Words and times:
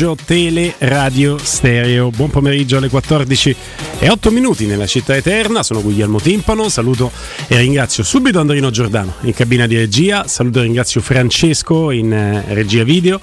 Pomeriggio 0.00 0.24
Tele 0.24 0.74
Radio 0.78 1.36
Stereo. 1.36 2.10
Buon 2.10 2.30
pomeriggio 2.30 2.78
alle 2.78 2.88
14 2.88 3.54
e 3.98 4.08
8 4.08 4.30
minuti 4.30 4.64
nella 4.64 4.86
città 4.86 5.14
eterna. 5.14 5.62
Sono 5.62 5.82
Guglielmo 5.82 6.18
Timpano. 6.18 6.70
Saluto 6.70 7.12
e 7.46 7.58
ringrazio 7.58 8.02
subito 8.02 8.40
Andrino 8.40 8.70
Giordano 8.70 9.12
in 9.22 9.34
cabina 9.34 9.66
di 9.66 9.76
regia. 9.76 10.26
Saluto 10.26 10.60
e 10.60 10.62
ringrazio 10.62 11.02
Francesco 11.02 11.90
in 11.90 12.14
eh, 12.14 12.44
regia 12.54 12.82
video. 12.82 13.20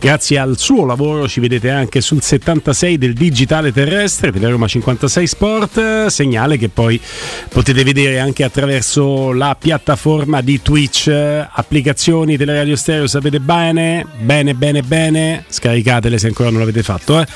Grazie 0.00 0.38
al 0.38 0.56
suo 0.58 0.84
lavoro 0.86 1.26
ci 1.26 1.40
vedete 1.40 1.70
anche 1.70 2.00
sul 2.00 2.22
76 2.22 2.98
del 2.98 3.14
digitale 3.14 3.72
terrestre 3.72 4.30
Teleroma 4.30 4.68
56 4.68 5.26
Sport, 5.26 6.06
segnale 6.06 6.56
che 6.56 6.68
poi 6.68 7.00
potete 7.48 7.82
vedere 7.82 8.20
anche 8.20 8.44
attraverso 8.44 9.32
la 9.32 9.56
piattaforma 9.58 10.40
di 10.40 10.62
Twitch, 10.62 11.08
applicazioni 11.08 12.36
Teleradio 12.36 12.76
Stereo, 12.76 13.08
sapete 13.08 13.40
bene, 13.40 14.06
bene 14.20 14.54
bene 14.54 14.82
bene, 14.82 15.44
scaricatele 15.48 16.16
se 16.16 16.28
ancora 16.28 16.50
non 16.50 16.60
l'avete 16.60 16.84
fatto, 16.84 17.20
eh? 17.20 17.26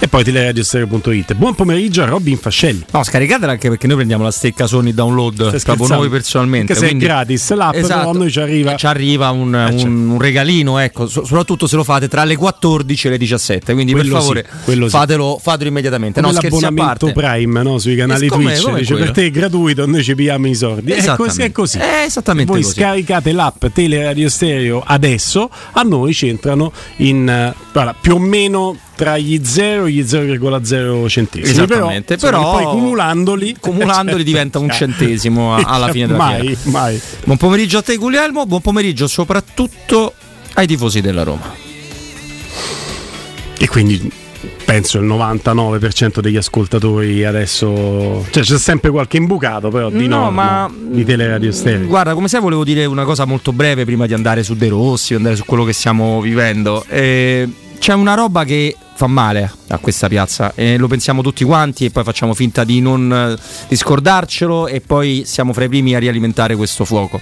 e 0.00 0.08
poi 0.08 0.24
teleradiostereo.it. 0.24 1.34
Buon 1.34 1.54
pomeriggio 1.54 2.02
a 2.02 2.06
Robin 2.06 2.36
Fascelli. 2.36 2.84
No, 2.92 3.02
scaricatela 3.04 3.52
anche 3.52 3.68
perché 3.68 3.86
noi 3.86 3.96
prendiamo 3.96 4.24
la 4.24 4.30
stecca 4.32 4.66
Sony 4.66 4.92
download 4.92 5.62
proprio 5.62 5.86
noi 5.88 6.08
personalmente. 6.08 6.72
Anche 6.72 6.84
se 6.84 6.86
è 6.86 6.88
quindi- 6.90 7.04
gratis 7.06 7.52
l'app, 7.54 7.72
però 7.78 8.10
a 8.10 8.12
noi 8.12 8.30
ci 8.30 8.40
arriva- 8.40 8.74
Ci 8.74 8.86
arriva 8.86 9.30
un, 9.30 9.54
Eh, 9.54 9.64
un- 9.64 9.78
certo. 9.78 9.86
un 9.86 10.18
regalino, 10.20 10.78
ecco, 10.80 11.06
so- 11.06 11.24
soprattutto 11.24 11.66
se 11.68 11.76
lo 11.76 11.84
fate 11.84 12.06
tra 12.08 12.24
le 12.24 12.36
14 12.36 13.06
e 13.06 13.10
le 13.10 13.18
17. 13.18 13.72
Quindi 13.74 13.92
Quello 13.92 14.12
per 14.12 14.20
favore 14.20 14.46
sì, 14.50 14.56
quello 14.64 14.84
sì. 14.86 14.90
fatelo, 14.90 15.38
fatelo 15.40 15.68
immediatamente. 15.68 16.20
Come 16.20 16.32
no, 16.32 16.38
scherzi 16.38 16.56
a 16.56 16.60
l'abbonamento 16.68 17.06
parte. 17.12 17.20
Prime 17.20 17.62
no, 17.62 17.78
sui 17.78 17.96
canali 17.96 18.26
come- 18.28 18.44
Twitch 18.44 18.62
come 18.62 18.78
dice 18.80 18.94
per 18.94 19.10
te 19.12 19.26
è 19.26 19.30
gratuito 19.30 19.86
noi 19.86 20.02
ci 20.02 20.14
pigliamo 20.14 20.46
i 20.48 20.54
soldi 20.54 20.92
è 20.92 21.14
così, 21.16 21.42
è 21.42 21.52
così. 21.52 21.78
È 21.78 22.02
esattamente 22.06 22.50
voi 22.52 22.62
così. 22.62 22.74
scaricate 22.74 23.32
l'app 23.32 23.66
Teleradio 23.72 24.28
Stereo 24.28 24.82
adesso 24.84 25.50
a 25.72 25.82
noi 25.82 26.14
ci 26.14 26.28
entrano 26.28 26.72
in 26.96 27.54
guarda, 27.72 27.94
più 28.00 28.14
o 28.14 28.18
meno 28.18 28.76
tra 28.96 29.16
gli 29.16 29.40
0 29.44 29.86
e 29.86 29.92
gli 29.92 30.02
0,0 30.02 31.08
centesimi 31.08 31.50
Esattamente, 31.50 32.16
però, 32.16 32.40
però- 32.40 32.52
poi 32.52 32.64
cumulandoli 32.64 33.56
Cumulandoli 33.60 34.24
diventa 34.24 34.58
un 34.58 34.70
centesimo 34.70 35.54
alla 35.54 35.88
fine 35.90 36.06
della 36.06 36.18
mai, 36.18 36.40
fiera. 36.56 36.58
mai 36.64 37.00
Buon 37.24 37.36
pomeriggio 37.36 37.78
a 37.78 37.82
te 37.82 37.96
Guglielmo, 37.96 38.44
buon 38.46 38.60
pomeriggio 38.60 39.06
soprattutto 39.06 40.14
ai 40.54 40.66
tifosi 40.66 41.00
della 41.00 41.22
Roma. 41.22 41.66
E 43.58 43.68
quindi 43.68 44.10
penso 44.64 44.98
il 44.98 45.06
99% 45.06 46.20
degli 46.20 46.36
ascoltatori 46.36 47.24
adesso 47.24 48.24
cioè 48.30 48.42
c'è 48.44 48.56
sempre 48.58 48.90
qualche 48.90 49.16
imbucato 49.16 49.68
però 49.68 49.90
di 49.90 50.06
No, 50.06 50.30
ma- 50.30 50.70
di 50.72 51.04
Teleradio 51.04 51.50
Stereo 51.50 51.86
Guarda, 51.86 52.14
come 52.14 52.28
sai, 52.28 52.40
volevo 52.40 52.62
dire 52.64 52.84
una 52.84 53.04
cosa 53.04 53.24
molto 53.24 53.52
breve 53.52 53.84
prima 53.84 54.06
di 54.06 54.14
andare 54.14 54.42
su 54.44 54.54
De 54.54 54.68
Rossi, 54.68 55.14
andare 55.14 55.34
su 55.36 55.44
quello 55.44 55.64
che 55.64 55.72
stiamo 55.72 56.20
vivendo. 56.20 56.84
Eh, 56.88 57.48
c'è 57.78 57.94
una 57.94 58.14
roba 58.14 58.44
che 58.44 58.76
fa 58.94 59.06
male 59.06 59.50
a 59.68 59.78
questa 59.78 60.08
piazza 60.08 60.52
e 60.54 60.76
lo 60.76 60.88
pensiamo 60.88 61.22
tutti 61.22 61.44
quanti 61.44 61.84
e 61.84 61.90
poi 61.90 62.02
facciamo 62.04 62.34
finta 62.34 62.64
di 62.64 62.80
non 62.80 63.12
eh, 63.12 63.40
di 63.68 63.76
scordarcelo 63.76 64.66
e 64.66 64.80
poi 64.80 65.22
siamo 65.24 65.52
fra 65.52 65.64
i 65.64 65.68
primi 65.68 65.94
a 65.94 65.98
rialimentare 65.98 66.56
questo 66.56 66.84
fuoco. 66.84 67.20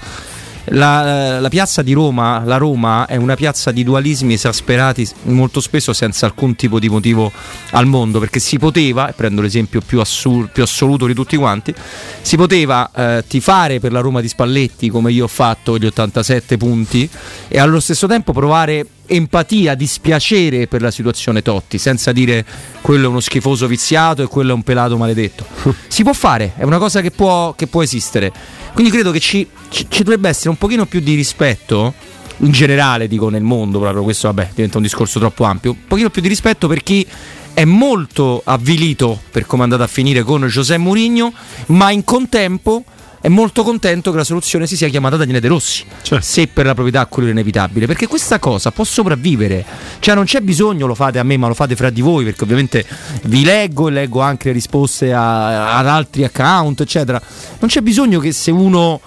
La, 0.71 1.39
la 1.39 1.49
piazza 1.49 1.83
di 1.83 1.93
Roma, 1.93 2.43
la 2.45 2.57
Roma, 2.57 3.07
è 3.07 3.17
una 3.17 3.35
piazza 3.35 3.71
di 3.71 3.85
dualismi 3.85 4.35
esasperati, 4.35 5.09
molto 5.25 5.61
spesso 5.61 5.93
senza 5.93 6.27
alcun 6.27 6.57
tipo 6.57 6.79
di 6.79 6.89
motivo 6.89 7.31
al 7.71 7.87
mondo, 7.87 8.19
perché 8.19 8.41
si 8.41 8.59
poteva, 8.59 9.13
prendo 9.15 9.43
l'esempio 9.43 9.81
più, 9.81 10.01
assur- 10.01 10.49
più 10.51 10.63
assoluto 10.63 11.07
di 11.07 11.15
tutti 11.15 11.37
quanti, 11.37 11.75
si 12.21 12.37
poteva 12.37 12.91
eh, 12.95 13.25
tifare 13.27 13.79
per 13.79 13.93
la 13.93 14.01
Roma 14.01 14.21
di 14.21 14.29
Spalletti 14.29 14.89
come 14.89 15.13
io 15.13 15.25
ho 15.25 15.29
fatto 15.29 15.79
gli 15.79 15.87
87 15.87 16.57
punti 16.57 17.09
e 17.49 17.59
allo 17.59 17.81
stesso 17.81 18.07
tempo 18.07 18.33
provare 18.33 18.87
empatia, 19.07 19.75
dispiacere 19.75 20.67
per 20.67 20.83
la 20.83 20.91
situazione 20.91 21.43
Totti, 21.43 21.79
senza 21.79 22.13
dire 22.13 22.45
quello 22.81 23.07
è 23.07 23.09
uno 23.09 23.21
schifoso 23.21 23.67
viziato 23.67 24.23
e 24.23 24.27
quello 24.27 24.51
è 24.51 24.55
un 24.55 24.63
pelato 24.63 24.97
maledetto. 24.97 25.45
Si 25.89 26.03
può 26.03 26.13
fare, 26.13 26.53
è 26.57 26.65
una 26.65 26.79
cosa 26.79 27.01
che 27.01 27.11
può, 27.11 27.55
che 27.55 27.67
può 27.67 27.83
esistere. 27.83 28.33
Quindi 28.75 28.93
credo 28.93 29.11
che 29.11 29.21
ci, 29.21 29.49
ci- 29.71 29.87
ci 29.89 30.03
dovrebbe 30.03 30.29
essere 30.29 30.51
un 30.51 30.59
pochino 30.59 30.85
più 30.85 31.01
di 31.01 31.15
rispetto, 31.15 31.95
in 32.39 32.51
generale 32.51 33.09
dico 33.09 33.31
nel 33.31 33.43
mondo, 33.43 33.79
proprio 33.79 34.03
questo 34.03 34.27
vabbè 34.29 34.51
diventa 34.55 34.77
un 34.77 34.83
discorso 34.83 35.19
troppo 35.19 35.45
ampio, 35.45 35.71
un 35.71 35.87
pochino 35.87 36.11
più 36.11 36.21
di 36.21 36.29
rispetto 36.29 36.69
per 36.69 36.83
chi 36.83 37.07
è 37.55 37.65
molto 37.65 38.43
avvilito 38.45 39.19
per 39.31 39.47
come 39.47 39.63
è 39.63 39.65
andata 39.65 39.85
a 39.85 39.87
finire 39.87 40.23
con 40.23 40.45
José 40.45 40.77
Mourinho, 40.77 41.33
ma 41.69 41.91
in 41.91 42.05
contempo 42.05 42.85
è 43.27 43.29
molto 43.29 43.65
contento 43.65 44.13
che 44.13 44.19
la 44.19 44.23
soluzione 44.23 44.69
si 44.69 44.77
sia 44.77 44.87
chiamata 44.87 45.17
Daniele 45.17 45.41
De 45.41 45.49
Rossi. 45.49 45.85
Certo. 46.01 46.25
Se 46.25 46.47
per 46.47 46.65
la 46.65 46.75
proprietà 46.75 47.05
quello 47.07 47.27
è 47.27 47.33
inevitabile, 47.33 47.87
perché 47.87 48.07
questa 48.07 48.39
cosa 48.39 48.71
può 48.71 48.85
sopravvivere. 48.85 49.65
Cioè, 49.99 50.15
non 50.15 50.27
c'è 50.27 50.39
bisogno, 50.43 50.87
lo 50.87 50.95
fate 50.95 51.19
a 51.19 51.25
me, 51.25 51.37
ma 51.37 51.49
lo 51.49 51.55
fate 51.55 51.75
fra 51.75 51.91
di 51.91 52.03
voi, 52.03 52.23
perché 52.23 52.45
ovviamente 52.45 52.87
vi 53.25 53.43
leggo 53.43 53.89
e 53.89 53.91
leggo 53.91 54.21
anche 54.21 54.47
le 54.47 54.53
risposte 54.55 55.13
a- 55.13 55.77
ad 55.77 55.89
altri 55.89 56.23
account, 56.23 56.83
eccetera. 56.83 57.21
Non 57.59 57.69
c'è 57.69 57.81
bisogno 57.81 58.21
che 58.21 58.31
se 58.31 58.53
uno 58.53 59.01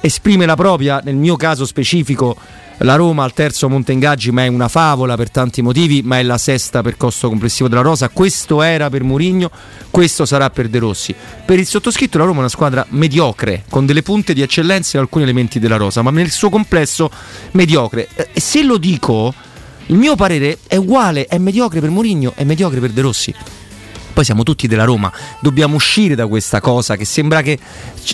esprime 0.00 0.46
la 0.46 0.54
propria, 0.54 1.00
nel 1.02 1.16
mio 1.16 1.34
caso 1.34 1.66
specifico, 1.66 2.36
la 2.78 2.96
Roma 2.96 3.24
al 3.24 3.32
terzo 3.32 3.68
monte 3.68 3.92
ingaggi, 3.92 4.30
ma 4.30 4.44
è 4.44 4.48
una 4.48 4.68
favola 4.68 5.16
per 5.16 5.30
tanti 5.30 5.62
motivi, 5.62 6.02
ma 6.02 6.18
è 6.18 6.22
la 6.22 6.38
sesta 6.38 6.82
per 6.82 6.96
costo 6.96 7.28
complessivo 7.28 7.68
della 7.68 7.82
rosa. 7.82 8.08
Questo 8.08 8.62
era 8.62 8.90
per 8.90 9.04
Mourinho, 9.04 9.50
questo 9.90 10.24
sarà 10.24 10.50
per 10.50 10.68
De 10.68 10.78
Rossi. 10.78 11.14
Per 11.44 11.58
il 11.58 11.66
sottoscritto 11.66 12.18
la 12.18 12.24
Roma 12.24 12.38
è 12.38 12.40
una 12.40 12.48
squadra 12.48 12.84
mediocre, 12.90 13.64
con 13.68 13.86
delle 13.86 14.02
punte 14.02 14.34
di 14.34 14.42
eccellenza 14.42 14.96
in 14.96 15.02
alcuni 15.02 15.24
elementi 15.24 15.58
della 15.58 15.76
rosa, 15.76 16.02
ma 16.02 16.10
nel 16.10 16.30
suo 16.30 16.50
complesso 16.50 17.10
mediocre. 17.52 18.08
Eh, 18.14 18.28
E 18.32 18.40
se 18.40 18.62
lo 18.62 18.76
dico, 18.76 19.32
il 19.86 19.96
mio 19.96 20.16
parere 20.16 20.58
è 20.66 20.76
uguale, 20.76 21.26
è 21.26 21.38
mediocre 21.38 21.80
per 21.80 21.90
Mourinho, 21.90 22.32
è 22.34 22.44
mediocre 22.44 22.80
per 22.80 22.90
De 22.90 23.00
Rossi. 23.00 23.34
Poi 24.14 24.24
siamo 24.24 24.44
tutti 24.44 24.68
della 24.68 24.84
Roma, 24.84 25.12
dobbiamo 25.40 25.74
uscire 25.74 26.14
da 26.14 26.28
questa 26.28 26.60
cosa 26.60 26.96
che 26.96 27.04
sembra 27.04 27.42
che 27.42 27.58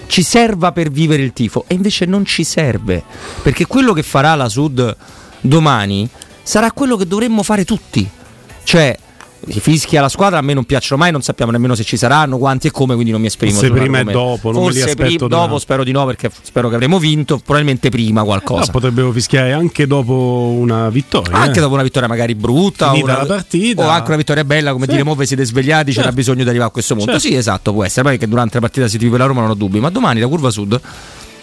ci- 0.06 0.22
serva 0.22 0.72
per 0.72 0.90
vivere 0.90 1.22
il 1.22 1.34
tifo 1.34 1.64
e 1.66 1.74
invece 1.74 2.06
non 2.06 2.24
ci 2.24 2.42
serve, 2.42 3.04
perché 3.42 3.66
quello 3.66 3.92
che 3.92 4.02
farà 4.02 4.34
la 4.34 4.48
Sud 4.48 4.96
domani 5.42 6.08
sarà 6.42 6.72
quello 6.72 6.96
che 6.96 7.06
dovremmo 7.06 7.42
fare 7.42 7.66
tutti. 7.66 8.08
Cioè, 8.64 8.96
i 9.46 9.58
fischi 9.60 9.96
alla 9.96 10.08
squadra 10.08 10.38
a 10.38 10.42
me 10.42 10.52
non 10.54 10.64
piacciono 10.64 11.00
mai, 11.00 11.10
non 11.12 11.22
sappiamo 11.22 11.50
nemmeno 11.50 11.74
se 11.74 11.82
ci 11.84 11.96
saranno, 11.96 12.38
quanti 12.38 12.66
e 12.66 12.70
come, 12.70 12.94
quindi 12.94 13.10
non 13.10 13.20
mi 13.20 13.26
esprimo. 13.28 13.58
Forse 13.58 13.70
prima 13.72 14.00
e 14.00 14.04
dopo, 14.04 14.52
non 14.52 14.62
li 14.70 14.78
Forse 14.78 14.82
aspetto 14.90 15.02
pri- 15.04 15.16
da- 15.18 15.26
dopo, 15.36 15.58
spero 15.58 15.82
di 15.84 15.92
no, 15.92 16.04
perché 16.06 16.30
spero 16.42 16.68
che 16.68 16.74
avremo 16.74 16.98
vinto, 16.98 17.38
probabilmente 17.38 17.88
prima 17.88 18.22
qualcosa. 18.22 18.66
No, 18.66 18.70
potrebbero 18.72 19.10
fischiare 19.12 19.52
anche 19.52 19.86
dopo 19.86 20.54
una 20.58 20.88
vittoria 20.90 21.36
Anche 21.36 21.58
eh. 21.58 21.62
dopo 21.62 21.74
una 21.74 21.82
vittoria 21.82 22.08
magari 22.08 22.34
brutta 22.34 22.90
Finita 22.90 23.06
o, 23.06 23.14
una- 23.14 23.18
la 23.26 23.26
partita. 23.34 23.84
o 23.84 23.88
anche 23.88 24.06
una 24.08 24.16
vittoria 24.16 24.44
bella, 24.44 24.72
come 24.72 24.84
Sì. 24.84 24.90
dire, 24.92 25.02
mo 25.04 25.14
vi 25.14 25.26
siete 25.26 25.44
svegliati, 25.44 25.90
c'era 25.90 26.02
Certo. 26.04 26.16
bisogno 26.16 26.42
di 26.42 26.48
arrivare 26.48 26.68
a 26.70 26.72
questo 26.72 26.94
punto. 26.94 27.12
Certo. 27.12 27.26
Sì, 27.28 27.34
esatto, 27.34 27.72
può 27.72 27.84
essere. 27.84 28.02
Poi 28.08 28.18
che 28.18 28.28
durante 28.28 28.54
la 28.54 28.60
partita 28.60 28.88
si 28.88 28.98
tifi 28.98 29.10
per 29.10 29.20
la 29.20 29.26
Roma 29.26 29.40
non 29.40 29.50
ho 29.50 29.54
dubbi, 29.54 29.80
ma 29.80 29.90
domani 29.90 30.20
la 30.20 30.28
curva 30.28 30.50
sud 30.50 30.80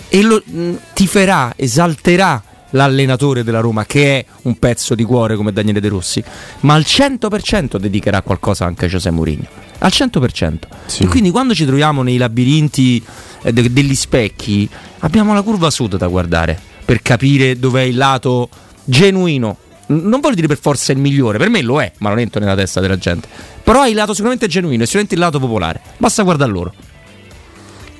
e 0.09 0.21
lo 0.21 0.41
mh, 0.45 0.71
tiferà, 0.93 1.53
esalterà 1.55 2.41
l'allenatore 2.71 3.43
della 3.43 3.59
Roma 3.59 3.85
che 3.85 4.19
è 4.19 4.25
un 4.43 4.57
pezzo 4.59 4.95
di 4.95 5.03
cuore 5.03 5.35
come 5.35 5.51
Daniele 5.53 5.79
De 5.79 5.87
Rossi, 5.89 6.23
ma 6.61 6.73
al 6.73 6.83
100% 6.85 7.77
dedicherà 7.77 8.21
qualcosa 8.21 8.65
anche 8.65 8.85
a 8.85 8.87
Giuseppe 8.87 9.15
Mourinho. 9.15 9.45
Al 9.79 9.91
100%. 9.93 10.53
Sì. 10.87 11.03
E 11.03 11.07
quindi 11.07 11.29
quando 11.31 11.53
ci 11.53 11.65
troviamo 11.65 12.01
nei 12.01 12.17
labirinti 12.17 13.03
eh, 13.43 13.53
de- 13.53 13.71
degli 13.71 13.95
specchi, 13.95 14.67
abbiamo 14.99 15.33
la 15.33 15.41
curva 15.43 15.69
sud 15.69 15.97
da 15.97 16.07
guardare 16.07 16.59
per 16.83 17.01
capire 17.01 17.59
dov'è 17.59 17.81
il 17.81 17.95
lato 17.95 18.49
genuino. 18.83 19.57
N- 19.87 20.07
Non 20.09 20.19
voglio 20.19 20.35
dire 20.35 20.47
per 20.47 20.57
forza 20.59 20.91
il 20.91 20.97
migliore, 20.97 21.37
per 21.37 21.49
me 21.49 21.61
lo 21.61 21.79
è, 21.81 21.91
ma 21.99 22.09
non 22.09 22.19
entro 22.19 22.39
nella 22.39 22.55
testa 22.55 22.79
della 22.81 22.97
gente. 22.97 23.27
Però 23.63 23.83
è 23.83 23.89
il 23.89 23.95
lato 23.95 24.13
sicuramente 24.13 24.47
genuino, 24.47 24.81
è 24.81 24.85
sicuramente 24.85 25.13
il 25.15 25.21
lato 25.21 25.39
popolare. 25.39 25.79
Basta 25.97 26.23
guardare 26.23 26.51
loro. 26.51 26.73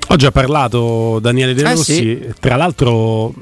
Oggi 0.10 0.26
ha 0.26 0.32
parlato 0.32 1.20
Daniele 1.20 1.54
De 1.54 1.62
Eh, 1.62 1.70
Rossi, 1.74 1.94
sì. 1.94 2.34
tra 2.40 2.56
l'altro 2.56 3.34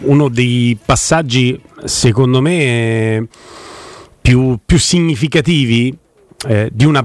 uno 0.00 0.28
dei 0.28 0.76
passaggi 0.84 1.60
secondo 1.84 2.40
me 2.40 2.52
eh, 2.60 3.26
più, 4.20 4.58
più 4.64 4.78
significativi 4.78 5.96
eh, 6.46 6.68
di 6.72 6.84
una 6.84 7.04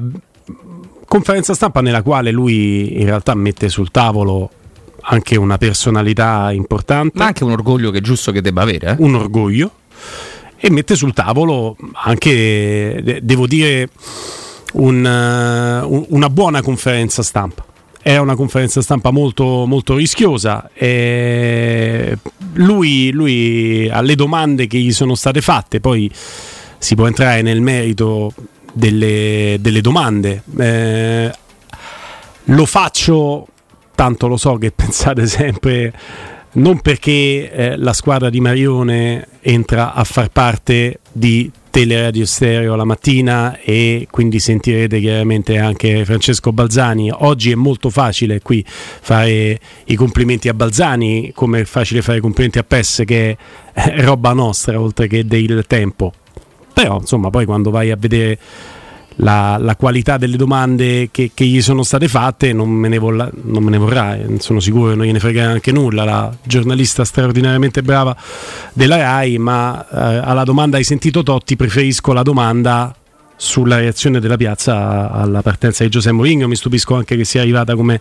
conferenza 1.05 1.53
stampa 1.53 1.81
nella 1.81 2.01
quale 2.03 2.31
lui 2.31 2.99
in 2.99 3.05
realtà 3.05 3.33
mette 3.35 3.69
sul 3.69 3.89
tavolo 3.91 4.51
anche 5.01 5.37
una 5.37 5.57
personalità 5.57 6.51
importante, 6.51 7.17
Ma 7.17 7.25
anche 7.25 7.43
un 7.43 7.51
orgoglio 7.51 7.89
che 7.89 7.97
è 7.99 8.01
giusto 8.01 8.31
che 8.31 8.41
debba 8.41 8.61
avere. 8.61 8.91
eh. 8.91 8.95
un 8.99 9.15
orgoglio 9.15 9.71
e 10.57 10.69
mette 10.69 10.95
sul 10.95 11.13
tavolo 11.13 11.75
anche, 11.93 12.99
de- 13.01 13.19
devo 13.23 13.47
dire, 13.47 13.81
eh, 13.81 13.89
un- 14.73 16.05
una 16.09 16.29
buona 16.29 16.61
conferenza 16.61 17.23
stampa. 17.23 17.65
È 18.01 18.17
una 18.17 18.35
conferenza 18.35 18.81
stampa 18.81 19.11
molto, 19.11 19.65
molto 19.65 19.95
rischiosa. 19.95 20.69
e 20.73 22.17
lui, 22.53 23.11
lui 23.11 23.89
alle 23.89 24.15
domande 24.15 24.67
che 24.67 24.77
gli 24.79 24.91
sono 24.91 25.15
state 25.15 25.41
fatte, 25.41 25.79
poi 25.79 26.11
si 26.77 26.95
può 26.95 27.07
entrare 27.07 27.41
nel 27.41 27.61
merito 27.61 28.33
delle, 28.73 29.57
delle 29.59 29.81
domande. 29.81 30.43
Eh, 30.57 31.31
lo 32.45 32.65
faccio, 32.65 33.47
tanto 33.95 34.27
lo 34.27 34.37
so 34.37 34.55
che 34.55 34.71
pensate 34.75 35.27
sempre, 35.27 35.93
non 36.53 36.79
perché 36.79 37.51
eh, 37.51 37.77
la 37.77 37.93
squadra 37.93 38.29
di 38.29 38.39
Marione 38.39 39.27
entra 39.41 39.93
a 39.93 40.03
far 40.03 40.29
parte 40.29 40.99
di 41.11 41.51
Teleradio 41.69 42.25
Stereo 42.25 42.75
la 42.75 42.83
mattina 42.83 43.59
e 43.59 44.07
quindi 44.09 44.39
sentirete 44.39 44.99
chiaramente 44.99 45.57
anche 45.57 46.03
Francesco 46.05 46.51
Balzani. 46.51 47.11
Oggi 47.11 47.51
è 47.51 47.55
molto 47.55 47.89
facile 47.89 48.41
qui 48.41 48.63
fare 48.65 49.59
i 49.85 49.95
complimenti 49.95 50.49
a 50.49 50.53
Balzani, 50.53 51.31
come 51.33 51.61
è 51.61 51.63
facile 51.65 52.01
fare 52.01 52.17
i 52.17 52.21
complimenti 52.21 52.59
a 52.59 52.63
Pes 52.63 53.03
che 53.05 53.37
è 53.71 54.03
roba 54.03 54.33
nostra 54.33 54.79
oltre 54.79 55.07
che 55.07 55.25
del 55.25 55.65
tempo. 55.67 56.13
Però 56.73 56.97
insomma 56.99 57.29
poi 57.29 57.45
quando 57.45 57.71
vai 57.71 57.91
a 57.91 57.97
vedere 57.97 58.37
la, 59.21 59.57
la 59.59 59.75
qualità 59.75 60.17
delle 60.17 60.37
domande 60.37 61.09
che, 61.11 61.31
che 61.33 61.45
gli 61.45 61.61
sono 61.61 61.83
state 61.83 62.07
fatte 62.07 62.53
non 62.53 62.69
me 62.69 62.87
ne, 62.87 62.97
volla- 62.97 63.29
non 63.43 63.63
me 63.63 63.71
ne 63.71 63.77
vorrà, 63.77 64.15
eh, 64.15 64.35
sono 64.39 64.59
sicuro 64.59 64.91
che 64.91 64.95
non 64.95 65.05
gliene 65.05 65.19
frega 65.19 65.47
neanche 65.47 65.71
nulla, 65.71 66.03
la 66.03 66.33
giornalista 66.43 67.03
straordinariamente 67.03 67.81
brava 67.81 68.15
della 68.73 68.97
RAI, 68.97 69.37
ma 69.37 69.85
eh, 69.87 70.21
alla 70.23 70.43
domanda 70.43 70.77
hai 70.77 70.83
sentito 70.83 71.23
Totti 71.23 71.55
preferisco 71.55 72.13
la 72.13 72.23
domanda 72.23 72.93
sulla 73.35 73.77
reazione 73.77 74.19
della 74.19 74.37
piazza 74.37 75.11
alla 75.11 75.41
partenza 75.41 75.83
di 75.83 75.89
Giuseppe 75.89 76.15
Mourinho, 76.15 76.47
mi 76.47 76.55
stupisco 76.55 76.95
anche 76.95 77.15
che 77.15 77.23
sia 77.23 77.41
arrivata 77.41 77.75
come 77.75 77.99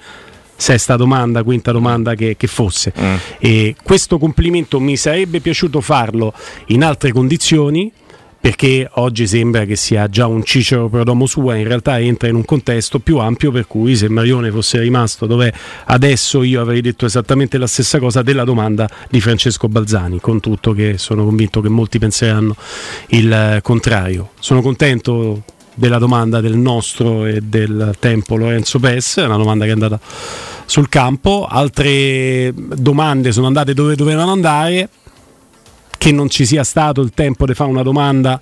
sesta 0.56 0.96
domanda, 0.96 1.44
quinta 1.44 1.70
domanda 1.70 2.16
che, 2.16 2.36
che 2.36 2.46
fosse. 2.48 2.92
E 3.38 3.76
questo 3.80 4.18
complimento 4.18 4.80
mi 4.80 4.96
sarebbe 4.96 5.40
piaciuto 5.40 5.80
farlo 5.80 6.32
in 6.66 6.82
altre 6.82 7.12
condizioni 7.12 7.92
perché 8.40 8.88
oggi 8.94 9.26
sembra 9.26 9.64
che 9.64 9.74
sia 9.74 10.08
già 10.08 10.26
un 10.26 10.44
Cicero 10.44 10.88
domo 11.02 11.26
sua, 11.26 11.56
in 11.56 11.66
realtà 11.66 11.98
entra 11.98 12.28
in 12.28 12.36
un 12.36 12.44
contesto 12.44 13.00
più 13.00 13.18
ampio 13.18 13.50
per 13.50 13.66
cui 13.66 13.96
se 13.96 14.08
Marione 14.08 14.50
fosse 14.50 14.78
rimasto 14.78 15.26
dove 15.26 15.52
adesso 15.86 16.42
io 16.42 16.60
avrei 16.60 16.80
detto 16.80 17.04
esattamente 17.04 17.58
la 17.58 17.66
stessa 17.66 17.98
cosa 17.98 18.22
della 18.22 18.44
domanda 18.44 18.88
di 19.10 19.20
Francesco 19.20 19.68
Balzani, 19.68 20.20
con 20.20 20.40
tutto 20.40 20.72
che 20.72 20.98
sono 20.98 21.24
convinto 21.24 21.60
che 21.60 21.68
molti 21.68 21.98
penseranno 21.98 22.54
il 23.08 23.58
contrario. 23.62 24.30
Sono 24.38 24.62
contento 24.62 25.42
della 25.74 25.98
domanda 25.98 26.40
del 26.40 26.56
nostro 26.56 27.24
e 27.24 27.40
del 27.40 27.94
tempo 27.98 28.36
Lorenzo 28.36 28.78
Pes, 28.78 29.18
è 29.18 29.24
una 29.24 29.36
domanda 29.36 29.64
che 29.64 29.70
è 29.70 29.74
andata 29.74 30.00
sul 30.64 30.88
campo, 30.88 31.46
altre 31.48 32.52
domande 32.54 33.32
sono 33.32 33.46
andate 33.46 33.74
dove 33.74 33.94
dovevano 33.94 34.32
andare, 34.32 34.88
che 35.98 36.12
non 36.12 36.30
ci 36.30 36.46
sia 36.46 36.64
stato 36.64 37.02
il 37.02 37.10
tempo 37.12 37.44
di 37.44 37.54
fare 37.54 37.68
una 37.68 37.82
domanda 37.82 38.40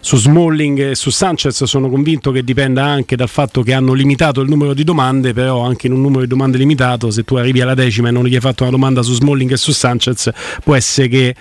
su 0.00 0.16
Smalling 0.16 0.90
e 0.90 0.94
su 0.94 1.10
Sanchez 1.10 1.64
sono 1.64 1.88
convinto 1.88 2.30
che 2.30 2.44
dipenda 2.44 2.84
anche 2.84 3.16
dal 3.16 3.28
fatto 3.28 3.62
che 3.62 3.72
hanno 3.72 3.92
limitato 3.92 4.40
il 4.40 4.48
numero 4.48 4.72
di 4.72 4.84
domande, 4.84 5.32
però 5.32 5.62
anche 5.62 5.88
in 5.88 5.92
un 5.92 6.00
numero 6.00 6.20
di 6.20 6.28
domande 6.28 6.58
limitato, 6.58 7.10
se 7.10 7.24
tu 7.24 7.34
arrivi 7.34 7.60
alla 7.60 7.74
decima 7.74 8.08
e 8.08 8.12
non 8.12 8.24
gli 8.24 8.34
hai 8.34 8.40
fatto 8.40 8.62
una 8.62 8.70
domanda 8.70 9.02
su 9.02 9.14
Smalling 9.14 9.50
e 9.50 9.56
su 9.56 9.72
Sanchez, 9.72 10.30
può 10.62 10.74
essere 10.74 11.08
che 11.08 11.34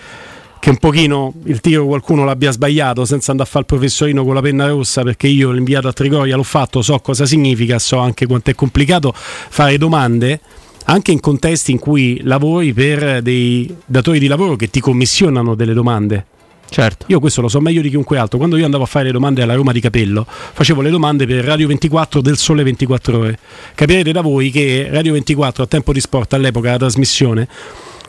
che 0.65 0.71
un 0.71 0.77
pochino 0.77 1.31
il 1.43 1.59
tiro 1.61 1.85
qualcuno 1.85 2.25
l'abbia 2.25 2.49
sbagliato 2.49 3.05
senza 3.05 3.29
andare 3.29 3.47
a 3.47 3.51
fare 3.51 3.65
il 3.69 3.71
professorino 3.71 4.25
con 4.25 4.33
la 4.33 4.41
penna 4.41 4.65
rossa 4.65 5.03
perché 5.03 5.27
io 5.27 5.51
l'inviato 5.51 5.87
a 5.87 5.93
Trigoria 5.93 6.35
l'ho 6.35 6.41
fatto, 6.41 6.81
so 6.81 6.97
cosa 7.01 7.27
significa, 7.27 7.77
so 7.77 7.99
anche 7.99 8.25
quanto 8.25 8.49
è 8.49 8.55
complicato 8.55 9.13
fare 9.13 9.77
domande 9.77 10.39
anche 10.85 11.11
in 11.11 11.19
contesti 11.19 11.71
in 11.71 11.79
cui 11.79 12.21
lavori 12.23 12.73
per 12.73 13.21
dei 13.21 13.73
datori 13.85 14.19
di 14.19 14.27
lavoro 14.27 14.55
che 14.55 14.69
ti 14.69 14.79
commissionano 14.79 15.55
delle 15.55 15.73
domande. 15.73 16.25
Certo. 16.67 17.05
Io 17.09 17.19
questo 17.19 17.41
lo 17.41 17.47
so 17.47 17.61
meglio 17.61 17.81
di 17.81 17.89
chiunque 17.89 18.17
altro. 18.17 18.37
Quando 18.37 18.57
io 18.57 18.65
andavo 18.65 18.83
a 18.83 18.87
fare 18.87 19.05
le 19.05 19.11
domande 19.11 19.41
alla 19.41 19.53
Roma 19.53 19.71
di 19.71 19.79
Capello, 19.79 20.25
facevo 20.27 20.81
le 20.81 20.89
domande 20.89 21.25
per 21.25 21.43
Radio 21.45 21.67
24 21.67 22.21
del 22.21 22.37
Sole 22.37 22.63
24 22.63 23.17
Ore. 23.17 23.39
Capirete 23.75 24.11
da 24.11 24.21
voi 24.21 24.49
che 24.49 24.87
Radio 24.89 25.13
24 25.13 25.63
a 25.63 25.67
tempo 25.67 25.93
di 25.93 25.99
sport 25.99 26.33
all'epoca 26.33 26.71
la 26.71 26.77
trasmissione 26.77 27.47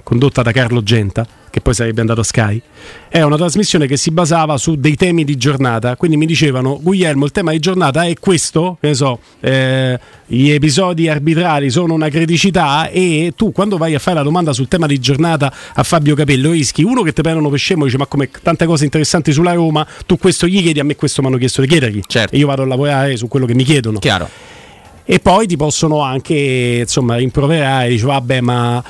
condotta 0.07 0.43
da 0.43 0.53
Carlo 0.53 0.85
Genta, 0.85 1.27
che 1.51 1.61
poi 1.61 1.75
sarebbe 1.75 2.01
andato 2.01 2.21
a 2.21 2.23
Sky, 2.23 2.63
è 3.09 3.23
una 3.23 3.35
trasmissione 3.35 3.89
che 3.89 3.97
si 3.97 4.13
basava 4.13 4.57
su 4.57 4.77
dei 4.77 4.95
temi 4.95 5.25
di 5.25 5.37
giornata. 5.37 5.97
Quindi 5.97 6.17
mi 6.17 6.27
dicevano, 6.27 6.79
Guglielmo, 6.81 7.25
il 7.25 7.33
tema 7.33 7.51
di 7.51 7.59
giornata 7.59 8.05
è 8.05 8.15
questo, 8.15 8.79
che 8.81 8.87
ne 8.87 8.95
so, 8.95 9.19
eh, 9.41 9.99
gli 10.27 10.51
episodi 10.51 11.09
arbitrali 11.09 11.71
sono 11.71 11.93
una 11.93 12.09
criticità 12.09 12.89
e 12.89 13.33
tu 13.35 13.51
quando 13.51 13.79
vai 13.79 13.97
a 13.97 13.99
fare 13.99 14.19
la 14.19 14.23
domanda 14.23 14.53
sul 14.53 14.69
tema 14.69 14.87
di 14.87 15.01
giornata 15.01 15.53
a 15.75 15.83
Fabio 15.83 16.15
Capello 16.15 16.53
rischi 16.53 16.85
uno 16.85 17.03
che 17.03 17.13
ti 17.13 17.23
prendono 17.23 17.49
per 17.49 17.59
scemo 17.59 17.83
e 17.83 17.87
dice 17.87 17.99
ma 17.99 18.07
come 18.07 18.31
tante 18.31 18.65
cose 18.65 18.85
interessanti 18.85 19.33
sulla 19.33 19.55
Roma, 19.55 19.85
tu 20.07 20.19
questo 20.19 20.47
gli 20.47 20.63
chiedi, 20.63 20.79
a 20.79 20.85
me 20.85 20.95
questo 20.95 21.21
mi 21.21 21.27
hanno 21.27 21.37
chiesto 21.37 21.63
di 21.63 21.67
chiedergli. 21.67 22.03
Certo. 22.07 22.33
E 22.33 22.39
io 22.39 22.47
vado 22.47 22.63
a 22.63 22.67
lavorare 22.67 23.17
su 23.17 23.27
quello 23.27 23.45
che 23.45 23.55
mi 23.55 23.65
chiedono. 23.65 23.99
Chiaro. 23.99 24.29
E 25.09 25.21
poi 25.21 25.47
ti 25.47 25.57
possono 25.57 26.01
anche 26.01 26.79
insomma 26.81 27.15
rimproverare, 27.15 27.91
dice 27.91 28.07
vabbè 28.07 28.41
ma 28.41 28.83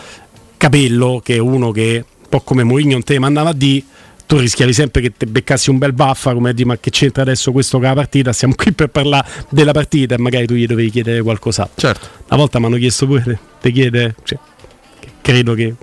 Capello, 0.56 1.20
che 1.22 1.34
è 1.34 1.38
uno 1.38 1.70
che 1.70 2.04
un 2.18 2.28
po' 2.28 2.40
come 2.40 2.64
Mourinho 2.64 2.92
non 2.92 3.02
te 3.02 3.18
mandava 3.18 3.52
di 3.52 3.84
tu 4.26 4.38
rischiavi 4.38 4.72
sempre 4.72 5.00
che 5.00 5.12
te 5.16 5.26
beccassi 5.26 5.70
un 5.70 5.78
bel 5.78 5.92
baffa 5.92 6.34
come 6.34 6.52
di 6.52 6.64
ma 6.64 6.76
che 6.78 6.90
c'entra 6.90 7.22
adesso 7.22 7.52
questo 7.52 7.78
con 7.78 7.86
la 7.86 7.94
partita? 7.94 8.32
Siamo 8.32 8.54
qui 8.56 8.72
per 8.72 8.88
parlare 8.88 9.28
della 9.50 9.72
partita 9.72 10.16
e 10.16 10.18
magari 10.18 10.46
tu 10.46 10.54
gli 10.54 10.66
dovevi 10.66 10.90
chiedere 10.90 11.22
qualcos'altro. 11.22 11.74
Certo. 11.76 12.08
Una 12.28 12.36
volta 12.36 12.58
mi 12.58 12.66
hanno 12.66 12.76
chiesto 12.76 13.06
pure 13.06 13.38
ti 13.60 13.70
chiede 13.70 14.16
cioè, 14.24 14.38
credo 15.22 15.54
che 15.54 15.74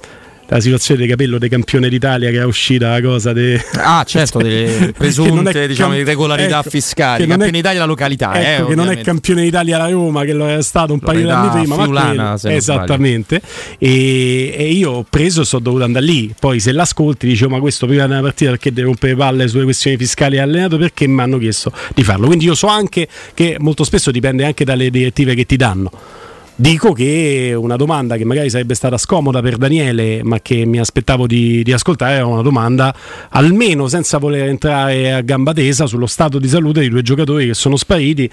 la 0.48 0.60
situazione 0.60 1.02
di 1.02 1.08
capello 1.08 1.38
dei 1.38 1.50
campione 1.50 1.90
d'Italia 1.90 2.30
che 2.30 2.40
è 2.40 2.46
uscita 2.46 2.90
la 2.90 3.02
cosa 3.02 3.34
de... 3.34 3.64
ah 3.78 4.04
certo 4.04 4.40
delle 4.44 4.94
presunte 4.98 5.68
diciamo, 5.68 5.96
irregolarità 5.96 6.60
ecco, 6.60 6.70
fiscali. 6.70 7.26
campione 7.26 7.52
d'Italia 7.52 7.80
la 7.80 7.86
località 7.86 8.34
ecco, 8.34 8.66
eh, 8.66 8.70
che 8.70 8.76
non 8.76 8.90
è 8.90 9.02
campione 9.02 9.44
d'Italia 9.44 9.78
la 9.78 9.90
Roma 9.90 10.24
che 10.24 10.34
lo 10.34 10.46
era 10.46 10.62
stato 10.62 10.94
un 10.94 11.00
paio 11.00 11.26
di 11.26 11.30
anni 11.30 11.50
prima 11.50 11.76
friulana, 11.76 12.24
ma 12.24 12.38
quello, 12.40 12.56
esattamente. 12.56 13.42
E, 13.78 14.54
e, 14.58 14.72
io 14.72 14.92
ho 14.92 15.06
preso 15.10 15.42
e 15.42 15.46
sono 15.46 15.62
dovuto 15.62 15.84
andare 15.84 16.06
lì. 16.06 16.34
Poi 16.38 16.60
se 16.60 16.72
l'ascolti 16.72 17.28
dicevo 17.28 17.52
ma 17.56 17.60
questo 17.60 17.86
prima 17.86 18.08
della 18.08 18.22
partita 18.22 18.52
perché 18.52 18.72
deve 18.72 18.88
rompere 18.88 19.16
palle 19.16 19.48
sulle 19.48 19.64
questioni 19.64 19.98
fiscali 19.98 20.40
allenato? 20.40 20.78
Perché 20.78 21.08
mi 21.08 21.22
hanno 21.22 21.38
chiesto 21.38 21.72
di 21.94 22.04
farlo? 22.04 22.28
Quindi 22.28 22.46
io 22.46 22.56
so 22.56 22.68
anche 22.68 23.08
che 23.34 23.58
molto 23.60 23.84
spesso 23.84 24.12
dipende 24.12 24.46
anche 24.46 24.66
dalle 24.66 24.90
direttive 24.90 25.36
che 25.36 25.46
ti 25.46 25.56
danno 25.56 26.22
Dico 26.64 26.94
che 26.94 27.54
una 27.58 27.76
domanda 27.76 28.16
che 28.16 28.24
magari 28.24 28.50
sarebbe 28.50 28.74
stata 28.74 28.98
scomoda 28.98 29.42
per 29.42 29.58
Daniele, 29.58 30.24
ma 30.24 30.40
che 30.40 30.64
mi 30.64 30.80
aspettavo 30.80 31.28
di, 31.28 31.62
di, 31.62 31.74
ascoltare, 31.74 32.14
era 32.14 32.26
una 32.26 32.42
domanda 32.42 32.96
almeno 33.32 33.90
senza 33.90 34.18
voler 34.18 34.48
entrare 34.48 35.12
a 35.12 35.20
gamba 35.20 35.52
tesa 35.52 35.88
sullo 35.88 36.06
stato 36.06 36.40
di 36.40 36.48
salute 36.48 36.80
di 36.80 36.88
due 36.88 37.02
giocatori 37.02 37.48
che 37.48 37.54
sono 37.54 37.76
spariti. 37.76 38.32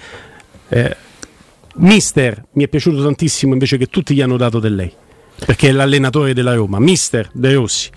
Eh, 0.69 0.95
mister 1.75 2.45
mi 2.53 2.63
è 2.63 2.69
piaciuto 2.69 3.03
tantissimo 3.03 3.51
invece 3.51 3.75
che 3.75 3.87
tutti 3.87 4.15
gli 4.15 4.21
hanno 4.21 4.37
dato 4.37 4.59
del 4.59 4.75
lei, 4.75 4.93
perché 5.45 5.67
è 5.67 5.71
l'allenatore 5.73 6.33
della 6.33 6.53
Roma, 6.53 6.79
Mister 6.79 7.29
De 7.33 7.53
Rossi. 7.53 7.89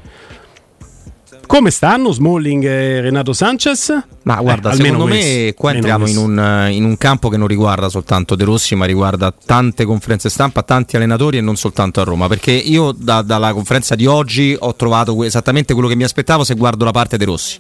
Come 1.46 1.70
stanno 1.70 2.10
Smalling 2.10 2.64
e 2.64 3.00
Renato 3.00 3.32
Sanchez? 3.32 3.92
Ma 4.22 4.36
guarda, 4.36 4.70
eh, 4.70 4.76
secondo 4.76 5.06
me 5.06 5.52
qua 5.56 5.72
entriamo 5.72 6.06
in 6.06 6.16
un, 6.16 6.68
in 6.70 6.84
un, 6.84 6.96
campo 6.96 7.28
che 7.28 7.36
non 7.36 7.46
riguarda 7.46 7.88
soltanto 7.88 8.34
De 8.34 8.44
Rossi, 8.44 8.74
ma 8.74 8.86
riguarda 8.86 9.32
tante 9.32 9.84
conferenze 9.84 10.30
stampa, 10.30 10.62
tanti 10.62 10.96
allenatori 10.96 11.38
e 11.38 11.40
non 11.40 11.56
soltanto 11.56 12.00
a 12.00 12.04
Roma. 12.04 12.28
Perché 12.28 12.52
io 12.52 12.92
da, 12.92 13.22
dalla 13.22 13.52
conferenza 13.52 13.94
di 13.94 14.06
oggi 14.06 14.56
ho 14.58 14.74
trovato 14.74 15.22
esattamente 15.22 15.74
quello 15.74 15.88
che 15.88 15.96
mi 15.96 16.04
aspettavo 16.04 16.44
se 16.44 16.54
guardo 16.54 16.84
la 16.84 16.92
parte 16.92 17.16
De 17.16 17.24
Rossi. 17.24 17.58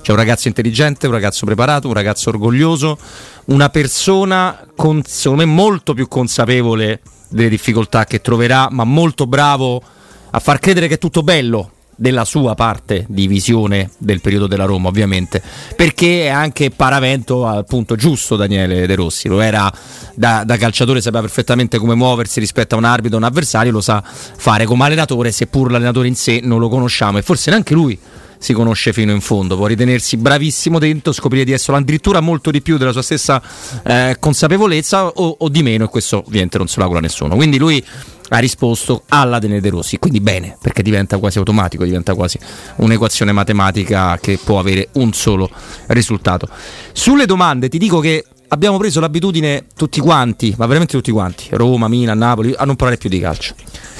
C'è 0.00 0.12
un 0.12 0.16
ragazzo 0.16 0.48
intelligente, 0.48 1.06
un 1.06 1.12
ragazzo 1.12 1.44
preparato, 1.44 1.88
un 1.88 1.94
ragazzo 1.94 2.30
orgoglioso, 2.30 2.98
una 3.46 3.68
persona 3.68 4.66
con, 4.74 5.02
secondo 5.04 5.44
me 5.44 5.50
molto 5.50 5.92
più 5.92 6.08
consapevole 6.08 7.00
delle 7.28 7.50
difficoltà 7.50 8.04
che 8.04 8.20
troverà, 8.20 8.68
ma 8.70 8.84
molto 8.84 9.26
bravo 9.26 9.82
a 10.30 10.38
far 10.40 10.58
credere 10.60 10.88
che 10.88 10.94
è 10.94 10.98
tutto 10.98 11.22
bello 11.22 11.72
della 12.00 12.24
sua 12.24 12.54
parte 12.54 13.04
di 13.08 13.26
visione 13.26 13.90
del 13.98 14.20
periodo 14.20 14.46
della 14.46 14.66
Roma, 14.66 14.88
ovviamente, 14.88 15.42
perché 15.74 16.26
è 16.26 16.28
anche 16.28 16.70
paravento 16.70 17.44
al 17.44 17.66
punto 17.66 17.96
giusto 17.96 18.36
Daniele 18.36 18.86
De 18.86 18.94
Rossi, 18.94 19.26
lo 19.26 19.40
era 19.40 19.70
da, 20.14 20.44
da, 20.44 20.56
calciatore, 20.56 21.00
sapeva 21.00 21.22
perfettamente 21.22 21.78
come 21.78 21.96
muoversi 21.96 22.38
rispetto 22.38 22.76
a 22.76 22.78
un 22.78 22.84
arbitro, 22.84 23.18
un 23.18 23.24
avversario, 23.24 23.72
lo 23.72 23.80
sa 23.80 24.00
fare 24.04 24.64
come 24.64 24.84
allenatore, 24.84 25.32
seppur 25.32 25.72
l'allenatore 25.72 26.06
in 26.06 26.14
sé 26.14 26.40
non 26.40 26.60
lo 26.60 26.68
conosciamo 26.68 27.18
e 27.18 27.22
forse 27.22 27.50
neanche 27.50 27.74
lui 27.74 27.98
si 28.38 28.52
conosce 28.52 28.92
fino 28.92 29.10
in 29.10 29.20
fondo, 29.20 29.56
può 29.56 29.66
ritenersi 29.66 30.16
bravissimo 30.16 30.78
dentro, 30.78 31.12
scoprire 31.12 31.44
di 31.44 31.50
esserlo 31.50 31.80
addirittura 31.80 32.20
molto 32.20 32.52
di 32.52 32.62
più 32.62 32.76
della 32.78 32.92
sua 32.92 33.02
stessa 33.02 33.42
eh, 33.82 34.16
consapevolezza 34.20 35.06
o, 35.08 35.36
o, 35.40 35.48
di 35.48 35.62
meno 35.64 35.84
e 35.84 35.88
questo 35.88 36.22
ovviamente 36.24 36.56
non 36.58 36.68
se 36.68 36.76
lo 36.78 36.84
augura 36.84 37.00
nessuno. 37.00 37.34
Quindi 37.34 37.58
lui 37.58 37.84
ha 38.28 38.38
risposto 38.38 39.02
alla 39.08 39.38
Dene 39.38 39.60
De 39.60 39.70
Rossi, 39.70 39.98
quindi 39.98 40.20
bene, 40.20 40.56
perché 40.60 40.82
diventa 40.82 41.18
quasi 41.18 41.38
automatico, 41.38 41.84
diventa 41.84 42.14
quasi 42.14 42.38
un'equazione 42.76 43.32
matematica 43.32 44.18
che 44.20 44.38
può 44.42 44.58
avere 44.58 44.88
un 44.94 45.12
solo 45.12 45.50
risultato. 45.88 46.48
Sulle 46.92 47.26
domande 47.26 47.68
ti 47.68 47.78
dico 47.78 48.00
che 48.00 48.24
abbiamo 48.48 48.78
preso 48.78 49.00
l'abitudine 49.00 49.66
tutti 49.76 50.00
quanti, 50.00 50.54
ma 50.56 50.66
veramente 50.66 50.96
tutti 50.96 51.10
quanti, 51.10 51.48
Roma, 51.50 51.88
Milan, 51.88 52.18
Napoli, 52.18 52.54
a 52.56 52.64
non 52.64 52.76
parlare 52.76 52.98
più 52.98 53.08
di 53.08 53.18
calcio. 53.18 53.54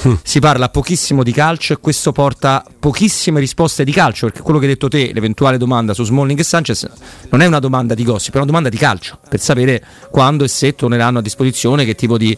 Mm. 0.07 0.13
Si 0.23 0.39
parla 0.39 0.69
pochissimo 0.69 1.23
di 1.23 1.31
calcio 1.31 1.73
e 1.73 1.77
questo 1.77 2.11
porta 2.11 2.63
pochissime 2.79 3.39
risposte 3.39 3.83
di 3.83 3.91
calcio, 3.91 4.27
perché 4.27 4.41
quello 4.41 4.59
che 4.59 4.65
hai 4.65 4.71
detto 4.71 4.87
te, 4.87 5.11
l'eventuale 5.13 5.57
domanda 5.57 5.93
su 5.93 6.03
Smalling 6.03 6.39
e 6.39 6.43
Sanchez, 6.43 6.87
non 7.29 7.41
è 7.41 7.45
una 7.45 7.59
domanda 7.59 7.93
di 7.93 8.03
gossip, 8.03 8.33
è 8.33 8.37
una 8.37 8.45
domanda 8.45 8.69
di 8.69 8.77
calcio, 8.77 9.19
per 9.27 9.39
sapere 9.39 9.83
quando 10.09 10.43
e 10.43 10.47
se 10.47 10.73
torneranno 10.73 11.19
a 11.19 11.21
disposizione, 11.21 11.85
che 11.85 11.95
tipo 11.95 12.17
di 12.17 12.37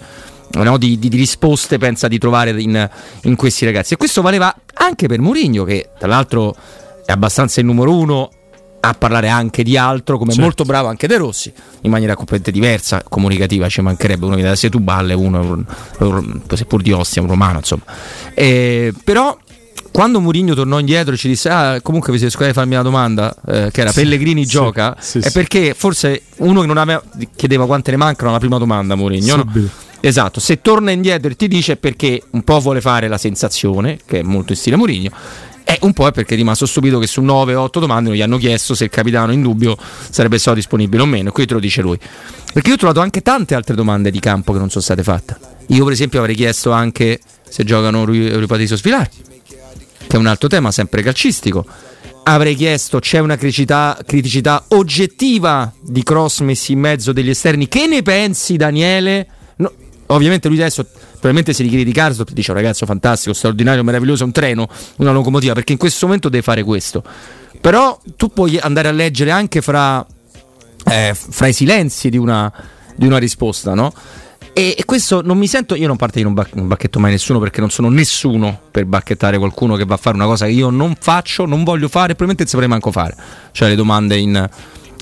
no, 0.54 0.78
di, 0.78 1.00
di, 1.00 1.10
di, 1.10 1.18
risposte 1.18 1.78
pensa 1.78 2.08
di 2.08 2.18
trovare 2.18 2.52
in, 2.62 2.90
in, 3.24 3.36
questi 3.36 3.66
ragazzi. 3.66 3.94
E 3.94 3.98
questo 3.98 4.22
valeva 4.22 4.54
anche 4.74 5.08
per 5.08 5.20
Mourinho, 5.20 5.64
che 5.64 5.90
tra 5.98 6.08
l'altro 6.08 6.56
è 7.06 7.12
abbastanza 7.12 7.60
il 7.60 7.66
numero 7.66 7.96
uno 7.96 8.30
a 8.84 8.94
parlare 8.94 9.30
anche 9.30 9.64
di 9.64 9.78
altro, 9.78 10.18
come 10.18 10.32
certo. 10.32 10.46
molto 10.46 10.64
bravo 10.64 10.88
anche 10.88 11.08
De 11.08 11.18
Rossi, 11.18 11.54
in 11.82 11.92
maniera 11.92 12.16
completamente 12.16 12.52
diversa, 12.52 13.04
comunicativa, 13.08 13.70
ci 13.70 13.82
mancherebbe 13.82 14.26
uno 14.26 14.36
che 14.36 14.42
da 14.42 14.56
Setubballe, 14.56 15.14
uno 15.14 15.64
seppur 16.54 16.82
di 16.82 16.92
Ostia, 16.92 17.22
un 17.22 17.28
romano, 17.28 17.60
insomma. 17.60 17.84
E, 18.34 18.92
però 19.04 19.38
quando 19.92 20.20
Mourinho 20.20 20.56
tornò 20.56 20.80
indietro 20.80 21.14
e 21.14 21.18
ci 21.18 21.28
disse 21.28 21.50
ah 21.50 21.82
comunque 21.82 22.12
vi 22.14 22.18
siete 22.18 22.32
scordati 22.32 22.54
di 22.54 22.60
farmi 22.60 22.76
una 22.76 22.84
domanda 22.84 23.36
eh, 23.46 23.70
che 23.72 23.82
era 23.82 23.92
sì, 23.92 24.02
Pellegrini 24.02 24.46
sì, 24.46 24.50
gioca 24.50 24.96
sì, 24.98 25.20
è 25.20 25.32
perché 25.32 25.74
forse 25.74 26.24
uno 26.38 26.62
che 26.62 26.68
non 26.68 26.78
aveva 26.78 27.04
chiedeva 27.36 27.66
quante 27.66 27.92
ne 27.92 27.98
mancano 27.98 28.30
alla 28.30 28.40
prima 28.40 28.58
domanda 28.58 28.96
Mourinho 28.96 29.36
no? 29.36 29.52
Esatto, 30.04 30.40
se 30.40 30.62
torna 30.62 30.90
indietro 30.90 31.32
e 31.32 31.36
ti 31.36 31.48
dice 31.48 31.78
perché 31.78 32.22
un 32.32 32.44
po' 32.44 32.60
vuole 32.60 32.82
fare 32.82 33.08
la 33.08 33.20
sensazione, 33.20 34.00
che 34.04 34.20
è 34.20 34.24
molto 34.24 34.52
in 34.52 34.58
stile 34.58 34.76
Mourinho, 34.76 35.12
e 35.64 35.78
un 35.82 35.94
po' 35.94 36.08
è 36.08 36.12
perché 36.12 36.34
è 36.34 36.38
rimasto 36.38 36.66
stupito 36.66 36.98
che 36.98 37.06
su 37.06 37.22
9-8 37.22 37.80
domande 37.80 38.10
non 38.10 38.18
gli 38.18 38.22
hanno 38.22 38.38
chiesto 38.38 38.74
se 38.74 38.86
il 38.86 38.90
capitano 38.90 39.32
in 39.32 39.44
dubbio 39.44 39.78
sarebbe 40.10 40.40
stato 40.40 40.56
disponibile 40.56 41.04
o 41.04 41.06
meno, 41.06 41.30
e 41.30 41.32
qui 41.32 41.46
te 41.46 41.54
lo 41.54 41.60
dice 41.60 41.82
lui. 41.82 42.00
Perché 42.52 42.70
io 42.70 42.74
ho 42.76 42.78
trovato 42.78 43.00
anche 43.00 43.22
tante 43.22 43.54
altre 43.54 43.76
domande 43.76 44.10
di 44.10 44.20
campo 44.20 44.54
che 44.54 44.60
non 44.60 44.70
sono 44.70 44.84
state 44.84 45.04
fatte. 45.04 45.38
Io 45.68 45.84
per 45.84 45.94
esempio 45.94 46.20
avrei 46.20 46.36
chiesto 46.36 46.72
anche 46.72 47.20
se 47.48 47.64
giocano 47.64 48.04
Rui 48.04 48.46
Patrizio 48.48 48.76
Svilar, 48.76 49.08
che 49.08 50.08
è 50.08 50.16
un 50.18 50.26
altro 50.26 50.50
tema 50.50 50.72
sempre 50.72 51.04
calcistico 51.04 51.66
avrei 52.24 52.56
chiesto 52.56 53.00
c'è 53.00 53.18
una 53.18 53.36
criticità, 53.36 53.98
criticità 54.06 54.66
oggettiva 54.70 55.74
di 55.82 56.04
cross 56.04 56.42
messi 56.42 56.74
in 56.74 56.80
mezzo 56.80 57.14
degli 57.14 57.30
esterni. 57.30 57.68
Che 57.68 57.88
ne 57.88 58.04
pensi, 58.04 58.58
Daniele? 58.58 59.28
Ovviamente 60.12 60.48
lui 60.48 60.58
adesso 60.58 60.86
probabilmente 61.12 61.54
si 61.54 61.64
richiede 61.64 61.84
di 61.84 61.92
Karsdorp 61.92 62.32
dice 62.32 62.52
oh, 62.52 62.54
ragazzo 62.54 62.86
fantastico, 62.86 63.34
straordinario, 63.34 63.84
meraviglioso, 63.84 64.24
un 64.26 64.32
treno, 64.32 64.68
una 64.98 65.12
locomotiva, 65.12 65.54
perché 65.54 65.72
in 65.72 65.78
questo 65.78 66.06
momento 66.06 66.30
deve 66.30 66.44
fare 66.44 66.64
questo. 66.64 67.04
Però 67.60 68.00
tu 68.18 68.30
puoi 68.30 68.58
andare 68.58 68.88
a 68.88 68.92
leggere 68.92 69.32
anche 69.32 69.62
fra, 69.62 70.06
eh, 70.86 71.16
fra 71.16 71.48
i 71.48 71.54
silenzi 71.54 72.10
di 72.10 72.18
una, 72.18 72.52
di 72.96 73.06
una 73.06 73.18
risposta, 73.18 73.74
no? 73.74 73.94
E, 74.54 74.76
e, 74.78 74.84
questo 74.84 75.22
non 75.22 75.38
mi 75.38 75.48
sento, 75.48 75.76
io 75.76 75.88
non 75.88 75.96
parte 75.96 76.18
di 76.18 76.24
non, 76.24 76.34
bac- 76.34 76.56
non, 76.56 76.68
bacchetto 76.68 77.00
mai 77.00 77.12
nessuno 77.12 77.40
perché 77.40 77.62
non 77.62 77.70
sono 77.70 77.90
nessuno 77.90 78.60
per 78.70 78.86
bacchettare 78.86 79.38
qualcuno 79.38 79.78
che 79.78 79.86
va 79.86 79.94
a 79.94 79.98
fare 79.98 80.18
una 80.18 80.26
cosa 80.26 80.46
che 80.46 80.52
io 80.52 80.70
non 80.70 80.96
faccio, 81.00 81.46
non 81.46 81.64
voglio 81.64 81.88
fare 81.88 82.16
probabilmente 82.16 82.48
saprei 82.48 82.68
manco 82.68 82.92
fare, 82.92 83.16
cioè 83.54 83.70
le 83.70 83.76
domande 83.76 84.18
in, 84.18 84.50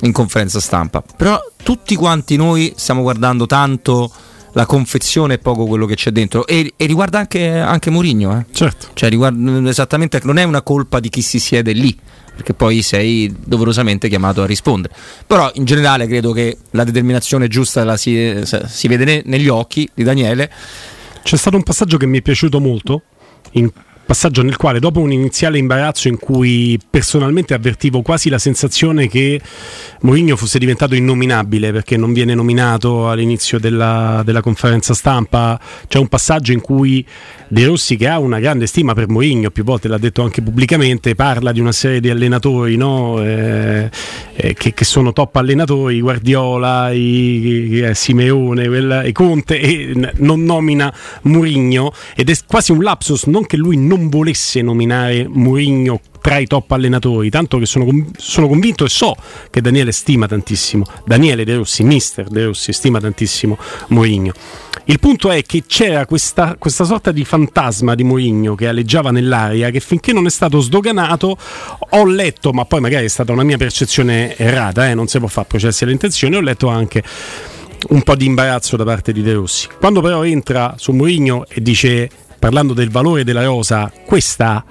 in 0.02 0.12
conferenza 0.12 0.60
stampa. 0.60 1.04
Però 1.18 1.40
tutti 1.64 1.96
quanti 1.96 2.36
noi 2.36 2.74
stiamo 2.76 3.02
guardando 3.02 3.48
tanto 3.48 4.12
la 4.54 4.66
confezione 4.66 5.36
e 5.36 5.38
poco 5.38 5.66
quello 5.66 5.86
che 5.86 5.96
c'è 5.96 6.12
dentro. 6.12 6.46
E, 6.48 6.74
e 6.76 6.86
riguarda 6.86 7.20
anche, 7.20 7.58
anche 7.58 7.90
Mourinho. 7.90 8.38
Eh? 8.38 8.46
Certo. 8.52 8.88
Cioè, 8.94 9.10
riguarda, 9.10 9.70
esattamente, 9.70 10.20
non 10.24 10.38
è 10.38 10.44
una 10.44 10.62
colpa 10.62 11.00
di 11.00 11.10
chi 11.10 11.22
si 11.22 11.40
siede 11.40 11.72
lì 11.72 11.98
perché 12.40 12.54
poi 12.54 12.82
sei 12.82 13.36
doverosamente 13.38 14.08
chiamato 14.08 14.42
a 14.42 14.46
rispondere. 14.46 14.94
Però 15.28 15.52
in 15.56 15.66
generale 15.66 16.08
credo 16.08 16.32
che 16.32 16.58
la 16.72 16.86
determinazione 16.86 17.50
giusta 17.50 17.84
la 17.84 17.98
si, 17.98 18.42
si 18.44 18.88
vede 18.88 19.04
ne, 19.04 19.22
negli 19.26 19.50
occhi 19.50 19.90
di 19.94 20.04
Daniele. 20.04 20.50
C'è 21.22 21.36
stato 21.36 21.58
un 21.58 21.64
passaggio 21.64 21.98
che 21.98 22.06
mi 22.06 22.20
è 22.20 22.22
piaciuto 22.22 22.62
molto 22.62 23.02
in 23.52 23.70
passaggio 24.10 24.42
nel 24.42 24.58
quale 24.58 24.80
dopo 24.80 25.02
un 25.02 25.12
iniziale 25.12 25.60
imbarazzo 25.60 26.08
in 26.08 26.18
cui 26.18 26.80
personalmente 26.90 27.54
avvertivo 27.54 28.02
quasi 28.02 28.30
la 28.30 28.40
sensazione 28.40 29.08
che 29.08 29.40
Mourinho 30.02 30.36
fosse 30.36 30.58
diventato 30.58 30.96
innominabile 30.96 31.72
perché 31.72 31.96
non 31.96 32.12
viene 32.12 32.34
nominato 32.34 33.08
all'inizio 33.08 33.60
della, 33.60 34.24
della 34.26 34.42
conferenza 34.42 34.96
stampa, 34.96 35.60
c'è 35.88 36.00
un 36.00 36.08
passaggio 36.08 36.54
in 36.54 36.60
cui 36.60 37.06
De 37.50 37.66
Rossi 37.66 37.98
che 37.98 38.08
ha 38.08 38.18
una 38.18 38.40
grande 38.40 38.66
stima 38.66 38.96
per 38.96 39.10
Mourinho, 39.10 39.52
più 39.52 39.64
volte 39.64 39.88
l'ha 39.88 40.00
detto 40.00 40.24
anche 40.24 40.42
pubblicamente, 40.42 41.14
parla 41.14 41.52
di 41.52 41.60
una 41.60 41.72
serie 41.72 42.00
di 42.00 42.10
allenatori 42.10 42.78
no? 42.78 43.24
eh, 43.24 43.92
eh, 44.36 44.54
che, 44.54 44.74
che, 44.74 44.86
sono 44.86 45.14
top 45.14 45.36
allenatori, 45.36 46.02
Guardiola, 46.02 46.92
i, 46.92 47.80
eh, 47.82 47.94
Simeone, 47.94 48.68
quella, 48.68 49.04
e 49.04 49.12
Conte 49.12 49.60
e 49.60 50.14
non 50.16 50.44
nomina 50.44 50.92
Mourinho 51.24 51.94
ed 52.16 52.32
è 52.32 52.36
quasi 52.48 52.72
un 52.72 52.82
lapsus, 52.82 53.26
non 53.26 53.46
che 53.46 53.58
lui 53.58 53.78
non 53.78 53.99
non 54.00 54.10
volesse 54.10 54.62
nominare 54.62 55.28
Mourinho 55.28 56.00
tra 56.22 56.38
i 56.38 56.48
top 56.48 56.72
allenatori, 56.72 57.30
tanto 57.30 57.58
che 57.60 57.66
sono, 57.66 57.86
sono, 58.18 58.48
convinto 58.48 58.86
e 58.86 58.90
so 58.90 59.16
che 59.50 59.62
Daniele 59.62 59.92
stima 59.92 60.28
tantissimo, 60.28 60.86
Daniele 61.06 61.44
De 61.44 61.56
Rossi, 61.56 61.84
mister 61.84 62.28
De 62.28 62.46
Rossi, 62.46 62.74
stima 62.74 63.00
tantissimo 63.00 63.58
Mourinho. 63.90 64.32
Il 64.86 65.00
punto 65.00 65.30
è 65.30 65.44
che 65.44 65.64
c'era 65.68 66.06
questa, 66.06 66.56
questa 66.58 66.84
sorta 66.84 67.12
di 67.12 67.24
fantasma 67.24 67.94
di 67.94 68.04
Mourinho 68.04 68.56
che 68.56 68.68
aleggiava 68.68 69.12
nell'aria 69.12 69.70
che 69.70 69.80
finché 69.80 70.14
non 70.14 70.26
è 70.26 70.30
stato 70.30 70.60
sdoganato 70.60 71.38
ho 71.92 72.06
letto, 72.06 72.52
ma 72.52 72.66
poi 72.66 72.80
magari 72.80 73.06
è 73.06 73.10
stata 73.10 73.32
una 73.32 73.44
mia 73.44 73.58
percezione 73.58 74.36
errata, 74.36 74.90
eh, 74.90 74.94
non 74.94 75.08
si 75.08 75.20
può 75.20 75.28
fare 75.28 75.48
processi 75.48 75.84
alle 75.84 75.94
intenzioni, 75.94 76.36
ho 76.36 76.42
letto 76.42 76.68
anche 76.68 77.04
un 77.90 78.02
po' 78.02 78.16
di 78.16 78.26
imbarazzo 78.26 78.76
da 78.76 78.84
parte 78.84 79.14
di 79.14 79.22
De 79.22 79.34
Rossi. 79.34 79.68
Quando 79.78 80.02
però 80.02 80.26
entra 80.26 80.76
su 80.78 80.92
Mourinho 80.92 81.46
e 81.48 81.62
dice 81.62 82.10
parlando 82.40 82.74
del 82.74 82.90
valore 82.90 83.24
della 83.24 83.44
rosa, 83.44 83.92
questa 84.06 84.64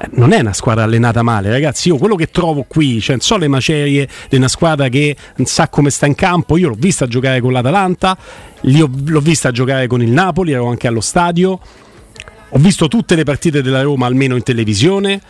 eh, 0.00 0.08
non 0.12 0.32
è 0.32 0.40
una 0.40 0.52
squadra 0.52 0.84
allenata 0.84 1.22
male, 1.22 1.50
ragazzi. 1.50 1.88
Io 1.88 1.96
quello 1.96 2.16
che 2.16 2.30
trovo 2.30 2.64
qui, 2.66 3.00
cioè, 3.00 3.16
so 3.20 3.36
le 3.36 3.48
macerie 3.48 4.08
di 4.28 4.36
una 4.36 4.48
squadra 4.48 4.88
che 4.88 5.16
non 5.36 5.46
sa 5.46 5.68
come 5.68 5.90
sta 5.90 6.06
in 6.06 6.14
campo. 6.14 6.56
Io 6.56 6.68
l'ho 6.68 6.76
vista 6.76 7.06
giocare 7.06 7.40
con 7.40 7.52
l'Atalanta, 7.52 8.16
l'ho 8.62 9.20
vista 9.20 9.50
giocare 9.50 9.86
con 9.86 10.02
il 10.02 10.10
Napoli, 10.10 10.52
ero 10.52 10.68
anche 10.68 10.86
allo 10.86 11.00
stadio. 11.00 11.60
Ho 12.50 12.58
visto 12.58 12.88
tutte 12.88 13.14
le 13.14 13.24
partite 13.24 13.60
della 13.60 13.82
Roma 13.82 14.06
almeno 14.06 14.34
in 14.34 14.42
televisione 14.42 15.20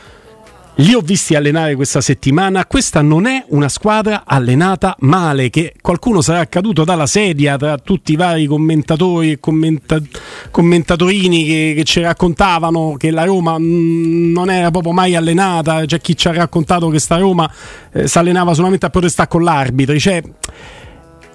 li 0.80 0.94
ho 0.94 1.00
visti 1.00 1.34
allenare 1.34 1.74
questa 1.74 2.00
settimana. 2.00 2.66
Questa 2.66 3.02
non 3.02 3.26
è 3.26 3.44
una 3.48 3.68
squadra 3.68 4.22
allenata 4.24 4.94
male, 5.00 5.50
che 5.50 5.74
qualcuno 5.80 6.20
sarà 6.20 6.46
caduto 6.46 6.84
dalla 6.84 7.06
sedia 7.06 7.56
tra 7.56 7.78
tutti 7.78 8.12
i 8.12 8.16
vari 8.16 8.46
commentatori 8.46 9.32
e 9.32 9.40
commenta- 9.40 10.00
commentatorini 10.50 11.44
che, 11.44 11.72
che, 11.76 11.84
ci 11.84 12.00
raccontavano 12.00 12.94
che 12.96 13.10
la 13.10 13.24
Roma 13.24 13.58
mh, 13.58 13.64
mm, 13.64 14.32
non 14.32 14.50
era 14.50 14.70
proprio 14.70 14.92
mai 14.92 15.16
allenata. 15.16 15.84
C'è 15.84 16.00
chi 16.00 16.16
ci 16.16 16.28
ha 16.28 16.32
raccontato 16.32 16.88
che 16.88 16.98
sta 16.98 17.16
Roma 17.16 17.50
eh, 17.92 18.06
si 18.06 18.18
allenava 18.18 18.54
solamente 18.54 18.86
a 18.86 18.90
protestare 18.90 19.28
con 19.28 19.42
l'arbitro. 19.42 19.98
Cioè, 19.98 20.22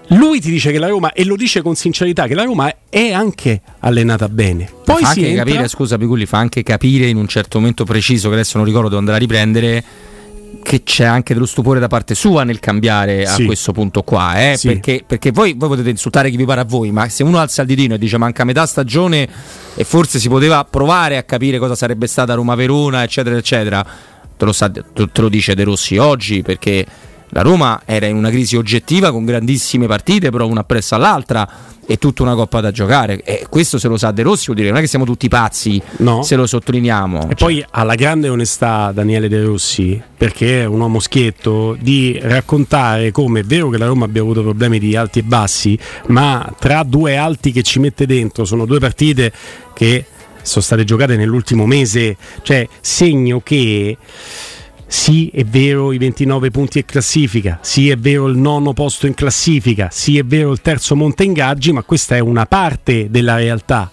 lui 0.07 0.39
ti 0.39 0.49
dice 0.49 0.71
che 0.71 0.79
la 0.79 0.87
Roma, 0.87 1.13
e 1.13 1.23
lo 1.25 1.35
dice 1.35 1.61
con 1.61 1.75
sincerità, 1.75 2.27
che 2.27 2.35
la 2.35 2.43
Roma 2.43 2.73
è 2.89 3.11
anche 3.11 3.61
allenata 3.79 4.27
bene. 4.29 4.69
Poi 4.83 5.01
fa 5.01 5.09
anche 5.09 5.27
entra... 5.27 5.45
capire, 5.45 5.67
scusa 5.67 5.97
Piculli, 5.97 6.25
fa 6.25 6.37
anche 6.37 6.63
capire 6.63 7.07
in 7.07 7.17
un 7.17 7.27
certo 7.27 7.59
momento 7.59 7.85
preciso, 7.85 8.27
che 8.27 8.35
adesso 8.35 8.57
non 8.57 8.65
ricordo 8.65 8.89
dove 8.89 8.99
andare 8.99 9.17
a 9.17 9.19
riprendere, 9.19 9.83
che 10.61 10.83
c'è 10.83 11.03
anche 11.03 11.33
dello 11.33 11.45
stupore 11.45 11.79
da 11.79 11.87
parte 11.87 12.15
sua 12.15 12.43
nel 12.43 12.59
cambiare 12.59 13.25
sì. 13.25 13.41
a 13.41 13.45
questo 13.45 13.71
punto 13.71 14.03
qua. 14.03 14.51
Eh? 14.51 14.57
Sì. 14.57 14.67
Perché, 14.67 15.03
perché 15.05 15.31
voi, 15.31 15.53
voi, 15.57 15.69
potete 15.69 15.89
insultare 15.89 16.29
chi 16.29 16.37
vi 16.37 16.45
pare 16.45 16.61
a 16.61 16.65
voi, 16.65 16.91
ma 16.91 17.07
se 17.09 17.23
uno 17.23 17.39
alza 17.39 17.61
il 17.61 17.67
ditino 17.67 17.95
e 17.95 17.97
dice 17.97 18.17
manca 18.17 18.43
metà 18.43 18.65
stagione 18.65 19.27
e 19.75 19.83
forse 19.83 20.19
si 20.19 20.29
poteva 20.29 20.63
provare 20.65 21.17
a 21.17 21.23
capire 21.23 21.59
cosa 21.59 21.75
sarebbe 21.75 22.07
stata 22.07 22.33
Roma-Verona, 22.33 23.03
eccetera, 23.03 23.35
eccetera, 23.37 23.85
te 24.37 24.45
lo, 24.45 24.51
sa, 24.53 24.69
te 24.69 25.21
lo 25.21 25.29
dice 25.29 25.55
De 25.55 25.63
Rossi 25.63 25.97
oggi 25.97 26.41
perché 26.41 26.85
la 27.33 27.41
Roma 27.41 27.81
era 27.83 28.05
in 28.05 28.15
una 28.15 28.29
crisi 28.29 28.55
oggettiva 28.55 29.11
con 29.11 29.25
grandissime 29.25 29.87
partite, 29.87 30.29
però 30.29 30.47
una 30.47 30.61
appresso 30.61 30.93
all'altra 30.95 31.71
e 31.85 31.97
tutta 31.97 32.21
una 32.21 32.35
coppa 32.35 32.61
da 32.61 32.71
giocare. 32.71 33.23
E 33.23 33.47
questo 33.49 33.79
se 33.79 33.87
lo 33.87 33.97
sa 33.97 34.11
De 34.11 34.21
Rossi, 34.21 34.45
vuol 34.45 34.57
dire 34.57 34.69
non 34.69 34.77
è 34.77 34.81
che 34.81 34.87
siamo 34.87 35.03
tutti 35.03 35.27
pazzi 35.27 35.81
no. 35.97 36.21
se 36.21 36.35
lo 36.35 36.45
sottolineiamo. 36.45 37.17
E 37.17 37.21
cioè. 37.21 37.35
poi 37.35 37.65
ha 37.67 37.83
la 37.83 37.95
grande 37.95 38.29
onestà 38.29 38.91
Daniele 38.93 39.27
De 39.27 39.43
Rossi, 39.43 40.01
perché 40.15 40.61
è 40.61 40.65
un 40.65 40.79
uomo 40.79 40.99
schietto, 40.99 41.75
di 41.79 42.19
raccontare 42.21 43.11
come 43.11 43.39
è 43.39 43.43
vero 43.43 43.69
che 43.69 43.77
la 43.77 43.87
Roma 43.87 44.05
abbia 44.05 44.21
avuto 44.21 44.41
problemi 44.41 44.77
di 44.77 44.95
alti 44.95 45.19
e 45.19 45.23
bassi, 45.23 45.77
ma 46.07 46.53
tra 46.59 46.83
due 46.83 47.17
alti 47.17 47.51
che 47.51 47.63
ci 47.63 47.79
mette 47.79 48.05
dentro 48.05 48.45
sono 48.45 48.65
due 48.65 48.79
partite 48.79 49.31
che 49.73 50.05
sono 50.43 50.63
state 50.63 50.83
giocate 50.83 51.15
nell'ultimo 51.15 51.65
mese, 51.65 52.15
cioè 52.43 52.67
segno 52.79 53.41
che 53.43 53.97
sì, 54.93 55.27
è 55.33 55.43
vero 55.43 55.91
i 55.91 55.97
29 55.97 56.51
punti 56.51 56.77
in 56.77 56.85
classifica, 56.85 57.57
sì, 57.63 57.89
è 57.89 57.97
vero 57.97 58.27
il 58.27 58.37
nono 58.37 58.73
posto 58.73 59.07
in 59.07 59.15
classifica, 59.15 59.89
sì, 59.91 60.19
è 60.19 60.23
vero 60.23 60.51
il 60.51 60.61
terzo 60.61 60.95
monte 60.95 61.23
ingaggi, 61.23 61.71
ma 61.71 61.81
questa 61.81 62.15
è 62.15 62.19
una 62.19 62.45
parte 62.45 63.09
della 63.09 63.35
realtà. 63.37 63.91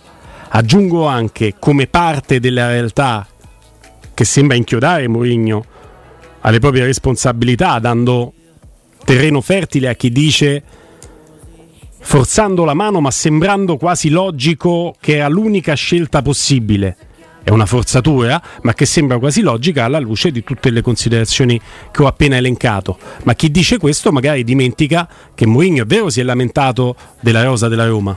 Aggiungo 0.50 1.06
anche 1.06 1.54
come 1.58 1.86
parte 1.86 2.38
della 2.38 2.68
realtà 2.68 3.26
che 4.12 4.24
sembra 4.24 4.58
inchiodare 4.58 5.08
Mourinho 5.08 5.64
alle 6.40 6.58
proprie 6.58 6.84
responsabilità, 6.84 7.78
dando 7.78 8.34
terreno 9.02 9.40
fertile 9.40 9.88
a 9.88 9.94
chi 9.94 10.10
dice 10.10 10.62
forzando 11.98 12.64
la 12.66 12.74
mano 12.74 13.00
ma 13.00 13.10
sembrando 13.10 13.78
quasi 13.78 14.10
logico 14.10 14.94
che 15.00 15.16
era 15.16 15.28
l'unica 15.28 15.72
scelta 15.72 16.20
possibile 16.20 16.96
è 17.42 17.50
una 17.50 17.66
forzatura, 17.66 18.40
ma 18.62 18.74
che 18.74 18.86
sembra 18.86 19.18
quasi 19.18 19.40
logica 19.40 19.84
alla 19.84 19.98
luce 19.98 20.30
di 20.30 20.44
tutte 20.44 20.70
le 20.70 20.82
considerazioni 20.82 21.60
che 21.90 22.02
ho 22.02 22.06
appena 22.06 22.36
elencato. 22.36 22.98
Ma 23.24 23.34
chi 23.34 23.50
dice 23.50 23.78
questo 23.78 24.12
magari 24.12 24.44
dimentica 24.44 25.08
che 25.34 25.46
Mourinho 25.46 25.82
è 25.82 25.86
vero 25.86 26.10
si 26.10 26.20
è 26.20 26.22
lamentato 26.22 26.94
della 27.20 27.42
rosa 27.42 27.68
della 27.68 27.86
Roma, 27.86 28.16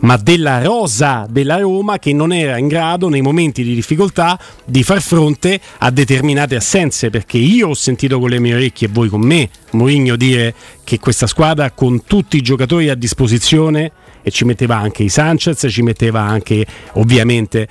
ma 0.00 0.16
della 0.16 0.62
rosa 0.62 1.26
della 1.28 1.58
Roma 1.58 1.98
che 1.98 2.12
non 2.12 2.32
era 2.32 2.56
in 2.58 2.68
grado 2.68 3.08
nei 3.08 3.20
momenti 3.20 3.62
di 3.62 3.74
difficoltà 3.74 4.38
di 4.64 4.82
far 4.82 5.00
fronte 5.02 5.60
a 5.78 5.90
determinate 5.90 6.56
assenze, 6.56 7.10
perché 7.10 7.38
io 7.38 7.68
ho 7.68 7.74
sentito 7.74 8.18
con 8.18 8.30
le 8.30 8.38
mie 8.38 8.54
orecchie 8.54 8.88
e 8.88 8.90
voi 8.92 9.08
con 9.08 9.20
me 9.20 9.48
Mourinho 9.72 10.16
dire 10.16 10.54
che 10.84 10.98
questa 10.98 11.26
squadra 11.26 11.70
con 11.70 12.04
tutti 12.04 12.36
i 12.36 12.42
giocatori 12.42 12.88
a 12.88 12.94
disposizione 12.94 13.92
e 14.22 14.30
ci 14.30 14.44
metteva 14.44 14.76
anche 14.76 15.02
i 15.02 15.08
Sanchez, 15.08 15.66
ci 15.70 15.82
metteva 15.82 16.20
anche 16.20 16.66
ovviamente 16.94 17.68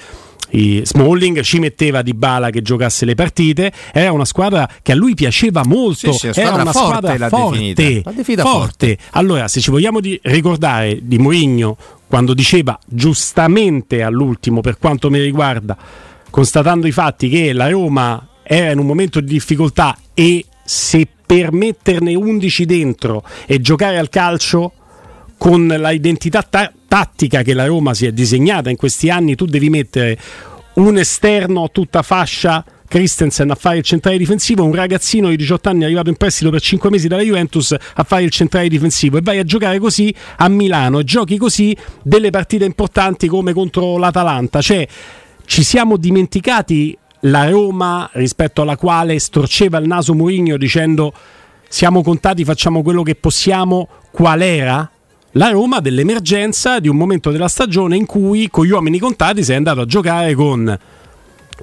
Smalling, 0.84 1.42
ci 1.42 1.60
metteva 1.60 2.02
Di 2.02 2.14
Bala 2.14 2.50
che 2.50 2.62
giocasse 2.62 3.06
le 3.06 3.16
partite, 3.16 3.72
era 3.94 4.12
una 4.12 4.26
squadra 4.26 4.70
che 4.82 4.92
a 4.92 4.96
lui 4.96 5.14
piaceva 5.14 5.64
molto, 5.66 6.12
sì, 6.12 6.32
sì, 6.32 6.40
era 6.40 6.56
una 6.56 6.72
forte, 6.72 7.08
squadra 7.08 7.30
forte, 7.30 8.02
forte. 8.04 8.38
forte. 8.38 8.98
Allora, 9.12 9.48
se 9.48 9.62
ci 9.62 9.72
vogliamo 9.72 10.00
di 10.00 10.20
ricordare 10.24 11.00
di 11.02 11.18
Mourinho 11.18 11.78
quando 12.08 12.34
diceva 12.34 12.78
giustamente 12.86 14.02
all'ultimo 14.02 14.62
per 14.62 14.78
quanto 14.80 15.10
mi 15.10 15.20
riguarda, 15.20 15.78
constatando 16.30 16.88
i 16.88 16.92
fatti 16.92 17.30
che 17.30 17.54
la 17.54 17.70
Roma 17.70 18.28
era 18.42 18.72
in 18.72 18.80
un 18.80 18.86
momento 18.88 19.20
di 19.20 19.28
difficoltà 19.28 19.96
e 20.14 20.46
se 20.64 21.08
per 21.26 21.52
metterne 21.52 22.16
11 22.16 22.66
dentro 22.66 23.24
e 23.46 23.62
giocare 23.62 24.00
al 24.00 24.10
calcio 24.10 24.74
con 25.40 25.68
l'identità 25.68 26.44
ta- 26.44 26.72
tattica 26.86 27.44
che 27.44 27.54
la 27.54 27.66
Roma 27.66 27.94
si 27.94 28.06
è 28.06 28.12
disegnata 28.12 28.70
in 28.70 28.76
questi 28.76 29.10
anni, 29.10 29.36
tu 29.36 29.46
devi 29.46 29.70
mettere 29.70 30.20
un 30.74 30.98
esterno 30.98 31.72
tutta 31.72 32.02
fascia 32.02 32.64
Christensen 32.90 33.50
a 33.50 33.56
fare 33.56 33.78
il 33.78 33.84
centrale 33.84 34.18
difensivo, 34.18 34.66
un 34.66 34.76
ragazzino 34.76 35.30
di 35.30 35.38
18 35.38 35.70
anni 35.70 35.86
arrivato 35.86 36.10
in 36.10 36.18
prestito 36.18 36.50
per 36.50 36.60
5 36.60 36.90
mesi 36.90 37.08
dalla 37.08 37.22
Juventus 37.22 37.72
a 37.72 38.04
fare 38.04 38.24
il 38.24 38.32
centrale 38.32 38.68
difensivo 38.68 39.18
e 39.18 39.22
vai 39.24 39.40
a 39.40 39.44
giocare 39.44 39.80
così 39.80 40.14
a 40.38 40.50
Milano 40.50 41.00
e 41.00 41.04
giochi 41.06 41.38
così 41.38 41.76
delle 42.02 42.32
partite 42.32 42.66
importanti 42.66 43.28
come 43.28 43.54
contro 43.54 43.98
l'Atalanta. 43.98 44.60
Cioè, 44.60 44.86
ci 45.46 45.64
siamo 45.64 45.96
dimenticati 45.96 46.98
la 47.22 47.50
Roma 47.50 48.10
rispetto 48.14 48.64
alla 48.64 48.76
quale 48.76 49.20
storceva 49.20 49.78
il 49.78 49.88
naso 49.88 50.14
Mourinho 50.14 50.58
dicendo 50.58 51.14
siamo 51.68 52.02
contati, 52.02 52.44
facciamo 52.44 52.82
quello 52.82 53.04
che 53.04 53.16
possiamo, 53.16 53.88
qual 54.12 54.42
era? 54.42 54.90
La 55.34 55.50
Roma 55.50 55.80
dell'emergenza 55.80 56.80
di 56.80 56.88
un 56.88 56.96
momento 56.96 57.30
della 57.30 57.48
stagione 57.48 57.96
in 57.96 58.08
cui 58.08 58.50
con 58.50 58.66
gli 58.66 58.72
uomini 58.72 58.98
contati 58.98 59.44
sei 59.44 59.58
andato 59.58 59.82
a 59.82 59.86
giocare 59.86 60.34
con 60.34 60.76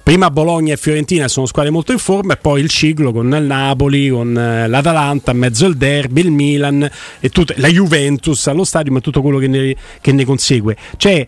prima 0.04 0.30
Bologna 0.30 0.74
e 0.74 0.76
Fiorentina 0.76 1.26
sono 1.26 1.46
squadre 1.46 1.72
molto 1.72 1.90
in 1.90 1.98
forma 1.98 2.34
e 2.34 2.36
poi 2.36 2.60
il 2.60 2.68
ciclo 2.68 3.10
con 3.10 3.26
il 3.34 3.42
Napoli, 3.42 4.08
con 4.08 4.38
eh, 4.38 4.68
l'Atalanta, 4.68 5.32
mezzo 5.32 5.66
il 5.66 5.76
derby, 5.76 6.20
il 6.20 6.30
Milan 6.30 6.88
e 7.18 7.28
tutto, 7.30 7.54
la 7.56 7.66
Juventus 7.66 8.46
allo 8.46 8.62
stadio 8.62 8.92
ma 8.92 9.00
tutto 9.00 9.20
quello 9.20 9.38
che 9.38 9.48
ne, 9.48 9.74
che 10.00 10.12
ne 10.12 10.24
consegue. 10.24 10.76
Cioè, 10.96 11.26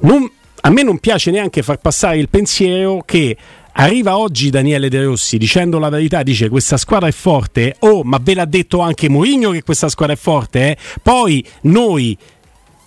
non, 0.00 0.30
a 0.62 0.70
me 0.70 0.82
non 0.82 0.98
piace 0.98 1.30
neanche 1.30 1.62
far 1.62 1.76
passare 1.76 2.16
il 2.16 2.30
pensiero 2.30 3.02
che 3.04 3.36
Arriva 3.78 4.16
oggi 4.16 4.48
Daniele 4.48 4.88
De 4.88 5.04
Rossi 5.04 5.36
dicendo 5.36 5.78
la 5.78 5.90
verità, 5.90 6.22
dice 6.22 6.48
questa 6.48 6.78
squadra 6.78 7.08
è 7.08 7.12
forte, 7.12 7.76
oh 7.80 8.02
ma 8.04 8.18
ve 8.22 8.32
l'ha 8.32 8.46
detto 8.46 8.80
anche 8.80 9.10
Mourinho 9.10 9.50
che 9.50 9.62
questa 9.62 9.90
squadra 9.90 10.14
è 10.14 10.18
forte, 10.18 10.70
eh? 10.70 10.76
poi 11.02 11.46
noi 11.62 12.16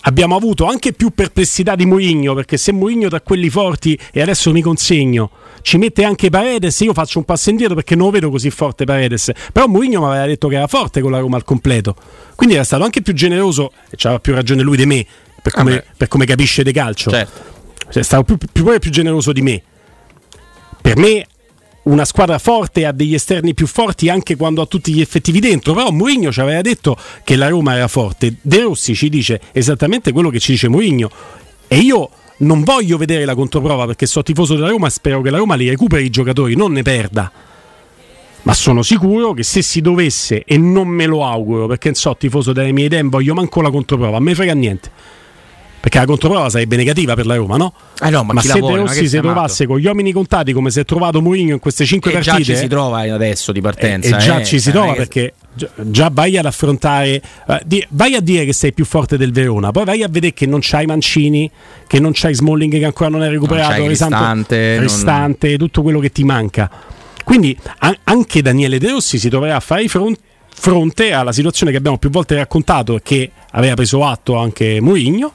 abbiamo 0.02 0.36
avuto 0.36 0.66
anche 0.66 0.94
più 0.94 1.12
perplessità 1.12 1.76
di 1.76 1.86
Mourinho 1.86 2.34
perché 2.34 2.58
se 2.58 2.72
Mourinho 2.72 3.08
da 3.08 3.22
quelli 3.22 3.52
forti 3.52 4.00
e 4.12 4.20
adesso 4.20 4.52
mi 4.52 4.62
consegno 4.62 5.30
ci 5.62 5.78
mette 5.78 6.04
anche 6.04 6.32
Paredes 6.32 6.80
io 6.80 6.94
faccio 6.94 7.20
un 7.20 7.26
passo 7.26 7.52
indietro 7.52 7.76
perché 7.76 7.96
non 7.96 8.08
lo 8.08 8.12
vedo 8.12 8.32
così 8.32 8.50
forte 8.50 8.86
Paredes. 8.86 9.32
Però 9.54 9.68
Mourinho 9.68 10.00
mi 10.00 10.08
aveva 10.08 10.26
detto 10.26 10.48
che 10.48 10.56
era 10.56 10.68
forte 10.68 11.02
con 11.02 11.12
la 11.12 11.20
Roma 11.20 11.36
al 11.36 11.44
completo. 11.44 11.96
Quindi 12.34 12.56
era 12.56 12.64
stato 12.64 12.84
anche 12.84 13.04
più 13.04 13.14
generoso 13.14 13.74
e 13.92 13.96
c'aveva 13.96 14.20
più 14.20 14.34
ragione 14.34 14.64
lui 14.64 14.78
di 14.78 14.88
me 14.88 15.06
per 15.40 15.52
come, 15.52 15.78
ah 15.78 15.84
per 15.96 16.08
come 16.08 16.26
capisce 16.26 16.64
di 16.64 16.72
calcio. 16.72 17.12
Certo. 17.12 18.00
è 18.00 18.02
stato 18.02 18.24
più, 18.24 18.38
più, 18.52 18.80
più 18.80 18.90
generoso 18.90 19.32
di 19.32 19.42
me 19.44 19.64
per 20.82 20.98
me 20.98 21.26
una 21.84 22.06
squadra 22.06 22.38
forte 22.38 22.86
ha 22.86 22.92
degli 22.92 23.14
esterni 23.14 23.54
più 23.54 23.66
forti 23.66 24.10
anche 24.10 24.36
quando 24.36 24.62
ha 24.62 24.66
tutti 24.66 24.94
gli 24.94 25.02
effettivi 25.02 25.40
dentro. 25.40 25.74
Però 25.74 25.92
Mourinho 25.92 26.32
ci 26.32 26.40
aveva 26.40 26.62
detto 26.62 26.98
che 27.24 27.36
la 27.36 27.48
Roma 27.48 27.76
era 27.76 27.88
forte. 27.88 28.36
De 28.42 28.62
Rossi 28.62 28.94
ci 28.96 29.10
dice 29.10 29.42
esattamente 29.52 30.12
quello 30.12 30.30
che 30.30 30.40
ci 30.40 30.52
dice 30.52 30.68
Mourinho. 30.68 31.10
E 31.68 31.78
io 31.78 32.10
non 32.38 32.64
voglio 32.64 32.98
vedere 32.98 33.26
la 33.26 33.36
controprova 33.36 33.86
perché 33.86 34.06
sono 34.06 34.24
tifoso 34.24 34.56
della 34.56 34.70
Roma 34.70 34.88
e 34.88 34.92
spero 34.92 35.22
che 35.22 35.30
la 35.30 35.38
Roma 35.38 35.56
li 35.56 35.70
recuperi 35.70 36.06
i 36.06 36.10
giocatori, 36.10 36.56
non 36.56 36.72
ne 36.72 36.84
perda. 36.84 37.32
Ma 38.44 38.54
sono 38.54 38.84
sicuro 38.84 39.34
che 39.34 39.44
se 39.44 39.62
si 39.62 39.82
dovesse, 39.82 40.44
e 40.46 40.58
non 40.58 40.88
me 40.88 41.06
lo 41.06 41.26
auguro 41.26 41.68
perché 41.68 41.90
non 41.90 41.96
so 41.96 42.16
tifoso 42.16 42.54
delle 42.54 42.72
mie 42.72 42.86
idee, 42.86 43.02
non 43.02 43.10
voglio 43.10 43.34
manco 43.34 43.62
la 43.62 43.70
controprova, 43.70 44.18
a 44.18 44.22
me 44.22 44.34
frega 44.34 44.54
niente 44.54 44.92
perché 45.80 45.98
la 45.98 46.06
controprova 46.06 46.50
sarebbe 46.50 46.76
negativa 46.76 47.16
per 47.16 47.26
la 47.26 47.36
Roma, 47.36 47.56
no? 47.56 47.74
Eh 48.02 48.10
no 48.10 48.24
ma, 48.24 48.34
ma 48.34 48.42
se 48.42 48.60
De 48.60 48.76
Rossi 48.76 49.08
si 49.08 49.20
trovasse 49.20 49.66
con 49.66 49.80
gli 49.80 49.86
uomini 49.86 50.12
contati 50.12 50.52
come 50.52 50.72
si 50.72 50.80
è 50.80 50.86
trovato 50.86 51.22
Mourinho 51.22 51.54
in 51.54 51.60
queste 51.60 51.86
cinque 51.86 52.12
e 52.12 52.14
partite, 52.16 52.38
già 52.38 52.44
ci 52.44 52.56
si 52.56 52.68
trova 52.68 53.00
adesso 53.00 53.52
di 53.52 53.62
partenza. 53.62 54.18
E, 54.18 54.20
e 54.20 54.24
già 54.24 54.40
eh, 54.40 54.46
ci 54.46 54.60
si 54.60 54.72
trova 54.72 54.94
perché 54.94 55.34
già, 55.54 56.10
vai 56.12 56.38
ad 56.38 56.46
affrontare, 56.46 57.22
vai 57.90 58.16
a 58.16 58.20
dire 58.20 58.46
che 58.46 58.54
sei 58.54 58.74
più 58.74 58.86
forte 58.86 59.18
del 59.18 59.32
Verona, 59.32 59.72
poi 59.72 59.86
vai 59.86 60.04
a 60.04 60.08
vedere 60.10 60.34
che 60.34 60.46
non 60.46 60.60
c'hai 60.62 60.86
Mancini, 60.86 61.50
che 61.88 62.00
non 62.00 62.12
c'hai 62.14 62.34
Smalling 62.34 62.78
che 62.78 62.86
ancora 62.86 63.10
non 63.10 63.24
è 63.24 63.30
recuperato, 63.30 63.88
Restante, 63.88 64.80
Restante 64.80 65.48
non... 65.50 65.58
tutto 65.58 65.82
quello 65.82 66.00
che 66.00 66.12
ti 66.12 66.24
manca. 66.24 66.70
Quindi 67.24 67.58
anche 68.04 68.42
Daniele 68.42 68.80
De 68.80 68.90
Rossi 68.90 69.20
si 69.20 69.30
troverà 69.30 69.56
a 69.56 69.60
fare 69.60 69.88
fronte 69.88 70.28
fronte 70.52 71.14
alla 71.14 71.32
situazione 71.32 71.72
che 71.72 71.78
abbiamo 71.78 71.98
più 71.98 72.10
volte 72.10 72.36
raccontato 72.36 72.98
e 72.98 73.02
che 73.02 73.32
aveva 73.52 73.76
preso 73.76 74.04
atto 74.04 74.36
anche 74.36 74.82
Mourinho 74.82 75.32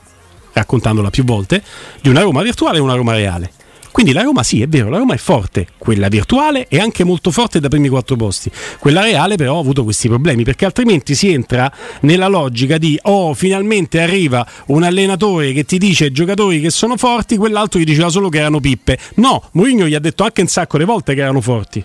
raccontandola 0.55 1.11
più 1.11 1.25
volte, 1.25 1.63
di 2.01 2.09
una 2.09 2.23
Roma 2.23 2.43
virtuale 2.43 2.79
e 2.79 2.81
una 2.81 2.95
Roma 2.95 3.13
reale. 3.13 3.51
Quindi 3.95 4.13
la 4.13 4.23
Roma 4.23 4.43
sì, 4.43 4.61
è 4.61 4.67
vero, 4.67 4.89
la 4.89 4.99
Roma 4.99 5.15
è 5.15 5.19
forte, 5.19 5.69
quella 5.79 6.09
virtuale 6.09 6.67
è 6.67 6.81
anche 6.81 7.05
molto 7.05 7.31
forte 7.31 7.61
da 7.61 7.69
primi 7.69 7.89
quattro 7.89 8.17
posti. 8.17 8.51
Quella 8.81 9.03
reale 9.03 9.37
però 9.37 9.57
ha 9.57 9.61
avuto 9.61 9.85
questi 9.85 10.09
problemi 10.09 10.43
perché 10.43 10.65
altrimenti 10.65 11.15
si 11.15 11.33
entra 11.33 11.73
nella 12.01 12.27
logica 12.27 12.77
di 12.77 12.99
oh, 13.03 13.35
finalmente 13.35 14.01
arriva 14.01 14.45
un 14.67 14.83
allenatore 14.83 15.53
che 15.53 15.65
ti 15.65 15.79
dice 15.79 16.11
giocatori 16.11 16.61
che 16.61 16.71
sono 16.71 16.97
forti, 16.97 17.37
quell'altro 17.37 17.79
gli 17.79 17.85
diceva 17.85 18.09
solo 18.09 18.29
che 18.31 18.39
erano 18.39 18.59
pippe. 18.59 18.99
No, 19.15 19.41
Mourinho 19.53 19.87
gli 19.87 19.95
ha 19.95 20.01
detto 20.01 20.25
anche 20.25 20.41
un 20.41 20.49
sacco 20.49 20.77
di 20.77 20.83
volte 20.85 21.15
che 21.15 21.21
erano 21.21 21.41
forti. 21.41 21.85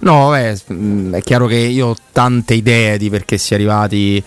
No, 0.00 0.30
beh, 0.30 0.60
mm, 0.72 1.14
è 1.14 1.22
chiaro 1.22 1.46
che 1.46 1.56
io 1.56 1.88
ho 1.88 1.96
tante 2.12 2.54
idee 2.54 2.98
di 2.98 3.10
perché 3.10 3.36
si 3.36 3.52
è 3.52 3.56
arrivati 3.56 4.22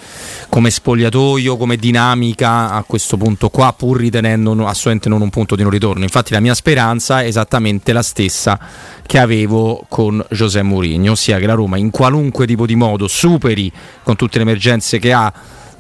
come 0.50 0.70
spogliatoio, 0.70 1.56
come 1.56 1.78
dinamica 1.78 2.72
a 2.72 2.84
questo 2.84 3.16
punto 3.16 3.50
qua, 3.50 3.74
pur 3.74 3.98
ritenendo 3.98 4.52
assolutamente 4.66 5.08
non 5.08 5.22
un 5.22 5.30
punto 5.30 5.56
di 5.56 5.62
non 5.62 5.72
ritorno. 5.72 6.04
Infatti 6.04 6.34
la 6.34 6.42
mia 6.42 6.54
speranza 6.56 7.22
è 7.22 7.28
esattamente 7.28 7.94
la 7.94 8.02
stessa 8.02 8.60
che 9.06 9.18
avevo 9.18 9.86
con 9.88 10.24
José 10.30 10.62
Mourinho, 10.62 11.12
ossia 11.12 11.40
che 11.40 11.46
la 11.46 11.54
Roma 11.54 11.78
in 11.78 11.90
qualunque 11.90 12.46
tipo 12.46 12.66
di 12.66 12.76
modo 12.76 13.08
superi 13.08 13.72
con 14.04 14.18
tutte 14.18 14.38
le 14.38 14.44
emergenze 14.44 15.00
che 15.00 15.14
ha 15.14 15.32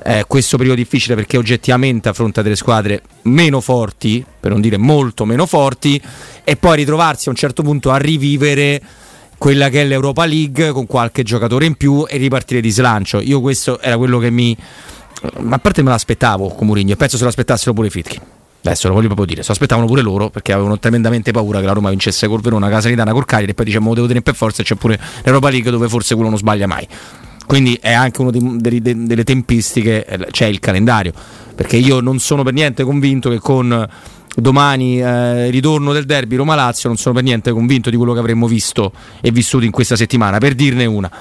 eh, 0.03 0.23
questo 0.25 0.55
periodo 0.55 0.77
difficile 0.77 1.15
perché 1.15 1.37
oggettivamente 1.37 2.07
affronta 2.07 2.41
delle 2.41 2.55
squadre 2.55 3.01
meno 3.23 3.59
forti, 3.59 4.25
per 4.39 4.51
non 4.51 4.61
dire 4.61 4.77
molto 4.77 5.25
meno 5.25 5.45
forti, 5.45 6.01
e 6.45 6.55
poi 6.55 6.77
ritrovarsi 6.77 7.27
a 7.27 7.31
un 7.31 7.37
certo 7.37 7.61
punto 7.61 7.91
a 7.91 7.97
rivivere 7.97 8.81
quella 9.41 9.69
che 9.69 9.81
è 9.81 9.85
l'Europa 9.85 10.23
League 10.25 10.69
con 10.69 10.85
qualche 10.85 11.23
giocatore 11.23 11.65
in 11.65 11.73
più 11.73 12.05
e 12.07 12.17
ripartire 12.17 12.61
di 12.61 12.69
slancio. 12.69 13.19
Io 13.19 13.41
questo 13.41 13.79
era 13.79 13.97
quello 13.97 14.19
che 14.19 14.29
mi... 14.29 14.55
A 15.49 15.57
parte 15.57 15.81
me 15.81 15.89
l'aspettavo 15.89 16.49
con 16.49 16.67
Mourinho 16.67 16.95
penso 16.95 17.17
se 17.17 17.23
lo 17.23 17.29
aspettassero 17.29 17.73
pure 17.73 17.87
i 17.87 17.89
Fitchi. 17.89 18.19
Adesso 18.63 18.87
lo 18.87 18.93
voglio 18.93 19.07
proprio 19.07 19.25
dire, 19.25 19.41
se 19.41 19.47
lo 19.47 19.53
aspettavano 19.53 19.87
pure 19.87 20.03
loro 20.03 20.29
perché 20.29 20.53
avevano 20.53 20.77
tremendamente 20.77 21.31
paura 21.31 21.59
che 21.59 21.65
la 21.65 21.71
Roma 21.71 21.89
vincesse 21.89 22.27
col 22.27 22.39
Verona, 22.39 22.69
Casalitana, 22.69 23.13
col 23.13 23.25
Cagliari 23.25 23.53
e 23.53 23.53
poi 23.55 23.65
diciamo 23.65 23.95
devo 23.95 24.05
tenere 24.05 24.23
per 24.23 24.35
forza 24.35 24.61
e 24.61 24.65
c'è 24.65 24.75
pure 24.75 24.99
l'Europa 25.23 25.49
League 25.49 25.71
dove 25.71 25.89
forse 25.89 26.13
quello 26.13 26.29
non 26.29 26.37
sbaglia 26.37 26.67
mai. 26.67 26.87
Quindi 27.47 27.79
è 27.81 27.93
anche 27.93 28.21
una 28.21 28.29
delle 28.31 29.23
tempistiche, 29.23 30.05
eh, 30.05 30.27
c'è 30.29 30.45
il 30.45 30.59
calendario, 30.59 31.13
perché 31.55 31.77
io 31.77 31.99
non 31.99 32.19
sono 32.19 32.43
per 32.43 32.53
niente 32.53 32.83
convinto 32.83 33.31
che 33.31 33.39
con 33.39 33.89
domani 34.35 34.99
eh, 35.01 35.49
ritorno 35.49 35.91
del 35.93 36.05
derby 36.05 36.35
Roma-Lazio 36.35 36.87
non 36.87 36.97
sono 36.97 37.15
per 37.15 37.23
niente 37.23 37.51
convinto 37.51 37.89
di 37.89 37.97
quello 37.97 38.13
che 38.13 38.19
avremmo 38.19 38.47
visto 38.47 38.91
e 39.19 39.31
vissuto 39.31 39.65
in 39.65 39.71
questa 39.71 39.95
settimana 39.95 40.37
per 40.37 40.53
dirne 40.53 40.85
una. 40.85 41.11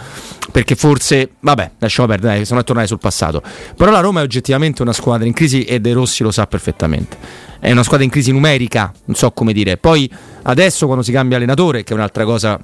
Perché 0.52 0.74
forse 0.74 1.30
vabbè 1.40 1.72
lasciamo 1.78 2.08
perdere 2.08 2.36
dai, 2.36 2.44
sono 2.44 2.60
a 2.60 2.62
tornare 2.62 2.86
sul 2.86 2.98
passato. 2.98 3.42
Però 3.76 3.90
la 3.90 4.00
Roma 4.00 4.20
è 4.20 4.22
oggettivamente 4.22 4.82
una 4.82 4.92
squadra 4.92 5.26
in 5.26 5.32
crisi 5.32 5.64
e 5.64 5.80
De 5.80 5.92
Rossi 5.92 6.22
lo 6.22 6.30
sa 6.30 6.46
perfettamente. 6.46 7.48
È 7.60 7.70
una 7.70 7.82
squadra 7.82 8.04
in 8.04 8.10
crisi 8.10 8.32
numerica 8.32 8.92
non 9.04 9.16
so 9.16 9.30
come 9.32 9.52
dire. 9.52 9.76
Poi 9.76 10.10
adesso 10.42 10.86
quando 10.86 11.04
si 11.04 11.12
cambia 11.12 11.36
allenatore 11.36 11.84
che 11.84 11.92
è 11.92 11.96
un'altra 11.96 12.24
cosa 12.24 12.58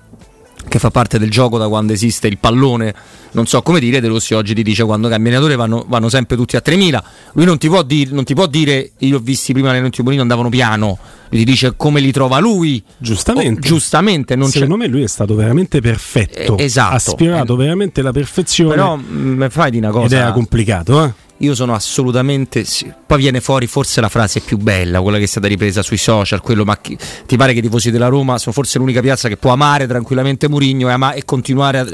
che 0.68 0.78
fa 0.78 0.90
parte 0.90 1.18
del 1.18 1.30
gioco 1.30 1.58
da 1.58 1.68
quando 1.68 1.92
esiste 1.92 2.26
il 2.26 2.38
pallone, 2.38 2.94
non 3.32 3.46
so 3.46 3.62
come 3.62 3.80
dire, 3.80 4.00
De 4.00 4.08
Rossi 4.08 4.34
oggi 4.34 4.54
ti 4.54 4.62
dice 4.62 4.84
quando 4.84 5.08
cambia 5.08 5.30
allenatore 5.30 5.56
vanno, 5.56 5.84
vanno 5.86 6.08
sempre 6.08 6.36
tutti 6.36 6.56
a 6.56 6.62
3.000, 6.64 7.02
lui 7.32 7.44
non 7.44 7.58
ti 7.58 7.68
può, 7.68 7.82
dir, 7.82 8.12
non 8.12 8.24
ti 8.24 8.34
può 8.34 8.46
dire, 8.46 8.92
io 8.98 9.16
ho 9.16 9.20
visti 9.20 9.52
prima 9.52 9.68
allenamenti 9.68 10.02
Bonino 10.02 10.22
andavano 10.22 10.48
piano, 10.48 10.98
lui 11.30 11.40
ti 11.40 11.44
dice 11.44 11.74
come 11.76 12.00
li 12.00 12.12
trova 12.12 12.38
lui. 12.38 12.82
Giustamente. 12.98 13.60
Oh, 13.60 13.70
giustamente 13.70 14.34
non 14.36 14.48
Secondo 14.48 14.76
me 14.76 14.86
lui 14.86 15.02
è 15.02 15.08
stato 15.08 15.34
veramente 15.34 15.80
perfetto, 15.80 16.56
eh, 16.56 16.64
esatto. 16.64 16.94
ha 16.94 16.98
sfiorato 16.98 17.54
eh, 17.54 17.56
veramente 17.58 18.02
la 18.02 18.12
perfezione. 18.12 18.74
Però 18.74 18.96
mm, 18.96 19.44
fai 19.48 19.70
di 19.70 19.78
una 19.78 19.90
cosa... 19.90 20.06
Ed 20.06 20.12
era 20.12 20.32
complicato, 20.32 21.04
eh? 21.04 21.24
Io 21.38 21.54
sono 21.54 21.74
assolutamente. 21.74 22.64
Poi 23.06 23.18
viene 23.18 23.40
fuori 23.40 23.66
forse 23.66 24.00
la 24.00 24.08
frase 24.08 24.40
più 24.40 24.56
bella, 24.56 25.00
quella 25.00 25.18
che 25.18 25.24
è 25.24 25.26
stata 25.26 25.46
ripresa 25.46 25.82
sui 25.82 25.98
social. 25.98 26.40
Quello, 26.40 26.64
ma 26.64 26.78
chi, 26.78 26.96
ti 27.26 27.36
pare 27.36 27.52
che 27.52 27.58
i 27.58 27.62
tifosi 27.62 27.90
della 27.90 28.08
Roma 28.08 28.38
sono 28.38 28.54
forse 28.54 28.78
l'unica 28.78 29.00
piazza 29.00 29.28
che 29.28 29.36
può 29.36 29.52
amare 29.52 29.86
tranquillamente 29.86 30.48
Murigno 30.48 30.88
e, 30.88 30.92
ama, 30.92 31.12
e 31.12 31.24
continuare 31.24 31.78
a, 31.80 31.86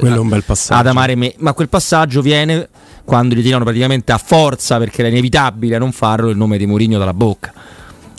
ad 0.68 0.86
amare 0.86 1.16
me. 1.16 1.34
Ma 1.38 1.54
quel 1.54 1.68
passaggio 1.68 2.22
viene 2.22 2.68
quando 3.04 3.34
gli 3.34 3.42
tirano 3.42 3.64
praticamente 3.64 4.12
a 4.12 4.18
forza 4.18 4.78
perché 4.78 5.00
era 5.00 5.08
inevitabile 5.08 5.76
non 5.76 5.90
farlo 5.90 6.28
il 6.28 6.36
nome 6.36 6.56
di 6.56 6.66
Murigno 6.66 6.98
dalla 6.98 7.14
bocca. 7.14 7.52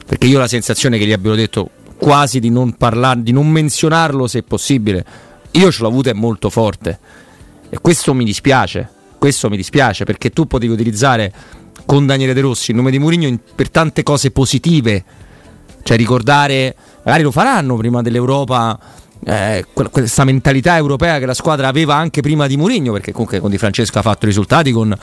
Perché 0.05 0.27
io 0.27 0.38
ho 0.38 0.41
la 0.41 0.47
sensazione 0.47 0.97
che 0.97 1.05
gli 1.05 1.13
abbiano 1.13 1.36
detto 1.36 1.69
quasi 1.97 2.41
di 2.41 2.49
non 2.49 2.73
parlarlo, 2.73 3.23
di 3.23 3.31
non 3.31 3.47
menzionarlo 3.47 4.27
se 4.27 4.43
possibile. 4.43 5.05
Io 5.51 5.71
ce 5.71 5.81
l'ho 5.81 5.88
avuta 5.88 6.09
è 6.09 6.13
molto 6.13 6.49
forte. 6.49 6.99
E 7.69 7.79
questo 7.79 8.13
mi 8.13 8.25
dispiace 8.25 9.01
questo 9.23 9.49
mi 9.49 9.55
dispiace 9.55 10.03
perché 10.03 10.31
tu 10.31 10.47
potevi 10.47 10.73
utilizzare 10.73 11.31
con 11.86 12.05
Daniele 12.05 12.33
De 12.33 12.41
Rossi 12.41 12.71
il 12.71 12.75
nome 12.75 12.91
di 12.91 12.99
Mourinho 12.99 13.39
per 13.55 13.69
tante 13.69 14.03
cose 14.03 14.31
positive. 14.31 15.01
Cioè 15.81 15.95
ricordare, 15.95 16.75
magari 17.05 17.23
lo 17.23 17.31
faranno 17.31 17.77
prima 17.77 18.01
dell'Europa 18.01 18.77
eh, 19.23 19.65
questa 19.71 20.25
mentalità 20.25 20.75
europea 20.75 21.19
che 21.19 21.25
la 21.25 21.33
squadra 21.33 21.69
aveva 21.69 21.95
anche 21.95 22.19
prima 22.19 22.47
di 22.47 22.57
Mourinho, 22.57 22.91
perché 22.91 23.13
comunque 23.13 23.39
con 23.39 23.49
Di 23.49 23.57
Francesco 23.57 23.97
ha 23.97 24.01
fatto 24.01 24.25
risultati, 24.25 24.73
con, 24.73 24.93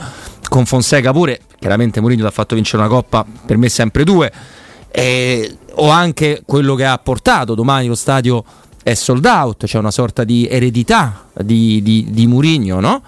con 0.47 0.67
Fonseca 0.67 1.11
pure, 1.11 1.39
chiaramente 1.57 1.99
Mourinho 1.99 2.21
l'ha 2.21 2.29
fatto 2.29 2.53
vincere 2.53 2.83
una 2.83 2.91
coppa, 2.91 3.25
per 3.43 3.57
me 3.57 3.69
sempre 3.69 4.03
due, 4.03 4.31
eh, 4.91 5.57
o 5.77 5.89
anche 5.89 6.43
quello 6.45 6.75
che 6.75 6.85
ha 6.85 6.99
portato 6.99 7.55
domani 7.55 7.87
lo 7.87 7.95
stadio 7.95 8.45
è 8.83 8.93
sold 8.93 9.25
out, 9.25 9.65
c'è 9.65 9.79
una 9.79 9.89
sorta 9.89 10.23
di 10.23 10.47
eredità 10.47 11.25
di, 11.33 11.81
di, 11.81 12.05
di 12.11 12.27
Murigno, 12.27 12.79
no? 12.79 13.01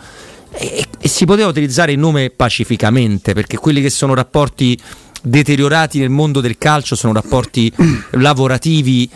E, 0.55 0.85
e, 0.99 1.07
si 1.07 1.25
poteva 1.25 1.49
utilizzare 1.49 1.91
il 1.91 1.99
nome 1.99 2.29
pacificamente, 2.29 3.33
perché 3.33 3.57
quelli 3.57 3.81
che 3.81 3.89
sono 3.89 4.13
rapporti 4.13 4.79
deteriorati 5.21 5.99
nel 5.99 6.09
mondo 6.09 6.41
del 6.41 6.57
calcio 6.57 6.95
sono 6.95 7.13
rapporti 7.13 7.71
lavorativi 8.11 9.09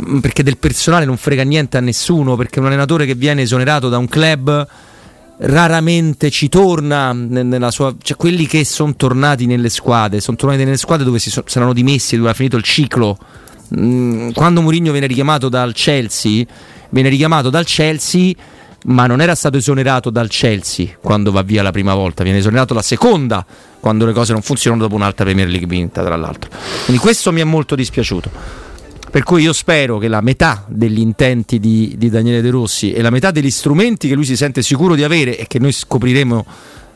mm, 0.00 0.18
perché 0.18 0.42
del 0.42 0.58
personale 0.58 1.04
non 1.04 1.16
frega 1.16 1.42
niente 1.44 1.76
a 1.76 1.80
nessuno, 1.80 2.36
perché 2.36 2.60
un 2.60 2.66
allenatore 2.66 3.06
che 3.06 3.14
viene 3.14 3.42
esonerato 3.42 3.88
da 3.88 3.98
un 3.98 4.08
club 4.08 4.66
raramente 5.44 6.30
ci 6.30 6.48
torna 6.48 7.12
nella 7.12 7.70
sua, 7.70 7.94
cioè 8.00 8.16
quelli 8.16 8.46
che 8.46 8.64
sono 8.64 8.94
tornati 8.94 9.46
nelle 9.46 9.70
squadre, 9.70 10.20
sono 10.20 10.36
tornati 10.36 10.64
nelle 10.64 10.76
squadre 10.76 11.04
dove 11.04 11.18
si 11.18 11.30
so, 11.30 11.42
saranno 11.46 11.72
dimessi, 11.72 12.16
dove 12.16 12.30
ha 12.30 12.34
finito 12.34 12.56
il 12.56 12.62
ciclo. 12.62 13.18
Mm, 13.76 14.30
quando 14.32 14.60
Mourinho 14.60 14.92
viene 14.92 15.06
richiamato 15.06 15.48
dal 15.48 15.72
Chelsea, 15.72 16.44
viene 16.90 17.08
richiamato 17.08 17.50
dal 17.50 17.64
Chelsea 17.64 18.32
ma 18.84 19.06
non 19.06 19.20
era 19.20 19.34
stato 19.34 19.56
esonerato 19.56 20.10
dal 20.10 20.28
Chelsea 20.28 20.96
quando 21.00 21.30
va 21.30 21.42
via 21.42 21.62
la 21.62 21.70
prima 21.70 21.94
volta, 21.94 22.22
viene 22.22 22.38
esonerato 22.38 22.74
la 22.74 22.82
seconda 22.82 23.44
quando 23.80 24.06
le 24.06 24.12
cose 24.12 24.32
non 24.32 24.42
funzionano 24.42 24.82
dopo 24.82 24.94
un'altra 24.94 25.24
Premier 25.24 25.48
League 25.48 25.66
vinta, 25.66 26.04
tra 26.04 26.16
l'altro. 26.16 26.50
Quindi 26.84 27.02
questo 27.02 27.32
mi 27.32 27.40
è 27.40 27.44
molto 27.44 27.74
dispiaciuto. 27.74 28.30
Per 29.10 29.24
cui 29.24 29.42
io 29.42 29.52
spero 29.52 29.98
che 29.98 30.08
la 30.08 30.22
metà 30.22 30.64
degli 30.68 31.00
intenti 31.00 31.60
di, 31.60 31.94
di 31.98 32.08
Daniele 32.08 32.40
De 32.40 32.48
Rossi 32.48 32.92
e 32.92 33.02
la 33.02 33.10
metà 33.10 33.30
degli 33.30 33.50
strumenti 33.50 34.08
che 34.08 34.14
lui 34.14 34.24
si 34.24 34.36
sente 34.36 34.62
sicuro 34.62 34.94
di 34.94 35.04
avere 35.04 35.36
e 35.36 35.46
che 35.46 35.58
noi 35.58 35.72
scopriremo 35.72 36.46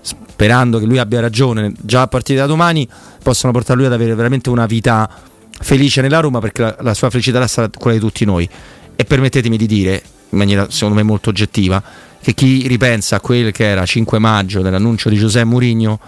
sperando 0.01 0.79
che 0.79 0.87
lui 0.87 0.99
abbia 0.99 1.21
ragione 1.21 1.73
già 1.81 2.03
a 2.03 2.07
partire 2.07 2.39
da 2.39 2.47
domani, 2.47 2.89
possano 3.23 3.53
portare 3.53 3.79
lui 3.79 3.87
ad 3.87 3.93
avere 3.93 4.15
veramente 4.15 4.49
una 4.49 4.67
vita 4.67 5.11
felice 5.59 6.01
nella 6.01 6.21
Roma 6.21 6.39
perché 6.39 6.63
la, 6.63 6.77
la 6.81 6.95
sua 6.95 7.11
felicità 7.11 7.45
sarà 7.47 7.69
quella 7.77 7.99
di 7.99 8.03
tutti 8.03 8.25
noi. 8.25 8.49
E 8.95 9.05
permettetemi 9.05 9.57
di 9.57 9.67
dire, 9.67 10.03
in 10.31 10.39
maniera 10.39 10.71
secondo 10.71 10.97
me 10.97 11.03
molto 11.03 11.31
oggettiva, 11.31 11.83
che 12.21 12.35
chi 12.35 12.67
ripensa 12.67 13.17
a 13.17 13.21
quel 13.21 13.53
che 13.53 13.65
era 13.65 13.87
5 13.87 14.19
maggio 14.19 14.61
dell'annuncio 14.61 15.09
di 15.09 15.17
Giuseppe 15.17 15.45
Mourinho, 15.47 16.01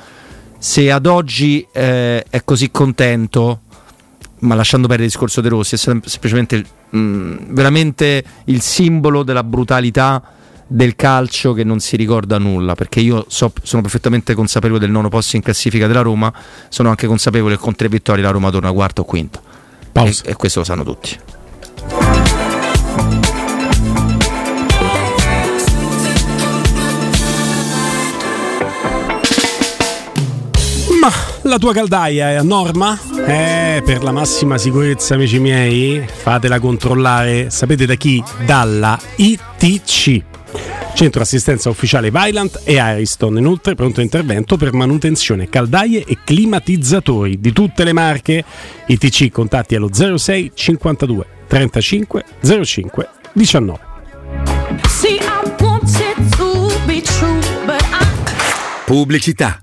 se 0.59 0.91
ad 0.91 1.07
oggi 1.07 1.65
eh, 1.73 2.25
è 2.29 2.43
così 2.45 2.71
contento, 2.73 3.61
ma 4.41 4.57
lasciando 4.57 4.89
perdere 4.89 5.07
il 5.07 5.13
discorso 5.13 5.41
De 5.41 5.49
Rossi, 5.49 5.77
è 5.77 5.79
semplicemente 5.79 6.65
mh, 6.91 6.99
mm, 6.99 7.37
veramente 7.51 8.25
il 8.47 8.61
simbolo 8.61 9.23
della 9.23 9.45
brutalità 9.45 10.23
del 10.67 10.97
calcio 10.97 11.53
che 11.55 11.65
non 11.65 11.79
si 11.79 11.97
ricorda 11.97 12.39
nulla, 12.39 12.75
perché 12.75 13.01
io 13.01 13.25
so, 13.29 13.53
sono 13.63 13.83
perfettamente 13.83 14.35
consapevole 14.35 14.81
del 14.81 14.91
nono 14.91 15.09
posto 15.09 15.37
in 15.37 15.43
classifica 15.43 15.87
della 15.87 16.03
Roma, 16.03 16.33
sono 16.69 16.89
anche 16.91 17.07
consapevole 17.07 17.55
che 17.55 17.61
con 17.61 17.77
tre 17.77 17.89
vittorie 17.89 18.23
la 18.23 18.31
Roma 18.31 18.51
torna 18.51 18.73
quarto 18.73 19.03
o 19.03 19.05
quinto. 19.05 19.41
E, 19.93 20.15
e 20.25 20.35
questo 20.35 20.59
lo 20.59 20.65
sanno 20.65 20.85
tutti. 20.85 21.17
La 31.49 31.59
tua 31.59 31.73
caldaia 31.73 32.31
è 32.31 32.35
a 32.35 32.43
norma? 32.43 32.99
Eh, 33.27 33.83
per 33.85 34.03
la 34.03 34.13
massima 34.13 34.59
sicurezza, 34.59 35.15
amici 35.15 35.39
miei, 35.39 36.07
fatela 36.07 36.61
controllare, 36.61 37.49
sapete 37.49 37.87
da 37.87 37.95
chi? 37.95 38.23
Dalla 38.45 38.99
ITC. 39.17 40.23
Centro 40.95 41.23
assistenza 41.23 41.71
ufficiale 41.71 42.11
Vailant 42.11 42.61
e 42.65 42.79
Ariston, 42.79 43.39
inoltre 43.39 43.75
pronto 43.75 44.01
intervento 44.01 44.57
per 44.57 44.73
manutenzione 44.73 45.49
caldaie 45.49 46.05
e 46.05 46.19
climatizzatori 46.23 47.41
di 47.41 47.53
tutte 47.53 47.85
le 47.85 47.93
marche. 47.93 48.45
ITC 48.87 49.31
contatti 49.31 49.75
allo 49.75 49.89
06 49.93 50.53
52 50.55 51.27
35 51.47 52.25
05 52.63 53.09
19. 53.33 53.79
Pubblicità 58.85 59.63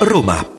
Roma. 0.00 0.55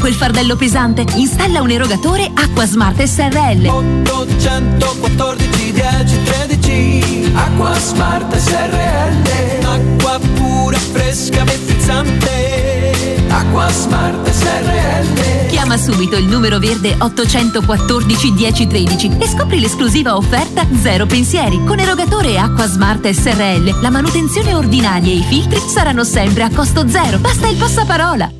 quel 0.00 0.14
fardello 0.14 0.56
pesante. 0.56 1.04
Installa 1.14 1.60
un 1.60 1.70
erogatore 1.70 2.28
Acqua 2.34 2.66
Smart 2.66 3.00
SRL. 3.00 3.66
814 3.66 5.72
10 5.72 6.22
13 6.24 7.30
Acqua 7.34 7.78
Smart 7.78 8.36
SRL 8.36 9.64
Acqua 9.64 10.18
pura, 10.34 10.78
fresca, 10.78 11.44
frizzante 11.44 13.26
Acqua 13.28 13.70
Smart 13.70 14.28
SRL 14.28 15.46
Chiama 15.48 15.76
subito 15.76 16.16
il 16.16 16.26
numero 16.26 16.58
verde 16.58 16.96
814 16.98 18.32
1013 18.32 19.16
e 19.18 19.28
scopri 19.28 19.60
l'esclusiva 19.60 20.16
offerta 20.16 20.66
Zero 20.80 21.06
Pensieri. 21.06 21.62
Con 21.64 21.78
erogatore 21.78 22.38
Acqua 22.38 22.66
Smart 22.66 23.08
SRL 23.08 23.80
la 23.80 23.90
manutenzione 23.90 24.54
ordinaria 24.54 25.12
e 25.12 25.16
i 25.16 25.22
filtri 25.22 25.60
saranno 25.60 26.04
sempre 26.04 26.44
a 26.44 26.50
costo 26.50 26.88
zero. 26.88 27.18
Basta 27.18 27.48
il 27.48 27.56
passaparola. 27.56 28.39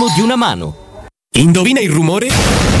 di 0.07 0.21
una 0.21 0.35
mano. 0.35 1.07
Indovina 1.33 1.79
il 1.79 1.89
rumore? 1.89 2.80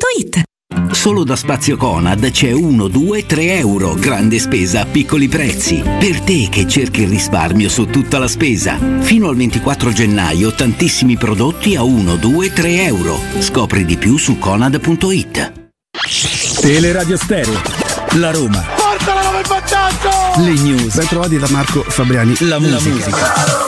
paolettimobili.it 0.01 0.43
Solo 0.91 1.23
da 1.23 1.35
Spazio 1.35 1.77
Conad 1.77 2.29
c'è 2.31 2.51
1, 2.51 2.87
2, 2.87 3.25
3 3.25 3.57
euro. 3.57 3.93
Grande 3.93 4.39
spesa 4.39 4.81
a 4.81 4.85
piccoli 4.85 5.27
prezzi. 5.27 5.81
Per 5.81 6.21
te 6.21 6.47
che 6.49 6.67
cerchi 6.67 7.03
il 7.03 7.09
risparmio 7.09 7.69
su 7.69 7.85
tutta 7.85 8.19
la 8.19 8.27
spesa. 8.27 8.77
Fino 8.99 9.29
al 9.29 9.35
24 9.35 9.91
gennaio 9.91 10.53
tantissimi 10.53 11.17
prodotti 11.17 11.75
a 11.75 11.83
1, 11.83 12.15
2, 12.15 12.53
3 12.53 12.83
euro. 12.83 13.19
Scopri 13.39 13.85
di 13.85 13.97
più 13.97 14.17
su 14.17 14.37
conad.it. 14.37 15.69
Teleradio 16.59 17.17
Stereo. 17.17 17.61
La 18.15 18.31
Roma. 18.31 18.63
Portala 18.75 19.21
come 19.21 19.41
vantaggio! 19.47 20.41
Le 20.41 20.53
news. 20.61 20.95
Ben 20.95 21.07
trovati 21.07 21.37
da 21.37 21.47
Marco 21.49 21.83
Fabriani. 21.83 22.35
La 22.41 22.59
musica. 22.59 22.83
La 22.83 22.89
musica. 22.89 23.60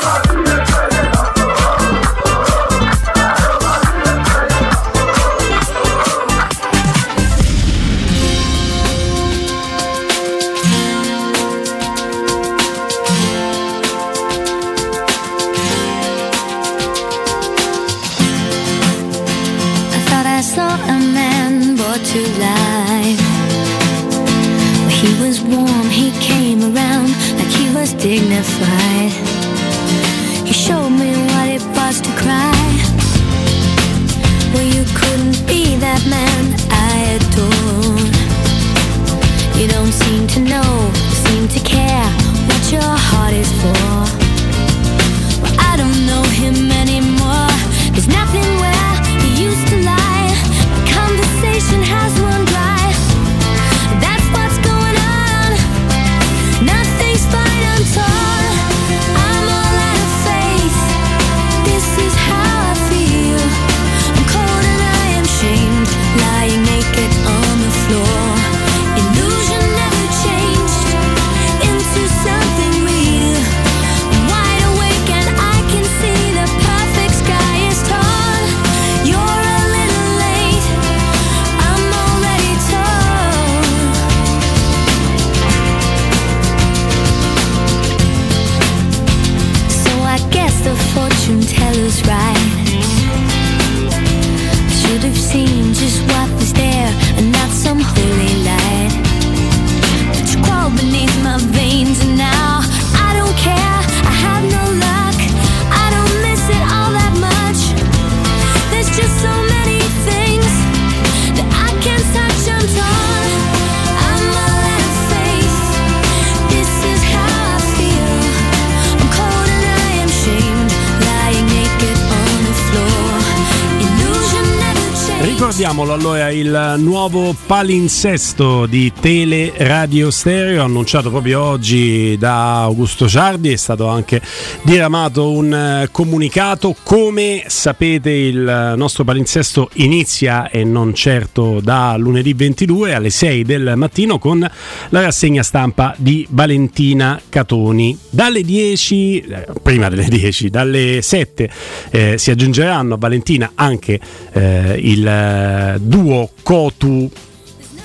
Nuovo 126.77 127.35
palinsesto 127.45 128.65
di 128.65 128.91
Tele 128.99 129.53
Radio 129.57 130.09
Stereo 130.11 130.63
annunciato 130.63 131.09
proprio 131.09 131.41
oggi 131.41 132.17
da 132.17 132.61
Augusto 132.61 133.07
Ciardi, 133.07 133.51
è 133.51 133.55
stato 133.55 133.87
anche 133.87 134.21
diramato 134.63 135.31
un 135.31 135.53
eh, 135.53 135.89
comunicato. 135.91 136.75
Come 136.83 137.43
sapete 137.47 138.09
il 138.09 138.73
nostro 138.75 139.03
palinsesto 139.03 139.69
inizia 139.73 140.49
e 140.49 140.63
non 140.63 140.93
certo 140.93 141.59
da 141.61 141.95
lunedì 141.97 142.33
22 142.33 142.93
alle 142.93 143.09
6 143.09 143.43
del 143.43 143.73
mattino 143.75 144.17
con 144.17 144.39
la 144.39 145.01
rassegna 145.01 145.43
stampa 145.43 145.93
di 145.97 146.25
Valentina 146.29 147.19
Catoni. 147.29 147.97
Dalle 148.09 148.41
10, 148.41 149.19
eh, 149.19 149.47
prima 149.61 149.89
delle 149.89 150.05
10, 150.05 150.49
dalle 150.49 151.01
7 151.01 151.49
eh, 151.91 152.17
si 152.17 152.31
aggiungeranno 152.31 152.95
a 152.95 152.97
Valentina 152.97 153.51
anche 153.55 153.99
eh, 154.31 154.79
il 154.81 155.07
eh, 155.07 155.77
duo 155.79 156.29
Cotu 156.63 157.11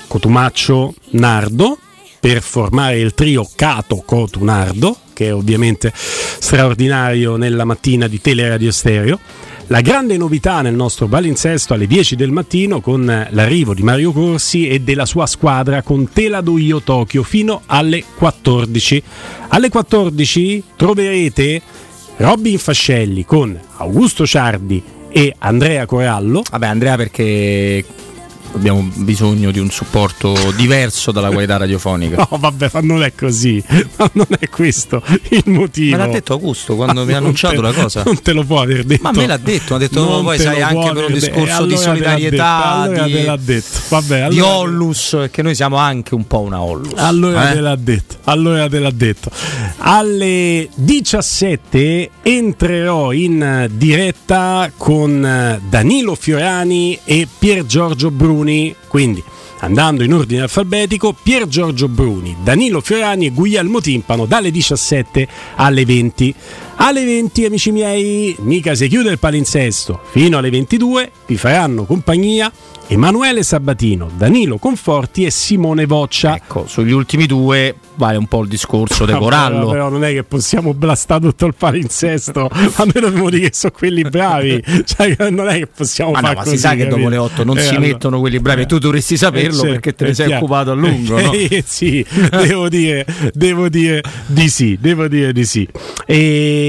Cotumaccio 0.07 0.93
Nardo 1.11 1.77
per 2.17 2.41
formare 2.41 2.99
il 2.99 3.13
trio 3.13 3.45
Cato 3.53 4.01
Cotu 4.05 4.41
Nardo, 4.41 4.95
che 5.11 5.27
è 5.27 5.33
ovviamente 5.33 5.91
straordinario 5.93 7.35
nella 7.35 7.65
mattina 7.65 8.07
di 8.07 8.21
Teleradio 8.21 8.71
Stereo. 8.71 9.19
La 9.67 9.81
grande 9.81 10.15
novità 10.15 10.61
nel 10.61 10.75
nostro 10.75 11.07
balinsesto 11.07 11.73
alle 11.73 11.87
10 11.87 12.15
del 12.15 12.31
mattino 12.31 12.79
con 12.79 13.05
l'arrivo 13.29 13.73
di 13.73 13.83
Mario 13.83 14.13
Corsi 14.13 14.69
e 14.69 14.79
della 14.79 15.05
sua 15.05 15.25
squadra 15.25 15.81
con 15.81 16.09
Tela 16.13 16.39
do 16.39 16.57
Io 16.57 16.81
Tokyo 16.81 17.21
fino 17.23 17.63
alle 17.65 18.01
14. 18.15 19.03
Alle 19.49 19.67
14 19.67 20.63
troverete 20.77 21.61
Robin 22.15 22.57
Fascelli 22.57 23.25
con 23.25 23.59
Augusto 23.75 24.25
Ciardi 24.25 24.81
e 25.09 25.35
Andrea 25.39 25.85
Corallo. 25.85 26.43
Vabbè, 26.49 26.67
Andrea 26.67 26.95
perché 26.95 27.83
abbiamo 28.53 28.89
bisogno 28.95 29.51
di 29.51 29.59
un 29.59 29.69
supporto 29.69 30.35
diverso 30.55 31.11
dalla 31.11 31.29
qualità 31.29 31.57
radiofonica. 31.57 32.17
No, 32.29 32.37
vabbè, 32.37 32.69
ma 32.73 32.79
non 32.81 33.03
è 33.03 33.13
così. 33.15 33.63
Ma 33.97 34.09
non 34.13 34.27
è 34.37 34.49
questo 34.49 35.01
il 35.29 35.43
motivo. 35.45 35.97
Me 35.97 36.05
l'ha 36.05 36.11
detto 36.11 36.33
Augusto 36.33 36.75
quando 36.75 37.01
Ma 37.01 37.05
mi 37.05 37.11
ha 37.11 37.15
non 37.17 37.23
annunciato 37.23 37.55
te- 37.55 37.61
la 37.61 37.71
cosa. 37.73 38.03
Non 38.05 38.21
te 38.21 38.33
lo 38.33 38.43
può 38.43 38.61
aver 38.61 38.83
detto. 38.83 39.01
Ma 39.03 39.11
me 39.11 39.25
l'ha 39.25 39.37
detto, 39.37 39.75
ha 39.75 39.77
detto 39.77 40.03
Non 40.03 40.23
poi 40.23 40.37
sai 40.37 40.61
anche 40.61 40.91
per 40.91 41.05
un 41.05 41.13
discorso 41.13 41.39
E 41.39 41.45
di 41.45 41.49
allora 41.51 41.75
l'ha 41.75 41.77
solidarietà, 41.77 42.85
detto, 42.87 43.01
allora 43.01 43.05
di, 43.05 43.23
l'ha 43.23 43.37
detto. 43.37 43.77
Vabbè, 43.89 44.27
di 44.29 44.39
allora- 44.39 44.57
Ollus, 44.57 45.27
che 45.31 45.41
noi 45.41 45.55
siamo 45.55 45.77
anche 45.77 46.13
un 46.13 46.27
po' 46.27 46.41
una 46.41 46.61
Ollus. 46.61 46.91
Allora 46.95 47.49
eh? 47.49 47.53
te 47.53 47.59
l'ha 47.61 47.75
detto, 47.75 48.15
allora 48.25 48.67
te 48.69 48.79
l'ha 48.79 48.91
detto. 48.91 49.31
Alle 49.77 50.69
17 50.75 52.09
entrerò 52.21 53.11
in 53.11 53.67
diretta 53.71 54.71
con 54.77 55.25
eh, 55.25 55.59
Danilo 55.67 56.15
Fiorani 56.15 56.99
e 57.03 57.27
Pier 57.37 57.65
Giorgio 57.65 58.11
Bruni, 58.39 58.73
quindi 58.87 59.21
andando 59.59 60.03
in 60.03 60.13
ordine 60.13 60.41
alfabetico, 60.41 61.13
Pier 61.21 61.47
Giorgio 61.47 61.89
Bruni, 61.89 62.37
Danilo 62.41 62.79
Fiorani 62.79 63.25
e 63.25 63.31
Guglielmo 63.31 63.81
Timpano 63.81 64.25
dalle 64.25 64.51
17 64.51 65.27
alle 65.55 65.85
20. 65.85 66.35
Alle 66.81 67.03
20, 67.03 67.45
amici 67.45 67.71
miei, 67.71 68.35
mica 68.39 68.73
si 68.73 68.87
chiude 68.87 69.11
il 69.11 69.19
palinsesto. 69.19 69.99
Fino 70.11 70.37
alle 70.37 70.49
22 70.49 71.11
vi 71.25 71.35
faranno 71.35 71.83
compagnia 71.83 72.49
Emanuele 72.87 73.43
Sabatino, 73.43 74.09
Danilo 74.15 74.57
Conforti 74.57 75.25
e 75.25 75.29
Simone 75.29 75.85
Voccia. 75.85 76.35
Ecco, 76.37 76.65
sugli 76.67 76.91
ultimi 76.91 77.25
due 77.25 77.75
vale 77.95 78.17
un 78.17 78.27
po' 78.27 78.41
il 78.43 78.47
discorso 78.47 79.03
De 79.03 79.13
Corallo. 79.13 79.67
Però 79.69 79.89
non 79.89 80.05
è 80.05 80.13
che 80.13 80.23
possiamo 80.23 80.73
blastare 80.73 81.19
tutto 81.19 81.45
il 81.47 81.53
palinsesto, 81.53 82.45
a 82.49 82.83
noi 82.85 82.91
dobbiamo 83.01 83.29
dire 83.29 83.49
che 83.49 83.55
sono 83.55 83.73
quelli 83.77 84.01
bravi. 84.03 84.63
Cioè, 84.85 85.29
non 85.29 85.49
è 85.49 85.57
che 85.57 85.67
possiamo 85.67 86.11
Ma 86.11 86.21
no, 86.21 86.27
fare 86.27 86.37
ma 86.37 86.43
così. 86.43 86.55
si 86.55 86.61
sa 86.61 86.75
che 86.75 86.87
dopo 86.87 87.09
le 87.09 87.17
8 87.17 87.43
non 87.43 87.57
Eh, 87.57 87.61
si 87.61 87.69
allora- 87.69 87.85
mettono 87.87 88.19
quelli 88.21 88.39
bravi. 88.39 88.65
Tu 88.65 88.77
dovresti 88.79 89.17
saperlo 89.17 89.63
Eh, 89.65 89.67
perché 89.67 89.93
te 89.93 90.05
ne 90.05 90.09
è 90.11 90.13
sei 90.13 90.27
chiaro. 90.27 90.41
occupato 90.45 90.71
a 90.71 90.75
lungo. 90.75 91.19
no? 91.21 91.31
Eh, 91.49 91.63
sì, 91.67 92.03
devo 92.31 92.69
dire, 92.69 93.05
devo 93.33 93.67
dire 93.69 94.01
di 94.27 94.47
sì, 94.49 94.77
devo 94.79 95.07
dire 95.09 95.33
di 95.33 95.45
sì. 95.45 95.67
E, 96.05 96.67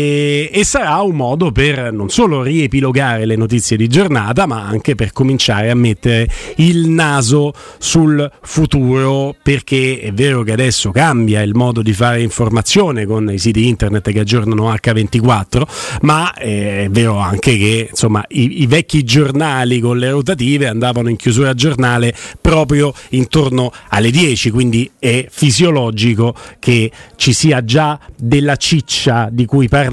e 0.53 0.64
sarà 0.64 1.01
un 1.03 1.16
modo 1.16 1.53
per 1.53 1.92
non 1.92 2.09
solo 2.09 2.42
riepilogare 2.42 3.26
le 3.26 3.36
notizie 3.36 3.76
di 3.76 3.88
giornata, 3.88 4.46
ma 4.46 4.64
anche 4.64 4.94
per 4.94 5.12
cominciare 5.12 5.70
a 5.70 5.74
mettere 5.74 6.28
il 6.57 6.88
naso 6.88 7.53
sul 7.78 8.30
futuro, 8.42 9.34
perché 9.42 10.01
è 10.01 10.12
vero 10.12 10.42
che 10.42 10.53
adesso 10.53 10.90
cambia 10.90 11.42
il 11.42 11.55
modo 11.55 11.82
di 11.82 11.92
fare 11.92 12.22
informazione 12.22 13.05
con 13.05 13.30
i 13.30 13.38
siti 13.38 13.66
internet 13.66 14.11
che 14.11 14.20
aggiornano 14.20 14.72
H24, 14.72 15.62
ma 16.03 16.32
eh, 16.34 16.84
è 16.84 16.88
vero 16.88 17.18
anche 17.18 17.57
che 17.57 17.88
insomma 17.90 18.24
i, 18.28 18.62
i 18.62 18.66
vecchi 18.66 19.05
giornali 19.05 19.80
con 19.80 19.98
le 19.98 20.11
rotative 20.11 20.66
andavano 20.66 21.09
in 21.09 21.16
chiusura 21.16 21.55
giornale 21.55 22.14
proprio 22.40 22.92
intorno 23.11 23.72
alle 23.88 24.11
10, 24.11 24.51
quindi 24.51 24.90
è 24.98 25.26
fisiologico 25.28 26.34
che 26.59 26.90
ci 27.16 27.32
sia 27.32 27.64
già 27.64 27.98
della 28.16 28.57
ciccia 28.57 29.28
di 29.30 29.44
cui 29.44 29.68
parlare 29.68 29.89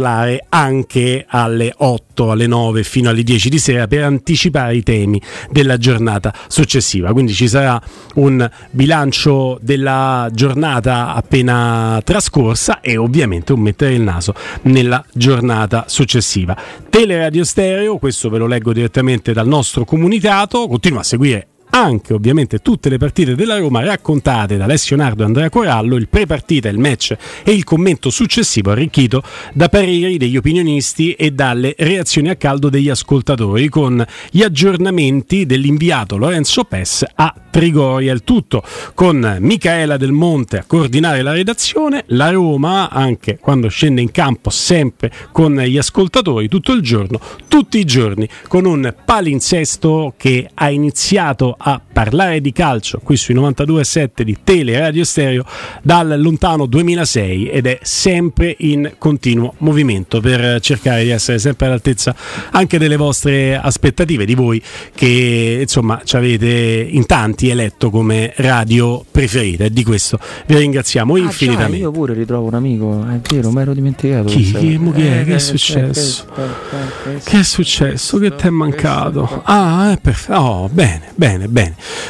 anche 0.49 1.25
alle 1.27 1.73
8, 1.75 2.31
alle 2.31 2.47
9 2.47 2.83
fino 2.83 3.09
alle 3.09 3.23
10 3.23 3.49
di 3.49 3.59
sera 3.59 3.87
per 3.87 4.03
anticipare 4.03 4.75
i 4.75 4.83
temi 4.83 5.21
della 5.49 5.77
giornata 5.77 6.33
successiva. 6.47 7.11
Quindi 7.11 7.33
ci 7.33 7.47
sarà 7.47 7.81
un 8.15 8.49
bilancio 8.71 9.57
della 9.61 10.29
giornata 10.31 11.13
appena 11.13 11.99
trascorsa 12.03 12.81
e 12.81 12.97
ovviamente 12.97 13.53
un 13.53 13.61
mettere 13.61 13.93
il 13.93 14.01
naso 14.01 14.33
nella 14.63 15.03
giornata 15.13 15.85
successiva. 15.87 16.55
Teleradio 16.89 17.43
Stereo, 17.43 17.97
questo 17.97 18.29
ve 18.29 18.37
lo 18.37 18.47
leggo 18.47 18.73
direttamente 18.73 19.33
dal 19.33 19.47
nostro 19.47 19.85
comunicato, 19.85 20.67
continua 20.67 21.01
a 21.01 21.03
seguire 21.03 21.47
anche 21.81 22.13
ovviamente 22.13 22.59
tutte 22.59 22.89
le 22.89 22.97
partite 22.97 23.35
della 23.35 23.59
Roma 23.59 23.83
raccontate 23.83 24.57
da 24.57 24.63
Alessio 24.63 24.95
Nardo 24.95 25.21
e 25.21 25.25
Andrea 25.25 25.49
Corallo, 25.49 25.95
il 25.95 26.07
pre-partita, 26.07 26.69
il 26.69 26.79
match 26.79 27.15
e 27.43 27.51
il 27.51 27.63
commento 27.63 28.09
successivo 28.09 28.71
arricchito 28.71 29.21
da 29.53 29.69
pareri 29.69 30.17
degli 30.17 30.37
opinionisti 30.37 31.13
e 31.13 31.31
dalle 31.31 31.75
reazioni 31.77 32.29
a 32.29 32.35
caldo 32.35 32.69
degli 32.69 32.89
ascoltatori 32.89 33.69
con 33.69 34.03
gli 34.31 34.41
aggiornamenti 34.41 35.45
dell'inviato 35.45 36.17
Lorenzo 36.17 36.63
Pes 36.63 37.05
a 37.13 37.33
Trigoria. 37.51 38.11
Il 38.11 38.23
tutto 38.23 38.63
con 38.95 39.37
Micaela 39.39 39.97
Del 39.97 40.11
Monte 40.11 40.57
a 40.57 40.63
coordinare 40.65 41.21
la 41.21 41.31
redazione, 41.31 42.05
la 42.07 42.31
Roma 42.31 42.89
anche 42.89 43.37
quando 43.37 43.67
scende 43.67 44.01
in 44.01 44.11
campo 44.11 44.49
sempre 44.49 45.11
con 45.31 45.55
gli 45.55 45.77
ascoltatori 45.77 46.47
tutto 46.47 46.71
il 46.71 46.81
giorno, 46.81 47.19
tutti 47.47 47.77
i 47.77 47.85
giorni 47.85 48.27
con 48.47 48.65
un 48.65 48.93
palinsesto 49.05 50.15
che 50.17 50.49
ha 50.53 50.69
iniziato 50.69 51.55
a 51.57 51.66
parlare 51.91 52.39
di 52.41 52.51
calcio 52.51 52.99
qui 53.03 53.17
sui 53.17 53.35
92.7 53.35 54.21
di 54.21 54.37
Tele 54.43 54.79
Radio 54.79 55.03
Stereo 55.03 55.43
dal 55.81 56.15
lontano 56.19 56.65
2006 56.65 57.49
ed 57.49 57.65
è 57.67 57.79
sempre 57.81 58.55
in 58.59 58.93
continuo 58.97 59.53
movimento 59.59 60.19
per 60.21 60.59
cercare 60.61 61.03
di 61.03 61.09
essere 61.09 61.39
sempre 61.39 61.65
all'altezza 61.67 62.15
anche 62.51 62.77
delle 62.77 62.95
vostre 62.95 63.57
aspettative 63.57 64.25
di 64.25 64.33
voi 64.35 64.61
che 64.95 65.57
insomma 65.61 66.01
ci 66.03 66.15
avete 66.15 66.87
in 66.89 67.05
tanti 67.05 67.49
eletto 67.49 67.89
come 67.89 68.33
radio 68.37 69.03
preferita 69.09 69.65
e 69.65 69.69
di 69.71 69.83
questo 69.83 70.19
vi 70.45 70.55
ringraziamo 70.57 71.15
Ah, 71.15 71.19
infinitamente. 71.19 71.77
già, 71.77 71.83
io 71.83 71.91
pure 71.91 72.13
ritrovo 72.13 72.47
un 72.47 72.53
amico, 72.53 73.05
è 73.09 73.19
vero, 73.33 73.51
mi 73.51 73.61
ero 73.61 73.73
dimenticato. 73.73 74.25
Chi? 74.27 74.51
Chi? 74.53 74.77
Mo 74.77 74.91
chi 74.91 75.05
è? 75.05 75.19
Eh, 75.21 75.23
Che 75.25 75.31
è 75.31 75.35
eh, 75.35 75.39
successo? 75.39 76.25
eh, 76.37 76.41
eh, 76.41 77.15
eh, 77.15 77.19
Che 77.23 77.39
è 77.39 77.43
successo? 77.43 78.17
Che 78.19 78.35
ti 78.35 78.47
è 78.47 78.49
mancato? 78.49 79.41
Ah, 79.45 79.91
è 79.91 79.97
perfetto. 79.99 80.37
Oh, 80.39 80.69
bene, 80.71 81.11
bene, 81.15 81.47
bene. 81.47 81.55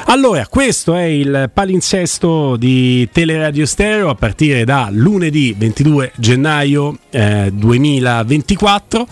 Allora, 0.09 0.47
questo 0.47 0.95
è 0.95 1.03
il 1.03 1.49
palinsesto 1.53 2.55
di 2.57 3.07
Teleradio 3.11 3.65
Stereo 3.65 4.09
a 4.09 4.15
partire 4.15 4.63
da 4.63 4.89
lunedì 4.91 5.55
22 5.57 6.11
gennaio 6.15 6.97
eh, 7.09 7.49
2024. 7.53 9.07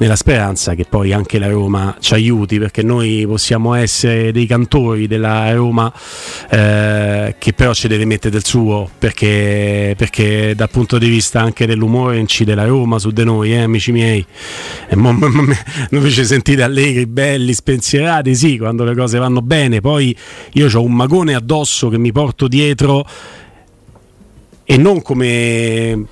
Nella 0.00 0.16
speranza 0.16 0.74
che 0.74 0.86
poi 0.88 1.12
anche 1.12 1.38
la 1.38 1.48
Roma 1.48 1.94
ci 2.00 2.14
aiuti, 2.14 2.58
perché 2.58 2.82
noi 2.82 3.22
possiamo 3.26 3.74
essere 3.74 4.32
dei 4.32 4.46
cantori 4.46 5.06
della 5.06 5.52
Roma, 5.52 5.92
eh, 6.48 7.34
che 7.38 7.52
però 7.52 7.74
ci 7.74 7.86
deve 7.86 8.06
mettere 8.06 8.30
del 8.30 8.44
suo, 8.46 8.88
perché, 8.98 9.92
perché 9.98 10.54
dal 10.56 10.70
punto 10.70 10.96
di 10.96 11.06
vista 11.06 11.42
anche 11.42 11.66
dell'umore 11.66 12.16
incide 12.16 12.54
la 12.54 12.64
Roma 12.64 12.98
su 12.98 13.10
di 13.10 13.24
noi, 13.24 13.52
eh, 13.52 13.60
amici 13.60 13.92
miei. 13.92 14.24
E 14.88 14.96
mo- 14.96 15.12
mo- 15.12 16.08
ci 16.08 16.24
sentite 16.24 16.62
allegri, 16.62 17.06
belli, 17.06 17.52
spensierati, 17.52 18.34
sì, 18.34 18.56
quando 18.56 18.84
le 18.84 18.94
cose 18.94 19.18
vanno 19.18 19.42
bene. 19.42 19.59
Poi 19.80 20.16
io 20.52 20.68
ho 20.72 20.82
un 20.82 20.94
magone 20.94 21.34
addosso 21.34 21.88
che 21.88 21.98
mi 21.98 22.12
porto 22.12 22.48
dietro 22.48 23.04
e 24.64 24.76
non 24.76 25.02
come 25.02 26.06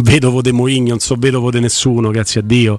vedovo 0.00 0.42
de 0.42 0.52
Mourinho, 0.52 0.88
non 0.90 0.98
so 0.98 1.16
vedovo 1.18 1.50
di 1.50 1.60
nessuno, 1.60 2.10
grazie 2.10 2.40
a 2.40 2.44
Dio, 2.44 2.78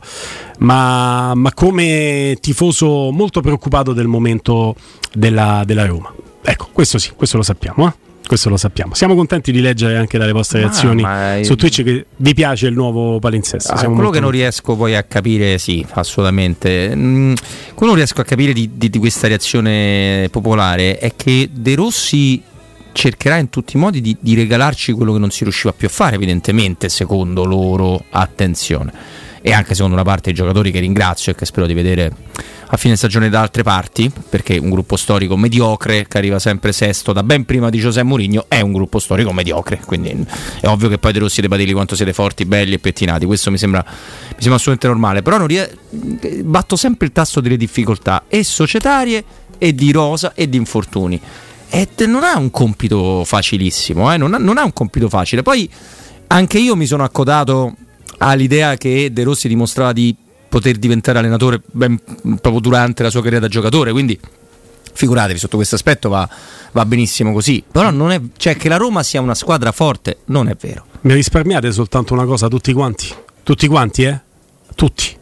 ma, 0.60 1.34
ma 1.36 1.54
come 1.54 2.38
tifoso 2.40 3.12
molto 3.12 3.42
preoccupato 3.42 3.94
del 3.94 4.08
momento 4.08 4.76
della, 5.14 5.64
della 5.66 5.86
Roma. 5.86 6.14
Ecco, 6.42 6.70
questo 6.72 6.98
sì, 6.98 7.12
questo 7.16 7.38
lo 7.38 7.44
sappiamo, 7.44 7.88
eh? 7.88 8.07
Questo 8.28 8.50
lo 8.50 8.58
sappiamo. 8.58 8.94
Siamo 8.94 9.16
contenti 9.16 9.52
di 9.52 9.62
leggere 9.62 9.98
anche 9.98 10.18
dalle 10.18 10.34
vostre 10.34 10.60
reazioni 10.60 11.02
ma- 11.02 11.38
su 11.42 11.56
Twitch 11.56 11.84
che 11.84 12.06
vi 12.18 12.34
piace 12.34 12.68
il 12.68 12.74
nuovo 12.74 13.20
palinsesto. 13.20 13.72
Ah, 13.74 13.86
quello 13.88 14.10
che 14.10 14.20
non 14.20 14.32
riesco 14.32 14.76
poi 14.76 14.96
a 14.96 15.04
capire, 15.04 15.58
sì, 15.58 15.86
assolutamente. 15.92 16.94
Mm, 16.94 17.34
quello 17.34 17.76
che 17.76 17.86
non 17.86 17.96
riesco 17.96 18.22
a 18.22 18.26
capire 18.26 18.52
di, 18.54 18.72
di- 18.74 18.90
di 18.90 18.98
questa 19.00 19.28
reazione 19.28 20.28
popolare 20.30 20.98
è 21.00 21.14
che 21.16 21.50
De 21.54 21.76
Rossi 21.76 22.42
cercherà 22.92 23.38
in 23.38 23.50
tutti 23.50 23.78
i 23.78 23.80
modi 23.80 24.02
di, 24.02 24.18
di 24.20 24.36
regalarci 24.36 24.92
quello 24.92 25.14
che 25.14 25.20
non 25.20 25.30
si 25.30 25.44
riusciva 25.44 25.72
più 25.72 25.88
a 25.88 25.92
fare, 25.92 26.16
evidentemente, 26.16 26.90
secondo 26.90 27.46
loro. 27.46 28.04
Attenzione. 28.10 28.92
E 29.42 29.54
anche 29.54 29.76
secondo 29.76 29.96
una 29.96 30.04
parte 30.04 30.24
dei 30.26 30.34
giocatori 30.34 30.72
che 30.72 30.80
ringrazio 30.80 31.32
e 31.32 31.36
che 31.36 31.46
spero 31.46 31.66
di 31.66 31.74
vedere 31.74 32.12
a 32.70 32.78
fine 32.78 32.96
stagione 32.96 33.30
da 33.30 33.42
altre 33.42 33.64
parti, 33.64 34.12
perché 34.30 34.58
un 34.58 34.70
gruppo 34.70 34.98
storico 34.98 35.38
mediocre 35.38 36.08
che 36.08 36.18
arriva 36.18 36.40
sempre 36.40 36.72
sesto 36.72 37.14
da 37.14 37.24
ben 37.24 37.46
prima 37.46 37.70
di 37.70 37.80
Giuseppe 37.80 38.06
Mourinho 38.06 38.46
è 38.48 38.60
un 38.60 38.74
gruppo 38.74 39.00
storico 39.00 39.32
mediocre, 39.32 39.80
quindi 39.86 40.26
è 40.60 40.68
ovvio 40.68 40.90
che 40.90 40.98
poi 40.98 41.14
De 41.14 41.20
Rossi 41.20 41.40
debba 41.40 41.56
dirgli 41.56 41.74
quanto 41.74 41.96
siete 41.96 42.14
forti, 42.14 42.46
belli 42.46 42.74
e 42.74 42.80
pettinati, 42.80 43.26
questo 43.26 43.52
mi 43.52 43.58
sembra, 43.58 43.84
mi 43.88 44.36
sembra 44.38 44.56
assolutamente 44.56 44.88
normale, 44.88 45.22
però 45.22 45.46
rie- 45.46 45.78
batto 46.44 46.76
sempre 46.76 47.08
il 47.08 47.14
tasto 47.14 47.40
delle 47.40 47.58
difficoltà 47.58 48.26
e 48.28 48.44
societarie 48.44 49.24
e 49.58 49.74
di 49.74 49.92
rosa 49.92 50.34
e 50.34 50.50
di 50.50 50.58
infortuni. 50.58 51.20
E 51.70 51.88
non 52.06 52.24
ha 52.24 52.38
un 52.38 52.50
compito 52.50 53.24
facilissimo, 53.26 54.12
eh, 54.14 54.18
non, 54.18 54.34
ha, 54.34 54.38
non 54.38 54.58
ha 54.58 54.64
un 54.64 54.74
compito 54.74 55.10
facile. 55.10 55.42
Poi 55.42 55.70
anche 56.28 56.60
io 56.60 56.76
mi 56.76 56.86
sono 56.86 57.04
accodato 57.04 57.76
all'idea 58.18 58.76
che 58.76 59.10
De 59.12 59.24
Rossi 59.24 59.48
dimostrava 59.48 59.94
di 59.94 60.16
poter 60.50 60.78
diventare 60.78 61.20
allenatore 61.20 61.62
ben- 61.66 62.00
proprio 62.42 62.60
durante 62.60 63.04
la 63.04 63.10
sua 63.10 63.22
carriera 63.22 63.46
da 63.46 63.52
giocatore, 63.52 63.92
quindi 63.92 64.20
figuratevi 64.94 65.38
sotto 65.38 65.58
questo 65.58 65.76
aspetto 65.76 66.10
va, 66.10 66.28
va 66.72 66.86
benissimo 66.86 67.32
così. 67.34 67.64
Però 67.70 67.92
non 67.92 68.12
è, 68.12 68.20
cioè 68.38 68.56
che 68.56 68.70
la 68.70 68.78
Roma 68.78 69.04
sia 69.04 69.22
una 69.22 69.36
squadra 69.36 69.72
forte 69.72 70.20
non 70.26 70.50
è 70.50 70.56
vero. 70.60 70.86
Mi 71.02 71.14
risparmiate 71.14 71.72
soltanto 71.72 72.14
una 72.14 72.26
cosa 72.26 72.48
tutti 72.48 72.74
quanti? 72.74 73.14
Tutti 73.44 73.68
quanti, 73.68 74.04
eh? 74.04 74.20
Tutti. 74.76 75.17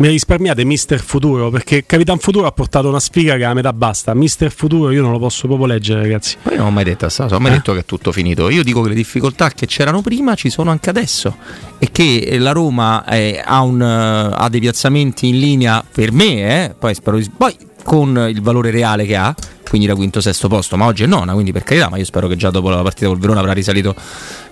Mi 0.00 0.08
risparmiate 0.08 0.64
Mister 0.64 0.98
Futuro 0.98 1.50
perché 1.50 1.84
Capitan 1.84 2.18
Futuro 2.18 2.46
ha 2.46 2.52
portato 2.52 2.88
una 2.88 3.00
sfiga 3.00 3.36
che 3.36 3.44
a 3.44 3.52
metà 3.52 3.74
basta. 3.74 4.14
Mister 4.14 4.50
Futuro 4.50 4.90
io 4.90 5.02
non 5.02 5.12
lo 5.12 5.18
posso 5.18 5.46
proprio 5.46 5.66
leggere, 5.66 6.00
ragazzi. 6.00 6.36
Poi 6.42 6.56
non 6.56 6.68
ho 6.68 6.70
mai 6.70 6.84
detto 6.84 7.06
sta 7.10 7.24
cosa, 7.24 7.36
ho 7.36 7.38
mai 7.38 7.52
Eh? 7.52 7.56
detto 7.56 7.74
che 7.74 7.80
è 7.80 7.84
tutto 7.84 8.10
finito. 8.10 8.48
Io 8.48 8.62
dico 8.62 8.80
che 8.80 8.88
le 8.88 8.94
difficoltà 8.94 9.50
che 9.50 9.66
c'erano 9.66 10.00
prima 10.00 10.34
ci 10.36 10.48
sono 10.48 10.70
anche 10.70 10.88
adesso 10.88 11.36
e 11.78 11.90
che 11.92 12.38
la 12.38 12.52
Roma 12.52 13.04
eh, 13.04 13.42
ha, 13.44 13.60
un, 13.60 13.82
eh, 13.82 14.34
ha 14.34 14.48
dei 14.48 14.60
piazzamenti 14.60 15.28
in 15.28 15.38
linea 15.38 15.84
per 15.90 16.12
me, 16.12 16.64
eh, 16.64 16.74
poi 16.78 16.94
spero 16.94 17.18
di- 17.18 17.30
poi 17.36 17.54
con 17.84 18.26
il 18.30 18.40
valore 18.40 18.70
reale 18.70 19.04
che 19.04 19.16
ha, 19.16 19.34
quindi 19.68 19.86
da 19.86 19.94
quinto 19.94 20.22
sesto 20.22 20.48
posto, 20.48 20.78
ma 20.78 20.86
oggi 20.86 21.02
è 21.02 21.06
nona, 21.06 21.34
quindi 21.34 21.52
per 21.52 21.62
carità, 21.62 21.90
ma 21.90 21.98
io 21.98 22.06
spero 22.06 22.26
che 22.26 22.36
già 22.36 22.50
dopo 22.50 22.70
la 22.70 22.80
partita 22.80 23.06
col 23.06 23.18
Verona 23.18 23.40
avrà 23.40 23.52
risalito 23.52 23.94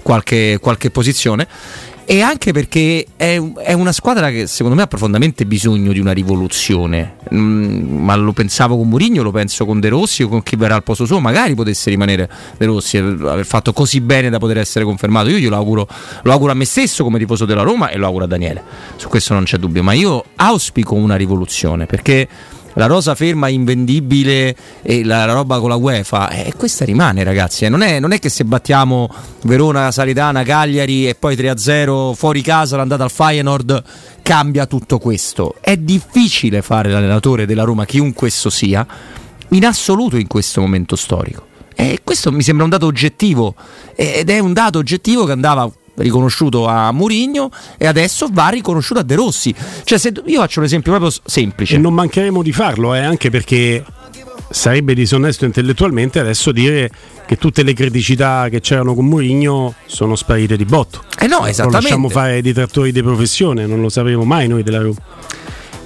qualche, 0.03 0.59
qualche 0.61 0.91
posizione. 0.91 1.49
E 2.11 2.23
anche 2.23 2.53
perché 2.53 3.05
è, 3.17 3.39
è 3.39 3.75
una 3.75 3.93
squadra 3.93 4.31
che 4.31 4.47
secondo 4.47 4.75
me 4.75 4.81
ha 4.81 4.87
profondamente 4.87 5.45
bisogno 5.45 5.93
di 5.93 5.99
una 5.99 6.13
rivoluzione. 6.13 7.17
Mm, 7.35 8.03
ma 8.03 8.17
lo 8.17 8.33
pensavo 8.33 8.79
con 8.79 8.89
Mourinho, 8.89 9.23
lo 9.23 9.31
penso 9.31 9.67
con 9.67 9.79
De 9.79 9.91
Rossi 9.91 10.23
o 10.23 10.29
con 10.29 10.43
chi 10.43 10.57
verrà 10.57 10.75
al 10.75 10.83
posto 10.83 11.05
suo. 11.05 11.21
Magari 11.21 11.55
potesse 11.55 11.91
rimanere 11.91 12.27
De 12.57 12.65
Rossi 12.65 12.97
aver 12.97 13.45
fatto 13.45 13.75
così 13.75 14.01
bene 14.01 14.31
da 14.31 14.39
poter 14.39 14.57
essere 14.57 14.87
confermato. 14.87 15.29
Io 15.29 15.37
glielo 15.37 15.57
auguro, 15.57 15.87
lo 16.23 16.33
auguro 16.33 16.53
a 16.53 16.55
me 16.55 16.65
stesso 16.65 17.05
come 17.05 17.19
tifoso 17.19 17.45
della 17.45 17.61
Roma 17.61 17.91
e 17.91 17.99
lo 17.99 18.07
auguro 18.07 18.25
a 18.25 18.27
Daniele. 18.27 18.63
Su 18.97 19.11
questo 19.11 19.35
non 19.35 19.45
c'è 19.45 19.59
dubbio. 19.59 19.83
Ma 19.83 19.93
io 19.93 20.25
auspico 20.37 20.95
una 20.95 21.17
rivoluzione 21.17 21.85
perché 21.85 22.27
la 22.79 22.87
rosa 22.87 23.17
ferma 23.17 23.49
invendibile 23.49 24.55
e 24.83 25.05
la, 25.05 25.27
la 25.27 25.33
roba 25.33 25.59
con 25.59 25.69
la 25.69 25.75
UEFA. 25.75 26.31
E 26.31 26.53
questa 26.57 26.85
rimane 26.85 27.25
ragazzi 27.25 27.65
eh. 27.65 27.69
non, 27.69 27.83
è, 27.83 27.99
non 27.99 28.13
è 28.13 28.21
che 28.21 28.29
se 28.29 28.45
battiamo 28.45 29.13
Verona, 29.43 29.91
Salitana, 29.91 30.45
Cagliari 30.45 31.09
e 31.09 31.17
poi 31.17 31.35
3-0 31.35 32.15
fuori 32.15 32.41
casa 32.41 32.77
l'andata 32.77 33.03
al 33.03 33.11
Feyenoord 33.11 33.83
cambia 34.23 34.67
tutto 34.67 34.99
questo. 34.99 35.57
È 35.61 35.77
difficile 35.77 36.63
fare 36.63 36.91
l'allenatore 36.91 37.47
della 37.47 37.65
Roma 37.65 37.85
chiunque 37.85 38.29
esso 38.29 38.49
sia 38.49 38.87
in 39.49 39.67
assoluto 39.67 40.17
in 40.17 40.29
questo 40.29 40.61
momento 40.61 40.95
storico. 40.95 41.47
E 41.75 42.01
questo 42.05 42.31
mi 42.31 42.43
sembra 42.43 42.65
un 42.65 42.71
dato 42.71 42.87
oggettivo 42.87 43.55
ed 43.97 44.31
è 44.31 44.39
un 44.39 44.53
dato 44.53 44.79
oggettivo 44.79 45.25
che 45.25 45.33
andava 45.33 45.69
riconosciuto 45.99 46.67
a 46.67 46.91
Mourinho 46.93 47.51
e 47.77 47.87
adesso 47.87 48.29
va 48.31 48.49
riconosciuto 48.49 49.01
a 49.01 49.03
De 49.03 49.15
Rossi. 49.15 49.55
Cioè, 49.85 49.99
se 49.99 50.13
io 50.27 50.41
faccio 50.41 50.61
un 50.61 50.65
esempio 50.67 50.93
proprio 50.93 51.13
semplice. 51.25 51.75
E 51.77 51.79
non 51.79 51.95
mancheremo 51.95 52.43
di 52.43 52.53
farlo, 52.53 52.95
eh, 52.95 53.01
anche 53.01 53.31
perché 53.31 53.85
sarebbe 54.51 54.95
disonesto 54.95 55.45
intellettualmente 55.45 56.19
adesso 56.19 56.53
dire 56.53 56.91
che 57.27 57.37
tutte 57.37 57.63
le 57.63 57.75
criticità 57.75 58.49
che 58.49 58.61
c'erano 58.61 58.95
con 58.95 59.05
Mourinho 59.07 59.75
sono 59.87 60.17
sparite 60.17 60.57
di 60.57 60.65
botto. 60.65 61.03
Eh 61.19 61.27
no, 61.27 61.41
Lo 61.41 61.47
esattamente. 61.47 61.83
lasciamo 61.83 62.09
fare 62.09 62.33
ai 62.35 62.43
detrattori 62.43 62.91
di 62.93 63.03
professione, 63.03 63.67
non 63.67 63.81
lo 63.83 63.91
sapremo 63.91 64.25
mai 64.25 64.49
noi 64.49 64.63
della 64.63 64.81
Roma. 64.81 64.97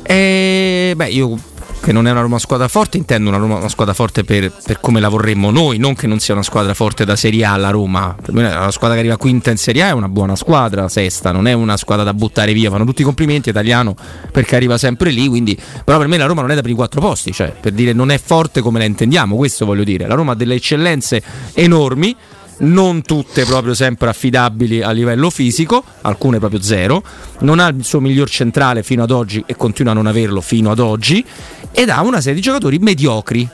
E 0.03 0.93
beh, 0.95 1.09
io 1.09 1.39
che 1.83 1.91
non 1.93 2.07
è 2.07 2.13
una 2.13 2.21
Roma 2.21 2.39
squadra 2.39 2.69
forte, 2.69 2.97
intendo 2.97 3.29
una 3.29 3.39
Roma 3.39 3.57
una 3.57 3.69
squadra 3.69 3.93
forte 3.93 4.23
per, 4.23 4.53
per 4.65 4.81
come 4.81 5.01
la 5.01 5.09
vorremmo 5.09 5.51
noi, 5.51 5.79
non 5.79 5.95
che 5.95 6.07
non 6.07 6.21
sia 6.21 6.33
una 6.33 6.45
squadra 6.45 6.75
forte 6.75 7.05
da 7.05 7.17
Serie 7.17 7.45
A 7.45 7.57
la 7.57 7.71
Roma. 7.71 8.15
Per 8.21 8.33
me 8.33 8.43
la 8.43 8.71
squadra 8.71 8.95
che 8.95 9.01
arriva 9.01 9.17
quinta 9.17 9.51
in 9.51 9.57
Serie 9.57 9.83
A 9.83 9.89
è 9.89 9.93
una 9.93 10.09
buona 10.09 10.37
squadra, 10.37 10.89
sesta, 10.89 11.33
non 11.33 11.49
è 11.49 11.53
una 11.53 11.77
squadra 11.77 12.05
da 12.05 12.15
buttare 12.15 12.53
via, 12.53 12.71
fanno 12.71 12.85
tutti 12.85 13.03
i 13.03 13.05
complimenti 13.05 13.49
italiano 13.49 13.97
perché 14.31 14.55
arriva 14.55 14.79
sempre 14.79 15.11
lì, 15.11 15.27
quindi 15.27 15.59
però 15.85 15.99
per 15.99 16.07
me 16.07 16.17
la 16.17 16.27
Roma 16.27 16.41
non 16.41 16.53
è 16.53 16.55
da 16.55 16.63
per 16.63 16.71
i 16.71 16.75
quattro 16.75 17.01
posti, 17.01 17.33
cioè 17.33 17.53
per 17.59 17.73
dire 17.73 17.93
non 17.93 18.11
è 18.11 18.19
forte 18.19 18.61
come 18.61 18.79
la 18.79 18.85
intendiamo, 18.85 19.35
questo 19.35 19.67
voglio 19.67 19.85
dire. 19.85 20.07
La 20.07 20.15
Roma 20.15 20.33
ha 20.33 20.37
delle 20.37 20.55
eccellenze 20.55 21.21
enormi 21.55 22.17
non 22.63 23.03
tutte 23.03 23.45
proprio 23.45 23.75
sempre 23.75 24.09
affidabili 24.09 24.83
a 24.83 24.91
livello 24.91 25.31
fisico, 25.31 25.83
alcune 26.03 26.39
proprio 26.39 26.61
zero, 26.61 27.03
non 27.41 27.59
ha 27.59 27.69
il 27.69 27.85
suo 27.85 28.01
miglior 28.01 28.29
centrale 28.29 28.83
fino 28.83 29.03
ad 29.03 29.11
oggi 29.11 29.43
e 29.47 29.57
continua 29.57 29.93
a 29.93 29.95
non 29.95 30.07
averlo 30.07 30.41
fino 30.41 30.71
ad 30.71 30.79
oggi 30.79 31.25
ed 31.73 31.89
ha 31.89 32.03
una 32.03 32.21
serie 32.21 32.35
di 32.35 32.41
giocatori 32.41 32.79
mediocri. 32.79 33.49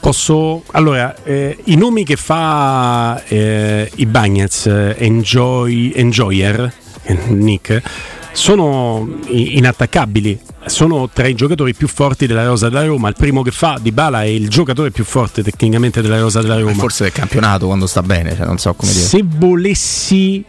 Posso. 0.00 0.62
Allora, 0.72 1.14
eh, 1.24 1.56
i 1.64 1.76
nomi 1.76 2.04
che 2.04 2.16
fa 2.16 3.22
eh, 3.24 3.90
i 3.94 4.06
Bagnets, 4.06 4.66
eh, 4.66 4.96
Enjoy, 4.98 5.92
Enjoyer, 5.94 6.72
eh, 7.04 7.14
Nick, 7.28 7.82
sono 8.32 9.08
inattaccabili. 9.28 10.38
Sono 10.66 11.08
tra 11.12 11.26
i 11.26 11.34
giocatori 11.34 11.74
più 11.74 11.88
forti 11.88 12.26
della 12.26 12.44
rosa 12.44 12.68
della 12.68 12.86
Roma. 12.86 13.08
Il 13.08 13.16
primo 13.16 13.42
che 13.42 13.50
fa 13.50 13.78
Di 13.80 13.92
Bala 13.92 14.22
è 14.22 14.26
il 14.26 14.48
giocatore 14.48 14.90
più 14.90 15.04
forte 15.04 15.42
tecnicamente 15.42 16.00
della 16.00 16.20
rosa 16.20 16.40
della 16.40 16.58
Roma. 16.58 16.74
Forse 16.74 17.02
del 17.04 17.12
campionato 17.12 17.66
quando 17.66 17.86
sta 17.86 18.02
bene, 18.02 18.34
cioè 18.36 18.46
non 18.46 18.58
so 18.58 18.72
come 18.74 18.92
dire. 18.92 19.04
Se 19.04 19.22
volessi, 19.24 20.44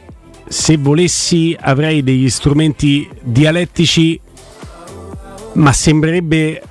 se 0.48 0.78
volessi, 0.78 1.56
avrei 1.60 2.04
degli 2.04 2.30
strumenti 2.30 3.10
dialettici, 3.22 4.20
ma 5.54 5.74
sembrerebbe 5.74 6.62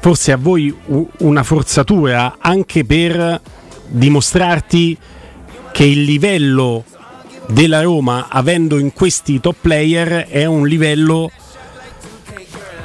forse 0.00 0.32
a 0.32 0.36
voi 0.36 0.74
una 1.18 1.42
forzatura 1.42 2.36
anche 2.38 2.84
per 2.84 3.40
dimostrarti 3.88 4.96
che 5.72 5.84
il 5.84 6.02
livello 6.02 6.84
della 7.48 7.82
Roma, 7.82 8.28
avendo 8.28 8.78
in 8.78 8.92
questi 8.92 9.40
top 9.40 9.56
player, 9.60 10.26
è 10.28 10.44
un 10.44 10.68
livello 10.68 11.30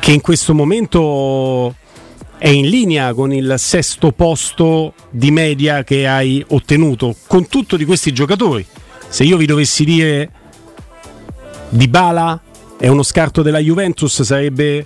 che 0.07 0.13
in 0.13 0.21
questo 0.21 0.53
momento 0.53 1.75
è 2.37 2.47
in 2.47 2.69
linea 2.69 3.13
con 3.13 3.33
il 3.33 3.55
sesto 3.57 4.13
posto 4.13 4.93
di 5.09 5.31
media 5.31 5.83
che 5.83 6.07
hai 6.07 6.41
ottenuto 6.47 7.13
con 7.27 7.49
tutto 7.49 7.75
di 7.75 7.83
questi 7.83 8.13
giocatori. 8.13 8.65
Se 9.09 9.25
io 9.25 9.35
vi 9.35 9.45
dovessi 9.45 9.83
dire 9.83 10.31
Di 11.67 11.89
Bala 11.89 12.41
è 12.77 12.87
uno 12.87 13.03
scarto 13.03 13.41
della 13.41 13.59
Juventus, 13.59 14.21
sarebbe 14.21 14.85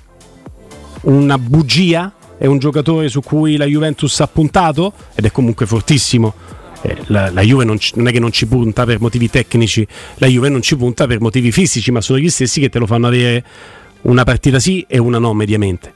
una 1.01 1.37
bugia? 1.37 2.11
È 2.35 2.47
un 2.47 2.57
giocatore 2.57 3.07
su 3.07 3.21
cui 3.21 3.57
la 3.57 3.65
Juventus 3.65 4.19
ha 4.21 4.27
puntato 4.27 4.91
ed 5.13 5.25
è 5.25 5.31
comunque 5.31 5.67
fortissimo. 5.67 6.33
Eh, 6.81 6.97
La, 7.09 7.29
la 7.29 7.41
Juve 7.41 7.63
non, 7.63 7.77
non 7.93 8.07
è 8.07 8.11
che 8.11 8.19
non 8.19 8.31
ci 8.31 8.47
punta 8.47 8.85
per 8.85 8.99
motivi 8.99 9.29
tecnici, 9.29 9.85
la 10.15 10.25
Juve 10.25 10.49
non 10.49 10.63
ci 10.63 10.75
punta 10.75 11.05
per 11.05 11.21
motivi 11.21 11.51
fisici, 11.51 11.91
ma 11.91 12.01
sono 12.01 12.17
gli 12.17 12.27
stessi 12.27 12.59
che 12.59 12.69
te 12.69 12.79
lo 12.79 12.87
fanno 12.87 13.05
avere 13.05 13.45
una 14.03 14.23
partita 14.23 14.59
sì 14.59 14.85
e 14.87 14.97
una 14.97 15.19
no 15.19 15.33
mediamente. 15.33 15.93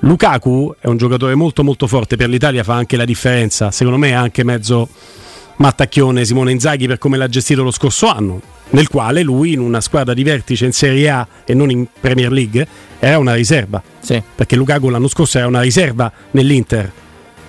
Lukaku 0.00 0.74
è 0.80 0.88
un 0.88 0.96
giocatore 0.96 1.34
molto 1.34 1.62
molto 1.62 1.86
forte, 1.86 2.16
per 2.16 2.28
l'Italia 2.28 2.64
fa 2.64 2.74
anche 2.74 2.96
la 2.96 3.04
differenza, 3.04 3.70
secondo 3.70 3.98
me 3.98 4.08
è 4.08 4.14
anche 4.14 4.42
mezzo 4.42 4.88
mattacchione 5.56 6.24
Simone 6.24 6.50
Inzaghi 6.50 6.86
per 6.88 6.98
come 6.98 7.16
l'ha 7.16 7.28
gestito 7.28 7.62
lo 7.62 7.70
scorso 7.70 8.08
anno, 8.08 8.40
nel 8.70 8.88
quale 8.88 9.22
lui 9.22 9.52
in 9.52 9.60
una 9.60 9.80
squadra 9.80 10.12
di 10.12 10.24
vertice 10.24 10.64
in 10.64 10.72
Serie 10.72 11.08
A 11.08 11.26
e 11.44 11.54
non 11.54 11.70
in 11.70 11.86
Premier 12.00 12.32
League 12.32 12.66
era 12.98 13.18
una 13.18 13.34
riserva. 13.34 13.80
Perché 14.34 14.56
Lukaku 14.56 14.88
l'anno 14.88 15.08
scorso 15.08 15.38
era 15.38 15.46
una 15.46 15.60
riserva 15.60 16.10
nell'Inter. 16.32 16.90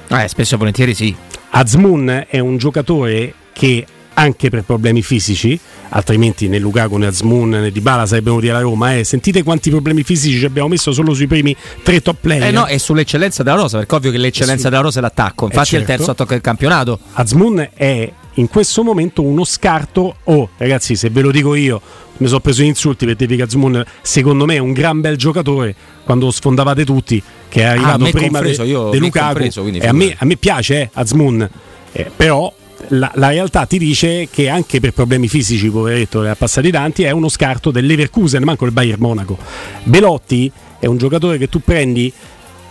Eh, 0.10 0.28
spesso 0.28 0.56
e 0.56 0.58
volentieri 0.58 0.94
sì. 0.94 1.16
Azmoun 1.50 2.26
è 2.28 2.40
un 2.40 2.58
giocatore 2.58 3.34
che 3.52 3.86
anche 4.16 4.50
per 4.50 4.64
problemi 4.64 5.02
fisici, 5.02 5.60
altrimenti 5.90 6.48
né 6.48 6.60
Lukaku 6.60 6.98
né 6.98 7.08
Azmoun 7.08 7.50
né 7.50 7.72
Dybala 7.72 8.06
sarebbero 8.06 8.36
venuti 8.36 8.50
alla 8.52 8.62
Roma. 8.64 8.96
Eh. 8.98 9.04
Sentite 9.04 9.44
quanti 9.44 9.70
problemi 9.70 10.04
fisici 10.04 10.38
ci 10.40 10.46
abbiamo 10.46 10.68
messo 10.68 10.92
solo 10.92 11.14
sui 11.14 11.28
primi 11.28 11.56
tre 11.82 12.02
top 12.02 12.18
player. 12.22 12.44
Eh 12.44 12.52
no, 12.52 12.66
è 12.66 12.78
sull'eccellenza 12.78 13.44
della 13.44 13.56
rosa, 13.56 13.78
perché 13.80 13.96
ovvio 13.96 14.12
che 14.12 14.18
l'eccellenza 14.18 14.64
Sì. 14.66 14.70
della 14.70 14.82
rosa 14.82 15.00
è 15.00 15.02
l'attacco. 15.02 15.46
Infatti 15.46 15.76
Eh, 15.76 15.78
è 15.78 15.82
il 15.82 15.86
terzo 15.86 16.06
certo. 16.06 16.22
attacco 16.22 16.34
del 16.34 16.42
campionato. 16.42 17.00
Azmoun 17.14 17.70
è 17.74 18.12
in 18.36 18.48
questo 18.48 18.84
momento 18.84 19.22
uno 19.24 19.44
scarto. 19.44 20.16
Oh, 20.24 20.50
ragazzi, 20.58 20.96
se 20.96 21.10
ve 21.10 21.22
lo 21.22 21.32
dico 21.32 21.56
io, 21.56 21.82
mi 22.18 22.28
sono 22.28 22.40
preso 22.40 22.62
gli 22.64 22.68
insulti 22.68 23.06
per 23.06 23.16
che 23.16 23.42
Azmoun, 23.42 23.84
secondo 24.02 24.46
me, 24.46 24.56
è 24.56 24.60
un 24.60 24.74
gran 24.74 25.02
bel 25.02 25.18
giocatore. 25.18 25.76
Quando 26.04 26.26
lo 26.26 26.32
sfondavate 26.32 26.84
tutti, 26.86 27.22
che 27.50 27.62
è 27.62 27.66
arrivato 27.66 28.04
Ah, 28.06 28.10
prima 28.10 28.40
compreso, 28.40 28.64
de- 28.64 28.90
de 28.92 28.98
Lukaku. 28.98 29.26
compreso, 29.26 29.62
quindi 29.62 29.80
E 29.80 29.88
a, 29.88 29.94
me, 29.94 30.16
a 30.18 30.26
me 30.26 30.36
piace, 30.38 30.82
eh, 30.82 30.90
Azmoun. 30.94 31.50
Eh, 31.92 32.12
però 32.16 32.52
la, 32.94 33.12
la 33.16 33.30
realtà 33.30 33.66
ti 33.66 33.78
dice 33.78 34.28
che 34.30 34.50
anche 34.50 34.80
per 34.80 34.94
problemi 34.94 35.28
fisici, 35.28 35.70
poveretto, 35.70 36.22
ne 36.22 36.30
ha 36.30 36.36
passati 36.36 36.72
tanti, 36.72 37.04
è 37.04 37.12
uno 37.12 37.30
scarto 37.30 37.72
del 37.72 37.86
Leverkusen, 37.86 38.44
manco 38.44 38.66
il 38.66 38.72
Bayern 38.72 39.02
Monaco. 39.02 39.38
Belotti 39.84 40.52
è 40.80 40.86
un 40.86 40.98
giocatore 40.98 41.38
che 41.38 41.50
tu 41.50 41.62
prendi 41.62 42.12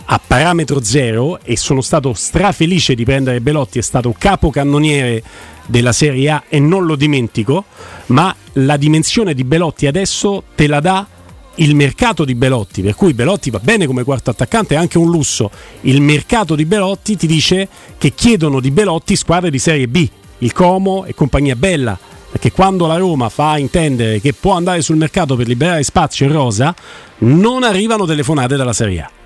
a 0.05 0.19
parametro 0.25 0.83
zero 0.83 1.39
e 1.43 1.55
sono 1.55 1.81
stato 1.81 2.13
strafelice 2.13 2.93
di 2.95 3.05
prendere 3.05 3.41
Belotti, 3.41 3.79
è 3.79 3.81
stato 3.81 4.13
capocannoniere 4.17 5.23
della 5.65 5.93
Serie 5.93 6.29
A 6.29 6.43
e 6.47 6.59
non 6.59 6.85
lo 6.85 6.95
dimentico, 6.95 7.65
ma 8.07 8.35
la 8.53 8.77
dimensione 8.77 9.33
di 9.33 9.43
Belotti 9.43 9.87
adesso 9.87 10.43
te 10.55 10.67
la 10.67 10.79
dà 10.79 11.07
il 11.55 11.75
mercato 11.75 12.25
di 12.25 12.35
Belotti, 12.35 12.81
per 12.81 12.95
cui 12.95 13.13
Belotti 13.13 13.49
va 13.49 13.59
bene 13.59 13.85
come 13.85 14.03
quarto 14.03 14.29
attaccante, 14.29 14.75
è 14.75 14.77
anche 14.77 14.97
un 14.97 15.09
lusso. 15.09 15.51
Il 15.81 16.01
mercato 16.01 16.55
di 16.55 16.65
Belotti 16.65 17.15
ti 17.15 17.27
dice 17.27 17.67
che 17.97 18.13
chiedono 18.13 18.59
di 18.59 18.71
Belotti 18.71 19.15
squadre 19.15 19.49
di 19.49 19.59
Serie 19.59 19.87
B, 19.87 20.07
il 20.39 20.53
Como 20.53 21.05
e 21.05 21.13
compagnia 21.13 21.55
bella, 21.55 21.97
perché 22.31 22.51
quando 22.51 22.87
la 22.87 22.97
Roma 22.97 23.29
fa 23.29 23.57
intendere 23.57 24.19
che 24.19 24.33
può 24.33 24.53
andare 24.53 24.81
sul 24.81 24.95
mercato 24.95 25.35
per 25.35 25.47
liberare 25.47 25.83
spazio 25.83 26.25
in 26.25 26.31
rosa, 26.31 26.73
non 27.19 27.63
arrivano 27.63 28.05
telefonate 28.05 28.55
dalla 28.55 28.73
Serie 28.73 29.01
A. 29.01 29.22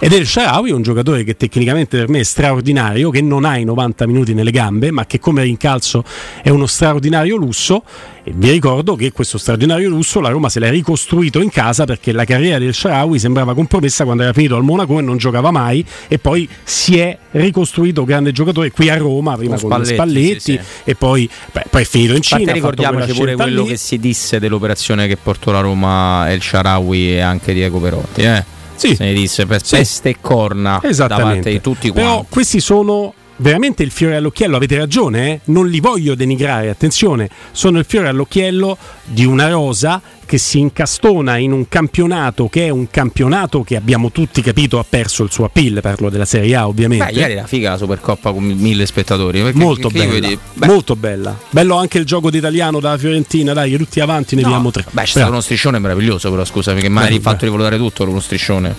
Ed 0.00 0.12
El 0.12 0.26
Sharawi 0.26 0.70
è 0.70 0.72
un 0.72 0.82
giocatore 0.82 1.24
che 1.24 1.36
tecnicamente 1.36 1.96
per 1.96 2.08
me 2.08 2.20
è 2.20 2.24
straordinario, 2.24 3.10
che 3.10 3.22
non 3.22 3.44
ha 3.44 3.56
i 3.56 3.64
90 3.64 4.06
minuti 4.06 4.34
nelle 4.34 4.50
gambe, 4.50 4.90
ma 4.90 5.06
che 5.06 5.18
come 5.18 5.42
rincalzo 5.44 6.04
è 6.42 6.50
uno 6.50 6.66
straordinario 6.66 7.36
lusso. 7.36 7.82
E 8.22 8.32
vi 8.34 8.50
ricordo 8.50 8.96
che 8.96 9.12
questo 9.12 9.38
straordinario 9.38 9.88
lusso 9.88 10.20
la 10.20 10.30
Roma 10.30 10.48
se 10.48 10.58
l'è 10.58 10.70
ricostruito 10.70 11.40
in 11.40 11.50
casa 11.50 11.84
perché 11.84 12.10
la 12.10 12.24
carriera 12.24 12.58
del 12.58 12.72
Sharawi 12.72 13.18
sembrava 13.18 13.54
compromessa 13.54 14.04
quando 14.04 14.22
era 14.22 14.32
finito 14.32 14.56
al 14.56 14.62
Monaco 14.62 14.98
e 14.98 15.02
non 15.02 15.18
giocava 15.18 15.50
mai 15.50 15.84
e 16.08 16.18
poi 16.18 16.48
si 16.62 16.98
è 16.98 17.16
ricostruito 17.32 18.04
grande 18.04 18.32
giocatore 18.32 18.70
qui 18.70 18.88
a 18.88 18.96
Roma, 18.96 19.36
prima 19.36 19.58
con, 19.58 19.68
Spalletti, 19.68 19.94
Spalletti 19.94 20.40
sì, 20.40 20.52
sì. 20.52 20.60
e 20.84 20.94
poi, 20.94 21.28
beh, 21.52 21.64
poi 21.68 21.82
è 21.82 21.84
finito 21.84 22.14
in 22.14 22.22
Cina. 22.22 22.52
Ricordiamoci 22.52 23.12
pure 23.12 23.34
quello 23.36 23.62
lì. 23.62 23.68
che 23.68 23.76
si 23.76 23.98
disse 23.98 24.38
dell'operazione 24.38 25.06
che 25.06 25.16
portò 25.16 25.50
la 25.52 25.60
Roma 25.60 26.30
El 26.30 26.40
Sharawi 26.40 27.12
e 27.12 27.20
anche 27.20 27.52
Diego 27.52 27.78
Perotti. 27.78 28.22
Eh? 28.22 28.44
Sì. 28.76 28.94
Se 28.96 29.04
ne 29.04 29.12
disse 29.12 29.46
per 29.46 29.64
Sì. 29.64 29.76
peste 29.76 30.08
e 30.10 30.16
corna 30.20 30.80
da 30.82 31.06
parte 31.08 31.50
di 31.50 31.60
tutti 31.60 31.92
Però 31.92 32.12
quanti. 32.14 32.26
questi 32.30 32.60
sono 32.60 33.12
veramente 33.36 33.82
il 33.82 33.90
fiore 33.90 34.16
all'occhiello, 34.16 34.56
avete 34.56 34.76
ragione, 34.76 35.30
eh? 35.32 35.40
non 35.46 35.68
li 35.68 35.80
voglio 35.80 36.14
denigrare, 36.14 36.70
attenzione, 36.70 37.28
sono 37.52 37.78
il 37.78 37.84
fiore 37.86 38.08
all'occhiello 38.08 38.76
di 39.04 39.24
una 39.24 39.48
rosa 39.48 40.00
che 40.26 40.38
si 40.38 40.58
incastona 40.58 41.36
in 41.36 41.52
un 41.52 41.68
campionato 41.68 42.48
che 42.48 42.66
è 42.66 42.68
un 42.70 42.88
campionato 42.90 43.62
che 43.62 43.76
abbiamo 43.76 44.10
tutti 44.10 44.40
capito 44.40 44.78
ha 44.78 44.84
perso 44.88 45.22
il 45.22 45.30
suo 45.30 45.44
appeal, 45.44 45.80
parlo 45.82 46.08
della 46.08 46.24
Serie 46.24 46.54
A 46.54 46.66
ovviamente. 46.66 47.04
Beh, 47.04 47.12
ieri 47.12 47.32
era 47.34 47.46
figa 47.46 47.70
la 47.70 47.76
Supercoppa 47.76 48.32
con 48.32 48.42
mille 48.44 48.86
spettatori. 48.86 49.42
perché- 49.42 49.58
Molto 49.58 49.88
che 49.88 49.98
bella, 49.98 50.12
vedi- 50.12 50.38
molto 50.66 50.96
bella. 50.96 51.38
Bello 51.50 51.76
anche 51.76 51.98
il 51.98 52.06
gioco 52.06 52.30
d'italiano 52.30 52.80
dalla 52.80 52.96
Fiorentina, 52.96 53.52
dai, 53.52 53.70
che 53.70 53.76
tutti 53.76 54.00
avanti 54.00 54.34
ne 54.34 54.40
No, 54.42 54.48
vediamo 54.48 54.70
tre. 54.70 54.84
Beh, 54.90 55.02
c'è 55.02 55.08
stato 55.08 55.30
uno 55.30 55.40
striscione 55.42 55.78
meraviglioso, 55.78 56.30
però 56.30 56.44
scusami, 56.44 56.80
che 56.80 56.88
mai 56.88 57.08
Beh, 57.08 57.14
hai 57.14 57.20
fatto 57.20 57.44
rivalutare 57.44 57.76
tutto 57.76 58.08
uno 58.08 58.20
striscione. 58.20 58.74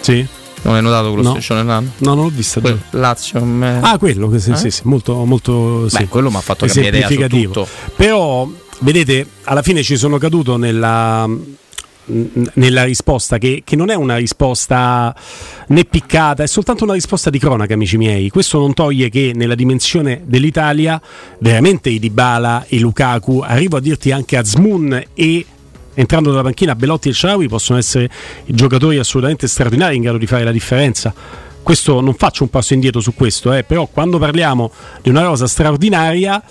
Sì. 0.00 0.26
Non 0.62 0.74
hai 0.76 0.82
notato 0.82 1.08
quello 1.08 1.22
No. 1.22 1.30
striscione 1.30 1.60
Hernando? 1.60 1.90
No, 1.98 2.14
non 2.14 2.24
l'ho 2.24 2.30
vista. 2.30 2.60
Quel 2.60 2.78
Gio. 2.90 2.98
Lazio. 2.98 3.44
me- 3.44 3.80
Ah, 3.82 3.98
quello 3.98 4.38
sì, 4.38 4.50
Eh? 4.52 4.56
sì, 4.56 4.70
sì, 4.70 4.80
molto, 4.84 5.24
molto 5.24 5.88
sì. 5.88 5.98
Beh, 5.98 6.06
quello 6.08 6.30
mi 6.30 6.36
ha 6.36 6.40
fatto 6.40 6.66
cambiare 6.66 6.96
idea 6.98 7.08
su 7.08 7.26
tutto. 7.28 7.66
Però, 7.96 8.48
vedete, 8.80 9.26
alla 9.44 9.62
fine 9.62 9.82
ci 9.82 9.96
sono 9.96 10.18
caduto 10.18 10.56
nella, 10.56 11.28
nella 12.04 12.84
risposta 12.84 13.38
che, 13.38 13.62
che 13.64 13.74
non 13.76 13.90
è 13.90 13.94
una 13.94 14.16
risposta 14.16 15.14
né 15.68 15.84
piccata, 15.84 16.42
è 16.44 16.46
soltanto 16.46 16.84
una 16.84 16.94
risposta 16.94 17.28
di 17.30 17.38
cronaca, 17.40 17.74
amici 17.74 17.96
miei. 17.96 18.28
Questo 18.28 18.58
non 18.58 18.72
toglie 18.74 19.08
che 19.08 19.32
nella 19.34 19.54
dimensione 19.56 20.22
dell'Italia, 20.24 21.00
veramente 21.40 21.90
i 21.90 21.98
Dybala 21.98 22.66
e 22.68 22.78
Lukaku, 22.78 23.38
arrivo 23.44 23.76
a 23.78 23.80
dirti 23.80 24.12
anche 24.12 24.36
Azmoun 24.36 25.02
e 25.14 25.46
entrando 25.94 26.30
dalla 26.30 26.42
panchina 26.42 26.74
Belotti 26.74 27.08
e 27.08 27.12
Shawi 27.12 27.48
possono 27.48 27.78
essere 27.78 28.10
giocatori 28.46 28.98
assolutamente 28.98 29.46
straordinari 29.46 29.96
in 29.96 30.02
grado 30.02 30.18
di 30.18 30.26
fare 30.26 30.44
la 30.44 30.52
differenza. 30.52 31.14
Questo 31.62 32.00
non 32.00 32.14
faccio 32.14 32.42
un 32.42 32.50
passo 32.50 32.74
indietro 32.74 33.00
su 33.00 33.14
questo, 33.14 33.52
eh, 33.52 33.62
però 33.62 33.86
quando 33.86 34.18
parliamo 34.18 34.72
di 35.00 35.10
una 35.10 35.22
rosa 35.22 35.46
straordinaria, 35.46 36.42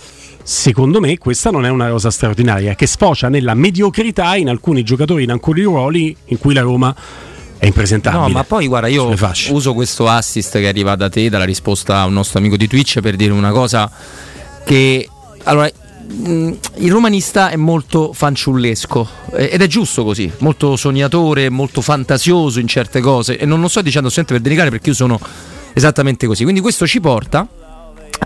secondo 0.41 1.01
me 1.01 1.17
questa 1.17 1.49
non 1.49 1.65
è 1.65 1.69
una 1.69 1.89
rosa 1.89 2.09
straordinaria, 2.09 2.75
che 2.75 2.87
sfocia 2.87 3.27
nella 3.27 3.53
mediocrità 3.53 4.35
in 4.37 4.47
alcuni 4.47 4.83
giocatori 4.83 5.23
in 5.23 5.31
alcuni 5.31 5.63
ruoli 5.63 6.15
in 6.25 6.39
cui 6.39 6.53
la 6.53 6.61
Roma 6.61 6.95
è 7.57 7.65
impresentabile. 7.65 8.23
No, 8.23 8.29
ma 8.29 8.43
poi 8.43 8.67
guarda, 8.67 8.87
io 8.87 9.13
uso 9.49 9.73
questo 9.73 10.07
assist 10.07 10.57
che 10.57 10.67
arriva 10.67 10.95
da 10.95 11.09
te, 11.09 11.29
dalla 11.29 11.43
risposta 11.43 11.97
a 11.97 12.05
un 12.05 12.13
nostro 12.13 12.39
amico 12.39 12.55
di 12.55 12.67
Twitch, 12.67 13.01
per 13.01 13.15
dire 13.15 13.33
una 13.33 13.51
cosa 13.51 13.91
che... 14.63 15.07
Allora, 15.43 15.69
mh, 16.11 16.57
il 16.77 16.91
romanista 16.91 17.49
è 17.49 17.55
molto 17.55 18.13
fanciullesco 18.13 19.07
eh, 19.33 19.49
ed 19.51 19.61
è 19.61 19.67
giusto 19.67 20.03
così, 20.03 20.31
molto 20.39 20.75
sognatore, 20.75 21.49
molto 21.49 21.81
fantasioso 21.81 22.59
in 22.59 22.67
certe 22.67 22.99
cose 22.99 23.37
e 23.37 23.45
non 23.45 23.61
lo 23.61 23.67
sto 23.67 23.81
dicendo 23.81 24.09
sempre 24.09 24.35
per 24.35 24.43
delicare 24.43 24.69
perché 24.69 24.89
io 24.89 24.95
sono 24.95 25.19
esattamente 25.73 26.27
così. 26.27 26.43
Quindi 26.43 26.61
questo 26.61 26.85
ci 26.85 26.99
porta 26.99 27.47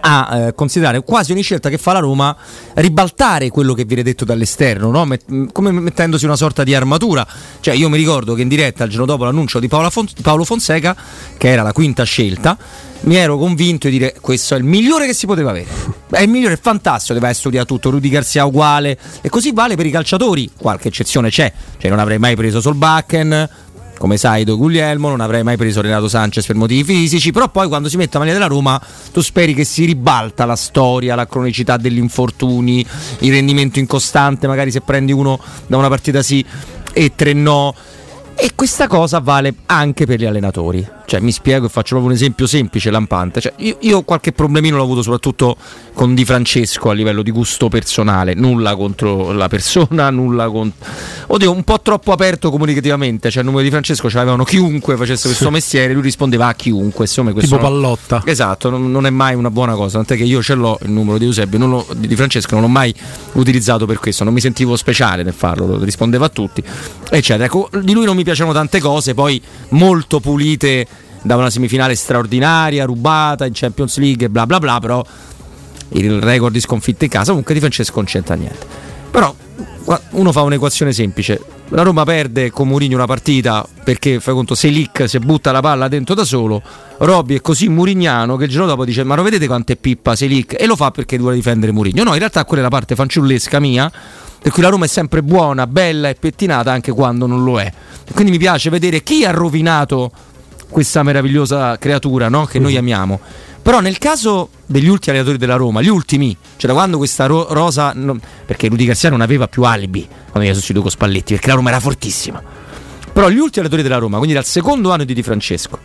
a 0.02 0.38
eh, 0.38 0.54
considerare 0.54 1.04
quasi 1.04 1.32
ogni 1.32 1.42
scelta 1.42 1.70
che 1.70 1.78
fa 1.78 1.94
la 1.94 2.00
Roma 2.00 2.36
ribaltare 2.76 3.50
quello 3.50 3.74
che 3.74 3.86
viene 3.86 4.04
detto 4.04 4.26
dall'esterno, 4.26 4.90
no? 4.92 5.06
Met- 5.06 5.28
mh, 5.28 5.46
come 5.52 5.72
mettendosi 5.72 6.26
una 6.26 6.36
sorta 6.36 6.64
di 6.64 6.76
armatura. 6.76 7.26
Cioè, 7.60 7.74
io 7.74 7.90
mi 7.90 7.98
ricordo 7.98 8.34
che 8.34 8.42
in 8.42 8.48
diretta 8.48 8.84
il 8.84 8.90
giorno 8.90 9.06
dopo 9.06 9.24
l'annuncio 9.24 9.60
di 9.60 9.68
Fon- 9.68 10.08
Paolo 10.22 10.44
Fonseca, 10.44 10.96
che 11.38 11.50
era 11.50 11.64
la 11.64 11.74
quinta 11.74 12.04
scelta, 12.04 12.58
mi 13.02 13.16
ero 13.16 13.38
convinto 13.38 13.88
di 13.88 13.98
dire 13.98 14.16
questo 14.20 14.56
è 14.56 14.58
il 14.58 14.64
migliore 14.64 15.06
che 15.06 15.14
si 15.14 15.26
poteva 15.26 15.52
avere. 15.52 15.68
È 16.10 16.22
il 16.22 16.30
migliore, 16.30 16.56
è 16.56 16.60
fantastico, 16.60 17.14
deve 17.14 17.28
essere 17.28 17.40
studiato 17.42 17.66
tutto, 17.66 17.90
Rudy 17.90 18.10
Garzia 18.10 18.46
uguale. 18.46 18.98
E 19.22 19.30
così 19.30 19.52
vale 19.52 19.76
per 19.76 19.86
i 19.86 19.92
calciatori, 19.92 20.52
qualche 20.58 20.88
eccezione 20.88 21.30
c'è. 21.30 21.52
Cioè, 21.78 21.90
non 21.90 22.00
avrei 22.00 22.18
mai 22.18 22.36
preso 22.36 22.62
Solbakken, 22.62 23.50
come 23.98 24.18
sai 24.18 24.44
Do 24.44 24.58
Guglielmo, 24.58 25.10
non 25.10 25.22
avrei 25.22 25.44
mai 25.44 25.58
preso 25.58 25.82
Renato 25.82 26.08
Sanchez 26.08 26.46
per 26.46 26.56
motivi 26.56 26.84
fisici, 26.84 27.32
però 27.32 27.50
poi 27.50 27.68
quando 27.68 27.90
si 27.90 27.98
mette 27.98 28.12
la 28.14 28.20
maglia 28.20 28.34
della 28.34 28.48
Roma 28.48 28.82
tu 29.12 29.22
speri 29.22 29.54
che 29.54 29.64
si 29.64 29.86
ribalta 29.86 30.46
la 30.46 30.56
storia, 30.56 31.16
la 31.16 31.28
cronicità 31.28 31.78
degli 31.78 31.98
infortuni, 31.98 32.86
il 33.20 33.32
rendimento 33.32 33.80
incostante, 33.80 34.48
magari 34.48 34.72
se 34.72 34.82
prendi 34.82 35.12
uno 35.12 35.40
da 35.68 35.78
una 35.78 35.90
partita 35.90 36.22
sì 36.22 36.44
e 36.94 37.12
tre 37.16 37.34
no. 37.34 37.74
E 38.38 38.52
questa 38.54 38.88
cosa 38.88 39.20
vale 39.20 39.54
anche 39.68 40.06
per 40.06 40.20
gli 40.20 40.26
allenatori. 40.26 40.86
Cioè, 41.08 41.20
mi 41.20 41.32
spiego 41.32 41.68
e 41.68 41.70
faccio 41.70 41.90
proprio 41.96 42.08
un 42.10 42.16
esempio 42.16 42.48
semplice, 42.48 42.90
lampante. 42.92 43.40
Cioè, 43.40 43.54
io, 43.58 43.78
io 43.82 44.02
qualche 44.04 44.34
problemino 44.34 44.76
l'ho 44.78 44.84
avuto 44.84 45.02
soprattutto 45.04 45.56
con 45.94 46.14
Di 46.16 46.26
Francesco 46.26 46.90
a 46.90 46.94
livello 46.94 47.22
di 47.22 47.32
gusto 47.32 47.70
personale. 47.70 48.34
Nulla 48.34 48.76
contro 48.76 49.32
la 49.32 49.48
persona, 49.48 50.10
nulla 50.12 50.50
contro. 50.50 50.86
Oddio, 51.28 51.52
un 51.52 51.64
po' 51.64 51.80
troppo 51.82 52.12
aperto 52.12 52.50
comunicativamente. 52.50 53.30
Cioè, 53.30 53.40
il 53.42 53.46
numero 53.48 53.64
di 53.64 53.70
Francesco 53.70 54.10
ce 54.10 54.18
l'avevano 54.18 54.44
chiunque 54.44 54.98
facesse 54.98 55.28
questo 55.28 55.50
mestiere, 55.52 55.94
lui 55.94 56.02
rispondeva 56.02 56.48
a 56.48 56.54
chiunque. 56.56 57.06
Insomma, 57.06 57.32
questo 57.32 57.56
Tipo 57.56 57.70
non- 57.70 57.80
pallotta. 57.80 58.22
Esatto, 58.26 58.70
non, 58.70 58.92
non 58.92 59.06
è 59.06 59.12
mai 59.12 59.36
una 59.36 59.50
buona 59.52 59.76
cosa. 59.76 59.98
Tant'è 59.98 60.18
che 60.18 60.24
io 60.24 60.42
ce 60.42 60.56
l'ho 60.56 60.78
il 60.82 60.92
numero 60.92 61.18
di 61.20 61.26
Eusebio, 61.26 61.58
lo- 61.66 61.88
di 61.96 62.16
Francesco, 62.16 62.54
non 62.56 62.64
l'ho 62.64 62.68
mai 62.70 62.94
utilizzato 63.34 63.86
per 63.86 64.00
questo. 64.00 64.24
Non 64.24 64.34
mi 64.34 64.42
sentivo 64.42 64.76
speciale 64.76 65.24
nel 65.24 65.34
farlo, 65.34 65.66
lo- 65.68 65.84
rispondeva 65.84 66.26
a 66.26 66.30
tutti, 66.30 66.62
eccetera. 67.12 67.46
Ecco, 67.46 67.70
di 67.82 67.94
lui 67.94 68.06
non 68.06 68.16
mi 68.16 68.24
piacevano 68.26 68.54
tante 68.54 68.82
cose, 68.82 69.14
poi 69.14 69.42
molto 69.70 70.20
pulite 70.20 70.86
da 71.22 71.38
una 71.38 71.50
semifinale 71.50 71.96
straordinaria, 71.96 72.84
rubata 72.84 73.46
in 73.46 73.54
Champions 73.54 73.98
League, 73.98 74.30
bla 74.30 74.46
bla 74.46 74.60
bla. 74.60 74.80
Però 74.80 75.06
il 75.90 76.22
record 76.22 76.52
di 76.52 76.60
sconfitte 76.60 77.06
in 77.06 77.12
casa, 77.12 77.30
comunque 77.30 77.54
di 77.54 77.62
Francesco 77.62 77.96
non 77.96 78.06
c'entra 78.06 78.36
niente. 78.36 78.66
Però 79.10 79.34
uno 80.12 80.32
fa 80.32 80.42
un'equazione 80.42 80.92
semplice. 80.92 81.40
La 81.70 81.84
Roma 81.84 82.04
perde 82.04 82.52
con 82.52 82.68
Mourinho 82.68 82.96
una 82.96 83.06
partita 83.06 83.66
perché 83.84 84.20
fai 84.20 84.34
conto 84.34 84.56
Selic 84.56 85.08
si 85.08 85.20
butta 85.20 85.52
la 85.52 85.62
palla 85.62 85.88
dentro 85.88 86.16
da 86.16 86.24
solo. 86.24 86.62
Robby 86.98 87.36
è 87.36 87.42
così 87.42 87.70
murignano 87.70 88.36
che 88.38 88.46
il 88.46 88.50
giorno 88.50 88.68
dopo 88.68 88.86
dice: 88.86 89.04
Ma 89.04 89.16
non 89.16 89.24
vedete 89.24 89.48
quanto 89.48 89.72
è 89.72 89.76
pippa 89.76 90.16
Selic? 90.16 90.56
E 90.60 90.66
lo 90.66 90.76
fa 90.76 90.92
perché 90.92 91.18
vuole 91.18 91.36
difendere 91.36 91.72
Mourinho. 91.72 92.04
No, 92.04 92.14
in 92.14 92.20
realtà 92.20 92.46
quella 92.46 92.62
è 92.62 92.66
la 92.66 92.72
parte 92.72 92.96
fanciullesca 92.96 93.60
mia. 93.60 93.92
Per 94.42 94.54
cui 94.54 94.62
la 94.62 94.70
Roma 94.70 94.86
è 94.86 94.88
sempre 94.88 95.24
buona, 95.24 95.66
bella 95.66 96.08
e 96.10 96.14
pettinata 96.14 96.72
anche 96.72 96.92
quando 96.92 97.26
non 97.26 97.44
lo 97.44 97.60
è. 97.60 97.72
E 98.06 98.12
quindi 98.14 98.32
mi 98.32 98.38
piace 98.38 98.70
vedere 98.70 99.02
chi 99.02 99.26
ha 99.26 99.32
rovinato 99.32 100.12
questa 100.70 101.04
meravigliosa 101.04 101.78
creatura 101.78 102.30
no? 102.30 102.46
che 102.46 102.60
noi 102.60 102.78
amiamo. 102.78 103.20
Però 103.66 103.80
nel 103.80 103.98
caso 103.98 104.50
degli 104.68 104.88
ultimi 104.88 105.16
allenatori 105.16 105.40
della 105.40 105.56
Roma, 105.56 105.82
gli 105.82 105.88
ultimi, 105.88 106.38
cioè 106.56 106.70
da 106.70 106.74
quando 106.78 106.98
questa 106.98 107.26
ro- 107.26 107.48
rosa, 107.52 107.94
non- 107.96 108.22
perché 108.46 108.68
Rudy 108.68 108.86
Garcia 108.86 109.10
non 109.10 109.22
aveva 109.22 109.48
più 109.48 109.64
alibi 109.64 110.08
quando 110.30 110.42
era 110.48 110.54
sostituito 110.54 110.82
con 110.84 110.92
Spalletti, 110.92 111.34
perché 111.34 111.48
la 111.50 111.56
Roma 111.56 111.70
era 111.70 111.80
fortissima. 111.80 112.40
Però 113.12 113.28
gli 113.28 113.38
ultimi 113.40 113.66
allenatori 113.66 113.82
della 113.82 113.98
Roma, 113.98 114.18
quindi 114.18 114.36
dal 114.36 114.46
secondo 114.46 114.92
anno 114.92 115.04
di 115.04 115.16
Di 115.16 115.24
Francesco, 115.24 115.80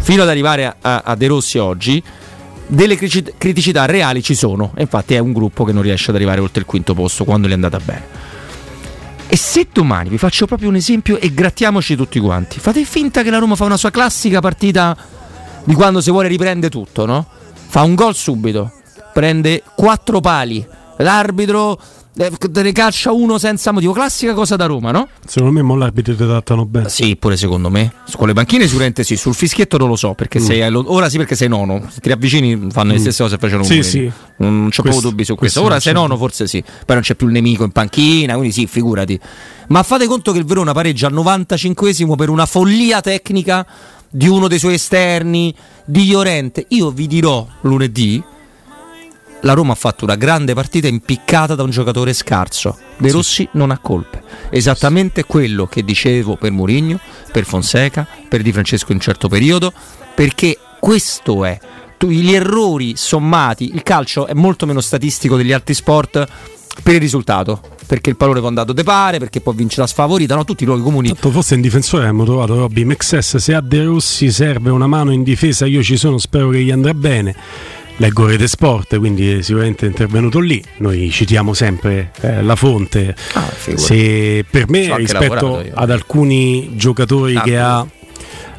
fino 0.00 0.22
ad 0.22 0.28
arrivare 0.28 0.76
a, 0.80 1.02
a- 1.04 1.14
De 1.16 1.26
Rossi 1.26 1.58
oggi, 1.58 2.00
delle 2.68 2.94
criticità 2.96 3.84
reali 3.86 4.22
ci 4.22 4.36
sono. 4.36 4.72
Infatti 4.78 5.14
è 5.14 5.18
un 5.18 5.32
gruppo 5.32 5.64
che 5.64 5.72
non 5.72 5.82
riesce 5.82 6.10
ad 6.10 6.16
arrivare 6.16 6.38
oltre 6.40 6.60
il 6.60 6.66
quinto 6.66 6.94
posto 6.94 7.24
quando 7.24 7.48
gli 7.48 7.50
è 7.50 7.54
andata 7.54 7.80
bene. 7.84 8.04
E 9.26 9.36
se 9.36 9.66
domani 9.72 10.08
vi 10.08 10.18
faccio 10.18 10.46
proprio 10.46 10.68
un 10.68 10.76
esempio 10.76 11.18
e 11.18 11.34
grattiamoci 11.34 11.96
tutti 11.96 12.20
quanti, 12.20 12.60
fate 12.60 12.84
finta 12.84 13.24
che 13.24 13.30
la 13.30 13.38
Roma 13.38 13.56
fa 13.56 13.64
una 13.64 13.76
sua 13.76 13.90
classica 13.90 14.38
partita 14.38 14.96
di 15.66 15.74
quando 15.74 16.00
si 16.00 16.10
vuole 16.10 16.28
riprendere 16.28 16.70
tutto, 16.70 17.04
no? 17.06 17.26
Fa 17.68 17.82
un 17.82 17.94
gol 17.94 18.14
subito, 18.14 18.72
prende 19.12 19.62
quattro 19.74 20.20
pali, 20.20 20.64
l'arbitro 20.98 21.78
eh, 22.18 22.30
te 22.50 22.62
ne 22.62 22.72
calcia 22.72 23.12
uno 23.12 23.36
senza 23.36 23.72
motivo, 23.72 23.92
classica 23.92 24.32
cosa 24.32 24.56
da 24.56 24.64
Roma, 24.64 24.90
no? 24.90 25.06
Secondo 25.26 25.52
me 25.52 25.60
mo 25.60 25.76
l'arbitro 25.76 26.14
ti 26.16 26.24
trattano 26.24 26.64
bene. 26.64 26.88
Sì, 26.88 27.14
pure 27.16 27.36
secondo 27.36 27.68
me. 27.68 27.92
Con 28.16 28.26
le 28.28 28.32
panchine 28.32 28.64
sicuramente 28.66 29.04
sì, 29.04 29.16
sul 29.16 29.34
fischietto 29.34 29.76
non 29.76 29.88
lo 29.88 29.96
so, 29.96 30.14
perché 30.14 30.40
Mm. 30.40 30.42
sei 30.44 30.72
ora 30.72 31.10
sì 31.10 31.18
perché 31.18 31.34
sei 31.34 31.48
nono, 31.48 31.86
se 31.90 32.00
ti 32.00 32.10
avvicini 32.10 32.68
fanno 32.70 32.92
le 32.92 32.98
Mm. 32.98 33.00
stesse 33.02 33.22
cose 33.22 33.34
che 33.34 33.40
facevano 33.42 33.66
Sì, 33.68 33.82
sì. 33.82 34.10
Non, 34.38 34.68
c'ho 34.70 34.80
proprio 34.82 35.02
dubbi 35.02 35.24
su 35.26 35.34
questo. 35.34 35.62
Ora 35.62 35.78
sei 35.78 35.92
nono 35.92 36.16
forse 36.16 36.46
sì, 36.46 36.62
poi 36.62 36.94
non 36.94 37.00
c'è 37.00 37.16
più 37.16 37.26
il 37.26 37.34
nemico 37.34 37.64
in 37.64 37.72
panchina, 37.72 38.32
quindi 38.34 38.52
sì, 38.52 38.66
figurati. 38.66 39.20
Ma 39.68 39.82
fate 39.82 40.06
conto 40.06 40.32
che 40.32 40.38
il 40.38 40.46
Verona 40.46 40.72
pareggia 40.72 41.08
al 41.08 41.12
95esimo 41.12 42.14
per 42.14 42.30
una 42.30 42.46
follia 42.46 43.02
tecnica 43.02 43.66
di 44.16 44.28
uno 44.28 44.48
dei 44.48 44.58
suoi 44.58 44.74
esterni, 44.74 45.54
di 45.84 46.08
Llorente. 46.08 46.64
Io 46.68 46.90
vi 46.90 47.06
dirò 47.06 47.46
lunedì 47.60 48.22
la 49.40 49.52
Roma 49.52 49.74
ha 49.74 49.76
fatto 49.76 50.04
una 50.04 50.16
grande 50.16 50.54
partita 50.54 50.88
impiccata 50.88 51.54
da 51.54 51.62
un 51.62 51.70
giocatore 51.70 52.14
scarso. 52.14 52.78
De 52.96 53.12
Rossi 53.12 53.46
non 53.52 53.70
ha 53.70 53.78
colpe. 53.78 54.22
Esattamente 54.48 55.24
quello 55.24 55.66
che 55.66 55.84
dicevo 55.84 56.36
per 56.36 56.50
Mourinho, 56.50 56.98
per 57.30 57.44
Fonseca, 57.44 58.08
per 58.28 58.40
Di 58.40 58.52
Francesco 58.52 58.86
in 58.88 58.96
un 58.96 59.02
certo 59.02 59.28
periodo, 59.28 59.72
perché 60.14 60.58
questo 60.80 61.44
è. 61.44 61.58
Gli 61.98 62.32
errori 62.32 62.96
sommati, 62.96 63.70
il 63.72 63.82
calcio 63.82 64.26
è 64.26 64.32
molto 64.32 64.64
meno 64.64 64.80
statistico 64.80 65.36
degli 65.36 65.52
altri 65.52 65.74
sport 65.74 66.26
per 66.82 66.94
il 66.94 67.00
risultato. 67.00 67.60
Perché 67.86 68.10
il 68.10 68.16
pallone 68.16 68.40
può 68.40 68.48
andare 68.48 68.66
dove 68.66 68.82
pare, 68.82 69.18
perché 69.18 69.40
può 69.40 69.52
vincere 69.52 69.82
la 69.82 69.86
sfavorita, 69.86 70.34
no? 70.34 70.44
tutti 70.44 70.64
i 70.64 70.66
luoghi 70.66 70.82
comuni. 70.82 71.08
Tanto 71.08 71.30
forse 71.30 71.54
in 71.54 71.60
difensore 71.60 72.02
abbiamo 72.02 72.24
trovato 72.24 72.56
Robby 72.56 72.84
Mexes. 72.84 73.36
Se 73.36 73.54
a 73.54 73.60
De 73.60 73.84
Rossi 73.84 74.30
serve 74.30 74.70
una 74.70 74.86
mano 74.86 75.12
in 75.12 75.22
difesa, 75.22 75.66
io 75.66 75.82
ci 75.82 75.96
sono, 75.96 76.18
spero 76.18 76.48
che 76.48 76.62
gli 76.62 76.70
andrà 76.70 76.94
bene. 76.94 77.34
Leggo 77.98 78.26
Rete 78.26 78.46
Sport, 78.46 78.98
quindi 78.98 79.42
sicuramente 79.42 79.86
è 79.86 79.88
intervenuto 79.88 80.38
lì. 80.38 80.62
Noi 80.78 81.10
citiamo 81.10 81.54
sempre 81.54 82.10
eh, 82.20 82.42
la 82.42 82.54
fonte. 82.54 83.14
Se 83.74 84.44
per 84.50 84.68
me, 84.68 84.94
rispetto 84.96 85.34
lavorato 85.34 85.64
ad 85.72 85.90
alcuni 85.90 86.72
giocatori 86.76 87.34
Tanto. 87.34 87.48
che 87.48 87.58
ha 87.58 87.86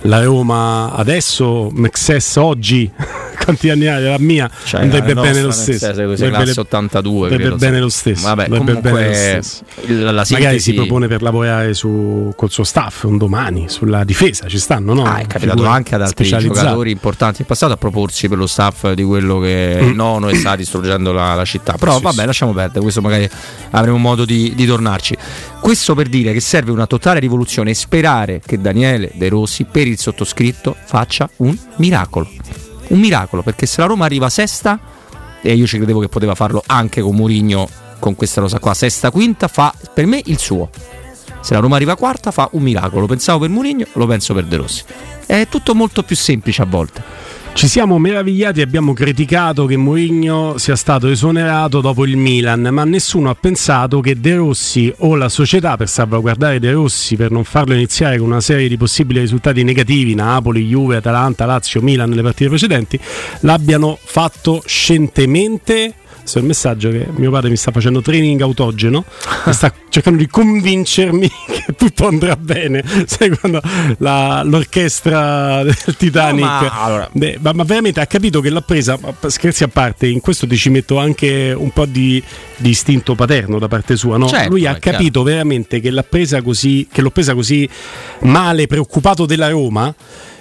la 0.02 0.24
Roma 0.24 0.94
adesso, 0.94 1.70
Mexes 1.74 2.36
oggi, 2.38 2.90
quanti 3.44 3.70
anni 3.70 3.88
ha? 3.88 4.00
La 4.00 4.18
mia 4.20 4.50
Cioè, 4.66 4.82
andrebbe 4.82 5.14
la 5.14 5.22
bene 5.22 5.42
lo 5.42 5.52
stesso. 5.52 5.92
classe 5.92 6.60
82, 6.60 7.30
andrebbe 7.30 7.56
bene 7.56 7.80
lo 7.80 7.90
stesso. 7.90 8.28
Vabbè, 8.28 8.48
comunque, 8.50 8.76
bene 8.76 9.08
lo 9.08 9.14
stesso. 9.14 9.64
la 9.88 10.12
Magari 10.12 10.26
sintesi- 10.26 10.60
si 10.60 10.74
propone 10.74 11.08
per 11.08 11.22
lavorare 11.22 11.74
su, 11.74 12.32
col 12.36 12.50
suo 12.52 12.64
staff 12.64 13.04
un 13.04 13.18
domani 13.18 13.66
sulla 13.70 14.04
difesa, 14.04 14.48
ci 14.48 14.60
stanno, 14.60 14.94
no? 14.94 15.04
Ah, 15.04 15.18
è 15.18 15.28
capitato 15.28 15.58
Figure 15.58 15.70
anche 15.76 15.96
ad 15.96 16.02
altri 16.02 16.28
giocatori 16.28 16.92
importanti 16.92 17.42
in 17.42 17.48
passato 17.48 17.74
a 17.74 17.78
proporsi 17.78 18.28
per 18.30 18.38
lo 18.38 18.48
staff 18.48 18.92
di 18.92 19.04
quello 19.04 19.40
che 19.40 19.80
è 19.80 19.82
il 19.82 19.96
nono 19.96 20.30
e 20.30 20.36
sta 20.36 20.56
distruggendo 20.58 21.12
la, 21.12 21.34
la 21.34 21.46
città. 21.46 21.74
Però 21.74 21.94
Mm. 21.94 21.98
Sì, 21.98 22.04
vabbè, 22.04 22.20
sì. 22.20 22.26
lasciamo 22.26 22.54
perdere, 22.54 22.80
questo 22.82 23.02
magari 23.02 23.30
avremo 23.72 23.98
modo 23.98 24.26
di, 24.26 24.54
di 24.56 24.66
tornarci. 24.66 25.18
Questo 25.60 25.96
per 25.96 26.08
dire 26.08 26.34
che 26.34 26.40
serve 26.40 26.72
una 26.72 26.86
totale 26.86 27.20
rivoluzione 27.20 27.72
e 27.72 27.74
sperare 27.74 28.42
che 28.46 28.60
Daniele 28.62 29.12
De 29.16 29.28
Rossi 29.30 29.64
per 29.66 29.87
il 29.88 30.00
sottoscritto 30.00 30.76
faccia 30.86 31.30
un 31.38 31.58
miracolo. 31.78 32.30
Un 32.90 33.00
miracolo, 33.00 33.42
perché 33.42 33.66
se 33.66 33.82
la 33.82 33.88
Roma 33.88 34.06
arriva 34.06 34.30
sesta, 34.30 34.80
e 35.42 35.54
io 35.54 35.68
ci 35.68 35.78
credevo 35.78 36.00
che 36.00 36.10
poteva 36.10 36.36
farlo 36.36 36.64
anche 36.66 37.02
con 37.02 37.16
Murigno 37.16 37.68
con 38.00 38.16
questa 38.16 38.42
rosa 38.42 38.60
qua, 38.60 38.74
sesta 38.74 39.12
quinta, 39.12 39.48
fa 39.48 39.74
per 39.94 40.06
me 40.06 40.22
il 40.26 40.38
suo. 40.38 40.70
Se 41.42 41.54
la 41.54 41.60
Roma 41.60 41.76
arriva 41.76 41.96
quarta 41.96 42.32
fa 42.32 42.50
un 42.54 42.62
miracolo, 42.62 43.02
lo 43.02 43.08
pensavo 43.08 43.40
per 43.40 43.50
Mourinho, 43.50 43.86
lo 43.94 44.06
penso 44.06 44.34
per 44.34 44.46
De 44.46 44.58
Rossi. 44.58 44.84
È 45.26 45.48
tutto 45.50 45.76
molto 45.76 46.04
più 46.04 46.16
semplice 46.16 46.62
a 46.62 46.66
volte. 46.66 47.04
Ci 47.58 47.68
siamo 47.68 47.98
meravigliati 47.98 48.60
e 48.60 48.64
abbiamo 48.64 48.94
criticato 48.94 49.66
che 49.66 49.78
Mourinho 49.78 50.60
sia 50.60 50.76
stato 50.76 51.08
esonerato 51.08 51.82
dopo 51.82 52.06
il 52.06 52.16
Milan, 52.16 52.70
ma 52.72 52.84
nessuno 52.84 53.32
ha 53.32 53.36
pensato 53.36 54.00
che 54.00 54.20
De 54.20 54.36
Rossi 54.36 54.94
o 55.00 55.16
la 55.16 55.28
società 55.28 55.76
per 55.76 55.90
salvaguardare 55.90 56.60
De 56.60 56.72
Rossi, 56.72 57.16
per 57.16 57.32
non 57.32 57.44
farlo 57.44 57.74
iniziare 57.74 58.20
con 58.20 58.28
una 58.28 58.42
serie 58.42 58.68
di 58.68 58.78
possibili 58.78 59.22
risultati 59.22 59.64
negativi, 59.64 60.14
Napoli, 60.14 60.68
Juve, 60.68 60.98
Atalanta, 60.98 61.48
Lazio, 61.48 61.82
Milan 61.82 62.10
nelle 62.10 62.22
partite 62.22 62.48
precedenti, 62.48 63.00
l'abbiano 63.40 63.98
fatto 64.00 64.62
scientemente. 64.64 65.96
Il 66.36 66.44
messaggio 66.44 66.90
che 66.92 67.08
mio 67.16 67.32
padre 67.32 67.50
mi 67.50 67.56
sta 67.56 67.72
facendo 67.72 68.02
training 68.02 68.42
autogeno 68.42 69.06
e 69.46 69.54
sta 69.54 69.74
cercando 69.90 70.20
di 70.20 70.28
convincermi 70.28 71.28
che 71.48 71.74
tutto 71.76 72.08
andrà 72.08 72.36
bene. 72.36 72.84
Sai 73.06 73.30
quando 73.30 73.62
la- 74.00 74.44
l'orchestra 74.44 75.64
del 75.64 75.96
Titanic 75.98 76.44
No, 76.44 76.46
ma, 76.50 76.84
allora- 76.84 77.10
Beh, 77.12 77.38
ma, 77.42 77.54
ma 77.54 77.64
veramente 77.64 78.00
ha 78.02 78.06
capito 78.06 78.42
che 78.42 78.50
l'ha 78.50 78.62
presa, 78.62 78.98
scherzi 79.28 79.64
a 79.64 79.68
parte, 79.70 80.08
in 80.08 80.20
questo 80.20 80.46
ti 80.46 80.58
ci 80.58 80.70
metto 80.70 80.98
anche 80.98 81.54
un 81.58 81.72
po' 81.72 81.86
di, 81.86 82.22
di 82.58 82.70
istinto 82.70 83.16
paterno 83.16 83.58
da 83.60 83.68
parte 83.68 83.96
sua. 83.96 84.18
No? 84.18 84.28
Certo, 84.28 84.50
Lui 84.50 84.66
ha 84.68 84.76
capito 84.80 85.24
veramente 85.24 85.80
che 85.80 85.90
l'ha 85.92 86.04
presa 86.04 86.42
così, 86.42 86.88
che 86.92 87.02
l'ho 87.02 87.10
presa 87.12 87.34
così 87.34 87.68
male, 88.22 88.68
preoccupato 88.68 89.26
della 89.26 89.50
Roma. 89.50 89.94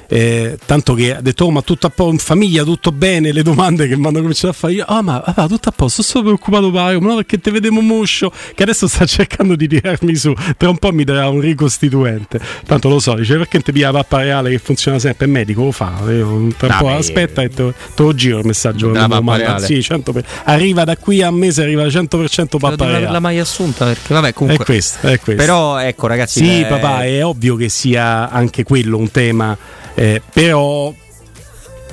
Eh, 0.08 0.58
tanto 0.64 0.94
che 0.94 1.16
ha 1.16 1.20
detto 1.20 1.44
oh, 1.44 1.50
ma 1.50 1.62
tutto 1.62 1.86
a 1.86 1.90
posto 1.90 2.12
in 2.12 2.18
famiglia 2.18 2.62
tutto 2.64 2.92
bene 2.92 3.32
le 3.32 3.42
domande 3.42 3.88
che 3.88 3.96
mi 3.96 4.06
hanno 4.06 4.20
cominciato 4.20 4.48
a 4.48 4.52
fare 4.52 4.72
io 4.74 4.84
oh 4.88 5.02
ma 5.02 5.22
ah, 5.22 5.46
tutto 5.46 5.68
a 5.68 5.72
posto 5.72 6.02
sto 6.02 6.22
preoccupato 6.22 6.70
la 6.70 6.92
Roma 6.92 7.08
no 7.08 7.14
perché 7.16 7.38
te 7.38 7.50
vedemo 7.50 7.80
moscio 7.80 8.32
che 8.54 8.62
adesso 8.62 8.86
sta 8.86 9.04
cercando 9.06 9.56
di 9.56 9.68
tirarmi 9.68 10.14
su 10.14 10.34
tra 10.56 10.68
un 10.68 10.78
po' 10.78 10.92
mi 10.92 11.04
darà 11.04 11.28
un 11.28 11.40
ricostituente 11.40 12.40
tanto 12.66 12.88
lo 12.88 12.98
so 12.98 13.14
dice 13.14 13.36
perché 13.36 13.54
non 13.54 13.62
ti 13.62 13.72
pia 13.72 13.90
la 13.90 13.98
pappa 13.98 14.22
reale 14.22 14.50
che 14.50 14.58
funziona 14.58 14.98
sempre 14.98 15.26
il 15.26 15.32
medico 15.32 15.64
lo 15.64 15.72
fa 15.72 15.92
io, 16.08 16.48
tra 16.56 16.68
un 16.68 16.76
po' 16.78 16.86
beh, 16.86 16.94
aspetta 16.94 17.42
e 17.42 17.48
te, 17.48 17.72
te 17.94 18.02
lo 18.02 18.14
giro 18.14 18.38
il 18.38 18.46
messaggio 18.46 18.88
mi 18.88 18.94
pappa 18.94 19.20
manda. 19.20 19.44
reale. 19.44 19.66
Sì, 19.66 19.82
100 19.82 20.12
per- 20.12 20.24
arriva 20.44 20.84
da 20.84 20.96
qui 20.96 21.22
a 21.22 21.28
un 21.28 21.36
mese 21.36 21.62
arriva 21.62 21.84
100% 21.84 22.08
Devo 22.08 22.58
pappa 22.58 22.76
non 22.76 22.88
averla 22.88 22.98
reale 22.98 23.18
mai 23.20 23.38
assunta 23.38 23.84
perché 23.84 24.14
vabbè 24.14 24.32
comunque 24.32 24.64
è 24.64 24.66
questo, 24.66 25.06
è 25.06 25.18
questo. 25.18 25.42
Però 25.42 25.78
ecco 25.78 26.06
ragazzi 26.06 26.44
Sì, 26.44 26.60
eh, 26.60 26.66
papà, 26.66 27.04
è 27.04 27.24
ovvio 27.24 27.56
che 27.56 27.68
sia 27.68 28.30
anche 28.30 28.62
quello 28.62 28.96
un 28.96 29.10
tema, 29.10 29.56
eh, 29.96 30.22
però, 30.32 30.94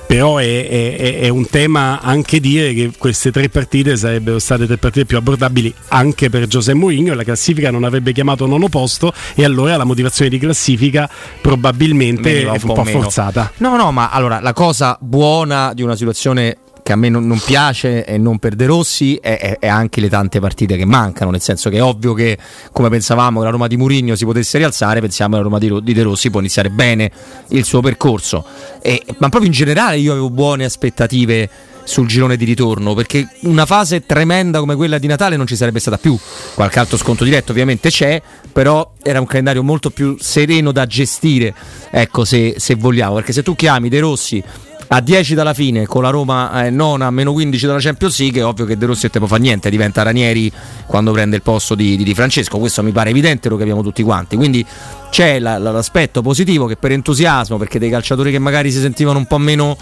però 0.06 0.38
è, 0.38 0.68
è- 0.68 1.20
è- 1.22 1.30
un 1.30 1.48
tema 1.50 2.00
anche 2.02 2.40
dire 2.40 2.74
che 2.74 2.92
queste 2.98 3.32
tre 3.32 3.50
partite 3.50 3.96
sarebbero 3.98 4.38
state 4.38 4.66
tre 4.68 4.78
partite 4.78 5.06
più 5.06 5.18
abbordabili 5.18 5.74
anche 5.88 6.30
per 6.30 6.46
Giuseppe 6.48 6.78
Mourinho 6.78 7.14
e 7.14 7.16
la 7.16 7.24
classifica 7.24 7.72
non 7.72 7.84
avrebbe 7.84 8.12
chiamato 8.12 8.46
nono 8.46 8.68
posto 8.70 9.12
e 9.34 9.44
allora 9.44 9.76
la 9.78 9.86
motivazione 9.86 10.30
di 10.30 10.38
classifica 10.38 11.10
probabilmente 11.42 12.42
è 12.44 12.50
un 12.50 12.60
po' 12.60 12.74
po' 12.74 12.84
forzata. 12.86 13.52
No, 13.58 13.76
no, 13.78 13.92
ma 13.92 14.10
allora 14.10 14.40
la 14.40 14.54
cosa 14.54 14.98
buona 15.00 15.74
di 15.74 15.82
una 15.82 15.96
situazione 15.96 16.58
che 16.84 16.92
a 16.92 16.96
me 16.98 17.10
non, 17.10 17.26
non 17.26 17.40
piace 17.44 18.06
e 18.06 18.18
non 18.18 18.38
per 18.40 18.56
De 18.56 18.66
Rossi 18.66 19.16
è, 19.16 19.40
è- 19.40 19.58
è 19.60 19.68
anche 19.68 20.02
le 20.02 20.10
tante 20.10 20.40
partite 20.40 20.76
che 20.76 20.86
mancano, 20.86 21.32
nel 21.32 21.42
senso 21.42 21.70
che 21.70 21.78
è 21.78 21.84
ovvio 21.84 22.14
che 22.14 22.38
come 22.72 22.90
pensavamo 22.90 23.42
la 23.42 23.50
Roma 23.50 23.68
di 23.68 23.78
Mourinho 23.78 24.16
si 24.16 24.26
potesse 24.26 24.58
rialzare, 24.58 25.00
pensiamo 25.00 25.32
che 25.32 25.38
la 25.38 25.44
Roma 25.44 25.60
di, 25.60 25.82
di 25.82 25.94
De 25.94 26.04
Rossi 26.04 26.30
può 26.30 26.40
iniziare 26.42 26.70
bene 26.70 27.10
il 27.50 27.64
suo 27.64 27.80
percorso. 27.82 28.44
E- 28.82 29.02
ma 29.18 29.30
proprio 29.30 29.46
in 29.46 29.52
generale 29.52 29.98
io 29.98 30.12
avevo 30.12 30.30
buone 30.30 30.66
aspettative 30.66 31.50
sul 31.86 32.08
girone 32.08 32.38
di 32.38 32.46
ritorno 32.46 32.94
perché 32.94 33.28
una 33.42 33.66
fase 33.66 34.06
tremenda 34.06 34.60
come 34.60 34.76
quella 34.76 34.98
di 34.98 35.08
Natale 35.08 35.36
non 35.36 35.46
ci 35.46 35.58
sarebbe 35.58 35.80
stata 35.80 35.98
più 35.98 36.18
qualche 36.54 36.80
altro 36.80 36.96
sconto 36.96 37.26
diretto 37.26 37.52
ovviamente 37.52 37.90
c'è 37.90 38.22
però 38.54 38.94
era 39.02 39.20
un 39.20 39.26
calendario 39.26 39.64
molto 39.64 39.90
più 39.90 40.16
sereno 40.18 40.72
da 40.72 40.86
gestire 40.86 41.54
ecco 41.92 42.24
se, 42.24 42.56
se 42.58 42.76
vogliamo 42.76 43.16
perché 43.16 43.34
se 43.34 43.44
tu 43.44 43.54
chiami 43.54 43.90
De 43.90 44.00
Rossi 44.00 44.42
a 44.96 45.02
10 45.02 45.34
dalla 45.34 45.56
fine 45.56 45.88
con 45.88 46.04
la 46.04 46.12
Roma 46.12 46.66
eh, 46.66 46.70
nona 46.70 47.08
a 47.08 47.12
meno 47.12 47.34
15 47.34 47.66
dalla 47.66 47.80
Champions 47.80 48.20
League 48.20 48.42
è 48.42 48.46
ovvio 48.46 48.66
che 48.66 48.78
De 48.78 48.86
Rossi 48.86 49.10
te 49.10 49.18
può 49.18 49.26
fa 49.28 49.38
niente 49.38 49.72
diventa 49.72 50.04
Ranieri 50.04 50.52
quando 50.86 51.12
prende 51.12 51.36
il 51.36 51.42
posto 51.42 51.74
di, 51.74 51.98
di 51.98 52.04
Di 52.04 52.14
Francesco. 52.14 52.60
Questo 52.60 52.84
mi 52.84 52.92
pare 52.92 53.10
evidente 53.10 53.50
lo 53.50 53.58
capiamo 53.58 53.82
tutti 53.82 54.04
quanti. 54.04 54.36
Quindi 54.36 54.64
c'è 55.10 55.40
la- 55.40 55.58
la- 55.58 55.72
l'aspetto 55.72 56.22
positivo 56.22 56.68
che 56.68 56.76
per 56.76 56.92
entusiasmo 56.92 57.58
perché 57.58 57.80
dei 57.80 57.90
calciatori 57.90 58.30
che 58.30 58.38
magari 58.38 58.72
si 58.72 58.80
sentivano 58.80 59.18
un 59.18 59.26
po' 59.26 59.40
meno 59.40 59.76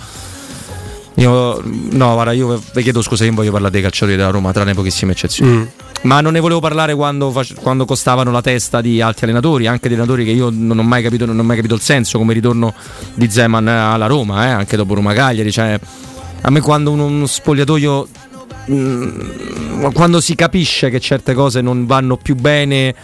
io, 1.15 1.61
no, 1.63 2.13
guarda, 2.13 2.31
io 2.31 2.61
vi 2.73 2.83
chiedo 2.83 3.01
scusa, 3.01 3.23
io 3.23 3.29
non 3.29 3.39
voglio 3.39 3.51
parlare 3.51 3.73
dei 3.73 3.81
calciatori 3.81 4.15
della 4.17 4.29
Roma, 4.29 4.51
tranne 4.51 4.73
pochissime 4.73 5.11
eccezioni. 5.11 5.51
Mm. 5.51 5.63
Ma 6.03 6.19
non 6.21 6.33
ne 6.33 6.39
volevo 6.39 6.59
parlare 6.59 6.95
quando, 6.95 7.33
quando 7.61 7.85
costavano 7.85 8.31
la 8.31 8.41
testa 8.41 8.81
di 8.81 9.01
altri 9.01 9.25
allenatori, 9.25 9.67
anche 9.67 9.87
di 9.87 9.93
allenatori 9.93 10.25
che 10.25 10.31
io 10.31 10.49
non 10.51 10.79
ho 10.79 10.83
mai 10.83 11.03
capito, 11.03 11.25
non 11.25 11.37
ho 11.37 11.43
mai 11.43 11.57
capito 11.57 11.75
il 11.75 11.81
senso, 11.81 12.17
come 12.17 12.31
il 12.31 12.37
ritorno 12.37 12.73
di 13.13 13.29
Zeman 13.29 13.67
alla 13.67 14.07
Roma, 14.07 14.47
eh, 14.47 14.49
anche 14.49 14.77
dopo 14.77 14.95
Roma 14.95 15.13
Cagliari. 15.13 15.51
Cioè, 15.51 15.79
a 16.41 16.49
me 16.49 16.59
quando 16.61 16.91
uno, 16.91 17.05
uno 17.05 17.27
spogliatoio. 17.27 18.07
mm, 18.71 19.85
quando 19.93 20.19
si 20.21 20.33
capisce 20.33 20.89
che 20.89 20.99
certe 20.99 21.33
cose 21.33 21.61
non 21.61 21.85
vanno 21.85 22.17
più 22.17 22.35
bene. 22.35 22.95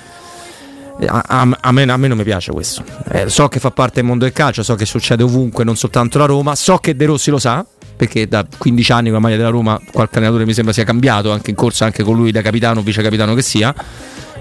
A, 1.06 1.48
a- 1.62 1.72
me, 1.72 1.84
a 1.84 1.98
me 1.98 2.08
non 2.08 2.18
mi 2.18 2.24
piace 2.24 2.52
questo. 2.52 2.84
Eh, 3.12 3.30
so 3.30 3.48
che 3.48 3.60
fa 3.60 3.70
parte 3.72 3.96
del 3.96 4.06
mondo 4.06 4.24
del 4.24 4.34
calcio, 4.34 4.64
so 4.64 4.76
che 4.76 4.86
succede 4.86 5.22
ovunque, 5.22 5.64
non 5.64 5.76
soltanto 5.76 6.18
la 6.18 6.26
Roma. 6.26 6.56
So 6.56 6.78
che 6.78 6.96
De 6.96 7.06
Rossi 7.06 7.30
lo 7.30 7.38
sa, 7.38 7.64
perché 7.96 8.28
da 8.28 8.46
15 8.58 8.92
anni 8.92 9.04
con 9.06 9.14
la 9.14 9.20
maglia 9.20 9.38
della 9.38 9.50
Roma 9.50 9.80
qualche 9.92 10.18
allenatore 10.18 10.46
mi 10.46 10.54
sembra 10.54 10.74
sia 10.74 10.84
cambiato, 10.84 11.32
anche 11.32 11.52
in 11.52 11.56
corsa, 11.56 11.86
anche 11.86 12.04
con 12.04 12.16
lui 12.16 12.32
da 12.32 12.42
capitano 12.42 12.80
o 12.80 12.84
vice 12.84 13.02
capitano 13.04 13.36
che 13.36 13.42
sia. 13.44 13.74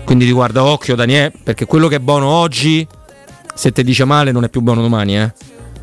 Quindi 0.05 0.25
ti 0.25 0.33
guarda 0.33 0.65
occhio 0.65 0.95
Daniele, 0.95 1.33
perché 1.43 1.67
quello 1.67 1.89
che 1.89 1.97
è 1.97 2.01
buono 2.01 2.27
oggi, 2.27 2.87
se 3.55 3.73
ti 3.73 3.83
dice 3.83 4.05
male, 4.05 4.33
non 4.33 4.45
è 4.45 4.49
più 4.49 4.61
buono 4.61 4.81
domani. 4.81 5.19
Eh? 5.19 5.33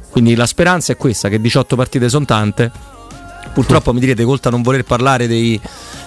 Quindi 0.10 0.34
la 0.36 0.46
speranza 0.46 0.94
è 0.94 0.98
questa, 0.98 1.30
che 1.30 1.42
18 1.42 1.76
partite 1.76 2.10
sono 2.10 2.26
tante. 2.26 2.72
Purtroppo 3.54 3.94
mi 3.94 4.00
direte, 4.00 4.24
Colta 4.24 4.50
non 4.50 4.62
voler 4.62 4.84
parlare 4.84 5.28
dei, 5.28 5.60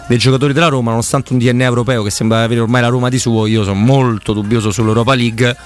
dei 0.07 0.19
giocatori 0.19 0.53
della 0.53 0.69
Roma, 0.69 0.91
nonostante 0.91 1.33
un 1.33 1.39
DNA 1.39 1.65
europeo 1.65 2.03
che 2.03 2.11
sembra 2.11 2.43
avere 2.43 2.61
ormai 2.61 2.81
la 2.81 2.89
Roma 2.89 3.09
di 3.09 3.19
suo, 3.19 3.47
io 3.47 3.65
sono 3.65 3.75
molto 3.75 4.33
dubbioso 4.33 4.71
sull'Europa 4.71 5.15
League. 5.15 5.57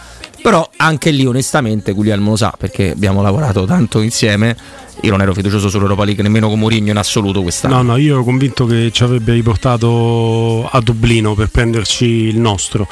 Però 0.43 0.69
anche 0.77 1.11
lì 1.11 1.27
onestamente 1.27 1.93
Guglielmo 1.93 2.31
lo 2.31 2.37
sa 2.37 2.55
perché 2.57 2.91
abbiamo 2.91 3.21
lavorato 3.23 3.65
tanto 3.67 4.01
insieme. 4.01 4.57
Io 5.03 5.11
non 5.13 5.23
ero 5.23 5.33
fiducioso 5.33 5.71
sull'Europa 5.71 6.05
League 6.05 6.23
nemmeno 6.23 6.49
con 6.51 6.59
Mourinho 6.59 6.91
in 6.91 6.97
assoluto 6.99 7.41
quest'anno. 7.43 7.77
No, 7.77 7.83
no, 7.83 7.97
io 7.97 8.15
ero 8.15 8.25
convinto 8.25 8.67
che 8.67 8.91
ci 8.93 9.03
avrebbe 9.03 9.33
riportato 9.33 10.69
a 10.71 10.79
Dublino 10.83 11.35
per 11.35 11.49
prenderci 11.49 12.05
il 12.05 12.39
nostro. 12.39 12.87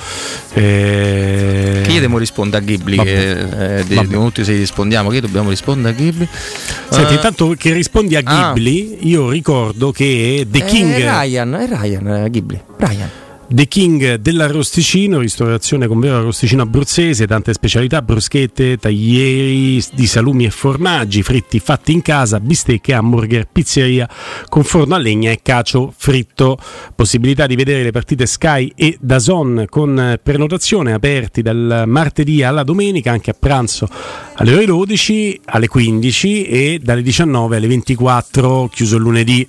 Eh, 0.55 1.81
Che 1.85 1.91
gli 1.91 1.95
dobbiamo 1.95 2.17
rispondere 2.19 2.63
a 2.63 2.67
Ghibli? 2.67 2.97
Vabbè. 2.97 3.09
Che, 3.11 3.79
eh, 3.81 3.85
di, 3.85 3.99
di 4.07 4.09
tutti 4.09 4.43
se 4.45 4.53
rispondiamo, 4.55 5.11
che 5.11 5.21
dobbiamo 5.21 5.51
rispondere 5.51 5.95
a 5.95 5.99
Ghibli? 5.99 6.27
Senti, 6.89 7.13
Eh, 7.13 7.17
intanto 7.17 7.55
che 7.59 7.73
rispondi 7.73 8.17
a 8.17 8.23
Ah. 8.25 8.53
Ghibli, 8.53 8.99
io 9.09 9.29
ricordo 9.31 9.91
che 9.93 10.47
The 10.51 10.59
eh, 10.59 10.65
King. 10.65 10.95
Ryan, 10.97 11.55
è 11.55 11.67
Ryan 11.69 12.27
Ghibli. 12.31 12.61
Ryan. 12.79 13.09
The 13.51 13.67
King 13.67 14.17
dell'arrosticino, 14.17 15.21
ristorazione 15.21 15.87
con 15.87 15.99
vero 16.01 16.19
arrosticino 16.19 16.61
abruzzese, 16.61 17.27
tante 17.27 17.55
specialità, 17.55 18.03
bruschette, 18.03 18.77
taglieri 18.77 19.83
di 19.95 20.07
salumi 20.07 20.45
e 20.45 20.51
formaggi, 20.51 21.23
fritti 21.23 21.59
fatti 21.59 21.93
in 21.93 22.03
casa, 22.03 22.41
bistecche, 22.41 22.93
hamburger, 22.93 23.49
pizzeria 23.51 24.07
con 24.51 24.65
forno 24.65 24.97
a 24.97 24.99
legna 24.99 25.31
e 25.31 25.41
cacio 25.43 25.91
fritto. 25.97 26.59
Possibilità 26.95 27.47
di 27.47 27.57
vedere 27.57 27.85
le 27.85 27.91
partite 27.91 28.27
Sky 28.27 28.71
e 28.77 28.99
Dazon 29.01 29.65
con 29.71 30.21
prenotazione 30.23 30.93
aperti 30.93 31.41
dal 31.41 31.85
martedì 31.87 32.43
alla 32.43 32.65
domenica, 32.65 33.13
anche 33.13 33.31
a 33.31 33.37
pranzo 33.39 33.89
alle 34.35 34.53
ore 34.53 34.67
12, 34.67 35.41
alle 35.47 35.69
15 35.69 36.45
e 36.45 36.81
dalle 36.83 37.01
19 37.01 37.57
alle 37.57 37.67
24, 37.67 38.69
chiuso 38.71 38.97
il 38.97 39.03
lunedì. 39.03 39.49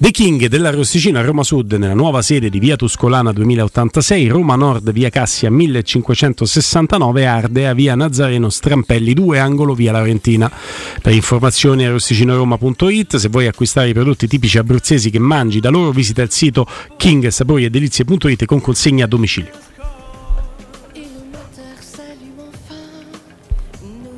The 0.00 0.12
King 0.12 0.46
dell'Arrosticino 0.46 1.18
a 1.18 1.22
Roma 1.22 1.42
Sud 1.42 1.72
nella 1.72 1.92
nuova 1.92 2.22
sede 2.22 2.50
di 2.50 2.60
via 2.60 2.76
Tuscolana 2.76 3.32
2086, 3.32 4.28
Roma 4.28 4.54
Nord 4.54 4.92
via 4.92 5.10
Cassia 5.10 5.50
1569, 5.50 7.26
Ardea 7.26 7.74
via 7.74 7.96
Nazareno 7.96 8.48
Strampelli 8.48 9.12
2, 9.12 9.40
angolo 9.40 9.74
via 9.74 9.90
Laurentina. 9.90 10.48
Per 11.02 11.12
informazioni 11.12 11.84
arrosticinoroma.it, 11.84 13.16
se 13.16 13.28
vuoi 13.28 13.48
acquistare 13.48 13.88
i 13.88 13.92
prodotti 13.92 14.28
tipici 14.28 14.58
abruzzesi 14.58 15.10
che 15.10 15.18
mangi 15.18 15.58
da 15.58 15.68
loro 15.68 15.90
visita 15.90 16.22
il 16.22 16.30
sito 16.30 16.64
kingsaporiedelizie.it 16.96 18.44
con 18.44 18.60
consegna 18.60 19.04
a 19.04 19.08
domicilio. 19.08 19.50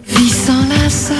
Vie 0.04 1.19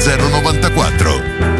094. 0.00 1.59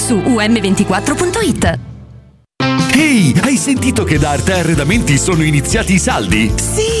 su 0.01 0.15
um24.it. 0.15 1.79
Ehi, 2.95 3.33
hai 3.43 3.55
sentito 3.55 4.03
che 4.03 4.17
da 4.17 4.31
Arte 4.31 4.53
Arredamenti 4.53 5.17
sono 5.17 5.43
iniziati 5.43 5.93
i 5.93 5.99
saldi? 5.99 6.51
Sì, 6.55 7.00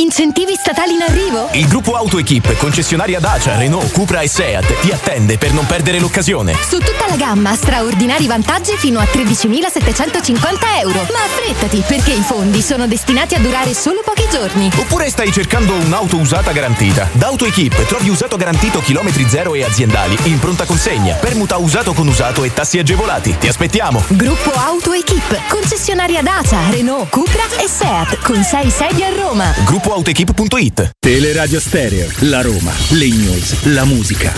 Incentivi 0.00 0.54
statali 0.54 0.94
in 0.94 1.02
arrivo? 1.02 1.50
Il 1.52 1.68
gruppo 1.68 1.94
AutoEquip, 1.94 2.56
concessionaria 2.56 3.20
Dacia, 3.20 3.58
Renault, 3.58 3.92
Cupra 3.92 4.22
e 4.22 4.28
Seat, 4.28 4.80
ti 4.80 4.90
attende 4.92 5.36
per 5.36 5.52
non 5.52 5.66
perdere 5.66 5.98
l'occasione. 5.98 6.56
Su 6.66 6.78
tutta 6.78 7.06
la 7.06 7.16
gamma, 7.16 7.54
straordinari 7.54 8.26
vantaggi 8.26 8.72
fino 8.78 8.98
a 8.98 9.02
13.750 9.02 10.80
euro. 10.80 11.06
Ma 11.12 11.22
affrettati, 11.22 11.84
perché 11.86 12.12
i 12.12 12.22
fondi 12.22 12.62
sono 12.62 12.86
destinati 12.86 13.34
a 13.34 13.40
durare 13.40 13.74
solo 13.74 14.00
pochi 14.02 14.26
giorni. 14.30 14.70
Oppure 14.74 15.10
stai 15.10 15.30
cercando 15.30 15.74
un'auto 15.74 16.16
usata 16.16 16.50
garantita? 16.52 17.06
Da 17.12 17.26
AutoEquip 17.26 17.84
trovi 17.84 18.08
usato 18.08 18.38
garantito 18.38 18.80
chilometri 18.80 19.28
zero 19.28 19.54
e 19.54 19.64
aziendali 19.64 20.16
in 20.22 20.38
pronta 20.38 20.64
consegna. 20.64 21.16
Permuta 21.16 21.58
usato 21.58 21.92
con 21.92 22.08
usato 22.08 22.42
e 22.44 22.54
tassi 22.54 22.78
agevolati. 22.78 23.36
Ti 23.38 23.48
aspettiamo. 23.48 24.02
Gruppo 24.08 24.50
AutoEquip, 24.50 25.46
concessionaria 25.46 26.22
Dacia, 26.22 26.70
Renault, 26.70 27.10
Cupra 27.10 27.44
e 27.62 27.68
Seat, 27.68 28.18
con 28.20 28.42
6 28.42 28.70
sedi 28.70 29.02
a 29.02 29.10
Roma. 29.14 29.52
gruppoautoequip.it 29.90 30.92
Teleradio 31.00 31.58
Stereo, 31.58 32.08
la 32.20 32.42
Roma, 32.42 32.72
le 32.90 33.08
news, 33.08 33.64
la 33.64 33.84
musica. 33.84 34.32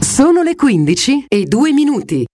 Sono 0.00 0.42
le 0.42 0.54
15 0.54 1.24
e 1.26 1.44
2 1.44 1.72
minuti. 1.72 2.26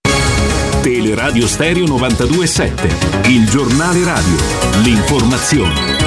Teleradio 0.81 1.47
Stereo 1.47 1.85
92.7, 1.85 3.29
il 3.29 3.49
giornale 3.49 4.03
radio, 4.03 4.35
l'informazione. 4.83 6.06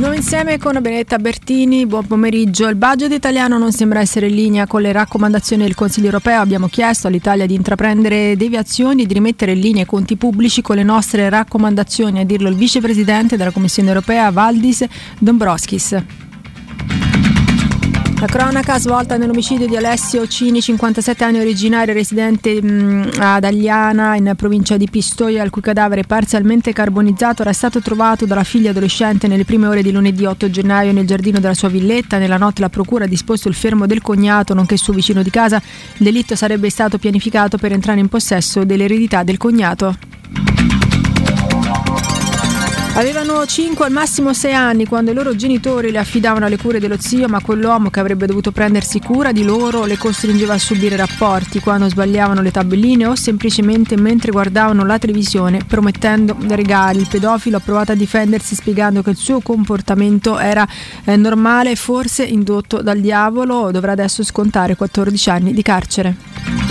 Di 0.00 0.06
insieme 0.16 0.56
con 0.56 0.72
Benedetta 0.80 1.18
Bertini, 1.18 1.84
buon 1.84 2.06
pomeriggio. 2.06 2.66
Il 2.68 2.76
budget 2.76 3.12
italiano 3.12 3.58
non 3.58 3.70
sembra 3.70 4.00
essere 4.00 4.28
in 4.28 4.34
linea 4.34 4.66
con 4.66 4.80
le 4.80 4.92
raccomandazioni 4.92 5.62
del 5.62 5.74
Consiglio 5.74 6.06
europeo. 6.06 6.40
Abbiamo 6.40 6.68
chiesto 6.68 7.06
all'Italia 7.06 7.44
di 7.44 7.54
intraprendere 7.54 8.34
deviazioni 8.34 9.02
e 9.02 9.06
di 9.06 9.12
rimettere 9.12 9.52
in 9.52 9.60
linea 9.60 9.82
i 9.82 9.86
conti 9.86 10.16
pubblici 10.16 10.62
con 10.62 10.76
le 10.76 10.84
nostre 10.84 11.28
raccomandazioni, 11.28 12.18
a 12.18 12.24
dirlo 12.24 12.48
il 12.48 12.56
vicepresidente 12.56 13.36
della 13.36 13.50
Commissione 13.50 13.88
europea 13.88 14.30
Valdis 14.30 14.86
Dombrovskis. 15.18 16.29
La 18.20 18.26
cronaca 18.26 18.78
svolta 18.78 19.16
nell'omicidio 19.16 19.66
di 19.66 19.76
Alessio 19.76 20.26
Cini, 20.26 20.60
57 20.60 21.24
anni 21.24 21.38
originario 21.38 21.94
residente 21.94 22.60
mh, 22.60 23.12
ad 23.18 23.44
Agliana 23.44 24.14
in 24.14 24.34
provincia 24.36 24.76
di 24.76 24.90
Pistoia, 24.90 25.42
il 25.42 25.48
cui 25.48 25.62
cadavere 25.62 26.02
parzialmente 26.02 26.74
carbonizzato 26.74 27.40
era 27.40 27.54
stato 27.54 27.80
trovato 27.80 28.26
dalla 28.26 28.44
figlia 28.44 28.70
adolescente 28.70 29.26
nelle 29.26 29.46
prime 29.46 29.68
ore 29.68 29.80
di 29.80 29.90
lunedì 29.90 30.26
8 30.26 30.50
gennaio 30.50 30.92
nel 30.92 31.06
giardino 31.06 31.40
della 31.40 31.54
sua 31.54 31.70
villetta. 31.70 32.18
Nella 32.18 32.36
notte 32.36 32.60
la 32.60 32.68
procura 32.68 33.04
ha 33.04 33.08
disposto 33.08 33.48
il 33.48 33.54
fermo 33.54 33.86
del 33.86 34.02
cognato, 34.02 34.52
nonché 34.52 34.76
suo 34.76 34.92
vicino 34.92 35.22
di 35.22 35.30
casa. 35.30 35.56
Il 35.56 36.04
delitto 36.04 36.36
sarebbe 36.36 36.68
stato 36.68 36.98
pianificato 36.98 37.56
per 37.56 37.72
entrare 37.72 38.00
in 38.00 38.08
possesso 38.08 38.64
dell'eredità 38.64 39.22
del 39.22 39.38
cognato. 39.38 39.96
Avevano 43.00 43.46
5 43.46 43.86
al 43.86 43.92
massimo 43.92 44.34
6 44.34 44.52
anni 44.52 44.84
quando 44.84 45.10
i 45.10 45.14
loro 45.14 45.34
genitori 45.34 45.90
le 45.90 45.96
affidavano 45.96 46.44
alle 46.44 46.58
cure 46.58 46.78
dello 46.78 47.00
zio, 47.00 47.28
ma 47.28 47.40
quell'uomo 47.40 47.88
che 47.88 47.98
avrebbe 47.98 48.26
dovuto 48.26 48.52
prendersi 48.52 49.00
cura 49.00 49.32
di 49.32 49.42
loro 49.42 49.86
le 49.86 49.96
costringeva 49.96 50.52
a 50.52 50.58
subire 50.58 50.96
rapporti 50.96 51.60
quando 51.60 51.88
sbagliavano 51.88 52.42
le 52.42 52.50
tabelline 52.50 53.06
o 53.06 53.14
semplicemente 53.14 53.96
mentre 53.96 54.32
guardavano 54.32 54.84
la 54.84 54.98
televisione 54.98 55.64
promettendo 55.66 56.36
regali. 56.46 56.98
Il 56.98 57.08
pedofilo 57.08 57.56
ha 57.56 57.60
provato 57.60 57.92
a 57.92 57.94
difendersi 57.94 58.54
spiegando 58.54 59.00
che 59.00 59.08
il 59.08 59.16
suo 59.16 59.40
comportamento 59.40 60.38
era 60.38 60.68
eh, 61.04 61.16
normale 61.16 61.76
forse 61.76 62.24
indotto 62.24 62.82
dal 62.82 63.00
diavolo. 63.00 63.70
Dovrà 63.70 63.92
adesso 63.92 64.22
scontare 64.22 64.76
14 64.76 65.30
anni 65.30 65.54
di 65.54 65.62
carcere. 65.62 66.69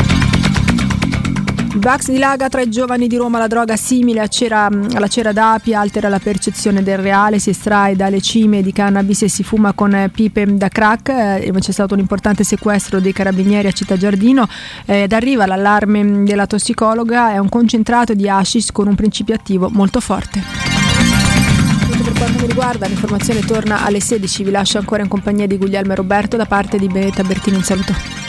Bax 1.75 2.09
dilaga 2.09 2.49
tra 2.49 2.61
i 2.61 2.69
giovani 2.69 3.07
di 3.07 3.15
Roma 3.15 3.37
la 3.37 3.47
droga 3.47 3.77
simile 3.77 4.27
cera, 4.27 4.65
alla 4.65 5.07
cera 5.07 5.31
d'api, 5.31 5.75
altera 5.75 6.09
la 6.09 6.17
percezione 6.17 6.81
del 6.81 6.97
reale, 6.97 7.37
si 7.37 7.51
estrae 7.51 7.95
dalle 7.95 8.21
cime 8.21 8.63
di 8.63 8.73
cannabis 8.73 9.21
e 9.21 9.29
si 9.29 9.43
fuma 9.43 9.73
con 9.73 10.09
pipe 10.11 10.45
da 10.55 10.67
crack. 10.67 11.09
Eh, 11.09 11.53
c'è 11.59 11.71
stato 11.71 11.93
un 11.93 11.99
importante 11.99 12.43
sequestro 12.43 12.99
dei 12.99 13.13
carabinieri 13.13 13.67
a 13.67 13.71
Città 13.71 13.97
Giardino 13.97 14.47
eh, 14.85 15.03
ed 15.03 15.13
arriva 15.13 15.45
l'allarme 15.45 16.23
della 16.23 16.47
tossicologa, 16.47 17.33
è 17.33 17.37
un 17.37 17.49
concentrato 17.49 18.15
di 18.15 18.27
hashish 18.27 18.71
con 18.71 18.87
un 18.87 18.95
principio 18.95 19.35
attivo 19.35 19.69
molto 19.71 19.99
forte. 19.99 20.41
Per 22.03 22.13
quanto 22.17 22.41
mi 22.41 22.47
riguarda, 22.47 22.87
l'informazione 22.87 23.41
torna 23.41 23.85
alle 23.85 23.99
16. 23.99 24.43
Vi 24.43 24.51
lascio 24.51 24.79
ancora 24.79 25.03
in 25.03 25.07
compagnia 25.07 25.45
di 25.45 25.57
Guglielmo 25.57 25.91
e 25.91 25.95
Roberto 25.95 26.35
da 26.35 26.45
parte 26.45 26.79
di 26.79 26.87
Benetta 26.87 27.23
Bertini. 27.23 27.57
Un 27.57 27.63
saluto. 27.63 28.28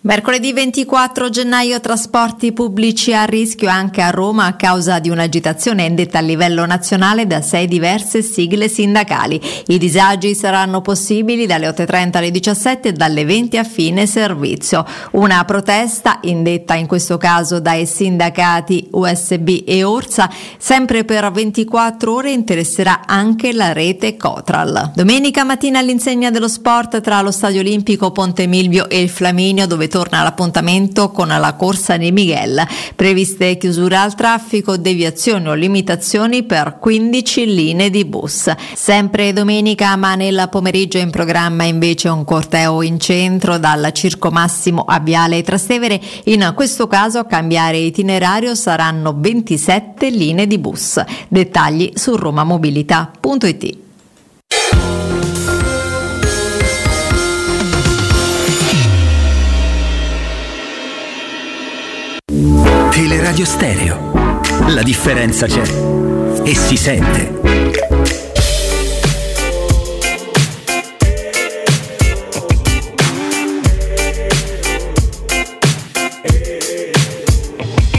Mercoledì 0.00 0.52
24 0.52 1.28
gennaio 1.28 1.80
trasporti 1.80 2.52
pubblici 2.52 3.12
a 3.12 3.24
rischio 3.24 3.68
anche 3.68 4.00
a 4.00 4.10
Roma 4.10 4.44
a 4.44 4.54
causa 4.54 5.00
di 5.00 5.10
un'agitazione 5.10 5.86
indetta 5.86 6.18
a 6.18 6.20
livello 6.20 6.64
nazionale 6.66 7.26
da 7.26 7.42
sei 7.42 7.66
diverse 7.66 8.22
sigle 8.22 8.68
sindacali. 8.68 9.40
I 9.66 9.76
disagi 9.76 10.36
saranno 10.36 10.82
possibili 10.82 11.46
dalle 11.46 11.68
8.30 11.68 12.16
alle 12.16 12.30
17 12.30 12.88
e 12.88 12.92
dalle 12.92 13.24
20 13.24 13.58
a 13.58 13.64
fine 13.64 14.06
servizio. 14.06 14.86
Una 15.12 15.44
protesta 15.44 16.20
indetta 16.22 16.74
in 16.74 16.86
questo 16.86 17.18
caso 17.18 17.58
dai 17.58 17.84
sindacati 17.84 18.90
USB 18.92 19.64
e 19.66 19.82
Orsa 19.82 20.30
sempre 20.58 21.04
per 21.04 21.28
24 21.28 22.14
ore 22.14 22.30
interesserà 22.30 23.02
anche 23.04 23.52
la 23.52 23.72
rete 23.72 24.16
Cotral. 24.16 24.92
Domenica 24.94 25.42
mattina 25.42 25.80
all'insegna 25.80 26.30
dello 26.30 26.48
sport 26.48 27.00
tra 27.00 27.20
lo 27.20 27.32
Stadio 27.32 27.58
Olimpico 27.58 28.12
Ponte 28.12 28.46
Milvio 28.46 28.88
e 28.88 29.02
il 29.02 29.08
Flaminio 29.08 29.66
dove 29.66 29.87
torna 29.88 30.22
l'appuntamento 30.22 31.10
con 31.10 31.28
la 31.28 31.54
corsa 31.54 31.96
di 31.96 32.12
Miguel. 32.12 32.64
Previste 32.94 33.56
chiusure 33.56 33.96
al 33.96 34.14
traffico, 34.14 34.76
deviazioni 34.76 35.48
o 35.48 35.54
limitazioni 35.54 36.44
per 36.44 36.78
15 36.78 37.54
linee 37.54 37.90
di 37.90 38.04
bus. 38.04 38.52
Sempre 38.74 39.32
domenica, 39.32 39.96
ma 39.96 40.14
nel 40.14 40.48
pomeriggio 40.50 40.98
in 40.98 41.10
programma 41.10 41.64
invece 41.64 42.08
un 42.08 42.24
corteo 42.24 42.82
in 42.82 43.00
centro 43.00 43.58
dal 43.58 43.90
Circo 43.92 44.30
Massimo 44.30 44.84
a 44.86 45.00
Viale 45.00 45.42
Trastevere. 45.42 46.00
In 46.24 46.52
questo 46.54 46.86
caso 46.86 47.18
a 47.18 47.24
cambiare 47.24 47.78
itinerario 47.78 48.54
saranno 48.54 49.14
27 49.16 50.10
linee 50.10 50.46
di 50.46 50.58
bus. 50.58 51.02
Dettagli 51.28 51.92
su 51.94 52.14
romamobilità.it. 52.16 53.76
Teleradio 62.98 63.44
Stereo. 63.44 64.12
La 64.70 64.82
differenza 64.82 65.46
c'è 65.46 65.62
e 66.42 66.52
si 66.52 66.76
sente. 66.76 67.30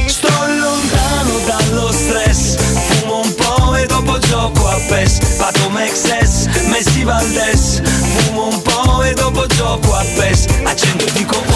Sto 0.05 0.27
lontano 0.27 1.39
dallo 1.45 1.91
stress 1.93 2.57
Fumo 2.57 3.21
un 3.21 3.35
po' 3.35 3.75
e 3.75 3.85
dopo 3.85 4.19
gioco 4.19 4.67
a 4.67 4.77
PES 4.85 5.19
Pato 5.37 5.69
Mexes, 5.69 6.49
Messi 6.67 7.05
Valdes 7.05 7.81
Fumo 7.85 8.49
un 8.49 8.61
po' 8.61 9.01
e 9.03 9.13
dopo 9.13 9.45
gioco 9.45 9.95
a 9.95 10.03
PES 10.17 10.45
Accendo 10.65 11.05
e 11.05 11.11
dico 11.13 11.48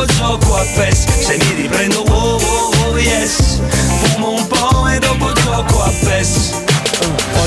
dopo 0.00 0.12
gioco 0.12 0.56
a 0.56 0.64
PES. 0.76 1.04
Se 1.20 1.36
mi 1.36 1.62
riprendo 1.62 2.02
oh 2.08 2.38
oh 2.40 2.70
oh 2.86 2.98
yes 2.98 3.60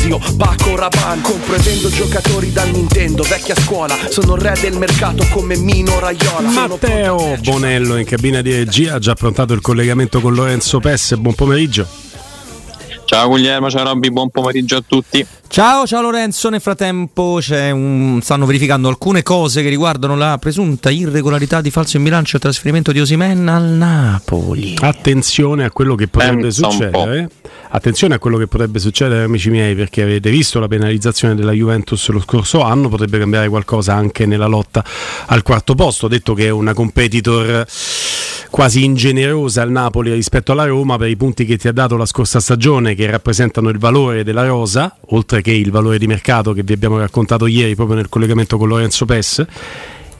zio 0.00 0.18
Paco 0.36 0.76
Rabanne 0.76 1.20
Compro 1.20 1.54
e 1.54 1.58
vendo 1.58 1.90
giocatori 1.90 2.50
dal 2.52 2.70
Nintendo 2.70 3.22
Vecchia 3.22 3.54
scuola, 3.54 3.96
sono 4.08 4.34
il 4.34 4.40
re 4.40 4.58
del 4.58 4.76
mercato 4.78 5.26
come 5.30 5.56
Mino 5.56 5.98
Raiola 5.98 6.48
Matteo 6.48 7.36
Bonello 7.42 7.96
in 7.96 8.06
cabina 8.06 8.40
di 8.40 8.50
regia 8.52 8.94
ha 8.94 8.98
già 8.98 9.12
approntato 9.12 9.52
il 9.52 9.60
collegamento 9.60 10.20
con 10.20 10.34
Lorenzo 10.34 10.80
Pesse. 10.80 11.16
Buon 11.16 11.34
pomeriggio. 11.34 12.09
Ciao 13.10 13.26
Guglielmo, 13.26 13.68
ciao 13.68 13.82
Robby, 13.82 14.08
buon 14.10 14.30
pomeriggio 14.30 14.76
a 14.76 14.84
tutti. 14.86 15.26
Ciao, 15.48 15.84
ciao 15.84 16.00
Lorenzo. 16.00 16.48
Nel 16.48 16.60
frattempo 16.60 17.38
c'è 17.40 17.72
un- 17.72 18.20
stanno 18.22 18.46
verificando 18.46 18.86
alcune 18.86 19.24
cose 19.24 19.62
che 19.62 19.68
riguardano 19.68 20.14
la 20.16 20.38
presunta 20.38 20.90
irregolarità 20.90 21.60
di 21.60 21.72
falso 21.72 21.96
in 21.96 22.04
bilancio 22.04 22.36
e 22.36 22.38
trasferimento 22.38 22.92
di 22.92 23.00
Osimen 23.00 23.48
al 23.48 23.64
Napoli. 23.64 24.76
Attenzione 24.78 25.64
a 25.64 25.72
quello 25.72 25.96
che 25.96 26.06
potrebbe 26.06 26.42
Pensa 26.42 26.66
un 26.66 26.72
succedere. 26.72 27.30
Attenzione 27.70 28.14
a 28.14 28.20
quello 28.20 28.36
che 28.36 28.46
potrebbe 28.46 28.78
succedere, 28.78 29.24
amici 29.24 29.50
miei, 29.50 29.74
perché 29.74 30.02
avete 30.02 30.30
visto 30.30 30.60
la 30.60 30.68
penalizzazione 30.68 31.34
della 31.34 31.50
Juventus 31.50 32.08
lo 32.10 32.20
scorso 32.20 32.62
anno, 32.62 32.88
potrebbe 32.88 33.18
cambiare 33.18 33.48
qualcosa 33.48 33.92
anche 33.92 34.24
nella 34.24 34.46
lotta 34.46 34.84
al 35.26 35.42
quarto 35.42 35.74
posto. 35.74 36.06
Ho 36.06 36.08
detto 36.08 36.32
che 36.34 36.46
è 36.46 36.50
una 36.50 36.74
competitor 36.74 37.66
quasi 38.50 38.84
ingenerosa 38.84 39.62
al 39.62 39.70
Napoli 39.70 40.12
rispetto 40.12 40.50
alla 40.52 40.66
Roma 40.66 40.98
per 40.98 41.08
i 41.08 41.16
punti 41.16 41.44
che 41.44 41.56
ti 41.56 41.68
ha 41.68 41.72
dato 41.72 41.96
la 41.96 42.06
scorsa 42.06 42.40
stagione, 42.40 42.94
che 43.00 43.10
rappresentano 43.10 43.70
il 43.70 43.78
valore 43.78 44.24
della 44.24 44.44
rosa, 44.44 44.94
oltre 45.08 45.40
che 45.40 45.52
il 45.52 45.70
valore 45.70 45.96
di 45.96 46.06
mercato 46.06 46.52
che 46.52 46.62
vi 46.62 46.74
abbiamo 46.74 46.98
raccontato 46.98 47.46
ieri 47.46 47.74
proprio 47.74 47.96
nel 47.96 48.10
collegamento 48.10 48.58
con 48.58 48.68
Lorenzo 48.68 49.06
Pes. 49.06 49.46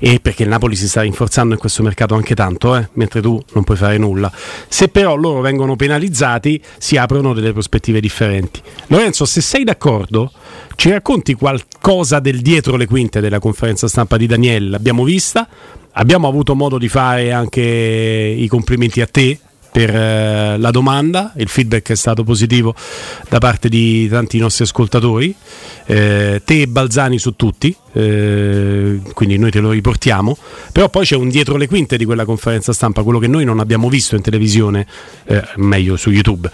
e 0.02 0.18
perché 0.18 0.44
il 0.44 0.48
Napoli 0.48 0.76
si 0.76 0.88
sta 0.88 1.02
rinforzando 1.02 1.52
in 1.52 1.60
questo 1.60 1.82
mercato 1.82 2.14
anche 2.14 2.34
tanto, 2.34 2.74
eh, 2.74 2.88
mentre 2.94 3.20
tu 3.20 3.38
non 3.52 3.64
puoi 3.64 3.76
fare 3.76 3.98
nulla. 3.98 4.32
Se 4.66 4.88
però 4.88 5.14
loro 5.14 5.42
vengono 5.42 5.76
penalizzati, 5.76 6.58
si 6.78 6.96
aprono 6.96 7.34
delle 7.34 7.52
prospettive 7.52 8.00
differenti. 8.00 8.62
Lorenzo, 8.86 9.26
se 9.26 9.42
sei 9.42 9.62
d'accordo, 9.62 10.32
ci 10.74 10.88
racconti 10.88 11.34
qualcosa 11.34 12.18
del 12.18 12.40
dietro 12.40 12.76
le 12.76 12.86
quinte 12.86 13.20
della 13.20 13.40
conferenza 13.40 13.88
stampa 13.88 14.16
di 14.16 14.26
Daniele? 14.26 14.70
L'abbiamo 14.70 15.04
vista, 15.04 15.46
abbiamo 15.92 16.28
avuto 16.28 16.54
modo 16.54 16.78
di 16.78 16.88
fare 16.88 17.30
anche 17.30 17.60
i 17.60 18.48
complimenti 18.48 19.02
a 19.02 19.06
te 19.06 19.38
per 19.70 19.94
eh, 19.94 20.58
la 20.58 20.70
domanda, 20.70 21.32
il 21.36 21.48
feedback 21.48 21.90
è 21.90 21.94
stato 21.94 22.24
positivo 22.24 22.74
da 23.28 23.38
parte 23.38 23.68
di 23.68 24.08
tanti 24.08 24.38
nostri 24.38 24.64
ascoltatori, 24.64 25.34
eh, 25.86 26.42
te 26.44 26.62
e 26.62 26.66
Balzani 26.66 27.18
su 27.18 27.36
tutti, 27.36 27.74
eh, 27.92 29.00
quindi 29.14 29.38
noi 29.38 29.50
te 29.50 29.60
lo 29.60 29.70
riportiamo, 29.70 30.36
però 30.72 30.88
poi 30.88 31.04
c'è 31.04 31.16
un 31.16 31.28
dietro 31.28 31.56
le 31.56 31.68
quinte 31.68 31.96
di 31.96 32.04
quella 32.04 32.24
conferenza 32.24 32.72
stampa, 32.72 33.02
quello 33.02 33.18
che 33.18 33.28
noi 33.28 33.44
non 33.44 33.60
abbiamo 33.60 33.88
visto 33.88 34.16
in 34.16 34.22
televisione, 34.22 34.86
eh, 35.24 35.42
meglio 35.56 35.96
su 35.96 36.10
YouTube. 36.10 36.50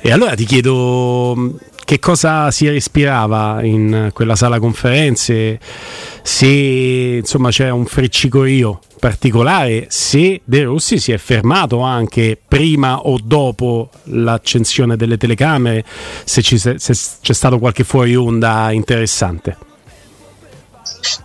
E 0.00 0.12
allora 0.12 0.34
ti 0.34 0.44
chiedo 0.44 1.58
che 1.88 1.98
cosa 2.00 2.50
si 2.50 2.68
respirava 2.68 3.64
in 3.64 4.10
quella 4.12 4.36
sala 4.36 4.58
conferenze, 4.58 5.58
se 6.20 6.46
insomma 6.46 7.48
c'era 7.48 7.72
un 7.72 7.86
freccicoio 7.86 8.80
particolare, 9.00 9.86
se 9.88 10.42
De 10.44 10.64
Rossi 10.64 10.98
si 10.98 11.12
è 11.12 11.16
fermato 11.16 11.80
anche 11.80 12.38
prima 12.46 13.06
o 13.06 13.18
dopo 13.24 13.88
l'accensione 14.02 14.96
delle 14.96 15.16
telecamere, 15.16 15.82
se, 16.24 16.42
ci, 16.42 16.58
se 16.58 16.76
c'è 16.76 17.32
stato 17.32 17.58
qualche 17.58 17.84
fuori 17.84 18.14
onda 18.14 18.70
interessante. 18.70 19.56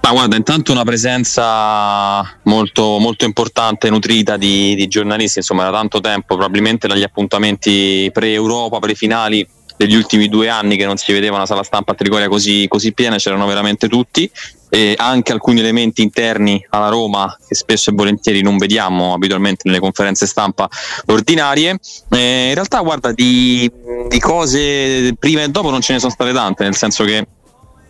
Ma 0.01 0.11
guarda, 0.11 0.37
intanto 0.37 0.71
una 0.71 0.85
presenza 0.85 2.39
molto, 2.43 2.99
molto 2.99 3.25
importante, 3.25 3.89
nutrita 3.89 4.37
di, 4.37 4.75
di, 4.75 4.87
giornalisti, 4.87 5.39
insomma, 5.39 5.65
da 5.65 5.71
tanto 5.71 5.99
tempo, 5.99 6.35
probabilmente 6.35 6.87
dagli 6.87 7.03
appuntamenti 7.03 8.09
pre-Europa, 8.13 8.79
pre-finali 8.79 9.45
degli 9.85 9.95
ultimi 9.95 10.29
due 10.29 10.47
anni 10.47 10.77
che 10.77 10.85
non 10.85 10.97
si 10.97 11.11
vedeva 11.11 11.35
una 11.35 11.45
sala 11.45 11.63
stampa 11.63 11.91
a 11.91 11.95
Trigoria 11.95 12.29
così, 12.29 12.65
così 12.69 12.93
piena, 12.93 13.17
c'erano 13.17 13.45
veramente 13.45 13.89
tutti, 13.89 14.29
e 14.69 14.95
anche 14.97 15.33
alcuni 15.33 15.59
elementi 15.59 16.01
interni 16.01 16.65
alla 16.69 16.87
Roma 16.87 17.37
che 17.45 17.53
spesso 17.53 17.89
e 17.89 17.93
volentieri 17.93 18.41
non 18.41 18.57
vediamo 18.57 19.13
abitualmente 19.13 19.63
nelle 19.65 19.79
conferenze 19.79 20.25
stampa 20.25 20.69
ordinarie. 21.07 21.77
Eh, 22.09 22.47
in 22.47 22.53
realtà, 22.53 22.79
guarda, 22.79 23.11
di, 23.11 23.69
di 24.07 24.19
cose 24.19 25.13
prima 25.19 25.43
e 25.43 25.49
dopo 25.49 25.69
non 25.69 25.81
ce 25.81 25.93
ne 25.93 25.99
sono 25.99 26.11
state 26.11 26.31
tante, 26.31 26.63
nel 26.63 26.75
senso 26.75 27.03
che 27.03 27.17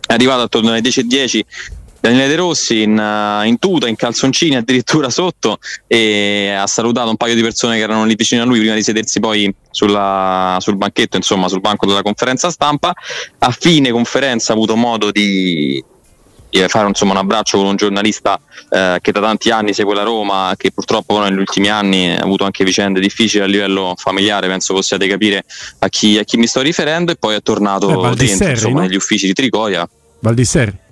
è 0.06 0.12
arrivato 0.12 0.42
attorno 0.42 0.70
alle 0.70 0.80
10.10 0.80 1.40
Daniele 2.04 2.28
De 2.28 2.34
Rossi 2.34 2.82
in, 2.82 2.98
uh, 2.98 3.46
in, 3.46 3.58
tuta, 3.58 3.88
in 3.88 3.96
calzoncini 3.96 4.56
addirittura 4.56 5.08
sotto 5.08 5.56
e 5.86 6.50
ha 6.54 6.66
salutato 6.66 7.08
un 7.08 7.16
paio 7.16 7.34
di 7.34 7.40
persone 7.40 7.78
che 7.78 7.82
erano 7.82 8.04
lì 8.04 8.14
vicino 8.14 8.42
a 8.42 8.44
lui 8.44 8.58
prima 8.58 8.74
di 8.74 8.82
sedersi 8.82 9.20
poi 9.20 9.50
sulla, 9.70 10.58
sul 10.60 10.76
banchetto, 10.76 11.16
insomma 11.16 11.48
sul 11.48 11.62
banco 11.62 11.86
della 11.86 12.02
conferenza 12.02 12.50
stampa. 12.50 12.92
A 13.38 13.50
fine 13.58 13.90
conferenza 13.90 14.52
ha 14.52 14.54
avuto 14.54 14.76
modo 14.76 15.10
di, 15.10 15.82
fare 16.68 16.88
insomma, 16.88 17.12
un 17.12 17.16
abbraccio 17.16 17.56
con 17.56 17.68
un 17.68 17.76
giornalista 17.76 18.38
eh, 18.68 18.98
che 19.00 19.10
da 19.10 19.20
tanti 19.20 19.48
anni 19.48 19.72
segue 19.72 19.94
la 19.94 20.02
Roma, 20.02 20.52
che 20.58 20.72
purtroppo 20.72 21.18
negli 21.20 21.38
ultimi 21.38 21.70
anni 21.70 22.14
ha 22.14 22.22
avuto 22.22 22.44
anche 22.44 22.64
vicende 22.64 23.00
difficili 23.00 23.42
a 23.42 23.46
livello 23.46 23.94
familiare, 23.96 24.46
penso 24.46 24.74
possiate 24.74 25.06
capire 25.06 25.46
a 25.78 25.88
chi, 25.88 26.18
a 26.18 26.24
chi 26.24 26.36
mi 26.36 26.46
sto 26.46 26.60
riferendo, 26.60 27.12
e 27.12 27.16
poi 27.16 27.34
è 27.34 27.40
tornato 27.40 27.88
eh, 27.88 28.14
dentro 28.14 28.50
insomma, 28.50 28.74
no? 28.74 28.80
negli 28.80 28.96
uffici 28.96 29.24
di 29.24 29.32
Tricoria. 29.32 29.88
Valdisserri. 30.18 30.82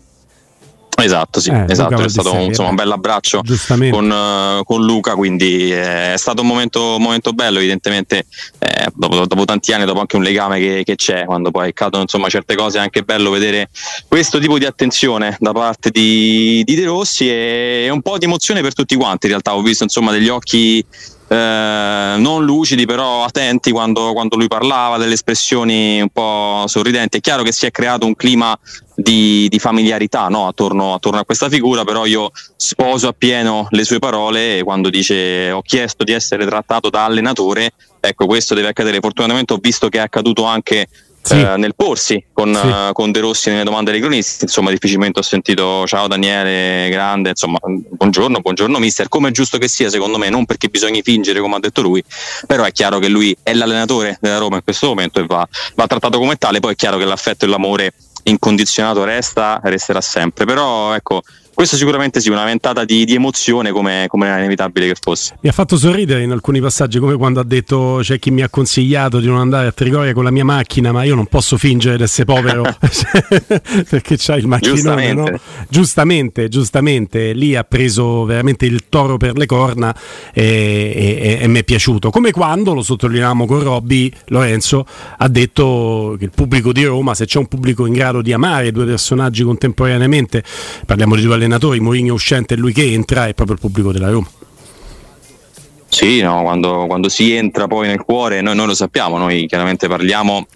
Esatto, 1.00 1.40
sì, 1.40 1.50
eh, 1.50 1.64
esatto, 1.68 2.02
è 2.02 2.08
stato 2.08 2.32
un, 2.32 2.40
insomma, 2.42 2.68
un 2.68 2.74
bel 2.74 2.90
abbraccio 2.90 3.42
con, 3.90 4.10
uh, 4.10 4.62
con, 4.62 4.84
Luca, 4.84 5.14
quindi 5.14 5.72
eh, 5.72 6.12
è 6.12 6.16
stato 6.16 6.42
un 6.42 6.48
momento, 6.48 6.96
momento 6.98 7.32
bello, 7.32 7.58
evidentemente 7.58 8.26
eh, 8.58 8.88
dopo, 8.94 9.26
dopo, 9.26 9.44
tanti 9.44 9.72
anni, 9.72 9.84
dopo 9.84 10.00
anche 10.00 10.16
un 10.16 10.22
legame 10.22 10.58
che, 10.60 10.82
che, 10.84 10.94
c'è, 10.94 11.24
quando 11.24 11.50
poi 11.50 11.70
accadono 11.70 12.02
insomma, 12.02 12.28
certe 12.28 12.54
cose, 12.54 12.78
è 12.78 12.80
anche 12.82 13.02
bello 13.02 13.30
vedere 13.30 13.70
questo 14.06 14.38
tipo 14.38 14.58
di 14.58 14.66
attenzione 14.66 15.36
da 15.40 15.52
parte 15.52 15.90
di, 15.90 16.62
di 16.64 16.74
De 16.74 16.84
Rossi 16.84 17.28
e 17.28 17.88
un 17.90 18.02
po' 18.02 18.18
di 18.18 18.26
emozione 18.26 18.60
per 18.60 18.74
tutti 18.74 18.94
quanti, 18.94 19.26
in 19.26 19.32
realtà 19.32 19.56
ho 19.56 19.62
visto 19.62 19.82
insomma, 19.82 20.12
degli 20.12 20.28
occhi 20.28 20.84
eh, 21.32 22.14
non 22.18 22.44
lucidi 22.44 22.84
però 22.84 23.24
attenti 23.24 23.70
quando, 23.70 24.12
quando, 24.12 24.36
lui 24.36 24.48
parlava, 24.48 24.98
delle 24.98 25.14
espressioni 25.14 25.98
un 26.02 26.10
po' 26.10 26.64
sorridenti. 26.66 27.16
È 27.16 27.20
chiaro 27.20 27.42
che 27.42 27.52
si 27.52 27.64
è 27.64 27.70
creato 27.70 28.04
un 28.04 28.14
clima 28.14 28.54
di, 28.94 29.48
di 29.48 29.58
familiarità 29.58 30.28
no? 30.28 30.46
attorno, 30.46 30.92
attorno, 30.92 31.20
a 31.20 31.24
questa 31.24 31.48
figura, 31.48 31.84
però 31.84 32.04
io 32.04 32.30
sposo 32.54 33.08
appieno 33.08 33.66
le 33.70 33.84
sue 33.84 33.98
parole 33.98 34.62
quando 34.62 34.90
dice 34.90 35.50
ho 35.50 35.62
chiesto 35.62 36.04
di 36.04 36.12
essere 36.12 36.44
trattato 36.44 36.90
da 36.90 37.06
allenatore, 37.06 37.72
ecco 37.98 38.26
questo 38.26 38.52
deve 38.52 38.68
accadere. 38.68 39.00
Fortunatamente 39.00 39.54
ho 39.54 39.58
visto 39.58 39.88
che 39.88 39.98
è 39.98 40.02
accaduto 40.02 40.44
anche 40.44 40.86
sì. 41.22 41.40
eh, 41.40 41.56
nel 41.56 41.74
porsi 41.74 42.24
con, 42.32 42.54
sì. 42.54 42.66
uh, 42.66 42.92
con, 42.92 43.12
De 43.12 43.20
Rossi 43.20 43.50
nelle 43.50 43.64
domande 43.64 43.92
dei 43.92 44.00
cronisti. 44.00 44.44
Insomma, 44.44 44.70
difficilmente 44.70 45.20
ho 45.20 45.22
sentito 45.22 45.86
ciao 45.86 46.08
Daniele, 46.08 46.88
grande, 46.90 47.30
insomma, 47.30 47.58
buongiorno, 47.62 48.40
buongiorno 48.40 48.78
mister. 48.78 49.08
Come 49.08 49.28
è 49.28 49.32
giusto 49.32 49.58
che 49.58 49.68
sia, 49.68 49.88
secondo 49.88 50.18
me, 50.18 50.28
non 50.28 50.44
perché 50.44 50.68
bisogna 50.68 51.00
fingere, 51.02 51.40
come 51.40 51.56
ha 51.56 51.60
detto 51.60 51.82
lui, 51.82 52.02
però 52.46 52.64
è 52.64 52.72
chiaro 52.72 52.98
che 52.98 53.08
lui 53.08 53.36
è 53.42 53.54
l'allenatore 53.54 54.18
della 54.20 54.38
Roma 54.38 54.56
in 54.56 54.64
questo 54.64 54.86
momento 54.86 55.20
e 55.20 55.26
va, 55.26 55.46
va 55.74 55.86
trattato 55.86 56.18
come 56.18 56.36
tale. 56.36 56.60
Poi 56.60 56.72
è 56.72 56.76
chiaro 56.76 56.98
che 56.98 57.04
l'affetto 57.04 57.44
e 57.44 57.48
l'amore 57.48 57.94
incondizionato 58.24 59.04
resta, 59.04 59.60
resterà 59.62 60.00
sempre. 60.00 60.44
Però 60.44 60.94
ecco 60.94 61.22
questo 61.62 61.76
sicuramente 61.76 62.20
sì, 62.20 62.28
una 62.28 62.44
ventata 62.44 62.84
di, 62.84 63.04
di 63.04 63.14
emozione 63.14 63.70
come, 63.70 64.06
come, 64.08 64.26
era 64.26 64.38
inevitabile 64.38 64.88
che 64.88 64.96
fosse. 65.00 65.36
Mi 65.42 65.48
ha 65.48 65.52
fatto 65.52 65.76
sorridere 65.76 66.24
in 66.24 66.32
alcuni 66.32 66.60
passaggi, 66.60 66.98
come 66.98 67.14
quando 67.14 67.38
ha 67.38 67.44
detto 67.44 68.00
c'è 68.02 68.18
chi 68.18 68.32
mi 68.32 68.42
ha 68.42 68.48
consigliato 68.48 69.20
di 69.20 69.28
non 69.28 69.38
andare 69.38 69.68
a 69.68 69.72
Trigoria 69.72 70.12
con 70.12 70.24
la 70.24 70.32
mia 70.32 70.44
macchina, 70.44 70.90
ma 70.90 71.04
io 71.04 71.14
non 71.14 71.26
posso 71.26 71.56
fingere 71.56 71.96
di 71.96 72.02
essere 72.02 72.24
povero 72.24 72.62
perché 73.88 74.16
c'hai 74.18 74.40
il 74.40 74.48
macchinone. 74.48 74.74
Giustamente. 74.74 75.30
No? 75.30 75.40
giustamente, 75.68 76.48
giustamente, 76.48 77.32
lì 77.32 77.54
ha 77.54 77.62
preso 77.62 78.24
veramente 78.24 78.66
il 78.66 78.88
toro 78.88 79.16
per 79.16 79.36
le 79.36 79.46
corna 79.46 79.94
e, 80.32 81.38
e, 81.38 81.38
e 81.42 81.46
mi 81.46 81.60
è 81.60 81.64
piaciuto. 81.64 82.10
Come 82.10 82.32
quando, 82.32 82.74
lo 82.74 82.82
sottolineiamo 82.82 83.46
con 83.46 83.62
Robby, 83.62 84.12
Lorenzo 84.26 84.84
ha 85.16 85.28
detto 85.28 86.16
che 86.18 86.24
il 86.24 86.32
pubblico 86.34 86.72
di 86.72 86.84
Roma, 86.84 87.14
se 87.14 87.26
c'è 87.26 87.38
un 87.38 87.46
pubblico 87.46 87.86
in 87.86 87.92
grado 87.92 88.20
di 88.20 88.32
amare 88.32 88.72
due 88.72 88.84
personaggi 88.84 89.44
contemporaneamente, 89.44 90.42
parliamo 90.84 91.14
di 91.14 91.22
due 91.22 91.34
allenatori, 91.34 91.50
Mourinho 91.60 92.14
uscente 92.14 92.54
e 92.54 92.56
lui 92.56 92.72
che 92.72 92.92
entra, 92.92 93.26
è 93.26 93.34
proprio 93.34 93.56
il 93.56 93.60
pubblico 93.60 93.92
della 93.92 94.10
Roma. 94.10 94.28
Sì, 95.88 96.22
no, 96.22 96.42
quando, 96.42 96.86
quando, 96.86 97.10
si 97.10 97.34
entra 97.34 97.66
poi 97.66 97.86
nel 97.86 98.02
cuore, 98.02 98.40
noi, 98.40 98.54
noi, 98.54 98.66
lo 98.66 98.74
sappiamo, 98.74 99.18
noi 99.18 99.46
chiaramente 99.46 99.88
parliamo, 99.88 100.46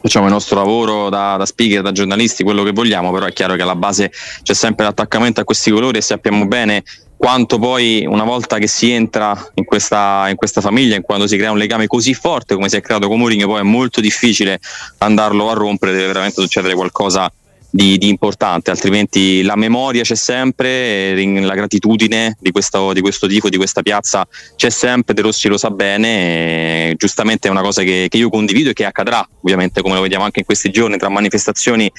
facciamo 0.00 0.26
il 0.26 0.32
nostro 0.32 0.56
lavoro 0.56 1.10
da, 1.10 1.36
da, 1.36 1.44
speaker, 1.44 1.82
da 1.82 1.92
giornalisti, 1.92 2.42
quello 2.42 2.62
che 2.62 2.72
vogliamo, 2.72 3.12
però 3.12 3.26
è 3.26 3.32
chiaro 3.34 3.54
che 3.54 3.62
alla 3.62 3.76
base 3.76 4.10
c'è 4.42 4.54
sempre 4.54 4.86
l'attaccamento 4.86 5.42
a 5.42 5.44
questi 5.44 5.70
colori 5.70 5.98
e 5.98 6.00
sappiamo 6.00 6.46
bene 6.46 6.84
quanto 7.18 7.58
poi 7.58 8.04
una 8.08 8.24
volta 8.24 8.58
che 8.58 8.66
si 8.66 8.90
entra 8.90 9.38
in 9.54 9.64
questa, 9.64 10.26
in 10.30 10.36
questa 10.36 10.60
famiglia, 10.60 10.96
in 10.96 11.02
quando 11.02 11.26
si 11.26 11.36
crea 11.36 11.52
un 11.52 11.58
legame 11.58 11.86
così 11.86 12.14
forte 12.14 12.54
come 12.54 12.70
si 12.70 12.76
è 12.76 12.80
creato 12.80 13.08
con 13.08 13.18
Mourinho, 13.18 13.46
poi 13.46 13.60
è 13.60 13.62
molto 13.62 14.00
difficile 14.00 14.58
andarlo 14.98 15.50
a 15.50 15.52
rompere, 15.52 15.92
deve 15.92 16.06
veramente 16.06 16.40
succedere 16.40 16.74
qualcosa 16.74 17.30
di, 17.74 17.96
di, 17.96 18.08
importante, 18.10 18.70
altrimenti 18.70 19.42
la 19.42 19.56
memoria 19.56 20.02
c'è 20.02 20.14
sempre, 20.14 21.14
la 21.40 21.54
gratitudine 21.54 22.36
di 22.38 22.50
questo, 22.50 22.92
di 22.92 23.00
questo 23.00 23.26
tifo, 23.26 23.48
di 23.48 23.56
questa 23.56 23.80
piazza 23.80 24.28
c'è 24.56 24.68
sempre, 24.68 25.14
De 25.14 25.22
Rossi 25.22 25.48
lo 25.48 25.56
sa 25.56 25.70
bene, 25.70 26.94
giustamente 26.98 27.48
è 27.48 27.50
una 27.50 27.62
cosa 27.62 27.82
che, 27.82 28.08
che 28.10 28.18
io 28.18 28.28
condivido 28.28 28.70
e 28.70 28.72
che 28.74 28.84
accadrà, 28.84 29.26
ovviamente 29.40 29.80
come 29.80 29.94
lo 29.94 30.02
vediamo 30.02 30.24
anche 30.24 30.40
in 30.40 30.44
questi 30.44 30.70
giorni 30.70 30.98
tra 30.98 31.08
manifestazioni 31.08 31.90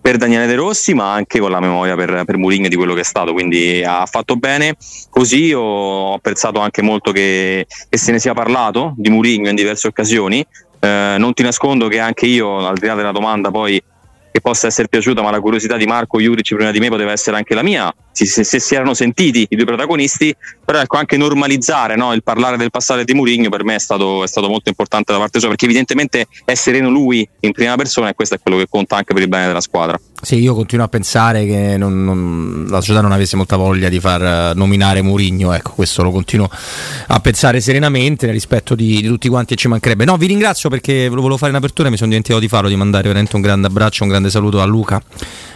per 0.00 0.16
Daniele 0.16 0.46
De 0.46 0.54
Rossi, 0.54 0.94
ma 0.94 1.12
anche 1.12 1.38
con 1.38 1.50
la 1.50 1.60
memoria 1.60 1.94
per, 1.94 2.24
per 2.24 2.36
Mourinho 2.36 2.68
di 2.68 2.76
quello 2.76 2.94
che 2.94 3.00
è 3.00 3.04
stato. 3.04 3.32
Quindi 3.32 3.84
ha 3.84 4.06
fatto 4.06 4.36
bene. 4.36 4.76
Così 5.10 5.52
ho 5.52 6.14
apprezzato 6.14 6.58
anche 6.58 6.80
molto 6.80 7.12
che, 7.12 7.66
che 7.88 7.98
se 7.98 8.10
ne 8.10 8.18
sia 8.18 8.32
parlato 8.32 8.94
di 8.96 9.10
Mourinho 9.10 9.50
in 9.50 9.54
diverse 9.54 9.88
occasioni. 9.88 10.44
Eh, 10.80 11.16
non 11.18 11.34
ti 11.34 11.42
nascondo 11.42 11.88
che 11.88 11.98
anche 11.98 12.24
io, 12.24 12.66
al 12.66 12.78
di 12.78 12.86
là 12.86 12.94
della 12.94 13.12
domanda, 13.12 13.50
poi 13.50 13.80
che 14.30 14.40
possa 14.40 14.66
essere 14.66 14.88
piaciuta, 14.88 15.22
ma 15.22 15.30
la 15.30 15.40
curiosità 15.40 15.76
di 15.76 15.86
Marco 15.86 16.20
Juric 16.20 16.54
prima 16.54 16.70
di 16.70 16.78
me 16.78 16.88
poteva 16.88 17.12
essere 17.12 17.36
anche 17.36 17.54
la 17.54 17.62
mia, 17.62 17.92
se, 18.12 18.26
se, 18.26 18.44
se 18.44 18.60
si 18.60 18.74
erano 18.74 18.94
sentiti 18.94 19.46
i 19.48 19.56
due 19.56 19.64
protagonisti, 19.64 20.34
però 20.64 20.80
ecco 20.80 20.96
anche 20.96 21.16
normalizzare 21.16 21.96
no? 21.96 22.12
il 22.12 22.22
parlare 22.22 22.56
del 22.56 22.70
passato 22.70 23.02
di 23.02 23.14
Mourinho 23.14 23.48
per 23.48 23.64
me 23.64 23.76
è 23.76 23.78
stato, 23.78 24.22
è 24.24 24.26
stato, 24.26 24.48
molto 24.48 24.68
importante 24.68 25.12
da 25.12 25.18
parte 25.18 25.38
sua, 25.38 25.48
perché 25.48 25.64
evidentemente 25.64 26.26
è 26.44 26.54
sereno 26.54 26.90
lui 26.90 27.28
in 27.40 27.52
prima 27.52 27.76
persona 27.76 28.08
e 28.08 28.14
questo 28.14 28.34
è 28.34 28.40
quello 28.40 28.58
che 28.58 28.66
conta 28.68 28.96
anche 28.96 29.14
per 29.14 29.22
il 29.22 29.28
bene 29.28 29.46
della 29.46 29.60
squadra. 29.60 29.98
Sì, 30.22 30.36
io 30.36 30.54
continuo 30.54 30.84
a 30.84 30.88
pensare 30.88 31.46
che 31.46 31.76
non, 31.78 32.04
non, 32.04 32.66
la 32.68 32.80
società 32.80 33.00
non 33.00 33.12
avesse 33.12 33.36
molta 33.36 33.56
voglia 33.56 33.88
di 33.88 34.00
far 34.00 34.54
nominare 34.54 35.00
Mourinho, 35.02 35.52
ecco, 35.52 35.72
questo 35.74 36.02
lo 36.02 36.10
continuo 36.10 36.50
a 37.06 37.20
pensare 37.20 37.60
serenamente 37.60 38.26
nel 38.26 38.34
rispetto 38.34 38.74
di, 38.74 39.00
di 39.00 39.06
tutti 39.08 39.28
quanti 39.28 39.54
e 39.54 39.56
ci 39.56 39.68
mancherebbe. 39.68 40.04
No, 40.04 40.16
vi 40.16 40.26
ringrazio 40.26 40.68
perché 40.68 41.08
volevo 41.08 41.36
fare 41.36 41.50
in 41.50 41.56
apertura 41.56 41.88
e 41.88 41.90
mi 41.90 41.96
sono 41.96 42.08
dimenticato 42.08 42.42
di 42.42 42.48
farlo, 42.48 42.68
di 42.68 42.76
mandare 42.76 43.04
veramente 43.04 43.36
un 43.36 43.42
grande 43.42 43.68
abbraccio, 43.68 44.02
un 44.02 44.10
grande 44.10 44.30
saluto 44.30 44.60
a 44.60 44.64
Luca 44.64 45.02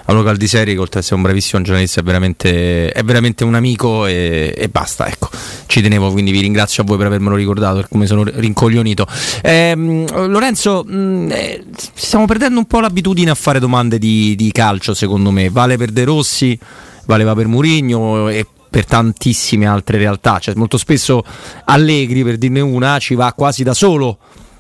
Paolo 0.05 0.23
Caldiseri, 0.23 0.75
che 0.75 0.79
oltre 0.79 0.99
ad 0.99 1.05
essere 1.05 1.17
un 1.17 1.23
bravissimo 1.23 1.63
giornalista, 1.63 2.01
è 2.01 2.05
veramente, 2.05 2.91
è 2.91 3.03
veramente 3.03 3.43
un 3.43 3.55
amico 3.55 4.05
e, 4.05 4.53
e 4.55 4.69
basta. 4.69 5.07
Ecco, 5.07 5.31
ci 5.67 5.81
tenevo, 5.81 6.13
quindi 6.13 6.31
vi 6.31 6.41
ringrazio 6.41 6.83
a 6.83 6.87
voi 6.87 6.99
per 6.99 7.07
avermelo 7.07 7.37
ricordato, 7.37 7.77
per 7.77 7.89
come 7.89 8.07
sono 8.07 8.23
rincoglionito. 8.25 9.07
Ehm, 9.43 10.29
Lorenzo, 10.29 10.85
mh, 10.85 11.29
eh, 11.31 11.65
stiamo 11.95 12.27
perdendo 12.27 12.59
un 12.59 12.67
po' 12.67 12.81
l'abitudine 12.81 13.31
a 13.31 13.35
fare 13.35 13.59
domande 13.59 13.99
di, 13.99 14.35
di 14.37 14.53
calcio, 14.53 14.93
secondo 14.93 15.31
me. 15.31 15.49
Vale 15.49 15.79
per 15.79 15.91
De 15.91 16.05
Rossi, 16.05 16.59
valeva 17.07 17.35
per 17.35 17.47
Murigno 17.47 18.29
e 18.29 18.47
per 18.69 18.85
tantissime 18.85 19.67
altre 19.67 19.97
realtà. 19.97 20.39
Cioè, 20.39 20.55
molto 20.55 20.77
spesso 20.77 21.25
Allegri, 21.65 22.23
per 22.23 22.37
dirne 22.37 22.61
una, 22.61 22.99
ci 22.99 23.15
va 23.15 23.33
quasi 23.33 23.63
da 23.63 23.73
solo 23.73 24.19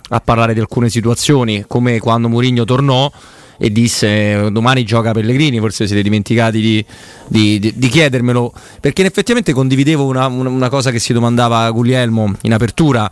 a 0.08 0.20
parlare 0.20 0.54
di 0.54 0.60
alcune 0.60 0.88
situazioni, 0.88 1.64
come 1.66 1.98
quando 1.98 2.28
Mourinho 2.28 2.64
tornò 2.64 3.10
e 3.56 3.70
disse 3.70 4.50
domani 4.50 4.84
gioca 4.84 5.12
Pellegrini, 5.12 5.58
forse 5.58 5.86
siete 5.86 6.02
dimenticati 6.02 6.60
di, 6.60 6.84
di, 7.26 7.58
di, 7.58 7.72
di 7.76 7.88
chiedermelo, 7.88 8.52
perché 8.80 9.04
effettivamente 9.04 9.52
condividevo 9.52 10.04
una, 10.04 10.26
una, 10.26 10.48
una, 10.48 10.68
cosa 10.68 10.90
che 10.90 10.98
si 10.98 11.12
domandava 11.12 11.70
Guglielmo 11.70 12.34
in 12.42 12.52
apertura, 12.52 13.10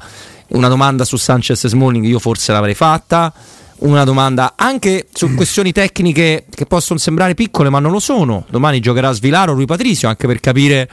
una 0.48 0.68
domanda 0.68 1.04
su 1.04 1.16
Sanchez 1.16 1.64
e 1.64 1.68
Smalling, 1.68 2.04
io 2.04 2.18
forse 2.18 2.52
l'avrei 2.52 2.74
fatta, 2.74 3.32
una 3.78 4.04
domanda 4.04 4.54
anche 4.56 5.08
su 5.12 5.34
questioni 5.34 5.72
tecniche 5.72 6.44
che 6.48 6.66
possono 6.66 6.98
sembrare 6.98 7.34
piccole 7.34 7.68
ma 7.68 7.78
non 7.78 7.90
lo 7.90 8.00
sono, 8.00 8.44
domani 8.50 8.80
giocherà 8.80 9.12
Svilaro, 9.12 9.54
Rui 9.54 9.66
Patricio, 9.66 10.08
anche 10.08 10.26
per 10.26 10.40
capire 10.40 10.88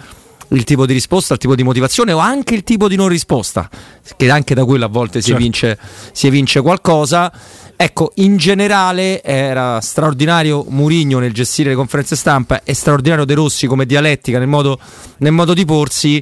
il 0.50 0.64
tipo 0.64 0.86
di 0.86 0.94
risposta, 0.94 1.34
il 1.34 1.40
tipo 1.40 1.56
di 1.56 1.64
motivazione 1.64 2.12
o 2.12 2.18
anche 2.18 2.56
il 2.56 2.64
tipo 2.64 2.88
di 2.88 2.96
non 2.96 3.08
risposta, 3.08 3.70
che 4.16 4.30
anche 4.30 4.56
da 4.56 4.66
quello 4.66 4.86
a 4.86 4.88
volte 4.88 5.22
certo. 5.22 5.28
si, 5.28 5.34
evince, 5.34 5.80
si 6.12 6.28
evince 6.28 6.62
qualcosa. 6.62 7.32
Ecco, 7.82 8.12
in 8.16 8.36
generale 8.36 9.24
era 9.24 9.80
straordinario 9.80 10.66
Murigno 10.68 11.20
nel 11.20 11.32
gestire 11.32 11.70
le 11.70 11.76
conferenze 11.76 12.18
stampa 12.18 12.62
e 12.66 12.74
straordinario 12.74 13.24
De 13.24 13.34
Rossi 13.36 13.68
come 13.68 13.86
dialettica 13.86 14.38
nel 14.38 14.50
modo, 14.50 14.78
nel 15.20 15.32
modo 15.32 15.54
di 15.54 15.64
porsi. 15.64 16.22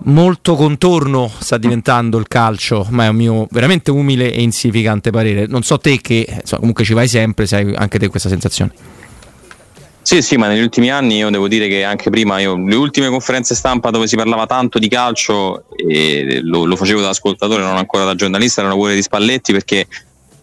Molto 0.00 0.54
contorno 0.54 1.32
sta 1.38 1.56
diventando 1.56 2.18
il 2.18 2.28
calcio, 2.28 2.86
ma 2.90 3.06
è 3.06 3.08
un 3.08 3.16
mio 3.16 3.48
veramente 3.52 3.90
umile 3.90 4.30
e 4.30 4.42
insignificante 4.42 5.10
parere. 5.10 5.46
Non 5.46 5.62
so 5.62 5.78
te 5.78 5.98
che 6.02 6.26
insomma, 6.28 6.58
comunque 6.58 6.84
ci 6.84 6.92
vai 6.92 7.08
sempre, 7.08 7.46
se 7.46 7.56
hai 7.56 7.74
anche 7.74 7.98
te 7.98 8.08
questa 8.08 8.28
sensazione. 8.28 8.72
Sì, 10.02 10.20
sì, 10.20 10.36
ma 10.36 10.46
negli 10.46 10.60
ultimi 10.60 10.90
anni 10.90 11.16
io 11.16 11.30
devo 11.30 11.48
dire 11.48 11.68
che 11.68 11.84
anche 11.84 12.10
prima, 12.10 12.38
io, 12.38 12.54
le 12.54 12.74
ultime 12.74 13.08
conferenze 13.08 13.54
stampa 13.54 13.88
dove 13.88 14.06
si 14.06 14.14
parlava 14.14 14.44
tanto 14.44 14.78
di 14.78 14.88
calcio, 14.88 15.64
lo, 16.42 16.66
lo 16.66 16.76
facevo 16.76 17.00
da 17.00 17.08
ascoltatore, 17.08 17.62
non 17.62 17.78
ancora 17.78 18.04
da 18.04 18.14
giornalista, 18.14 18.60
erano 18.60 18.76
quelle 18.76 18.94
di 18.94 19.02
Spalletti 19.02 19.52
perché 19.52 19.86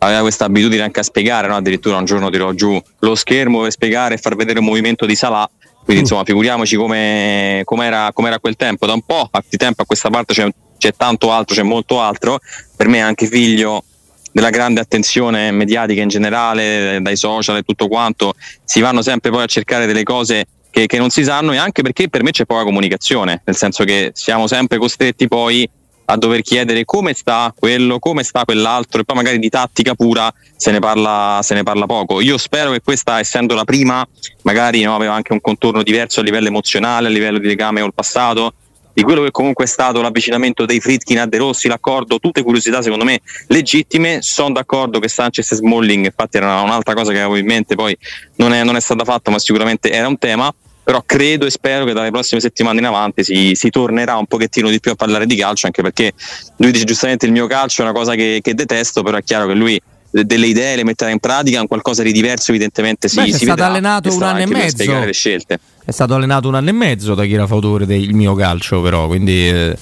aveva 0.03 0.21
questa 0.21 0.45
abitudine 0.45 0.83
anche 0.83 0.99
a 0.99 1.03
spiegare, 1.03 1.47
no? 1.47 1.55
addirittura 1.55 1.97
un 1.97 2.05
giorno 2.05 2.29
tirò 2.29 2.51
giù 2.53 2.79
lo 2.99 3.15
schermo 3.15 3.61
per 3.61 3.71
spiegare 3.71 4.15
e 4.15 4.17
far 4.17 4.35
vedere 4.35 4.59
il 4.59 4.65
movimento 4.65 5.05
di 5.05 5.15
Salah. 5.15 5.49
Quindi 5.83 6.01
mm. 6.01 6.05
insomma 6.05 6.23
figuriamoci 6.23 6.75
come, 6.75 7.61
com'era, 7.63 8.11
com'era 8.13 8.39
quel 8.39 8.55
tempo. 8.55 8.85
Da 8.85 8.93
un 8.93 9.01
po' 9.01 9.29
di 9.49 9.57
tempo 9.57 9.81
a 9.81 9.85
questa 9.85 10.09
parte 10.09 10.33
c'è, 10.33 10.47
c'è 10.77 10.93
tanto 10.95 11.31
altro, 11.31 11.55
c'è 11.55 11.63
molto 11.63 12.01
altro. 12.01 12.39
Per 12.75 12.87
me 12.87 13.01
anche 13.01 13.27
figlio 13.27 13.83
della 14.31 14.49
grande 14.49 14.81
attenzione 14.81 15.51
mediatica 15.51 16.01
in 16.01 16.07
generale, 16.07 16.99
dai 17.01 17.15
social 17.15 17.57
e 17.57 17.61
tutto 17.61 17.87
quanto, 17.87 18.33
si 18.63 18.81
vanno 18.81 19.01
sempre 19.01 19.29
poi 19.29 19.43
a 19.43 19.45
cercare 19.45 19.85
delle 19.85 20.03
cose 20.03 20.45
che, 20.71 20.87
che 20.87 20.97
non 20.97 21.11
si 21.11 21.23
sanno 21.23 21.53
e 21.53 21.57
anche 21.57 21.83
perché 21.83 22.09
per 22.09 22.23
me 22.23 22.31
c'è 22.31 22.45
poca 22.45 22.63
comunicazione, 22.63 23.43
nel 23.45 23.55
senso 23.55 23.83
che 23.83 24.09
siamo 24.13 24.47
sempre 24.47 24.79
costretti 24.79 25.27
poi 25.27 25.69
a 26.05 26.17
dover 26.17 26.41
chiedere 26.41 26.85
come 26.85 27.13
sta 27.13 27.53
quello, 27.57 27.99
come 27.99 28.23
sta 28.23 28.43
quell'altro 28.45 29.01
e 29.01 29.03
poi 29.03 29.15
magari 29.15 29.39
di 29.39 29.49
tattica 29.49 29.95
pura 29.95 30.33
se 30.55 30.71
ne 30.71 30.79
parla, 30.79 31.39
se 31.41 31.53
ne 31.53 31.63
parla 31.63 31.85
poco. 31.85 32.21
Io 32.21 32.37
spero 32.37 32.71
che 32.71 32.81
questa, 32.81 33.19
essendo 33.19 33.55
la 33.55 33.63
prima, 33.63 34.05
magari 34.41 34.81
no, 34.81 34.95
aveva 34.95 35.13
anche 35.13 35.33
un 35.33 35.41
contorno 35.41 35.83
diverso 35.83 36.19
a 36.19 36.23
livello 36.23 36.47
emozionale, 36.47 37.07
a 37.07 37.11
livello 37.11 37.37
di 37.37 37.47
legame 37.47 37.81
col 37.81 37.93
passato, 37.93 38.53
di 38.93 39.01
quello 39.01 39.23
che 39.23 39.31
comunque 39.31 39.65
è 39.65 39.67
stato 39.67 40.01
l'avvicinamento 40.01 40.65
dei 40.65 40.79
Fritkin 40.79 41.19
a 41.19 41.25
De 41.25 41.37
Rossi, 41.37 41.67
l'accordo, 41.67 42.19
tutte 42.19 42.43
curiosità 42.43 42.81
secondo 42.81 43.03
me 43.03 43.21
legittime. 43.47 44.21
Sono 44.21 44.53
d'accordo 44.53 44.99
che 44.99 45.07
Sanchez 45.07 45.51
e 45.51 45.55
Smalling, 45.55 46.05
infatti 46.05 46.37
era 46.37 46.61
un'altra 46.61 46.93
cosa 46.93 47.11
che 47.11 47.19
avevo 47.19 47.37
in 47.37 47.45
mente, 47.45 47.75
poi 47.75 47.97
non 48.35 48.53
è, 48.53 48.63
non 48.63 48.75
è 48.75 48.79
stata 48.79 49.03
fatta, 49.03 49.31
ma 49.31 49.39
sicuramente 49.39 49.91
era 49.91 50.07
un 50.07 50.17
tema. 50.17 50.53
Però 50.83 51.01
credo 51.05 51.45
e 51.45 51.49
spero 51.49 51.85
che 51.85 51.93
dalle 51.93 52.11
prossime 52.11 52.41
settimane 52.41 52.79
in 52.79 52.85
avanti 52.85 53.23
si, 53.23 53.53
si, 53.55 53.69
tornerà 53.69 54.17
un 54.17 54.25
pochettino 54.25 54.69
di 54.69 54.81
più 54.81 54.91
a 54.91 54.95
parlare 54.95 55.25
di 55.25 55.35
calcio, 55.35 55.65
anche 55.65 55.81
perché 55.81 56.11
lui 56.57 56.71
dice 56.71 56.83
giustamente 56.83 57.25
il 57.25 57.31
mio 57.31 57.47
calcio 57.47 57.81
è 57.81 57.85
una 57.85 57.93
cosa 57.93 58.15
che, 58.15 58.39
che 58.41 58.53
detesto, 58.53 59.01
però 59.01 59.17
è 59.17 59.23
chiaro 59.23 59.47
che 59.47 59.53
lui 59.53 59.81
delle 60.21 60.45
idee 60.45 60.75
le 60.75 60.83
metterà 60.83 61.09
in 61.09 61.19
pratica, 61.19 61.59
un 61.59 61.67
qualcosa 61.67 62.03
di 62.03 62.11
diverso 62.11 62.51
evidentemente 62.51 63.07
si, 63.07 63.15
Beh, 63.15 63.25
si 63.27 63.31
è 63.31 63.37
stato 63.37 63.63
allenato 63.63 64.13
un 64.13 64.21
anno 64.21 64.41
e 64.41 64.45
mezzo. 64.45 64.99
le 64.99 65.13
scelte. 65.13 65.59
È 65.83 65.91
stato 65.91 66.13
allenato 66.13 66.47
un 66.47 66.55
anno 66.55 66.69
e 66.69 66.73
mezzo 66.73 67.15
da 67.15 67.25
chi 67.25 67.33
era 67.33 67.47
fautore 67.47 67.85
del 67.85 68.13
mio 68.13 68.35
calcio, 68.35 68.81
però, 68.81 69.07
quindi 69.07 69.49
eh, 69.49 69.75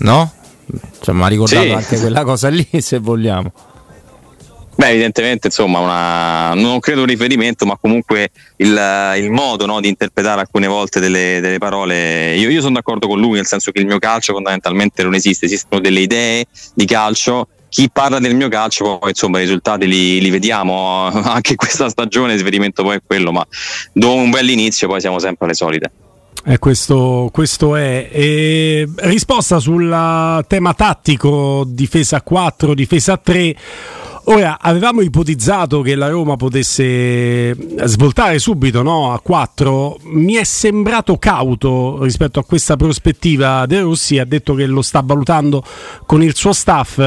no? 0.00 0.32
Cioè, 1.00 1.14
mi 1.14 1.22
ha 1.22 1.26
ricordato 1.28 1.64
sì. 1.64 1.70
anche 1.70 1.98
quella 1.98 2.24
cosa 2.24 2.48
lì, 2.48 2.68
se 2.78 2.98
vogliamo. 2.98 3.50
Beh, 4.78 4.90
evidentemente, 4.90 5.48
insomma, 5.48 5.80
una, 5.80 6.54
non 6.54 6.78
credo 6.78 7.00
un 7.00 7.08
riferimento, 7.08 7.66
ma 7.66 7.76
comunque 7.76 8.30
il, 8.58 9.12
il 9.16 9.28
modo 9.28 9.66
no, 9.66 9.80
di 9.80 9.88
interpretare 9.88 10.40
alcune 10.40 10.68
volte 10.68 11.00
delle, 11.00 11.40
delle 11.40 11.58
parole. 11.58 12.36
Io, 12.36 12.48
io 12.48 12.60
sono 12.60 12.74
d'accordo 12.74 13.08
con 13.08 13.18
lui, 13.18 13.34
nel 13.34 13.46
senso 13.46 13.72
che 13.72 13.80
il 13.80 13.86
mio 13.86 13.98
calcio 13.98 14.34
fondamentalmente 14.34 15.02
non 15.02 15.16
esiste, 15.16 15.46
esistono 15.46 15.80
delle 15.80 15.98
idee 15.98 16.46
di 16.74 16.84
calcio 16.84 17.48
chi 17.68 17.90
parla 17.92 18.20
del 18.20 18.36
mio 18.36 18.48
calcio, 18.48 18.98
poi 18.98 19.10
insomma 19.10 19.38
i 19.38 19.42
risultati 19.42 19.88
li, 19.88 20.20
li, 20.20 20.30
vediamo 20.30 21.06
anche 21.26 21.56
questa 21.56 21.88
stagione, 21.88 22.34
il 22.34 22.38
svedimento 22.38 22.84
poi 22.84 22.98
è 22.98 23.00
quello, 23.04 23.32
ma 23.32 23.44
dopo 23.92 24.14
un 24.14 24.30
bel 24.30 24.48
inizio 24.48 24.86
poi 24.86 25.00
siamo 25.00 25.18
sempre 25.18 25.46
alle 25.46 25.54
solite. 25.54 25.90
Eh, 26.46 26.58
questo, 26.58 27.30
questo, 27.32 27.74
è. 27.74 28.08
E 28.12 28.88
risposta 28.98 29.58
sul 29.58 30.44
tema 30.46 30.72
tattico, 30.72 31.64
difesa 31.66 32.22
4, 32.22 32.74
difesa 32.74 33.16
3. 33.16 33.56
Ora, 34.30 34.58
avevamo 34.60 35.00
ipotizzato 35.00 35.80
che 35.80 35.94
la 35.94 36.10
Roma 36.10 36.36
potesse 36.36 37.56
svoltare 37.86 38.38
subito 38.38 38.82
no? 38.82 39.10
a 39.14 39.20
4. 39.20 40.00
Mi 40.02 40.34
è 40.34 40.44
sembrato 40.44 41.16
cauto 41.16 42.02
rispetto 42.02 42.38
a 42.38 42.44
questa 42.44 42.76
prospettiva. 42.76 43.64
De 43.64 43.80
Rossi 43.80 44.18
ha 44.18 44.26
detto 44.26 44.52
che 44.52 44.66
lo 44.66 44.82
sta 44.82 45.00
valutando 45.02 45.64
con 46.04 46.22
il 46.22 46.34
suo 46.34 46.52
staff. 46.52 46.98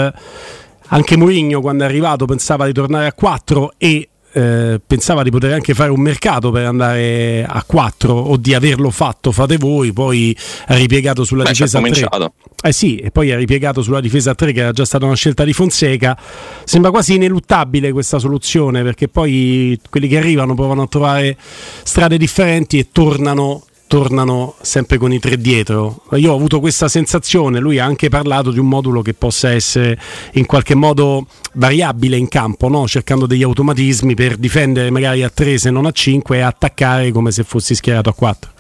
Anche 0.88 1.16
Mourinho, 1.16 1.62
quando 1.62 1.84
è 1.84 1.86
arrivato, 1.86 2.26
pensava 2.26 2.66
di 2.66 2.74
tornare 2.74 3.06
a 3.06 3.14
4 3.14 3.74
e 3.78 4.10
eh, 4.34 4.80
pensava 4.86 5.24
di 5.24 5.30
poter 5.30 5.54
anche 5.54 5.74
fare 5.74 5.92
un 5.92 6.00
mercato 6.00 6.52
per 6.52 6.66
andare 6.66 7.46
a 7.48 7.64
4 7.64 8.14
o 8.14 8.38
di 8.38 8.54
averlo 8.54 8.90
fatto 8.90 9.32
fate 9.32 9.58
voi, 9.58 9.92
poi 9.94 10.36
ha 10.68 10.76
ripiegato 10.76 11.24
sulla 11.24 11.44
Beh, 11.44 11.52
difesa 11.52 11.80
3. 11.80 12.32
Eh 12.64 12.72
sì, 12.72 12.98
e 12.98 13.12
poi 13.12 13.32
ha 13.32 13.38
ripiegato 13.38 13.82
sulla 13.82 14.00
difesa 14.00 14.36
3 14.36 14.52
che 14.52 14.60
era 14.60 14.72
già 14.72 14.86
stata 14.86 15.06
una 15.06 15.16
scelta 15.16 15.44
di 15.44 15.54
Fonseca. 15.54 16.18
Sembra 16.64 16.92
quasi 16.92 17.16
ineluttabile 17.16 17.92
questa 17.92 18.20
soluzione 18.20 18.84
perché 18.84 19.08
poi 19.08 19.80
quelli 19.90 20.08
che 20.08 20.18
arrivano 20.18 20.54
provano 20.54 20.84
a 20.84 20.88
trovare 20.88 21.38
strade 21.84 22.18
differenti 22.18 22.80
e 22.80 22.88
tornano 22.92 23.66
tornano 23.92 24.56
sempre 24.62 24.98
con 24.98 25.12
i 25.12 25.20
tre 25.20 25.36
dietro. 25.36 26.04
Io 26.14 26.32
ho 26.32 26.36
avuto 26.36 26.62
questa 26.62 26.88
sensazione, 26.88 27.60
lui 27.60 27.78
ha 27.78 27.84
anche 27.84 28.08
parlato 28.08 28.50
di 28.50 28.58
un 28.58 28.70
modulo 28.70 29.02
che 29.02 29.14
possa 29.14 29.52
essere 29.52 30.00
in 30.36 30.46
qualche 30.46 30.76
modo 30.76 31.26
variabile 31.56 32.16
in 32.16 32.30
campo, 32.30 32.70
no? 32.70 32.88
cercando 32.88 33.26
degli 33.26 33.44
automatismi 33.44 34.16
per 34.16 34.38
difendere 34.38 34.90
magari 34.92 35.24
a 35.24 35.30
3 35.30 35.58
se 35.58 35.72
non 35.72 35.86
a 35.86 35.92
5 35.92 36.38
e 36.38 36.40
attaccare 36.40 37.12
come 37.12 37.32
se 37.32 37.44
fossi 37.44 37.76
schierato 37.76 38.08
a 38.08 38.14
4. 38.14 38.52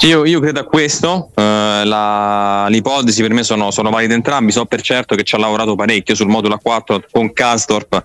Io, 0.00 0.24
io, 0.24 0.40
credo 0.40 0.58
a 0.58 0.64
questo, 0.64 1.30
uh, 1.32 1.40
la, 1.84 2.66
l'ipotesi 2.70 3.22
per 3.22 3.32
me 3.32 3.44
sono, 3.44 3.70
sono 3.70 3.90
valide 3.90 4.14
entrambi, 4.14 4.50
so 4.50 4.64
per 4.64 4.80
certo 4.80 5.14
che 5.14 5.22
ci 5.22 5.36
ha 5.36 5.38
lavorato 5.38 5.76
parecchio 5.76 6.16
sul 6.16 6.26
modulo 6.26 6.58
A4 6.60 7.02
con 7.08 7.32
Kastorp 7.32 8.02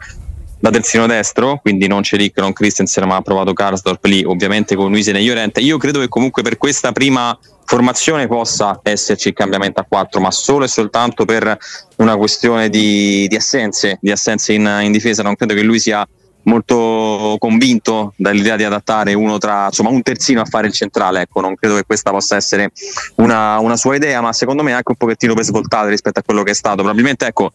da 0.60 0.70
terzino 0.72 1.06
destro, 1.06 1.60
quindi 1.62 1.88
non 1.88 2.04
Celic, 2.04 2.38
non 2.40 2.54
Christensen, 2.54 3.08
ma 3.08 3.18
ha 3.18 3.22
provato 3.22 3.54
Karsdorp 3.54 4.04
lì, 4.06 4.24
ovviamente 4.24 4.76
con 4.76 4.90
Luisen 4.90 5.16
e 5.16 5.22
Llorente. 5.22 5.60
Io 5.60 5.78
credo 5.78 6.00
che 6.00 6.08
comunque 6.08 6.42
per 6.42 6.58
questa 6.58 6.92
prima 6.92 7.38
formazione 7.66 8.28
possa 8.28 8.80
esserci 8.84 9.28
il 9.28 9.34
cambiamento 9.34 9.80
a 9.80 9.86
4, 9.88 10.20
ma 10.20 10.32
solo 10.32 10.66
e 10.66 10.68
soltanto 10.68 11.26
per 11.26 11.58
una 11.98 12.16
questione 12.18 12.70
di, 12.70 13.28
di 13.28 13.36
assenze, 13.36 14.00
di 14.02 14.10
assenze 14.10 14.54
in, 14.54 14.80
in, 14.82 14.92
difesa. 14.92 15.22
Non 15.22 15.36
credo 15.36 15.54
che 15.54 15.62
lui 15.62 15.80
sia 15.80 16.08
molto 16.44 17.36
convinto 17.40 18.14
dall'idea 18.16 18.56
di 18.56 18.64
adattare 18.64 19.14
uno 19.14 19.38
tra 19.38 19.66
insomma 19.66 19.90
un 19.90 20.02
terzino 20.02 20.40
a 20.40 20.46
fare 20.46 20.68
il 20.68 20.72
centrale 20.72 21.20
ecco 21.20 21.42
non 21.42 21.56
credo 21.56 21.76
che 21.76 21.84
questa 21.84 22.10
possa 22.10 22.38
essere 22.38 22.72
una, 23.16 23.60
una 23.60 23.76
sua 23.76 23.98
idea 23.98 24.22
ma 24.22 24.32
secondo 24.32 24.64
me 24.64 24.72
anche 24.72 24.90
un 24.92 24.96
pochettino 24.96 25.34
per 25.34 25.44
svoltare 25.44 25.90
rispetto 25.90 26.20
a 26.20 26.24
quello 26.24 26.44
che 26.44 26.52
è 26.52 26.54
stato 26.54 26.78
probabilmente 26.78 27.26
ecco 27.26 27.52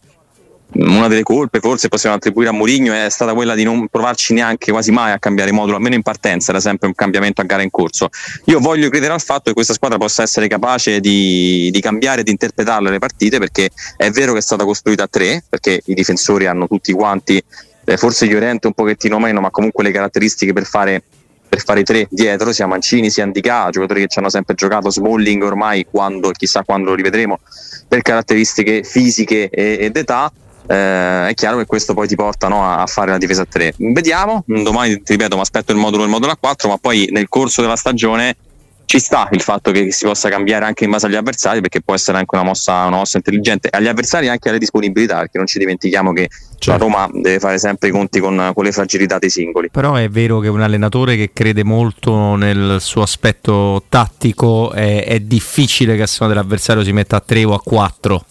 una 0.75 1.07
delle 1.07 1.23
colpe 1.23 1.59
forse 1.59 1.87
possiamo 1.87 2.15
attribuire 2.15 2.49
a 2.49 2.53
Mourinho 2.53 2.93
è 2.93 3.09
stata 3.09 3.33
quella 3.33 3.55
di 3.55 3.63
non 3.63 3.87
provarci 3.87 4.33
neanche 4.33 4.71
quasi 4.71 4.91
mai 4.91 5.11
a 5.11 5.19
cambiare 5.19 5.51
modulo, 5.51 5.75
almeno 5.75 5.95
in 5.95 6.01
partenza 6.01 6.51
era 6.51 6.59
sempre 6.59 6.87
un 6.87 6.95
cambiamento 6.95 7.41
a 7.41 7.43
gara 7.43 7.61
in 7.61 7.69
corso. 7.69 8.09
Io 8.45 8.59
voglio 8.59 8.89
credere 8.89 9.13
al 9.13 9.21
fatto 9.21 9.43
che 9.45 9.53
questa 9.53 9.73
squadra 9.73 9.97
possa 9.97 10.23
essere 10.23 10.47
capace 10.47 10.99
di, 10.99 11.69
di 11.71 11.81
cambiare 11.81 12.23
di 12.23 12.31
interpretare 12.31 12.89
le 12.89 12.99
partite 12.99 13.39
perché 13.39 13.69
è 13.97 14.09
vero 14.09 14.33
che 14.33 14.39
è 14.39 14.41
stata 14.41 14.63
costruita 14.63 15.03
a 15.03 15.07
tre, 15.07 15.43
perché 15.47 15.81
i 15.85 15.93
difensori 15.93 16.47
hanno 16.47 16.67
tutti 16.67 16.91
quanti 16.91 17.43
eh, 17.85 17.97
forse 17.97 18.25
Llorente 18.25 18.67
un 18.67 18.73
pochettino 18.73 19.19
meno, 19.19 19.41
ma 19.41 19.51
comunque 19.51 19.83
le 19.83 19.91
caratteristiche 19.91 20.53
per 20.53 20.65
fare, 20.65 21.03
per 21.47 21.61
fare 21.63 21.83
tre 21.83 22.07
dietro, 22.09 22.51
sia 22.51 22.65
Mancini 22.65 23.09
sia 23.09 23.23
Andica, 23.23 23.69
giocatori 23.69 24.01
che 24.01 24.07
ci 24.07 24.19
hanno 24.19 24.29
sempre 24.29 24.55
giocato, 24.55 24.89
Smalling 24.89 25.43
ormai 25.43 25.85
quando, 25.89 26.31
chissà 26.31 26.63
quando 26.63 26.89
lo 26.89 26.95
rivedremo, 26.95 27.39
per 27.87 28.01
caratteristiche 28.01 28.83
fisiche 28.83 29.49
ed 29.49 29.95
età. 29.95 30.31
Eh, 30.65 31.27
è 31.29 31.33
chiaro 31.33 31.57
che 31.57 31.65
questo 31.65 31.93
poi 31.93 32.07
ti 32.07 32.15
porta 32.15 32.47
no, 32.47 32.65
a 32.65 32.85
fare 32.87 33.11
la 33.11 33.17
difesa 33.17 33.41
a 33.41 33.47
3. 33.49 33.75
Vediamo, 33.77 34.43
domani 34.45 35.01
ti 35.01 35.13
ripeto, 35.13 35.35
mi 35.35 35.41
aspetto 35.41 35.71
il 35.71 35.77
modulo 35.77 36.03
il 36.03 36.09
modulo 36.09 36.31
a 36.31 36.37
4, 36.37 36.69
ma 36.69 36.77
poi 36.77 37.07
nel 37.11 37.27
corso 37.27 37.61
della 37.61 37.75
stagione 37.75 38.35
ci 38.85 38.99
sta 38.99 39.27
il 39.31 39.41
fatto 39.41 39.71
che 39.71 39.91
si 39.91 40.05
possa 40.05 40.29
cambiare 40.29 40.65
anche 40.65 40.83
in 40.83 40.91
base 40.91 41.07
agli 41.07 41.15
avversari 41.15 41.61
perché 41.61 41.81
può 41.81 41.93
essere 41.93 42.17
anche 42.17 42.35
una 42.35 42.43
mossa, 42.43 42.85
una 42.85 42.97
mossa 42.97 43.17
intelligente 43.17 43.69
agli 43.71 43.87
avversari 43.87 44.27
e 44.27 44.29
anche 44.29 44.49
alle 44.49 44.59
disponibilità 44.59 45.19
perché 45.19 45.37
non 45.37 45.47
ci 45.47 45.57
dimentichiamo 45.57 46.13
che 46.13 46.29
certo. 46.59 46.69
la 46.69 46.77
Roma 46.77 47.09
deve 47.11 47.39
fare 47.39 47.57
sempre 47.57 47.87
i 47.87 47.91
conti 47.91 48.19
con, 48.19 48.51
con, 48.53 48.63
le 48.63 48.71
fragilità 48.71 49.17
dei 49.17 49.29
singoli 49.29 49.69
però 49.71 49.95
è 49.95 50.09
vero 50.09 50.39
che 50.39 50.47
un 50.47 50.61
allenatore 50.61 51.15
che 51.15 51.31
crede 51.33 51.63
molto 51.63 52.35
nel 52.35 52.77
suo 52.81 53.01
aspetto 53.01 53.83
tattico 53.89 54.71
è, 54.73 55.05
è 55.05 55.19
difficile 55.21 55.95
che 55.95 56.03
a 56.03 56.07
seconda 56.07 56.33
dell'avversario 56.33 56.83
si 56.83 56.91
metta 56.91 57.15
a 57.15 57.23
3 57.25 57.43
o 57.45 57.53
a 57.53 57.61
4 57.61 58.25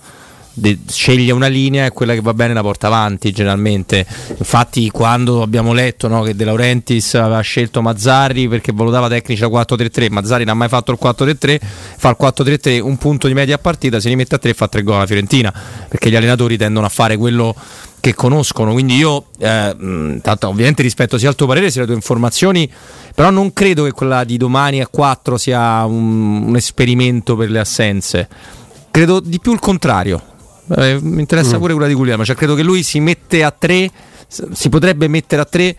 de- 0.53 0.79
sceglie 0.87 1.33
una 1.33 1.47
linea 1.47 1.87
e 1.87 1.91
quella 1.91 2.15
che 2.15 2.21
va 2.21 2.35
bene 2.35 2.55
la 2.55 2.63
porta 2.63 2.87
avanti 2.89 3.33
generalmente. 3.33 4.07
Infatti, 4.37 4.91
quando 4.91 5.43
abbiamo 5.43 5.73
letto 5.73 6.09
no, 6.09 6.23
che 6.23 6.35
De 6.35 6.45
Laurentiis 6.45 7.15
aveva 7.15 7.41
scelto 7.41 7.83
Mazzarri 7.83 8.49
perché 8.49 8.73
valutava 8.73 9.09
tecnica 9.09 9.47
4-3-3, 9.47 10.11
Mazzarri 10.11 10.45
non 10.45 10.55
ha 10.55 10.59
mai 10.59 10.69
fatto 10.69 10.93
il 10.93 10.99
4-3-3, 11.03 11.59
fa 11.97 12.11
il 12.11 12.17
4-3-3, 12.21 12.81
un 12.81 12.97
punto 12.97 13.27
di 13.27 13.35
media 13.35 13.57
a 13.57 13.59
partita, 13.59 14.01
se 14.01 14.09
li 14.09 14.17
mette 14.17 14.35
a 14.35 14.39
3 14.39 14.55
fa 14.55 14.69
3 14.69 14.83
gol 14.83 14.97
alla 14.97 15.07
Fiorentina 15.07 15.53
perché 15.89 16.11
gli 16.11 16.17
allenatori 16.17 16.57
tendono 16.57 16.87
a 16.87 16.89
fare 16.89 17.17
quello 17.17 17.55
che 18.01 18.15
conoscono. 18.15 18.73
Quindi 18.73 18.97
io, 18.97 19.27
eh, 19.39 20.21
tanto, 20.21 20.49
ovviamente 20.49 20.83
rispetto 20.83 21.19
sia 21.19 21.29
al 21.29 21.37
tuo 21.37 21.47
parere 21.47 21.71
sia 21.71 21.81
alle 21.81 21.91
tue 21.91 21.97
informazioni, 21.97 22.71
però 23.15 23.31
non 23.31 23.53
credo 23.53 23.85
che 23.85 23.93
quella 23.93 24.25
di 24.25 24.37
domani 24.37 24.81
a 24.81 24.89
4 24.89 25.39
sia 25.39 25.85
un, 25.85 26.43
un 26.49 26.57
esperimento 26.57 27.37
per 27.37 27.51
le 27.51 27.61
assenze. 27.61 28.29
Credo 28.91 29.21
di 29.21 29.39
più 29.39 29.53
il 29.53 29.61
contrario. 29.61 30.32
Eh, 30.77 30.99
mi 31.01 31.21
interessa 31.21 31.57
mm. 31.57 31.61
pure 31.61 31.73
quella 31.73 31.89
di 31.89 31.95
Guglielmo. 31.95 32.25
Cioè, 32.25 32.37
credo 32.37 32.55
che 32.55 32.63
lui 32.63 32.83
si 32.83 33.01
mette 33.01 33.43
a 33.43 33.51
tre, 33.51 33.91
si 34.27 34.69
potrebbe 34.69 35.09
mettere 35.09 35.43
a 35.43 35.45
tre 35.45 35.77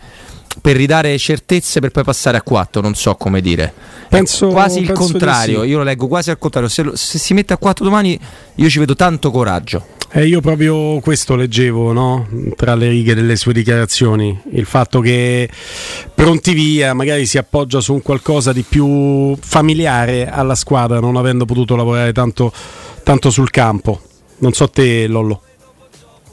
per 0.60 0.76
ridare 0.76 1.16
certezze 1.18 1.80
per 1.80 1.90
poi 1.90 2.04
passare 2.04 2.36
a 2.36 2.42
quattro. 2.42 2.80
Non 2.80 2.94
so 2.94 3.14
come 3.14 3.40
dire. 3.40 3.72
Penso, 4.08 4.48
quasi 4.48 4.80
il 4.80 4.92
contrario. 4.92 5.62
Sì. 5.62 5.68
Io 5.68 5.78
lo 5.78 5.84
leggo 5.84 6.06
quasi 6.06 6.30
al 6.30 6.38
contrario. 6.38 6.68
Se, 6.68 6.82
lo, 6.82 6.96
se, 6.96 7.18
si 7.18 7.34
mette 7.34 7.52
a 7.52 7.56
quattro 7.56 7.84
domani, 7.84 8.18
io 8.56 8.68
ci 8.68 8.78
vedo 8.78 8.94
tanto 8.94 9.30
coraggio. 9.30 9.86
Eh, 10.16 10.28
io 10.28 10.40
proprio 10.40 11.00
questo 11.00 11.34
leggevo 11.34 11.92
no? 11.92 12.28
tra 12.54 12.76
le 12.76 12.88
righe 12.88 13.16
delle 13.16 13.34
sue 13.34 13.52
dichiarazioni, 13.52 14.38
il 14.52 14.64
fatto 14.64 15.00
che 15.00 15.50
pronti 16.14 16.54
via 16.54 16.94
magari 16.94 17.26
si 17.26 17.36
appoggia 17.36 17.80
su 17.80 17.94
un 17.94 18.00
qualcosa 18.00 18.52
di 18.52 18.62
più 18.62 19.36
familiare 19.36 20.30
alla 20.30 20.54
squadra, 20.54 21.00
non 21.00 21.16
avendo 21.16 21.46
potuto 21.46 21.74
lavorare 21.74 22.12
tanto, 22.12 22.52
tanto 23.02 23.30
sul 23.30 23.50
campo. 23.50 24.00
Non 24.38 24.52
so 24.52 24.68
te, 24.68 25.06
Lollo. 25.06 25.42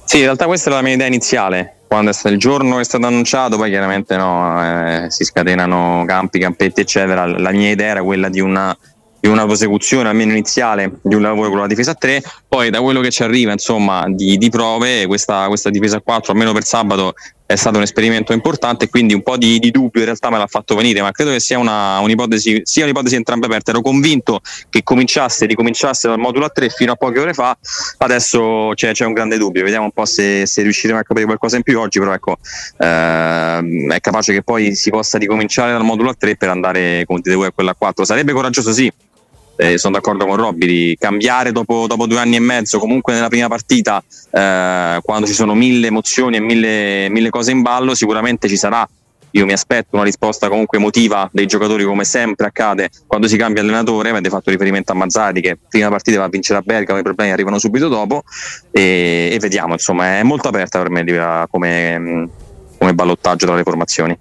Sì, 0.05 0.17
in 0.17 0.23
realtà 0.23 0.45
questa 0.45 0.69
era 0.69 0.79
la 0.79 0.83
mia 0.83 0.93
idea 0.93 1.07
iniziale. 1.07 1.77
Quando 1.87 2.11
è 2.11 2.13
stato 2.13 2.33
il 2.33 2.39
giorno 2.39 2.79
è 2.79 2.83
stato 2.83 3.05
annunciato, 3.05 3.57
poi 3.57 3.69
chiaramente 3.69 4.15
no, 4.15 5.03
eh, 5.03 5.11
si 5.11 5.23
scatenano 5.23 6.03
campi, 6.05 6.39
campetti, 6.39 6.81
eccetera. 6.81 7.25
La 7.25 7.51
mia 7.51 7.69
idea 7.69 7.91
era 7.91 8.03
quella 8.03 8.29
di 8.29 8.39
una, 8.39 8.75
di 9.21 9.27
una 9.27 9.45
prosecuzione 9.45 10.09
almeno 10.09 10.31
iniziale 10.31 10.99
di 11.03 11.13
un 11.13 11.21
lavoro 11.21 11.49
con 11.49 11.59
la 11.59 11.67
difesa 11.67 11.91
a 11.91 11.93
3 11.93 12.23
poi 12.47 12.71
da 12.71 12.81
quello 12.81 13.01
che 13.01 13.11
ci 13.11 13.21
arriva 13.21 13.51
insomma 13.51 14.05
di, 14.07 14.35
di 14.35 14.49
prove 14.49 15.05
questa, 15.05 15.45
questa, 15.47 15.69
difesa 15.69 15.97
a 15.97 16.01
4 16.01 16.31
almeno 16.31 16.53
per 16.53 16.63
sabato 16.63 17.13
è 17.51 17.55
stato 17.55 17.77
un 17.77 17.83
esperimento 17.83 18.33
importante 18.33 18.89
quindi 18.89 19.13
un 19.13 19.21
po' 19.21 19.37
di, 19.37 19.59
di 19.59 19.71
dubbio 19.71 19.99
in 19.99 20.05
realtà 20.05 20.29
me 20.29 20.37
l'ha 20.37 20.47
fatto 20.47 20.75
venire 20.75 21.01
ma 21.01 21.11
credo 21.11 21.31
che 21.31 21.39
sia 21.39 21.57
una, 21.57 21.99
un'ipotesi 21.99 22.61
sia 22.63 22.83
un'ipotesi 22.83 23.15
entrambe 23.15 23.45
aperte. 23.45 23.71
Ero 23.71 23.81
convinto 23.81 24.39
che 24.69 24.83
cominciasse 24.83 25.45
ricominciasse 25.45 26.07
dal 26.07 26.19
modulo 26.19 26.45
a 26.45 26.49
3 26.49 26.69
fino 26.69 26.93
a 26.93 26.95
poche 26.95 27.19
ore 27.19 27.33
fa 27.33 27.57
adesso 27.97 28.71
c'è, 28.73 28.91
c'è 28.91 29.05
un 29.05 29.13
grande 29.13 29.37
dubbio. 29.37 29.63
Vediamo 29.63 29.85
un 29.85 29.91
po' 29.91 30.05
se, 30.05 30.45
se, 30.45 30.61
riusciremo 30.61 30.99
a 30.99 31.03
capire 31.03 31.25
qualcosa 31.25 31.57
in 31.57 31.63
più 31.63 31.79
oggi 31.79 31.99
però 31.99 32.13
ecco 32.13 32.37
ehm, 32.77 33.91
è 33.91 33.99
capace 33.99 34.33
che 34.33 34.43
poi 34.43 34.75
si 34.75 34.89
possa 34.89 35.17
ricominciare 35.17 35.71
dal 35.71 35.83
modulo 35.83 36.09
a 36.09 36.15
3 36.17 36.37
per 36.37 36.49
andare 36.49 37.05
dite 37.07 37.35
voi 37.35 37.47
a 37.47 37.51
quella 37.51 37.71
a 37.71 37.75
4 37.75 38.05
sarebbe 38.05 38.31
coraggioso 38.31 38.71
sì 38.71 38.91
eh, 39.61 39.77
sono 39.77 39.93
d'accordo 39.93 40.25
con 40.25 40.37
Robby, 40.37 40.65
di 40.65 40.97
cambiare 40.99 41.51
dopo, 41.51 41.85
dopo, 41.85 42.07
due 42.07 42.17
anni 42.17 42.35
e 42.35 42.39
mezzo, 42.39 42.79
comunque 42.79 43.13
nella 43.13 43.27
prima 43.27 43.47
partita, 43.47 44.03
eh, 44.31 44.99
quando 45.03 45.27
ci 45.27 45.33
sono 45.33 45.53
mille 45.53 45.87
emozioni 45.87 46.37
e 46.37 46.39
mille, 46.39 47.09
mille 47.09 47.29
cose 47.29 47.51
in 47.51 47.61
ballo, 47.61 47.93
sicuramente 47.93 48.47
ci 48.47 48.57
sarà 48.57 48.87
io 49.33 49.45
mi 49.45 49.53
aspetto 49.53 49.95
una 49.95 50.03
risposta 50.03 50.49
comunque 50.49 50.77
emotiva 50.77 51.29
dei 51.31 51.45
giocatori 51.45 51.85
come 51.85 52.03
sempre 52.03 52.47
accade 52.47 52.89
quando 53.07 53.29
si 53.29 53.37
cambia 53.37 53.61
allenatore, 53.61 54.09
avete 54.09 54.27
fatto 54.27 54.49
riferimento 54.49 54.91
a 54.91 54.95
Mazzari 54.95 55.39
che 55.39 55.57
prima 55.69 55.87
partita 55.87 56.17
va 56.19 56.25
a 56.25 56.27
vincere 56.27 56.59
a 56.59 56.61
Bergamo, 56.61 56.99
i 56.99 57.03
problemi 57.03 57.31
arrivano 57.31 57.57
subito 57.57 57.87
dopo 57.87 58.23
e, 58.71 59.29
e 59.31 59.39
vediamo, 59.39 59.71
insomma 59.71 60.17
è 60.17 60.23
molto 60.23 60.49
aperta 60.49 60.79
per 60.79 60.89
me 60.89 61.47
come, 61.49 62.29
come 62.77 62.93
ballottaggio 62.93 63.45
tra 63.45 63.55
le 63.55 63.63
formazioni. 63.63 64.17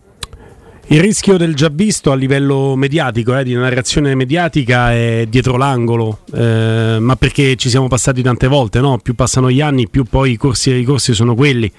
Il 0.92 1.00
rischio 1.00 1.36
del 1.36 1.54
già 1.54 1.70
visto 1.72 2.10
a 2.10 2.16
livello 2.16 2.74
mediatico, 2.74 3.38
eh, 3.38 3.44
di 3.44 3.54
narrazione 3.54 4.16
mediatica, 4.16 4.92
è 4.92 5.24
dietro 5.28 5.56
l'angolo, 5.56 6.22
eh, 6.34 6.96
ma 6.98 7.14
perché 7.14 7.54
ci 7.54 7.68
siamo 7.68 7.86
passati 7.86 8.22
tante 8.22 8.48
volte, 8.48 8.80
no? 8.80 8.98
più 8.98 9.14
passano 9.14 9.52
gli 9.52 9.60
anni, 9.60 9.88
più 9.88 10.02
poi 10.02 10.32
i 10.32 10.36
corsi 10.36 10.70
e 10.70 10.74
i 10.74 10.78
ricorsi 10.78 11.14
sono 11.14 11.36
quelli. 11.36 11.70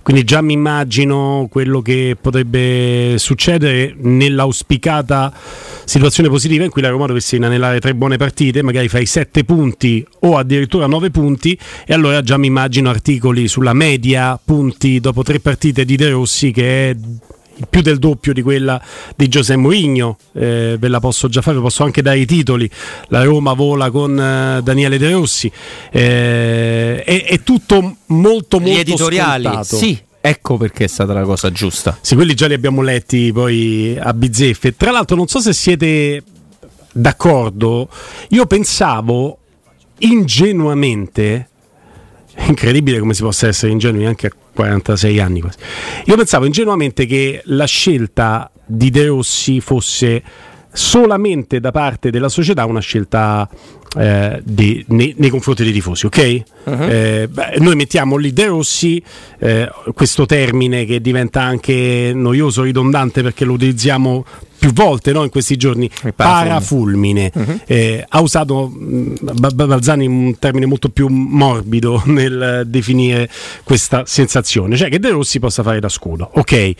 Quindi 0.00 0.22
già 0.22 0.42
mi 0.42 0.52
immagino 0.52 1.48
quello 1.50 1.82
che 1.82 2.16
potrebbe 2.20 3.16
succedere 3.18 3.96
nell'auspicata 3.98 5.32
situazione 5.84 6.28
positiva 6.28 6.62
in 6.62 6.70
cui 6.70 6.82
la 6.82 6.88
Roma 6.90 7.06
dovesse 7.06 7.34
inanellare 7.34 7.80
tre 7.80 7.96
buone 7.96 8.16
partite, 8.16 8.62
magari 8.62 8.86
fai 8.88 9.06
sette 9.06 9.42
punti 9.42 10.06
o 10.20 10.36
addirittura 10.36 10.86
nove 10.86 11.10
punti 11.10 11.58
e 11.84 11.92
allora 11.92 12.22
già 12.22 12.36
mi 12.36 12.46
immagino 12.46 12.90
articoli 12.90 13.48
sulla 13.48 13.72
media 13.72 14.38
punti 14.42 15.00
dopo 15.00 15.24
tre 15.24 15.40
partite 15.40 15.84
di 15.84 15.96
De 15.96 16.10
Rossi 16.10 16.52
che 16.52 16.90
è 16.90 16.96
più 17.68 17.82
del 17.82 17.98
doppio 17.98 18.32
di 18.32 18.42
quella 18.42 18.80
di 19.16 19.28
Giuseppe 19.28 19.60
Mourinho, 19.60 20.16
eh, 20.32 20.76
ve 20.78 20.88
la 20.88 21.00
posso 21.00 21.28
già 21.28 21.42
fare, 21.42 21.58
posso 21.60 21.84
anche 21.84 22.02
dare 22.02 22.18
i 22.18 22.26
titoli, 22.26 22.68
la 23.08 23.22
Roma 23.24 23.52
vola 23.52 23.90
con 23.90 24.18
eh, 24.18 24.60
Daniele 24.62 24.98
De 24.98 25.10
Rossi, 25.10 25.50
eh, 25.90 27.02
è, 27.02 27.24
è, 27.24 27.42
tutto 27.42 27.96
molto 28.06 28.58
molto 28.58 28.60
Gli 28.60 28.78
editoriali, 28.78 29.44
scontato. 29.44 29.76
sì. 29.76 29.98
Ecco 30.24 30.56
perché 30.56 30.84
è 30.84 30.86
stata 30.86 31.12
la 31.12 31.22
cosa 31.22 31.50
giusta. 31.50 31.98
Sì, 32.00 32.14
quelli 32.14 32.34
già 32.34 32.46
li 32.46 32.54
abbiamo 32.54 32.80
letti 32.80 33.32
poi 33.32 33.98
a 34.00 34.14
bizzeffe. 34.14 34.76
Tra 34.76 34.92
l'altro, 34.92 35.16
non 35.16 35.26
so 35.26 35.40
se 35.40 35.52
siete 35.52 36.22
d'accordo, 36.92 37.88
io 38.28 38.46
pensavo 38.46 39.38
ingenuamente, 39.98 41.48
incredibile 42.46 42.98
come 42.98 43.14
si 43.14 43.22
possa 43.22 43.46
essere 43.46 43.72
ingenui 43.72 44.06
anche 44.06 44.28
a 44.28 44.30
46 44.54 45.20
anni 45.20 45.40
quasi. 45.40 45.58
Io 46.06 46.16
pensavo 46.16 46.44
ingenuamente 46.44 47.06
che 47.06 47.42
la 47.46 47.64
scelta 47.66 48.50
di 48.64 48.90
De 48.90 49.06
Rossi 49.06 49.60
fosse 49.60 50.22
solamente 50.72 51.60
da 51.60 51.70
parte 51.70 52.10
della 52.10 52.28
società 52.28 52.64
una 52.64 52.80
scelta 52.80 53.48
eh, 53.96 54.40
di, 54.42 54.84
nei, 54.88 55.14
nei, 55.18 55.30
confronti 55.30 55.64
dei 55.64 55.72
tifosi, 55.72 56.06
ok? 56.06 56.42
Uh-huh. 56.64 56.82
Eh, 56.88 57.28
beh, 57.30 57.56
noi 57.58 57.76
mettiamo 57.76 58.16
lì 58.16 58.32
De 58.32 58.46
Rossi, 58.46 59.02
eh, 59.38 59.70
questo 59.94 60.24
termine 60.26 60.84
che 60.84 61.00
diventa 61.00 61.42
anche 61.42 62.12
noioso, 62.14 62.62
ridondante 62.62 63.22
perché 63.22 63.44
lo 63.44 63.52
utilizziamo 63.52 64.24
più 64.58 64.72
volte 64.72 65.12
no, 65.12 65.24
in 65.24 65.30
questi 65.30 65.56
giorni, 65.56 65.90
parafulmine. 66.14 67.32
Uh-huh. 67.34 67.60
Eh, 67.66 68.04
ha 68.08 68.20
usato 68.20 68.72
mm, 68.72 69.14
Balzani 69.54 70.06
un 70.06 70.38
termine 70.38 70.66
molto 70.66 70.88
più 70.88 71.08
morbido 71.08 72.02
nel 72.06 72.62
definire 72.66 73.28
questa 73.64 74.04
sensazione, 74.06 74.76
cioè 74.76 74.88
che 74.88 75.00
De 75.00 75.10
Rossi 75.10 75.38
possa 75.38 75.62
fare 75.62 75.80
da 75.80 75.88
scudo, 75.88 76.30
ok? 76.34 76.72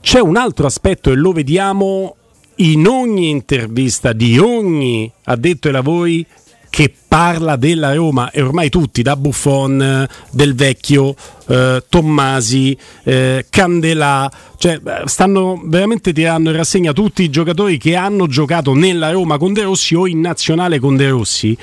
C'è 0.00 0.20
un 0.20 0.36
altro 0.36 0.66
aspetto 0.66 1.10
e 1.10 1.16
lo 1.16 1.32
vediamo 1.32 2.14
in 2.60 2.86
ogni 2.86 3.30
intervista 3.30 4.12
di 4.12 4.38
ogni 4.38 5.10
addetto 5.24 5.68
ai 5.68 5.72
lavori 5.72 6.26
che 6.68 6.92
parla 7.08 7.56
della 7.56 7.92
Roma. 7.94 8.30
E 8.30 8.40
ormai 8.42 8.68
tutti, 8.68 9.02
da 9.02 9.16
Buffon, 9.16 10.08
Del 10.30 10.54
Vecchio, 10.54 11.14
eh, 11.48 11.82
Tommasi, 11.88 12.76
eh, 13.02 13.46
Candelà, 13.50 14.30
cioè 14.56 14.80
stanno 15.06 15.60
veramente 15.64 16.12
tirando 16.12 16.50
in 16.50 16.56
rassegna 16.56 16.92
tutti 16.92 17.24
i 17.24 17.30
giocatori 17.30 17.76
che 17.76 17.96
hanno 17.96 18.28
giocato 18.28 18.72
nella 18.72 19.10
Roma 19.10 19.36
con 19.36 19.52
De 19.52 19.62
Rossi 19.62 19.94
o 19.96 20.06
in 20.06 20.20
nazionale 20.20 20.78
con 20.78 20.96
De 20.96 21.08
Rossi. 21.08 21.56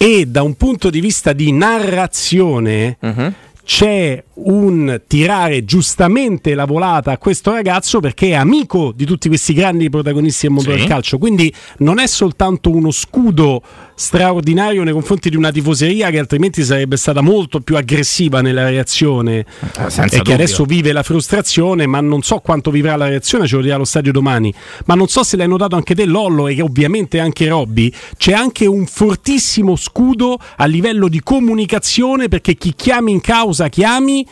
E 0.00 0.26
da 0.26 0.42
un 0.42 0.54
punto 0.54 0.90
di 0.90 1.00
vista 1.00 1.32
di 1.32 1.50
narrazione 1.50 2.96
uh-huh 3.00 3.32
c'è 3.68 4.24
un 4.32 5.02
tirare 5.06 5.62
giustamente 5.66 6.54
la 6.54 6.64
volata 6.64 7.12
a 7.12 7.18
questo 7.18 7.52
ragazzo 7.52 8.00
perché 8.00 8.28
è 8.28 8.34
amico 8.34 8.92
di 8.96 9.04
tutti 9.04 9.28
questi 9.28 9.52
grandi 9.52 9.90
protagonisti 9.90 10.46
del 10.46 10.54
mondo 10.54 10.70
sì. 10.70 10.78
del 10.78 10.86
calcio. 10.86 11.18
Quindi 11.18 11.54
non 11.80 11.98
è 11.98 12.06
soltanto 12.06 12.70
uno 12.70 12.90
scudo 12.90 13.60
straordinario 13.98 14.84
nei 14.84 14.92
confronti 14.92 15.28
di 15.28 15.34
una 15.34 15.50
tifoseria 15.50 16.10
che 16.10 16.20
altrimenti 16.20 16.62
sarebbe 16.62 16.96
stata 16.96 17.20
molto 17.20 17.58
più 17.58 17.76
aggressiva 17.76 18.40
nella 18.40 18.68
reazione 18.68 19.44
Ah, 19.76 19.86
e 19.86 19.90
senza 19.90 20.02
che 20.08 20.18
dubbio. 20.18 20.34
adesso 20.34 20.64
vive 20.64 20.92
la 20.92 21.02
frustrazione, 21.02 21.84
ma 21.86 22.00
non 22.00 22.22
so 22.22 22.38
quanto 22.38 22.70
vivrà 22.70 22.94
la 22.94 23.08
reazione, 23.08 23.48
ce 23.48 23.56
lo 23.56 23.62
dirà 23.62 23.74
allo 23.74 23.84
stadio 23.84 24.12
domani. 24.12 24.54
Ma 24.84 24.94
non 24.94 25.08
so 25.08 25.24
se 25.24 25.36
l'hai 25.36 25.48
notato 25.48 25.74
anche 25.74 25.96
te, 25.96 26.04
Lollo, 26.04 26.46
e 26.46 26.62
ovviamente 26.62 27.18
anche 27.18 27.48
Robby. 27.48 27.92
C'è 28.16 28.32
anche 28.32 28.66
un 28.66 28.86
fortissimo 28.86 29.74
scudo 29.74 30.38
a 30.56 30.64
livello 30.66 31.08
di 31.08 31.20
comunicazione 31.20 32.28
perché 32.28 32.54
chi 32.54 32.74
chiami 32.76 33.10
in 33.10 33.20
causa 33.20 33.68
chiami. 33.68 34.24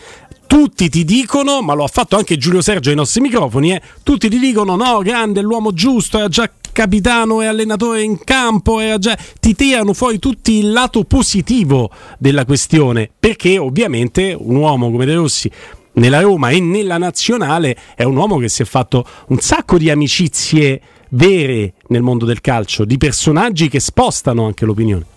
Tutti 0.47 0.89
ti 0.89 1.05
dicono, 1.05 1.61
ma 1.61 1.75
lo 1.75 1.83
ha 1.83 1.89
fatto 1.89 2.17
anche 2.17 2.37
Giulio 2.37 2.63
Sergio 2.63 2.91
ai 2.91 2.95
nostri 2.95 3.21
microfoni, 3.21 3.73
eh, 3.73 3.83
tutti 4.05 4.29
ti 4.29 4.39
dicono 4.39 4.77
no, 4.77 5.01
grande, 5.03 5.41
l'uomo 5.41 5.73
giusto, 5.73 6.19
era 6.19 6.29
già 6.29 6.49
capitano 6.77 7.41
e 7.41 7.47
allenatore 7.47 8.03
in 8.03 8.23
campo, 8.23 8.81
era 8.81 8.99
già... 8.99 9.17
ti 9.41 9.55
tirano 9.55 9.95
fuori 9.95 10.19
tutti 10.19 10.59
il 10.59 10.73
lato 10.73 11.05
positivo 11.05 11.91
della 12.19 12.45
questione, 12.45 13.09
perché 13.19 13.57
ovviamente 13.57 14.37
un 14.39 14.57
uomo 14.57 14.91
come 14.91 15.07
De 15.07 15.15
Rossi 15.15 15.51
nella 15.95 16.21
Roma 16.21 16.51
e 16.51 16.61
nella 16.61 16.99
nazionale 16.99 17.75
è 17.95 18.03
un 18.03 18.15
uomo 18.15 18.37
che 18.37 18.51
si 18.51 18.61
è 18.61 18.67
fatto 18.67 19.07
un 19.29 19.39
sacco 19.39 19.79
di 19.79 19.89
amicizie 19.89 20.83
vere 21.11 21.73
nel 21.87 22.03
mondo 22.03 22.27
del 22.27 22.43
calcio, 22.43 22.85
di 22.85 22.99
personaggi 22.99 23.71
che 23.71 23.81
spostano 23.81 24.45
anche 24.45 24.67
l'opinione. 24.67 25.16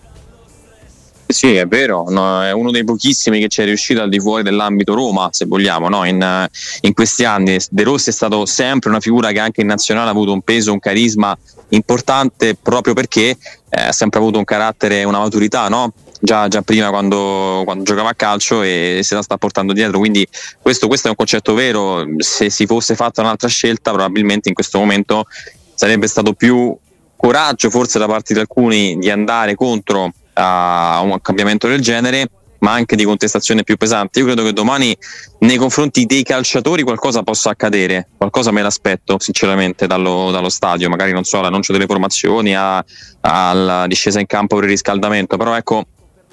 Sì, 1.30 1.54
è 1.54 1.66
vero, 1.66 2.06
no, 2.08 2.42
è 2.42 2.50
uno 2.50 2.72
dei 2.72 2.82
pochissimi 2.82 3.38
che 3.38 3.46
ci 3.46 3.62
è 3.62 3.64
riuscito 3.64 4.02
al 4.02 4.08
di 4.08 4.18
fuori 4.18 4.42
dell'ambito 4.42 4.94
Roma, 4.94 5.28
se 5.30 5.46
vogliamo, 5.46 5.88
no? 5.88 6.04
in, 6.04 6.20
eh, 6.20 6.48
in 6.80 6.92
questi 6.92 7.24
anni. 7.24 7.56
De 7.70 7.84
Rossi 7.84 8.10
è 8.10 8.12
stato 8.12 8.44
sempre 8.46 8.90
una 8.90 8.98
figura 8.98 9.30
che 9.30 9.38
anche 9.38 9.60
in 9.60 9.68
nazionale 9.68 10.08
ha 10.08 10.10
avuto 10.10 10.32
un 10.32 10.42
peso, 10.42 10.72
un 10.72 10.80
carisma 10.80 11.36
importante 11.68 12.56
proprio 12.60 12.94
perché 12.94 13.28
eh, 13.28 13.80
ha 13.80 13.92
sempre 13.92 14.18
avuto 14.18 14.38
un 14.38 14.44
carattere 14.44 15.04
una 15.04 15.20
maturità, 15.20 15.68
no? 15.68 15.92
Già, 16.20 16.48
già 16.48 16.62
prima 16.62 16.90
quando, 16.90 17.62
quando 17.64 17.84
giocava 17.84 18.10
a 18.10 18.14
calcio 18.14 18.62
e 18.62 19.00
se 19.02 19.14
la 19.14 19.22
sta 19.22 19.36
portando 19.36 19.72
dietro. 19.72 19.98
Quindi 19.98 20.26
questo, 20.60 20.88
questo 20.88 21.06
è 21.06 21.10
un 21.10 21.16
concetto 21.16 21.54
vero. 21.54 22.04
Se 22.18 22.50
si 22.50 22.66
fosse 22.66 22.96
fatta 22.96 23.20
un'altra 23.20 23.48
scelta, 23.48 23.92
probabilmente 23.92 24.48
in 24.48 24.54
questo 24.54 24.78
momento 24.78 25.26
sarebbe 25.74 26.08
stato 26.08 26.32
più 26.32 26.76
coraggio, 27.16 27.70
forse 27.70 28.00
da 28.00 28.06
parte 28.06 28.34
di 28.34 28.40
alcuni, 28.40 28.98
di 28.98 29.10
andare 29.10 29.54
contro 29.54 30.12
a 30.34 31.00
un 31.02 31.18
cambiamento 31.20 31.68
del 31.68 31.80
genere, 31.80 32.30
ma 32.60 32.72
anche 32.72 32.96
di 32.96 33.04
contestazione 33.04 33.62
più 33.62 33.76
pesante. 33.76 34.18
Io 34.18 34.26
credo 34.26 34.42
che 34.44 34.52
domani 34.52 34.96
nei 35.40 35.56
confronti 35.56 36.04
dei 36.04 36.22
calciatori 36.22 36.82
qualcosa 36.82 37.22
possa 37.22 37.50
accadere, 37.50 38.08
qualcosa 38.16 38.50
me 38.50 38.62
l'aspetto 38.62 39.18
sinceramente 39.18 39.86
dallo, 39.86 40.30
dallo 40.30 40.50
stadio, 40.50 40.88
magari 40.88 41.12
non 41.12 41.24
so, 41.24 41.38
all'annuncio 41.38 41.72
delle 41.72 41.86
formazioni, 41.86 42.54
a- 42.54 42.84
alla 43.20 43.86
discesa 43.86 44.20
in 44.20 44.26
campo 44.26 44.56
per 44.56 44.64
il 44.64 44.70
riscaldamento, 44.70 45.36
però 45.36 45.56
ecco 45.56 45.86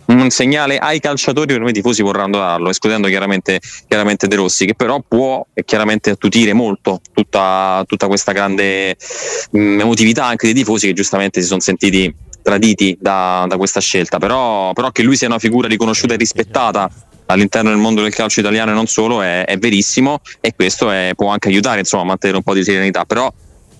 un 0.07 0.29
segnale 0.29 0.77
ai 0.77 1.01
calciatori 1.01 1.47
per 1.47 1.61
me 1.61 1.71
i 1.71 1.73
tifosi 1.73 2.01
vorranno 2.01 2.37
darlo, 2.37 2.69
escludendo 2.69 3.07
chiaramente, 3.09 3.59
chiaramente 3.87 4.27
De 4.27 4.35
Rossi, 4.37 4.65
che 4.65 4.73
però 4.73 5.01
può 5.05 5.45
e 5.53 5.65
chiaramente 5.65 6.11
attutire 6.11 6.53
molto 6.53 7.01
tutta, 7.13 7.83
tutta 7.85 8.07
questa 8.07 8.31
grande 8.31 8.95
mh, 9.51 9.79
emotività 9.81 10.25
anche 10.25 10.45
dei 10.45 10.55
tifosi 10.55 10.87
che 10.87 10.93
giustamente 10.93 11.41
si 11.41 11.47
sono 11.47 11.59
sentiti 11.59 12.13
traditi 12.47 12.97
da, 12.97 13.45
da 13.45 13.57
questa 13.57 13.81
scelta, 13.81 14.19
però, 14.19 14.71
però 14.71 14.89
che 14.91 15.03
lui 15.03 15.17
sia 15.17 15.27
una 15.27 15.37
figura 15.37 15.67
riconosciuta 15.67 16.13
e 16.13 16.17
rispettata 16.17 16.89
all'interno 17.25 17.71
del 17.71 17.77
mondo 17.77 18.01
del 18.01 18.13
calcio 18.15 18.39
italiano 18.39 18.71
e 18.71 18.73
non 18.73 18.87
solo 18.87 19.21
è, 19.21 19.43
è 19.43 19.57
verissimo 19.57 20.21
e 20.39 20.53
questo 20.55 20.89
è- 20.89 21.11
può 21.13 21.27
anche 21.27 21.49
aiutare 21.49 21.79
insomma, 21.79 22.03
a 22.03 22.05
mantenere 22.05 22.37
un 22.37 22.43
po' 22.45 22.53
di 22.53 22.63
serenità, 22.63 23.03
però 23.03 23.29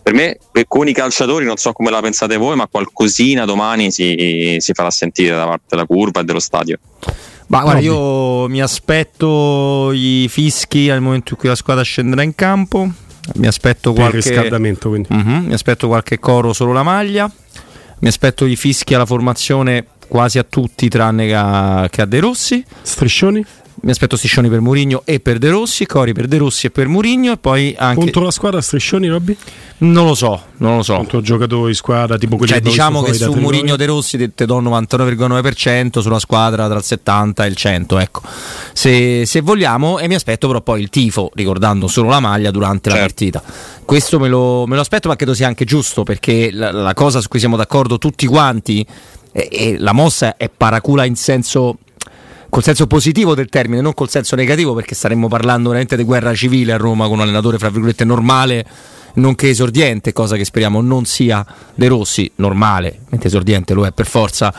per 0.03 0.13
me 0.13 0.37
per- 0.51 0.65
con 0.67 0.85
i 0.89 0.91
calciatori 0.91 1.45
non 1.45 1.55
so 1.55 1.71
come 1.71 1.89
la 1.91 2.01
pensate 2.01 2.35
voi, 2.35 2.57
ma 2.57 2.67
qualcosina 2.67 3.45
domani 3.45 3.89
si, 3.89 4.57
si 4.59 4.73
farà 4.73 4.89
sentire 4.91 5.33
da 5.33 5.45
parte 5.45 5.63
della 5.69 5.85
curva 5.85 6.19
e 6.19 6.23
dello 6.25 6.39
stadio. 6.41 6.77
Ma 7.47 7.61
guarda, 7.61 7.79
io 7.79 8.49
mi 8.49 8.61
aspetto 8.61 9.91
i 9.93 10.27
fischi 10.29 10.89
al 10.89 10.99
momento 10.99 11.31
in 11.31 11.37
cui 11.39 11.47
la 11.47 11.55
squadra 11.55 11.83
scenderà 11.85 12.21
in 12.21 12.35
campo. 12.35 12.89
Mi 13.35 13.47
aspetto 13.47 13.93
Per 13.93 14.03
il 14.03 14.09
qualche 14.09 14.29
riscaldamento, 14.29 14.89
quindi. 14.89 15.07
Mhm, 15.09 15.45
mi 15.47 15.53
aspetto 15.53 15.87
qualche 15.87 16.19
coro 16.19 16.51
solo 16.51 16.73
la 16.73 16.83
maglia. 16.83 17.31
Mi 17.99 18.07
aspetto 18.07 18.45
i 18.45 18.55
fischi 18.55 18.93
alla 18.93 19.05
formazione 19.05 19.85
quasi 20.07 20.39
a 20.39 20.43
tutti, 20.43 20.87
tranne 20.87 21.27
che 21.27 21.35
a, 21.35 21.87
che 21.89 22.01
a 22.01 22.05
De 22.05 22.19
Rossi. 22.19 22.63
Striscioni? 22.81 23.43
Mi 23.79 23.91
aspetto 23.91 24.17
striscioni 24.17 24.49
per 24.49 24.59
Murigno 24.59 25.03
e 25.05 25.19
per 25.19 25.37
De 25.37 25.49
Rossi, 25.49 25.85
cori 25.85 26.11
per 26.11 26.27
De 26.27 26.37
Rossi 26.37 26.67
e 26.67 26.71
per 26.71 26.87
Murigno. 26.87 27.33
E 27.33 27.37
poi 27.37 27.75
anche. 27.77 27.99
Contro 27.99 28.23
la 28.23 28.31
squadra 28.31 28.59
striscioni, 28.59 29.07
Robby? 29.07 29.37
Non 29.79 30.05
lo 30.05 30.15
so, 30.15 30.41
non 30.57 30.77
lo 30.77 30.83
so. 30.83 30.95
Contro 30.95 31.21
giocatori 31.21 31.75
squadra 31.75 32.17
tipo 32.17 32.37
quelli 32.37 32.53
Cioè, 32.53 32.61
che 32.61 32.69
diciamo 32.69 33.03
che 33.03 33.13
su 33.13 33.31
Murigno 33.33 33.75
De 33.75 33.85
Rossi 33.85 34.17
te, 34.17 34.33
te 34.33 34.45
do 34.47 34.57
il 34.57 34.65
99,9% 34.65 35.99
sulla 35.99 36.17
squadra 36.19 36.67
tra 36.67 36.77
il 36.77 36.83
70 36.83 37.45
e 37.45 37.47
il 37.47 37.55
100. 37.55 37.99
Ecco. 37.99 38.21
Se, 38.73 39.25
se 39.25 39.41
vogliamo, 39.41 39.99
e 39.99 40.07
mi 40.07 40.15
aspetto 40.15 40.47
però 40.47 40.61
poi 40.61 40.81
il 40.81 40.89
tifo, 40.89 41.29
ricordando 41.35 41.87
solo 41.87 42.09
la 42.09 42.19
maglia 42.19 42.49
durante 42.49 42.89
la 42.89 42.97
partita. 42.97 43.43
Questo 43.85 44.19
me 44.19 44.27
lo, 44.27 44.65
me 44.65 44.75
lo 44.75 44.81
aspetto, 44.81 45.07
ma 45.07 45.15
credo 45.15 45.35
sia 45.35 45.47
anche 45.47 45.65
giusto 45.65 46.03
perché 46.03 46.49
la, 46.51 46.71
la 46.71 46.93
cosa 46.93 47.21
su 47.21 47.27
cui 47.27 47.39
siamo 47.39 47.55
d'accordo 47.55 47.99
tutti 47.99 48.25
quanti, 48.25 48.85
e, 49.31 49.49
e 49.51 49.75
la 49.77 49.93
mossa 49.93 50.35
è 50.35 50.49
paracula 50.49 51.05
in 51.05 51.15
senso 51.15 51.77
col 52.49 52.63
senso 52.63 52.87
positivo 52.87 53.35
del 53.35 53.49
termine, 53.49 53.81
non 53.81 53.93
col 53.93 54.09
senso 54.09 54.35
negativo, 54.35 54.73
perché 54.73 54.95
staremmo 54.95 55.27
parlando 55.27 55.69
veramente 55.69 55.95
di 55.95 56.03
guerra 56.03 56.33
civile 56.33 56.73
a 56.73 56.77
Roma 56.77 57.05
con 57.05 57.15
un 57.15 57.21
allenatore, 57.21 57.57
fra 57.57 57.69
virgolette, 57.69 58.05
normale, 58.05 58.65
nonché 59.15 59.49
esordiente, 59.49 60.13
cosa 60.13 60.35
che 60.35 60.45
speriamo 60.45 60.81
non 60.81 61.05
sia 61.05 61.45
De 61.75 61.87
Rossi, 61.87 62.31
normale, 62.35 62.99
mentre 63.09 63.29
esordiente 63.29 63.73
lo 63.73 63.85
è 63.85 63.91
per 63.91 64.07
forza. 64.07 64.53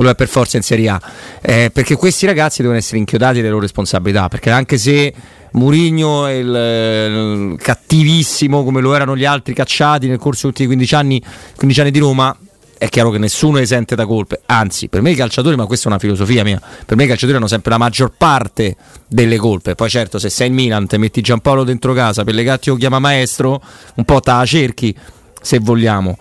Lo 0.00 0.08
è 0.08 0.14
per 0.14 0.28
forza 0.28 0.58
in 0.58 0.62
Serie 0.62 0.90
A 0.90 1.00
Eh, 1.40 1.70
perché 1.72 1.96
questi 1.96 2.26
ragazzi 2.26 2.60
devono 2.60 2.78
essere 2.78 2.98
inchiodati 2.98 3.36
delle 3.36 3.48
loro 3.48 3.62
responsabilità. 3.62 4.28
Perché 4.28 4.50
anche 4.50 4.76
se 4.76 5.12
Murigno 5.52 6.26
è 6.26 6.32
il, 6.32 6.54
eh, 6.54 7.56
cattivissimo 7.56 8.62
come 8.64 8.80
lo 8.80 8.94
erano 8.94 9.16
gli 9.16 9.24
altri 9.24 9.54
cacciati 9.54 10.06
nel 10.06 10.18
corso 10.18 10.42
degli 10.42 10.66
ultimi 10.66 10.68
15 10.68 10.94
anni, 10.94 11.22
15 11.56 11.80
anni 11.80 11.90
di 11.90 11.98
Roma, 11.98 12.36
è 12.78 12.88
chiaro 12.88 13.10
che 13.10 13.18
nessuno 13.18 13.58
è 13.58 13.62
esente 13.62 13.94
da 13.94 14.06
colpe, 14.06 14.40
anzi 14.46 14.88
per 14.88 15.02
me 15.02 15.10
i 15.10 15.14
calciatori, 15.14 15.56
ma 15.56 15.66
questa 15.66 15.86
è 15.86 15.88
una 15.88 15.98
filosofia 15.98 16.44
mia, 16.44 16.60
per 16.86 16.96
me 16.96 17.04
i 17.04 17.06
calciatori 17.06 17.36
hanno 17.36 17.48
sempre 17.48 17.72
la 17.72 17.78
maggior 17.78 18.12
parte 18.16 18.76
delle 19.08 19.36
colpe, 19.36 19.74
poi 19.74 19.90
certo 19.90 20.18
se 20.18 20.30
sei 20.30 20.48
in 20.48 20.54
Milan 20.54 20.86
te 20.86 20.96
metti 20.96 21.20
Giampaolo 21.20 21.64
dentro 21.64 21.92
casa, 21.92 22.24
Pellegatti 22.24 22.70
lo 22.70 22.76
chiama 22.76 22.98
maestro, 22.98 23.60
un 23.96 24.04
po' 24.04 24.20
te 24.20 24.30
la 24.30 24.46
cerchi 24.46 24.96
se 25.40 25.58
vogliamo, 25.58 26.16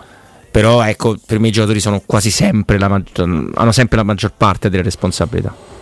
però 0.50 0.84
ecco 0.84 1.16
per 1.26 1.40
me 1.40 1.50
i 1.50 1.52
giocatori 1.52 1.80
sono 1.80 2.02
quasi 2.06 2.32
sempre 2.32 2.78
la 2.80 2.86
hanno 2.86 3.72
sempre 3.72 3.98
la 3.98 4.04
maggior 4.04 4.34
parte 4.36 4.70
delle 4.70 4.84
responsabilità. 4.84 5.76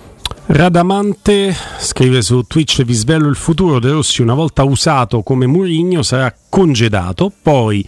Radamante 0.48 1.56
scrive 1.80 2.22
su 2.22 2.44
Twitch 2.44 2.84
vi 2.84 2.94
svelo 2.94 3.28
il 3.28 3.36
futuro 3.36 3.80
De 3.80 3.90
Rossi 3.90 4.22
una 4.22 4.36
volta 4.36 4.64
usato 4.64 5.24
come 5.24 5.48
Murigno 5.48 6.04
sarà 6.04 6.32
congedato. 6.50 7.32
Poi 7.42 7.84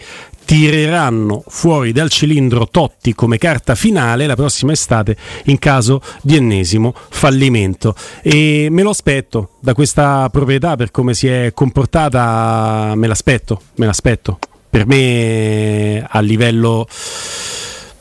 tireranno 0.48 1.44
fuori 1.46 1.92
dal 1.92 2.08
cilindro 2.08 2.68
Totti 2.68 3.12
come 3.12 3.36
carta 3.36 3.74
finale 3.74 4.26
la 4.26 4.34
prossima 4.34 4.72
estate 4.72 5.14
in 5.44 5.58
caso 5.58 6.00
di 6.22 6.36
ennesimo 6.36 6.94
fallimento 7.10 7.94
e 8.22 8.68
me 8.70 8.82
lo 8.82 8.88
aspetto 8.88 9.56
da 9.60 9.74
questa 9.74 10.26
proprietà 10.30 10.74
per 10.74 10.90
come 10.90 11.12
si 11.12 11.26
è 11.26 11.50
comportata 11.52 12.94
me 12.96 13.06
l'aspetto 13.06 13.60
me 13.74 13.84
l'aspetto 13.84 14.38
per 14.70 14.86
me 14.86 16.06
a 16.08 16.20
livello 16.20 16.86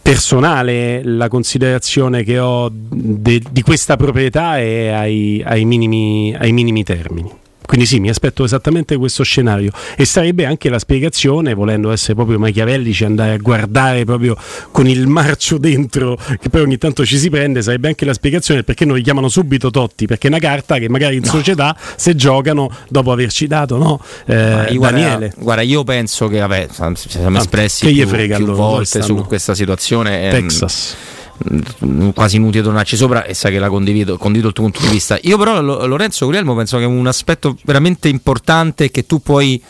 personale 0.02 1.02
la 1.04 1.28
considerazione 1.28 2.24
che 2.24 2.40
ho 2.40 2.72
de- 2.72 3.44
di 3.52 3.62
questa 3.62 3.98
proprietà 3.98 4.58
è 4.58 4.88
ai, 4.88 5.44
ai 5.46 5.66
minimi, 5.66 6.34
ai 6.34 6.54
minimi 6.54 6.86
termini. 6.86 7.30
Quindi 7.68 7.86
sì, 7.86 8.00
mi 8.00 8.10
aspetto 8.10 8.44
esattamente 8.44 8.96
questo 8.98 9.24
scenario 9.24 9.72
e 9.96 10.06
sarebbe 10.06 10.46
anche 10.46 10.70
la 10.70 10.80
spiegazione, 10.80 11.54
volendo 11.54 11.92
essere 11.92 12.16
proprio 12.16 12.40
machiavellici, 12.40 13.04
andare 13.04 13.34
a 13.34 13.38
guardare 13.38 14.06
proprio 14.06 14.36
con 14.72 14.88
il 14.88 15.06
marcio 15.06 15.58
dentro, 15.60 16.18
che 16.40 16.50
poi 16.50 16.62
ogni 16.62 16.78
tanto 16.78 17.06
ci 17.06 17.18
si 17.20 17.30
prende, 17.30 17.62
sarebbe 17.62 17.90
anche 17.90 18.06
la 18.06 18.14
spiegazione 18.14 18.64
perché 18.64 18.86
non 18.86 18.96
richiamano 18.96 19.28
subito 19.30 19.70
Totti, 19.70 20.08
perché 20.08 20.28
è 20.28 20.30
una 20.32 20.40
carta 20.40 20.78
che 20.80 20.90
magari 20.90 21.18
in 21.18 21.24
società 21.26 21.76
se 21.96 22.16
giocano 22.16 22.72
dopo 22.90 23.12
averci 23.12 23.48
dato, 23.48 23.78
no? 23.78 24.00
Eh, 24.26 24.68
Io 24.72 24.78
guarda- 24.80 25.00
Daniele. 25.02 25.34
Guarda, 25.38 25.62
io 25.62 25.84
penso 25.84 26.28
che 26.30 26.40
vabbè, 26.40 26.68
siamo 26.96 27.38
Ah, 27.38 27.42
espressi 27.42 27.86
che 27.86 27.92
gli 27.92 27.98
più, 28.00 28.08
frega 28.08 28.36
più 28.38 28.46
allora, 28.46 28.58
volte 28.62 29.02
su 29.02 29.16
questa 29.28 29.54
situazione. 29.54 30.24
ehm, 30.24 30.32
Texas. 30.32 30.96
mh, 30.96 31.17
Quasi 32.14 32.38
inutile 32.38 32.64
tornarci 32.64 32.96
sopra 32.96 33.24
e 33.24 33.34
sai 33.34 33.52
che 33.52 33.60
la 33.60 33.70
condivido, 33.70 34.18
condivido 34.18 34.48
il 34.48 34.54
tuo 34.54 34.64
punto 34.64 34.82
di 34.82 34.88
vista. 34.90 35.18
Io 35.22 35.38
però 35.38 35.62
Lo- 35.62 35.86
Lorenzo 35.86 36.26
Guglielmo 36.26 36.56
penso 36.56 36.78
che 36.78 36.86
un 36.86 37.06
aspetto 37.06 37.56
veramente 37.64 38.08
importante 38.08 38.86
è 38.86 38.92
che 38.92 39.06
tu 39.06 39.22
puoi 39.22 39.62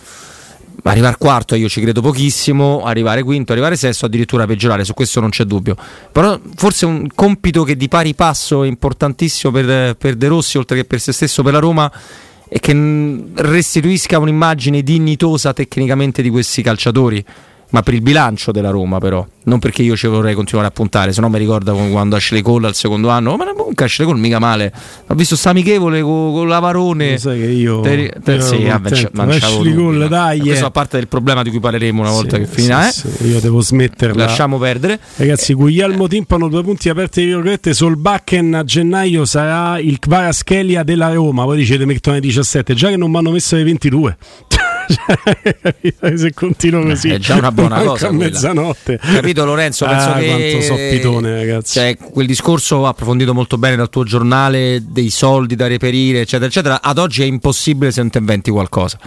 arrivare 0.84 1.18
quarto, 1.18 1.56
io 1.56 1.68
ci 1.68 1.82
credo 1.82 2.02
pochissimo, 2.02 2.84
arrivare 2.84 3.24
quinto, 3.24 3.52
arrivare 3.52 3.76
sesto, 3.76 4.06
addirittura 4.06 4.46
peggiorare, 4.46 4.86
su 4.86 4.94
questo 4.94 5.20
non 5.20 5.30
c'è 5.30 5.44
dubbio. 5.44 5.76
Però 6.12 6.40
forse 6.56 6.86
un 6.86 7.08
compito 7.14 7.64
che 7.64 7.76
di 7.76 7.88
pari 7.88 8.14
passo 8.16 8.64
è 8.64 8.68
importantissimo 8.68 9.52
per, 9.52 9.96
per 9.96 10.16
De 10.16 10.28
Rossi, 10.28 10.58
oltre 10.58 10.78
che 10.78 10.86
per 10.86 11.00
se 11.02 11.12
stesso, 11.12 11.44
per 11.44 11.54
la 11.54 11.60
Roma, 11.60 11.92
e 12.48 12.60
che 12.60 13.24
restituisca 13.34 14.20
un'immagine 14.20 14.82
dignitosa 14.82 15.54
tecnicamente 15.54 16.22
di 16.22 16.30
questi 16.30 16.62
calciatori. 16.62 17.26
Ma 17.70 17.82
per 17.82 17.94
il 17.94 18.02
bilancio 18.02 18.52
della 18.52 18.70
Roma 18.70 19.00
però, 19.00 19.26
non 19.44 19.60
perché 19.60 19.82
io 19.84 19.96
ci 19.96 20.08
vorrei 20.08 20.34
continuare 20.34 20.68
a 20.68 20.72
puntare, 20.72 21.14
se 21.14 21.22
no 21.22 21.30
mi 21.30 21.38
ricorda 21.38 21.74
quando 21.74 22.16
Ashley 22.16 22.42
Cole 22.42 22.68
al 22.68 22.76
secondo 22.76 23.10
anno, 23.10 23.36
ma 23.36 23.46
comunque 23.54 23.86
Ashley 23.86 24.08
Cole 24.08 24.20
mica 24.20 24.40
male, 24.40 24.72
ho 25.08 25.16
visto 25.16 25.36
sta 25.36 25.50
amichevole 25.50 26.02
con, 26.02 26.32
con 26.34 26.48
Lavarone, 26.48 27.12
Lo 27.12 27.18
sai 27.18 27.40
che 27.40 27.48
io, 27.48 27.82
te, 27.82 28.14
te, 28.24 28.42
sì, 28.42 28.64
vabbè, 28.64 29.10
Ashley 29.16 29.74
Cole, 29.74 29.98
no. 29.98 30.08
dai, 30.08 30.40
questo 30.40 30.66
eh. 30.66 30.68
a 30.68 30.72
parte 30.72 30.98
del 30.98 31.08
problema 31.08 31.44
di 31.44 31.50
cui 31.50 31.60
parleremo 31.60 32.02
una 32.02 32.12
volta 32.12 32.38
che 32.38 32.46
finirà, 32.46 32.88
eh. 32.88 32.92
Sì, 32.92 33.10
sì, 33.10 33.28
io 33.28 33.40
devo 33.40 33.62
smetterla. 33.62 34.26
lasciamo 34.26 34.58
perdere. 34.58 35.00
Ragazzi, 35.16 35.54
Guglielmo 35.54 36.08
Timpano, 36.08 36.48
due 36.48 36.64
punti 36.64 36.90
aperti 36.90 37.22
di 37.22 37.28
virgolette. 37.28 37.74
Solbakken 37.74 38.54
a 38.54 38.64
gennaio 38.64 39.26
sarà 39.26 39.80
il 39.80 40.00
Kvaraschelia 40.00 40.84
della 40.84 41.12
Roma. 41.14 41.46
Voi 41.46 41.58
dicete 41.58 41.86
mettono 41.86 42.16
ai 42.16 42.22
17, 42.22 42.74
già 42.74 42.90
che 42.90 42.98
non 42.98 43.12
mi 43.12 43.18
hanno 43.18 43.32
messo 43.32 43.56
ai 43.56 43.64
22. 43.64 44.18
Se 46.16 46.34
continuo 46.34 46.84
così, 46.84 47.10
Eh, 47.10 47.16
È 47.16 47.18
già 47.20 47.36
una 47.36 47.52
buona 47.52 47.82
cosa 47.84 48.08
a 48.08 48.12
mezzanotte. 48.12 48.98
Capito 49.00 49.46
Lorenzo? 49.46 49.86
Penso 49.86 50.10
Ah, 50.10 50.18
che 50.18 50.26
quanto 50.28 50.62
so 50.62 50.76
pitone, 50.76 51.36
ragazzi. 51.36 51.74
Cioè, 51.74 51.98
quel 51.98 52.26
discorso 52.28 52.86
approfondito 52.88 53.34
molto 53.34 53.58
bene 53.58 53.76
dal 53.76 53.90
tuo 53.90 54.04
giornale, 54.04 54.84
dei 54.88 55.10
soldi 55.10 55.56
da 55.56 55.68
reperire, 55.68 56.22
eccetera, 56.22 56.46
eccetera. 56.46 56.82
Ad 56.82 56.98
oggi 56.98 57.22
è 57.24 57.26
impossibile 57.26 57.92
se 57.92 58.02
non 58.02 58.10
ti 58.10 58.18
inventi 58.18 58.50
qualcosa. 58.52 58.98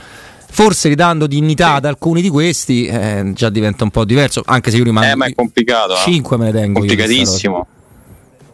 Forse 0.52 0.89
ridando 0.89 1.27
dignità 1.28 1.74
ad 1.74 1.85
alcuni 1.85 2.20
di 2.20 2.28
questi 2.28 2.85
eh, 2.86 3.31
già 3.35 3.51
diventa 3.51 3.85
un 3.85 3.90
po' 3.90 4.05
diverso, 4.05 4.43
anche 4.44 4.70
se 4.70 4.78
io 4.78 4.85
rimango 4.85 5.09
Eh, 5.12 5.15
ma 5.15 5.27
è 5.27 5.35
complicato. 5.35 5.94
eh. 5.94 5.98
5 5.98 6.36
me 6.36 6.44
ne 6.47 6.52
tengo. 6.52 6.78
complicatissimo. 6.81 7.66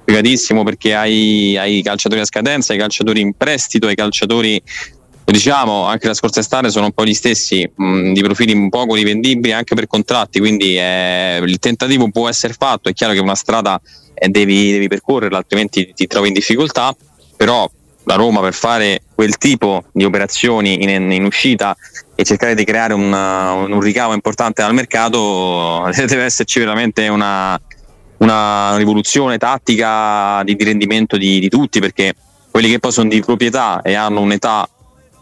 Complicatissimo 0.05 0.63
perché 0.63 0.95
hai, 0.95 1.57
hai 1.57 1.79
i 1.79 1.83
calciatori 1.83 2.21
a 2.21 2.25
scadenza, 2.25 2.75
i 2.75 2.79
calciatori 2.79 3.21
in 3.21 3.33
prestito, 3.35 3.89
i 3.89 3.95
calciatori, 3.95 4.63
lo 5.27 5.33
diciamo, 5.33 5.85
anche 5.87 6.07
la 6.07 6.15
scorsa 6.15 6.39
estate 6.39 6.71
sono 6.71 6.87
un 6.87 6.93
po' 6.93 7.05
gli 7.05 7.13
stessi, 7.13 7.69
mh, 7.75 8.13
di 8.13 8.23
profili 8.23 8.53
un 8.53 8.69
poco 8.69 8.95
rivendibili 8.95 9.53
anche 9.53 9.75
per 9.75 9.89
contratti, 9.89 10.39
quindi 10.39 10.79
eh, 10.79 11.43
il 11.45 11.59
tentativo 11.59 12.09
può 12.11 12.29
essere 12.29 12.53
fatto, 12.53 12.89
è 12.89 12.93
chiaro 12.93 13.13
che 13.13 13.19
una 13.19 13.35
strada 13.35 13.81
eh, 14.15 14.29
devi, 14.29 14.71
devi 14.71 14.87
percorrerla, 14.87 15.37
altrimenti 15.37 15.93
ti 15.97 16.07
trovi 16.07 16.29
in 16.29 16.35
difficoltà, 16.35 16.95
però 17.37 17.69
la 18.05 18.15
Roma 18.15 18.41
per 18.41 18.55
fare 18.55 19.01
quel 19.17 19.37
tipo 19.37 19.87
di 19.91 20.05
operazioni 20.05 20.85
in, 20.85 21.11
in 21.11 21.25
uscita 21.25 21.77
e 22.15 22.23
cercare 22.23 22.55
di 22.55 22.63
creare 22.65 22.95
un, 22.95 23.13
un 23.13 23.81
ricavo 23.81 24.15
importante 24.15 24.63
dal 24.63 24.75
mercato 24.75 25.91
deve 25.93 26.23
esserci 26.23 26.61
veramente 26.61 27.09
una, 27.09 27.61
una 28.19 28.77
rivoluzione 28.77 29.39
tattica 29.39 30.41
di, 30.45 30.55
di 30.55 30.63
rendimento 30.63 31.17
di, 31.17 31.41
di 31.41 31.49
tutti 31.49 31.81
perché 31.81 32.15
quelli 32.49 32.71
che 32.71 32.79
poi 32.79 32.93
sono 32.93 33.09
di 33.09 33.21
proprietà 33.21 33.83
e 33.83 33.95
hanno 33.95 34.21
un'età 34.21 34.69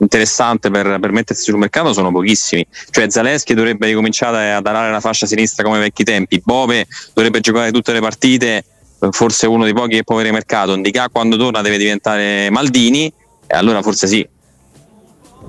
interessante 0.04 0.70
per, 0.70 0.98
per 1.00 1.10
mettersi 1.10 1.44
sul 1.44 1.58
mercato 1.58 1.92
sono 1.92 2.12
pochissimi. 2.12 2.64
Cioè 2.90 3.10
Zaleschi 3.10 3.54
dovrebbe 3.54 3.86
ricominciare 3.86 4.52
a 4.52 4.60
dare 4.60 4.90
la 4.90 5.00
fascia 5.00 5.26
sinistra 5.26 5.64
come 5.64 5.78
vecchi 5.80 6.04
tempi. 6.04 6.40
Bove 6.44 6.86
dovrebbe 7.12 7.40
giocare 7.40 7.72
tutte 7.72 7.92
le 7.92 8.00
partite 8.00 8.64
forse 9.10 9.46
uno 9.46 9.64
dei 9.64 9.74
pochi 9.74 9.96
che 9.96 10.04
può 10.04 10.14
avere 10.14 10.30
mercato. 10.32 10.76
Ndicà 10.76 11.08
quando 11.10 11.36
torna 11.36 11.60
deve 11.62 11.78
diventare 11.78 12.48
Maldini 12.50 13.12
e 13.46 13.56
allora 13.56 13.82
forse 13.82 14.06
sì. 14.06 14.26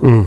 Mm. 0.06 0.23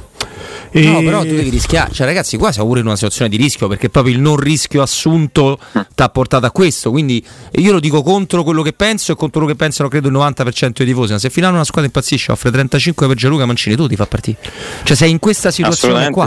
E- 0.71 0.85
No, 0.85 1.03
però 1.03 1.21
tu 1.23 1.29
devi 1.35 1.51
rischiare. 1.51 1.93
Cioè, 1.93 2.07
ragazzi, 2.07 2.37
qua 2.37 2.53
siamo 2.53 2.69
pure 2.69 2.81
in 2.81 2.87
una 2.87 2.95
situazione 2.95 3.29
di 3.31 3.37
rischio 3.37 3.69
perché 3.69 3.89
proprio 3.89 4.15
il 4.15 4.21
non 4.21 4.37
rischio 4.37 4.83
assunto 4.83 5.59
ti 5.73 6.03
ha 6.03 6.09
portato 6.09 6.47
a 6.47 6.51
questo. 6.51 6.91
Quindi 6.91 7.25
io 7.53 7.73
lo 7.73 7.81
dico 7.81 8.03
contro 8.03 8.43
quello 8.43 8.63
che 8.63 8.73
penso 8.73 9.13
e 9.13 9.15
contro 9.17 9.41
quello 9.41 9.55
che 9.55 9.63
pensano, 9.63 9.89
credo, 9.89 10.09
il 10.09 10.15
90% 10.15 10.69
dei 10.79 10.87
tifosi. 10.87 11.13
Ma 11.13 11.19
se 11.19 11.31
finale 11.31 11.55
una 11.55 11.65
squadra 11.65 11.87
impazzisce, 11.87 12.33
offre 12.33 12.51
35 12.51 13.07
per 13.07 13.17
Gianluca 13.17 13.47
Mancini, 13.47 13.77
tu 13.77 13.87
ti 13.87 13.97
fa 13.97 14.07
partire. 14.07 14.39
Cioè, 14.85 14.97
sei 14.97 15.11
in 15.11 15.19
questa 15.19 15.51
situazione 15.51 15.95
qua. 16.13 16.27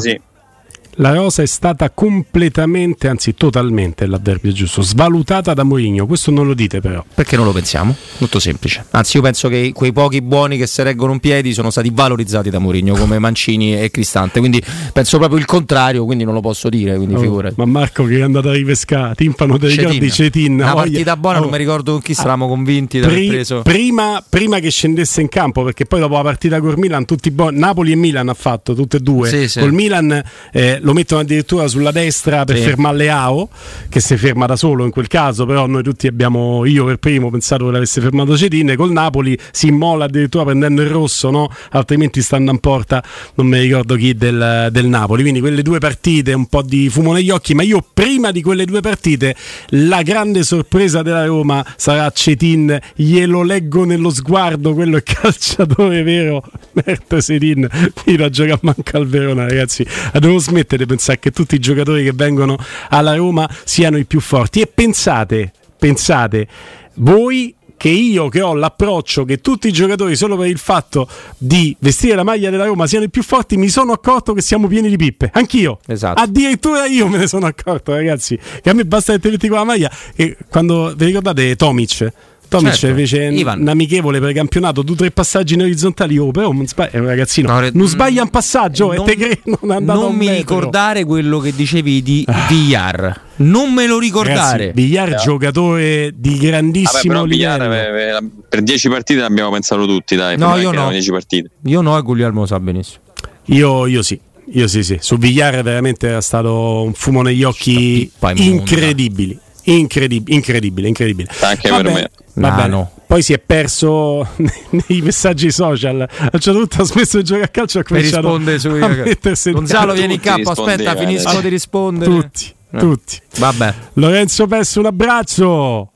La 0.96 1.14
rosa 1.14 1.42
è 1.42 1.46
stata 1.46 1.90
completamente, 1.90 3.08
anzi 3.08 3.34
totalmente, 3.34 4.06
l'avverbio 4.06 4.52
giusto, 4.52 4.82
svalutata 4.82 5.54
da 5.54 5.64
Mourinho. 5.64 6.06
Questo 6.06 6.32
non 6.32 6.46
lo 6.46 6.54
dite 6.54 6.82
però. 6.82 7.04
Perché 7.16 7.36
non 7.38 7.46
lo 7.46 7.52
pensiamo? 7.54 7.96
Molto 8.18 8.40
semplice. 8.40 8.86
Anzi, 8.92 9.16
io 9.18 9.24
penso 9.24 9.48
che 9.48 9.72
quei 9.74 9.92
pochi 9.94 10.22
buoni 10.22 10.58
che 10.58 10.68
si 10.68 10.82
reggono 10.84 11.14
in 11.14 11.20
piedi 11.20 11.54
sono 11.54 11.70
stati 11.70 11.90
valorizzati 11.94 12.50
da 12.50 12.60
Mourinho 12.60 12.96
come 12.96 13.20
Mancini 13.20 13.80
e 13.80 13.90
Cristante. 13.90 14.40
Quindi 14.40 14.62
penso 14.92 15.18
proprio 15.18 15.40
il 15.40 15.46
contrario, 15.46 16.04
quindi 16.06 16.24
non 16.24 16.34
lo 16.34 16.42
posso 16.42 16.68
dire. 16.70 16.96
Quindi 16.98 17.16
Oh, 17.16 17.42
ma 17.56 17.66
Marco 17.66 18.04
che 18.06 18.18
è 18.18 18.22
andato 18.22 18.50
a 18.50 18.54
ripescare, 18.54 19.16
timpano 19.16 19.58
ti 19.58 19.68
ricordi 19.68 20.12
Cetin? 20.12 20.54
Una 20.56 20.74
voglia- 20.74 20.82
partita 20.82 21.18
buona, 21.18 21.38
Oh. 21.38 21.42
non 21.42 21.52
mi 21.52 21.58
ricordo 21.58 21.92
con 21.94 22.02
chi 22.02 22.14
stavamo 22.14 22.48
convinti 22.48 23.00
di 23.00 23.06
aver 23.06 23.28
preso. 23.28 23.62
prima, 23.62 24.24
prima 24.28 24.60
che 24.60 24.70
scendesse 24.70 25.22
in 25.22 25.30
campo, 25.30 25.64
perché 25.64 25.86
poi 25.86 26.00
dopo 26.00 26.16
la 26.16 26.22
partita 26.24 26.60
col 26.60 26.78
Milan, 26.78 27.06
tutti 27.06 27.32
buoni, 27.32 27.58
Napoli 27.58 27.92
e 27.94 27.96
Milan 27.96 28.28
ha 28.30 28.34
fatto 28.34 28.74
tutte 28.74 28.98
e 28.98 29.00
due. 29.00 29.30
Sì, 29.30 29.48
sì. 29.48 29.60
Col 29.60 29.72
Milan 29.72 30.22
eh, 30.52 30.80
lo 30.82 30.94
mettono 30.94 31.22
addirittura 31.22 31.68
sulla 31.68 31.92
destra 31.92 32.44
per 32.46 32.58
Sì. 32.58 32.64
fermare 32.64 32.98
Leao, 32.98 33.50
che 33.90 34.00
si 34.00 34.18
ferma 34.18 34.46
da 34.46 34.56
solo 34.56 34.84
in 34.86 34.92
quel 34.92 35.08
caso, 35.08 35.46
però 35.46 35.66
noi 35.68 35.84
tutti 35.84 36.08
abbiamo, 36.08 36.66
io 36.66 36.86
per 36.86 36.98
primo, 36.98 37.30
pensato 37.30 37.66
che 37.66 37.72
l'avesse 37.72 38.02
fermato 38.02 38.38
Cetin. 38.38 38.74
Col 38.76 38.92
Napoli 38.92 39.38
si 39.52 39.68
immola 39.68 40.06
addirittura 40.06 40.44
prendendo 40.44 40.82
il 40.82 40.90
rosso, 40.90 41.30
no? 41.30 41.50
altrimenti 41.72 42.22
stanno 42.22 42.52
in 42.52 42.60
porta, 42.60 43.04
non 43.36 43.48
mi 43.48 43.60
ricordo 43.60 43.96
chi 43.96 44.16
del, 44.16 44.70
del 44.72 44.86
Napoli. 44.86 45.22
Quindi 45.22 45.40
quelle 45.40 45.62
due 45.62 45.80
partite, 45.80 46.34
un 46.34 46.48
po' 46.48 46.62
di 46.62 46.90
fumo 46.90 47.14
negli 47.14 47.30
occhi, 47.30 47.54
ma 47.54 47.64
io 47.64 47.84
prima 47.94 48.32
di 48.32 48.42
quelle 48.42 48.66
due 48.66 48.82
partite, 48.82 49.36
la 49.70 50.02
grande 50.02 50.44
sorpresa 50.44 51.02
della 51.02 51.26
Roma 51.26 51.66
sarà 51.78 52.10
Cetin, 52.12 52.78
glielo 52.96 53.44
leggo 53.44 53.86
nello 53.86 54.10
sguardo, 54.10 54.74
quello 54.74 54.98
è 54.98 55.04
calciatore 55.04 56.04
vero, 56.04 56.44
Mert 56.74 57.20
Cetin, 57.22 57.68
fino 58.04 58.24
a 58.26 58.30
giocare 58.30 58.60
manca 58.62 58.98
al 58.98 59.08
Verona 59.08 59.48
ragazzi, 59.48 59.86
devo 60.14 60.38
smettere 60.38 60.71
di 60.78 60.86
pensare 60.86 61.20
che 61.20 61.32
tutti 61.32 61.56
i 61.56 61.60
giocatori 61.60 62.04
che 62.04 62.14
vengono 62.14 62.58
alla 62.90 63.16
Roma 63.16 63.50
siano 63.64 63.98
i 63.98 64.06
più 64.06 64.20
forti 64.20 64.62
e 64.62 64.68
pensate, 64.68 65.52
pensate, 65.78 66.48
voi 66.96 67.56
che 67.82 67.90
io 67.90 68.30
che 68.30 68.42
ho 68.42 68.54
l'approccio 68.54 69.26
che 69.26 69.42
tutti 69.42 69.68
i 69.68 69.72
giocatori 69.72 70.16
solo 70.16 70.38
per 70.38 70.46
il 70.46 70.60
fatto 70.60 71.10
di 71.40 71.76
vestire 71.80 72.14
la 72.14 72.22
maglia 72.22 72.52
della 72.52 72.66
Roma 72.66 72.86
siano 72.86 73.06
i 73.06 73.10
più 73.10 73.24
forti, 73.24 73.58
mi 73.58 73.70
sono 73.70 73.92
accorto 73.92 74.34
che 74.34 74.42
siamo 74.44 74.68
pieni 74.68 74.88
di 74.88 74.98
pippe. 74.98 75.32
Anch'io. 75.34 75.80
Esatto. 75.88 76.22
Addirittura 76.22 76.86
io 76.86 77.08
me 77.08 77.18
ne 77.18 77.28
sono 77.28 77.48
accorto, 77.48 77.92
ragazzi. 77.92 78.38
Che 78.62 78.70
a 78.70 78.74
me 78.74 78.86
basta 78.86 79.14
che 79.14 79.20
ti 79.20 79.30
metti 79.30 79.48
con 79.48 79.58
la 79.58 79.64
maglia. 79.64 79.92
E 80.16 80.38
quando 80.48 80.94
vi 80.96 81.06
ricordate 81.06 81.56
Tomic? 81.56 82.14
Tomic 82.52 82.74
Certo. 82.74 82.96
fece 82.98 83.24
Ivan. 83.32 83.62
un 83.62 83.68
amichevole 83.70 84.20
per 84.20 84.34
campionato, 84.34 84.82
due 84.82 84.94
o 84.96 84.98
tre 84.98 85.12
passaggi 85.12 85.54
in 85.54 85.62
orizzontali. 85.62 86.18
Oh, 86.18 86.32
però 86.32 86.52
non 86.52 86.68
sbaglia, 86.68 86.92
è 86.92 86.98
un 87.00 87.06
ragazzino. 87.06 87.60
non 87.72 87.88
sbaglia 87.88 88.24
un 88.24 88.30
passaggio 88.30 88.92
non- 88.94 89.08
e 89.08 89.16
te 89.16 89.40
non 89.46 89.72
è 89.72 89.76
andato 89.76 90.00
a 90.00 90.04
Non 90.04 90.16
mi 90.16 90.26
metro. 90.26 90.38
ricordare 90.58 91.06
quello 91.06 91.40
che 91.40 91.54
dicevi 91.56 92.02
di 92.04 92.26
Villar. 92.50 93.22
Non 93.38 93.72
me 93.74 93.88
lo 93.88 93.98
ricordare. 94.00 94.68
Ragazzi, 94.68 94.72
Villar 94.86 95.16
giocatore 95.22 96.12
di 96.14 96.32
Vabbè, 96.32 96.42
grandissimo 96.46 97.14
però 97.14 97.24
Villar, 97.26 97.62
livello. 97.62 97.98
eh, 97.98 98.18
eh, 98.18 98.30
per 98.50 98.62
10 98.64 98.90
partite 98.90 99.22
l'abbiamo 99.22 99.52
pensato 99.52 99.86
tutti, 99.86 100.18
dai. 100.18 100.38
No, 100.38 100.58
io 100.58 100.64
no. 100.72 100.74
erano 100.74 100.92
10 100.92 101.10
partite. 101.12 101.50
Io 101.64 101.80
no, 101.82 101.98
e 101.98 102.02
Guglielmo 102.02 102.42
lo 102.42 102.46
sa 102.48 102.60
benissimo. 102.60 103.00
Io, 103.46 103.88
io 103.88 104.02
sì. 104.02 104.20
Io 104.54 104.68
sì, 104.68 104.84
sì. 104.84 104.98
Su 105.00 105.18
Villar 105.18 105.64
veramente 105.64 106.10
era 106.10 106.20
stato 106.20 106.84
un 106.84 106.94
fumo 106.94 107.22
negli 107.22 107.44
occhi 107.44 108.12
incredibili. 108.36 109.40
Incredibile, 109.64 110.34
incredibile, 110.36 110.88
incredibile. 110.88 111.30
Anche 111.42 111.70
Va 111.70 111.78
per 111.82 111.94
me. 111.94 112.12
Va 112.36 112.50
No, 112.50 112.56
bene. 112.56 112.68
no. 112.68 112.92
Poi 113.08 113.22
si 113.22 113.34
è 113.34 113.40
perso 113.40 114.26
nei 114.38 115.02
messaggi 115.02 115.52
social. 115.52 116.02
A 116.02 116.30
un 116.32 116.40
certo 116.40 116.60
punto 116.60 116.82
ha 116.82 116.86
smesso 116.86 117.18
di 117.18 117.24
giocare 117.24 117.46
a 117.46 117.50
calcio 117.50 117.78
e 117.78 117.82
ha 117.82 117.84
cominciato 117.84 118.22
rispondere 118.22 118.60
su 118.60 118.68
a 118.70 118.88
mettersi 118.88 119.50
in 119.50 119.56
Gonzalo, 119.56 119.94
vieni 119.94 120.14
in 120.14 120.20
campo. 120.22 120.52
Aspetta, 120.52 120.76
rispondeva 120.78 120.96
finisco 120.98 121.42
di 121.42 121.50
rispondere. 121.50 122.12
Tutti, 122.12 122.54
Eh. 122.72 122.78
tutti. 122.78 123.22
Vabbè. 123.38 123.74
Lorenzo 123.94 124.48
Pesso, 124.48 124.80
un 124.80 124.86
abbraccio. 124.86 125.91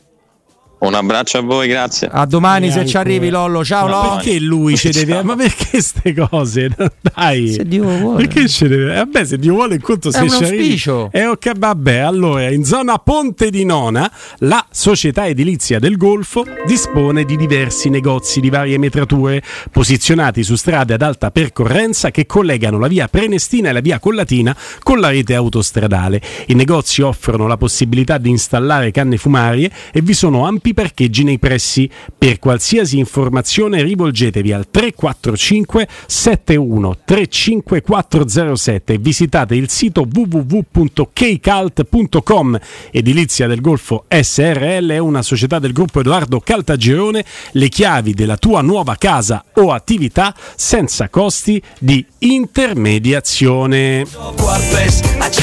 Un 0.78 0.94
abbraccio 0.94 1.38
a 1.38 1.42
voi, 1.42 1.68
grazie. 1.68 2.08
A 2.12 2.26
domani 2.26 2.68
se 2.68 2.74
Neanche. 2.76 2.90
ci 2.92 2.98
arrivi, 2.98 3.30
Lollo. 3.30 3.64
Ciao, 3.64 3.88
Ma 3.88 3.92
Lollo. 3.92 4.16
perché 4.16 4.40
lui 4.40 4.76
ci 4.78 4.90
deve. 4.90 5.24
Ma 5.24 5.36
perché 5.36 5.82
ste 5.82 6.14
cose? 6.14 6.70
Dai. 7.02 7.54
Se 7.54 7.66
Dio 7.66 7.84
vuole. 7.84 8.18
Perché 8.26 8.48
ci 8.48 8.68
deve. 8.68 8.94
Vabbè, 8.96 9.26
se 9.26 9.38
Dio 9.38 9.54
vuole, 9.54 9.76
in 9.76 9.82
conto 9.82 10.10
È 10.10 10.12
se 10.12 10.20
un 10.22 10.30
ci 10.30 10.44
arrivi- 10.44 10.58
auspicio. 10.64 11.10
Eh, 11.12 11.26
ok, 11.28 11.52
vabbè. 11.58 11.98
Allora, 11.98 12.52
in 12.52 12.64
zona 12.66 12.98
Ponte 12.98 13.50
di 13.50 13.64
Nona, 13.66 14.12
la 14.40 14.64
società 14.70 15.26
edilizia 15.28 15.80
del 15.80 15.98
Golfo 15.98 16.46
dispone 16.68 17.24
di 17.24 17.36
diversi 17.38 17.90
negozi 17.90 18.40
di 18.40 18.50
varie 18.50 18.78
metrature 18.78 19.42
posizionati 19.72 20.44
su 20.44 20.56
strade 20.56 20.94
ad 20.94 21.02
alta 21.02 21.32
percorrenza 21.32 22.12
che 22.12 22.26
collegano 22.26 22.78
la 22.80 22.88
via 22.88 23.08
Prenestina 23.08 23.70
e 23.70 23.74
la 23.74 23.80
via 23.80 24.00
Collatina 24.00 24.56
con 24.84 25.00
la 25.00 25.10
rete 25.10 25.34
autostradale. 25.36 26.22
I 26.48 26.54
negozi 26.54 27.02
offrono 27.02 27.48
la 27.48 27.58
possibilità 27.58 28.18
di 28.18 28.30
installare 28.30 28.92
canne 28.92 29.18
fumarie 29.18 29.72
e 29.92 30.02
vi 30.02 30.14
sono 30.14 30.46
ampi 30.46 30.65
ampi 30.66 30.74
parcheggi 30.74 31.24
nei 31.24 31.38
pressi. 31.38 31.88
Per 32.18 32.40
qualsiasi 32.40 32.98
informazione 32.98 33.84
rivolgetevi 33.84 34.52
al 34.52 34.66
345 34.72 35.88
71 36.08 36.98
35407 37.06 38.94
e 38.94 38.98
visitate 38.98 39.54
il 39.56 39.70
sito 39.70 40.08
www.kcalt.com. 40.12 42.60
Edilizia 42.92 43.46
del 43.48 43.62
Golfo 43.62 44.06
SRL 44.10 44.90
è 44.92 44.98
una 44.98 45.22
società 45.22 45.60
del 45.60 45.74
gruppo 45.74 46.00
Edoardo 46.00 46.40
Caltagirone, 46.40 47.24
le 47.52 47.70
chiavi 47.70 48.14
della 48.14 48.38
tua 48.38 48.62
nuova 48.62 48.96
casa 48.96 49.46
o 49.54 49.72
attività 49.72 50.34
senza 50.56 51.10
costi 51.10 51.62
di 51.78 52.04
intermediazione. 52.20 54.06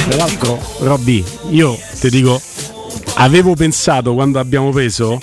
Tra 0.02 0.16
l'altro, 0.16 0.58
Robby, 0.80 1.22
io 1.50 1.78
ti 2.00 2.10
dico, 2.10 2.40
avevo 3.14 3.54
pensato 3.54 4.14
quando 4.14 4.38
abbiamo 4.38 4.70
preso 4.70 5.20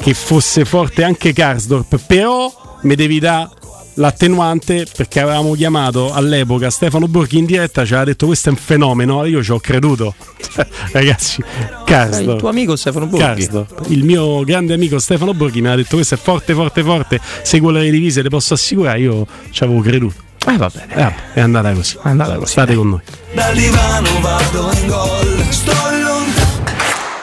che 0.00 0.14
fosse 0.14 0.64
forte 0.64 1.02
anche 1.02 1.32
Karsdorp, 1.32 1.98
però 2.06 2.52
mi 2.82 2.94
devi 2.94 3.18
dare 3.18 3.48
l'attenuante 3.94 4.86
perché 4.96 5.20
avevamo 5.20 5.54
chiamato 5.54 6.12
all'epoca 6.12 6.68
Stefano 6.68 7.06
Borghi 7.06 7.38
in 7.38 7.44
diretta 7.44 7.84
ci 7.84 7.92
aveva 7.92 8.10
detto 8.10 8.26
questo 8.26 8.48
è 8.48 8.52
un 8.52 8.58
fenomeno 8.58 9.24
io 9.24 9.42
ci 9.42 9.52
ho 9.52 9.60
creduto. 9.60 10.14
Ragazzi 10.92 11.42
Karsdorp. 11.84 12.34
Il 12.34 12.38
tuo 12.38 12.48
amico 12.48 12.76
Stefano 12.76 13.06
Borghi. 13.06 13.24
Karsdorp, 13.24 13.84
il 13.88 14.04
mio 14.04 14.42
grande 14.44 14.74
amico 14.74 14.98
Stefano 14.98 15.32
Borghi 15.32 15.60
mi 15.60 15.68
ha 15.68 15.76
detto 15.76 15.96
questo 15.96 16.14
è 16.14 16.18
forte 16.18 16.54
forte 16.54 16.82
forte 16.82 17.20
seguo 17.42 17.70
le 17.70 17.88
divise 17.90 18.22
le 18.22 18.30
posso 18.30 18.54
assicurare. 18.54 19.00
Io 19.00 19.26
ci 19.50 19.62
avevo 19.64 19.80
creduto. 19.80 20.22
Eh 20.46 20.56
va 20.56 20.70
bene. 20.72 20.94
Eh, 20.94 21.34
è 21.34 21.40
andata 21.40 21.72
così. 21.72 21.96
È 21.96 22.08
andata 22.08 22.34
così. 22.36 22.50
State 22.50 22.74
con 22.74 22.88
noi. 22.90 23.00
Dal 23.32 23.54
divano 23.54 24.20
vado 24.20 24.70
in 24.78 24.86
gol. 24.86 25.46
Sto. 25.48 25.83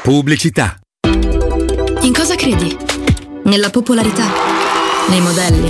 Pubblicità. 0.03 0.80
In 2.02 2.11
cosa 2.11 2.34
credi? 2.34 2.76
Nella 3.44 3.69
popolarità? 3.69 4.26
Nei 5.10 5.22
modelli? 5.22 5.69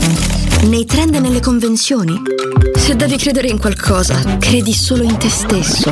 Nei 0.69 0.85
trend 0.85 1.15
e 1.15 1.19
nelle 1.19 1.41
convenzioni? 1.41 2.13
Se 2.73 2.95
devi 2.95 3.17
credere 3.17 3.49
in 3.49 3.59
qualcosa, 3.59 4.37
credi 4.37 4.71
solo 4.71 5.03
in 5.03 5.17
te 5.17 5.29
stesso. 5.29 5.91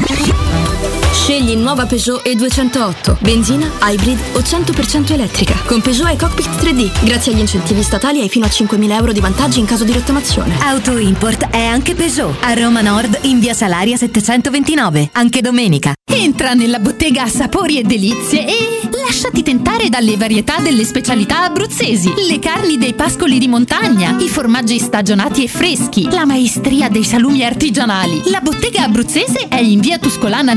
Scegli 1.12 1.56
nuova 1.56 1.86
Peugeot 1.86 2.26
E208, 2.26 3.18
benzina, 3.20 3.70
hybrid 3.82 4.20
o 4.34 4.40
100% 4.40 5.12
elettrica. 5.12 5.56
Con 5.66 5.82
Peugeot 5.82 6.12
e 6.12 6.16
Cockpit 6.16 6.48
3D. 6.48 7.06
Grazie 7.06 7.34
agli 7.34 7.40
incentivi 7.40 7.84
statali 7.84 8.22
hai 8.22 8.30
fino 8.30 8.46
a 8.46 8.50
5.000 8.50 8.92
euro 8.92 9.12
di 9.12 9.20
vantaggi 9.20 9.60
in 9.60 9.66
caso 9.66 9.84
di 9.84 9.92
rottamazione. 9.92 10.58
Auto 10.62 10.98
Import 10.98 11.50
è 11.50 11.64
anche 11.64 11.96
Peugeot. 11.96 12.36
A 12.42 12.54
Roma 12.54 12.82
Nord 12.82 13.20
in 13.24 13.40
via 13.40 13.54
Salaria 13.54 13.98
729, 13.98 15.10
anche 15.14 15.42
domenica. 15.42 15.94
Entra 16.12 16.54
nella 16.54 16.80
bottega 16.80 17.28
Sapori 17.28 17.80
e 17.80 17.84
Delizie 17.84 18.48
e 18.48 18.80
lasciati 19.10 19.42
tentare 19.42 19.90
dalle 19.90 20.18
varietà 20.18 20.60
delle 20.60 20.86
specialità 20.86 21.44
abruzzesi. 21.44 22.14
Le 22.28 22.38
carni 22.40 22.78
dei 22.78 22.94
pascoli 22.94 23.40
di 23.40 23.48
montagna, 23.48 24.16
i 24.20 24.30
formaggi 24.30 24.78
stagionati 24.78 25.44
e 25.44 25.48
freschi, 25.48 26.10
la 26.12 26.26
maestria 26.26 26.90
dei 26.90 27.04
salumi 27.04 27.44
artigianali. 27.44 28.22
La 28.26 28.40
bottega 28.40 28.84
abruzzese 28.84 29.48
è 29.48 29.60
in 29.60 29.80
via 29.80 29.98
Tuscolana 29.98 30.54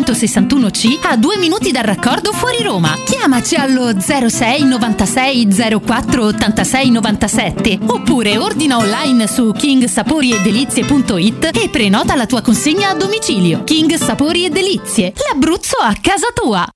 1361C 0.00 1.06
a 1.06 1.16
due 1.16 1.36
minuti 1.38 1.70
dal 1.70 1.84
raccordo 1.84 2.32
fuori 2.32 2.62
Roma. 2.62 2.98
Chiamaci 3.04 3.54
allo 3.54 3.92
06 4.00 4.64
96 4.64 5.46
04 5.80 6.24
86 6.24 6.90
97 6.90 7.78
oppure 7.86 8.36
ordina 8.36 8.76
online 8.76 9.28
su 9.28 9.52
kingsaporiedelizie.it 9.52 11.50
e 11.54 11.68
prenota 11.68 12.16
la 12.16 12.26
tua 12.26 12.40
consegna 12.40 12.88
a 12.90 12.94
domicilio. 12.94 13.62
King 13.62 13.94
Sapori 13.94 14.44
e 14.44 14.50
Delizie, 14.50 15.12
l'Abruzzo 15.28 15.76
a 15.76 15.94
casa 16.00 16.26
tua. 16.34 16.66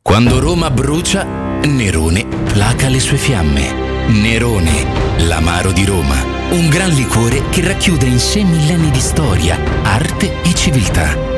Quando 0.00 0.40
Roma 0.40 0.70
brucia, 0.70 1.24
Nerone 1.64 2.24
placa 2.50 2.88
le 2.88 3.00
sue 3.00 3.18
fiamme. 3.18 4.06
Nerone, 4.06 4.86
l'amaro 5.26 5.70
di 5.70 5.84
Roma. 5.84 6.16
Un 6.50 6.70
gran 6.70 6.88
liquore 6.92 7.42
che 7.50 7.60
racchiude 7.60 8.06
in 8.06 8.18
sé 8.18 8.42
millenni 8.42 8.90
di 8.90 9.00
storia, 9.00 9.58
arte 9.82 10.40
e 10.42 10.54
civiltà. 10.54 11.37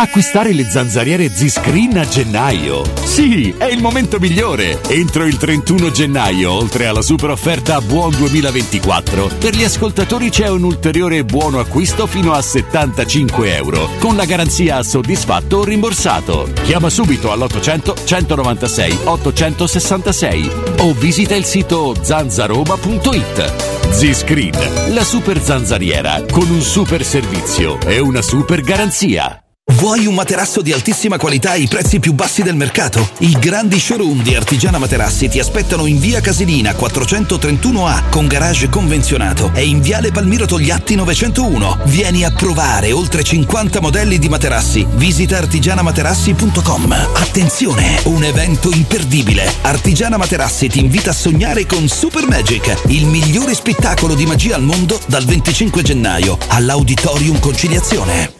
Acquistare 0.00 0.52
le 0.52 0.70
zanzariere 0.70 1.28
Z-Screen 1.28 1.96
a 1.96 2.06
gennaio. 2.06 2.84
Sì, 3.02 3.52
è 3.58 3.64
il 3.64 3.80
momento 3.80 4.20
migliore. 4.20 4.80
Entro 4.86 5.24
il 5.24 5.36
31 5.36 5.90
gennaio, 5.90 6.52
oltre 6.52 6.86
alla 6.86 7.02
super 7.02 7.30
offerta 7.30 7.80
Buon 7.80 8.14
2024, 8.16 9.26
per 9.40 9.56
gli 9.56 9.64
ascoltatori 9.64 10.30
c'è 10.30 10.48
un 10.48 10.62
ulteriore 10.62 11.24
buono 11.24 11.58
acquisto 11.58 12.06
fino 12.06 12.32
a 12.32 12.40
75 12.40 13.56
euro, 13.56 13.90
con 13.98 14.14
la 14.14 14.24
garanzia 14.24 14.84
soddisfatto 14.84 15.56
o 15.56 15.64
rimborsato. 15.64 16.48
Chiama 16.62 16.90
subito 16.90 17.32
all'800 17.32 18.04
196 18.04 18.98
866 19.02 20.50
o 20.78 20.92
visita 20.92 21.34
il 21.34 21.44
sito 21.44 21.96
zanzaroma.it. 22.00 23.90
Z-Screen, 23.90 24.94
la 24.94 25.02
super 25.02 25.42
zanzariera 25.42 26.22
con 26.30 26.48
un 26.48 26.60
super 26.60 27.04
servizio 27.04 27.80
e 27.80 27.98
una 27.98 28.22
super 28.22 28.60
garanzia. 28.60 29.42
Vuoi 29.78 30.06
un 30.06 30.14
materasso 30.14 30.60
di 30.60 30.72
altissima 30.72 31.18
qualità 31.18 31.52
ai 31.52 31.68
prezzi 31.68 32.00
più 32.00 32.12
bassi 32.12 32.42
del 32.42 32.56
mercato? 32.56 33.10
I 33.18 33.36
grandi 33.38 33.78
showroom 33.78 34.24
di 34.24 34.34
Artigiana 34.34 34.76
Materassi 34.76 35.28
ti 35.28 35.38
aspettano 35.38 35.86
in 35.86 36.00
via 36.00 36.20
Casilina 36.20 36.72
431A 36.72 38.08
con 38.10 38.26
garage 38.26 38.68
convenzionato 38.70 39.52
e 39.54 39.64
in 39.64 39.80
viale 39.80 40.10
Palmiro 40.10 40.46
Togliatti 40.46 40.96
901. 40.96 41.82
Vieni 41.84 42.24
a 42.24 42.32
provare 42.32 42.90
oltre 42.90 43.22
50 43.22 43.80
modelli 43.80 44.18
di 44.18 44.28
materassi. 44.28 44.84
Visita 44.94 45.38
artigianamaterassi.com. 45.38 47.10
Attenzione, 47.14 48.00
un 48.06 48.24
evento 48.24 48.72
imperdibile. 48.72 49.48
Artigiana 49.60 50.16
Materassi 50.16 50.66
ti 50.66 50.80
invita 50.80 51.10
a 51.10 51.14
sognare 51.14 51.66
con 51.66 51.86
Super 51.86 52.26
Magic, 52.26 52.82
il 52.88 53.06
migliore 53.06 53.54
spettacolo 53.54 54.16
di 54.16 54.26
magia 54.26 54.56
al 54.56 54.62
mondo 54.62 55.00
dal 55.06 55.24
25 55.24 55.82
gennaio 55.82 56.36
all'Auditorium 56.48 57.38
Conciliazione. 57.38 58.37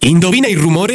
Indovina 0.00 0.46
il 0.46 0.56
rumore? 0.56 0.94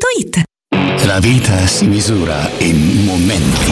Paolettimobili.it 0.01 1.05
La 1.05 1.19
vita 1.19 1.67
si 1.67 1.85
misura 1.85 2.49
in 2.57 3.05
momenti. 3.05 3.71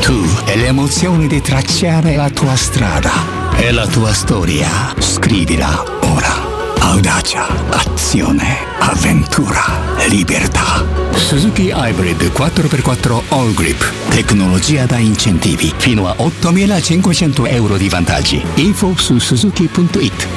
Tu 0.00 0.22
e 0.44 0.56
le 0.56 0.66
emozioni 0.66 1.26
di 1.26 1.40
tracciare 1.40 2.14
la 2.14 2.28
tua 2.30 2.54
strada 2.56 3.10
e 3.56 3.70
la 3.70 3.86
tua 3.86 4.12
storia. 4.12 4.94
Scrivila 4.98 5.82
ora. 6.00 6.54
Audacia, 6.78 7.46
azione, 7.70 8.58
avventura, 8.78 9.62
libertà. 10.08 10.84
Suzuki 11.14 11.72
Hybrid 11.74 12.30
4x4 12.32 13.22
All 13.28 13.54
Grip. 13.54 13.92
Tecnologia 14.10 14.84
da 14.84 14.98
incentivi. 14.98 15.72
Fino 15.76 16.06
a 16.06 16.14
8500 16.16 17.46
euro 17.46 17.76
di 17.76 17.88
vantaggi. 17.88 18.44
Info 18.56 18.94
su 18.96 19.18
suzuki.it. 19.18 20.28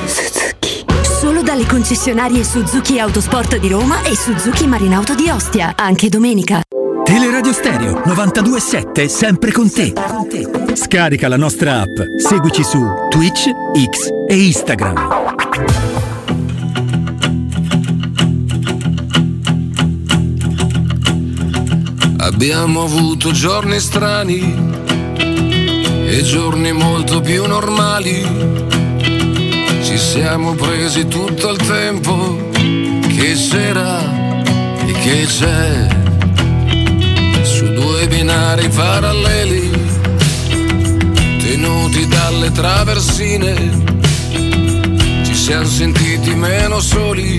Dal 0.60 0.79
alle 1.60 1.66
concessionarie 1.66 2.44
Suzuki 2.46 3.00
Autosport 3.00 3.58
di 3.58 3.68
Roma 3.68 4.04
e 4.04 4.16
Suzuki 4.16 4.66
Marinauto 4.66 5.14
di 5.14 5.30
Ostia, 5.30 5.74
anche 5.76 6.08
domenica. 6.08 6.62
Teleradio 7.04 7.52
Stereo 7.52 8.02
927 8.06 9.10
sempre 9.10 9.52
con 9.52 9.70
te. 9.70 9.92
Scarica 10.74 11.28
la 11.28 11.36
nostra 11.36 11.82
app, 11.82 12.00
seguici 12.18 12.64
su 12.64 12.82
Twitch, 13.10 13.50
X 13.74 14.10
e 14.28 14.42
Instagram. 14.42 15.08
Abbiamo 22.20 22.84
avuto 22.84 23.32
giorni 23.32 23.80
strani 23.80 24.78
e 26.06 26.22
giorni 26.24 26.72
molto 26.72 27.20
più 27.20 27.46
normali. 27.46 28.79
Siamo 30.00 30.54
presi 30.56 31.08
tutto 31.08 31.50
il 31.52 31.58
tempo. 31.58 32.38
Che 32.54 33.34
c'era 33.34 34.00
e 34.88 34.92
che 34.94 35.26
c'è? 35.26 35.88
Su 37.44 37.74
due 37.74 38.08
binari 38.08 38.70
paralleli 38.70 39.70
tenuti 41.40 42.08
dalle 42.08 42.52
traversine. 42.52 43.54
Ci 45.24 45.36
siamo 45.36 45.66
sentiti 45.66 46.34
meno 46.34 46.80
soli, 46.80 47.38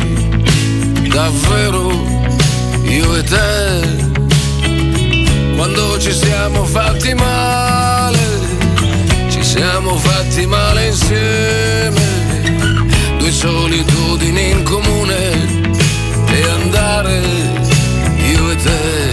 davvero 1.09 1.91
io 2.83 3.17
e 3.17 3.23
te. 3.23 4.09
Quando 5.57 5.99
ci 5.99 6.13
siamo 6.13 6.65
fatti 6.65 7.15
male, 7.15 8.19
ci 9.31 9.43
siamo 9.43 9.97
fatti 9.97 10.47
male 10.47 10.87
insieme, 10.87 12.10
due 13.41 13.49
solitudini 13.49 14.51
in 14.51 14.63
comune 14.65 15.33
e 16.27 16.43
andare 16.49 17.23
io 18.17 18.51
e 18.51 18.57
te. 18.57 19.10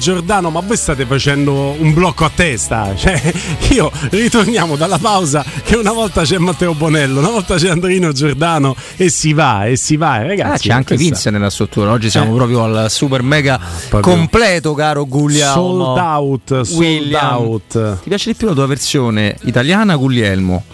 Giordano, 0.00 0.48
ma 0.48 0.60
voi 0.60 0.78
state 0.78 1.04
facendo 1.04 1.76
un 1.78 1.92
blocco 1.92 2.24
a 2.24 2.30
testa? 2.34 2.94
Cioè, 3.00 3.32
io 3.70 3.90
ritorniamo 4.10 4.76
dalla 4.76 4.96
pausa 4.98 5.44
che 5.62 5.76
una 5.76 5.92
volta 5.92 6.22
c'è 6.22 6.38
Matteo 6.38 6.74
Bonello, 6.74 7.18
una 7.20 7.28
volta 7.28 7.56
c'è 7.56 7.68
Andreino 7.68 8.10
Giordano 8.12 8.74
e 8.96 9.10
si 9.10 9.32
va, 9.34 9.66
e 9.66 9.76
si 9.76 9.96
va, 9.96 10.22
eh, 10.22 10.26
ragazzi. 10.26 10.68
Ah, 10.68 10.70
c'è 10.70 10.72
anche 10.72 10.94
questa- 10.94 11.04
Vince 11.04 11.30
nella 11.30 11.50
struttura. 11.50 11.90
Oggi 11.92 12.08
siamo 12.08 12.32
Eh. 12.32 12.36
proprio 12.36 12.64
al 12.64 12.90
super 12.90 13.22
mega 13.22 13.60
proprio 13.90 14.14
completo, 14.14 14.72
caro 14.74 15.04
Guglielmo. 15.06 15.52
Sold 15.52 15.98
out, 15.98 16.60
sold 16.62 16.78
William. 16.80 17.36
out. 17.36 17.98
Ti 18.02 18.08
piace 18.08 18.30
di 18.30 18.36
più 18.36 18.46
la 18.48 18.54
tua 18.54 18.66
versione 18.66 19.36
italiana, 19.42 19.96
Guglielmo? 19.96 20.64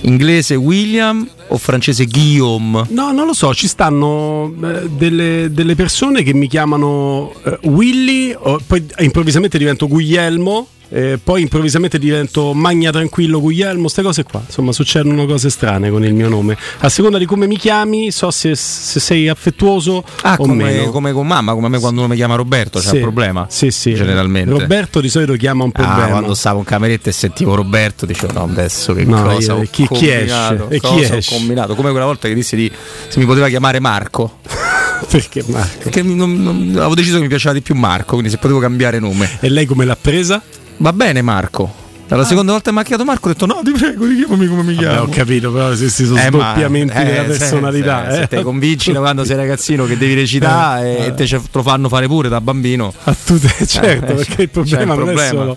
Inglese 0.00 0.54
William 0.56 1.28
o 1.48 1.58
francese 1.58 2.06
Guillaume? 2.06 2.86
No, 2.88 3.12
non 3.12 3.26
lo 3.26 3.32
so, 3.34 3.54
ci 3.54 3.68
stanno 3.68 4.52
eh, 4.62 4.88
delle, 4.90 5.48
delle 5.52 5.74
persone 5.74 6.22
che 6.22 6.34
mi 6.34 6.48
chiamano 6.48 7.32
eh, 7.44 7.58
Willy, 7.68 8.34
o- 8.36 8.60
poi 8.66 8.84
improvvisamente 8.98 9.58
divento 9.58 9.86
Guglielmo, 9.86 10.66
eh, 10.92 11.18
poi 11.22 11.42
improvvisamente 11.42 11.98
divento 11.98 12.52
Magna 12.52 12.90
Tranquillo 12.90 13.40
Guglielmo, 13.40 13.82
queste 13.82 14.02
cose 14.02 14.24
qua. 14.24 14.42
Insomma, 14.44 14.72
succedono 14.72 15.24
cose 15.26 15.48
strane 15.50 15.90
con 15.90 16.04
il 16.04 16.12
mio 16.14 16.28
nome. 16.28 16.56
A 16.80 16.88
seconda 16.88 17.16
di 17.18 17.24
come 17.24 17.46
mi 17.46 17.56
chiami, 17.56 18.10
so 18.10 18.30
se, 18.30 18.54
se 18.54 19.00
sei 19.00 19.28
affettuoso 19.28 20.04
Ah, 20.22 20.34
o 20.38 20.44
come, 20.44 20.64
meno. 20.64 20.90
come 20.90 21.12
con 21.12 21.26
mamma, 21.26 21.54
come 21.54 21.66
a 21.66 21.70
me 21.70 21.78
quando 21.78 22.00
uno 22.00 22.08
mi 22.10 22.16
chiama 22.16 22.34
Roberto, 22.34 22.78
c'è 22.78 22.88
Sì. 22.88 22.96
un 22.96 23.02
problema. 23.02 23.46
Sì, 23.48 23.70
sì. 23.70 23.94
Generalmente. 23.94 24.50
Roberto 24.50 25.00
di 25.00 25.08
solito 25.08 25.32
chiama 25.34 25.64
un 25.64 25.70
Ah, 25.72 25.82
problema. 25.82 26.10
quando 26.10 26.34
stavo 26.34 26.58
in 26.58 26.64
cameretta 26.64 27.08
e 27.08 27.12
sentivo 27.12 27.54
Roberto, 27.54 28.04
dicevo 28.06 28.32
no, 28.34 28.42
adesso 28.44 28.92
che 28.92 29.04
No, 29.04 29.22
cosa 29.22 29.54
io- 29.54 29.66
chi- 29.70 29.88
chi 29.90 30.08
esce? 30.10 30.66
E 30.68 30.78
chi 30.80 31.00
esce? 31.00 31.34
combinato? 31.34 31.74
Come 31.74 31.90
quella 31.90 32.04
volta 32.06 32.28
che 32.28 32.34
dissi 32.34 32.54
di 32.56 32.70
se 33.08 33.18
mi 33.18 33.24
poteva 33.24 33.48
chiamare 33.48 33.80
Marco. 33.80 34.38
Perché 35.08 35.42
Marco? 35.46 35.78
Perché 35.82 36.02
non- 36.02 36.42
non- 36.42 36.70
avevo 36.76 36.94
deciso 36.94 37.16
che 37.16 37.22
mi 37.22 37.28
piaceva 37.28 37.54
di 37.54 37.60
più 37.60 37.74
Marco, 37.74 38.12
quindi 38.12 38.30
se 38.30 38.36
potevo 38.38 38.58
cambiare 38.60 38.98
nome. 38.98 39.28
E 39.40 39.48
lei 39.48 39.66
come 39.66 39.84
l'ha 39.84 39.96
presa? 40.00 40.42
Va 40.82 40.92
bene 40.92 41.22
Marco. 41.22 41.80
Dalla 42.08 42.24
seconda 42.26 42.50
volta 42.52 42.68
che 42.70 42.74
mi 42.76 42.82
ha 42.82 42.84
chiamato 42.84 43.08
Marco 43.08 43.28
ho 43.28 43.32
detto 43.32 43.46
no, 43.46 43.60
ti 43.64 43.70
prego, 43.70 44.04
richiamami 44.04 44.46
come 44.46 44.62
mi 44.64 44.74
Vabbè, 44.74 44.86
chiamo. 44.88 45.02
ho 45.04 45.08
capito, 45.08 45.50
però 45.52 45.74
se 45.74 45.88
si 45.88 46.04
sono 46.04 46.18
Eh, 46.18 46.26
sdoppiamenti 46.26 46.92
eh, 46.94 47.04
della 47.04 47.22
se- 47.22 47.38
personalità. 47.38 48.04
se, 48.10 48.16
se 48.16 48.22
eh. 48.22 48.26
te 48.28 48.42
convinci 48.42 48.92
da 48.92 48.98
quando 48.98 49.24
sei 49.24 49.36
ragazzino 49.36 49.86
che 49.86 49.96
devi 49.96 50.12
recitare 50.14 50.98
Eh, 50.98 51.06
e 51.06 51.14
te 51.14 51.24
ce 51.26 51.40
lo 51.50 51.62
fanno 51.62 51.88
fare 51.88 52.08
pure 52.08 52.28
da 52.28 52.40
bambino. 52.42 52.92
A 53.04 53.14
tutte, 53.24 53.48
certo, 53.64 54.12
Eh, 54.12 54.14
perché 54.16 54.42
il 54.42 54.48
problema 54.50 54.92
il 54.94 54.98
non 54.98 55.08
è 55.18 55.26
solo 55.28 55.56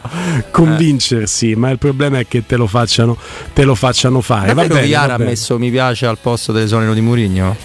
convincersi, 0.52 1.56
ma 1.56 1.72
il 1.72 1.78
problema 1.78 2.20
è 2.20 2.28
che 2.28 2.46
te 2.46 2.56
lo 2.56 2.68
facciano, 2.68 3.18
te 3.54 3.64
lo 3.64 3.76
facciano 3.76 4.22
fare. 4.22 4.48
Va 4.54 4.62
Davvero 4.62 4.76
bene, 4.76 4.92
va 4.94 5.02
ha 5.02 5.18
bene. 5.18 5.30
messo 5.32 5.58
mi 5.60 5.70
piace 5.72 6.06
al 6.06 6.18
posto 6.22 6.52
dell'esonero 6.54 6.94
di 6.94 7.02
Murigno? 7.02 7.56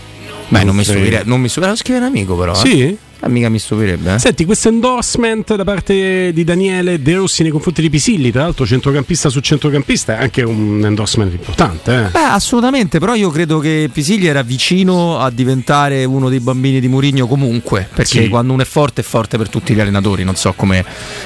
Beh, 0.48 0.64
non 0.64 0.74
mi 0.74 0.82
credo. 0.82 0.98
stupirebbe, 0.98 1.28
non 1.28 1.40
mi 1.40 1.48
stupirebbe, 1.48 1.76
lo 1.76 1.80
scrive 1.80 1.98
un 2.00 2.04
amico 2.06 2.36
però. 2.36 2.52
eh. 2.52 2.56
Sì? 2.56 2.98
Eh, 3.22 3.28
mica 3.28 3.48
mi 3.48 3.58
stupirebbe. 3.58 4.14
Eh? 4.14 4.18
Senti, 4.18 4.44
questo 4.44 4.68
endorsement 4.68 5.54
da 5.54 5.64
parte 5.64 6.32
di 6.32 6.44
Daniele 6.44 7.02
De 7.02 7.14
Rossi 7.14 7.42
nei 7.42 7.50
confronti 7.50 7.82
di 7.82 7.90
Pisilli, 7.90 8.30
tra 8.30 8.42
l'altro 8.42 8.64
centrocampista 8.66 9.28
su 9.28 9.40
centrocampista, 9.40 10.18
è 10.18 10.22
anche 10.22 10.42
un 10.42 10.82
endorsement 10.84 11.32
importante. 11.32 12.06
Eh. 12.06 12.10
Beh, 12.10 12.18
assolutamente, 12.18 12.98
però 12.98 13.14
io 13.14 13.30
credo 13.30 13.58
che 13.58 13.90
Pisigli 13.92 14.26
era 14.26 14.42
vicino 14.42 15.18
a 15.18 15.30
diventare 15.30 16.04
uno 16.04 16.28
dei 16.28 16.40
bambini 16.40 16.80
di 16.80 16.88
Murigno 16.88 17.26
comunque, 17.26 17.88
perché 17.92 18.22
Sì. 18.22 18.28
quando 18.28 18.52
uno 18.54 18.62
è 18.62 18.66
forte 18.66 19.02
è 19.02 19.04
forte 19.04 19.36
per 19.36 19.48
tutti 19.48 19.74
gli 19.74 19.80
allenatori, 19.80 20.24
non 20.24 20.36
so 20.36 20.52
come, 20.54 20.84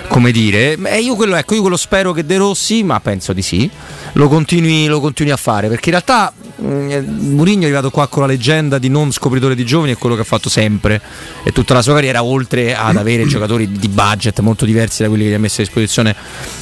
come 0.08 0.32
dire. 0.32 0.76
E 0.82 1.00
io 1.00 1.14
quello, 1.14 1.36
ecco, 1.36 1.54
io 1.54 1.60
quello 1.60 1.76
spero 1.76 2.12
che 2.12 2.24
De 2.26 2.36
Rossi, 2.36 2.82
ma 2.82 2.98
penso 3.00 3.32
di 3.32 3.42
sì, 3.42 3.70
lo 4.14 4.28
continui, 4.28 4.86
lo 4.86 5.00
continui 5.00 5.32
a 5.32 5.36
fare, 5.36 5.68
perché 5.68 5.90
in 5.90 5.94
realtà 5.94 6.32
mh, 6.64 7.32
Murigno 7.34 7.62
è 7.62 7.64
arrivato 7.64 7.90
qua 7.90 8.06
con 8.08 8.22
la 8.22 8.28
leggenda 8.28 8.78
di 8.78 8.88
non 8.88 9.12
scopritore 9.12 9.54
di 9.54 9.64
giovani, 9.64 9.92
è 9.92 9.98
quello 9.98 10.14
che 10.14 10.22
ha 10.22 10.24
fatto 10.24 10.48
sempre 10.48 11.00
e 11.42 11.52
tutta 11.52 11.74
la 11.74 11.82
sua 11.82 11.94
carriera, 11.94 12.22
oltre 12.22 12.74
ad 12.74 12.96
avere 12.96 13.26
giocatori 13.26 13.70
di 13.70 13.88
budget 13.88 14.40
molto 14.40 14.64
diversi 14.64 15.02
da 15.02 15.08
quelli 15.08 15.24
che 15.24 15.30
gli 15.30 15.34
ha 15.34 15.38
messo 15.38 15.60
a 15.60 15.64
disposizione 15.64 16.14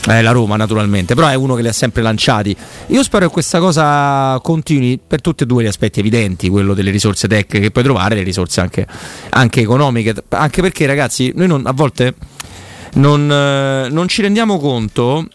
eh, 0.08 0.22
la 0.22 0.30
Roma 0.32 0.56
naturalmente, 0.56 1.14
però 1.14 1.28
è 1.28 1.34
uno 1.34 1.54
che 1.54 1.62
li 1.62 1.68
ha 1.68 1.72
sempre 1.72 2.02
lanciati. 2.02 2.56
Io 2.88 3.02
spero 3.02 3.26
che 3.26 3.32
questa 3.32 3.58
cosa 3.58 4.38
continui 4.40 4.98
per 5.04 5.20
tutti 5.20 5.44
e 5.44 5.46
due 5.46 5.62
gli 5.62 5.68
aspetti 5.68 6.00
evidenti, 6.00 6.48
quello 6.48 6.74
delle 6.74 6.90
risorse 6.90 7.28
tecniche 7.28 7.60
che 7.60 7.70
puoi 7.70 7.84
trovare, 7.84 8.14
le 8.14 8.22
risorse 8.22 8.60
anche, 8.60 8.86
anche 9.30 9.60
economiche, 9.60 10.14
anche 10.30 10.60
perché 10.60 10.86
ragazzi, 10.86 11.32
noi 11.34 11.46
non- 11.46 11.66
a 11.66 11.72
volte 11.72 12.14
non, 12.94 13.30
eh, 13.30 13.88
non 13.88 14.08
ci 14.08 14.20
rendiamo 14.22 14.58
conto 14.58 15.26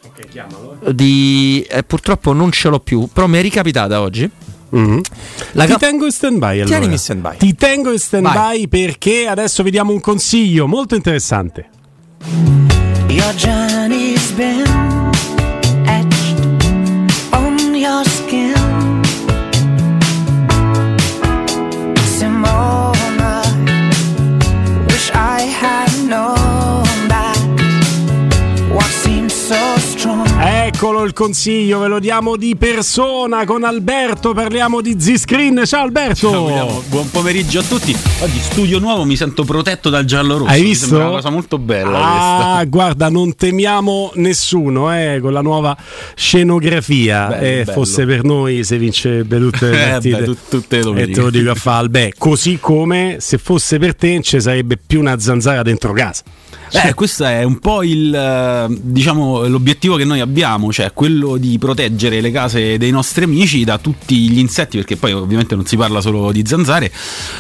di... 0.92 1.66
eh, 1.68 1.84
purtroppo 1.84 2.34
non 2.34 2.52
ce 2.52 2.70
l'ho 2.70 2.80
più, 2.80 3.08
però 3.12 3.28
mi 3.28 3.38
è 3.40 3.42
ricapitata 3.42 4.02
oggi. 4.02 4.30
La 4.70 5.64
Ti 5.66 5.72
cap- 5.72 5.80
tengo 5.80 6.06
in 6.06 6.12
stand 6.12 6.40
by 6.40 6.46
allora. 6.60 6.66
Tienimi 6.66 6.94
in 6.94 7.00
stand-by. 7.00 7.38
Ti 7.38 7.56
tengo 7.56 7.92
in 7.92 8.00
stand 8.00 8.30
by 8.32 8.68
perché 8.68 9.28
adesso 9.28 9.64
vediamo 9.64 9.92
un 9.94 10.00
consiglio 10.02 10.68
molto 10.68 10.96
interessante. 10.96 11.70
Your 13.10 13.34
journey's 13.36 14.32
been 14.32 14.66
etched 15.86 16.40
on 17.32 17.74
your 17.74 18.06
skin. 18.06 18.47
Eccolo 30.80 31.06
il 31.06 31.14
consiglio, 31.14 31.80
ve 31.80 31.88
lo 31.88 31.98
diamo 31.98 32.36
di 32.38 32.56
persona 32.56 33.46
con 33.46 33.64
Alberto, 33.64 34.36
parliamo 34.36 34.80
di 34.80 34.96
Z-Screen. 35.00 35.64
Ciao 35.66 35.82
Alberto! 35.82 36.30
Ciao. 36.30 36.84
Buon 36.88 37.10
pomeriggio 37.10 37.62
a 37.62 37.64
tutti. 37.64 37.98
Oggi 38.20 38.38
studio 38.40 38.78
nuovo, 38.78 39.04
mi 39.04 39.16
sento 39.16 39.44
protetto 39.44 39.90
dal 39.90 40.06
giallo 40.06 40.38
rosso. 40.38 40.52
Hai 40.52 40.62
Mi 40.62 40.68
visto? 40.68 40.86
sembra 40.86 41.06
una 41.08 41.16
cosa 41.16 41.32
molto 41.32 41.58
bella 41.58 41.98
Ah, 41.98 42.46
questa. 42.58 42.64
guarda, 42.66 43.10
non 43.10 43.36
temiamo 43.36 44.12
nessuno 44.18 44.96
eh, 44.96 45.18
con 45.20 45.34
la 45.34 45.42
nuova 45.42 45.76
scenografia. 46.14 47.26
Bello, 47.26 47.44
Eh, 47.44 47.64
bello. 47.64 47.72
fosse 47.72 48.06
per 48.06 48.24
noi 48.24 48.64
se 48.64 48.78
vincerebbe 48.78 49.40
tutte 49.40 49.70
le 49.72 49.82
Eh, 49.84 49.90
partite. 49.90 50.18
beh, 50.20 50.24
tut- 50.26 50.38
tutte 50.48 50.76
le 50.76 50.82
e 50.82 50.84
domeniche. 50.86 51.14
te 51.14 51.22
lo 51.22 51.30
dico 51.32 51.50
a 51.50 51.56
fare. 51.56 51.90
Beh, 51.90 52.14
così 52.20 52.60
come 52.62 53.16
se 53.20 53.40
fosse 53.40 53.80
per 53.80 53.96
te 53.96 54.22
ci 54.22 54.40
sarebbe 54.40 54.78
più 54.78 55.00
una 55.00 55.18
zanzara 55.18 55.64
dentro 55.64 55.92
casa. 55.94 56.22
Eh, 56.70 56.94
questo 56.94 57.24
è 57.24 57.44
un 57.44 57.60
po' 57.60 57.82
il, 57.82 58.14
eh, 58.14 58.68
diciamo, 58.70 59.48
l'obiettivo 59.48 59.96
che 59.96 60.04
noi 60.04 60.20
abbiamo, 60.20 60.72
cioè 60.74 60.92
quello 60.92 61.38
di 61.38 61.58
proteggere 61.58 62.20
le 62.20 62.30
case 62.30 62.78
dei 62.78 62.92
nostri 62.92 63.24
amici 63.24 63.64
da 63.64 63.78
tutti 63.78 64.30
gli 64.30 64.40
insetti, 64.40 64.76
perché 64.78 64.98
poi 64.98 65.14
ovviamente 65.14 65.56
non 65.56 65.66
si 65.66 65.78
parla 65.78 66.02
solo 66.02 66.32
di 66.34 66.44
zanzare, 66.46 66.92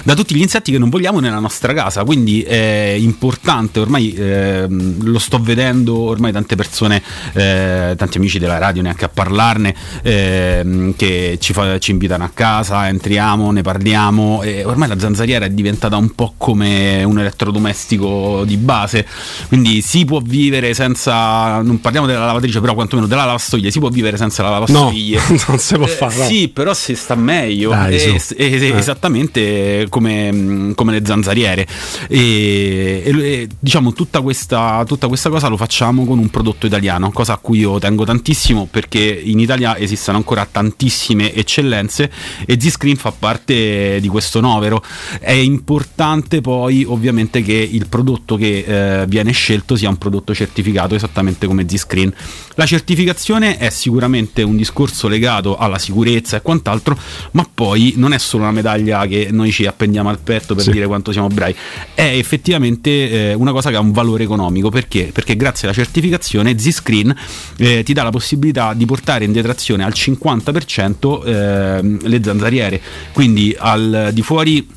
da 0.03 0.13
tutti 0.13 0.33
gli 0.33 0.41
insetti 0.41 0.71
che 0.71 0.77
non 0.77 0.89
vogliamo 0.89 1.19
nella 1.19 1.39
nostra 1.39 1.73
casa. 1.73 2.05
Quindi 2.05 2.41
è 2.41 2.95
importante, 2.97 3.81
ormai 3.81 4.13
eh, 4.13 4.65
lo 4.67 5.19
sto 5.19 5.39
vedendo, 5.41 5.97
ormai 5.97 6.31
tante 6.31 6.55
persone, 6.55 7.03
eh, 7.33 7.95
tanti 7.97 8.17
amici 8.17 8.39
della 8.39 8.57
radio 8.57 8.81
neanche 8.81 9.05
a 9.05 9.09
parlarne, 9.09 9.75
ehm, 10.03 10.95
che 10.95 11.37
ci, 11.41 11.51
fa- 11.51 11.79
ci 11.79 11.91
invitano 11.91 12.23
a 12.23 12.31
casa, 12.33 12.87
entriamo, 12.87 13.51
ne 13.51 13.61
parliamo. 13.61 14.41
Ormai 14.63 14.87
la 14.87 14.99
zanzariera 14.99 15.45
è 15.45 15.49
diventata 15.49 15.97
un 15.97 16.15
po' 16.15 16.33
come 16.37 17.03
un 17.03 17.19
elettrodomestico 17.19 18.43
di 18.45 18.55
base 18.55 19.05
quindi 19.47 19.81
si 19.81 20.05
può 20.05 20.19
vivere 20.19 20.73
senza 20.73 21.61
non 21.61 21.79
parliamo 21.81 22.07
della 22.07 22.25
lavatrice 22.25 22.59
però 22.59 22.73
quantomeno 22.73 23.07
della 23.07 23.25
lavastoviglie 23.25 23.71
si 23.71 23.79
può 23.79 23.89
vivere 23.89 24.17
senza 24.17 24.43
la 24.43 24.49
lavastoviglie 24.49 25.19
No, 25.29 25.37
non 25.47 25.57
si 25.59 25.75
può 25.75 25.85
Eh, 25.85 25.89
fare. 25.89 26.15
no. 26.17 26.23
sì 26.25 26.47
però 26.49 26.73
si 26.73 26.95
sta 26.95 27.15
meglio 27.15 27.69
Dai, 27.71 27.95
Eh, 27.95 28.19
su. 28.19 28.33
eh, 28.37 28.45
Eh. 28.57 28.77
esattamente 28.77 29.87
come, 29.89 30.71
come 30.75 30.91
le 30.93 31.01
zanzariere 31.05 31.65
e, 32.07 33.01
e- 33.05 33.11
e, 33.17 33.47
diciamo 33.59 33.93
tutta 33.93 34.21
questa, 34.21 34.83
tutta 34.87 35.07
questa 35.07 35.29
cosa 35.29 35.47
lo 35.47 35.57
facciamo 35.57 36.05
con 36.05 36.17
un 36.19 36.29
prodotto 36.29 36.65
italiano 36.65 37.11
cosa 37.11 37.33
a 37.33 37.37
cui 37.37 37.59
io 37.59 37.79
tengo 37.79 38.05
tantissimo 38.05 38.67
perché 38.69 38.99
in 39.23 39.39
Italia 39.39 39.77
esistono 39.77 40.17
ancora 40.17 40.47
tantissime 40.49 41.33
eccellenze 41.33 42.11
e 42.45 42.57
Z-Screen 42.59 42.95
fa 42.95 43.11
parte 43.17 43.99
di 43.99 44.07
questo 44.07 44.39
novero 44.39 44.83
è 45.19 45.31
importante 45.31 46.41
poi 46.41 46.83
ovviamente 46.87 47.41
che 47.41 47.53
il 47.53 47.87
prodotto 47.87 48.35
che 48.35 49.01
eh, 49.01 49.06
viene 49.07 49.31
scelto 49.31 49.75
sia 49.75 49.89
un 49.89 49.97
prodotto 49.97 50.33
certificato 50.33 50.95
esattamente 50.95 51.47
come 51.47 51.65
Z-Screen 51.67 52.13
la 52.55 52.65
certificazione 52.65 53.57
è 53.57 53.69
sicuramente 53.69 54.41
un 54.43 54.55
discorso 54.57 55.07
legato 55.07 55.57
alla 55.57 55.77
sicurezza 55.79 56.37
e 56.37 56.41
quant'altro 56.41 56.97
ma 57.31 57.47
poi 57.51 57.93
non 57.95 58.13
è 58.13 58.17
solo 58.17 58.43
una 58.43 58.51
medaglia 58.51 59.05
che 59.07 59.29
noi 59.31 59.51
ci 59.51 59.65
appendiamo 59.65 60.09
al 60.09 60.19
petto 60.19 60.53
per 60.55 60.63
Sì. 60.65 60.71
dire 60.71 60.85
quanto 60.87 61.11
siamo 61.11 61.27
bravi 61.27 61.55
è 61.93 62.03
effettivamente 62.15 63.29
eh, 63.31 63.33
una 63.33 63.51
cosa 63.51 63.69
che 63.69 63.75
ha 63.75 63.79
un 63.79 63.91
valore 63.91 64.23
economico 64.23 64.69
perché? 64.69 65.09
Perché 65.13 65.35
grazie 65.35 65.67
alla 65.67 65.75
certificazione 65.75 66.57
Z-Screen 66.57 67.15
eh, 67.57 67.83
ti 67.83 67.93
dà 67.93 68.03
la 68.03 68.09
possibilità 68.09 68.73
di 68.73 68.85
portare 68.85 69.25
in 69.25 69.31
detrazione 69.31 69.83
al 69.83 69.93
50% 69.95 71.25
ehm, 71.25 71.99
le 72.07 72.21
zanzariere 72.23 72.81
quindi 73.13 73.55
al 73.57 74.09
di 74.13 74.21
fuori 74.21 74.67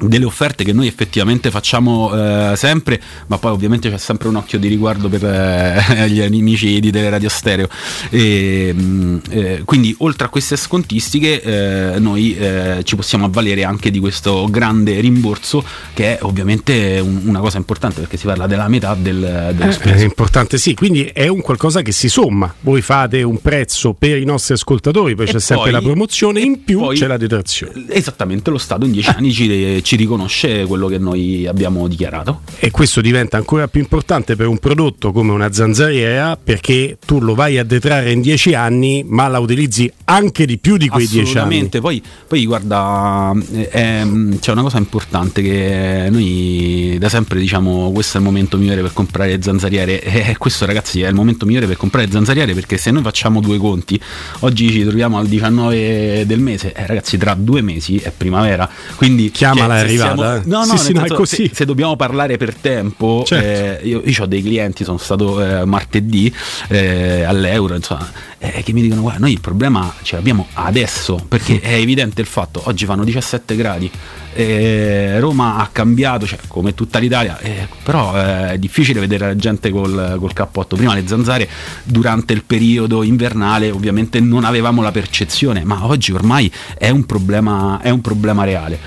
delle 0.00 0.24
offerte 0.24 0.62
che 0.64 0.72
noi 0.72 0.86
effettivamente 0.86 1.50
facciamo 1.50 2.12
eh, 2.52 2.56
sempre, 2.56 3.00
ma 3.26 3.38
poi 3.38 3.50
ovviamente 3.52 3.90
c'è 3.90 3.98
sempre 3.98 4.28
un 4.28 4.36
occhio 4.36 4.58
di 4.58 4.68
riguardo 4.68 5.08
per 5.08 5.24
eh, 5.24 6.08
gli 6.08 6.20
amici 6.20 6.78
di 6.80 6.90
Teleradio 6.90 7.28
Stereo. 7.28 7.68
E, 8.10 8.72
mh, 8.72 9.20
eh, 9.30 9.62
quindi 9.64 9.94
oltre 9.98 10.26
a 10.26 10.28
queste 10.28 10.56
scontistiche 10.56 11.42
eh, 11.42 11.98
noi 11.98 12.36
eh, 12.36 12.80
ci 12.84 12.96
possiamo 12.96 13.24
avvalere 13.24 13.64
anche 13.64 13.90
di 13.90 13.98
questo 13.98 14.46
grande 14.50 15.00
rimborso 15.00 15.64
che 15.94 16.16
è 16.16 16.22
ovviamente 16.22 17.00
un- 17.02 17.22
una 17.24 17.40
cosa 17.40 17.56
importante 17.58 18.00
perché 18.00 18.16
si 18.16 18.26
parla 18.26 18.46
della 18.46 18.68
metà 18.68 18.94
del, 18.94 19.18
dello 19.54 19.70
Eh, 19.70 19.72
spesa. 19.72 19.94
è 19.96 20.02
importante, 20.04 20.58
sì, 20.58 20.74
quindi 20.74 21.04
è 21.04 21.26
un 21.28 21.40
qualcosa 21.40 21.82
che 21.82 21.92
si 21.92 22.08
somma. 22.08 22.54
Voi 22.60 22.82
fate 22.82 23.22
un 23.22 23.40
prezzo 23.40 23.94
per 23.94 24.16
i 24.18 24.24
nostri 24.24 24.54
ascoltatori, 24.54 25.14
poi 25.14 25.26
E 25.26 25.32
c'è 25.32 25.40
sempre 25.40 25.70
poi- 25.70 25.80
la 25.80 25.82
promozione, 25.86 26.40
in 26.40 26.62
più 26.64 26.78
poi- 26.78 26.96
c'è 26.96 27.06
la 27.06 27.16
detrazione. 27.16 27.86
Esattamente, 27.88 28.50
lo 28.50 28.58
Stato 28.58 28.84
in 28.84 28.92
dieci 28.92 29.08
anni 29.10 29.32
ci, 29.32 29.82
ci 29.88 29.96
riconosce 29.96 30.66
quello 30.66 30.86
che 30.86 30.98
noi 30.98 31.46
abbiamo 31.46 31.88
dichiarato. 31.88 32.42
E 32.58 32.70
questo 32.70 33.00
diventa 33.00 33.38
ancora 33.38 33.68
più 33.68 33.80
importante 33.80 34.36
per 34.36 34.46
un 34.46 34.58
prodotto 34.58 35.12
come 35.12 35.32
una 35.32 35.50
zanzariera 35.50 36.36
perché 36.36 36.98
tu 37.06 37.20
lo 37.20 37.34
vai 37.34 37.56
a 37.56 37.64
detrarre 37.64 38.12
in 38.12 38.20
10 38.20 38.52
anni, 38.52 39.02
ma 39.08 39.28
la 39.28 39.38
utilizzi 39.38 39.90
anche 40.04 40.44
di 40.44 40.58
più 40.58 40.76
di 40.76 40.88
quei 40.88 41.06
10 41.06 41.18
anni. 41.18 41.30
Assolutamente, 41.30 41.80
poi, 41.80 42.02
poi 42.26 42.44
guarda, 42.44 43.32
eh, 43.50 43.70
ehm, 43.72 44.38
c'è 44.38 44.52
una 44.52 44.60
cosa 44.60 44.76
importante 44.76 45.40
che 45.40 46.08
noi 46.10 46.96
da 46.98 47.08
sempre 47.08 47.38
diciamo 47.40 47.90
questo 47.90 48.18
è 48.18 48.20
il 48.20 48.26
momento 48.26 48.58
migliore 48.58 48.82
per 48.82 48.92
comprare 48.92 49.40
zanzariere 49.40 50.02
e 50.04 50.36
questo 50.36 50.66
ragazzi 50.66 51.00
è 51.00 51.08
il 51.08 51.14
momento 51.14 51.46
migliore 51.46 51.66
per 51.66 51.78
comprare 51.78 52.10
zanzariere 52.10 52.52
perché 52.52 52.76
se 52.76 52.90
noi 52.90 53.02
facciamo 53.02 53.40
due 53.40 53.56
conti, 53.56 53.98
oggi 54.40 54.70
ci 54.70 54.82
troviamo 54.82 55.16
al 55.16 55.28
19 55.28 56.24
del 56.26 56.40
mese, 56.40 56.74
eh, 56.74 56.86
ragazzi 56.86 57.16
tra 57.16 57.32
due 57.32 57.62
mesi 57.62 57.96
è 57.96 58.12
primavera, 58.14 58.68
quindi 58.94 59.30
Chiamala, 59.30 59.77
è 59.78 59.88
se 59.88 60.02
arrivata, 60.02 60.14
siamo- 60.16 60.34
eh. 60.34 60.40
No, 60.44 60.62
Sì, 60.64 60.70
no, 60.70 60.76
sì, 60.76 60.92
nel 60.92 61.04
no, 61.08 61.14
così. 61.16 61.46
Se, 61.48 61.50
se 61.54 61.64
dobbiamo 61.64 61.96
parlare 61.96 62.36
per 62.36 62.54
tempo, 62.54 63.22
Certo. 63.26 63.82
eh, 63.84 63.88
io, 63.88 64.02
io 64.04 64.22
ho 64.22 64.26
dei 64.26 64.42
clienti, 64.42 64.84
sono 64.84 64.98
stato 64.98 65.42
eh, 65.42 65.64
martedì 65.64 66.32
eh, 66.68 67.22
all'euro, 67.24 67.74
insomma, 67.74 68.10
eh, 68.38 68.62
che 68.62 68.72
mi 68.72 68.82
dicono 68.82 69.00
guarda 69.02 69.20
noi 69.20 69.32
il 69.32 69.40
problema 69.40 69.92
ce 70.02 70.14
l'abbiamo 70.16 70.46
adesso 70.54 71.24
perché 71.26 71.60
è 71.60 71.72
evidente 71.74 72.20
il 72.20 72.26
fatto 72.28 72.62
oggi 72.66 72.84
fanno 72.84 73.02
17 73.02 73.56
gradi 73.56 73.90
eh, 74.34 75.18
Roma 75.18 75.56
ha 75.56 75.68
cambiato 75.72 76.24
cioè, 76.24 76.38
come 76.46 76.72
tutta 76.74 77.00
l'Italia 77.00 77.38
eh, 77.40 77.66
però 77.82 78.16
eh, 78.16 78.50
è 78.52 78.58
difficile 78.58 79.00
vedere 79.00 79.26
la 79.26 79.36
gente 79.36 79.70
col, 79.70 80.16
col 80.20 80.32
cappotto 80.32 80.76
prima 80.76 80.94
le 80.94 81.02
zanzare 81.06 81.48
durante 81.82 82.32
il 82.32 82.44
periodo 82.44 83.02
invernale 83.02 83.70
ovviamente 83.70 84.20
non 84.20 84.44
avevamo 84.44 84.82
la 84.82 84.92
percezione 84.92 85.64
ma 85.64 85.84
oggi 85.86 86.12
ormai 86.12 86.50
è 86.76 86.90
un 86.90 87.04
problema, 87.06 87.80
è 87.82 87.90
un 87.90 88.00
problema 88.00 88.44
reale 88.44 88.78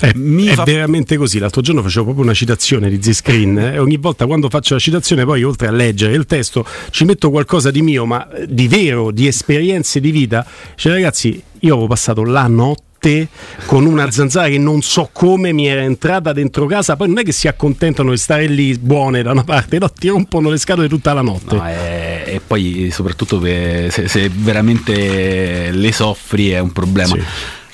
È, 0.00 0.12
è 0.12 0.54
veramente 0.64 1.18
così. 1.18 1.38
L'altro 1.38 1.60
giorno 1.60 1.82
facevo 1.82 2.04
proprio 2.04 2.24
una 2.24 2.34
citazione 2.34 2.88
di 2.88 3.02
Z-Screen 3.02 3.58
eh, 3.58 3.78
ogni 3.78 3.98
volta 3.98 4.24
quando 4.26 4.48
faccio 4.48 4.74
la 4.74 4.80
citazione 4.80 5.24
poi 5.26 5.42
oltre 5.42 5.68
a 5.68 5.70
leggere 5.70 6.14
il 6.14 6.24
testo 6.24 6.64
ci 6.90 7.04
metto 7.04 7.30
qualcosa 7.30 7.70
di 7.70 7.82
mio, 7.82 8.06
ma 8.06 8.30
eh, 8.30 8.46
di 8.48 8.66
vero, 8.66 9.10
di 9.10 9.26
esperienze 9.26 10.00
di 10.00 10.10
vita. 10.10 10.46
Cioè 10.74 10.92
ragazzi, 10.92 11.42
io 11.60 11.72
avevo 11.72 11.86
passato 11.86 12.24
la 12.24 12.46
notte 12.46 13.28
con 13.66 13.86
una 13.86 14.10
zanzara 14.10 14.48
che 14.48 14.58
non 14.58 14.82
so 14.82 15.08
come 15.12 15.52
mi 15.52 15.66
era 15.66 15.82
entrata 15.82 16.32
dentro 16.32 16.66
casa, 16.66 16.96
poi 16.96 17.08
non 17.08 17.18
è 17.18 17.22
che 17.22 17.32
si 17.32 17.48
accontentano 17.48 18.10
di 18.10 18.18
stare 18.18 18.46
lì 18.46 18.76
buone 18.78 19.22
da 19.22 19.32
una 19.32 19.44
parte, 19.44 19.78
no, 19.78 19.90
ti 19.90 20.08
rompono 20.08 20.50
le 20.50 20.58
scatole 20.58 20.88
tutta 20.88 21.12
la 21.12 21.22
notte. 21.22 21.56
No, 21.56 21.66
e, 21.66 22.22
e 22.26 22.40
poi 22.46 22.90
soprattutto 22.90 23.40
se, 23.40 23.90
se 23.90 24.30
veramente 24.34 25.70
le 25.72 25.92
soffri 25.92 26.50
è 26.50 26.58
un 26.58 26.72
problema. 26.72 27.16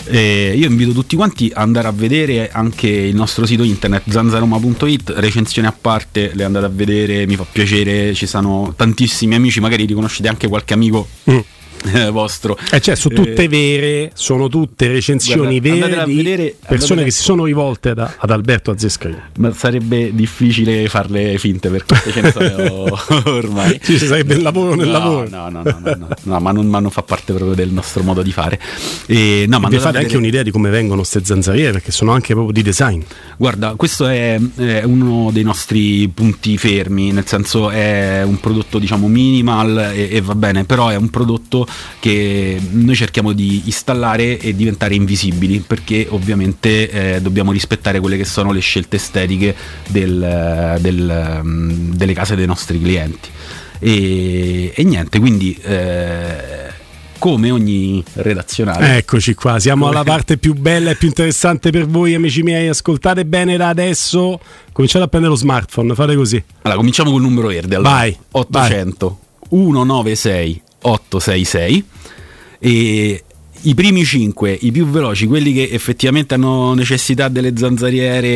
Eh, 0.08 0.54
io 0.56 0.66
invito 0.68 0.92
tutti 0.92 1.16
quanti 1.16 1.50
ad 1.52 1.62
andare 1.62 1.88
a 1.88 1.92
vedere 1.92 2.50
anche 2.50 2.88
il 2.88 3.14
nostro 3.14 3.44
sito 3.46 3.62
internet 3.62 4.04
zanzaroma.it, 4.08 5.14
recensioni 5.16 5.66
a 5.66 5.76
parte, 5.78 6.30
le 6.34 6.44
andate 6.44 6.66
a 6.66 6.70
vedere, 6.72 7.26
mi 7.26 7.36
fa 7.36 7.44
piacere, 7.50 8.14
ci 8.14 8.26
sono 8.26 8.72
tantissimi 8.76 9.34
amici, 9.34 9.60
magari 9.60 9.84
riconoscete 9.84 10.28
anche 10.28 10.48
qualche 10.48 10.74
amico 10.74 11.08
eh, 11.88 12.10
vostro. 12.10 12.56
E 12.70 12.80
cioè, 12.80 12.94
sono 12.94 13.14
tutte 13.14 13.42
Eh, 13.44 13.48
vere, 13.48 14.10
sono 14.14 14.48
tutte 14.48 14.88
recensioni 14.88 15.60
Guarda, 15.60 15.86
vere 15.88 16.04
di 16.04 16.14
vedere- 16.16 16.56
persone 16.66 17.04
che 17.04 17.10
si 17.10 17.22
sono 17.22 17.44
rivolte 17.44 17.94
da- 17.94 18.14
ad 18.18 18.30
Alberto 18.30 18.70
Azzescari. 18.70 19.16
Ma 19.38 19.52
sarebbe 19.52 20.14
difficile 20.14 20.88
farle 20.88 21.38
finte 21.38 21.68
perché 21.68 21.96
ce 22.12 22.20
ne 22.20 22.32
sono 22.32 22.84
ormai. 23.34 23.80
Ci 23.82 23.98
sarebbe 23.98 24.34
il 24.34 24.42
lavoro 24.42 24.74
nel 24.74 24.86
No, 24.86 24.92
lavoro. 24.92 25.28
No, 25.28 25.48
no, 25.48 25.62
no, 25.62 25.78
no, 25.82 25.94
no, 25.96 26.08
no, 26.22 26.40
ma, 26.40 26.52
non, 26.52 26.66
ma 26.66 26.78
non 26.80 26.90
fa 26.90 27.02
parte 27.02 27.32
proprio 27.32 27.54
del 27.54 27.70
nostro 27.70 28.02
modo 28.02 28.22
di 28.22 28.32
fare. 28.32 28.60
E, 29.06 29.44
no, 29.48 29.58
ma 29.60 29.68
vi 29.68 29.78
fate 29.78 29.98
anche 29.98 30.16
un'idea 30.16 30.42
di 30.42 30.50
come 30.50 30.70
vengono 30.70 30.98
queste 31.00 31.24
zanzariere 31.24 31.72
perché 31.72 31.92
sono 31.92 32.12
anche 32.12 32.32
proprio 32.34 32.52
di 32.52 32.62
design. 32.62 33.00
Guarda, 33.36 33.74
questo 33.76 34.06
è, 34.06 34.38
è 34.56 34.82
uno 34.84 35.30
dei 35.32 35.42
nostri 35.42 36.08
punti 36.08 36.56
fermi, 36.58 37.12
nel 37.12 37.26
senso 37.26 37.70
è 37.70 38.22
un 38.24 38.38
prodotto 38.40 38.78
diciamo 38.78 39.08
minimal 39.08 39.90
e, 39.94 40.08
e 40.12 40.20
va 40.20 40.34
bene, 40.34 40.64
però 40.64 40.88
è 40.88 40.96
un 40.96 41.10
prodotto 41.10 41.66
che 41.98 42.61
noi 42.70 42.94
cerchiamo 42.94 43.32
di 43.32 43.62
installare 43.66 44.39
e 44.39 44.55
diventare 44.55 44.94
invisibili 44.94 45.61
perché 45.61 46.07
ovviamente 46.11 46.90
eh, 47.16 47.20
dobbiamo 47.20 47.53
rispettare 47.53 48.01
quelle 48.01 48.16
che 48.16 48.24
sono 48.24 48.53
le 48.53 48.61
scelte 48.61 48.97
estetiche 48.97 49.55
del- 49.89 50.78
del, 50.81 51.40
mm, 51.43 51.93
delle 51.93 52.12
case 52.12 52.36
dei 52.36 52.47
nostri 52.47 52.81
clienti. 52.81 53.28
E, 53.78 54.73
e 54.74 54.85
niente, 54.85 55.19
quindi 55.19 55.55
eh, 55.62 56.74
come 57.19 57.51
ogni 57.51 58.03
redazionale. 58.15 58.97
Eccoci 58.98 59.35
qua, 59.35 59.59
siamo 59.59 59.89
alla 59.89 60.05
parte 60.05 60.39
più 60.39 60.55
bella 60.55 60.90
e 60.90 60.97
più 60.97 61.09
interessante 61.09 61.70
per 61.70 61.86
voi, 61.86 62.15
amici 62.15 62.43
miei. 62.43 62.69
Ascoltate 62.69 63.24
bene 63.24 63.57
da 63.57 63.69
adesso. 63.69 64.40
Cominciate 64.73 65.05
a 65.05 65.09
prendere 65.09 65.32
lo 65.32 65.39
smartphone, 65.39 65.94
fate 65.94 66.15
così. 66.15 66.43
Allora, 66.62 66.78
cominciamo 66.78 67.11
col 67.11 67.23
numero 67.23 67.48
verde. 67.48 67.77
Allora. 67.77 67.90
Vai, 67.94 68.16
800 68.31 69.19
196 69.48 70.62
866 70.86 71.84
e 72.58 73.24
i 73.62 73.74
primi 73.74 74.04
5, 74.04 74.58
i 74.60 74.70
più 74.70 74.86
veloci, 74.86 75.26
quelli 75.26 75.52
che 75.52 75.68
effettivamente 75.72 76.34
hanno 76.34 76.74
necessità 76.74 77.28
delle 77.28 77.56
zanzariere 77.56 78.26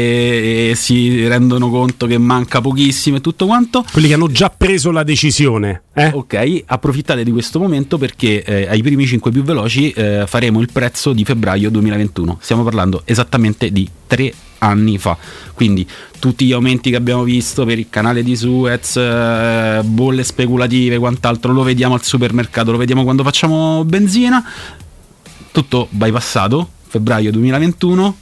e 0.71 0.73
si 0.75 1.27
rendono 1.29 1.71
conto 1.71 2.07
che 2.07 2.19
manca 2.19 2.61
pochissimo 2.61 3.19
e 3.19 3.21
tutto 3.21 3.47
quanto. 3.47 3.85
Quelli 3.93 4.09
che 4.09 4.15
hanno 4.15 4.29
già 4.29 4.51
preso 4.51 4.91
la 4.91 5.05
decisione. 5.05 5.83
eh? 5.95 6.11
Ok, 6.13 6.63
approfittate 6.67 7.23
di 7.23 7.31
questo 7.31 7.61
momento 7.61 7.97
perché 7.97 8.43
eh, 8.43 8.67
ai 8.69 8.83
primi 8.83 9.07
5 9.07 9.31
più 9.31 9.43
veloci 9.43 9.93
eh, 9.93 10.25
faremo 10.27 10.61
il 10.61 10.69
prezzo 10.73 11.13
di 11.13 11.25
febbraio 11.25 11.71
2021. 11.71 12.39
Stiamo 12.41 12.65
parlando 12.65 13.03
esattamente 13.05 13.71
di 13.71 13.89
3 14.09 14.33
anni 14.61 14.99
fa. 14.99 15.17
Quindi 15.55 15.87
tutti 16.19 16.47
gli 16.47 16.53
aumenti 16.53 16.91
che 16.91 16.97
abbiamo 16.97 17.23
visto 17.23 17.65
per 17.65 17.79
il 17.79 17.89
canale 17.91 18.23
di 18.23 18.37
Suez, 18.37 18.97
eh, 18.97 19.81
bolle 19.85 20.25
speculative, 20.25 20.99
quant'altro, 20.99 21.53
lo 21.53 21.63
vediamo 21.63 21.95
al 21.95 22.03
supermercato, 22.03 22.71
lo 22.71 22.79
vediamo 22.79 23.05
quando 23.05 23.23
facciamo 23.23 23.85
benzina, 23.85 24.43
tutto 25.53 25.89
bypassato, 25.91 26.69
febbraio 26.87 27.31
2021 27.31 28.17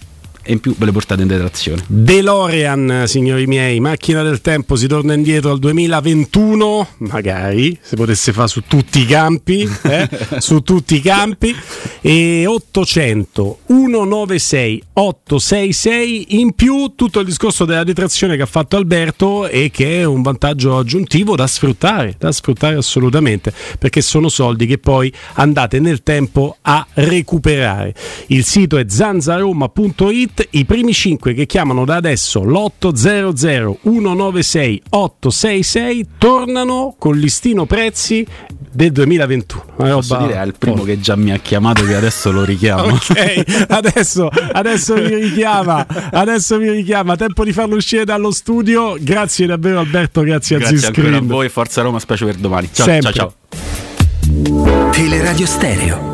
e 0.48 0.52
in 0.52 0.60
più 0.60 0.74
ve 0.78 0.86
le 0.86 0.92
portate 0.92 1.20
in 1.20 1.28
detrazione. 1.28 1.84
DeLorean, 1.86 3.04
signori 3.06 3.46
miei, 3.46 3.80
macchina 3.80 4.22
del 4.22 4.40
tempo, 4.40 4.76
si 4.76 4.86
torna 4.86 5.12
indietro 5.12 5.50
al 5.50 5.58
2021, 5.58 6.88
magari, 6.98 7.78
se 7.82 7.96
potesse 7.96 8.32
fare 8.32 8.48
su 8.48 8.62
tutti 8.66 9.00
i 9.00 9.04
campi, 9.04 9.68
eh? 9.84 10.08
su 10.38 10.60
tutti 10.60 10.94
i 10.94 11.02
campi, 11.02 11.54
e 12.00 12.46
800 12.46 13.58
196 13.66 14.82
866 14.94 16.40
in 16.40 16.54
più 16.54 16.94
tutto 16.94 17.20
il 17.20 17.26
discorso 17.26 17.66
della 17.66 17.84
detrazione 17.84 18.36
che 18.36 18.42
ha 18.42 18.46
fatto 18.46 18.76
Alberto 18.76 19.46
e 19.48 19.70
che 19.70 20.00
è 20.00 20.04
un 20.04 20.22
vantaggio 20.22 20.78
aggiuntivo 20.78 21.36
da 21.36 21.46
sfruttare, 21.46 22.14
da 22.18 22.32
sfruttare 22.32 22.76
assolutamente, 22.76 23.52
perché 23.78 24.00
sono 24.00 24.30
soldi 24.30 24.64
che 24.66 24.78
poi 24.78 25.12
andate 25.34 25.78
nel 25.78 26.02
tempo 26.02 26.56
a 26.62 26.86
recuperare. 26.94 27.94
Il 28.28 28.44
sito 28.44 28.78
è 28.78 28.84
zanzaroma.it 28.88 30.37
i 30.50 30.64
primi 30.64 30.92
5 30.92 31.34
che 31.34 31.46
chiamano 31.46 31.84
da 31.84 31.96
adesso 31.96 32.42
l'800 32.42 33.76
196 33.82 34.82
866 34.90 36.06
tornano 36.18 36.94
con 36.98 37.16
listino 37.16 37.66
prezzi 37.66 38.26
del 38.70 38.92
2021. 38.92 39.64
Una 39.76 39.94
Posso 39.94 40.14
roba 40.14 40.26
dire 40.26 40.38
al 40.38 40.54
primo 40.56 40.76
forte. 40.76 40.94
che 40.94 41.00
già 41.00 41.16
mi 41.16 41.32
ha 41.32 41.38
chiamato 41.38 41.84
che 41.84 41.94
adesso 41.94 42.30
lo 42.30 42.44
richiamo. 42.44 42.96
Ok, 43.08 43.64
adesso, 43.68 44.28
adesso 44.52 44.94
vi 44.94 45.14
richiama, 45.14 45.86
adesso 46.10 46.58
vi 46.58 46.70
richiama. 46.70 47.16
Tempo 47.16 47.44
di 47.44 47.52
farlo 47.52 47.76
uscire 47.76 48.04
dallo 48.04 48.30
studio. 48.30 48.96
Grazie 49.00 49.46
davvero 49.46 49.80
Alberto, 49.80 50.20
grazie, 50.22 50.56
a 50.56 50.58
Grazie 50.58 50.86
ancora 50.88 51.16
a 51.16 51.20
voi, 51.20 51.48
Forza 51.48 51.82
Roma, 51.82 51.98
specie 51.98 52.24
per 52.24 52.36
domani. 52.36 52.68
Ciao, 52.72 52.86
Sempre. 52.86 53.12
ciao, 53.12 53.34
ciao. 53.48 54.90
Teleradio 54.90 55.46
Stereo. 55.46 56.12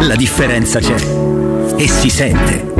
La 0.00 0.16
differenza 0.16 0.80
c'è 0.80 0.96
e 1.76 1.88
si 1.88 2.08
sente. 2.10 2.79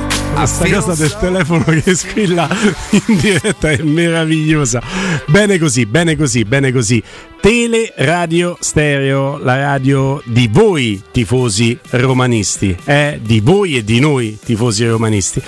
Questa 0.33 0.67
cosa 0.73 0.95
del 0.95 1.15
telefono 1.19 1.63
che 1.65 1.93
squilla 1.95 2.47
in 2.91 3.17
diretta 3.19 3.69
è 3.69 3.77
meravigliosa. 3.83 4.81
Bene 5.27 5.59
così, 5.59 5.85
bene 5.85 6.15
così, 6.15 6.43
bene 6.45 6.71
così. 6.71 7.01
Tele 7.39 7.93
Radio 7.97 8.57
Stereo, 8.59 9.37
la 9.37 9.55
radio 9.57 10.21
di 10.25 10.47
voi 10.51 11.01
tifosi 11.11 11.77
romanisti, 11.91 12.75
eh? 12.85 13.19
di 13.21 13.39
voi 13.39 13.77
e 13.77 13.83
di 13.83 13.99
noi 13.99 14.37
tifosi 14.43 14.87
romanisti. 14.87 15.41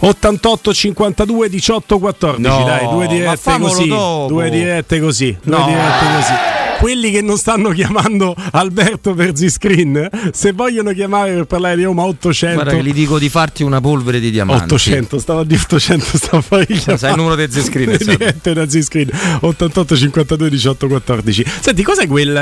88 0.00 0.72
52 0.74 1.48
18 1.48 1.98
14, 1.98 2.40
No, 2.40 2.64
dai, 2.64 2.88
due 2.88 3.06
dirette 3.08 3.58
così, 3.58 3.88
dopo. 3.88 4.26
due 4.28 4.50
dirette 4.50 5.00
così, 5.00 5.36
due 5.42 5.56
No. 5.58 5.64
dirette 5.66 6.04
così. 6.14 6.32
Quelli 6.78 7.10
che 7.10 7.22
non 7.22 7.36
stanno 7.36 7.70
chiamando 7.70 8.34
Alberto 8.52 9.14
per 9.14 9.36
Z-Screen, 9.36 10.08
se 10.32 10.52
vogliono 10.52 10.92
chiamare 10.92 11.34
per 11.34 11.44
parlare 11.44 11.76
di 11.76 11.82
Roma 11.82 12.04
800 12.04 12.54
Guarda 12.62 12.76
che 12.76 12.84
gli 12.84 12.92
dico 12.92 13.18
di 13.18 13.28
farti 13.28 13.62
una 13.62 13.80
polvere 13.80 14.20
di 14.20 14.30
diamanti. 14.30 14.64
800, 14.64 15.18
stavo 15.18 15.40
a 15.40 15.44
dire 15.44 15.60
800, 15.60 16.16
stavo 16.16 16.36
a 16.38 16.40
fare 16.40 16.66
sai 16.96 17.10
il 17.10 17.16
numero 17.16 17.34
di 17.34 17.50
Z-Screen, 17.50 17.96
dirette 17.98 18.52
da 18.52 18.68
Z-Screen 18.68 19.10
88 19.40 19.96
52 19.96 20.50
18 20.50 20.86
14. 20.86 21.44
Senti, 21.60 21.82
cos'è 21.82 22.06
quel, 22.06 22.36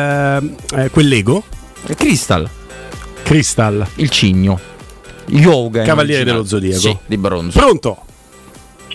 eh, 0.75 0.91
quel 0.91 1.09
Lego? 1.09 1.43
Crystal. 1.97 2.49
Crystal. 3.23 3.87
Il 3.97 4.11
cigno. 4.11 4.61
Yoga. 5.29 5.83
Cavaliere 5.83 6.25
dello 6.25 6.45
Zodiaco. 6.45 6.79
Sì, 6.81 6.97
di 7.07 7.17
bronzo. 7.17 7.59
Pronto? 7.59 7.99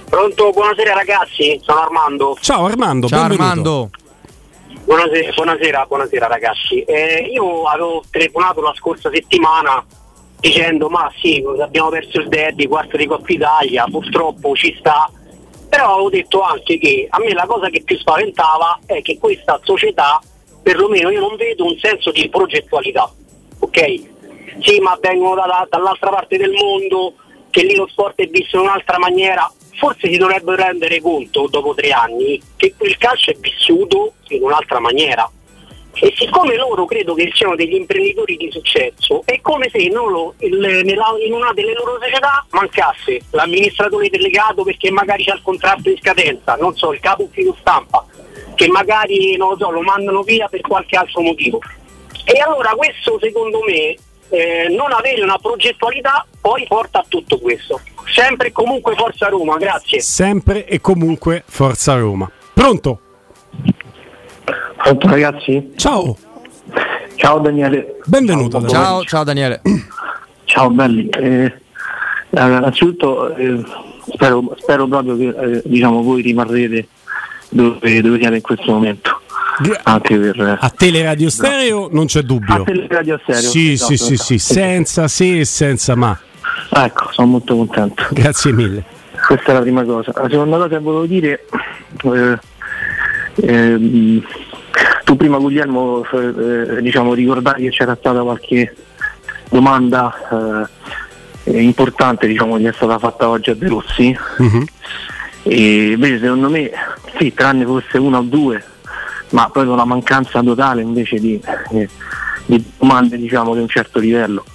Pronto, 0.09 0.51
buonasera 0.51 0.93
ragazzi, 0.93 1.59
sono 1.63 1.79
Armando. 1.79 2.37
Ciao 2.41 2.65
Armando, 2.65 3.07
Ciao 3.07 3.19
benvenuto. 3.27 3.43
Armando. 3.43 3.89
Buonasera, 4.91 5.31
buonasera, 5.31 5.85
buonasera 5.85 6.27
ragazzi. 6.27 6.81
Eh, 6.81 7.29
io 7.31 7.63
avevo 7.63 8.03
telefonato 8.11 8.59
la 8.59 8.73
scorsa 8.75 9.09
settimana 9.09 9.85
dicendo 10.37 10.89
ma 10.89 11.09
sì, 11.21 11.41
abbiamo 11.61 11.87
perso 11.87 12.19
il 12.19 12.27
derby, 12.27 12.67
quarto 12.67 12.97
di 12.97 13.05
Coppa 13.05 13.31
Italia, 13.31 13.85
purtroppo 13.89 14.53
ci 14.53 14.75
sta. 14.77 15.09
Però 15.69 15.93
avevo 15.93 16.09
detto 16.09 16.41
anche 16.41 16.77
che 16.77 17.07
a 17.09 17.19
me 17.19 17.31
la 17.31 17.45
cosa 17.45 17.69
che 17.69 17.83
più 17.83 17.97
spaventava 17.97 18.81
è 18.85 19.01
che 19.01 19.17
questa 19.17 19.61
società, 19.63 20.19
perlomeno 20.61 21.09
io 21.09 21.21
non 21.21 21.37
vedo 21.37 21.63
un 21.63 21.77
senso 21.79 22.11
di 22.11 22.27
progettualità. 22.27 23.09
Ok? 23.59 24.01
Sì, 24.59 24.81
ma 24.81 24.97
vengono 24.99 25.35
da- 25.35 25.67
dall'altra 25.69 26.09
parte 26.09 26.35
del 26.35 26.51
mondo, 26.51 27.13
che 27.49 27.63
lì 27.63 27.75
lo 27.75 27.87
sport 27.87 28.19
è 28.19 28.27
visto 28.27 28.57
in 28.57 28.63
un'altra 28.63 28.99
maniera. 28.99 29.49
Forse 29.81 30.11
si 30.11 30.17
dovrebbero 30.17 30.61
rendere 30.61 31.01
conto 31.01 31.47
dopo 31.49 31.73
tre 31.73 31.89
anni 31.89 32.39
che 32.55 32.75
il 32.81 32.97
calcio 32.99 33.31
è 33.31 33.35
vissuto 33.39 34.13
in 34.27 34.43
un'altra 34.43 34.79
maniera. 34.79 35.27
E 35.95 36.13
siccome 36.15 36.55
loro 36.55 36.85
credo 36.85 37.15
che 37.15 37.31
siano 37.33 37.55
degli 37.55 37.73
imprenditori 37.73 38.37
di 38.37 38.51
successo, 38.51 39.23
è 39.25 39.41
come 39.41 39.69
se 39.71 39.79
in, 39.79 39.93
loro- 39.93 40.35
in 40.37 41.33
una 41.33 41.51
delle 41.53 41.73
loro 41.73 41.97
società 41.99 42.45
mancasse 42.51 43.21
l'amministratore 43.31 44.09
delegato 44.09 44.61
perché 44.61 44.91
magari 44.91 45.23
c'ha 45.23 45.33
il 45.33 45.41
contratto 45.41 45.89
in 45.89 45.97
scadenza, 45.97 46.55
non 46.59 46.75
so, 46.75 46.93
il 46.93 46.99
capo 46.99 47.23
ufficio 47.23 47.57
stampa, 47.59 48.05
che 48.53 48.67
magari 48.67 49.35
so, 49.57 49.71
lo 49.71 49.81
mandano 49.81 50.21
via 50.21 50.47
per 50.47 50.61
qualche 50.61 50.95
altro 50.95 51.21
motivo. 51.21 51.59
E 52.23 52.39
allora 52.39 52.75
questo 52.75 53.17
secondo 53.19 53.61
me, 53.63 53.95
eh, 54.31 54.67
non 54.69 54.93
avere 54.93 55.21
una 55.21 55.37
progettualità, 55.37 56.25
poi 56.39 56.65
porta 56.67 56.99
a 56.99 57.05
tutto 57.07 57.37
questo. 57.37 57.81
Sempre 58.11 58.47
e 58.47 58.51
comunque 58.51 58.95
Forza 58.95 59.27
Roma, 59.27 59.57
grazie. 59.57 59.99
Sempre 59.99 60.65
e 60.65 60.81
comunque 60.81 61.43
Forza 61.45 61.95
Roma. 61.95 62.29
Pronto? 62.53 62.99
Pronto 64.77 65.07
ragazzi? 65.07 65.73
Ciao. 65.75 66.17
Ciao 67.15 67.39
Daniele. 67.39 67.97
Benvenuto. 68.05 68.59
Ciao, 68.61 68.69
Ciao, 68.69 69.03
ciao 69.03 69.23
Daniele. 69.23 69.61
Ciao 70.45 70.69
belli. 70.69 71.07
Eh, 71.09 71.53
allora, 72.31 72.57
innanzitutto 72.57 73.35
eh, 73.35 73.63
spero, 74.13 74.55
spero 74.57 74.87
proprio 74.87 75.15
che 75.15 75.27
eh, 75.27 75.61
diciamo, 75.65 76.01
voi 76.01 76.21
rimarrete 76.21 76.87
dove, 77.49 78.01
dove 78.01 78.17
siete 78.19 78.35
in 78.35 78.41
questo 78.41 78.71
momento. 78.71 79.10
Anche 79.83 80.17
per 80.17 80.39
eh, 80.39 80.57
A 80.59 80.69
Teleradio 80.69 81.29
Stereo 81.29 81.89
non 81.91 82.05
c'è 82.05 82.21
dubbio. 82.21 82.61
A 82.61 82.63
Teleradio 82.63 83.19
Stereo, 83.23 83.41
Sì, 83.41 83.71
esatto, 83.73 83.91
sì, 83.91 83.97
sì, 83.97 84.13
esatto. 84.13 84.29
sì, 84.29 84.39
senza 84.39 85.07
se 85.07 85.39
e 85.39 85.45
senza 85.45 85.95
ma. 85.95 86.17
Ecco, 86.69 87.09
sono 87.11 87.27
molto 87.27 87.55
contento. 87.55 88.03
Grazie 88.11 88.51
mille. 88.51 88.83
Questa 89.27 89.51
è 89.51 89.53
la 89.53 89.61
prima 89.61 89.83
cosa. 89.83 90.11
La 90.15 90.29
seconda 90.29 90.57
cosa 90.57 90.67
che 90.69 90.79
volevo 90.79 91.05
dire, 91.05 91.45
eh, 92.03 92.39
ehm, 93.45 94.23
tu 95.03 95.15
prima 95.15 95.37
Guglielmo 95.37 96.03
eh, 96.11 96.77
eh, 96.77 96.81
diciamo, 96.81 97.13
ricordavi 97.13 97.63
che 97.63 97.69
c'era 97.69 97.95
stata 97.99 98.21
qualche 98.21 98.73
domanda 99.49 100.67
eh, 101.43 101.51
eh, 101.51 101.61
importante 101.61 102.27
diciamo, 102.27 102.57
che 102.57 102.69
è 102.69 102.73
stata 102.73 102.97
fatta 102.97 103.29
oggi 103.29 103.49
a 103.51 103.55
De 103.55 103.67
Rossi 103.67 104.17
e 105.43 105.91
invece 105.91 106.19
secondo 106.19 106.49
me 106.49 106.71
sì, 107.17 107.33
tranne 107.33 107.65
forse 107.65 107.97
una 107.97 108.19
o 108.19 108.23
due, 108.23 108.63
ma 109.31 109.49
proprio 109.49 109.73
una 109.73 109.85
mancanza 109.85 110.41
totale 110.41 110.81
invece 110.81 111.19
di, 111.19 111.39
eh, 111.71 111.89
di 112.45 112.63
domande 112.77 113.17
diciamo, 113.17 113.53
di 113.53 113.61
un 113.61 113.67
certo 113.67 113.99
livello. 113.99 114.45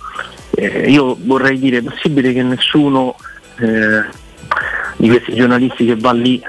Eh, 0.54 0.90
io 0.90 1.16
vorrei 1.20 1.58
dire, 1.58 1.78
è 1.78 1.82
possibile 1.82 2.32
che 2.32 2.42
nessuno 2.42 3.16
eh, 3.58 4.04
di 4.96 5.08
questi 5.08 5.34
giornalisti 5.34 5.84
che 5.84 5.96
va 5.96 6.12
lì 6.12 6.42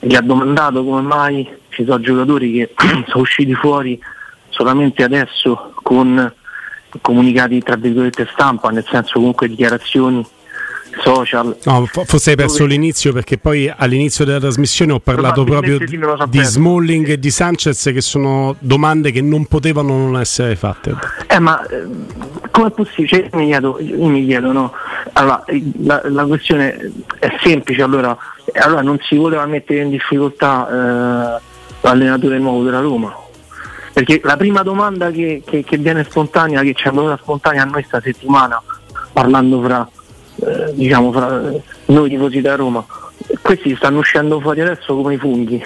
gli 0.00 0.14
ha 0.14 0.20
domandato 0.20 0.84
come 0.84 1.02
mai 1.02 1.48
ci 1.70 1.84
sono 1.84 2.00
giocatori 2.00 2.52
che 2.52 2.74
sono 3.08 3.22
usciti 3.22 3.54
fuori 3.54 4.00
solamente 4.48 5.02
adesso 5.02 5.72
con 5.82 6.32
comunicati 7.02 7.60
tra 7.60 7.76
virgolette 7.76 8.28
stampa, 8.32 8.70
nel 8.70 8.86
senso 8.88 9.14
comunque 9.14 9.48
dichiarazioni 9.48 10.24
social. 11.00 11.56
No, 11.64 11.86
fo- 11.86 12.04
forse 12.04 12.30
hai 12.30 12.36
perso 12.36 12.64
l'inizio 12.66 13.12
perché 13.12 13.38
poi 13.38 13.72
all'inizio 13.74 14.24
della 14.24 14.40
trasmissione 14.40 14.92
ho 14.92 15.00
parlato 15.00 15.44
proprio 15.44 15.78
di, 15.78 15.98
di. 16.28 16.42
Smalling 16.42 17.08
e 17.08 17.18
di 17.18 17.30
Sanchez 17.30 17.90
che 17.92 18.00
sono 18.00 18.56
domande 18.58 19.10
che 19.10 19.20
non 19.22 19.46
potevano 19.46 19.96
non 19.96 20.20
essere 20.20 20.56
fatte. 20.56 20.94
Eh, 21.26 21.38
ma 21.38 21.64
eh, 21.66 21.86
com'è 22.50 22.70
possibile? 22.70 23.08
Cioè, 23.08 23.28
io 23.30 23.38
mi 23.38 23.46
chiedo, 23.46 23.78
mi 23.80 24.24
chiedo, 24.26 24.52
no? 24.52 24.72
Allora, 25.12 25.44
la, 25.82 26.02
la 26.04 26.24
questione 26.26 26.92
è 27.18 27.28
semplice, 27.42 27.82
allora, 27.82 28.16
eh, 28.52 28.58
allora 28.58 28.82
non 28.82 28.98
si 29.02 29.16
voleva 29.16 29.46
mettere 29.46 29.80
in 29.80 29.90
difficoltà 29.90 30.68
eh, 31.38 31.40
l'allenatore 31.80 32.38
nuovo 32.38 32.62
della 32.64 32.80
Roma. 32.80 33.14
Perché 33.92 34.20
la 34.22 34.36
prima 34.36 34.62
domanda 34.62 35.10
che, 35.10 35.42
che- 35.44 35.64
che 35.64 35.76
viene 35.76 36.04
spontanea, 36.04 36.62
che 36.62 36.74
ci 36.74 36.86
è 36.86 36.90
venuta 36.90 37.18
spontanea 37.20 37.62
a 37.62 37.64
noi 37.64 37.82
sta 37.82 38.00
settimana, 38.00 38.62
parlando 39.12 39.60
fra, 39.60 39.88
eh, 40.46 40.72
diciamo, 40.74 41.12
fra 41.12 41.52
noi 41.86 42.08
tifosi 42.08 42.40
da 42.40 42.54
Roma, 42.54 42.84
questi 43.42 43.74
stanno 43.76 43.98
uscendo 43.98 44.40
fuori 44.40 44.60
adesso 44.60 44.94
come 44.94 45.14
i 45.14 45.18
funghi. 45.18 45.62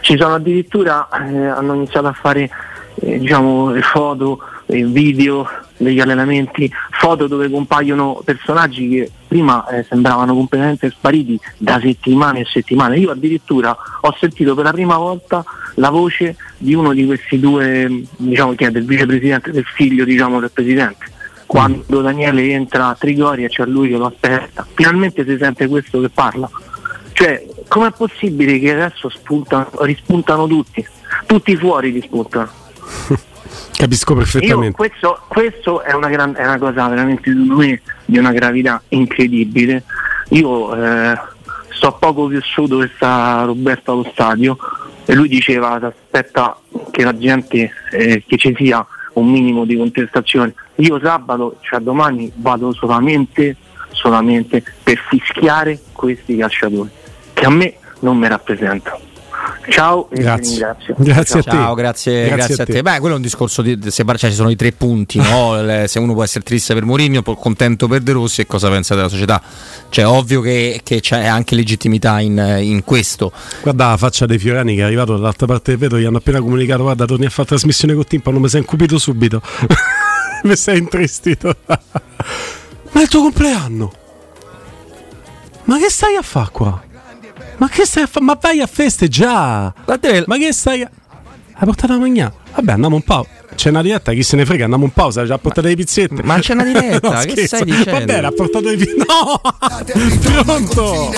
Ci 0.00 0.16
sono 0.16 0.34
addirittura, 0.34 1.08
eh, 1.08 1.46
hanno 1.46 1.74
iniziato 1.74 2.06
a 2.06 2.12
fare 2.12 2.50
eh, 2.96 3.18
diciamo, 3.18 3.72
foto, 3.80 4.40
eh, 4.66 4.84
video 4.84 5.48
degli 5.76 6.00
allenamenti, 6.00 6.70
foto 6.90 7.26
dove 7.26 7.48
compaiono 7.48 8.20
personaggi 8.24 8.88
che 8.88 9.10
prima 9.26 9.66
eh, 9.68 9.84
sembravano 9.84 10.34
completamente 10.34 10.90
spariti 10.90 11.40
da 11.56 11.80
settimane 11.80 12.40
e 12.40 12.44
settimane. 12.44 12.98
Io 12.98 13.10
addirittura 13.10 13.76
ho 14.00 14.14
sentito 14.18 14.54
per 14.54 14.64
la 14.64 14.72
prima 14.72 14.98
volta 14.98 15.42
la 15.76 15.88
voce 15.88 16.36
di 16.58 16.74
uno 16.74 16.92
di 16.92 17.06
questi 17.06 17.40
due, 17.40 18.04
diciamo 18.16 18.54
che 18.54 18.66
è 18.66 18.70
del 18.70 18.84
vicepresidente, 18.84 19.50
del 19.50 19.64
figlio 19.64 20.04
diciamo, 20.04 20.40
del 20.40 20.50
presidente. 20.52 21.18
Quando 21.50 22.00
Daniele 22.00 22.52
entra 22.52 22.90
a 22.90 22.94
Trigoria 22.94 23.48
c'è 23.48 23.66
lui 23.66 23.88
che 23.88 23.96
lo 23.96 24.06
aspetta, 24.06 24.64
finalmente 24.72 25.24
si 25.26 25.36
sente 25.36 25.66
questo 25.66 26.00
che 26.00 26.08
parla. 26.08 26.48
Cioè, 27.10 27.44
com'è 27.66 27.90
possibile 27.90 28.60
che 28.60 28.72
adesso 28.72 29.08
spuntano, 29.08 29.68
rispuntano 29.80 30.46
tutti? 30.46 30.86
Tutti 31.26 31.56
fuori 31.56 31.90
rispuntano. 31.90 32.48
Capisco 33.76 34.14
perfettamente. 34.14 34.76
questo, 34.76 35.22
questo 35.26 35.82
è, 35.82 35.92
una 35.92 36.08
gran- 36.08 36.36
è 36.36 36.44
una 36.44 36.58
cosa 36.58 36.86
veramente 36.86 37.32
me 37.32 37.82
di 38.04 38.16
una 38.16 38.30
gravità 38.30 38.80
incredibile. 38.90 39.82
Io 40.28 40.72
eh, 40.76 41.18
sto 41.70 41.96
poco 41.98 42.28
vissuto 42.28 42.78
che 42.78 42.92
sta 42.94 43.42
Roberto 43.42 43.90
allo 43.90 44.08
stadio 44.12 44.56
e 45.04 45.14
lui 45.16 45.26
diceva 45.26 45.72
aspetta 45.72 46.56
che 46.92 47.02
la 47.02 47.18
gente 47.18 47.72
eh, 47.90 48.22
che 48.24 48.36
ci 48.36 48.54
sia 48.56 48.86
un 49.14 49.28
minimo 49.28 49.64
di 49.64 49.76
contestazione. 49.76 50.54
Io 50.80 50.98
sabato, 51.02 51.56
cioè 51.60 51.80
domani, 51.80 52.30
vado 52.36 52.72
solamente, 52.72 53.56
solamente 53.92 54.62
per 54.82 54.98
fischiare 55.08 55.78
questi 55.92 56.36
calciatori 56.36 56.90
che 57.32 57.44
a 57.44 57.50
me 57.50 57.74
non 58.00 58.16
mi 58.18 58.28
rappresentano. 58.28 59.08
Ciao 59.68 60.08
e 60.10 60.22
vi 60.22 60.24
ringrazio. 60.24 60.96
Ciao, 61.42 61.74
grazie, 61.74 62.28
grazie, 62.28 62.62
a 62.62 62.66
te. 62.66 62.82
Beh, 62.82 62.98
quello 62.98 63.14
è 63.14 63.16
un 63.16 63.22
discorso 63.22 63.62
di 63.62 63.78
se 63.90 64.04
cioè, 64.04 64.30
ci 64.30 64.36
sono 64.36 64.50
i 64.50 64.56
tre 64.56 64.72
punti, 64.72 65.18
no? 65.18 65.56
Se 65.86 65.98
uno 65.98 66.12
può 66.12 66.22
essere 66.22 66.44
triste 66.44 66.74
per 66.74 66.84
Mourinho, 66.84 67.22
contento 67.22 67.86
per 67.86 68.00
De 68.00 68.12
Rossi 68.12 68.40
e 68.40 68.46
cosa 68.46 68.68
pensa 68.68 68.94
della 68.94 69.08
società. 69.08 69.40
Cioè, 69.88 70.06
ovvio 70.06 70.40
che, 70.40 70.80
che 70.82 71.00
c'è 71.00 71.26
anche 71.26 71.54
legittimità 71.54 72.20
in, 72.20 72.58
in 72.60 72.84
questo. 72.84 73.32
Guarda 73.62 73.90
la 73.90 73.96
faccia 73.96 74.26
dei 74.26 74.38
Fiorani 74.38 74.74
che 74.74 74.80
è 74.80 74.84
arrivato 74.84 75.12
dall'altra 75.12 75.46
parte 75.46 75.70
del 75.70 75.80
vetro, 75.80 75.98
gli 75.98 76.04
hanno 76.04 76.18
appena 76.18 76.40
comunicato, 76.40 76.82
guarda, 76.82 77.04
torni 77.04 77.26
a 77.26 77.30
fare 77.30 77.48
trasmissione 77.48 77.94
con 77.94 78.04
Timpano, 78.04 78.38
mi 78.38 78.48
sei 78.48 78.60
incupito 78.60 78.98
subito. 78.98 79.40
mi 80.44 80.56
sei 80.56 80.78
intristito. 80.78 81.54
Ma 81.66 83.00
è 83.00 83.02
il 83.02 83.08
tuo 83.08 83.22
compleanno. 83.22 83.92
Ma 85.64 85.78
che 85.78 85.90
stai 85.90 86.16
a 86.16 86.22
fare 86.22 86.50
qua? 86.50 86.82
Ma 87.58 87.68
che 87.68 87.84
stai 87.84 88.04
a 88.04 88.06
fare? 88.06 88.24
Ma 88.24 88.38
vai 88.40 88.60
a 88.60 88.66
festeggiare! 88.66 89.74
Ma 90.26 90.36
che 90.36 90.52
stai 90.52 90.82
a... 90.82 90.90
Hai 91.52 91.64
portato 91.64 91.92
la 91.92 91.98
mangiare? 91.98 92.32
Vabbè, 92.54 92.72
andiamo 92.72 92.96
un 92.96 93.02
po'. 93.02 93.26
C'è 93.54 93.68
una 93.68 93.82
diretta, 93.82 94.12
chi 94.12 94.22
se 94.22 94.36
ne 94.36 94.46
frega, 94.46 94.64
andiamo 94.64 94.84
in 94.84 94.92
pausa, 94.92 95.26
ci 95.26 95.32
ha 95.32 95.38
portato 95.38 95.66
le 95.66 95.74
pizzette. 95.74 96.22
Ma 96.22 96.38
c'è 96.38 96.54
una 96.54 96.64
diretta, 96.70 97.20
che 97.24 97.30
scherzo. 97.30 97.56
stai 97.56 97.64
dicendo? 97.64 97.90
Va 97.90 98.00
bene, 98.00 98.26
ha 98.26 98.32
portato 98.32 98.68
le 98.68 98.76
pizzette. 98.76 98.98
No! 99.10 99.40
Pronto! 100.44 101.12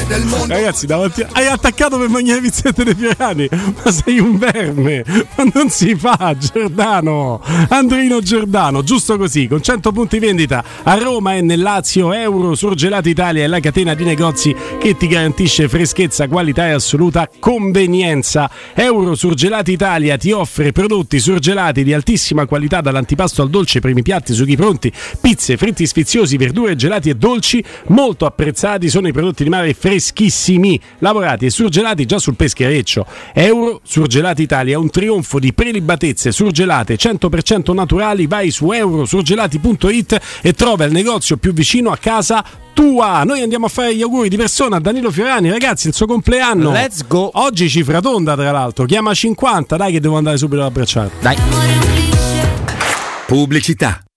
Ragazzi, 0.47 0.87
davanti... 0.87 1.25
hai 1.33 1.47
attaccato 1.47 1.99
per 1.99 2.09
mangiare 2.09 2.41
le 2.41 2.49
pizzette 2.49 2.85
dei 2.85 2.95
Fiorani. 2.95 3.49
Ma 3.85 3.91
sei 3.91 4.19
un 4.19 4.39
verme! 4.39 5.05
Ma 5.37 5.45
non 5.53 5.69
si 5.69 5.95
fa, 5.95 6.35
Giordano! 6.37 7.41
Andrino 7.69 8.21
Giordano, 8.21 8.83
giusto 8.83 9.19
così, 9.19 9.47
con 9.47 9.63
100 9.63 9.93
punti 9.93 10.19
vendita 10.19 10.65
a 10.83 10.95
Roma 10.95 11.35
e 11.35 11.43
nel 11.43 11.61
Lazio, 11.61 12.13
Euro 12.13 12.55
Surgelati 12.55 13.11
Italia 13.11 13.45
è 13.45 13.47
la 13.47 13.61
catena 13.61 13.95
di 13.95 14.05
negozi 14.05 14.55
che 14.81 14.97
ti 14.97 15.07
garantisce 15.07 15.69
freschezza, 15.69 16.27
qualità 16.29 16.67
e 16.69 16.73
assoluta 16.73 17.29
convenienza. 17.39 18.51
Euro 18.75 19.15
Surgelati 19.15 19.73
Italia 19.73 20.17
ti 20.17 20.33
offre 20.33 20.73
prodotti 20.73 21.21
surgelati 21.23 21.85
di 21.85 21.95
altissima 21.95 22.45
qualità 22.45 22.83
dall'antipasto 22.83 23.41
al 23.41 23.49
dolce, 23.49 23.81
primi 23.81 24.03
piatti, 24.03 24.35
sughi 24.35 24.57
pronti, 24.57 24.93
pizze, 25.21 25.57
fritti 25.57 25.87
sfiziosi, 25.87 26.37
verdure, 26.37 26.77
gelati 26.77 27.09
e 27.09 27.15
dolci. 27.15 27.65
Molto 27.87 28.27
apprezzati 28.27 28.91
sono 28.91 29.09
i 29.09 29.13
prodotti 29.13 29.45
di 29.45 29.49
mare 29.49 29.73
freschissimi, 29.73 30.79
lavorati 30.99 31.47
e 31.47 31.51
surgelati 31.51 32.05
già 32.05 32.19
sul 32.19 32.37
peschereccio. 32.37 33.07
Euro 33.33 33.81
Surgelati 33.85 34.43
Italia, 34.43 34.79
un 34.79 34.91
trionfo 34.91 35.39
di 35.39 35.55
prelibatezze 35.55 36.33
surgelate 36.33 36.97
100% 36.97 37.73
naturali. 37.73 38.27
Vai 38.27 38.51
su 38.51 38.71
eurosurgelati.it 38.71 40.21
e 40.43 40.53
trova 40.53 40.85
il 40.85 40.93
negozio 40.93 41.37
più 41.37 41.53
vicino 41.53 41.91
a 41.91 41.97
casa 41.97 42.45
tua. 42.73 43.23
Noi 43.25 43.43
andiamo 43.43 43.67
a 43.67 43.69
fare 43.69 43.95
gli 43.95 44.03
auguri 44.03 44.29
di 44.29 44.37
persona 44.37 44.77
a 44.77 44.81
Danilo 44.81 45.11
Fiorani, 45.11 45.51
ragazzi, 45.51 45.89
il 45.89 45.95
suo 45.95 46.07
compleanno. 46.07 46.71
Let's 46.71 47.07
go. 47.07 47.31
Oggi 47.35 47.69
cifra 47.69 48.01
tonda, 48.01 48.35
tra 48.35 48.51
l'altro. 48.51 48.85
Chiama 48.85 49.15
50, 49.15 49.77
dai 49.77 49.93
che 49.93 50.01
devo 50.01 50.17
andare 50.17 50.37
subito 50.37 50.61
ad 50.61 50.69
abbracciare. 50.69 51.11
Dai. 51.21 51.37
Pubblicità. 53.27 54.03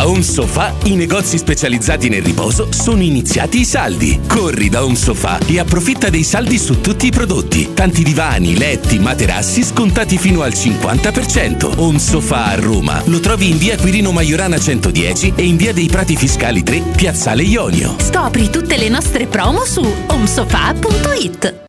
Da 0.00 0.06
Home 0.06 0.22
Sofa 0.22 0.72
i 0.84 0.96
negozi 0.96 1.36
specializzati 1.36 2.08
nel 2.08 2.22
riposo 2.22 2.68
sono 2.72 3.02
iniziati 3.02 3.60
i 3.60 3.64
saldi. 3.66 4.18
Corri 4.26 4.70
da 4.70 4.82
Home 4.82 4.96
Sofa 4.96 5.38
e 5.46 5.58
approfitta 5.58 6.08
dei 6.08 6.22
saldi 6.22 6.56
su 6.56 6.80
tutti 6.80 7.08
i 7.08 7.10
prodotti. 7.10 7.74
Tanti 7.74 8.02
divani, 8.02 8.56
letti, 8.56 8.98
materassi 8.98 9.62
scontati 9.62 10.16
fino 10.16 10.40
al 10.40 10.52
50%. 10.52 11.74
Home 11.76 11.98
Sofa 11.98 12.46
a 12.46 12.54
Roma 12.54 13.02
lo 13.04 13.20
trovi 13.20 13.50
in 13.50 13.58
via 13.58 13.76
Quirino 13.76 14.10
Maiorana 14.10 14.58
110 14.58 15.34
e 15.36 15.44
in 15.44 15.56
via 15.56 15.74
dei 15.74 15.88
Prati 15.88 16.16
Fiscali 16.16 16.62
3, 16.62 16.80
Piazzale 16.96 17.42
Ionio. 17.42 17.96
Scopri 17.98 18.48
tutte 18.48 18.78
le 18.78 18.88
nostre 18.88 19.26
promo 19.26 19.66
su 19.66 19.84
omsofa.it. 20.06 21.68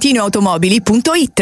ValentinoAutomobili.it 0.01 1.41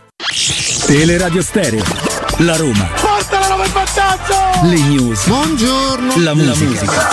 Teleradio 0.85 1.41
Stereo. 1.41 1.83
La 2.39 2.55
Roma. 2.55 2.87
Porta 3.01 3.39
la 3.39 3.47
Roma 3.47 3.65
in 3.65 3.71
vantaggio! 3.71 4.67
Le 4.67 4.79
news. 4.83 5.27
Buongiorno. 5.27 6.13
La 6.17 6.35
musica. 6.35 7.09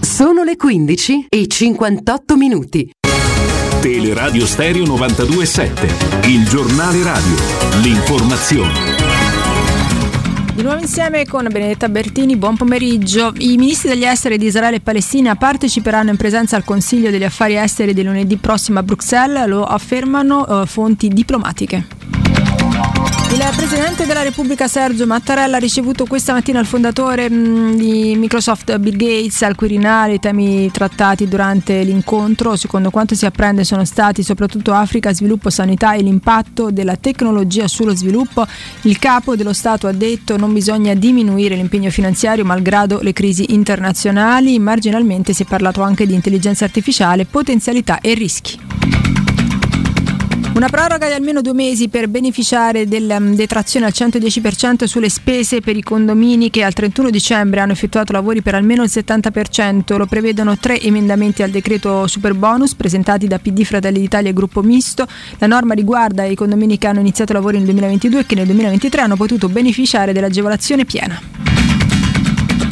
Sono 0.00 0.44
le 0.44 0.56
15 0.56 1.26
e 1.28 1.46
58 1.46 2.36
minuti. 2.36 2.90
Teleradio 3.80 4.46
Stereo 4.46 4.86
927. 4.86 6.28
Il 6.28 6.48
giornale 6.48 7.02
radio. 7.02 7.36
L'informazione. 7.82 9.03
Di 10.54 10.62
nuovo 10.62 10.78
insieme 10.78 11.26
con 11.26 11.48
Benedetta 11.50 11.88
Bertini, 11.88 12.36
buon 12.36 12.56
pomeriggio. 12.56 13.32
I 13.38 13.56
ministri 13.56 13.88
degli 13.88 14.04
esteri 14.04 14.38
di 14.38 14.46
Israele 14.46 14.76
e 14.76 14.80
Palestina 14.80 15.34
parteciperanno 15.34 16.10
in 16.10 16.16
presenza 16.16 16.54
al 16.54 16.62
Consiglio 16.62 17.10
degli 17.10 17.24
Affari 17.24 17.56
Esteri 17.56 17.92
di 17.92 18.04
lunedì 18.04 18.36
prossimo 18.36 18.78
a 18.78 18.84
Bruxelles, 18.84 19.48
lo 19.48 19.64
affermano 19.64 20.62
eh, 20.62 20.66
fonti 20.66 21.08
diplomatiche. 21.08 22.23
Il 23.30 23.52
Presidente 23.56 24.06
della 24.06 24.22
Repubblica 24.22 24.68
Sergio 24.68 25.06
Mattarella 25.06 25.56
ha 25.56 25.60
ricevuto 25.60 26.06
questa 26.06 26.32
mattina 26.32 26.60
il 26.60 26.66
fondatore 26.66 27.28
mh, 27.28 27.76
di 27.76 28.14
Microsoft 28.16 28.76
Bill 28.78 28.96
Gates 28.96 29.42
al 29.42 29.54
Quirinale. 29.54 30.14
I 30.14 30.18
temi 30.20 30.70
trattati 30.70 31.26
durante 31.28 31.82
l'incontro, 31.82 32.56
secondo 32.56 32.90
quanto 32.90 33.14
si 33.14 33.26
apprende, 33.26 33.64
sono 33.64 33.84
stati 33.84 34.22
soprattutto 34.22 34.72
Africa, 34.72 35.12
sviluppo, 35.12 35.50
sanità 35.50 35.94
e 35.94 36.02
l'impatto 36.02 36.70
della 36.70 36.96
tecnologia 36.96 37.68
sullo 37.68 37.94
sviluppo. 37.94 38.46
Il 38.82 38.98
capo 38.98 39.36
dello 39.36 39.52
Stato 39.52 39.86
ha 39.86 39.92
detto 39.92 40.36
non 40.36 40.52
bisogna 40.52 40.94
diminuire 40.94 41.56
l'impegno 41.56 41.90
finanziario 41.90 42.44
malgrado 42.44 43.00
le 43.02 43.12
crisi 43.12 43.52
internazionali. 43.52 44.58
Marginalmente 44.58 45.32
si 45.32 45.42
è 45.42 45.46
parlato 45.46 45.82
anche 45.82 46.06
di 46.06 46.14
intelligenza 46.14 46.64
artificiale, 46.64 47.24
potenzialità 47.24 48.00
e 48.00 48.14
rischi. 48.14 48.58
Una 50.54 50.68
proroga 50.68 51.08
di 51.08 51.12
almeno 51.12 51.40
due 51.40 51.52
mesi 51.52 51.88
per 51.88 52.06
beneficiare 52.06 52.86
della 52.86 53.18
mm, 53.18 53.32
detrazione 53.34 53.86
al 53.86 53.92
110% 53.92 54.84
sulle 54.84 55.08
spese 55.08 55.60
per 55.60 55.76
i 55.76 55.82
condomini 55.82 56.48
che 56.48 56.62
al 56.62 56.72
31 56.72 57.10
dicembre 57.10 57.58
hanno 57.58 57.72
effettuato 57.72 58.12
lavori 58.12 58.40
per 58.40 58.54
almeno 58.54 58.84
il 58.84 58.90
70%. 58.92 59.96
Lo 59.96 60.06
prevedono 60.06 60.56
tre 60.56 60.80
emendamenti 60.80 61.42
al 61.42 61.50
decreto 61.50 62.06
super 62.06 62.34
bonus 62.34 62.76
presentati 62.76 63.26
da 63.26 63.40
PD 63.40 63.64
Fratelli 63.64 63.98
d'Italia 63.98 64.30
e 64.30 64.32
Gruppo 64.32 64.62
Misto. 64.62 65.08
La 65.38 65.48
norma 65.48 65.74
riguarda 65.74 66.22
i 66.22 66.36
condomini 66.36 66.78
che 66.78 66.86
hanno 66.86 67.00
iniziato 67.00 67.32
lavori 67.32 67.56
nel 67.56 67.66
2022 67.66 68.20
e 68.20 68.26
che 68.26 68.36
nel 68.36 68.46
2023 68.46 69.00
hanno 69.00 69.16
potuto 69.16 69.48
beneficiare 69.48 70.12
dell'agevolazione 70.12 70.84
piena. 70.84 71.20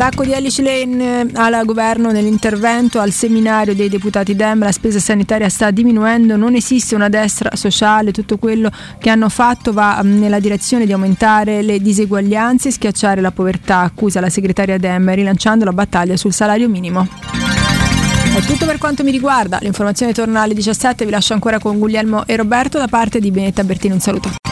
Attacco 0.02 0.24
di 0.24 0.34
Alice 0.34 0.60
Lane 0.60 1.20
eh, 1.20 1.28
al 1.34 1.64
governo 1.64 2.10
nell'intervento 2.10 2.98
al 2.98 3.12
seminario 3.12 3.72
dei 3.72 3.88
deputati 3.88 4.34
Dem, 4.34 4.58
la 4.58 4.72
spesa 4.72 4.98
sanitaria 4.98 5.48
sta 5.48 5.70
diminuendo, 5.70 6.34
non 6.34 6.56
esiste 6.56 6.96
una 6.96 7.08
destra 7.08 7.54
sociale, 7.54 8.10
tutto 8.10 8.36
quello 8.36 8.68
che 8.98 9.10
hanno 9.10 9.28
fatto 9.28 9.72
va 9.72 10.00
mm, 10.02 10.18
nella 10.18 10.40
direzione 10.40 10.86
di 10.86 10.92
aumentare 10.92 11.62
le 11.62 11.78
diseguaglianze 11.78 12.66
e 12.66 12.72
schiacciare 12.72 13.20
la 13.20 13.30
povertà, 13.30 13.78
accusa 13.78 14.18
la 14.18 14.28
segretaria 14.28 14.76
Dem, 14.76 15.14
rilanciando 15.14 15.64
la 15.64 15.72
battaglia 15.72 16.16
sul 16.16 16.32
salario 16.32 16.68
minimo. 16.68 17.06
È 18.36 18.40
tutto 18.40 18.66
per 18.66 18.78
quanto 18.78 19.04
mi 19.04 19.12
riguarda, 19.12 19.58
l'informazione 19.60 20.12
torna 20.12 20.40
alle 20.40 20.54
17, 20.54 21.04
vi 21.04 21.12
lascio 21.12 21.32
ancora 21.32 21.60
con 21.60 21.78
Guglielmo 21.78 22.26
e 22.26 22.34
Roberto 22.34 22.76
da 22.76 22.88
parte 22.88 23.20
di 23.20 23.30
Benetta 23.30 23.62
Bertini, 23.62 23.94
un 23.94 24.00
saluto. 24.00 24.51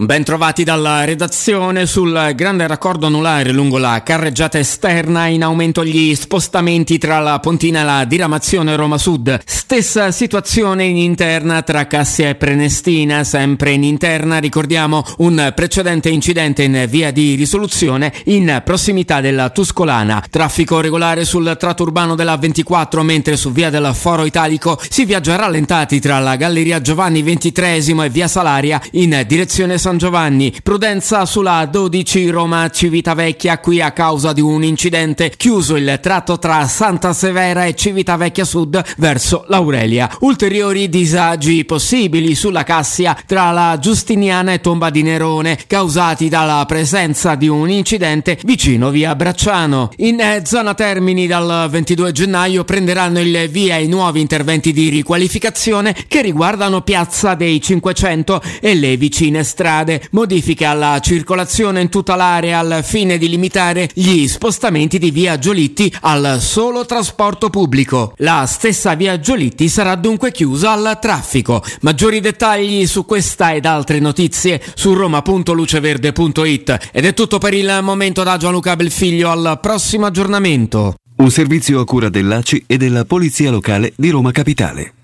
Ben 0.00 0.24
trovati 0.24 0.64
dalla 0.64 1.04
redazione 1.04 1.84
sul 1.84 2.32
grande 2.34 2.66
raccordo 2.66 3.04
anulare 3.04 3.52
lungo 3.52 3.76
la 3.76 4.02
carreggiata 4.02 4.58
esterna 4.58 5.26
in 5.26 5.42
aumento 5.42 5.84
gli 5.84 6.14
spostamenti 6.14 6.96
tra 6.96 7.18
la 7.18 7.38
Pontina 7.38 7.82
e 7.82 7.84
la 7.84 8.04
diramazione 8.06 8.76
Roma 8.76 8.96
Sud. 8.96 9.38
Stessa 9.44 10.10
situazione 10.10 10.84
in 10.84 10.96
interna 10.96 11.60
tra 11.60 11.86
Cassia 11.86 12.30
e 12.30 12.34
Prenestina, 12.34 13.24
sempre 13.24 13.72
in 13.72 13.84
interna 13.84 14.38
ricordiamo 14.38 15.04
un 15.18 15.52
precedente 15.54 16.08
incidente 16.08 16.62
in 16.62 16.86
via 16.88 17.10
di 17.10 17.34
risoluzione 17.34 18.10
in 18.24 18.62
prossimità 18.64 19.20
della 19.20 19.50
Tuscolana. 19.50 20.24
Traffico 20.30 20.80
regolare 20.80 21.26
sul 21.26 21.54
tratto 21.58 21.82
urbano 21.82 22.14
della 22.14 22.38
24 22.38 23.02
mentre 23.02 23.36
su 23.36 23.52
via 23.52 23.68
del 23.68 23.90
Foro 23.92 24.24
Italico 24.24 24.80
si 24.88 25.04
viaggia 25.04 25.36
rallentati 25.36 26.00
tra 26.00 26.18
la 26.20 26.36
Galleria 26.36 26.80
Giovanni 26.80 27.22
XXIII 27.22 28.02
e 28.02 28.08
via 28.08 28.28
Salaria 28.28 28.80
in 28.92 29.24
direzione 29.26 29.76
San 29.76 29.89
San 29.90 29.98
Giovanni. 29.98 30.54
Prudenza 30.62 31.26
sulla 31.26 31.66
12 31.66 32.28
Roma 32.28 32.70
Civitavecchia 32.70 33.58
qui 33.58 33.80
a 33.80 33.90
causa 33.90 34.32
di 34.32 34.40
un 34.40 34.62
incidente 34.62 35.32
chiuso 35.36 35.74
il 35.74 35.98
tratto 36.00 36.38
tra 36.38 36.64
Santa 36.68 37.12
Severa 37.12 37.64
e 37.64 37.74
Civitavecchia 37.74 38.44
Sud 38.44 38.80
verso 38.98 39.46
l'Aurelia. 39.48 40.08
Ulteriori 40.20 40.88
disagi 40.88 41.64
possibili 41.64 42.36
sulla 42.36 42.62
Cassia 42.62 43.16
tra 43.26 43.50
la 43.50 43.78
Giustiniana 43.80 44.52
e 44.52 44.60
Tomba 44.60 44.90
di 44.90 45.02
Nerone 45.02 45.58
causati 45.66 46.28
dalla 46.28 46.64
presenza 46.68 47.34
di 47.34 47.48
un 47.48 47.68
incidente 47.68 48.38
vicino 48.44 48.90
via 48.90 49.16
Bracciano. 49.16 49.90
In 49.96 50.20
eh, 50.20 50.42
zona 50.44 50.74
Termini 50.74 51.26
dal 51.26 51.68
22 51.68 52.12
gennaio 52.12 52.62
prenderanno 52.62 53.18
il 53.18 53.48
via 53.50 53.76
i 53.78 53.88
nuovi 53.88 54.20
interventi 54.20 54.72
di 54.72 54.88
riqualificazione 54.88 55.96
che 56.06 56.22
riguardano 56.22 56.82
Piazza 56.82 57.34
dei 57.34 57.60
500 57.60 58.40
e 58.60 58.74
le 58.76 58.96
vicine 58.96 59.42
strade. 59.42 59.78
Modifiche 60.12 60.64
alla 60.64 60.98
circolazione 61.00 61.80
in 61.80 61.88
tutta 61.88 62.16
l'area 62.16 62.58
al 62.58 62.80
fine 62.84 63.18
di 63.18 63.28
limitare 63.28 63.88
gli 63.94 64.26
spostamenti 64.28 64.98
di 64.98 65.10
via 65.10 65.38
Giolitti 65.38 65.92
al 66.02 66.38
solo 66.40 66.84
trasporto 66.84 67.50
pubblico. 67.50 68.12
La 68.18 68.44
stessa 68.46 68.94
via 68.94 69.18
Giolitti 69.18 69.68
sarà 69.68 69.94
dunque 69.94 70.32
chiusa 70.32 70.72
al 70.72 70.98
traffico. 71.00 71.62
Maggiori 71.80 72.20
dettagli 72.20 72.86
su 72.86 73.04
questa 73.06 73.54
ed 73.54 73.66
altre 73.66 73.98
notizie 74.00 74.60
su 74.74 74.92
roma.luceverde.it. 74.92 76.90
Ed 76.92 77.04
è 77.04 77.14
tutto 77.14 77.38
per 77.38 77.54
il 77.54 77.78
momento 77.82 78.22
da 78.22 78.36
Gianluca 78.36 78.76
Belfiglio 78.76 79.30
al 79.30 79.58
prossimo 79.60 80.06
aggiornamento. 80.06 80.94
Un 81.16 81.30
servizio 81.30 81.80
a 81.80 81.84
cura 81.84 82.08
dell'ACI 82.08 82.64
e 82.66 82.76
della 82.76 83.04
Polizia 83.04 83.50
Locale 83.50 83.92
di 83.96 84.08
Roma 84.10 84.32
Capitale. 84.32 84.94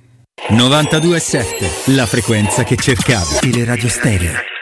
92.7, 0.51 1.95
la 1.95 2.07
frequenza 2.07 2.63
che 2.65 2.77
cercavi. 2.77 3.39
Teleradio 3.41 3.89
Stereo. 3.89 4.56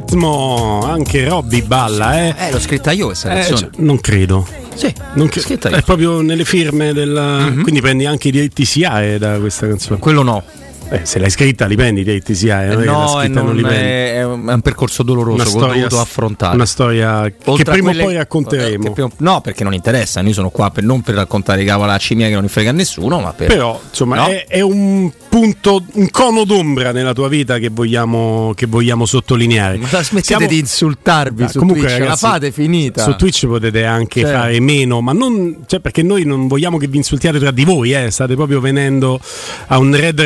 Ritmo, 0.00 0.80
anche 0.84 1.26
Robby 1.28 1.62
balla, 1.62 2.18
eh. 2.26 2.34
Eh, 2.36 2.50
l'ho 2.52 2.60
scritta 2.60 2.92
io 2.92 3.06
questa 3.06 3.30
Eh, 3.30 3.34
canzone. 3.34 3.58
cioè, 3.58 3.68
non 3.76 4.00
credo. 4.00 4.46
Sì, 4.74 4.92
Non 5.14 5.28
cre- 5.28 5.40
scritta 5.40 5.70
io. 5.70 5.76
è 5.76 5.82
proprio 5.82 6.20
nelle 6.20 6.44
firme 6.44 6.92
della. 6.92 7.48
Mhm. 7.50 7.62
Quindi 7.62 7.80
prendi 7.80 8.04
anche 8.04 8.28
i 8.28 8.30
diritti 8.30 8.64
SIAE 8.64 9.18
da 9.18 9.38
questa 9.38 9.66
canzone. 9.66 9.98
Quello 9.98 10.22
no. 10.22 10.42
Eh, 10.88 11.00
se 11.04 11.18
l'hai 11.18 11.30
scritta 11.30 11.66
li 11.66 11.74
prendi 11.74 12.02
i 12.02 12.04
diritti 12.04 12.34
SIAE. 12.34 12.66
non 12.68 12.76
è 12.76 12.84
che 12.84 12.90
no, 12.90 13.22
e 13.22 13.28
non 13.28 13.56
non 13.56 13.66
è, 13.72 14.14
è 14.18 14.24
un 14.24 14.48
è 14.48 14.60
percorso 14.62 15.02
doloroso 15.02 15.42
che 15.42 15.64
ho 15.64 15.66
dovuto 15.72 15.98
affrontare. 16.00 16.54
Una 16.54 16.66
storia 16.66 17.24
che 17.24 17.34
Oltre 17.46 17.70
a 17.70 17.72
prima 17.72 17.90
o 17.90 17.94
poi 17.94 18.14
racconteremo. 18.14 18.84
che 18.84 18.90
prima- 18.92 19.10
no, 19.18 19.40
perché 19.40 19.64
non 19.64 19.74
interessa. 19.74 20.20
Io 20.20 20.32
sono 20.32 20.50
qua 20.50 20.70
per, 20.70 20.84
non 20.84 21.00
per 21.02 21.16
raccontare 21.16 21.62
i 21.62 21.64
cavolacci 21.64 22.14
miei 22.14 22.28
che 22.28 22.34
non 22.34 22.44
ne 22.44 22.48
frega 22.50 22.70
a 22.70 22.72
nessuno, 22.72 23.18
ma 23.20 23.32
per. 23.32 23.48
Però, 23.48 23.80
insomma, 23.88 24.14
No? 24.16 24.26
è, 24.28 24.44
è 24.46 24.60
un 24.60 25.10
punto, 25.28 25.82
un 25.94 26.08
cono 26.10 26.44
d'ombra 26.44 26.92
nella 26.92 27.12
tua 27.12 27.28
vita 27.28 27.58
che 27.58 27.68
vogliamo, 27.68 28.52
che 28.54 28.66
vogliamo 28.66 29.06
sottolineare. 29.06 29.76
Ma 29.78 29.88
smettete 29.88 30.22
Siamo- 30.22 30.46
di 30.46 30.58
insultarvi 30.58 31.42
Ah, 31.42 31.48
su 31.48 31.58
comunque, 31.58 31.82
Twitch, 31.86 31.98
ragazzi, 31.98 32.22
la 32.24 32.30
fate 32.30 32.52
finita. 32.52 33.02
Su 33.02 33.16
Twitch 33.16 33.46
potete 33.46 33.84
anche 33.84 34.20
Cioè. 34.20 34.30
fare 34.32 34.60
meno, 34.60 35.00
ma 35.00 35.12
non 35.12 35.64
cioè 35.66 35.80
perché 35.80 36.02
noi 36.04 36.24
non 36.24 36.46
vogliamo 36.46 36.78
che 36.78 36.86
vi 36.86 36.96
insultiate 36.98 37.38
tra 37.40 37.50
di 37.50 37.64
voi, 37.64 37.92
eh, 37.92 38.10
state 38.10 38.34
proprio 38.36 38.60
venendo 38.60 39.18
a 39.66 39.78
un 39.78 39.94
red 39.96 40.20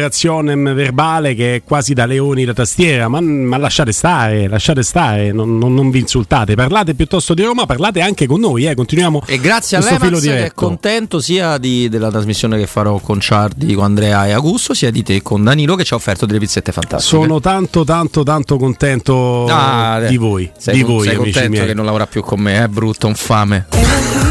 verbale 0.57 1.35
che 1.35 1.57
è 1.57 1.63
quasi 1.65 1.93
da 1.95 2.07
leoni 2.07 2.45
da 2.45 2.53
tastiera, 2.53 3.09
ma, 3.09 3.21
ma 3.21 3.57
lasciate 3.57 3.93
stare, 3.93 4.49
lasciate 4.49 4.83
stare, 4.83 5.33
non, 5.33 5.59
non- 5.59 5.75
non 5.75 5.91
vi 5.91 6.01
insultate, 6.01 6.55
parlate 6.55 6.95
piuttosto 6.95 7.35
di 7.35 7.43
Roma, 7.43 7.67
parlate 7.67 8.01
anche 8.01 8.27
con 8.27 8.41
noi, 8.41 8.67
eh, 8.67 8.75
continuiamo 8.75 9.23
E 9.27 9.39
grazie 9.39 9.77
a 9.77 9.81
Lemax 9.81 10.21
che 10.23 10.45
è 10.47 10.53
contento 10.55 11.21
sia 11.21 11.59
di- 11.59 11.89
della 11.89 12.11
trasmissione 12.11 12.59
che 12.59 12.67
farò 12.67 12.99
con 12.99 13.21
Ciardi, 13.21 13.75
con 13.75 13.85
Andrea 13.85 14.27
e 14.27 14.33
Augusto, 14.33 14.75
sia 14.75 14.91
di 14.91 15.03
te 15.03 15.23
con 15.23 15.43
Danilo 15.45 15.75
che 15.77 15.85
ci 15.85 15.93
ha 15.95 15.97
offerto 15.97 16.27
delle 16.27 16.39
pizzette 16.39 16.73
fantastiche. 16.73 17.17
Sono 17.23 17.41
tanto 17.41 17.85
tanto 17.85 18.23
tanto 18.23 18.57
contento 18.57 19.47
Ah, 19.49 20.01
di 20.09 20.17
voi, 20.17 20.51
Sei, 20.57 20.75
di 20.75 20.83
voi 20.83 21.07
sei 21.07 21.15
amici 21.17 21.33
contento 21.33 21.51
miei. 21.51 21.67
che 21.67 21.75
non 21.75 21.85
lavora 21.85 22.07
più 22.07 22.23
con 22.23 22.41
me, 22.41 22.63
è 22.65 22.69
brutto, 22.69 23.07
infame. 23.09 23.67
Ma 23.71 24.30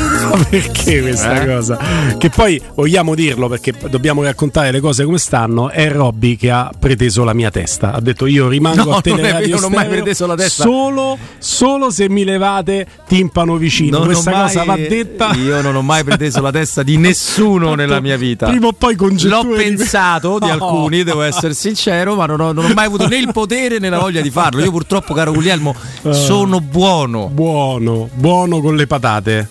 perché 0.50 1.02
questa 1.02 1.42
Eh? 1.42 1.46
cosa? 1.48 1.78
Che 2.18 2.30
poi 2.30 2.62
vogliamo 2.76 3.16
dirlo 3.16 3.48
perché 3.48 3.74
dobbiamo 3.90 4.24
raccontare 4.24 4.72
le 4.72 4.80
cose 4.80 5.04
come 5.06 5.18
stanno. 5.18 5.70
È 5.70 5.90
Robby 5.90 6.36
che 6.36 6.52
ha 6.52 6.72
preteso 6.78 7.24
la 7.24 7.34
mia 7.34 7.50
testa. 7.52 7.94
Ha 7.94 8.00
detto 8.02 8.26
io 8.26 8.48
rimango 8.48 8.84
No, 8.84 8.96
a 8.98 9.02
Teleradio 9.02 9.48
vero, 9.56 9.60
non 9.62 9.74
ho 9.74 9.76
mai 9.76 9.88
preteso 9.88 10.26
la 10.26 10.36
testa. 10.36 10.64
Solo, 10.64 11.18
solo 11.38 11.90
se 11.92 12.10
mi 12.10 12.24
levate 12.24 12.86
timpano 13.08 13.58
vicino. 13.58 13.98
Non 13.98 14.08
questa 14.08 14.32
mai- 14.32 14.42
cosa 14.44 14.64
va 14.64 14.76
detta. 14.76 15.32
Io 15.36 15.62
non 15.62 15.76
ho 15.76 15.82
mai 15.82 16.04
preteso 16.04 16.42
la 16.42 16.52
testa 16.52 16.84
di 16.84 16.98
nessuno 16.98 17.76
nella 17.76 18.00
mia 18.00 18.18
vita. 18.18 18.48
Prima 18.48 18.68
o 18.68 18.74
poi 18.74 18.96
congetture 18.96 19.48
L'ho 19.48 19.56
pensato 19.56 20.38
di 20.40 20.46
No. 20.48 20.54
alcuni, 20.54 21.04
devo 21.04 21.22
essere 21.22 21.54
sincero, 21.54 22.16
ma 22.16 22.26
non 22.26 22.40
ho, 22.42 22.52
non 22.52 22.66
ho 22.66 22.74
mai 22.74 22.86
avuto 22.86 23.08
né 23.08 23.18
il 23.18 23.30
potere 23.32 23.80
né 23.80 23.90
la 23.90 24.00
voglia 24.00 24.22
di 24.22 24.30
farlo. 24.30 24.62
Io 24.64 24.72
purtroppo, 24.72 25.14
caro 25.14 25.32
Guglielmo, 25.32 25.76
Eh. 26.04 26.14
sono 26.14 26.60
buono. 26.62 27.30
Buono, 27.32 28.10
buono 28.14 28.60
con 28.62 28.76
le 28.76 28.88
patate. 28.88 29.48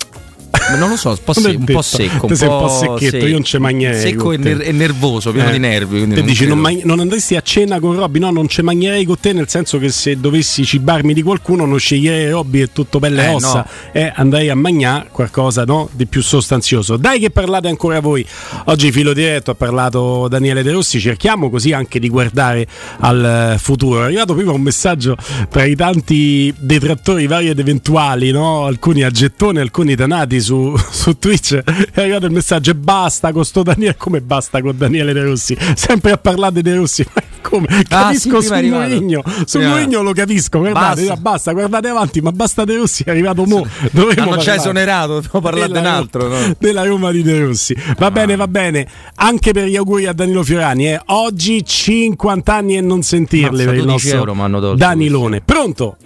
Non 0.76 0.90
lo 0.90 0.96
so, 0.96 1.10
un 1.10 1.16
po', 1.24 1.32
se- 1.32 1.48
un 1.48 1.64
po' 1.64 1.80
secco. 1.82 2.26
Un 2.26 2.36
sei 2.36 2.48
un 2.48 2.58
po' 2.58 2.68
secchetto, 2.68 3.18
sì. 3.20 3.26
io 3.26 3.32
non 3.32 3.42
ci 3.44 3.58
mangerei. 3.58 4.00
Secco 4.00 4.32
e, 4.32 4.36
ner- 4.36 4.60
e 4.66 4.72
nervoso, 4.72 5.32
pieno 5.32 5.48
Eh. 5.48 5.52
di 5.52 5.58
nervi. 5.58 6.00
Te 6.06 6.14
non 6.16 6.24
dici 6.26 6.46
non, 6.46 6.58
man- 6.58 6.80
non 6.84 7.00
andresti 7.00 7.36
a 7.36 7.40
cena 7.40 7.80
con 7.80 7.94
Robby? 7.96 8.18
No, 8.18 8.30
non 8.30 8.48
ci 8.48 8.60
mangerei 8.62 9.04
con 9.06 9.18
te, 9.18 9.32
nel 9.32 9.48
senso 9.48 9.78
che 9.78 9.88
se 9.88 10.20
dovessi 10.20 10.64
cibarmi 10.64 11.14
di 11.14 11.22
qualcuno 11.22 11.64
non 11.64 11.78
sceglierei 11.78 12.30
Robby 12.30 12.60
è 12.60 12.68
tutto 12.70 12.98
belle 12.98 13.22
e 13.22 13.30
Eh, 13.30 13.34
ossa 13.34 13.66
no. 13.66 13.66
e 14.00 14.12
andrei 14.14 14.50
a 14.50 14.54
mangiare 14.54 15.08
qualcosa 15.10 15.64
no, 15.64 15.88
di 15.92 16.06
più 16.06 16.22
sostanzioso. 16.22 16.96
Dai 16.98 17.18
che 17.18 17.30
parlate 17.30 17.68
ancora 17.68 18.00
voi. 18.00 18.24
Oggi 18.64 18.92
filo 18.92 19.12
diretto 19.14 19.50
ha 19.50 19.54
parlato 19.54 20.28
Daniele 20.28 20.62
De 20.62 20.70
Rossi, 20.72 21.00
cerchiamo 21.00 21.48
così 21.50 21.72
anche 21.72 21.98
di 21.98 22.08
guardare 22.10 22.66
al 23.00 23.52
eh, 23.54 23.58
futuro. 23.58 24.02
È 24.02 24.04
arrivato 24.04 24.34
prima 24.34 24.52
un 24.52 24.60
messaggio 24.60 25.16
tra 25.48 25.64
i 25.64 25.74
tanti 25.74 26.52
detrattori 26.58 27.26
vari 27.26 27.48
ed 27.48 27.58
eventuali, 27.58 28.30
no? 28.30 28.66
alcuni 28.66 29.02
a 29.02 29.10
gettone, 29.10 29.60
alcuni 29.60 29.94
danati 29.94 30.40
su, 30.40 30.56
su 30.90 31.18
Twitch. 31.18 31.54
È 31.92 32.00
arrivato 32.00 32.26
il 32.26 32.32
messaggio 32.32 32.70
e 32.70 32.74
basta 32.74 33.32
con 33.32 33.44
sto 33.44 33.62
Daniele, 33.62 33.96
come 33.96 34.20
basta 34.20 34.60
con 34.60 34.76
Daniele 34.76 35.12
De 35.12 35.22
Rossi? 35.22 35.56
Sempre 35.74 36.12
a 36.12 36.16
parlare 36.18 36.54
di 36.54 36.62
De 36.62 36.74
Rossi, 36.74 37.04
ma 37.14 37.22
come? 37.40 37.66
Ah, 37.90 38.12
sì, 38.14 38.28
Capisco 38.28 38.38
prima 38.54 38.56
è 38.84 38.88
sul. 38.90 38.98
Mourinho, 39.00 39.22
sul. 39.46 39.62
Mourinho 39.64 40.02
lo 40.02 40.12
capisco, 40.12 40.58
guardate, 40.58 41.00
Basta. 41.06 41.16
basta. 41.16 41.52
guardate 41.52 41.88
avanti, 41.88 42.20
ma 42.20 42.32
basta 42.32 42.64
De 42.64 42.76
Rossi, 42.76 43.02
è 43.06 43.10
arrivato 43.10 43.44
mo. 43.46 43.66
Dovremmo 43.90 44.30
già 44.36 44.36
parlare 44.36 44.56
esonerato, 44.58 45.14
dobbiamo 45.14 45.40
parlare 45.40 45.66
di 45.66 45.72
un 45.76 45.82
della- 45.82 45.94
altro. 45.94 46.28
no? 46.28 46.54
della 46.58 46.84
Roma 46.84 47.10
di 47.10 47.22
De 47.22 47.40
Rossi. 47.40 47.76
Va 47.98 48.10
bene, 48.10 48.36
va 48.36 48.48
bene. 48.48 48.86
Anche 49.16 49.52
per 49.52 49.66
gli 49.66 49.76
auguri 49.76 50.06
a 50.06 50.12
Danilo 50.12 50.42
Fiorani. 50.42 50.88
eh. 50.92 51.00
Oggi 51.06 51.64
50 51.64 52.54
anni 52.54 52.76
e 52.76 52.80
non 52.80 53.02
sentirle 53.02 53.50
Mazza, 53.50 53.64
per 53.64 53.74
il 53.74 53.80
12 53.84 53.90
nostro 54.14 54.34
euro 54.34 54.74
Danilone. 54.74 55.40
Pronto? 55.40 55.96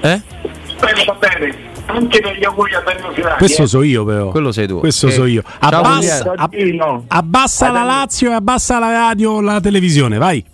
Eh? 0.00 0.22
Va 0.80 1.16
bene. 1.18 1.74
Anche 1.86 2.20
per 2.20 2.36
gli 2.36 2.44
auguri 2.44 2.74
a 2.74 2.80
Danilo 2.80 3.12
Fiorani. 3.12 3.38
Questo 3.38 3.62
eh. 3.62 3.66
so 3.66 3.82
io 3.82 4.04
però. 4.04 4.30
Quello 4.30 4.50
sei 4.52 4.66
tu. 4.66 4.78
Questo 4.80 5.06
Eh. 5.06 5.12
so 5.12 5.24
io. 5.24 5.42
Ciao, 5.60 5.78
Abbassa, 5.80 6.34
Guglielmo. 6.48 6.84
ab- 6.84 7.04
abbassa 7.08 7.70
la 7.70 7.82
Lazio 7.84 8.30
e 8.30 8.34
abbassa 8.34 8.78
la 8.78 8.90
radio, 8.90 9.40
la 9.40 9.60
televisione, 9.60 10.18
vai. 10.18 10.44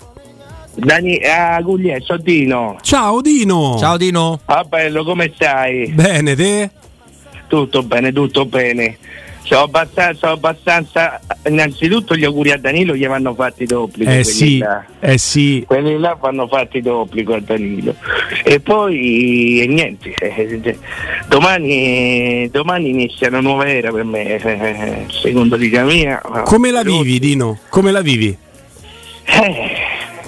Dani, 0.75 1.17
ah, 1.19 1.61
Guglielmo, 1.61 2.05
sono 2.05 2.21
Dino. 2.23 2.77
Ciao 2.83 3.21
Dino. 3.21 3.77
Ciao 3.79 3.97
Dino. 3.97 4.41
Ah, 4.47 4.65
bello, 4.65 5.05
come 5.05 5.33
stai? 5.35 5.89
Bene, 5.89 6.35
te? 6.37 6.71
Tutto 7.47 7.83
bene, 7.83 8.13
tutto 8.13 8.47
bene. 8.47 8.97
Sono 9.43 9.63
abbastanza, 9.63 10.31
abbastanza. 10.31 11.21
Innanzitutto 11.47 12.15
gli 12.15 12.25
auguri 12.25 12.53
a 12.53 12.57
Danilo 12.59 12.95
gli 12.95 13.07
vanno 13.07 13.35
fatti 13.35 13.65
d'obbligo. 13.67 14.11
Eh 14.11 14.25
sì, 14.25 14.59
là. 14.59 14.85
eh 15.01 15.19
sì. 15.19 15.65
Quelli 15.67 15.99
là 15.99 16.17
vanno 16.19 16.47
fatti 16.47 16.81
d'obbligo 16.81 17.35
a 17.35 17.41
Danilo. 17.41 17.95
E 18.45 18.61
poi 18.61 19.61
e 19.63 19.67
niente. 19.67 20.15
eh, 20.15 20.79
Domani, 21.29 22.49
domani 22.51 22.91
inizia 22.91 23.29
una 23.29 23.41
nuova 23.41 23.69
era 23.69 23.91
per 23.91 24.05
me, 24.05 24.37
eh, 24.37 25.07
secondo 25.09 25.57
l'idea 25.57 25.85
mia. 25.85 26.21
Come 26.45 26.71
la 26.71 26.83
vivi, 26.83 27.19
Dino? 27.19 27.59
Come 27.69 27.91
la 27.91 28.01
vivi? 28.01 28.37
Eh, 29.25 29.71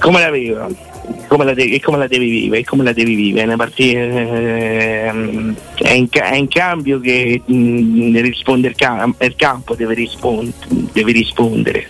come 0.00 0.20
la 0.20 0.30
vivo? 0.30 0.92
Come 1.26 1.44
la, 1.44 1.54
devi, 1.54 1.74
e 1.74 1.80
come 1.80 1.98
la 1.98 2.06
devi 2.06 2.28
vivere? 2.28 2.64
Come 2.64 2.84
la 2.84 2.92
devi 2.92 3.14
vivere? 3.14 3.46
Una 3.46 3.56
partita 3.56 3.98
ehm, 3.98 5.54
è, 5.76 5.92
in, 5.92 6.08
ca- 6.08 6.30
è 6.30 6.36
in 6.36 6.48
cambio 6.48 7.00
che 7.00 7.40
mh, 7.44 8.10
deve 8.10 8.28
rispondere 8.28 8.72
il, 8.72 8.78
cam- 8.78 9.16
il 9.18 9.34
campo, 9.36 9.74
deve, 9.74 9.94
rispond- 9.94 10.52
deve 10.92 11.12
rispondere. 11.12 11.88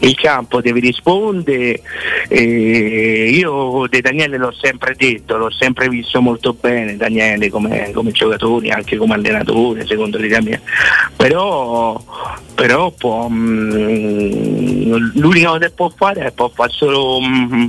il 0.00 0.14
campo 0.16 0.60
deve 0.60 0.80
rispondere. 0.80 1.80
E 2.28 3.30
io 3.30 3.86
di 3.88 4.00
Daniele 4.00 4.36
l'ho 4.36 4.52
sempre 4.52 4.94
detto, 4.96 5.36
l'ho 5.36 5.50
sempre 5.50 5.88
visto 5.88 6.20
molto 6.20 6.54
bene 6.54 6.96
Daniele 6.96 7.50
come, 7.50 7.90
come 7.92 8.10
giocatore, 8.10 8.70
anche 8.70 8.96
come 8.96 9.14
allenatore, 9.14 9.86
secondo 9.86 10.18
l'idea 10.18 10.40
mia. 10.40 10.60
Però, 11.16 12.02
però 12.54 12.90
può, 12.90 13.28
mm, 13.28 15.12
l'unica 15.14 15.48
cosa 15.48 15.58
che 15.58 15.70
può 15.70 15.90
fare 15.94 16.26
è 16.26 16.32
può 16.32 16.48
fare 16.48 16.70
solo, 16.72 17.20
mm, 17.20 17.66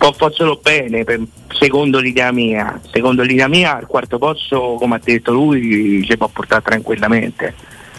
può 0.00 0.12
fare 0.12 0.32
solo 0.32 0.58
bene, 0.62 1.04
per- 1.04 1.20
secondo 1.48 1.98
l'idea 1.98 2.32
mia. 2.32 2.80
Secondo 2.90 3.22
l'idea 3.22 3.48
mia 3.48 3.76
al 3.76 3.86
quarto 3.86 4.16
posto, 4.16 4.76
come 4.78 4.94
ha 4.94 5.00
detto 5.04 5.30
lui, 5.30 6.02
ci 6.08 6.16
può 6.16 6.26
portare 6.28 6.62
tranquillamente. 6.62 7.54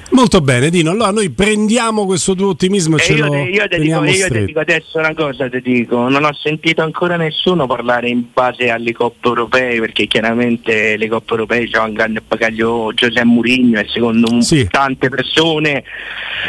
Molto 0.09 0.41
bene, 0.41 0.69
Dino. 0.71 0.89
Allora 0.91 1.11
noi 1.11 1.29
prendiamo 1.29 2.05
questo 2.05 2.33
tuo 2.35 2.49
ottimismo 2.49 2.97
e 2.97 3.03
E 3.07 3.13
io, 3.13 3.29
te, 3.29 3.37
io, 3.37 3.67
te 3.67 3.79
dico, 3.79 4.03
io 4.03 4.27
te 4.27 4.45
dico 4.45 4.59
adesso 4.59 4.97
una 4.97 5.13
cosa, 5.13 5.47
ti 5.47 5.61
dico, 5.61 6.09
non 6.09 6.25
ho 6.25 6.33
sentito 6.33 6.81
ancora 6.81 7.15
nessuno 7.17 7.65
parlare 7.67 8.09
in 8.09 8.25
base 8.33 8.69
alle 8.71 8.91
coppe 8.93 9.27
europee, 9.27 9.79
perché 9.79 10.07
chiaramente 10.07 10.97
le 10.97 11.07
coppe 11.07 11.31
europee 11.33 11.69
c'è 11.69 11.79
un 11.79 11.93
grande 11.93 12.21
bagaglio 12.27 12.91
Giuseppe 12.93 13.23
Mourinho 13.23 13.79
e 13.79 13.85
secondo 13.87 14.29
un- 14.31 14.43
tante 14.69 15.07
persone 15.07 15.83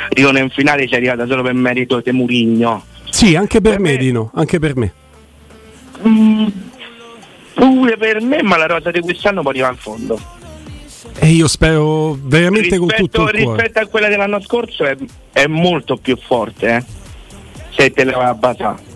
dicono 0.08 0.38
in 0.38 0.48
finale 0.48 0.88
ci 0.88 0.94
è 0.94 0.96
arrivata 0.96 1.26
solo 1.26 1.42
per 1.42 1.52
merito 1.54 2.00
di 2.02 2.10
Mourinho. 2.10 2.84
Sì, 3.10 3.36
anche 3.36 3.60
per 3.60 3.78
me, 3.78 3.96
Dino, 3.98 4.30
anche 4.34 4.58
per 4.58 4.74
me. 4.76 4.92
Mm, 6.06 6.46
pure 7.54 7.96
per 7.96 8.20
me, 8.20 8.42
ma 8.42 8.56
la 8.56 8.66
rosa 8.66 8.90
di 8.90 9.00
quest'anno 9.00 9.42
poi 9.42 9.52
arriva 9.52 9.68
in 9.68 9.76
fondo. 9.76 10.20
E 11.18 11.26
io 11.28 11.48
spero 11.48 12.16
veramente 12.20 12.78
con 12.78 12.88
tutto 12.88 13.26
rispetto, 13.26 13.36
il 13.36 13.42
cuore. 13.44 13.62
rispetto 13.62 13.84
a 13.84 13.88
quella 13.90 14.08
dell'anno 14.08 14.40
scorso 14.40 14.84
è, 14.84 14.96
è 15.32 15.46
molto 15.46 15.96
più 15.96 16.16
forte, 16.16 16.76
eh, 16.76 16.84
se 17.76 17.90
te 17.90 18.04
la 18.04 18.16
vai 18.16 18.26
a 18.26 18.34
basare. 18.34 18.90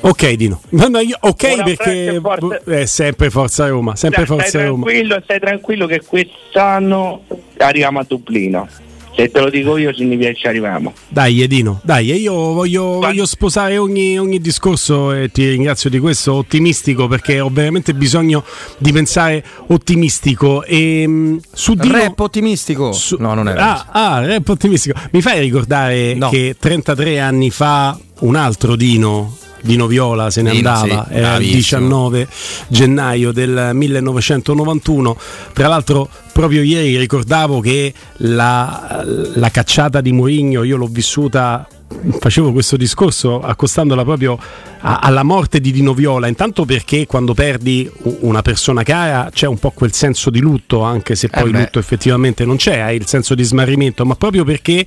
Ok, 0.00 0.32
Dino. 0.34 0.60
No, 0.70 0.86
no, 0.88 1.00
io- 1.00 1.16
ok 1.18 1.54
Un 1.56 1.62
perché 1.64 2.20
forte. 2.22 2.62
è 2.80 2.84
sempre 2.84 3.30
Forza 3.30 3.66
Roma, 3.66 3.96
sempre 3.96 4.24
Stai- 4.24 4.36
Forza 4.36 4.50
stai 4.50 4.66
Roma. 4.66 4.84
tranquillo, 4.84 5.20
stai 5.24 5.40
tranquillo 5.40 5.86
che 5.86 6.02
quest'anno 6.04 7.22
arriviamo 7.56 7.98
a 7.98 8.04
Dublino. 8.06 8.68
Se 9.16 9.30
te 9.30 9.40
lo 9.40 9.48
dico 9.48 9.78
io 9.78 9.94
significa 9.94 10.28
che 10.28 10.34
ci 10.36 10.46
arriviamo. 10.46 10.92
Dai, 11.08 11.40
Edino, 11.40 11.80
dai, 11.82 12.12
io 12.12 12.34
voglio, 12.52 13.00
voglio 13.00 13.24
sposare 13.24 13.78
ogni, 13.78 14.18
ogni 14.18 14.38
discorso 14.40 15.12
e 15.12 15.30
ti 15.30 15.48
ringrazio 15.48 15.88
di 15.88 15.98
questo 15.98 16.34
ottimistico 16.34 17.08
perché 17.08 17.40
ho 17.40 17.48
veramente 17.50 17.94
bisogno 17.94 18.44
di 18.76 18.92
pensare 18.92 19.42
ottimistico. 19.68 20.64
E, 20.64 21.06
mh, 21.06 21.40
su 21.50 21.72
Dino, 21.74 21.96
Rap 21.96 22.20
ottimistico? 22.20 22.94
no, 23.18 23.32
non 23.32 23.48
era. 23.48 23.90
Ah, 23.90 24.16
ah, 24.16 24.26
rap 24.26 24.46
ottimistico. 24.48 24.98
Mi 25.12 25.22
fai 25.22 25.40
ricordare 25.40 26.18
che 26.30 26.54
33 26.58 27.18
anni 27.18 27.50
fa 27.50 27.98
un 28.20 28.36
altro 28.36 28.76
Dino, 28.76 29.34
Dino 29.66 29.86
Viola, 29.86 30.30
se 30.30 30.40
ne 30.42 30.52
Dino, 30.52 30.70
andava, 30.70 31.06
sì, 31.08 31.12
era 31.14 31.36
il 31.36 31.44
bravissimo. 31.44 31.80
19 31.80 32.28
gennaio 32.68 33.32
del 33.32 33.70
1991. 33.74 35.16
Tra 35.52 35.68
l'altro, 35.68 36.08
proprio 36.32 36.62
ieri 36.62 36.96
ricordavo 36.96 37.60
che 37.60 37.92
la, 38.18 39.04
la 39.34 39.50
cacciata 39.50 40.00
di 40.00 40.12
Mourinho 40.12 40.62
io 40.62 40.76
l'ho 40.76 40.88
vissuta. 40.88 41.66
Facevo 42.18 42.50
questo 42.52 42.76
discorso 42.76 43.40
accostandola 43.40 44.02
proprio 44.02 44.36
a- 44.80 44.98
alla 44.98 45.22
morte 45.22 45.60
di 45.60 45.70
Dino 45.70 45.94
Viola, 45.94 46.26
intanto 46.26 46.64
perché 46.64 47.06
quando 47.06 47.32
perdi 47.32 47.90
una 48.20 48.42
persona 48.42 48.82
cara 48.82 49.30
c'è 49.32 49.46
un 49.46 49.58
po' 49.58 49.70
quel 49.70 49.92
senso 49.92 50.30
di 50.30 50.40
lutto, 50.40 50.82
anche 50.82 51.14
se 51.14 51.28
poi 51.28 51.44
il 51.44 51.50
beh. 51.52 51.58
lutto 51.60 51.78
effettivamente 51.78 52.44
non 52.44 52.56
c'è, 52.56 52.78
hai 52.78 52.96
il 52.96 53.06
senso 53.06 53.34
di 53.34 53.44
smarrimento, 53.44 54.04
ma 54.04 54.16
proprio 54.16 54.44
perché 54.44 54.84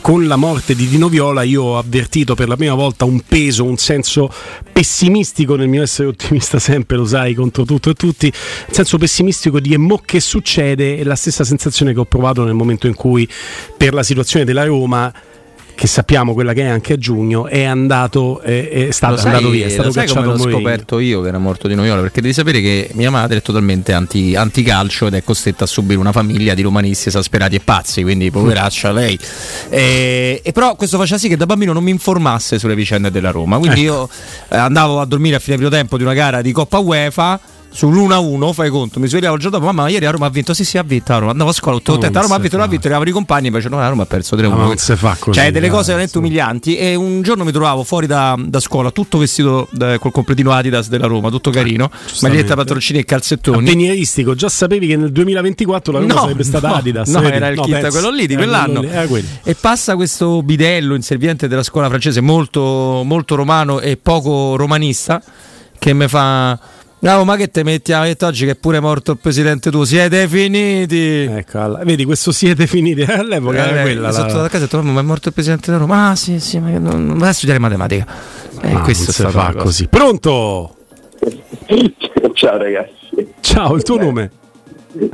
con 0.00 0.26
la 0.26 0.36
morte 0.36 0.74
di 0.74 0.88
Dino 0.88 1.08
Viola 1.08 1.42
io 1.42 1.62
ho 1.62 1.78
avvertito 1.78 2.34
per 2.34 2.48
la 2.48 2.56
prima 2.56 2.74
volta 2.74 3.04
un 3.04 3.20
peso, 3.20 3.64
un 3.64 3.76
senso 3.76 4.32
pessimistico 4.72 5.54
nel 5.54 5.68
mio 5.68 5.82
essere 5.82 6.08
ottimista 6.08 6.58
sempre, 6.60 6.96
lo 6.96 7.06
sai, 7.06 7.34
contro 7.34 7.64
tutto 7.64 7.90
e 7.90 7.94
tutti, 7.94 8.26
il 8.26 8.74
senso 8.74 8.96
pessimistico 8.96 9.60
di 9.60 9.74
e 9.74 9.76
mo 9.76 10.00
che 10.04 10.20
succede 10.20 10.98
è 10.98 11.04
la 11.04 11.16
stessa 11.16 11.44
sensazione 11.44 11.92
che 11.92 12.00
ho 12.00 12.06
provato 12.06 12.44
nel 12.44 12.54
momento 12.54 12.86
in 12.86 12.94
cui 12.94 13.28
per 13.76 13.92
la 13.92 14.02
situazione 14.02 14.44
della 14.46 14.64
Roma 14.64 15.12
che 15.78 15.86
sappiamo 15.86 16.34
quella 16.34 16.54
che 16.54 16.62
è 16.62 16.66
anche 16.66 16.94
a 16.94 16.96
giugno, 16.96 17.46
è 17.46 17.62
andato, 17.62 18.40
è, 18.40 18.88
è 18.88 18.90
stato 18.90 19.16
sai- 19.16 19.26
andato 19.26 19.48
via, 19.48 19.66
è 19.66 19.68
stato 19.68 19.92
sai 19.92 20.08
come 20.08 20.22
cacciato 20.22 20.26
l'ho 20.32 20.36
Mourinho. 20.38 20.58
scoperto 20.58 20.98
io 20.98 21.20
che 21.22 21.28
era 21.28 21.38
morto 21.38 21.68
di 21.68 21.76
Noviola 21.76 22.00
perché 22.00 22.20
devi 22.20 22.34
sapere 22.34 22.60
che 22.60 22.90
mia 22.94 23.12
madre 23.12 23.36
è 23.36 23.42
totalmente 23.42 23.92
anti, 23.92 24.34
anticalcio 24.34 25.06
ed 25.06 25.14
è 25.14 25.22
costretta 25.22 25.62
a 25.62 25.66
subire 25.68 26.00
una 26.00 26.10
famiglia 26.10 26.54
di 26.54 26.62
romanisti 26.62 27.06
esasperati 27.06 27.54
e 27.54 27.60
pazzi 27.60 28.02
quindi 28.02 28.28
poveraccia 28.28 28.90
lei 28.90 29.16
e, 29.68 30.40
e 30.42 30.50
però 30.50 30.74
questo 30.74 30.98
faceva 30.98 31.16
sì 31.16 31.28
che 31.28 31.36
da 31.36 31.46
bambino 31.46 31.72
non 31.72 31.84
mi 31.84 31.92
informasse 31.92 32.58
sulle 32.58 32.74
vicende 32.74 33.12
della 33.12 33.30
Roma 33.30 33.58
quindi 33.58 33.84
Ecco. 33.84 33.92
io 33.92 34.08
eh, 34.48 34.56
andavo 34.56 34.98
a 34.98 35.04
dormire 35.04 35.36
a 35.36 35.38
fine 35.38 35.54
primo 35.54 35.70
tempo 35.70 35.96
di 35.96 36.02
una 36.02 36.14
gara 36.14 36.42
di 36.42 36.50
Coppa 36.50 36.78
UEFA 36.78 37.40
sull'1-1 37.78 38.52
fai 38.52 38.70
conto, 38.70 38.98
mi 38.98 39.06
svegliavo 39.06 39.34
il 39.36 39.40
giorno 39.40 39.58
dopo, 39.58 39.70
mamma 39.72 39.88
ieri 39.88 40.04
a 40.06 40.10
Roma 40.10 40.26
ha 40.26 40.30
vinto, 40.30 40.52
sì 40.54 40.64
sì 40.64 40.78
ha 40.78 40.82
vinto 40.82 41.12
a 41.12 41.18
Roma, 41.18 41.30
andavo 41.30 41.50
a 41.50 41.52
scuola, 41.52 41.76
tutto 41.78 41.92
Non 41.92 42.00
contento, 42.00 42.18
a 42.18 42.22
Roma 42.22 42.34
ha 42.34 42.38
vinto, 42.40 42.56
non 42.56 42.66
ha 42.66 42.68
vinto, 42.68 42.86
eravamo 42.86 43.08
i 43.08 43.12
compagni, 43.12 43.46
invece 43.46 43.68
no, 43.68 43.78
a 43.78 43.88
Roma 43.88 44.02
ha 44.02 44.06
perso 44.06 44.36
3-1. 44.36 44.44
Ah, 44.44 44.48
ma 44.56 44.64
non 44.64 44.76
si 44.76 44.96
fa 44.96 45.16
così, 45.18 45.38
Cioè 45.38 45.52
delle 45.52 45.68
cose 45.68 45.86
veramente 45.88 46.18
umilianti 46.18 46.76
e 46.76 46.94
un 46.94 47.22
giorno 47.22 47.44
mi 47.44 47.52
trovavo 47.52 47.84
fuori 47.84 48.06
da, 48.06 48.34
da 48.38 48.60
scuola 48.60 48.90
tutto 48.90 49.18
vestito 49.18 49.68
eh, 49.80 49.98
col 50.00 50.10
completino 50.10 50.50
Adidas 50.52 50.88
della 50.88 51.06
Roma, 51.06 51.30
tutto 51.30 51.50
carino, 51.50 51.90
maglietta, 52.20 52.54
pantaloncini 52.56 52.98
e 52.98 53.04
calzettoni. 53.04 53.58
Avveniristico, 53.58 54.34
già 54.34 54.48
sapevi 54.48 54.86
che 54.88 54.96
nel 54.96 55.12
2024 55.12 55.92
la 55.92 55.98
Roma 56.00 56.12
No, 56.14 56.20
sarebbe 56.20 56.44
stata 56.44 56.68
no, 56.68 56.74
Adidas. 56.74 57.08
no, 57.08 57.20
vedi? 57.20 57.36
era 57.36 57.48
il 57.48 57.60
kit, 57.60 57.70
pensa. 57.72 57.90
quello 57.90 58.10
lì 58.10 58.26
di 58.26 58.32
Era 58.34 58.42
quell'anno. 58.42 58.80
lì, 58.80 58.88
quello. 59.06 59.26
E 59.44 59.54
passa 59.54 59.94
questo 59.94 60.42
bidello, 60.42 60.94
inserviente 60.94 61.46
della 61.48 61.62
scuola 61.62 61.88
francese, 61.88 62.20
molto, 62.20 63.02
molto 63.04 63.34
romano 63.36 63.78
e 63.80 63.96
poco 63.96 64.56
romanista, 64.56 65.22
che 65.78 65.92
mi 65.92 66.08
fa. 66.08 66.58
No, 67.00 67.24
ma 67.24 67.36
che 67.36 67.48
te 67.48 67.62
metti 67.62 67.92
a 67.92 68.00
mettere 68.00 68.30
oggi 68.30 68.44
che 68.44 68.50
è 68.52 68.54
pure 68.56 68.80
morto 68.80 69.12
il 69.12 69.18
presidente 69.18 69.70
tu? 69.70 69.84
Siete 69.84 70.26
finiti! 70.26 70.96
Ecco, 71.30 71.60
alla- 71.60 71.84
vedi, 71.84 72.04
questo 72.04 72.32
siete 72.32 72.66
finiti. 72.66 73.02
All'epoca 73.08 73.68
era 73.68 73.78
Eh, 73.80 73.82
quella. 73.82 74.10
sotto 74.10 74.34
la- 74.36 74.42
la 74.42 74.48
casa 74.48 74.64
ho 74.64 74.66
detto, 74.66 74.76
"Mamma, 74.78 74.92
ma 74.94 75.00
è 75.00 75.02
morto 75.04 75.28
il 75.28 75.34
presidente 75.34 75.66
della 75.66 75.78
Roma. 75.78 76.10
Ah, 76.10 76.16
sì, 76.16 76.40
sì, 76.40 76.58
ma 76.58 76.70
non, 76.70 77.06
non 77.06 77.16
vai 77.18 77.28
a 77.28 77.32
studiare 77.32 77.60
matematica. 77.60 78.04
E 78.62 78.72
Ah, 78.72 78.80
questo 78.80 79.12
si 79.12 79.22
fa 79.26 79.54
così. 79.56 79.86
Pronto? 79.86 80.74
Ciao 82.34 82.56
ragazzi. 82.56 83.32
Ciao, 83.40 83.74
il 83.76 83.82
tuo 83.82 83.96
nome? 83.98 84.30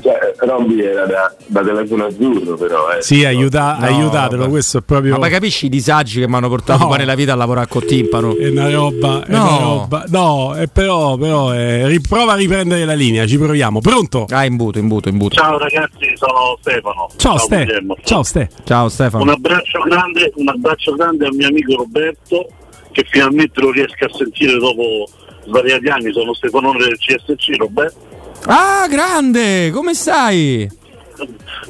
Cioè, 0.01 0.35
Robby 0.39 0.81
era 0.81 1.05
da, 1.07 1.35
da 1.47 1.63
telefono 1.63 2.07
azzurro 2.07 2.57
però. 2.57 2.91
Eh. 2.93 3.03
Sì, 3.03 3.25
aiuta, 3.25 3.77
No, 3.79 3.85
aiutatelo, 3.87 4.39
vabbè. 4.43 4.51
questo 4.51 4.79
è 4.79 4.81
proprio. 4.83 5.19
Ma 5.19 5.29
capisci 5.29 5.67
i 5.67 5.69
disagi 5.69 6.21
che 6.21 6.29
mi 6.29 6.35
hanno 6.35 6.49
portato 6.49 6.83
No. 6.83 6.89
poi 6.89 6.99
nella 6.99 7.15
vita 7.15 7.33
a 7.33 7.37
lavorare 7.37 7.67
con 7.69 7.85
timpano? 7.85 8.37
È 8.37 8.49
una 8.49 8.71
roba, 8.71 9.25
è 9.27 9.31
No. 9.33 9.43
una 9.47 9.59
roba. 9.59 10.05
No, 10.09 10.57
eh, 10.57 10.69
però, 10.69 11.17
però 11.17 11.53
eh, 11.55 11.87
riprova 11.89 12.33
a 12.33 12.37
riprendere 12.37 12.85
la 12.85 12.95
linea, 12.95 13.27
ci 13.27 13.39
proviamo. 13.39 13.81
Pronto? 13.81 14.27
Ah, 14.31 14.45
imbuto, 14.45 14.79
imbuto, 14.79 15.09
imbuto. 15.09 15.35
Ciao 15.37 15.59
ragazzi, 15.59 16.13
sono 16.15 16.57
Stefano. 16.61 17.09
Ciao, 17.17 17.39
Ste. 17.39 17.65
Guglielmo. 17.65 17.97
Ciao 18.05 18.23
Ste. 18.23 18.49
Ciao 18.65 18.89
Stefano. 18.89 19.23
Un 19.23 19.31
abbraccio 19.31 19.81
grande, 19.83 20.33
un 20.37 20.49
abbraccio 20.49 20.95
grande 20.95 21.27
al 21.27 21.35
mio 21.35 21.49
amico 21.49 21.77
Roberto 21.77 22.47
che 22.93 23.05
finalmente 23.11 23.61
lo 23.61 23.71
riesco 23.73 24.05
a 24.05 24.09
sentire 24.15 24.57
dopo 24.59 25.09
svariati 25.47 25.89
anni. 25.89 26.13
Sono 26.13 26.33
Stefanone 26.33 26.79
del 26.79 26.97
CSC, 26.97 27.57
Roberto. 27.59 28.13
Ah, 28.47 28.87
grande! 28.89 29.71
Come 29.71 29.95
stai? 29.95 30.69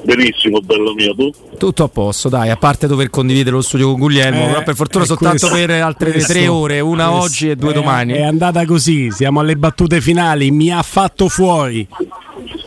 Benissimo, 0.03 0.61
bello 0.61 0.93
mio, 0.95 1.15
tu? 1.15 1.31
Tutto 1.57 1.85
a 1.85 1.89
posto, 1.89 2.29
dai, 2.29 2.51
a 2.51 2.57
parte 2.57 2.87
dover 2.87 3.11
condividere 3.11 3.55
lo 3.57 3.63
studio 3.63 3.91
con 3.91 4.01
Guglielmo, 4.01 4.45
Eh, 4.45 4.47
però 4.49 4.63
per 4.63 4.75
fortuna 4.75 5.05
soltanto 5.05 5.49
questo- 5.49 5.55
per 5.67 5.71
altre 5.83 6.11
questo- 6.13 6.33
tre 6.33 6.49
ore, 6.49 6.81
una 6.81 7.09
questo- 7.09 7.25
oggi 7.25 7.51
e 7.51 7.57
due 7.57 7.71
eh, 7.71 7.75
domani. 7.75 8.13
È 8.15 8.23
andata 8.23 8.65
così, 8.67 9.11
siamo 9.11 9.41
alle 9.41 9.57
battute 9.57 10.01
finali. 10.01 10.51
Mi 10.51 10.71
ha 10.73 10.83
fatto 10.83 11.29
fuori. 11.29 11.87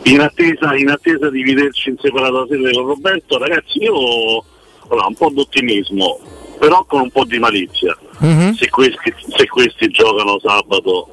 In 0.04 0.22
attesa, 0.22 0.76
in 0.76 0.90
attesa 0.90 1.30
di 1.30 1.44
vederci 1.44 1.90
in 1.90 1.96
separata 2.02 2.46
sede 2.50 2.72
con 2.74 2.86
Roberto, 2.88 3.38
ragazzi, 3.38 3.80
io 3.84 3.94
ho 3.94 4.44
un 4.88 5.14
po' 5.16 5.30
d'ottimismo, 5.34 6.20
però 6.60 6.86
con 6.86 7.02
un 7.02 7.12
po' 7.12 7.26
di 7.26 7.38
malizia. 7.40 7.96
Mhm. 8.20 8.54
Se, 8.54 8.70
questi, 8.70 9.14
se 9.36 9.46
questi 9.48 9.90
giocano 9.90 10.40
sabato, 10.42 11.10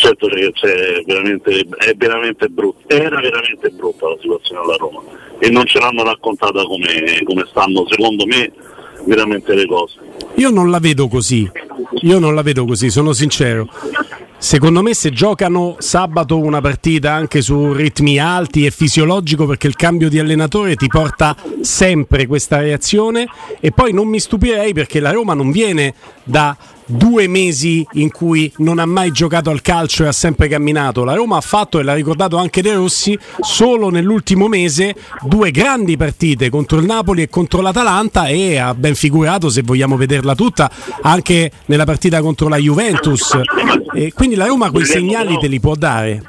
certo 0.00 0.26
c'è 0.28 1.02
veramente, 1.04 1.66
è 1.76 1.94
veramente 1.94 2.48
brutta, 2.48 2.94
era 2.94 3.20
veramente 3.20 3.68
brutta 3.68 4.08
la 4.08 4.16
situazione 4.18 4.60
alla 4.62 4.76
Roma 4.76 5.02
e 5.38 5.50
non 5.50 5.66
ce 5.66 5.78
l'hanno 5.78 6.02
raccontata 6.02 6.64
come, 6.64 7.20
come 7.24 7.44
stanno, 7.48 7.86
secondo 7.88 8.26
me, 8.26 8.50
veramente 9.04 9.54
le 9.54 9.66
cose. 9.66 9.98
Io 10.36 10.50
non 10.50 10.70
la 10.70 10.78
vedo 10.78 11.08
così. 11.08 11.50
Io 12.02 12.18
non 12.18 12.34
la 12.34 12.42
vedo 12.42 12.64
così, 12.64 12.90
sono 12.90 13.12
sincero. 13.12 13.68
Secondo 14.38 14.80
me 14.80 14.94
se 14.94 15.10
giocano 15.10 15.76
sabato 15.78 16.38
una 16.38 16.62
partita 16.62 17.12
anche 17.12 17.42
su 17.42 17.74
ritmi 17.74 18.18
alti 18.18 18.64
è 18.64 18.70
fisiologico 18.70 19.44
perché 19.44 19.66
il 19.66 19.76
cambio 19.76 20.08
di 20.08 20.18
allenatore 20.18 20.76
ti 20.76 20.86
porta 20.86 21.36
sempre 21.60 22.26
questa 22.26 22.58
reazione 22.60 23.26
e 23.60 23.70
poi 23.70 23.92
non 23.92 24.08
mi 24.08 24.18
stupirei 24.18 24.72
perché 24.72 24.98
la 24.98 25.10
Roma 25.10 25.34
non 25.34 25.50
viene 25.50 25.92
da 26.24 26.56
due 26.90 27.28
mesi 27.28 27.86
in 27.92 28.10
cui 28.10 28.52
non 28.58 28.78
ha 28.78 28.86
mai 28.86 29.10
giocato 29.12 29.50
al 29.50 29.60
calcio 29.62 30.04
e 30.04 30.08
ha 30.08 30.12
sempre 30.12 30.48
camminato. 30.48 31.04
La 31.04 31.14
Roma 31.14 31.36
ha 31.36 31.40
fatto, 31.40 31.78
e 31.78 31.82
l'ha 31.82 31.94
ricordato 31.94 32.36
anche 32.36 32.62
De 32.62 32.74
Rossi, 32.74 33.18
solo 33.40 33.90
nell'ultimo 33.90 34.48
mese 34.48 34.94
due 35.22 35.50
grandi 35.50 35.96
partite 35.96 36.50
contro 36.50 36.78
il 36.78 36.86
Napoli 36.86 37.22
e 37.22 37.28
contro 37.28 37.60
l'Atalanta 37.60 38.26
e 38.26 38.58
ha 38.58 38.74
ben 38.74 38.94
figurato, 38.94 39.48
se 39.48 39.62
vogliamo 39.62 39.96
vederla 39.96 40.34
tutta, 40.34 40.70
anche 41.02 41.50
nella 41.66 41.84
partita 41.84 42.20
contro 42.20 42.48
la 42.48 42.56
Juventus. 42.56 43.38
E 43.94 44.12
quindi 44.12 44.34
la 44.34 44.46
Roma 44.46 44.70
quei 44.70 44.84
segnali 44.84 45.38
te 45.38 45.46
li 45.46 45.60
può 45.60 45.74
dare. 45.74 46.22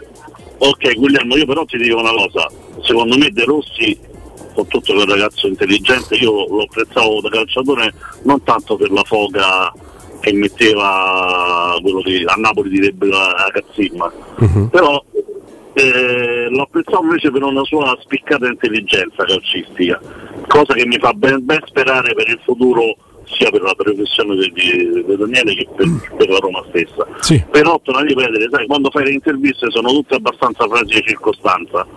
Ok, 0.57 0.93
Guglielmo, 0.95 1.37
io 1.37 1.45
però 1.45 1.65
ti 1.65 1.77
dico 1.77 1.99
una 1.99 2.11
cosa, 2.11 2.47
secondo 2.83 3.17
me 3.17 3.29
De 3.31 3.43
Rossi, 3.45 3.97
con 4.53 4.67
tutto 4.67 4.93
quel 4.93 5.07
ragazzo 5.07 5.47
intelligente, 5.47 6.15
io 6.15 6.47
lo 6.47 6.63
apprezzavo 6.63 7.21
da 7.21 7.29
calciatore 7.29 7.93
non 8.23 8.43
tanto 8.43 8.75
per 8.75 8.91
la 8.91 9.03
foga 9.03 9.73
che 10.21 10.31
metteva 10.33 11.77
quello 11.81 11.99
che 12.01 12.23
a 12.25 12.35
Napoli 12.35 12.69
direbbe 12.69 13.07
la, 13.07 13.49
cazzimma, 13.51 14.11
però 14.69 15.03
eh, 15.73 16.47
lo 16.49 16.61
apprezzavo 16.61 17.03
invece 17.03 17.31
per 17.31 17.43
una 17.43 17.63
sua 17.63 17.97
spiccata 18.01 18.47
intelligenza 18.47 19.25
calcistica, 19.25 19.99
cosa 20.47 20.73
che 20.73 20.85
mi 20.85 20.97
fa 20.99 21.11
ben, 21.13 21.43
ben 21.43 21.59
sperare 21.65 22.13
per 22.13 22.29
il 22.29 22.39
futuro 22.43 22.95
sia 23.25 23.49
per 23.49 23.61
la 23.61 23.73
professione 23.75 24.35
di, 24.35 24.51
di, 24.51 25.15
Daniele 25.17 25.55
che 25.55 25.67
per, 25.75 25.87
per 26.17 26.29
la 26.29 26.37
Roma 26.37 26.63
stessa. 26.69 27.07
Però 27.49 27.79
torno 27.81 28.01
a 28.01 28.03
ripetere, 28.03 28.47
sai, 28.51 28.67
quando 28.67 28.89
fai 28.91 29.05
le 29.05 29.11
interviste 29.11 29.69
sono 29.71 29.89
tutte 29.89 30.15
abbastanza 30.15 30.67
frasi 30.67 30.95
di 30.95 31.03
circostanza. 31.05 31.87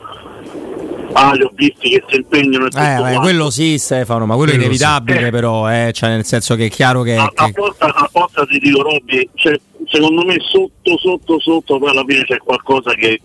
Ah, 1.16 1.32
li 1.32 1.42
ho 1.42 1.50
visti 1.54 1.90
che 1.90 2.02
si 2.08 2.16
impegnano 2.16 2.66
e 2.66 2.70
tutto 2.70 2.82
Eh, 2.82 2.86
beh, 2.94 2.98
quanto. 2.98 3.20
quello 3.20 3.50
sì, 3.50 3.78
Stefano, 3.78 4.26
ma 4.26 4.34
quello 4.34 4.50
è 4.52 4.54
Quello 4.56 4.72
sì. 4.72 4.82
inevitabile, 4.82 5.26
Eh. 5.28 5.30
però, 5.30 5.70
eh, 5.70 5.92
cioè, 5.92 6.10
nel 6.10 6.24
senso 6.24 6.56
che 6.56 6.66
è 6.66 6.70
chiaro 6.70 7.02
che. 7.02 7.14
a, 7.16 7.30
a 7.32 7.44
che- 7.46 7.52
porta, 7.52 7.86
a 7.94 8.08
porta 8.12 8.44
ti 8.46 8.58
dico 8.58 8.82
Robby, 8.82 9.28
cioè, 9.34 9.58
secondo 9.86 10.24
me 10.24 10.36
sotto 10.40 10.98
sotto 10.98 11.38
sotto 11.40 11.78
poi 11.78 11.90
alla 11.90 12.04
fine 12.06 12.24
c'è 12.24 12.38
qualcosa 12.38 12.92
che, 12.94 13.20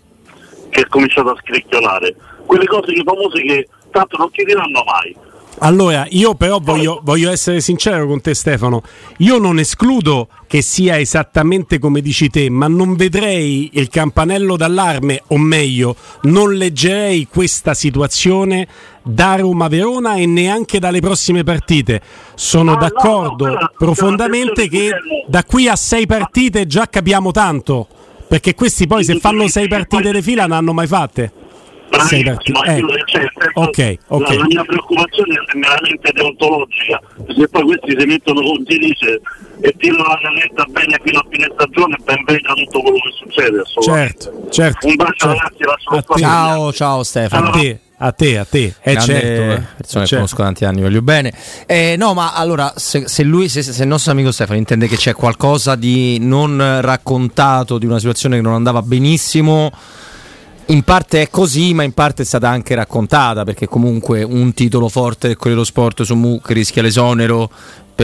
che 0.69 0.81
è 0.81 0.87
cominciato 0.87 1.29
a 1.31 1.35
scricchiolare. 1.41 2.15
Quelle 2.45 2.65
cose 2.65 2.93
che 2.93 3.01
famose 3.03 3.41
che 3.41 3.67
tanto 3.91 4.17
non 4.17 4.29
ti 4.31 4.43
diranno 4.43 4.83
mai. 4.85 5.15
Allora, 5.61 6.05
io 6.09 6.35
però 6.35 6.59
voglio, 6.61 7.01
voglio 7.03 7.29
essere 7.29 7.59
sincero 7.59 8.07
con 8.07 8.21
te 8.21 8.33
Stefano, 8.33 8.81
io 9.17 9.37
non 9.39 9.59
escludo 9.59 10.29
che 10.47 10.61
sia 10.61 10.97
esattamente 10.97 11.79
come 11.79 11.99
dici 11.99 12.29
te, 12.29 12.49
ma 12.49 12.69
non 12.69 12.95
vedrei 12.95 13.71
il 13.73 13.89
campanello 13.89 14.55
d'allarme, 14.55 15.23
o 15.27 15.37
meglio, 15.37 15.97
non 16.23 16.53
leggerei 16.53 17.27
questa 17.29 17.73
situazione 17.73 18.67
da 19.03 19.35
Roma-Verona 19.35 20.15
e 20.15 20.25
neanche 20.25 20.79
dalle 20.79 21.01
prossime 21.01 21.43
partite. 21.43 22.01
Sono 22.35 22.75
d'accordo 22.77 23.57
profondamente 23.77 24.69
che 24.69 24.91
da 25.27 25.43
qui 25.43 25.67
a 25.67 25.75
sei 25.75 26.05
partite 26.05 26.67
già 26.67 26.87
capiamo 26.87 27.31
tanto, 27.31 27.85
perché 28.29 28.55
questi 28.55 28.87
poi 28.87 29.03
se 29.03 29.19
fanno 29.19 29.47
sei 29.49 29.67
partite 29.67 30.13
di 30.13 30.21
fila 30.21 30.45
non 30.45 30.55
hanno 30.55 30.73
mai 30.73 30.87
fatte. 30.87 31.31
Sei 32.07 32.23
partite. 32.23 32.51
Ma 32.51 32.63
Eh, 32.65 32.77
io, 32.79 32.87
cioè, 33.05 33.21
nel 33.21 33.31
senso, 33.35 33.59
ok, 33.59 33.97
ok. 34.07 34.29
La, 34.29 34.35
la 34.35 34.45
mia 34.45 34.63
preoccupazione 34.63 35.33
è 35.33 35.57
meramente 35.57 36.11
deontologica. 36.13 37.01
Se 37.35 37.47
poi 37.47 37.63
questi 37.63 37.95
si 37.97 38.05
mettono 38.05 38.41
con 38.41 38.63
dice 38.63 39.21
e 39.61 39.75
tirano 39.77 40.03
la 40.03 40.19
canetta 40.21 40.63
bene 40.69 40.99
fino 41.03 41.19
a 41.19 41.25
fine 41.29 41.47
stagione, 41.53 41.97
ben 42.03 42.23
venga 42.25 42.53
tutto 42.53 42.81
quello 42.81 42.97
che 42.97 43.11
succede. 43.17 43.59
assolutamente. 43.61 44.19
Certo, 44.23 44.47
certo. 44.51 44.87
Un 44.87 44.95
bacio 44.95 45.13
certo. 45.17 45.27
ragazzi, 45.37 45.63
lascio 45.63 45.89
lo 45.91 45.97
A 45.97 46.01
te. 46.01 46.05
spazio. 46.05 46.25
Ciao, 46.27 46.73
ciao 46.73 47.03
Stefano. 47.03 47.49
A 47.49 47.51
te, 47.51 47.79
a 47.97 48.11
te, 48.13 48.37
a 48.37 48.45
te. 48.45 48.73
È 48.79 48.91
Grande 48.93 49.11
certo. 49.13 49.27
eh. 49.27 49.63
persone 49.75 50.03
che 50.03 50.09
Certo. 50.09 50.15
conosco 50.15 50.35
da 50.37 50.43
tanti 50.43 50.65
anni, 50.65 50.81
voglio 50.81 51.01
bene. 51.01 51.33
Eh, 51.65 51.95
no, 51.97 52.13
ma 52.13 52.33
allora, 52.33 52.71
se, 52.77 53.07
se 53.07 53.23
lui, 53.23 53.49
se, 53.49 53.61
se 53.61 53.81
il 53.81 53.87
nostro 53.89 54.11
amico 54.11 54.31
Stefano 54.31 54.57
intende 54.57 54.87
che 54.87 54.95
c'è 54.95 55.13
qualcosa 55.13 55.75
di 55.75 56.17
non 56.19 56.79
raccontato, 56.81 57.77
di 57.77 57.85
una 57.85 57.97
situazione 57.99 58.37
che 58.37 58.41
non 58.41 58.53
andava 58.53 58.81
benissimo, 58.81 59.71
in 60.69 60.83
parte 60.83 61.21
è 61.23 61.29
così, 61.29 61.73
ma 61.73 61.83
in 61.83 61.93
parte 61.93 62.21
è 62.21 62.25
stata 62.25 62.49
anche 62.49 62.75
raccontata, 62.75 63.43
perché 63.43 63.67
comunque 63.67 64.23
un 64.23 64.53
titolo 64.53 64.87
forte 64.87 65.29
Corriere 65.35 65.49
dello 65.51 65.63
Sport 65.63 66.03
su 66.03 66.15
Mu 66.15 66.39
che 66.41 66.53
rischia 66.53 66.81
l'esonero 66.81 67.49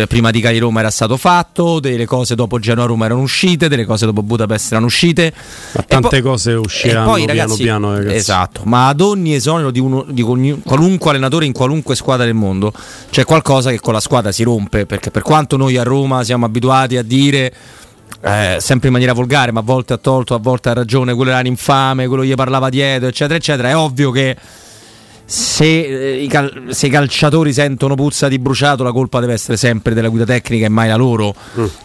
prima 0.07 0.29
di 0.29 0.41
Cali 0.41 0.57
Roma 0.57 0.81
era 0.81 0.89
stato 0.89 1.15
fatto, 1.15 1.79
delle 1.79 2.05
cose 2.05 2.35
dopo 2.35 2.59
Genoa 2.59 2.85
Roma 2.85 3.05
erano 3.05 3.21
uscite, 3.21 3.69
delle 3.69 3.85
cose 3.85 4.05
dopo 4.05 4.21
Budapest 4.23 4.71
erano 4.71 4.87
uscite. 4.87 5.31
Ma 5.71 5.83
tante 5.83 6.21
cose 6.21 6.51
usciranno 6.51 7.11
poi, 7.11 7.23
piano 7.23 7.39
ragazzi, 7.39 7.63
piano, 7.63 7.93
ragazzi. 7.95 8.15
Esatto, 8.15 8.61
ma 8.65 8.89
ad 8.89 8.99
ogni 8.99 9.35
esonero 9.35 9.71
di, 9.71 9.79
uno- 9.79 10.05
di 10.09 10.21
ogni- 10.21 10.59
qualunque 10.65 11.11
allenatore 11.11 11.45
in 11.45 11.53
qualunque 11.53 11.95
squadra 11.95 12.25
del 12.25 12.33
mondo 12.33 12.73
c'è 13.09 13.23
qualcosa 13.23 13.69
che 13.69 13.79
con 13.79 13.93
la 13.93 14.01
squadra 14.01 14.33
si 14.33 14.43
rompe, 14.43 14.85
perché 14.85 15.11
per 15.11 15.21
quanto 15.21 15.55
noi 15.55 15.77
a 15.77 15.83
Roma 15.83 16.25
siamo 16.25 16.45
abituati 16.45 16.97
a 16.97 17.03
dire 17.03 17.53
eh, 18.21 18.57
sempre 18.59 18.87
in 18.87 18.93
maniera 18.93 19.13
volgare, 19.13 19.51
ma 19.51 19.59
a 19.59 19.63
volte 19.63 19.93
ha 19.93 19.97
torto, 19.97 20.33
a 20.33 20.39
volte 20.39 20.69
ha 20.69 20.73
ragione, 20.73 21.13
quello 21.13 21.31
era 21.31 21.39
un 21.39 21.45
infame, 21.45 22.07
quello 22.07 22.23
gli 22.23 22.33
parlava 22.33 22.69
dietro, 22.69 23.07
eccetera, 23.07 23.37
eccetera, 23.37 23.69
è 23.69 23.75
ovvio 23.75 24.11
che 24.11 24.35
se, 25.25 25.65
eh, 25.65 26.21
i 26.21 26.27
cal- 26.27 26.67
se 26.69 26.87
i 26.87 26.89
calciatori 26.89 27.51
sentono 27.51 27.95
puzza 27.95 28.27
di 28.27 28.37
bruciato, 28.39 28.83
la 28.83 28.91
colpa 28.91 29.19
deve 29.19 29.33
essere 29.33 29.57
sempre 29.57 29.93
della 29.93 30.09
guida 30.09 30.25
tecnica 30.25 30.65
e 30.65 30.69
mai 30.69 30.87
la 30.87 30.95
loro. 30.95 31.33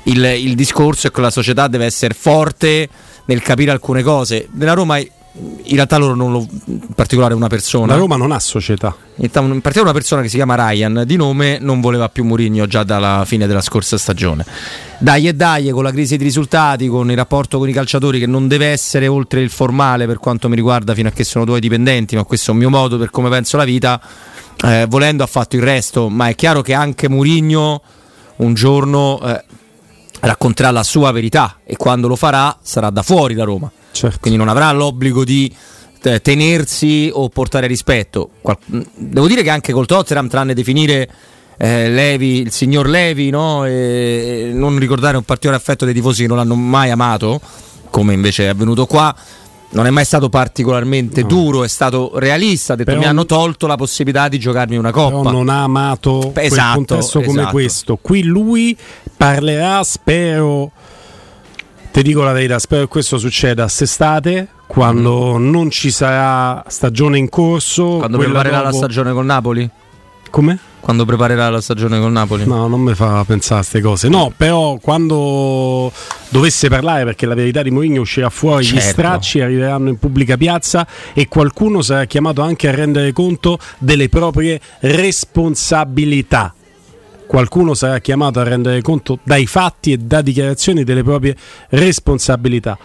Il, 0.04 0.22
il 0.24 0.54
discorso 0.54 1.06
è 1.06 1.10
che 1.10 1.20
la 1.20 1.30
società 1.30 1.66
deve 1.66 1.86
essere 1.86 2.14
forte 2.14 2.88
nel 3.24 3.42
capire 3.42 3.70
alcune 3.70 4.02
cose. 4.02 4.48
Nella 4.52 4.74
Roma, 4.74 4.98
in 5.32 5.76
realtà, 5.76 5.96
loro 5.96 6.14
non 6.14 6.32
lo. 6.32 6.46
in 6.64 6.80
particolare 6.94 7.34
una 7.34 7.46
persona. 7.46 7.92
La 7.92 7.98
Roma 7.98 8.16
non 8.16 8.32
ha 8.32 8.40
società. 8.40 8.94
In 9.16 9.30
particolare 9.30 9.80
una 9.82 9.92
persona 9.92 10.22
che 10.22 10.28
si 10.28 10.36
chiama 10.36 10.56
Ryan 10.56 11.04
di 11.06 11.14
nome 11.14 11.58
non 11.60 11.80
voleva 11.80 12.08
più 12.08 12.24
Mourinho 12.24 12.66
già 12.66 12.82
dalla 12.82 13.22
fine 13.24 13.46
della 13.46 13.60
scorsa 13.60 13.96
stagione. 13.96 14.44
Dai 14.98 15.28
e 15.28 15.34
dai 15.34 15.70
con 15.70 15.84
la 15.84 15.92
crisi 15.92 16.16
di 16.16 16.24
risultati, 16.24 16.88
con 16.88 17.10
il 17.10 17.16
rapporto 17.16 17.58
con 17.58 17.68
i 17.68 17.72
calciatori 17.72 18.18
che 18.18 18.26
non 18.26 18.48
deve 18.48 18.66
essere 18.66 19.06
oltre 19.06 19.40
il 19.40 19.50
formale 19.50 20.06
per 20.06 20.18
quanto 20.18 20.48
mi 20.48 20.56
riguarda 20.56 20.94
fino 20.94 21.08
a 21.08 21.12
che 21.12 21.22
sono 21.22 21.44
due 21.44 21.60
dipendenti, 21.60 22.16
ma 22.16 22.24
questo 22.24 22.50
è 22.50 22.54
un 22.54 22.58
mio 22.58 22.70
modo 22.70 22.98
per 22.98 23.10
come 23.10 23.28
penso 23.28 23.56
la 23.56 23.64
vita. 23.64 24.00
Eh, 24.62 24.86
volendo 24.88 25.22
ha 25.22 25.26
fatto 25.26 25.56
il 25.56 25.62
resto, 25.62 26.08
ma 26.08 26.28
è 26.28 26.34
chiaro 26.34 26.60
che 26.60 26.74
anche 26.74 27.08
Mourinho 27.08 27.82
un 28.36 28.54
giorno 28.54 29.20
eh, 29.22 29.44
racconterà 30.20 30.70
la 30.70 30.82
sua 30.82 31.12
verità 31.12 31.58
e 31.64 31.76
quando 31.76 32.08
lo 32.08 32.16
farà 32.16 32.58
sarà 32.62 32.90
da 32.90 33.02
fuori 33.02 33.34
da 33.34 33.44
Roma. 33.44 33.70
Quindi 34.20 34.38
non 34.38 34.48
avrà 34.48 34.70
l'obbligo 34.72 35.24
di 35.24 35.52
eh, 36.02 36.20
tenersi 36.20 37.10
o 37.12 37.28
portare 37.28 37.66
rispetto. 37.66 38.30
Devo 38.94 39.26
dire 39.26 39.42
che 39.42 39.50
anche 39.50 39.72
col 39.72 39.86
Tottenham, 39.86 40.28
tranne 40.28 40.54
definire 40.54 41.08
eh, 41.58 41.90
Levi, 41.90 42.40
il 42.40 42.52
signor 42.52 42.88
Levi, 42.88 43.30
no? 43.30 43.64
e, 43.66 44.50
non 44.54 44.78
ricordare 44.78 45.16
un 45.16 45.24
particolare 45.24 45.60
affetto 45.60 45.84
dei 45.84 45.92
tifosi 45.92 46.22
che 46.22 46.28
non 46.28 46.38
l'hanno 46.38 46.54
mai 46.54 46.90
amato, 46.90 47.40
come 47.90 48.14
invece 48.14 48.44
è 48.44 48.48
avvenuto 48.48 48.86
qua. 48.86 49.14
Non 49.72 49.86
è 49.86 49.90
mai 49.90 50.04
stato 50.04 50.28
particolarmente 50.28 51.22
duro, 51.22 51.62
è 51.62 51.68
stato 51.68 52.12
realista. 52.14 52.72
Ha 52.72 52.76
detto 52.76 52.90
Però- 52.90 53.02
mi 53.02 53.06
hanno 53.06 53.24
tolto 53.24 53.68
la 53.68 53.76
possibilità 53.76 54.26
di 54.26 54.36
giocarmi 54.38 54.76
una 54.76 54.90
coppa. 54.90 55.30
non 55.30 55.48
ha 55.48 55.62
amato 55.62 56.32
Esatto, 56.34 56.74
contesto 56.74 57.20
come 57.20 57.40
esatto. 57.42 57.52
questo. 57.52 57.96
Qui 58.00 58.22
lui 58.24 58.76
parlerà, 59.16 59.84
spero, 59.84 60.72
ti 61.92 62.02
dico 62.02 62.22
la 62.22 62.32
verità, 62.32 62.58
spero 62.58 62.82
che 62.82 62.88
questo 62.88 63.18
succeda 63.18 63.62
quest'estate, 63.64 64.48
quando 64.66 65.36
non 65.38 65.70
ci 65.70 65.90
sarà 65.90 66.62
stagione 66.68 67.18
in 67.18 67.28
corso. 67.28 67.96
Quando 67.96 68.18
preparerà 68.18 68.58
la 68.58 68.64
dopo- 68.70 68.76
stagione 68.76 69.12
col 69.12 69.24
Napoli? 69.24 69.68
Come? 70.30 70.58
Quando 70.78 71.04
preparerà 71.04 71.50
la 71.50 71.60
stagione 71.60 71.98
col 71.98 72.12
Napoli? 72.12 72.46
No, 72.46 72.68
non 72.68 72.80
mi 72.80 72.94
fa 72.94 73.24
pensare 73.24 73.56
a 73.60 73.64
queste 73.64 73.80
cose. 73.80 74.08
No, 74.08 74.32
però 74.34 74.78
quando 74.80 75.92
dovesse 76.28 76.68
parlare, 76.68 77.04
perché 77.04 77.26
la 77.26 77.34
verità 77.34 77.62
di 77.62 77.70
Mourinho 77.70 78.00
uscirà 78.00 78.30
fuori, 78.30 78.64
gli 78.64 78.68
Certo. 78.68 78.88
stracci 78.90 79.40
arriveranno 79.40 79.88
in 79.88 79.98
pubblica 79.98 80.36
piazza 80.36 80.86
e 81.12 81.26
qualcuno 81.26 81.82
sarà 81.82 82.04
chiamato 82.04 82.40
anche 82.42 82.68
a 82.68 82.70
rendere 82.70 83.12
conto 83.12 83.58
delle 83.78 84.08
proprie 84.08 84.60
responsabilità. 84.80 86.54
Qualcuno 87.30 87.74
sarà 87.74 88.00
chiamato 88.00 88.40
a 88.40 88.42
rendere 88.42 88.82
conto 88.82 89.20
dai 89.22 89.46
fatti 89.46 89.92
e 89.92 89.98
da 89.98 90.20
dichiarazioni 90.20 90.82
delle 90.82 91.04
proprie 91.04 91.36
responsabilità. 91.68 92.76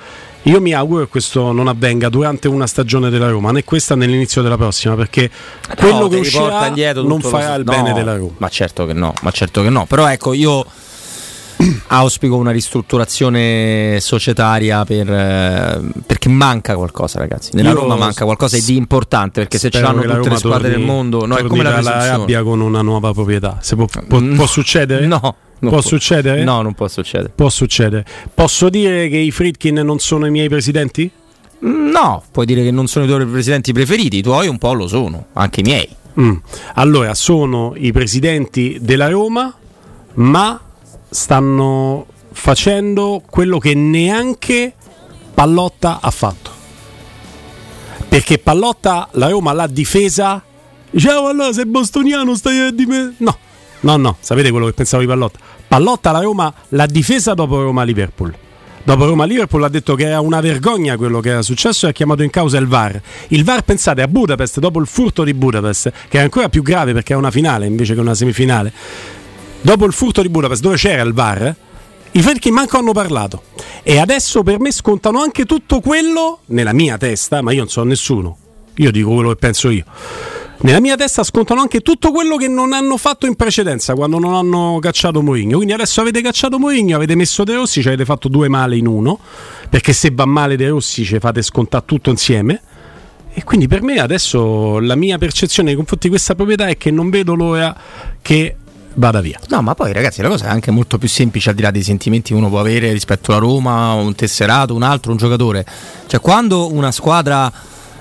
Io 0.43 0.61
mi 0.61 0.71
auguro 0.71 1.05
che 1.05 1.09
questo 1.09 1.51
non 1.51 1.67
avvenga 1.67 2.09
durante 2.09 2.47
una 2.47 2.67
stagione 2.67 3.09
della 3.09 3.27
Roma, 3.27 3.49
né 3.51 3.63
questa 3.63 3.95
né 3.95 4.05
l'inizio 4.05 4.43
della 4.43 4.55
prossima, 4.55 4.93
perché 4.93 5.31
quello 5.75 6.01
No, 6.01 6.07
che 6.09 6.21
ti 6.21 6.29
riporta 6.29 6.69
uscirà 6.69 6.93
non 7.01 7.21
farà 7.21 7.53
lo- 7.55 7.59
il 7.61 7.65
no, 7.65 7.71
bene 7.71 7.93
della 7.93 8.15
Roma. 8.17 8.33
Ma 8.37 8.47
certo 8.49 8.85
che 8.85 8.93
no, 8.93 9.15
ma 9.23 9.31
certo 9.31 9.63
che 9.63 9.69
no. 9.71 9.87
Però 9.87 10.07
ecco, 10.07 10.33
io 10.33 10.63
auspico 11.87 12.35
una 12.35 12.51
ristrutturazione 12.51 13.97
societaria 14.01 14.83
per, 14.85 15.09
eh, 15.11 15.81
perché 16.05 16.29
manca 16.29 16.75
qualcosa, 16.75 17.19
ragazzi. 17.19 17.51
Nella 17.53 17.69
Io 17.69 17.75
Roma 17.75 17.95
manca 17.95 18.25
qualcosa 18.25 18.57
di 18.57 18.75
importante 18.75 19.41
perché 19.41 19.57
se 19.57 19.69
ce 19.69 19.81
l'hanno 19.81 20.01
tutte 20.01 20.13
le 20.13 20.17
Roma 20.19 20.35
squadre 20.37 20.69
torni- 20.69 20.77
del 20.77 20.85
mondo, 20.85 21.25
no, 21.25 21.35
è 21.37 21.43
come 21.43 21.63
la 21.63 21.79
rabbia 21.81 22.43
con 22.43 22.59
una 22.59 22.81
nuova 22.81 23.13
proprietà. 23.13 23.59
Se 23.61 23.75
può, 23.75 23.85
può- 24.07 24.19
No. 24.19 24.35
può 24.35 24.45
succedere? 24.45 25.05
No, 25.05 25.19
non 25.21 25.35
può 25.59 25.69
può. 25.69 25.81
succedere? 25.81 26.43
No, 26.43 26.61
non 26.61 26.73
può 26.73 26.87
succedere. 26.87 27.31
Può 27.35 27.49
succedere. 27.49 28.05
Posso 28.33 28.69
dire 28.69 29.07
che 29.09 29.17
i 29.17 29.31
Fritkin 29.31 29.75
non 29.75 29.99
sono 29.99 30.25
i 30.25 30.31
miei 30.31 30.49
presidenti? 30.49 31.09
Mm, 31.65 31.89
No, 31.89 32.21
puoi 32.31 32.45
dire 32.45 32.63
che 32.63 32.71
non 32.71 32.87
sono 32.87 33.05
i 33.05 33.07
tuoi 33.07 33.25
presidenti 33.25 33.71
preferiti, 33.71 34.17
i 34.17 34.21
tuoi 34.21 34.47
un 34.47 34.57
po' 34.57 34.73
lo 34.73 34.87
sono, 34.87 35.27
anche 35.33 35.61
i 35.61 35.63
miei. 35.63 35.87
Mm. 36.19 36.35
Allora, 36.75 37.13
sono 37.13 37.73
i 37.75 37.91
presidenti 37.93 38.77
della 38.81 39.07
Roma, 39.09 39.53
ma 40.15 40.59
stanno 41.15 42.05
facendo 42.33 43.23
quello 43.27 43.57
che 43.57 43.73
neanche 43.73 44.73
Pallotta 45.33 45.99
ha 46.01 46.11
fatto. 46.11 46.51
Perché 48.07 48.37
Pallotta 48.37 49.07
la 49.11 49.29
Roma 49.29 49.53
l'ha 49.53 49.67
difesa. 49.67 50.43
Ciao 50.95 51.27
allora 51.27 51.51
sei 51.53 51.65
bostoniano 51.65 52.35
stai 52.35 52.75
di 52.75 52.85
me. 52.85 53.15
No, 53.17 53.37
no, 53.81 53.97
no, 53.97 54.17
sapete 54.19 54.51
quello 54.51 54.67
che 54.67 54.73
pensavo 54.73 55.01
di 55.01 55.07
Pallotta. 55.07 55.39
Pallotta 55.67 56.11
la 56.11 56.19
Roma 56.19 56.53
l'ha 56.69 56.85
difesa 56.85 57.33
dopo 57.33 57.61
Roma-Liverpool. 57.61 58.35
Dopo 58.83 59.05
Roma-Liverpool 59.05 59.63
ha 59.63 59.69
detto 59.69 59.95
che 59.95 60.05
era 60.05 60.19
una 60.19 60.41
vergogna 60.41 60.95
quello 60.95 61.19
che 61.19 61.29
era 61.29 61.41
successo 61.41 61.87
e 61.87 61.89
ha 61.89 61.91
chiamato 61.91 62.21
in 62.21 62.29
causa 62.29 62.57
il 62.59 62.67
VAR. 62.67 63.01
Il 63.29 63.43
VAR, 63.43 63.63
pensate, 63.63 64.03
a 64.03 64.07
Budapest, 64.07 64.59
dopo 64.59 64.79
il 64.79 64.85
furto 64.85 65.23
di 65.23 65.33
Budapest, 65.33 65.91
che 66.07 66.19
è 66.19 66.21
ancora 66.21 66.49
più 66.49 66.61
grave 66.61 66.93
perché 66.93 67.13
è 67.13 67.15
una 67.15 67.31
finale 67.31 67.65
invece 67.65 67.95
che 67.95 67.99
una 67.99 68.13
semifinale, 68.13 68.71
dopo 69.65 69.85
il 69.85 69.93
furto 69.93 70.21
di 70.21 70.29
Budapest 70.29 70.61
dove 70.61 70.75
c'era 70.75 71.01
il 71.01 71.11
VAR, 71.11 71.55
i 72.11 72.21
Ferchi 72.21 72.51
manco 72.51 72.77
hanno 72.77 72.91
parlato. 72.91 73.41
E 73.81 73.97
adesso 73.97 74.43
per 74.43 74.59
me 74.59 74.71
scontano 74.71 75.19
anche 75.19 75.45
tutto 75.45 75.81
quello, 75.81 76.41
nella 76.47 76.71
mia 76.71 76.97
testa, 76.97 77.41
ma 77.41 77.51
io 77.51 77.59
non 77.59 77.67
so 77.67 77.83
nessuno, 77.83 78.37
io 78.75 78.91
dico 78.91 79.11
quello 79.11 79.29
che 79.29 79.37
penso 79.37 79.71
io. 79.71 79.83
Nella 80.61 80.79
mia 80.79 80.95
testa 80.95 81.23
scontano 81.23 81.61
anche 81.61 81.81
tutto 81.81 82.11
quello 82.11 82.37
che 82.37 82.47
non 82.47 82.73
hanno 82.73 82.95
fatto 82.97 83.25
in 83.25 83.35
precedenza 83.35 83.95
quando 83.95 84.19
non 84.19 84.35
hanno 84.35 84.77
cacciato 84.79 85.21
Mourinho. 85.23 85.55
Quindi 85.55 85.73
adesso 85.73 85.99
avete 85.99 86.21
cacciato 86.21 86.59
Mourinho, 86.59 86.95
avete 86.95 87.15
messo 87.15 87.43
De 87.43 87.55
Rossi, 87.55 87.81
ci 87.81 87.87
avete 87.87 88.05
fatto 88.05 88.27
due 88.27 88.47
male 88.47 88.77
in 88.77 88.85
uno, 88.85 89.19
perché 89.67 89.93
se 89.93 90.11
va 90.13 90.25
male 90.25 90.55
De 90.57 90.69
Rossi 90.69 91.03
ci 91.03 91.17
fate 91.17 91.41
scontare 91.41 91.85
tutto 91.87 92.11
insieme. 92.11 92.61
E 93.33 93.43
quindi 93.43 93.67
per 93.67 93.81
me 93.81 93.99
adesso 93.99 94.79
la 94.79 94.95
mia 94.95 95.17
percezione 95.17 95.69
nei 95.69 95.77
confronti 95.77 96.07
di 96.07 96.13
questa 96.13 96.35
proprietà 96.35 96.67
è 96.67 96.77
che 96.77 96.91
non 96.91 97.09
vedo 97.09 97.33
l'ora 97.33 97.75
che 98.21 98.55
vada 98.95 99.21
via. 99.21 99.39
No, 99.49 99.61
ma 99.61 99.75
poi 99.75 99.93
ragazzi 99.93 100.21
la 100.21 100.27
cosa 100.27 100.45
è 100.45 100.49
anche 100.49 100.71
molto 100.71 100.97
più 100.97 101.07
semplice 101.07 101.49
al 101.49 101.55
di 101.55 101.61
là 101.61 101.71
dei 101.71 101.83
sentimenti 101.83 102.31
che 102.31 102.37
uno 102.37 102.49
può 102.49 102.59
avere 102.59 102.91
rispetto 102.91 103.31
alla 103.31 103.39
Roma, 103.39 103.93
un 103.93 104.15
tesserato, 104.15 104.73
un 104.73 104.83
altro, 104.83 105.11
un 105.11 105.17
giocatore. 105.17 105.65
Cioè 106.07 106.19
quando 106.19 106.73
una 106.73 106.91
squadra 106.91 107.51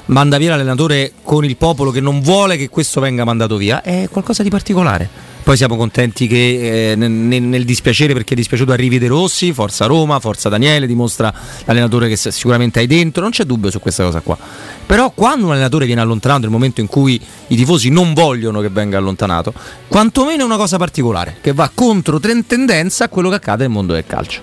manda 0.06 0.36
via 0.36 0.50
l'allenatore 0.50 1.12
con 1.22 1.44
il 1.44 1.56
popolo 1.56 1.90
che 1.90 2.00
non 2.00 2.20
vuole 2.20 2.56
che 2.56 2.68
questo 2.68 3.00
venga 3.00 3.24
mandato 3.24 3.56
via, 3.56 3.82
è 3.82 4.08
qualcosa 4.10 4.42
di 4.42 4.50
particolare. 4.50 5.32
Poi 5.44 5.58
siamo 5.58 5.76
contenti 5.76 6.26
che 6.26 6.92
eh, 6.92 6.96
nel, 6.96 7.10
nel, 7.10 7.64
dispiacere 7.66 8.14
perché 8.14 8.32
è 8.32 8.36
dispiaciuto 8.36 8.72
arrivi 8.72 8.98
De 8.98 9.08
Rossi, 9.08 9.52
forza 9.52 9.84
Roma, 9.84 10.18
forza 10.18 10.48
Daniele, 10.48 10.86
dimostra 10.86 11.32
l'allenatore 11.66 12.08
che 12.08 12.16
sicuramente 12.16 12.78
hai 12.78 12.86
dentro, 12.86 13.20
non 13.20 13.30
c'è 13.30 13.44
dubbio 13.44 13.70
su 13.70 13.78
questa 13.78 14.04
cosa 14.04 14.20
qua. 14.20 14.38
Però 14.86 15.10
quando 15.10 15.44
un 15.44 15.52
allenatore 15.52 15.84
viene 15.84 16.00
allontanato 16.00 16.40
nel 16.40 16.50
momento 16.50 16.80
in 16.80 16.86
cui 16.86 17.20
i 17.48 17.56
tifosi 17.56 17.90
non 17.90 18.14
vogliono 18.14 18.62
che 18.62 18.70
venga 18.70 18.96
allontanato, 18.96 19.52
quantomeno 19.86 20.44
è 20.44 20.46
una 20.46 20.56
cosa 20.56 20.78
particolare, 20.78 21.36
che 21.42 21.52
va 21.52 21.70
contro 21.74 22.18
tendenza 22.18 23.04
a 23.04 23.08
quello 23.10 23.28
che 23.28 23.34
accade 23.34 23.64
nel 23.64 23.72
mondo 23.72 23.92
del 23.92 24.06
calcio. 24.06 24.40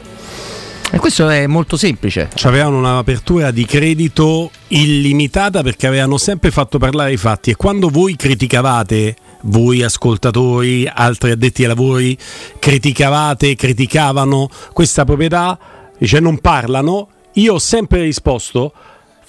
E 0.93 0.99
questo 0.99 1.27
è 1.29 1.47
molto 1.47 1.77
semplice. 1.77 2.29
Avevano 2.43 2.77
un'apertura 2.77 3.49
di 3.49 3.65
credito 3.65 4.51
illimitata 4.67 5.63
perché 5.63 5.87
avevano 5.87 6.17
sempre 6.17 6.51
fatto 6.51 6.77
parlare 6.77 7.13
i 7.13 7.17
fatti 7.17 7.49
e 7.49 7.55
quando 7.55 7.87
voi 7.87 8.15
criticavate, 8.15 9.15
voi 9.43 9.83
ascoltatori, 9.83 10.89
altri 10.91 11.31
addetti 11.31 11.61
ai 11.63 11.67
lavori, 11.67 12.17
criticavate, 12.59 13.55
criticavano 13.55 14.49
questa 14.73 15.05
proprietà, 15.05 15.57
dice 15.97 16.19
non 16.19 16.39
parlano, 16.39 17.09
io 17.33 17.53
ho 17.53 17.59
sempre 17.59 18.01
risposto 18.01 18.73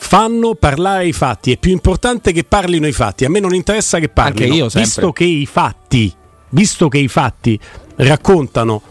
fanno 0.03 0.57
parlare 0.57 1.07
i 1.07 1.13
fatti, 1.13 1.53
è 1.53 1.57
più 1.57 1.71
importante 1.71 2.33
che 2.33 2.43
parlino 2.43 2.89
i 2.89 2.93
fatti, 2.93 3.25
a 3.25 3.31
me 3.31 3.39
non 3.39 3.55
interessa 3.55 4.01
che 4.01 4.09
parlino, 4.09 4.45
Anche 4.45 4.57
io 4.57 4.69
sempre. 4.69 4.83
visto 4.83 5.13
che 5.13 5.25
i 5.25 5.47
fatti, 5.47 6.13
visto 6.51 6.89
che 6.89 6.99
i 6.99 7.07
fatti 7.07 7.59
raccontano 7.97 8.83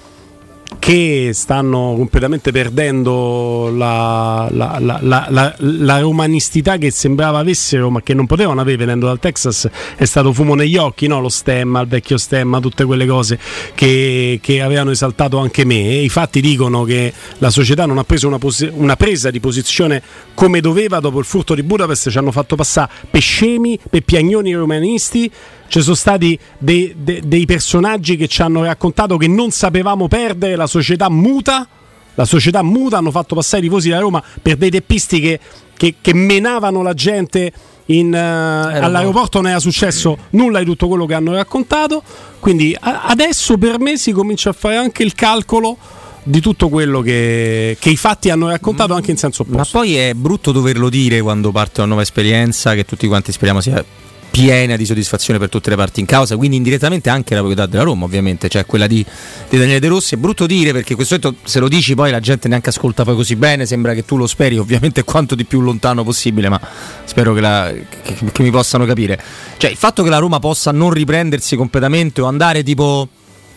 che 0.80 1.32
stanno 1.34 1.94
completamente 1.96 2.52
perdendo 2.52 3.72
la, 3.74 4.48
la, 4.52 4.78
la, 4.80 5.56
la, 5.58 6.00
romanistà 6.00 6.78
che 6.78 6.90
sembrava 6.92 7.40
avessero, 7.40 7.90
ma 7.90 8.02
che 8.02 8.14
non 8.14 8.26
potevano 8.26 8.62
avere 8.62 8.78
venendo 8.78 9.06
dal 9.06 9.20
Texas, 9.20 9.70
è 9.96 10.06
stato 10.06 10.34
fumo 10.34 10.56
negli 10.56 10.78
occhi, 10.78 11.08
no? 11.08 11.20
lo 11.22 11.30
stemma, 11.30 11.82
il 11.82 11.88
vecchio 11.88 12.18
stemma, 12.18 12.60
tutte 12.60 12.86
quelle 12.86 13.06
cose 13.06 13.38
che, 13.76 14.40
che 14.42 14.62
avevano 14.62 14.92
esaltato 14.92 15.38
anche 15.38 15.66
me. 15.66 15.90
E 15.90 16.04
I 16.04 16.10
fatti 16.10 16.42
dicono 16.42 16.84
che 16.84 17.14
la 17.38 17.50
società 17.50 17.86
non 17.86 17.98
ha 17.98 18.04
preso 18.04 18.28
una, 18.28 18.40
pos- 18.40 18.70
una, 18.72 18.96
presa 18.96 19.30
di 19.30 19.40
posizione 19.40 20.02
come 20.34 20.62
doveva 20.62 21.00
dopo 21.00 21.20
il 21.20 21.26
furto 21.26 21.54
di 21.54 21.64
Budapest, 21.64 22.10
ci 22.10 22.18
hanno 22.18 22.32
fatto 22.32 22.56
passare 22.56 22.92
per 23.10 23.22
scemi, 23.22 23.80
per 23.90 24.02
piagnoni 24.02 24.54
romanisti 24.54 25.32
ci 25.72 25.82
sono 25.82 25.96
stati 25.96 26.38
dei, 26.58 26.94
dei, 26.98 27.22
dei 27.24 27.46
personaggi 27.46 28.18
che 28.18 28.28
ci 28.28 28.42
hanno 28.42 28.66
raccontato 28.66 29.16
che 29.16 29.28
non 29.28 29.52
sapevamo 29.52 30.10
perdere, 30.10 30.58
la 30.58 30.68
società 30.68 31.10
muta. 31.10 31.66
La 32.16 32.26
società 32.26 32.62
muta 32.62 32.98
hanno 32.98 33.10
fatto 33.10 33.36
passare 33.36 33.64
i 33.64 33.68
tifosi 33.68 33.88
da 33.88 34.00
Roma 34.00 34.22
per 34.42 34.58
dei 34.58 34.70
teppisti 34.70 35.22
che, 35.22 35.40
che, 35.78 35.96
che 36.02 36.14
menavano 36.14 36.82
la 36.84 36.94
gente 36.94 37.54
in, 37.86 38.08
uh, 38.08 38.84
all'aeroporto 38.84 39.40
non 39.40 39.50
era 39.50 39.62
successo 39.62 40.18
nulla 40.32 40.60
di 40.60 40.66
tutto 40.66 40.90
quello 40.90 41.06
che 41.06 41.14
hanno 41.14 41.32
raccontato. 41.34 42.04
Quindi 42.42 42.76
a- 42.78 43.04
adesso 43.04 43.58
per 43.58 43.80
me 43.80 43.96
si 43.96 44.12
comincia 44.12 44.50
a 44.50 44.54
fare 44.54 44.76
anche 44.76 45.04
il 45.04 45.14
calcolo 45.14 45.78
di 46.24 46.42
tutto 46.42 46.68
quello 46.68 47.00
che, 47.00 47.78
che, 47.80 47.90
i 47.90 47.96
fatti 47.96 48.30
hanno 48.30 48.50
raccontato 48.50 48.94
anche 48.94 49.12
in 49.12 49.18
senso 49.18 49.44
opposto. 49.44 49.78
Ma 49.78 49.84
poi 49.84 49.96
è 49.96 50.14
brutto 50.14 50.52
doverlo 50.52 50.90
dire 50.90 51.22
quando 51.22 51.52
parte 51.52 51.80
una 51.80 51.88
nuova 51.88 52.02
esperienza 52.02 52.76
che 52.76 52.84
tutti 52.84 53.08
quanti 53.08 53.32
speriamo 53.32 53.62
sia 53.62 53.82
piena 54.32 54.78
di 54.78 54.86
soddisfazione 54.86 55.38
per 55.38 55.50
tutte 55.50 55.70
le 55.70 55.76
parti 55.76 56.00
in 56.00 56.06
causa, 56.06 56.38
quindi 56.38 56.56
indirettamente 56.56 57.10
anche 57.10 57.34
la 57.34 57.42
proprietà 57.42 57.68
della 57.68 57.84
Roma, 57.84 58.06
ovviamente, 58.06 58.48
cioè 58.48 58.66
quella 58.66 58.88
di, 58.88 59.06
di 59.50 59.58
Daniele 59.58 59.80
De 59.80 59.88
Rossi. 59.90 60.16
È 60.16 60.18
brutto 60.18 60.46
dire 60.48 60.72
perché 60.72 60.96
questo 60.96 61.16
detto, 61.16 61.36
se 61.44 61.60
lo 61.60 61.68
dici 61.68 61.94
poi 61.94 62.10
la 62.10 62.22
gente 62.22 62.48
neanche 62.48 62.70
ascolta 62.70 63.04
poi 63.04 63.16
così 63.16 63.36
bene, 63.36 63.66
sembra 63.66 63.94
che 63.94 64.06
tu 64.06 64.16
lo 64.18 64.26
speri 64.26 64.58
ovviamente 64.58 65.04
quanto 65.04 65.36
di 65.36 65.44
più 65.44 65.60
lontano 65.60 66.04
possibile, 66.04 66.48
ma 66.48 66.60
spero 67.04 67.34
che, 67.34 67.42
la, 67.42 67.72
che, 68.02 68.16
che 68.32 68.42
mi 68.42 68.50
possano 68.50 68.86
capire. 68.86 69.22
Cioè 69.58 69.70
il 69.70 69.78
fatto 69.78 70.02
che 70.02 70.10
la 70.10 70.18
Roma 70.18 70.40
possa 70.40 70.72
non 70.72 70.92
riprendersi 70.92 71.58
completamente 71.58 72.22
o 72.22 72.26
andare 72.26 72.64
tipo 72.64 73.08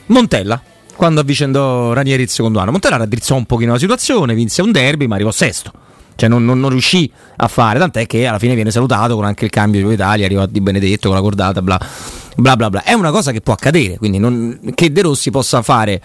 Montella, 0.07 0.61
quando 0.97 1.21
avvicendò 1.21 1.93
Ranieri 1.93 2.25
il 2.25 2.29
secondo 2.29 2.59
anno. 2.59 2.73
Montella 2.73 2.97
raddrizzò 2.97 3.37
un 3.37 3.47
pochino 3.47 3.73
la 3.73 3.79
situazione, 3.79 4.35
vinse 4.35 4.61
un 4.61 4.73
derby, 4.73 5.07
ma 5.07 5.15
arrivò 5.15 5.31
sesto 5.31 5.73
cioè 6.17 6.29
non, 6.29 6.45
non, 6.45 6.61
non, 6.61 6.71
riuscì 6.71 7.11
a 7.37 7.49
fare, 7.49 7.79
tant'è 7.79 8.07
che 8.07 8.27
alla 8.27 8.39
fine 8.39 8.55
viene 8.55 8.71
salutato 8.71 9.15
con 9.15 9.25
anche 9.25 9.45
il 9.45 9.51
cambio 9.51 9.87
di 9.87 9.95
Italia, 9.95 10.27
arriva 10.27 10.47
Di 10.47 10.61
Benedetto 10.61 11.09
con 11.09 11.17
la 11.17 11.23
cordata, 11.23 11.63
bla 11.63 11.79
bla 12.37 12.57
bla. 12.57 12.71
bla. 12.71 12.83
È 12.83 12.93
una 12.93 13.11
cosa 13.11 13.33
che 13.33 13.41
può 13.41 13.53
accadere, 13.53 13.97
quindi 13.99 14.19
non, 14.19 14.59
che 14.75 14.93
De 14.93 15.03
Rossi 15.03 15.31
possa 15.31 15.63
fare 15.63 16.01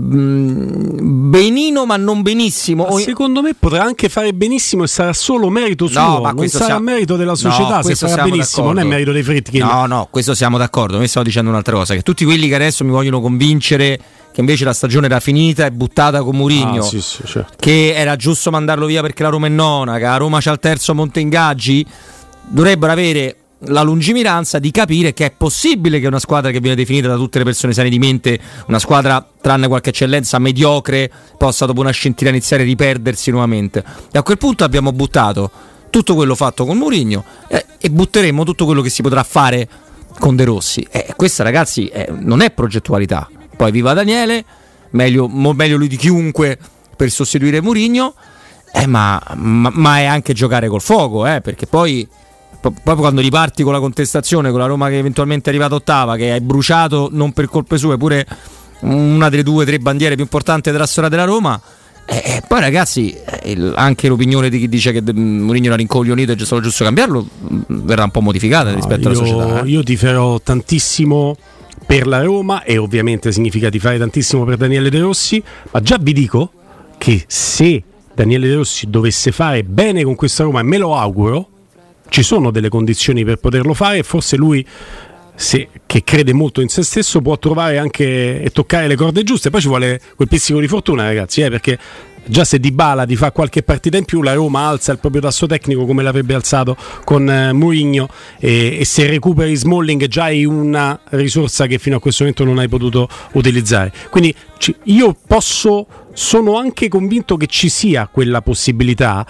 benino 0.00 1.84
ma 1.84 1.96
non 1.96 2.22
benissimo 2.22 2.86
ma 2.88 2.98
secondo 3.00 3.42
me 3.42 3.54
potrà 3.58 3.82
anche 3.82 4.08
fare 4.08 4.32
benissimo 4.32 4.84
e 4.84 4.86
sarà 4.86 5.12
solo 5.12 5.50
merito 5.50 5.88
suo 5.88 6.00
no, 6.00 6.20
ma 6.20 6.30
non 6.30 6.46
sarà 6.48 6.64
siamo... 6.66 6.84
merito 6.84 7.16
della 7.16 7.34
società 7.34 7.76
no, 7.76 7.82
se 7.82 7.94
farà 7.96 8.22
benissimo 8.22 8.66
d'accordo. 8.66 8.72
non 8.72 8.78
è 8.78 8.84
merito 8.84 9.10
dei 9.12 9.24
fritti 9.24 9.58
no 9.58 9.86
no 9.86 10.06
questo 10.10 10.34
siamo 10.34 10.56
d'accordo 10.56 10.98
mi 10.98 11.08
stavo 11.08 11.24
dicendo 11.26 11.50
un'altra 11.50 11.74
cosa 11.74 11.94
che 11.94 12.02
tutti 12.02 12.24
quelli 12.24 12.46
che 12.46 12.54
adesso 12.54 12.84
mi 12.84 12.90
vogliono 12.90 13.20
convincere 13.20 13.98
che 14.32 14.40
invece 14.40 14.64
la 14.64 14.72
stagione 14.72 15.06
era 15.06 15.18
finita 15.18 15.66
e 15.66 15.72
buttata 15.72 16.22
con 16.22 16.36
Murigno, 16.36 16.80
ah, 16.80 16.84
sì, 16.84 17.00
sì, 17.00 17.22
certo. 17.24 17.54
che 17.58 17.92
era 17.94 18.14
giusto 18.14 18.52
mandarlo 18.52 18.86
via 18.86 19.00
perché 19.00 19.24
la 19.24 19.30
Roma 19.30 19.46
è 19.48 19.50
nona, 19.50 19.96
che 19.96 20.04
la 20.04 20.16
Roma 20.16 20.38
c'ha 20.40 20.52
il 20.52 20.60
terzo 20.60 20.94
monte 20.94 21.18
ingaggi, 21.18 21.84
dovrebbero 22.46 22.92
avere 22.92 23.37
la 23.62 23.82
lungimiranza 23.82 24.58
di 24.58 24.70
capire 24.70 25.12
che 25.12 25.26
è 25.26 25.32
possibile 25.36 25.98
che 25.98 26.06
una 26.06 26.20
squadra 26.20 26.50
che 26.50 26.60
viene 26.60 26.76
definita 26.76 27.08
da 27.08 27.16
tutte 27.16 27.38
le 27.38 27.44
persone 27.44 27.72
sane 27.72 27.88
di 27.88 27.98
mente, 27.98 28.38
una 28.68 28.78
squadra 28.78 29.26
tranne 29.40 29.66
qualche 29.66 29.90
eccellenza 29.90 30.38
mediocre, 30.38 31.10
possa 31.36 31.66
dopo 31.66 31.80
una 31.80 31.90
scintilla 31.90 32.30
iniziare 32.30 32.62
a 32.62 32.66
riperdersi 32.66 33.30
nuovamente. 33.30 33.84
E 34.12 34.18
a 34.18 34.22
quel 34.22 34.38
punto 34.38 34.64
abbiamo 34.64 34.92
buttato 34.92 35.50
tutto 35.90 36.14
quello 36.14 36.34
fatto 36.34 36.64
con 36.64 36.76
Mourinho 36.76 37.24
eh, 37.48 37.64
e 37.78 37.90
butteremo 37.90 38.44
tutto 38.44 38.64
quello 38.64 38.82
che 38.82 38.90
si 38.90 39.02
potrà 39.02 39.22
fare 39.22 39.68
con 40.18 40.36
De 40.36 40.44
Rossi. 40.44 40.86
E 40.90 41.12
questa 41.16 41.42
ragazzi 41.42 41.86
eh, 41.86 42.08
non 42.10 42.40
è 42.40 42.50
progettualità, 42.50 43.28
poi 43.56 43.72
viva 43.72 43.92
Daniele, 43.92 44.44
meglio, 44.90 45.28
meglio 45.28 45.76
lui 45.76 45.88
di 45.88 45.96
chiunque 45.96 46.58
per 46.96 47.10
sostituire 47.10 47.60
Murigno, 47.60 48.14
eh, 48.72 48.86
ma, 48.86 49.20
ma, 49.34 49.70
ma, 49.72 49.98
è 49.98 50.04
anche 50.04 50.32
giocare 50.32 50.68
col 50.68 50.82
fuoco, 50.82 51.26
eh, 51.26 51.40
perché 51.40 51.66
poi 51.66 52.06
proprio 52.60 52.96
quando 52.96 53.20
riparti 53.20 53.62
con 53.62 53.72
la 53.72 53.80
contestazione 53.80 54.50
con 54.50 54.58
la 54.58 54.66
Roma 54.66 54.88
che 54.88 54.98
eventualmente 54.98 55.50
è 55.50 55.52
arrivata 55.52 55.74
ottava, 55.74 56.16
che 56.16 56.32
hai 56.32 56.40
bruciato 56.40 57.08
non 57.12 57.32
per 57.32 57.48
colpe 57.48 57.78
sue, 57.78 57.96
pure 57.96 58.26
una 58.80 59.28
delle 59.28 59.42
due 59.42 59.62
o 59.62 59.66
tre 59.66 59.78
bandiere 59.78 60.14
più 60.14 60.24
importanti 60.24 60.70
della 60.70 60.86
storia 60.86 61.08
della 61.08 61.24
Roma. 61.24 61.60
E 62.10 62.42
poi 62.48 62.60
ragazzi, 62.60 63.14
eh, 63.42 63.72
anche 63.74 64.08
l'opinione 64.08 64.48
di 64.48 64.58
chi 64.58 64.68
dice 64.68 64.92
che 64.92 65.12
Mourinho 65.12 65.66
era 65.66 65.76
rincoglionito 65.76 66.32
e 66.32 66.36
è 66.36 66.38
stato 66.38 66.62
giusto 66.62 66.82
cambiarlo 66.82 67.22
mm, 67.22 67.60
verrà 67.84 68.04
un 68.04 68.10
po' 68.10 68.22
modificata 68.22 68.70
no, 68.70 68.76
rispetto 68.76 69.00
io, 69.00 69.08
alla 69.08 69.18
società. 69.18 69.62
Eh. 69.62 69.68
Io 69.68 69.82
ti 69.82 69.96
farò 69.96 70.40
tantissimo 70.40 71.36
per 71.84 72.06
la 72.06 72.22
Roma 72.22 72.62
e 72.62 72.78
ovviamente 72.78 73.30
significa 73.30 73.68
di 73.68 73.78
fare 73.78 73.98
tantissimo 73.98 74.44
per 74.44 74.56
Daniele 74.56 74.88
De 74.88 75.00
Rossi, 75.00 75.42
ma 75.70 75.80
già 75.82 75.98
vi 76.00 76.14
dico 76.14 76.50
che 76.96 77.24
se 77.26 77.82
Daniele 78.14 78.48
De 78.48 78.54
Rossi 78.54 78.88
dovesse 78.88 79.30
fare 79.30 79.62
bene 79.62 80.02
con 80.02 80.14
questa 80.14 80.44
Roma, 80.44 80.60
e 80.60 80.62
me 80.62 80.78
lo 80.78 80.96
auguro, 80.96 81.48
ci 82.08 82.22
sono 82.22 82.50
delle 82.50 82.68
condizioni 82.68 83.24
per 83.24 83.36
poterlo 83.36 83.74
fare 83.74 83.98
e 83.98 84.02
forse 84.02 84.36
lui 84.36 84.64
se- 85.34 85.68
che 85.86 86.02
crede 86.02 86.32
molto 86.32 86.60
in 86.60 86.68
se 86.68 86.82
stesso 86.82 87.20
può 87.20 87.38
trovare 87.38 87.78
anche 87.78 88.42
e 88.42 88.50
toccare 88.50 88.88
le 88.88 88.96
corde 88.96 89.22
giuste. 89.22 89.50
Poi 89.50 89.60
ci 89.60 89.68
vuole 89.68 90.00
quel 90.16 90.28
pizzico 90.28 90.58
di 90.60 90.66
fortuna, 90.68 91.04
ragazzi, 91.04 91.42
eh, 91.42 91.50
perché 91.50 91.78
già 92.24 92.44
se 92.44 92.58
Di 92.58 92.72
Bala 92.72 93.06
ti 93.06 93.16
fa 93.16 93.30
qualche 93.30 93.62
partita 93.62 93.96
in 93.96 94.04
più, 94.04 94.20
la 94.22 94.34
Roma 94.34 94.66
alza 94.66 94.92
il 94.92 94.98
proprio 94.98 95.22
tasso 95.22 95.46
tecnico 95.46 95.86
come 95.86 96.02
l'avrebbe 96.02 96.34
alzato 96.34 96.76
con 97.04 97.30
eh, 97.30 97.52
Mourinho 97.52 98.08
e, 98.38 98.78
e 98.80 98.84
se 98.84 99.06
recuperi 99.06 99.54
Smalling 99.54 100.06
già 100.08 100.24
hai 100.24 100.44
una 100.44 100.98
risorsa 101.10 101.66
che 101.66 101.78
fino 101.78 101.96
a 101.96 102.00
questo 102.00 102.24
momento 102.24 102.44
non 102.44 102.58
hai 102.58 102.68
potuto 102.68 103.08
utilizzare. 103.32 103.92
Quindi 104.10 104.34
ci- 104.58 104.74
io 104.84 105.16
posso, 105.26 105.86
sono 106.12 106.58
anche 106.58 106.88
convinto 106.88 107.36
che 107.36 107.46
ci 107.46 107.68
sia 107.68 108.08
quella 108.10 108.42
possibilità 108.42 109.24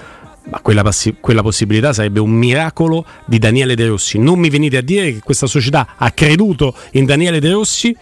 ma 0.50 0.60
quella, 0.60 0.82
passi- 0.82 1.16
quella 1.20 1.42
possibilità 1.42 1.92
sarebbe 1.92 2.20
un 2.20 2.30
miracolo 2.30 3.04
di 3.26 3.38
Daniele 3.38 3.74
De 3.74 3.86
Rossi. 3.86 4.18
Non 4.18 4.38
mi 4.38 4.48
venite 4.48 4.78
a 4.78 4.80
dire 4.80 5.12
che 5.12 5.20
questa 5.20 5.46
società 5.46 5.94
ha 5.96 6.10
creduto 6.10 6.74
in 6.92 7.04
Daniele 7.04 7.40
De 7.40 7.50
Rossi. 7.50 7.94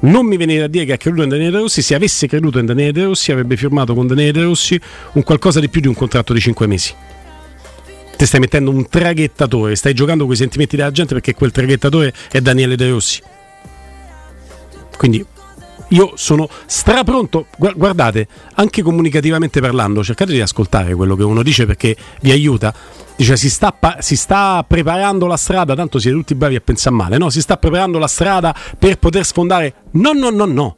Non 0.00 0.26
mi 0.26 0.36
venite 0.36 0.62
a 0.62 0.68
dire 0.68 0.84
che 0.84 0.92
ha 0.92 0.96
creduto 0.96 1.22
in 1.22 1.30
Daniele 1.30 1.50
De 1.50 1.58
Rossi. 1.58 1.80
Se 1.80 1.94
avesse 1.94 2.26
creduto 2.26 2.58
in 2.58 2.66
Daniele 2.66 2.92
De 2.92 3.04
Rossi, 3.04 3.32
avrebbe 3.32 3.56
firmato 3.56 3.94
con 3.94 4.06
Daniele 4.06 4.32
De 4.32 4.42
Rossi 4.42 4.78
un 5.12 5.22
qualcosa 5.22 5.60
di 5.60 5.68
più 5.68 5.80
di 5.80 5.88
un 5.88 5.94
contratto 5.94 6.34
di 6.34 6.40
5 6.40 6.66
mesi. 6.66 6.92
Ti 8.16 8.26
stai 8.26 8.40
mettendo 8.40 8.70
un 8.70 8.86
traghettatore, 8.86 9.74
stai 9.74 9.94
giocando 9.94 10.24
con 10.24 10.34
i 10.34 10.36
sentimenti 10.36 10.76
della 10.76 10.92
gente 10.92 11.14
perché 11.14 11.34
quel 11.34 11.50
traghettatore 11.52 12.12
è 12.30 12.40
Daniele 12.40 12.76
De 12.76 12.90
Rossi. 12.90 13.22
Quindi 14.96 15.24
io 15.94 16.12
sono 16.16 16.48
strapronto. 16.66 17.46
Gua- 17.56 17.72
Guardate, 17.74 18.26
anche 18.54 18.82
comunicativamente 18.82 19.60
parlando, 19.60 20.02
cercate 20.02 20.32
di 20.32 20.40
ascoltare 20.40 20.94
quello 20.94 21.16
che 21.16 21.22
uno 21.22 21.42
dice 21.42 21.66
perché 21.66 21.96
vi 22.20 22.30
aiuta. 22.30 22.74
Dice 23.16 23.36
si 23.36 23.48
sta, 23.48 23.76
si 24.00 24.16
sta 24.16 24.64
preparando 24.66 25.26
la 25.26 25.36
strada, 25.36 25.74
tanto 25.76 26.00
siete 26.00 26.16
tutti 26.16 26.34
bravi 26.34 26.56
a 26.56 26.60
pensare 26.60 26.94
male, 26.96 27.16
no? 27.16 27.30
Si 27.30 27.40
sta 27.40 27.56
preparando 27.56 27.98
la 27.98 28.08
strada 28.08 28.54
per 28.76 28.98
poter 28.98 29.24
sfondare. 29.24 29.74
No, 29.92 30.12
no, 30.12 30.30
no, 30.30 30.44
no. 30.46 30.76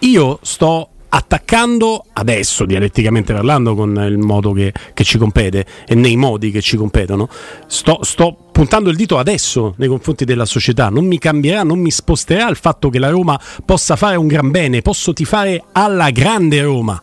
Io 0.00 0.38
sto 0.42 0.88
attaccando 1.14 2.06
adesso, 2.12 2.64
dialetticamente 2.64 3.32
parlando, 3.32 3.76
con 3.76 3.96
il 4.04 4.18
modo 4.18 4.50
che, 4.50 4.72
che 4.92 5.04
ci 5.04 5.16
compete 5.16 5.64
e 5.86 5.94
nei 5.94 6.16
modi 6.16 6.50
che 6.50 6.60
ci 6.60 6.76
competono, 6.76 7.28
sto, 7.68 8.00
sto 8.02 8.48
puntando 8.50 8.90
il 8.90 8.96
dito 8.96 9.16
adesso 9.16 9.74
nei 9.78 9.86
confronti 9.86 10.24
della 10.24 10.44
società. 10.44 10.88
Non 10.88 11.06
mi 11.06 11.18
cambierà, 11.18 11.62
non 11.62 11.78
mi 11.78 11.92
sposterà 11.92 12.48
il 12.48 12.56
fatto 12.56 12.90
che 12.90 12.98
la 12.98 13.10
Roma 13.10 13.40
possa 13.64 13.94
fare 13.94 14.16
un 14.16 14.26
gran 14.26 14.50
bene, 14.50 14.82
posso 14.82 15.12
tifare 15.12 15.62
alla 15.70 16.10
grande 16.10 16.60
Roma. 16.62 17.00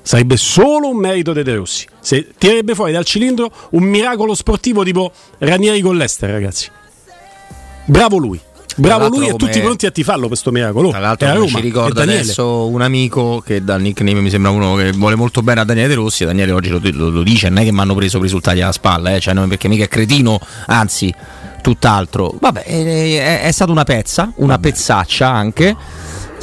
Sarebbe 0.00 0.38
solo 0.38 0.88
un 0.88 0.96
merito 0.96 1.34
dei 1.34 1.44
De 1.44 1.54
Rossi. 1.54 1.86
Se 2.00 2.28
tirerebbe 2.38 2.74
fuori 2.74 2.92
dal 2.92 3.04
cilindro 3.04 3.50
un 3.72 3.82
miracolo 3.82 4.34
sportivo 4.34 4.84
tipo 4.84 5.12
Ranieri 5.38 5.82
con 5.82 5.96
l'Ester, 5.96 6.30
ragazzi. 6.30 6.70
Bravo 7.84 8.16
lui. 8.16 8.40
Bravo 8.76 9.08
lui 9.08 9.28
e 9.28 9.34
tutti 9.36 9.60
pronti 9.60 9.86
a 9.86 9.90
tifarlo 9.90 10.26
questo 10.26 10.50
miracolo. 10.50 10.90
Tra 10.90 10.98
l'altro 10.98 11.26
Roma, 11.34 11.46
ci 11.46 11.60
ricorda 11.60 12.02
adesso 12.02 12.66
un 12.68 12.80
amico 12.82 13.42
che 13.44 13.62
dal 13.62 13.80
nickname 13.80 14.20
mi 14.20 14.30
sembra 14.30 14.50
uno 14.50 14.74
che 14.74 14.90
vuole 14.92 15.14
molto 15.14 15.42
bene 15.42 15.60
a 15.60 15.64
Daniele 15.64 15.88
De 15.88 15.94
Rossi 15.94 16.24
Daniele 16.24 16.52
oggi 16.52 16.68
lo, 16.70 16.80
lo- 16.82 17.10
lo 17.10 17.22
dice, 17.22 17.48
non 17.48 17.58
è 17.58 17.64
che 17.64 17.72
mi 17.72 17.80
hanno 17.80 17.94
preso 17.94 18.12
per 18.18 18.22
i 18.22 18.28
risultati 18.28 18.60
alla 18.60 18.72
spalla, 18.72 19.14
eh, 19.14 19.20
cioè, 19.20 19.34
non 19.34 19.48
perché 19.48 19.68
mica 19.68 19.84
è 19.84 19.88
cretino, 19.88 20.40
anzi 20.66 21.14
tutt'altro. 21.62 22.34
Vabbè, 22.38 22.62
è, 22.62 22.84
è- 22.84 23.42
è 23.42 23.50
stata 23.52 23.70
una 23.70 23.84
pezza, 23.84 24.32
una 24.36 24.58
pezzaccia 24.58 25.28
anche. 25.30 25.76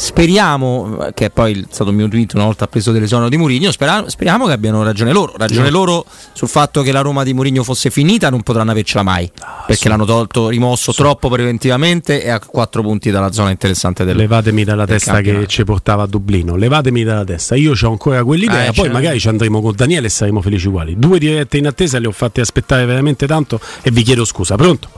Speriamo, 0.02 1.06
eh, 1.06 1.14
che 1.14 1.30
poi 1.30 1.60
è 1.62 1.66
stato 1.70 1.92
il 1.92 1.96
mio 1.96 2.08
tweet 2.08 2.34
una 2.34 2.46
volta 2.46 2.66
preso 2.66 2.92
dell'esono 2.92 3.30
di 3.30 3.38
Mourinho, 3.38 3.70
spera- 3.72 4.10
speriamo 4.10 4.48
che 4.48 4.52
abbiano 4.54 4.82
ragione 4.84 5.14
loro. 5.14 5.34
Ragione 5.38 5.70
No. 5.70 5.78
loro 5.78 6.06
sul 6.34 6.48
fatto 6.48 6.82
che 6.82 6.92
la 6.92 7.02
Roma 7.02 7.22
di 7.24 7.34
Mourinho 7.36 7.62
fosse 7.64 7.92
finita, 7.92 8.32
non 8.32 8.42
potranno 8.42 8.72
avercela 8.72 9.04
mai. 9.04 9.32
perché 9.68 9.88
l'hanno 9.90 10.06
tolto, 10.06 10.50
rimosso 10.50 10.92
troppo 10.92 11.30
preventivamente 11.30 12.24
e 12.24 12.30
a 12.30 12.40
quattro 12.40 12.82
punti 12.82 13.12
dalla 13.12 13.32
zona 13.32 13.52
interessante 13.52 14.04
del 14.04 14.18
Levatemi 14.18 14.64
dalla 14.64 14.86
del 14.86 14.96
testa 14.98 15.14
campionato. 15.14 15.46
che 15.46 15.50
ci 15.52 15.64
portava 15.64 16.04
a 16.04 16.08
Dublino, 16.08 16.56
levatemi 16.56 17.04
dalla 17.04 17.24
testa. 17.24 17.56
Io 17.56 17.74
ho 17.80 17.88
ancora 17.90 18.24
quell'idea, 18.24 18.66
Eh, 18.66 18.72
poi 18.74 18.90
magari 18.90 19.20
ci 19.20 19.28
andremo 19.30 19.62
con 19.62 19.74
Daniele 19.76 20.08
e 20.08 20.10
saremo 20.10 20.42
felici 20.42 20.68
uguali. 20.68 20.98
Due 20.98 21.20
dirette 21.20 21.58
in 21.58 21.68
attesa 21.68 22.00
le 22.00 22.08
ho 22.08 22.12
fatte 22.12 22.42
aspettare 22.42 22.86
veramente 22.86 23.28
tanto 23.28 23.60
e 23.84 23.92
vi 23.92 24.02
chiedo 24.02 24.26
scusa. 24.26 24.56
Pronto? 24.56 24.90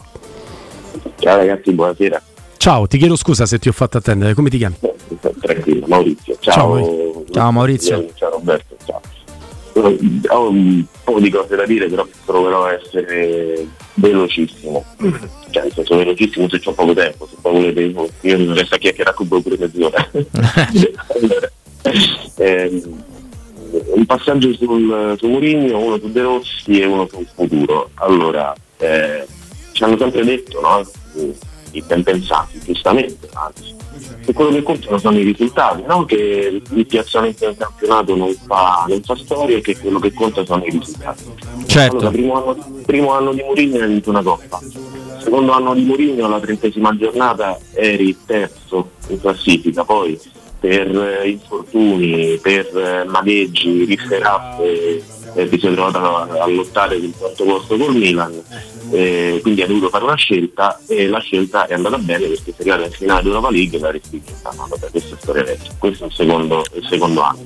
Ciao 1.19 1.35
ragazzi, 1.37 1.71
buonasera. 1.73 2.21
Ciao, 2.57 2.87
ti 2.87 2.97
chiedo 2.97 3.17
scusa 3.17 3.45
se 3.45 3.59
ti 3.59 3.67
ho 3.67 3.73
fatto 3.73 3.97
attendere. 3.97 4.33
Come 4.33 4.49
ti 4.49 4.57
chiami? 4.57 4.75
Tranquillo, 5.19 5.87
Maurizio. 5.87 6.37
Ciao, 6.39 6.53
Ciao, 6.53 6.71
Maurizio. 6.71 7.25
Ciao, 7.31 7.51
Maurizio. 7.51 8.09
Ciao 8.15 8.29
Roberto, 8.31 8.77
ciao. 8.85 9.01
Ho 10.29 10.49
un 10.49 10.85
po' 11.03 11.19
di 11.19 11.29
cose 11.29 11.55
da 11.55 11.65
dire, 11.65 11.87
però 11.87 12.07
proverò 12.25 12.65
a 12.65 12.73
essere 12.73 13.67
velocissimo. 13.95 14.83
Cioè, 15.49 15.69
senso 15.71 15.97
velocissimo 15.97 16.47
se 16.49 16.61
ho 16.63 16.73
poco 16.73 16.93
tempo, 16.93 17.27
se 17.27 17.35
poi 17.41 17.53
volete 17.53 17.81
io 17.81 18.09
io 18.21 18.37
mi 18.37 18.53
resto 18.53 18.75
a 18.75 18.77
chiacchierare 18.77 19.15
con 19.15 19.27
voi 19.27 19.41
pure 19.41 19.57
mezz'ora. 19.57 20.09
allora, 20.11 21.51
ehm, 22.37 23.03
un 23.95 24.05
passaggio 24.05 24.53
sul, 24.53 25.15
su 25.17 25.27
Mourinho, 25.27 25.79
uno 25.79 25.97
su 25.97 26.11
De 26.11 26.21
Rossi 26.21 26.79
e 26.79 26.85
uno 26.85 27.07
sul 27.07 27.27
futuro. 27.33 27.89
Allora, 27.95 28.53
eh, 28.77 29.25
ci 29.71 29.83
hanno 29.83 29.97
sempre 29.97 30.23
detto, 30.23 30.61
no? 30.61 30.87
I 31.71 31.81
ben 31.81 32.03
pensati, 32.03 32.59
giustamente, 32.63 33.27
anzi, 33.33 33.73
che 34.25 34.33
quello 34.33 34.51
che 34.51 34.63
contano 34.63 34.97
sono 34.97 35.17
i 35.17 35.23
risultati, 35.23 35.83
no? 35.85 36.05
che 36.05 36.61
il 36.69 36.85
piazzamento 36.85 37.45
del 37.45 37.57
campionato 37.57 38.15
non 38.15 38.33
fa, 38.45 38.85
non 38.87 39.01
fa 39.01 39.15
storia 39.15 39.57
e 39.57 39.61
che 39.61 39.77
quello 39.77 39.99
che 39.99 40.13
conta 40.13 40.45
sono 40.45 40.63
i 40.65 40.69
risultati. 40.69 41.23
Certo. 41.65 41.97
Allora, 41.97 42.11
primo, 42.11 42.35
anno, 42.35 42.81
primo 42.85 43.11
anno 43.11 43.33
di 43.33 43.41
Mourinho 43.41 43.79
hai 43.81 43.87
vinto 43.87 44.09
una 44.09 44.23
coppa, 44.23 44.59
secondo 45.21 45.51
anno 45.51 45.73
di 45.73 45.83
Mourinho 45.83 46.25
alla 46.25 46.39
trentesima 46.39 46.95
giornata 46.95 47.57
eri 47.73 48.17
terzo 48.25 48.91
in 49.07 49.19
classifica, 49.19 49.83
poi 49.83 50.19
per 50.59 51.19
eh, 51.21 51.29
infortuni, 51.29 52.39
per 52.41 52.65
eh, 52.77 53.03
magheggi, 53.03 53.83
rifferate, 53.83 55.03
eh, 55.35 55.49
ti 55.49 55.59
sei 55.59 55.73
trovato 55.73 55.97
a, 55.97 56.43
a 56.43 56.47
lottare 56.47 56.95
per 56.95 57.03
il 57.03 57.13
quarto 57.17 57.43
posto 57.43 57.75
col 57.75 57.95
Milan, 57.95 58.41
eh, 58.93 59.39
quindi 59.41 59.61
hai 59.63 59.67
dovuto 59.67 59.89
fare 59.89 60.03
una 60.03 60.15
scelta 60.15 60.79
e 60.87 61.07
la 61.07 61.19
scelta 61.19 61.65
è 61.65 61.73
andata 61.73 61.97
bene 61.97 62.27
perché 62.27 62.53
sei 62.55 62.69
arrivato 62.69 62.83
in 62.83 62.91
finale 62.91 63.23
d'Europa 63.23 63.49
League 63.49 63.77
e 63.77 63.81
la 63.81 63.89
respinta. 63.91 64.51
No, 64.55 64.67
vabbè, 64.69 64.91
questa 64.91 65.15
è 65.15 65.17
storia 65.19 65.43
vecchia. 65.43 65.71
Questo 65.79 66.03
è 66.03 66.07
il 66.07 66.13
secondo, 66.13 66.63
il 66.73 66.87
secondo 66.87 67.21
anno. 67.21 67.39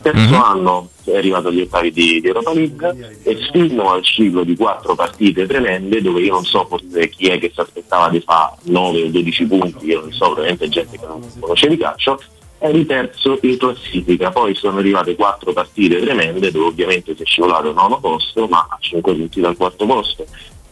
Terzo 0.00 0.42
anno 0.42 0.88
è 1.04 1.16
arrivato 1.16 1.48
agli 1.48 1.60
ottavi 1.60 1.92
di, 1.92 2.20
di 2.20 2.26
Europa 2.26 2.54
League 2.54 3.18
e 3.22 3.36
fino 3.52 3.90
al 3.90 4.02
ciclo 4.02 4.44
di 4.44 4.56
quattro 4.56 4.94
partite 4.94 5.46
tremende 5.46 6.00
dove 6.00 6.20
io 6.22 6.32
non 6.32 6.44
so 6.44 6.64
forse 6.66 7.08
chi 7.10 7.26
è 7.26 7.38
che 7.38 7.50
si 7.52 7.60
aspettava 7.60 8.08
di 8.08 8.20
fare 8.20 8.54
9 8.62 9.02
o 9.02 9.08
12 9.08 9.46
punti, 9.46 9.86
io 9.86 10.00
non 10.00 10.12
so, 10.12 10.24
probabilmente 10.26 10.68
gente 10.68 10.98
che 10.98 11.06
non 11.06 11.20
conosce 11.38 11.68
di 11.68 11.76
calcio, 11.76 12.18
eri 12.58 12.86
terzo 12.86 13.38
in 13.42 13.58
classifica, 13.58 14.30
poi 14.30 14.54
sono 14.54 14.78
arrivate 14.78 15.14
quattro 15.14 15.52
partite 15.52 16.00
tremende 16.00 16.50
dove 16.50 16.66
ovviamente 16.66 17.14
si 17.14 17.22
è 17.22 17.26
scivolato 17.26 17.68
al 17.68 17.74
nono 17.74 17.98
posto 18.00 18.46
ma 18.46 18.66
a 18.70 18.76
5 18.80 19.14
punti 19.14 19.40
dal 19.40 19.56
quarto 19.56 19.84
posto. 19.84 20.26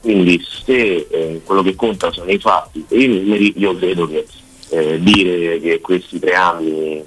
Quindi 0.07 0.41
se 0.65 1.09
eh, 1.11 1.41
quello 1.43 1.65
che 1.65 1.75
conta 1.75 2.13
sono 2.13 2.31
i 2.31 2.39
fatti 2.39 2.85
e 2.87 3.03
i 3.03 3.09
numeri, 3.09 3.55
io 3.57 3.75
credo 3.75 4.07
che 4.07 4.25
eh, 4.69 5.01
dire 5.03 5.59
che 5.59 5.81
questi 5.81 6.21
tre 6.21 6.35
anni 6.35 7.03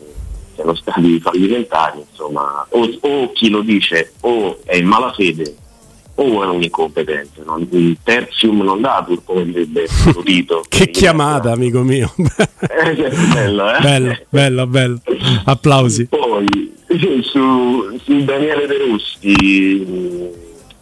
siano 0.54 0.76
stati 0.76 1.18
fallimentari, 1.24 2.00
insomma, 2.10 2.68
o, 2.72 2.90
o 3.00 3.32
chi 3.32 3.50
lo 3.50 3.62
dice 3.62 4.12
o 4.20 4.60
è 4.66 4.76
in 4.76 4.88
malafede 4.88 5.56
o 6.16 6.44
è 6.44 6.48
un 6.48 6.62
incompetente, 6.62 7.42
no? 7.46 7.66
il 7.72 7.98
terzium 8.04 8.64
non 8.64 8.82
datur 8.82 9.22
come 9.24 9.46
direbbe 9.46 9.88
Tito. 10.26 10.66
Che 10.68 10.90
chiamata, 10.90 11.54
amico 11.54 11.82
mio. 11.84 12.14
bello, 13.34 13.76
eh? 13.76 13.80
bello, 13.80 14.18
bello, 14.28 14.68
bello. 14.68 15.02
Applausi. 15.46 16.08
Poi 16.08 16.76
su, 17.22 17.98
su 18.04 18.26
Daniele 18.26 18.68
De 18.68 18.78
Rossi, 18.78 19.86
mh, 19.88 20.28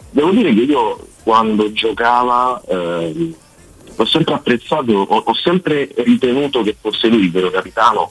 devo 0.10 0.32
dire 0.32 0.52
che 0.56 0.62
io 0.62 1.08
quando 1.28 1.74
giocava 1.74 2.62
ehm, 2.66 3.36
l'ho 3.98 4.06
sempre 4.06 4.34
apprezzato, 4.36 4.94
ho, 4.94 5.24
ho 5.26 5.34
sempre 5.34 5.90
ritenuto 5.94 6.62
che 6.62 6.74
fosse 6.80 7.10
lui 7.10 7.24
il 7.24 7.32
vero 7.32 7.50
capitano, 7.50 8.10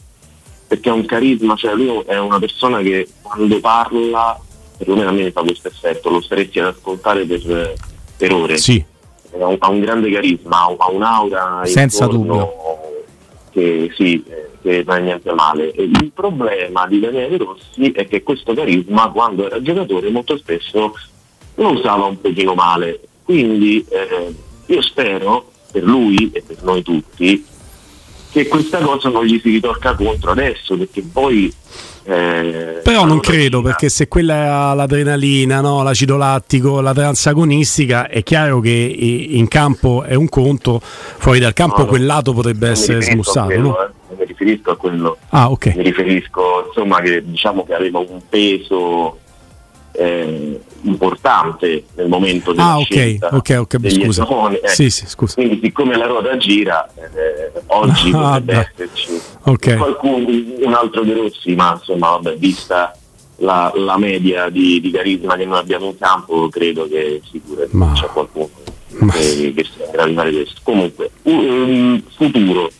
perché 0.68 0.90
ha 0.90 0.92
un 0.92 1.06
carisma, 1.06 1.56
cioè 1.56 1.72
lui 1.72 2.02
è 2.04 2.18
una 2.18 2.38
persona 2.38 2.82
che 2.82 3.08
quando 3.22 3.58
parla, 3.58 4.38
perlomeno 4.76 5.08
a 5.08 5.12
me 5.12 5.32
fa 5.32 5.40
questo 5.40 5.68
effetto, 5.68 6.10
lo 6.10 6.20
staresti 6.20 6.60
ad 6.60 6.74
ascoltare 6.76 7.24
per, 7.24 7.72
per 8.18 8.32
ore. 8.34 8.58
Sì. 8.58 8.84
Ha 9.32 9.46
un, 9.46 9.56
ha 9.60 9.70
un 9.70 9.80
grande 9.80 10.10
carisma, 10.10 10.66
ha, 10.76 10.90
un'aura 10.90 11.62
Senza 11.64 12.04
intorno 12.04 12.52
che 13.50 13.90
sì, 13.96 14.22
eh, 14.28 14.50
che 14.60 14.84
non 14.86 14.96
è 14.96 15.00
niente 15.00 15.32
male. 15.32 15.72
Il 15.74 16.12
problema 16.12 16.86
di 16.86 17.00
Daniele 17.00 17.38
Rossi 17.38 17.92
è 17.92 18.06
che 18.06 18.22
questo 18.22 18.52
carisma 18.52 19.08
quando 19.08 19.46
era 19.46 19.62
giocatore 19.62 20.10
molto 20.10 20.36
spesso 20.36 20.92
lo 21.56 21.70
usava 21.72 22.06
un 22.06 22.20
pochino 22.20 22.54
male. 22.54 23.00
Quindi 23.24 23.84
eh, 23.88 24.34
io 24.66 24.82
spero 24.82 25.50
per 25.70 25.82
lui 25.82 26.30
e 26.32 26.42
per 26.46 26.62
noi 26.62 26.82
tutti 26.82 27.44
che 28.30 28.48
questa 28.48 28.78
cosa 28.78 29.08
non 29.08 29.24
gli 29.24 29.40
si 29.42 29.50
ritorca 29.50 29.94
contro 29.94 30.30
adesso, 30.30 30.76
perché 30.76 31.02
poi 31.02 31.52
eh, 32.08 32.80
Però 32.84 33.04
non 33.04 33.18
credo, 33.18 33.62
perché 33.62 33.88
se 33.88 34.06
quella 34.06 34.72
è 34.72 34.74
l'adrenalina, 34.76 35.60
no? 35.60 35.82
l'acido 35.82 36.16
lattico, 36.16 36.80
la 36.80 36.94
transagonistica, 36.94 38.08
è 38.08 38.22
chiaro 38.22 38.60
che 38.60 38.70
in 38.70 39.48
campo 39.48 40.04
è 40.04 40.14
un 40.14 40.28
conto, 40.28 40.80
fuori 40.82 41.40
dal 41.40 41.52
campo 41.52 41.78
No, 41.78 41.86
quel 41.86 42.06
lato 42.06 42.32
potrebbe 42.32 42.68
essere 42.68 43.02
smussato. 43.02 43.46
quello, 43.46 43.68
no? 43.68 43.80
eh, 43.80 44.16
mi 44.18 44.24
riferisco 44.24 44.70
a 44.70 44.76
quello. 44.76 45.16
Ah, 45.30 45.50
ok. 45.50 45.74
Mi 45.74 45.82
riferisco 45.82 46.66
insomma 46.68 47.00
che 47.00 47.24
diciamo 47.24 47.64
che 47.64 47.74
aveva 47.74 47.98
un 47.98 48.20
peso 48.28 49.18
eh, 49.96 50.60
importante 50.82 51.84
nel 51.94 52.08
momento 52.08 52.52
della 52.52 52.72
Ah, 52.72 52.78
ok, 52.78 52.84
scelta 52.90 53.28
ok, 53.34 53.56
ok, 53.60 53.76
degli 53.76 54.02
scusa. 54.04 54.22
esoni, 54.24 54.56
eh. 54.56 54.68
Sì, 54.68 54.90
sì, 54.90 55.06
scusa. 55.06 55.34
Quindi 55.34 55.60
siccome 55.62 55.96
la 55.96 56.06
ruota 56.06 56.36
gira, 56.36 56.88
eh, 56.94 57.52
oggi 57.66 58.10
Ah, 58.14 58.38
potrebbe 58.40 58.52
beh. 58.76 58.82
esserci 58.84 59.20
Ok. 59.44 59.76
qualcuno, 59.76 60.26
un 60.28 60.72
altro 60.74 61.02
De 61.02 61.14
Rossi, 61.14 61.54
ma 61.54 61.72
insomma 61.78 62.10
vabbè, 62.10 62.36
vista 62.36 62.96
la, 63.36 63.70
la 63.74 63.98
media 63.98 64.48
di, 64.48 64.80
di 64.80 64.90
carisma 64.90 65.36
che 65.36 65.44
noi 65.44 65.58
abbiamo 65.58 65.86
in 65.86 65.98
campo, 65.98 66.48
credo 66.48 66.86
che 66.88 67.20
sicuramente 67.30 68.00
c'è 68.00 68.06
qualcuno 68.06 68.48
che, 69.10 69.52
che 69.54 69.64
sia 69.64 69.84
in 69.84 69.90
grado 69.92 70.08
di 70.08 70.14
fare 70.14 70.30
questo. 70.32 70.60
Comunque, 70.62 71.10
un 71.22 72.02
futuro. 72.16 72.70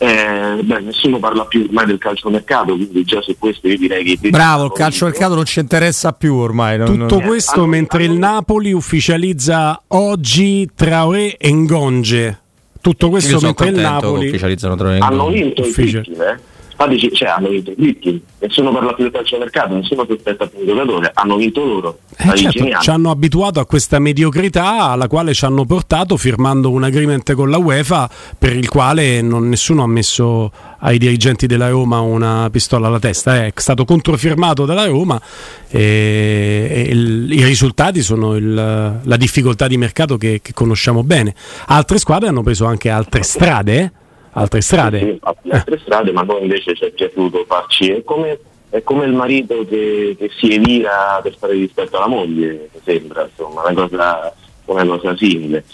Eh, 0.00 0.60
beh, 0.62 0.78
nessuno 0.80 1.18
parla 1.18 1.44
più 1.46 1.64
ormai 1.66 1.86
del 1.86 1.98
calciomercato, 1.98 2.76
quindi 2.76 3.02
già 3.02 3.20
su 3.20 3.36
questo 3.36 3.66
io 3.66 3.76
direi 3.76 4.04
che 4.16 4.30
Bravo, 4.30 4.66
il 4.66 4.72
calcio 4.72 5.06
mercato 5.06 5.34
non 5.34 5.44
ci 5.44 5.58
interessa 5.58 6.12
più 6.12 6.34
ormai. 6.36 6.78
non- 6.78 6.86
Tutto 6.86 7.18
non- 7.18 7.26
questo 7.26 7.66
mentre 7.66 8.04
il 8.04 8.12
Napoli 8.12 8.72
ufficializza 8.72 9.82
oggi 9.88 10.68
Traoré 10.74 11.36
e 11.36 11.52
Ngonge. 11.52 12.38
Tutto 12.80 13.08
questo 13.10 13.40
mentre 13.40 13.68
il 13.70 13.74
Napoli 13.80 14.28
ufficializzano 14.28 14.76
Traoré. 14.76 14.98
hanno 14.98 15.28
vinto 15.30 15.62
i 15.62 15.68
Ufficio. 15.68 16.00
Fritkin, 16.02 16.38
eh? 16.78 16.84
Fateci- 16.84 17.12
cioè, 17.12 17.28
hanno 17.28 17.48
vinto 17.48 17.70
i 17.70 17.74
Fritkin. 17.76 18.20
nessuno 18.38 18.72
parla 18.72 18.92
più 18.92 19.04
del 19.04 19.12
calciomercato, 19.12 19.74
nessuno 19.74 20.06
sospetta 20.08 20.46
più 20.46 20.60
il 20.60 20.66
giocatore, 20.66 21.10
hanno 21.14 21.36
vinto 21.36 21.64
loro. 21.64 21.98
Eh, 22.16 22.36
certo, 22.36 22.80
ci 22.80 22.90
hanno 22.90 23.10
abituato 23.10 23.58
a 23.60 23.66
questa 23.66 23.98
mediocrità 23.98 24.90
alla 24.90 25.08
quale 25.08 25.34
ci 25.34 25.44
hanno 25.44 25.64
portato 25.64 26.16
firmando 26.16 26.70
un 26.70 26.84
agreement 26.84 27.32
con 27.34 27.50
la 27.50 27.58
UEFA 27.58 28.08
per 28.38 28.54
il 28.56 28.68
quale 28.68 29.20
non- 29.22 29.48
nessuno 29.48 29.82
ha 29.82 29.86
messo 29.88 30.52
ai 30.80 30.98
dirigenti 30.98 31.46
della 31.46 31.68
Roma 31.68 31.98
una 32.00 32.48
pistola 32.50 32.86
alla 32.86 33.00
testa, 33.00 33.44
è 33.44 33.52
stato 33.56 33.84
controfirmato 33.84 34.64
dalla 34.64 34.86
Roma 34.86 35.20
e, 35.68 36.68
e 36.70 36.80
il- 36.92 37.32
i 37.32 37.44
risultati 37.44 38.02
sono 38.02 38.36
il- 38.36 38.54
la 39.02 39.16
difficoltà 39.16 39.66
di 39.66 39.76
mercato 39.76 40.16
che, 40.16 40.40
che 40.42 40.52
conosciamo 40.52 41.02
bene. 41.02 41.34
Altre 41.66 41.98
squadre 41.98 42.28
hanno 42.28 42.42
preso 42.42 42.64
anche 42.66 42.88
altre 42.88 43.22
strade, 43.22 43.78
eh? 43.80 43.90
Altre 44.32 44.60
strade. 44.60 44.98
Sì, 44.98 45.18
altre 45.50 45.78
strade, 45.78 46.12
ma 46.12 46.24
poi 46.24 46.42
invece 46.42 46.74
ci 46.74 46.84
è 46.84 46.90
piaciuto 46.90 47.44
farci. 47.46 47.90
È 47.90 48.04
come, 48.04 48.38
è 48.70 48.82
come 48.82 49.04
il 49.04 49.12
marito 49.12 49.66
che, 49.66 50.16
che 50.18 50.30
si 50.38 50.52
evira 50.52 51.20
per 51.22 51.36
fare 51.36 51.54
rispetto 51.54 51.96
alla 51.96 52.08
moglie, 52.08 52.70
sembra, 52.84 53.28
insomma, 53.28 53.62
una 53.68 53.74
cosa, 53.74 54.34
una 54.66 54.84
cosa 54.84 55.16
simile. 55.16 55.64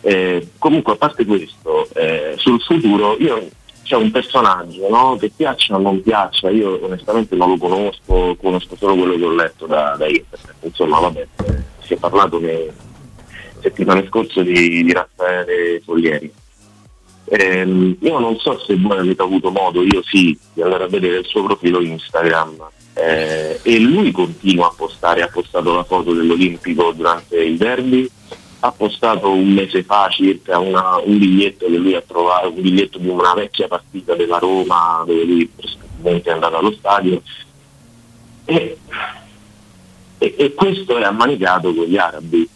Eh, 0.00 0.48
comunque, 0.58 0.92
a 0.92 0.96
parte 0.96 1.24
questo, 1.24 1.88
eh, 1.94 2.34
sul 2.36 2.60
futuro 2.60 3.16
io 3.18 3.48
c'è 3.82 3.96
un 3.96 4.10
personaggio 4.10 4.86
no? 4.90 5.16
che 5.18 5.32
piaccia 5.34 5.74
o 5.74 5.78
non 5.78 6.02
piaccia, 6.02 6.50
io 6.50 6.78
onestamente 6.84 7.34
non 7.34 7.48
lo 7.48 7.56
conosco, 7.56 8.36
conosco 8.38 8.76
solo 8.76 8.94
quello 8.94 9.16
che 9.16 9.24
ho 9.24 9.32
letto 9.32 9.66
da, 9.66 9.96
da 9.96 10.06
internet. 10.06 10.54
Insomma, 10.60 11.00
vabbè, 11.00 11.26
eh, 11.46 11.62
si 11.80 11.94
è 11.94 11.96
parlato 11.96 12.38
che 12.38 12.70
settimane 13.60 14.06
scorse 14.06 14.42
di, 14.42 14.84
di 14.84 14.92
Raffaele 14.92 15.80
Foglieri. 15.84 16.32
Ehm, 17.30 17.96
io 18.00 18.18
non 18.18 18.38
so 18.38 18.58
se 18.60 18.76
voi 18.76 18.98
avete 18.98 19.22
avuto 19.22 19.50
modo, 19.50 19.82
io 19.82 20.02
sì, 20.02 20.36
di 20.54 20.62
andare 20.62 20.84
a 20.84 20.88
vedere 20.88 21.18
il 21.18 21.26
suo 21.26 21.42
profilo 21.44 21.80
Instagram 21.80 22.56
eh, 22.94 23.60
e 23.62 23.78
lui 23.80 24.10
continua 24.12 24.66
a 24.68 24.72
postare, 24.74 25.22
ha 25.22 25.28
postato 25.28 25.74
la 25.74 25.84
foto 25.84 26.14
dell'Olimpico 26.14 26.92
durante 26.92 27.36
il 27.42 27.56
derby, 27.58 28.08
ha 28.60 28.72
postato 28.72 29.30
un 29.30 29.52
mese 29.52 29.84
fa 29.84 30.08
circa 30.08 30.58
una- 30.58 30.96
un 30.96 31.18
biglietto 31.18 31.66
che 31.66 31.76
lui 31.76 31.94
ha 31.94 32.02
trovato, 32.04 32.48
un 32.48 32.60
biglietto 32.60 32.98
di 32.98 33.08
una 33.08 33.34
vecchia 33.34 33.68
partita 33.68 34.14
della 34.14 34.38
Roma 34.38 35.04
dove 35.06 35.24
lui 35.24 35.50
è 36.02 36.30
andato 36.30 36.56
allo 36.56 36.72
stadio 36.72 37.22
e, 38.46 38.78
e- 40.18 40.34
e 40.36 40.54
questo 40.54 40.96
è 40.96 41.04
ammanicato 41.04 41.74
con 41.74 41.84
gli 41.84 41.96
arabi. 41.96 42.48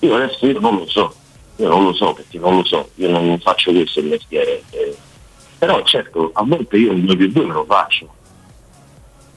Io 0.00 0.14
adesso 0.14 0.46
io 0.46 0.58
non 0.58 0.76
lo 0.76 0.86
so, 0.86 1.14
io 1.56 1.68
non 1.68 1.84
lo 1.84 1.94
so 1.94 2.12
perché 2.12 2.38
non 2.38 2.56
lo 2.56 2.64
so, 2.64 2.90
io 2.96 3.10
non, 3.10 3.38
faccio 3.40 3.72
questo 3.72 4.00
il 4.00 4.06
mestiere. 4.06 4.62
eh. 4.70 4.96
Però 5.58 5.82
certo, 5.84 6.30
a 6.34 6.42
volte 6.44 6.76
io 6.76 6.92
un 6.92 7.04
2 7.04 7.16
più 7.16 7.28
2 7.32 7.46
me 7.46 7.52
lo 7.54 7.64
faccio. 7.64 8.08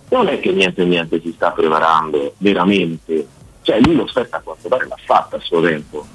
Non 0.09 0.27
è 0.27 0.39
che 0.39 0.51
niente 0.51 0.83
niente 0.83 1.21
si 1.21 1.31
sta 1.31 1.51
preparando 1.51 2.33
veramente. 2.37 3.25
Cioè 3.61 3.79
lui 3.79 3.95
l'offerta 3.95 4.37
a 4.37 4.41
quanto 4.41 4.67
pare 4.67 4.87
l'ha 4.87 4.97
fatta 5.05 5.37
a 5.37 5.39
suo 5.39 5.61
tempo. 5.61 6.05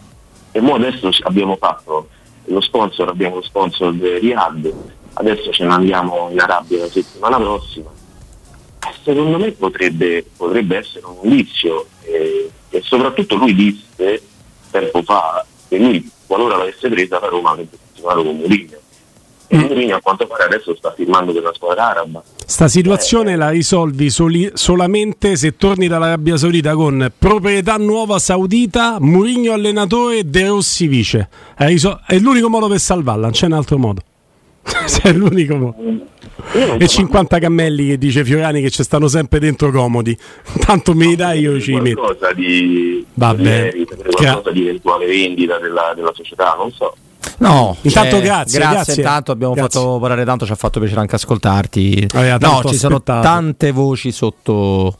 E 0.52 0.60
mo 0.60 0.74
adesso 0.74 1.08
abbiamo 1.22 1.56
fatto 1.56 2.08
lo 2.46 2.60
sponsor, 2.60 3.08
abbiamo 3.08 3.36
lo 3.36 3.42
sponsor 3.42 3.94
di 3.94 4.18
Riyadh, 4.18 4.72
adesso 5.14 5.50
ce 5.50 5.64
ne 5.64 5.72
andiamo 5.72 6.28
in 6.30 6.40
Arabia 6.40 6.80
la 6.80 6.90
settimana 6.90 7.38
prossima. 7.38 7.90
Eh, 8.86 8.94
Secondo 9.02 9.38
me 9.38 9.52
potrebbe, 9.52 10.26
potrebbe 10.36 10.76
essere 10.76 11.06
un 11.06 11.16
indizio 11.22 11.86
eh, 12.02 12.50
e 12.68 12.82
soprattutto 12.82 13.36
lui 13.36 13.54
disse 13.54 14.22
tempo 14.70 15.02
fa 15.02 15.46
che 15.68 15.78
lui 15.78 16.10
qualora 16.26 16.56
l'avesse 16.56 16.88
presa 16.88 17.18
la 17.20 17.28
Roma 17.28 17.50
avrebbe 17.50 17.76
continuato 17.84 18.22
con 18.24 18.36
Mourinho. 18.36 18.76
E 19.46 19.56
Mourinho 19.56 19.96
a 19.96 20.00
quanto 20.00 20.26
pare 20.26 20.44
adesso 20.44 20.74
sta 20.74 20.92
firmando 20.92 21.32
per 21.32 21.42
la 21.42 21.52
squadra 21.52 21.90
araba. 21.90 22.22
Sta 22.46 22.68
situazione 22.68 23.36
la 23.36 23.50
risolvi 23.50 24.10
soli- 24.10 24.50
solamente 24.54 25.36
se 25.36 25.56
torni 25.56 25.86
dall'Arabia 25.86 26.36
Saudita 26.36 26.74
con 26.74 27.12
proprietà 27.16 27.76
nuova 27.76 28.18
saudita, 28.18 28.98
Murigno 29.00 29.52
allenatore, 29.52 30.28
De 30.28 30.46
Rossi 30.46 30.86
vice. 30.86 31.28
È 31.56 32.18
l'unico 32.18 32.48
modo 32.48 32.68
per 32.68 32.78
salvarla, 32.78 33.22
non 33.22 33.32
c'è 33.32 33.46
un 33.46 33.52
altro 33.52 33.78
modo. 33.78 34.02
è 35.02 35.12
l'unico 35.12 35.56
modo. 35.56 36.12
E 36.78 36.86
50 36.86 37.38
cammelli 37.38 37.88
che 37.88 37.98
dice 37.98 38.24
Fiorani 38.24 38.60
che 38.60 38.70
ci 38.70 38.82
stanno 38.82 39.08
sempre 39.08 39.38
dentro 39.38 39.70
comodi. 39.70 40.16
Tanto 40.64 40.94
me 40.94 41.06
li 41.06 41.16
dai 41.16 41.40
io 41.40 41.60
ci 41.60 41.74
metto. 41.74 42.00
qualcosa 42.00 42.32
di, 42.32 43.04
Vabbè. 43.14 43.72
di, 43.72 43.86
qualcosa 43.86 44.50
di 44.50 44.62
eventuale 44.62 45.06
vendita 45.06 45.58
della, 45.58 45.92
della 45.94 46.12
società, 46.14 46.54
non 46.58 46.72
so. 46.72 46.94
No, 47.38 47.76
Intanto 47.82 48.16
eh, 48.16 48.20
grazie, 48.20 48.58
grazie. 48.58 48.74
grazie. 48.74 48.94
Intanto 49.02 49.32
abbiamo 49.32 49.54
Grazie. 49.54 49.80
fatto 49.80 49.98
parlare 49.98 50.24
tanto, 50.24 50.46
ci 50.46 50.52
ha 50.52 50.56
fatto 50.56 50.78
piacere 50.78 51.00
anche 51.00 51.14
ascoltarti. 51.16 52.08
Aveva 52.12 52.34
no, 52.34 52.38
tanto 52.38 52.68
ci 52.68 52.76
sono 52.76 52.96
aspettato. 52.96 53.22
tante 53.22 53.70
voci 53.72 54.12
sotto, 54.12 54.96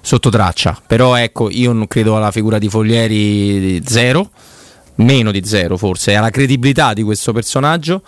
sotto 0.00 0.28
traccia. 0.30 0.80
Però 0.86 1.14
ecco, 1.16 1.50
io 1.50 1.72
non 1.72 1.86
credo 1.86 2.16
alla 2.16 2.30
figura 2.30 2.58
di 2.58 2.68
Foglieri 2.68 3.82
zero, 3.84 4.30
meno 4.96 5.30
di 5.30 5.44
zero 5.44 5.76
forse, 5.76 6.12
e 6.12 6.14
alla 6.14 6.30
credibilità 6.30 6.92
di 6.94 7.02
questo 7.02 7.32
personaggio. 7.32 8.02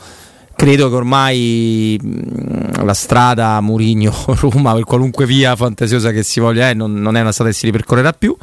Credo 0.56 0.88
che 0.88 0.94
ormai 0.94 2.00
mh, 2.02 2.84
la 2.84 2.94
strada 2.94 3.60
Murigno-Roma, 3.60 4.72
per 4.74 4.84
qualunque 4.84 5.26
via 5.26 5.54
fantasiosa 5.54 6.10
che 6.10 6.22
si 6.22 6.40
voglia, 6.40 6.70
è, 6.70 6.74
non, 6.74 6.94
non 6.94 7.16
è 7.16 7.20
una 7.20 7.32
strada 7.32 7.50
che 7.50 7.56
si 7.56 7.66
ripercorrerà 7.66 8.12
più. 8.12 8.34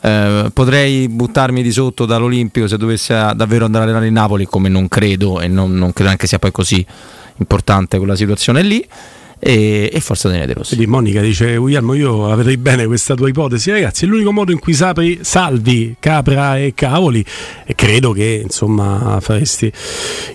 Eh, 0.00 0.50
potrei 0.52 1.08
buttarmi 1.08 1.62
di 1.62 1.72
sotto 1.72 2.06
dall'Olimpico 2.06 2.68
se 2.68 2.76
dovesse 2.76 3.14
davvero 3.34 3.64
andare 3.64 3.84
a 3.84 3.86
allenare 3.86 4.06
il 4.06 4.12
Napoli, 4.12 4.46
come 4.46 4.68
non 4.68 4.88
credo 4.88 5.40
e 5.40 5.48
non, 5.48 5.74
non 5.74 5.92
credo 5.92 6.10
anche 6.10 6.26
sia 6.26 6.38
poi 6.38 6.52
così 6.52 6.84
importante 7.38 7.98
quella 7.98 8.14
situazione 8.14 8.62
lì. 8.62 8.86
E, 9.40 9.90
e 9.92 10.00
forza 10.00 10.28
Daniele 10.28 10.48
De 10.52 10.58
Rossi. 10.58 10.74
Vedi, 10.74 10.86
Monica 10.90 11.20
dice: 11.20 11.56
Guglielmo, 11.56 11.94
io 11.94 12.26
la 12.28 12.34
vedrei 12.34 12.56
bene 12.56 12.86
questa 12.86 13.14
tua 13.14 13.28
ipotesi, 13.28 13.70
ragazzi. 13.70 14.04
È 14.04 14.08
l'unico 14.08 14.32
modo 14.32 14.50
in 14.52 14.58
cui 14.58 14.74
sapri, 14.74 15.18
salvi 15.22 15.96
capra 16.00 16.58
e 16.58 16.72
cavoli. 16.74 17.24
E 17.64 17.74
credo 17.74 18.12
che 18.12 18.40
insomma 18.44 19.18
faresti 19.20 19.70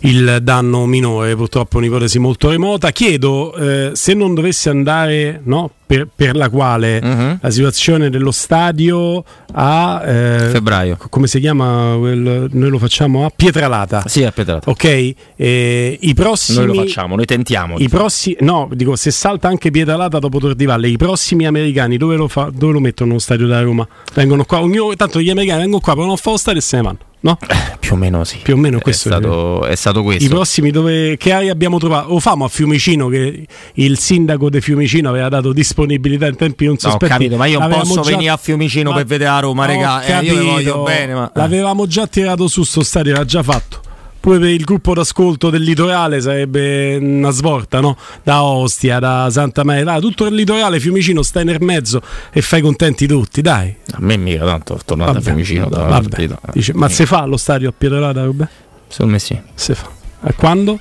il 0.01 0.39
danno 0.41 0.85
minore. 0.85 1.35
Purtroppo 1.35 1.75
è 1.75 1.79
un'ipotesi 1.79 2.19
molto 2.19 2.49
remota. 2.49 2.91
Chiedo 2.91 3.53
eh, 3.55 3.91
se 3.93 4.13
non 4.13 4.33
dovesse 4.33 4.69
andare, 4.69 5.41
no? 5.43 5.69
Per, 5.85 6.07
per 6.15 6.35
la 6.35 6.49
quale 6.49 6.99
Mhm. 7.03 7.39
la 7.41 7.49
situazione 7.51 8.09
dello 8.09 8.31
stadio 8.31 9.23
a 9.51 10.01
eh, 10.03 10.49
Febbraio. 10.49 10.97
come 11.09 11.27
si 11.27 11.39
chiama? 11.39 11.95
quel- 11.99 12.47
noi 12.51 12.69
lo 12.69 12.79
facciamo 12.79 13.25
a 13.25 13.31
Pietralata. 13.35 14.03
Sì, 14.07 14.23
a 14.23 14.31
Pietralata. 14.31 14.71
Ok, 14.71 15.13
eh, 15.35 15.97
i 15.99 16.13
prossimi 16.15 16.65
Noi 16.65 16.67
lo 16.67 16.73
facciamo, 16.83 17.15
noi 17.15 17.25
tentiamo. 17.25 17.77
i 17.77 17.89
prossimi, 17.89 18.37
no, 18.39 18.69
dico 18.73 18.92
se 18.95 19.11
salta 19.11 19.47
anche 19.47 19.71
Pietralata 19.71 20.19
dopo 20.19 20.39
Tordivalle, 20.39 20.87
i 20.87 20.97
prossimi 20.97 21.45
americani 21.45 21.97
dove 21.97 22.15
lo, 22.15 22.27
fa, 22.27 22.49
dove 22.53 22.73
lo 22.73 22.79
mettono 22.79 23.13
lo 23.13 23.19
stadio 23.19 23.47
da 23.47 23.61
Roma? 23.61 23.87
Vengono 24.13 24.43
qua, 24.45 24.61
ognuno, 24.61 24.95
tanto 24.95 25.19
gli 25.19 25.29
americani 25.29 25.61
vengono 25.61 25.81
qua, 25.81 25.93
provano 25.93 26.13
a 26.13 26.17
fare 26.17 26.31
lo 26.31 26.37
stadio 26.37 26.59
e 26.59 26.63
se 26.63 26.75
ne 26.77 26.81
vanno, 26.83 26.97
no? 27.21 27.37
Più 27.79 27.93
o 27.93 27.95
meno 27.95 28.23
sì. 28.23 28.37
Più 28.41 28.53
o 28.53 28.57
meno 28.57 28.77
È 28.77 28.81
questo 28.81 29.09
stato, 29.09 29.65
è 29.65 29.75
stato 29.75 30.03
questo. 30.03 30.23
I 30.23 30.27
prossimi 30.27 30.71
dove 30.71 31.17
che 31.17 31.31
area 31.33 31.51
abbiamo 31.51 31.77
trovato? 31.79 32.09
Lo 32.09 32.19
famo 32.19 32.45
a 32.45 32.47
Fiumicino 32.47 33.07
che 33.09 33.45
il 33.73 33.97
sindaco 33.99 34.49
di 34.49 34.61
Fiumicino 34.61 35.09
aveva 35.09 35.29
dato 35.29 35.51
disponibilità 35.53 36.27
in 36.27 36.35
tempi 36.35 36.65
non 36.65 36.75
No, 36.79 36.87
ho 36.87 36.91
sospetti. 36.91 37.11
capito, 37.11 37.35
ma 37.37 37.45
io 37.45 37.59
non 37.59 37.69
L'avevamo 37.69 37.89
posso 37.93 38.01
già- 38.03 38.11
venire 38.15 38.31
a 38.31 38.37
Fiumicino 38.37 38.89
Ma- 38.91 38.95
per 38.97 39.05
vedere 39.05 39.29
a 39.29 39.39
Roma, 39.39 39.65
regà. 39.65 40.03
Eh, 40.03 40.23
io 40.25 40.43
voglio 40.43 40.83
bene, 40.83 41.13
ma. 41.13 41.31
L'avevamo 41.35 41.85
già 41.87 42.07
tirato 42.07 42.47
su 42.47 42.63
sto 42.63 42.83
stadio, 42.83 43.13
era 43.13 43.25
già 43.25 43.43
fatto. 43.43 43.81
Pure 44.23 44.39
per 44.39 44.51
il 44.51 44.63
gruppo 44.63 44.93
d'ascolto 44.93 45.49
del 45.49 45.63
litorale 45.63 46.21
sarebbe 46.21 46.95
una 46.95 47.31
svolta, 47.31 47.81
no? 47.81 47.97
Da 48.23 48.41
Ostia, 48.41 48.97
da 48.97 49.27
Santa 49.29 49.65
Maria, 49.65 49.99
tutto 49.99 50.25
il 50.27 50.33
litorale 50.33 50.79
Fiumicino 50.79 51.21
stai 51.23 51.43
nel 51.43 51.57
mezzo 51.59 52.01
e 52.31 52.39
fai 52.39 52.61
contenti 52.61 53.05
tutti, 53.05 53.41
dai. 53.41 53.75
A 53.91 53.97
me 53.99 54.15
mica 54.15 54.45
tanto, 54.45 54.79
tornato 54.85 55.17
a 55.17 55.19
Fiumicino 55.19 55.67
da 55.67 55.83
Vabbè, 55.83 56.29
dice, 56.53 56.73
ma 56.73 56.87
se 56.87 57.05
fa 57.05 57.25
lo 57.25 57.35
stadio 57.35 57.67
a 57.67 57.73
Pietrolata, 57.77 58.23
Robè? 58.23 58.47
Secondo 58.87 59.11
me 59.11 59.19
sì. 59.19 59.37
Se 59.55 59.75
fa. 59.75 59.89
A 60.21 60.31
quando? 60.31 60.79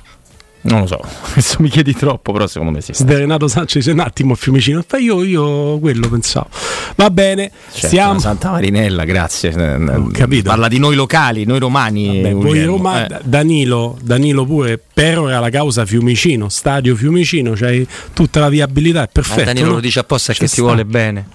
Non 0.65 0.81
lo 0.81 0.87
so, 0.87 0.99
adesso 1.31 1.57
mi 1.59 1.69
chiedi 1.69 1.93
troppo, 1.93 2.31
però 2.31 2.47
secondo 2.47 2.71
me 2.71 2.81
sì. 2.81 2.93
Sderenato 2.93 3.47
Sanchez 3.47 3.75
dice 3.83 3.91
un 3.91 3.99
attimo 3.99 4.33
a 4.33 4.35
Fiumicino. 4.35 4.83
Fa 4.85 4.97
io, 4.97 5.23
io 5.23 5.77
quello 5.79 6.07
pensavo. 6.09 6.47
Va 6.95 7.09
bene, 7.09 7.51
Certo, 7.71 7.87
stiamo. 7.87 8.13
la 8.13 8.19
Santa 8.19 8.51
Marinella, 8.51 9.03
grazie. 9.03 9.49
Ho 9.53 10.09
capito. 10.11 10.49
Parla 10.49 10.67
di 10.69 10.79
noi 10.79 10.95
locali, 10.95 11.43
noi 11.45 11.59
romani. 11.59 12.21
Beh, 12.21 12.31
voi 12.31 12.43
Guglielmo. 12.45 12.75
Roma, 12.77 13.05
Eh. 13.07 13.19
Danilo, 13.23 13.97
Danilo 14.01 14.45
pure 14.45 14.79
perora 14.93 15.39
la 15.39 15.49
causa 15.49 15.85
Fiumicino, 15.85 16.47
stadio 16.49 16.95
Fiumicino, 16.95 17.51
c'hai 17.55 17.85
tutta 18.13 18.39
la 18.39 18.49
viabilità, 18.49 19.03
è 19.03 19.09
perfetto. 19.11 19.41
Eh, 19.41 19.45
Danilo 19.45 19.67
no? 19.67 19.73
lo 19.73 19.79
dice 19.81 19.99
apposta 19.99 20.31
Ci 20.33 20.39
che 20.39 20.47
ti 20.47 20.61
vuole 20.61 20.85
bene. 20.85 21.25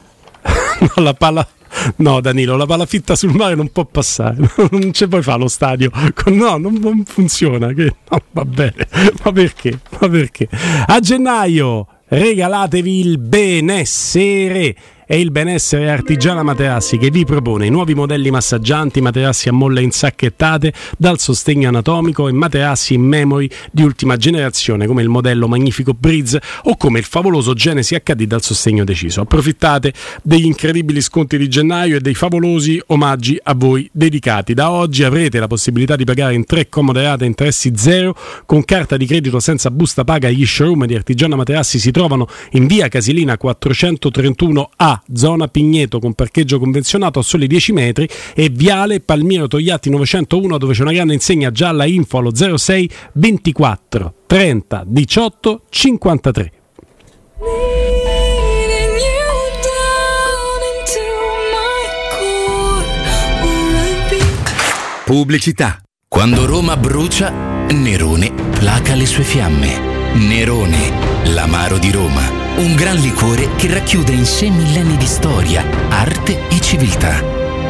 No, 0.80 1.02
la 1.02 1.12
palla. 1.12 1.46
No, 1.96 2.20
Danilo, 2.20 2.56
la 2.56 2.66
palla 2.66 2.86
fitta 2.86 3.14
sul 3.14 3.34
mare 3.34 3.54
non 3.54 3.70
può 3.70 3.84
passare. 3.84 4.36
Non 4.70 4.92
ci 4.92 5.08
puoi 5.08 5.22
fare 5.22 5.38
lo 5.38 5.48
stadio. 5.48 5.90
No, 6.26 6.56
non, 6.56 7.02
funziona. 7.06 7.72
No, 7.72 8.22
va 8.32 8.44
bene. 8.44 8.86
Ma 9.24 9.32
perché? 9.32 9.78
Ma 9.98 10.08
perché? 10.08 10.48
A 10.86 11.00
gennaio 11.00 11.86
regalatevi 12.08 13.00
il 13.00 13.18
benessere. 13.18 14.74
È 15.08 15.14
il 15.14 15.30
benessere 15.30 15.88
Artigiana 15.88 16.42
Materassi 16.42 16.98
che 16.98 17.08
vi 17.08 17.24
propone 17.24 17.70
nuovi 17.70 17.94
modelli 17.94 18.30
massaggianti, 18.30 19.00
materassi 19.00 19.48
a 19.48 19.52
molle 19.52 19.80
insacchettate 19.80 20.70
dal 20.98 21.18
sostegno 21.18 21.66
anatomico 21.66 22.28
e 22.28 22.32
materassi 22.32 22.92
in 22.92 23.04
memory 23.04 23.48
di 23.70 23.84
ultima 23.84 24.18
generazione 24.18 24.86
come 24.86 25.00
il 25.00 25.08
modello 25.08 25.48
Magnifico 25.48 25.94
Breeze 25.94 26.42
o 26.64 26.76
come 26.76 26.98
il 26.98 27.06
favoloso 27.06 27.54
Genesi 27.54 27.98
HD 28.04 28.24
dal 28.24 28.42
sostegno 28.42 28.84
deciso. 28.84 29.22
Approfittate 29.22 29.94
degli 30.22 30.44
incredibili 30.44 31.00
sconti 31.00 31.38
di 31.38 31.48
gennaio 31.48 31.96
e 31.96 32.00
dei 32.00 32.14
favolosi 32.14 32.78
omaggi 32.88 33.40
a 33.44 33.54
voi 33.54 33.88
dedicati. 33.90 34.52
Da 34.52 34.70
oggi 34.70 35.04
avrete 35.04 35.38
la 35.38 35.46
possibilità 35.46 35.96
di 35.96 36.04
pagare 36.04 36.34
in 36.34 36.44
tre 36.44 36.68
a 36.70 37.24
interessi 37.24 37.72
zero 37.76 38.14
con 38.44 38.62
carta 38.62 38.98
di 38.98 39.06
credito 39.06 39.40
senza 39.40 39.70
busta 39.70 40.04
paga. 40.04 40.28
Gli 40.28 40.44
showroom 40.44 40.84
di 40.84 40.94
Artigiana 40.94 41.34
Materassi 41.34 41.78
si 41.78 41.92
trovano 41.92 42.28
in 42.50 42.66
via 42.66 42.88
Casilina 42.88 43.38
431A, 43.42 44.96
zona 45.12 45.48
Pigneto 45.48 45.98
con 45.98 46.14
parcheggio 46.14 46.58
convenzionato 46.58 47.18
a 47.18 47.22
soli 47.22 47.46
10 47.46 47.72
metri 47.72 48.08
e 48.34 48.48
viale 48.48 49.00
Palmiro 49.00 49.46
Togliatti 49.46 49.90
901 49.90 50.58
dove 50.58 50.74
c'è 50.74 50.82
una 50.82 50.92
grande 50.92 51.14
insegna 51.14 51.50
gialla 51.50 51.84
info 51.84 52.18
allo 52.18 52.34
06 52.34 52.90
24 53.12 54.14
30 54.26 54.84
18 54.86 55.62
53. 55.68 56.52
Pubblicità. 65.04 65.80
Quando 66.06 66.44
Roma 66.44 66.76
brucia, 66.76 67.30
Nerone 67.30 68.30
placa 68.30 68.94
le 68.94 69.06
sue 69.06 69.24
fiamme. 69.24 70.12
Nerone, 70.12 71.32
l'amaro 71.32 71.78
di 71.78 71.90
Roma. 71.90 72.37
Un 72.58 72.74
gran 72.74 72.96
liquore 72.96 73.50
che 73.54 73.72
racchiude 73.72 74.10
in 74.10 74.26
sé 74.26 74.50
millenni 74.50 74.96
di 74.96 75.06
storia, 75.06 75.64
arte 75.90 76.48
e 76.48 76.60
civiltà. 76.60 77.22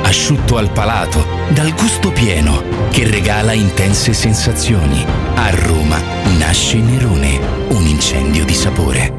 Asciutto 0.02 0.56
al 0.56 0.70
palato, 0.70 1.26
dal 1.50 1.74
gusto 1.74 2.10
pieno, 2.10 2.62
che 2.90 3.06
regala 3.06 3.52
intense 3.52 4.14
sensazioni. 4.14 5.04
A 5.34 5.50
Roma 5.50 6.00
nasce 6.38 6.78
Nerone, 6.78 7.38
un 7.68 7.86
incendio 7.86 8.46
di 8.46 8.54
sapore. 8.54 9.12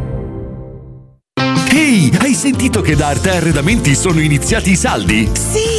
Ehi, 1.72 2.17
hai 2.19 2.33
sentito 2.33 2.81
che 2.81 2.95
da 2.95 3.09
Arte 3.09 3.30
Arredamenti 3.30 3.93
sono 3.93 4.22
iniziati 4.22 4.72
i 4.72 4.75
saldi? 4.75 5.30
Sì, 5.33 5.78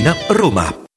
Tiburtina, 0.01 0.15
Roma. 0.29 0.90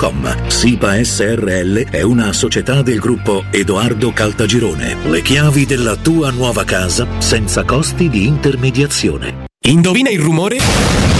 www.kcalt.com. 0.00 0.48
SIPA 0.48 1.04
SRL 1.04 1.90
è 1.90 2.02
una 2.02 2.32
società 2.32 2.80
del 2.82 2.98
gruppo 2.98 3.44
Edoardo 3.50 4.12
Caltagirone. 4.12 4.96
Le 5.04 5.20
chiavi 5.20 5.66
della 5.66 5.96
tua 5.96 6.30
nuova 6.30 6.64
casa 6.64 7.06
senza 7.20 7.64
costi 7.64 8.08
di 8.08 8.26
intermediazione. 8.26 9.44
Indovina 9.66 10.08
il 10.08 10.20
rumore? 10.20 11.19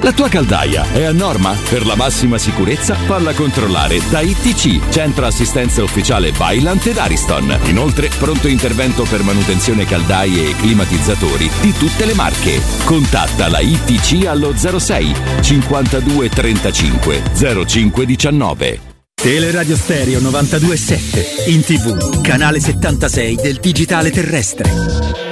La 0.00 0.12
tua 0.12 0.28
caldaia 0.28 0.90
è 0.92 1.02
a 1.02 1.12
norma? 1.12 1.54
Per 1.68 1.84
la 1.84 1.94
massima 1.94 2.38
sicurezza 2.38 2.94
falla 2.94 3.34
controllare 3.34 4.00
da 4.08 4.20
ITC, 4.20 4.88
centro 4.88 5.26
assistenza 5.26 5.82
ufficiale 5.82 6.32
Bailant 6.32 6.86
ed 6.86 6.96
Ariston. 6.96 7.58
Inoltre 7.64 8.08
pronto 8.18 8.48
intervento 8.48 9.02
per 9.04 9.22
manutenzione 9.22 9.84
caldaie 9.84 10.48
e 10.48 10.56
climatizzatori 10.56 11.50
di 11.60 11.72
tutte 11.72 12.06
le 12.06 12.14
marche. 12.14 12.58
Contatta 12.84 13.48
la 13.48 13.60
ITC 13.60 14.24
allo 14.26 14.54
06 14.56 15.14
52 15.42 16.28
35 16.30 17.22
05 17.66 18.06
19. 18.06 18.80
Teleradio 19.14 19.76
Stereo 19.76 20.20
927 20.20 21.50
in 21.50 21.60
tv, 21.62 22.22
canale 22.22 22.60
76 22.60 23.34
del 23.34 23.58
digitale 23.60 24.10
terrestre. 24.10 25.27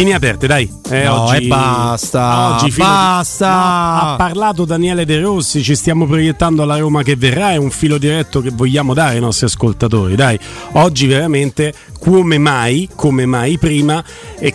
Linee 0.00 0.14
aperte, 0.14 0.46
dai. 0.46 0.66
Eh, 0.88 1.04
No, 1.04 1.24
oggi, 1.24 1.44
e 1.44 1.46
basta, 1.46 2.54
Oggi 2.56 2.70
basta. 2.74 3.48
No, 3.48 4.12
ha 4.12 4.14
parlato 4.16 4.64
Daniele 4.64 5.04
De 5.04 5.20
Rossi, 5.20 5.62
ci 5.62 5.76
stiamo 5.76 6.06
proiettando 6.06 6.62
alla 6.62 6.78
Roma 6.78 7.02
che 7.02 7.16
verrà, 7.16 7.52
è 7.52 7.56
un 7.56 7.70
filo 7.70 7.98
diretto 7.98 8.40
che 8.40 8.48
vogliamo 8.50 8.94
dare 8.94 9.16
ai 9.16 9.20
nostri 9.20 9.44
ascoltatori. 9.44 10.14
Dai, 10.14 10.38
oggi 10.72 11.06
veramente 11.06 11.74
come 12.00 12.38
mai, 12.38 12.88
come 12.96 13.26
mai 13.26 13.58
prima 13.58 14.02
e 14.38 14.54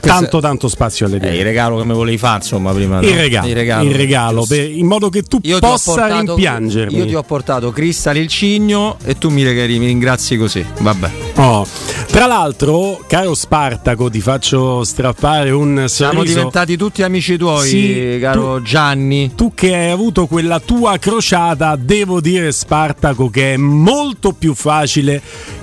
tanto 0.00 0.40
tanto 0.40 0.68
spazio 0.68 1.06
alle 1.06 1.14
Eh, 1.16 1.18
idee. 1.18 1.36
il 1.38 1.44
regalo 1.44 1.78
che 1.78 1.84
mi 1.84 1.94
volevi 1.94 2.18
fare, 2.18 2.36
insomma, 2.36 2.72
prima. 2.72 3.00
il 3.00 3.08
no? 3.08 3.14
regalo, 3.16 3.48
il 3.48 3.94
regalo, 3.94 4.44
per- 4.46 4.70
in 4.70 4.86
modo 4.86 5.08
che 5.08 5.22
tu 5.22 5.38
Io 5.42 5.58
possa 5.58 5.92
portato- 5.94 6.34
rimpiangermi. 6.34 6.96
Io 6.98 7.06
ti 7.06 7.14
ho 7.14 7.22
portato 7.22 7.70
Crystal 7.72 8.16
il 8.16 8.28
cigno 8.28 8.96
e 9.04 9.16
tu 9.16 9.30
mi, 9.30 9.42
regali- 9.42 9.78
mi 9.78 9.86
ringrazi 9.86 10.36
così. 10.36 10.64
Vabbè. 10.80 11.10
Oh. 11.36 11.66
Tra 12.10 12.26
l'altro, 12.26 13.02
caro 13.06 13.34
Spartaco, 13.34 14.10
ti 14.10 14.20
faccio 14.20 14.84
strappare 14.84 15.50
un 15.50 15.84
Siamo 15.88 16.12
sorriso. 16.16 16.34
diventati 16.34 16.76
tutti 16.76 17.02
amici 17.02 17.38
tuoi, 17.38 17.68
Sì, 17.68 18.18
caro 18.20 18.60
Gianni. 18.60 19.32
Tu 19.34 19.52
che 19.54 19.74
hai 19.74 19.90
avuto 19.90 20.26
quella 20.26 20.60
tua 20.60 20.98
crociata, 20.98 21.74
devo 21.76 22.20
dire 22.20 22.52
Spartaco 22.52 23.30
che 23.30 23.54
è 23.54 23.56
molto 23.56 24.32
più 24.32 24.52
facile 24.54 25.22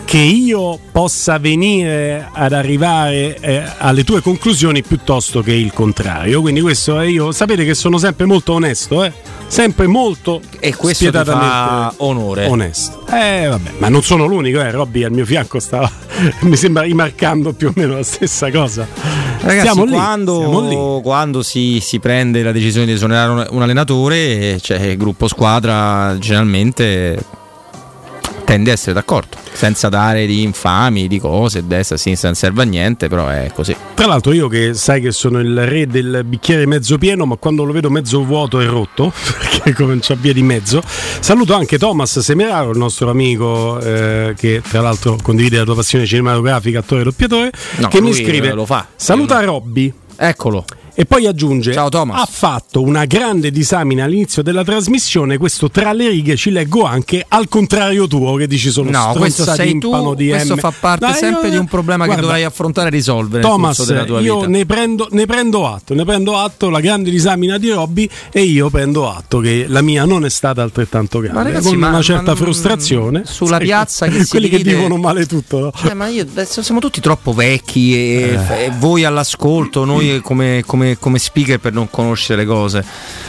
che 0.09 0.17
io 0.17 0.79
possa 0.91 1.37
venire 1.37 2.27
ad 2.31 2.51
arrivare 2.51 3.37
eh, 3.39 3.63
alle 3.77 4.03
tue 4.03 4.21
conclusioni 4.21 4.81
piuttosto 4.81 5.43
che 5.43 5.53
il 5.53 5.71
contrario. 5.71 6.41
Quindi 6.41 6.61
questo 6.61 6.99
è 6.99 7.05
io, 7.05 7.31
sapete 7.31 7.63
che 7.63 7.75
sono 7.75 7.99
sempre 7.99 8.25
molto 8.25 8.53
onesto, 8.53 9.03
eh? 9.03 9.13
Sempre 9.45 9.85
molto 9.85 10.41
E 10.59 10.75
questo 10.75 11.11
ti 11.11 11.17
fa 11.23 11.93
onore. 11.97 12.47
onesto. 12.47 13.05
Eh 13.07 13.45
vabbè, 13.49 13.73
ma 13.77 13.89
non 13.89 14.01
sono 14.01 14.25
l'unico, 14.25 14.59
eh, 14.59 14.71
Robby 14.71 15.03
al 15.03 15.11
mio 15.11 15.25
fianco 15.25 15.59
stava 15.59 15.91
mi 16.41 16.55
sembra 16.55 16.81
rimarcando 16.81 17.53
più 17.53 17.67
o 17.67 17.73
meno 17.75 17.93
la 17.93 18.03
stessa 18.03 18.49
cosa. 18.49 18.87
Ragazzi, 19.41 19.61
siamo 19.61 19.83
lì, 19.83 19.91
quando, 19.91 20.39
siamo 20.39 20.69
lì. 20.95 21.01
quando 21.03 21.43
si, 21.43 21.79
si 21.81 21.99
prende 21.99 22.41
la 22.41 22.51
decisione 22.51 22.87
di 22.87 22.93
esonerare 22.93 23.29
un, 23.29 23.47
un 23.51 23.61
allenatore, 23.61 24.59
cioè, 24.59 24.79
il 24.79 24.97
gruppo 24.97 25.27
squadra 25.27 26.17
generalmente 26.17 27.37
tende 28.49 28.71
a 28.71 28.73
essere 28.73 28.93
d'accordo, 28.93 29.37
senza 29.51 29.89
dare 29.89 30.25
di 30.25 30.41
infami, 30.41 31.07
di 31.07 31.19
cose, 31.19 31.67
destra, 31.67 31.97
sinistra, 31.97 32.29
non 32.29 32.35
serve 32.35 32.63
a 32.63 32.65
niente, 32.65 33.07
però 33.07 33.27
è 33.27 33.51
così. 33.53 33.75
Tra 33.93 34.07
l'altro 34.07 34.33
io 34.33 34.47
che 34.47 34.73
sai 34.73 35.01
che 35.01 35.11
sono 35.11 35.39
il 35.39 35.67
re 35.67 35.85
del 35.85 36.23
bicchiere 36.25 36.65
mezzo 36.65 36.97
pieno, 36.97 37.27
ma 37.27 37.35
quando 37.35 37.63
lo 37.63 37.71
vedo 37.71 37.91
mezzo 37.91 38.25
vuoto 38.25 38.59
è 38.59 38.65
rotto, 38.65 39.13
perché 39.37 39.73
comincia 39.73 40.15
via 40.15 40.33
di 40.33 40.41
mezzo. 40.41 40.81
Saluto 40.83 41.53
anche 41.53 41.77
Thomas 41.77 42.17
Semeraro, 42.17 42.71
il 42.71 42.79
nostro 42.79 43.11
amico 43.11 43.79
eh, 43.81 44.33
che 44.35 44.63
tra 44.67 44.81
l'altro 44.81 45.19
condivide 45.21 45.57
la 45.57 45.63
tua 45.65 45.75
passione 45.75 46.07
cinematografica, 46.07 46.79
attore 46.79 47.01
e 47.01 47.03
doppiatore, 47.03 47.51
No, 47.75 47.87
che 47.87 48.01
mi 48.01 48.13
scrive 48.13 48.47
eh, 48.47 48.53
lo 48.53 48.65
fa. 48.65 48.87
Saluta 48.95 49.39
Robby. 49.43 49.93
Eccolo. 50.15 50.65
E 50.93 51.05
poi 51.05 51.25
aggiunge: 51.27 51.73
Ha 51.75 52.27
fatto 52.29 52.81
una 52.81 53.05
grande 53.05 53.51
disamina 53.51 54.03
all'inizio 54.05 54.41
della 54.41 54.63
trasmissione. 54.63 55.37
Questo 55.37 55.69
tra 55.69 55.93
le 55.93 56.09
righe 56.09 56.35
ci 56.35 56.51
leggo 56.51 56.83
anche 56.83 57.23
al 57.27 57.47
contrario 57.47 58.07
tuo, 58.07 58.35
che 58.35 58.47
dici 58.47 58.69
sono 58.71 58.89
No, 58.89 59.13
questo 59.17 59.43
sei 59.43 59.77
tu, 59.77 60.13
di 60.15 60.29
questo 60.29 60.55
M. 60.55 60.57
fa 60.59 60.73
parte 60.77 61.05
io- 61.07 61.13
sempre 61.13 61.49
di 61.49 61.57
un 61.57 61.65
problema 61.67 62.05
guarda, 62.05 62.15
che 62.21 62.27
dovrai 62.27 62.43
affrontare 62.43 62.87
e 62.87 62.91
risolvere 62.91 63.41
Thomas, 63.41 63.77
io 64.21 64.45
ne 64.45 64.65
prendo, 64.65 65.07
ne 65.11 65.25
prendo 65.25 65.67
atto, 65.67 65.93
ne 65.93 66.03
prendo 66.05 66.37
atto 66.37 66.69
la 66.69 66.79
grande 66.79 67.09
disamina 67.09 67.57
di 67.57 67.69
Robby 67.71 68.09
e 68.31 68.41
io 68.41 68.69
prendo 68.69 69.09
atto 69.09 69.39
che 69.39 69.65
la 69.67 69.81
mia 69.81 70.05
non 70.05 70.25
è 70.25 70.29
stata 70.29 70.61
altrettanto 70.61 71.19
grande, 71.19 71.43
ragazzi, 71.43 71.69
con 71.69 71.77
ma- 71.77 71.89
una 71.89 72.01
certa 72.01 72.31
ma 72.31 72.35
frustrazione. 72.35 73.21
sulla 73.25 73.57
Sai, 73.57 73.65
piazza 73.65 74.07
che 74.07 74.25
quelli 74.27 74.49
che 74.49 74.57
divide- 74.57 74.75
dicono 74.77 74.97
male 74.97 75.25
tutto. 75.25 75.59
no? 75.59 75.71
Cioè, 75.75 75.93
ma 75.93 76.07
io 76.07 76.23
adesso 76.23 76.61
siamo 76.61 76.79
tutti 76.79 76.99
troppo 77.01 77.33
vecchi 77.33 77.93
e, 77.95 78.37
Eh. 78.49 78.63
e 78.65 78.71
voi 78.77 79.03
all'ascolto, 79.05 79.85
noi 79.85 80.19
come, 80.21 80.63
come- 80.65 80.88
come 80.97 81.19
speaker 81.19 81.59
per 81.59 81.73
non 81.73 81.89
conoscere 81.89 82.41
le 82.41 82.47
cose. 82.47 82.83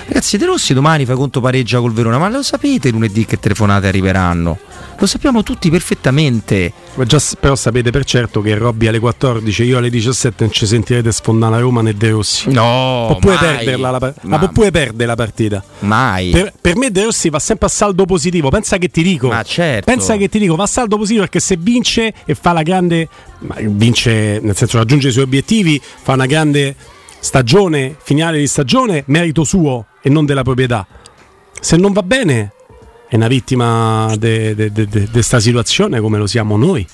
Ragazzi, 0.06 0.38
De 0.38 0.46
Rossi 0.46 0.72
domani 0.72 1.04
fa 1.04 1.14
conto 1.14 1.40
pareggia 1.40 1.80
col 1.80 1.92
Verona, 1.92 2.18
ma 2.18 2.28
lo 2.28 2.42
sapete 2.42 2.90
lunedì 2.90 3.26
che 3.26 3.38
telefonate 3.38 3.88
arriveranno? 3.88 4.58
Lo 5.00 5.06
sappiamo 5.06 5.42
tutti 5.42 5.70
perfettamente. 5.70 6.70
Già, 7.06 7.18
però 7.40 7.56
sapete 7.56 7.90
per 7.90 8.04
certo 8.04 8.42
che 8.42 8.54
Robby 8.54 8.86
alle 8.86 8.98
14, 8.98 9.62
io 9.64 9.78
alle 9.78 9.88
17 9.88 10.44
non 10.44 10.52
ci 10.52 10.66
sentirete 10.66 11.10
sfondare 11.10 11.54
la 11.54 11.60
Roma 11.60 11.80
né 11.80 11.94
De 11.94 12.10
Rossi. 12.10 12.50
No, 12.50 13.06
può 13.08 13.16
pure 13.18 13.36
perderla 13.38 13.90
la, 13.92 13.98
par- 13.98 14.14
Ma- 14.20 14.38
può 14.38 14.50
pure 14.50 14.70
perdere 14.70 15.06
la 15.06 15.14
partita. 15.14 15.64
Mai. 15.78 16.28
Per, 16.28 16.52
per 16.60 16.76
me 16.76 16.90
De 16.90 17.04
Rossi 17.04 17.30
va 17.30 17.38
sempre 17.38 17.68
a 17.68 17.70
saldo 17.70 18.04
positivo. 18.04 18.50
Pensa 18.50 18.76
che 18.76 18.88
ti 18.88 19.02
dico. 19.02 19.28
Ma 19.28 19.42
certo. 19.42 19.90
Pensa 19.90 20.18
che 20.18 20.28
ti 20.28 20.38
dico, 20.38 20.54
va 20.54 20.64
a 20.64 20.66
saldo 20.66 20.98
positivo 20.98 21.22
perché 21.22 21.40
se 21.40 21.56
vince 21.56 22.12
e 22.26 22.34
fa 22.34 22.52
la 22.52 22.62
grande. 22.62 23.08
vince, 23.38 24.38
nel 24.42 24.54
senso 24.54 24.76
raggiunge 24.76 25.08
i 25.08 25.12
suoi 25.12 25.24
obiettivi, 25.24 25.80
fa 25.80 26.12
una 26.12 26.26
grande 26.26 26.76
stagione, 27.20 27.96
finale 28.00 28.38
di 28.38 28.46
stagione, 28.46 29.04
merito 29.06 29.44
suo 29.44 29.86
e 30.02 30.08
non 30.08 30.24
della 30.24 30.42
proprietà. 30.42 30.86
Se 31.60 31.76
non 31.76 31.92
va 31.92 32.02
bene, 32.02 32.52
è 33.08 33.16
una 33.16 33.28
vittima 33.28 34.14
di 34.16 35.08
questa 35.10 35.40
situazione 35.40 36.00
come 36.00 36.18
lo 36.18 36.26
siamo 36.26 36.56
noi. 36.56 36.86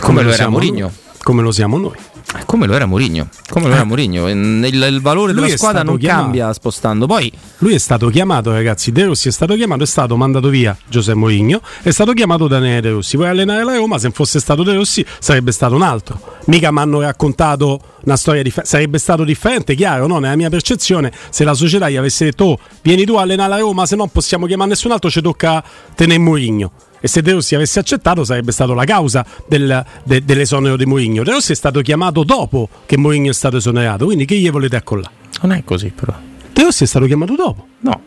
Come 0.00 0.22
lo 0.22 0.28
era 0.28 0.36
siamo 0.36 0.52
Mourinho. 0.52 0.92
Come 1.22 1.42
lo 1.42 1.52
siamo 1.52 1.78
noi. 1.78 1.96
Come 2.44 2.66
lo 2.66 2.74
era 2.74 2.84
Mourinho. 2.86 3.28
Come 3.48 3.68
lo 3.68 3.74
era 3.74 3.84
Mourinho. 3.84 4.28
Il, 4.28 4.64
il 4.64 5.00
valore 5.00 5.32
Lui 5.32 5.44
della 5.44 5.56
squadra 5.56 5.82
non 5.82 5.96
chiamato. 5.96 6.22
cambia 6.24 6.52
spostando. 6.52 7.06
Poi 7.06 7.32
Lui 7.58 7.74
è 7.74 7.78
stato 7.78 8.08
chiamato, 8.10 8.52
ragazzi. 8.52 8.92
De 8.92 9.04
Rossi 9.04 9.28
è 9.28 9.30
stato 9.30 9.54
chiamato, 9.54 9.82
è 9.82 9.86
stato 9.86 10.16
mandato 10.16 10.48
via 10.48 10.76
Giuseppe 10.88 11.18
Mourinho, 11.18 11.60
è 11.82 11.90
stato 11.90 12.12
chiamato 12.12 12.46
Daniele 12.46 12.80
De 12.82 12.90
Rossi. 12.90 13.16
Vuoi 13.16 13.28
allenare 13.30 13.64
la 13.64 13.76
Roma? 13.76 13.96
Se 13.96 14.04
non 14.04 14.12
fosse 14.12 14.40
stato 14.40 14.62
De 14.62 14.74
Rossi, 14.74 15.04
sarebbe 15.18 15.52
stato 15.52 15.74
un 15.74 15.82
altro. 15.82 16.36
Mica 16.46 16.70
mi 16.70 16.78
hanno 16.80 17.00
raccontato 17.00 17.80
una 18.04 18.16
storia 18.16 18.42
differente. 18.42 18.70
Sarebbe 18.70 18.98
stato 18.98 19.24
differente, 19.24 19.74
chiaro, 19.74 20.06
no? 20.06 20.18
Nella 20.18 20.36
mia 20.36 20.50
percezione, 20.50 21.12
se 21.30 21.44
la 21.44 21.54
società 21.54 21.88
gli 21.88 21.96
avesse 21.96 22.26
detto: 22.26 22.44
"Oh, 22.44 22.58
vieni 22.82 23.04
tu 23.04 23.14
a 23.14 23.22
allenare 23.22 23.50
la 23.50 23.58
Roma, 23.58 23.86
se 23.86 23.96
no 23.96 24.06
possiamo 24.06 24.46
chiamare 24.46 24.70
nessun 24.70 24.92
altro, 24.92 25.10
ci 25.10 25.22
tocca 25.22 25.62
tenere 25.94 26.18
Mourinho. 26.18 26.72
E 27.00 27.08
se 27.08 27.22
De 27.22 27.32
Rossi 27.32 27.54
avesse 27.54 27.78
accettato 27.78 28.24
sarebbe 28.24 28.52
stata 28.52 28.74
la 28.74 28.84
causa 28.84 29.24
del- 29.46 29.84
de- 30.04 30.24
dell'esonero 30.24 30.76
di 30.76 30.84
Mourinho. 30.86 31.22
De 31.22 31.30
Rossi 31.32 31.52
è 31.52 31.54
stato 31.54 31.80
chiamato 31.80 32.24
dopo 32.24 32.68
che 32.86 32.96
Mourinho 32.96 33.30
è 33.30 33.34
stato 33.34 33.56
esonerato, 33.58 34.04
quindi 34.06 34.24
che 34.24 34.36
gli 34.36 34.50
volete 34.50 34.76
accollare? 34.76 35.14
non 35.42 35.52
è 35.52 35.62
così, 35.64 35.92
però. 35.94 36.12
De 36.52 36.62
Rossi 36.62 36.82
è 36.84 36.86
stato 36.86 37.06
chiamato 37.06 37.34
dopo? 37.36 37.66
No. 37.80 38.00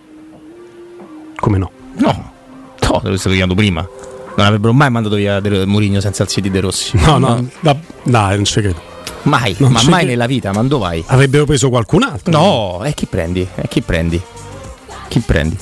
Come 1.38 1.58
no? 1.58 1.72
No, 1.96 2.32
no, 2.82 3.02
lo 3.04 3.16
stato 3.18 3.30
chiamando 3.36 3.56
prima. 3.56 3.88
Non 4.36 4.46
avrebbero 4.46 4.74
mai 4.74 4.90
mandato 4.90 5.16
via 5.16 5.42
Mourinho 5.66 6.00
senza 6.02 6.24
il 6.24 6.30
CD 6.30 6.50
De 6.50 6.60
Rossi. 6.60 6.98
No, 6.98 7.18
no, 7.18 7.48
da- 7.62 7.78
dai, 8.04 8.36
non 8.36 8.46
ci 8.46 8.60
credo. 8.62 8.90
Mai, 9.24 9.56
Non 9.60 9.72
ma 9.72 9.82
mai 9.84 9.92
credo. 9.94 10.06
nella 10.08 10.26
vita, 10.26 10.52
ma 10.52 10.64
dove 10.64 10.84
vai? 10.84 11.04
Avrebbero 11.08 11.46
preso 11.46 11.70
qualcun 11.70 12.04
altro. 12.04 12.32
No, 12.32 12.84
e 12.84 12.94
chi 12.94 13.06
prendi? 13.06 13.48
E 13.56 13.68
chi 13.68 13.82
prendi? 13.82 14.20
Chi 15.08 15.20
prendi? 15.20 15.58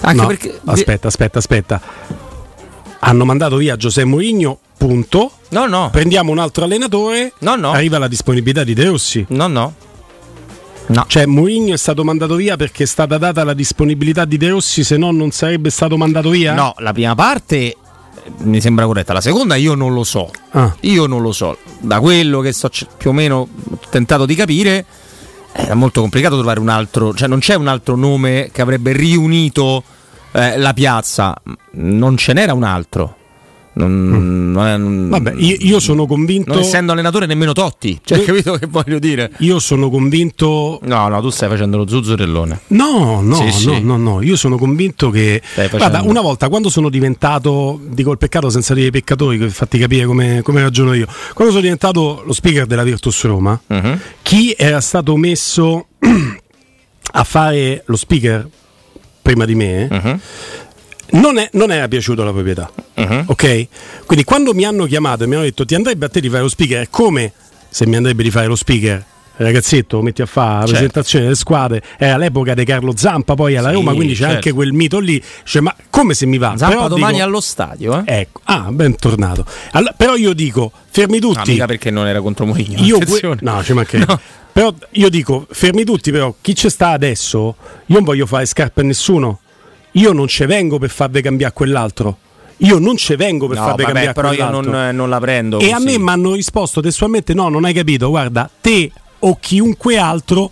Anche 0.00 0.20
No, 0.20 0.26
perché 0.26 0.60
Aspetta, 0.64 1.08
aspetta, 1.08 1.38
aspetta. 1.38 1.80
Hanno 3.00 3.24
mandato 3.24 3.56
via 3.56 3.76
Giuseppe 3.76 4.06
Mourinho, 4.06 4.58
punto. 4.76 5.32
No, 5.50 5.66
no. 5.66 5.90
Prendiamo 5.90 6.30
un 6.30 6.38
altro 6.38 6.64
allenatore. 6.64 7.32
No, 7.38 7.56
no. 7.56 7.72
Arriva 7.72 7.98
la 7.98 8.08
disponibilità 8.08 8.64
di 8.64 8.74
De 8.74 8.84
Rossi. 8.84 9.24
No, 9.28 9.46
no. 9.46 9.74
Cioè, 11.06 11.26
Mourinho 11.26 11.74
è 11.74 11.78
stato 11.78 12.04
mandato 12.04 12.34
via 12.34 12.56
perché 12.56 12.82
è 12.82 12.86
stata 12.86 13.16
data 13.18 13.44
la 13.44 13.54
disponibilità 13.54 14.24
di 14.24 14.36
De 14.36 14.48
Rossi, 14.50 14.84
se 14.84 14.96
no 14.96 15.10
non 15.10 15.30
sarebbe 15.30 15.70
stato 15.70 15.96
mandato 15.96 16.30
via? 16.30 16.52
No, 16.52 16.74
la 16.78 16.92
prima 16.92 17.14
parte 17.14 17.56
eh, 17.56 17.76
mi 18.38 18.60
sembra 18.60 18.84
corretta, 18.84 19.12
la 19.12 19.20
seconda 19.20 19.54
io 19.56 19.74
non 19.74 19.94
lo 19.94 20.04
so. 20.04 20.30
Ah. 20.50 20.74
Io 20.80 21.06
non 21.06 21.22
lo 21.22 21.32
so. 21.32 21.56
Da 21.80 22.00
quello 22.00 22.40
che 22.40 22.52
sto 22.52 22.70
più 22.96 23.10
o 23.10 23.12
meno 23.12 23.48
tentato 23.90 24.26
di 24.26 24.34
capire, 24.34 24.84
era 25.52 25.74
molto 25.74 26.00
complicato 26.00 26.36
trovare 26.36 26.60
un 26.60 26.68
altro, 26.68 27.14
cioè 27.14 27.28
non 27.28 27.38
c'è 27.38 27.54
un 27.54 27.68
altro 27.68 27.96
nome 27.96 28.50
che 28.52 28.62
avrebbe 28.62 28.92
riunito 28.92 29.82
eh, 30.32 30.56
la 30.58 30.72
piazza, 30.72 31.34
non 31.72 32.16
ce 32.16 32.32
n'era 32.32 32.54
un 32.54 32.64
altro. 32.64 33.16
Non, 33.74 34.50
non 34.52 34.66
è- 34.66 34.76
Mm. 34.76 35.08
Vabbè, 35.10 35.32
io, 35.36 35.56
io 35.60 35.80
sono 35.80 36.06
convinto. 36.06 36.52
non 36.52 36.62
essendo 36.62 36.92
allenatore 36.92 37.24
nemmeno 37.26 37.52
Totti, 37.52 37.98
cioè, 38.04 38.22
capito 38.22 38.54
che 38.58 38.66
voglio 38.66 38.98
dire? 38.98 39.30
Io 39.38 39.58
sono 39.60 39.88
convinto. 39.88 40.78
No, 40.82 41.08
no, 41.08 41.20
tu 41.22 41.30
stai 41.30 41.48
facendo 41.48 41.78
lo 41.78 41.86
zuzzurellone. 41.88 42.60
No, 42.68 43.20
no, 43.22 43.34
Sì, 43.34 43.44
no, 43.44 43.50
sì. 43.50 43.80
no, 43.82 43.96
no, 43.96 44.20
io 44.22 44.36
sono 44.36 44.58
convinto 44.58 45.08
che. 45.10 45.40
facendo- 45.42 45.76
Guarda, 45.78 46.02
una 46.02 46.20
volta 46.20 46.48
quando 46.50 46.68
sono 46.68 46.90
diventato, 46.90 47.80
dico 47.88 48.10
il 48.12 48.18
peccato 48.18 48.50
senza 48.50 48.74
dire 48.74 48.88
i 48.88 48.90
peccatori, 48.90 49.38
per 49.38 49.50
farti 49.50 49.78
capire 49.78 50.04
come, 50.04 50.42
come 50.42 50.60
ragiono 50.60 50.92
io, 50.92 51.06
quando 51.32 51.50
sono 51.52 51.62
diventato 51.62 52.22
lo 52.26 52.32
speaker 52.34 52.66
della 52.66 52.82
Virtus 52.82 53.22
Roma, 53.24 53.58
Mhm. 53.66 53.98
chi 54.22 54.54
era 54.56 54.80
stato 54.82 55.16
messo 55.16 55.86
a 57.14 57.24
fare 57.24 57.82
lo 57.86 57.96
speaker 57.96 58.46
prima 59.22 59.44
di 59.44 59.54
me, 59.54 59.88
Mhm. 59.90 60.20
Non, 61.12 61.38
è- 61.38 61.48
non 61.52 61.70
era 61.72 61.88
piaciuto 61.88 62.22
alla 62.22 62.32
proprietà. 62.32 62.70
Ok? 63.26 63.66
Quindi 64.06 64.24
quando 64.24 64.54
mi 64.54 64.64
hanno 64.64 64.86
chiamato 64.86 65.24
e 65.24 65.26
mi 65.26 65.34
hanno 65.34 65.44
detto 65.44 65.64
ti 65.64 65.74
andrebbe 65.74 66.06
a 66.06 66.08
te 66.08 66.20
di 66.20 66.28
fare 66.28 66.42
lo 66.42 66.48
speaker, 66.48 66.82
è 66.82 66.88
come 66.90 67.32
se 67.68 67.86
mi 67.86 67.96
andrebbe 67.96 68.22
di 68.22 68.30
fare 68.30 68.46
lo 68.46 68.56
speaker. 68.56 69.04
Ragazzetto, 69.34 69.96
lo 69.96 70.02
metti 70.02 70.20
a 70.22 70.26
fare 70.26 70.50
la 70.52 70.58
Certo. 70.60 70.72
presentazione 70.72 71.24
delle 71.24 71.36
squadre, 71.36 71.82
era 71.98 72.16
l'epoca 72.18 72.52
di 72.54 72.64
Carlo 72.64 72.92
Zampa, 72.94 73.34
poi 73.34 73.56
alla 73.56 73.68
Sì, 73.70 73.74
Roma, 73.74 73.94
quindi 73.94 74.12
c'è 74.12 74.20
certo. 74.20 74.34
anche 74.34 74.52
quel 74.52 74.72
mito 74.72 74.98
lì. 75.00 75.20
Cioè, 75.44 75.62
ma 75.62 75.74
come 75.90 76.12
se 76.14 76.26
mi 76.26 76.36
va? 76.38 76.54
Zampa 76.56 76.74
Però 76.76 76.88
domani 76.88 77.14
dico- 77.14 77.24
allo 77.24 77.40
stadio, 77.40 77.98
eh? 77.98 78.20
Ecco, 78.20 78.40
ah, 78.44 78.70
bentornato. 78.70 79.44
Allora, 79.72 79.94
però 79.96 80.14
io 80.16 80.34
dico, 80.34 80.70
fermi 80.90 81.18
No, 81.18 81.32
tutti. 81.32 81.52
mica 81.52 81.64
perché 81.64 81.90
non 81.90 82.06
era 82.06 82.20
contro 82.20 82.44
Mourinho. 82.44 82.82
Io 82.84 82.98
que- 82.98 83.36
no, 83.40 83.64
ci 83.64 83.72
mancherebbe. 83.72 84.18
Però 84.52 84.72
io 84.90 85.08
dico, 85.08 85.46
fermi 85.50 85.82
tutti, 85.82 86.10
però 86.12 86.32
chi 86.40 86.54
ci 86.54 86.68
sta 86.68 86.90
adesso, 86.90 87.56
io 87.86 87.94
non 87.94 88.04
voglio 88.04 88.26
fare 88.26 88.44
scarpe 88.44 88.82
a 88.82 88.84
nessuno. 88.84 89.40
Io 89.92 90.12
non 90.12 90.26
ci 90.28 90.44
vengo 90.46 90.78
per 90.78 90.90
farvi 90.90 91.20
cambiare 91.22 91.52
quell'altro. 91.52 92.16
Io 92.58 92.78
non 92.78 92.96
ci 92.96 93.16
vengo 93.16 93.46
per 93.48 93.56
No, 93.58 93.64
farvi 93.64 93.82
vabbè, 93.82 93.92
cambiare 93.94 94.14
però 94.14 94.30
io 94.32 94.36
quell'altro. 94.46 94.70
non, 94.72 94.88
eh, 94.88 94.92
non 94.92 95.08
la 95.08 95.18
prendo. 95.20 95.58
E 95.58 95.70
a 95.70 95.74
così. 95.74 95.84
me 95.86 95.98
mi 95.98 96.08
hanno 96.10 96.34
risposto 96.34 96.80
testualmente: 96.80 97.34
no, 97.34 97.48
non 97.48 97.64
hai 97.64 97.72
capito, 97.72 98.08
guarda, 98.08 98.48
te 98.60 98.90
o 99.20 99.36
chiunque 99.40 99.96
altro, 99.98 100.50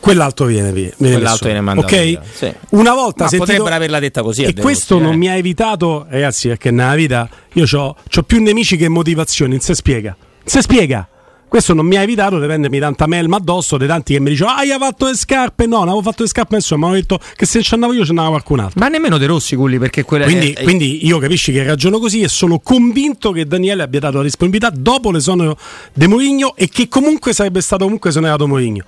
quell'altro 0.00 0.46
viene 0.46 0.72
via. 0.72 0.90
viene 0.98 1.14
Quell'altro 1.16 1.46
viene 1.46 1.60
mandato 1.60 1.94
Ok? 1.94 2.02
via, 2.04 2.22
sì. 2.32 2.52
Una 2.70 2.94
volta 2.94 3.24
Ma 3.24 3.28
sentito- 3.30 3.52
potrebbero 3.52 3.74
averla 3.76 3.98
detta 4.00 4.22
così 4.22 4.44
a 4.44 4.48
E 4.48 4.54
questo 4.54 4.98
non 4.98 5.12
eh. 5.12 5.16
mi 5.16 5.28
ha 5.28 5.36
evitato, 5.36 6.06
ragazzi, 6.08 6.48
perché 6.48 6.70
nella 6.70 6.94
vita 6.94 7.28
io 7.52 7.64
ho 7.78 8.22
più 8.26 8.42
nemici 8.42 8.76
che 8.76 8.88
motivazioni, 8.88 9.52
non 9.52 9.60
si 9.60 9.74
spiega. 9.74 10.16
Non 10.18 10.42
si 10.44 10.60
spiega. 10.60 11.08
Questo 11.54 11.72
non 11.72 11.86
mi 11.86 11.94
ha 11.94 12.02
evitato 12.02 12.40
di 12.40 12.46
prendermi 12.46 12.80
tanta 12.80 13.06
melma 13.06 13.36
addosso, 13.36 13.76
di 13.76 13.86
tanti 13.86 14.14
che 14.14 14.18
mi 14.18 14.30
dicevano, 14.30 14.56
ah, 14.56 14.62
hai 14.62 14.76
fatto 14.76 15.06
le 15.06 15.14
scarpe? 15.14 15.66
No, 15.66 15.76
non 15.76 15.90
avevo 15.90 16.02
fatto 16.02 16.24
le 16.24 16.28
scarpe 16.28 16.56
nessuno, 16.56 16.80
mi 16.80 16.86
hanno 16.86 16.94
detto 16.96 17.20
che 17.36 17.46
se 17.46 17.62
ci 17.62 17.74
andavo 17.74 17.92
io 17.92 18.02
ci 18.02 18.10
andava 18.10 18.30
qualcun 18.30 18.58
altro. 18.58 18.80
Ma 18.80 18.88
nemmeno 18.88 19.18
De 19.18 19.26
Rossi, 19.26 19.54
Culli, 19.54 19.78
perché 19.78 20.02
quella 20.02 20.24
Quindi, 20.24 20.50
è- 20.50 20.64
quindi 20.64 21.06
io 21.06 21.18
capisci 21.18 21.52
che 21.52 21.62
ragiono 21.62 22.00
così 22.00 22.22
e 22.22 22.28
sono 22.28 22.58
convinto 22.58 23.30
che 23.30 23.46
Daniele 23.46 23.84
abbia 23.84 24.00
dato 24.00 24.16
la 24.16 24.24
disponibilità 24.24 24.72
dopo 24.74 25.12
l'esonero 25.12 25.56
di 25.92 26.08
Mourinho 26.08 26.56
e 26.56 26.68
che 26.68 26.88
comunque 26.88 27.32
sarebbe 27.32 27.60
stato 27.60 27.84
comunque 27.84 28.10
esonerato 28.10 28.48
Mourinho. 28.48 28.82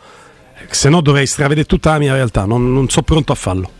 Se 0.68 0.88
no 0.88 1.00
dovrei 1.02 1.28
stravedere 1.28 1.66
tutta 1.66 1.92
la 1.92 1.98
mia 1.98 2.14
realtà, 2.14 2.46
non, 2.46 2.72
non 2.72 2.88
sono 2.88 3.04
pronto 3.04 3.30
a 3.30 3.36
farlo. 3.36 3.70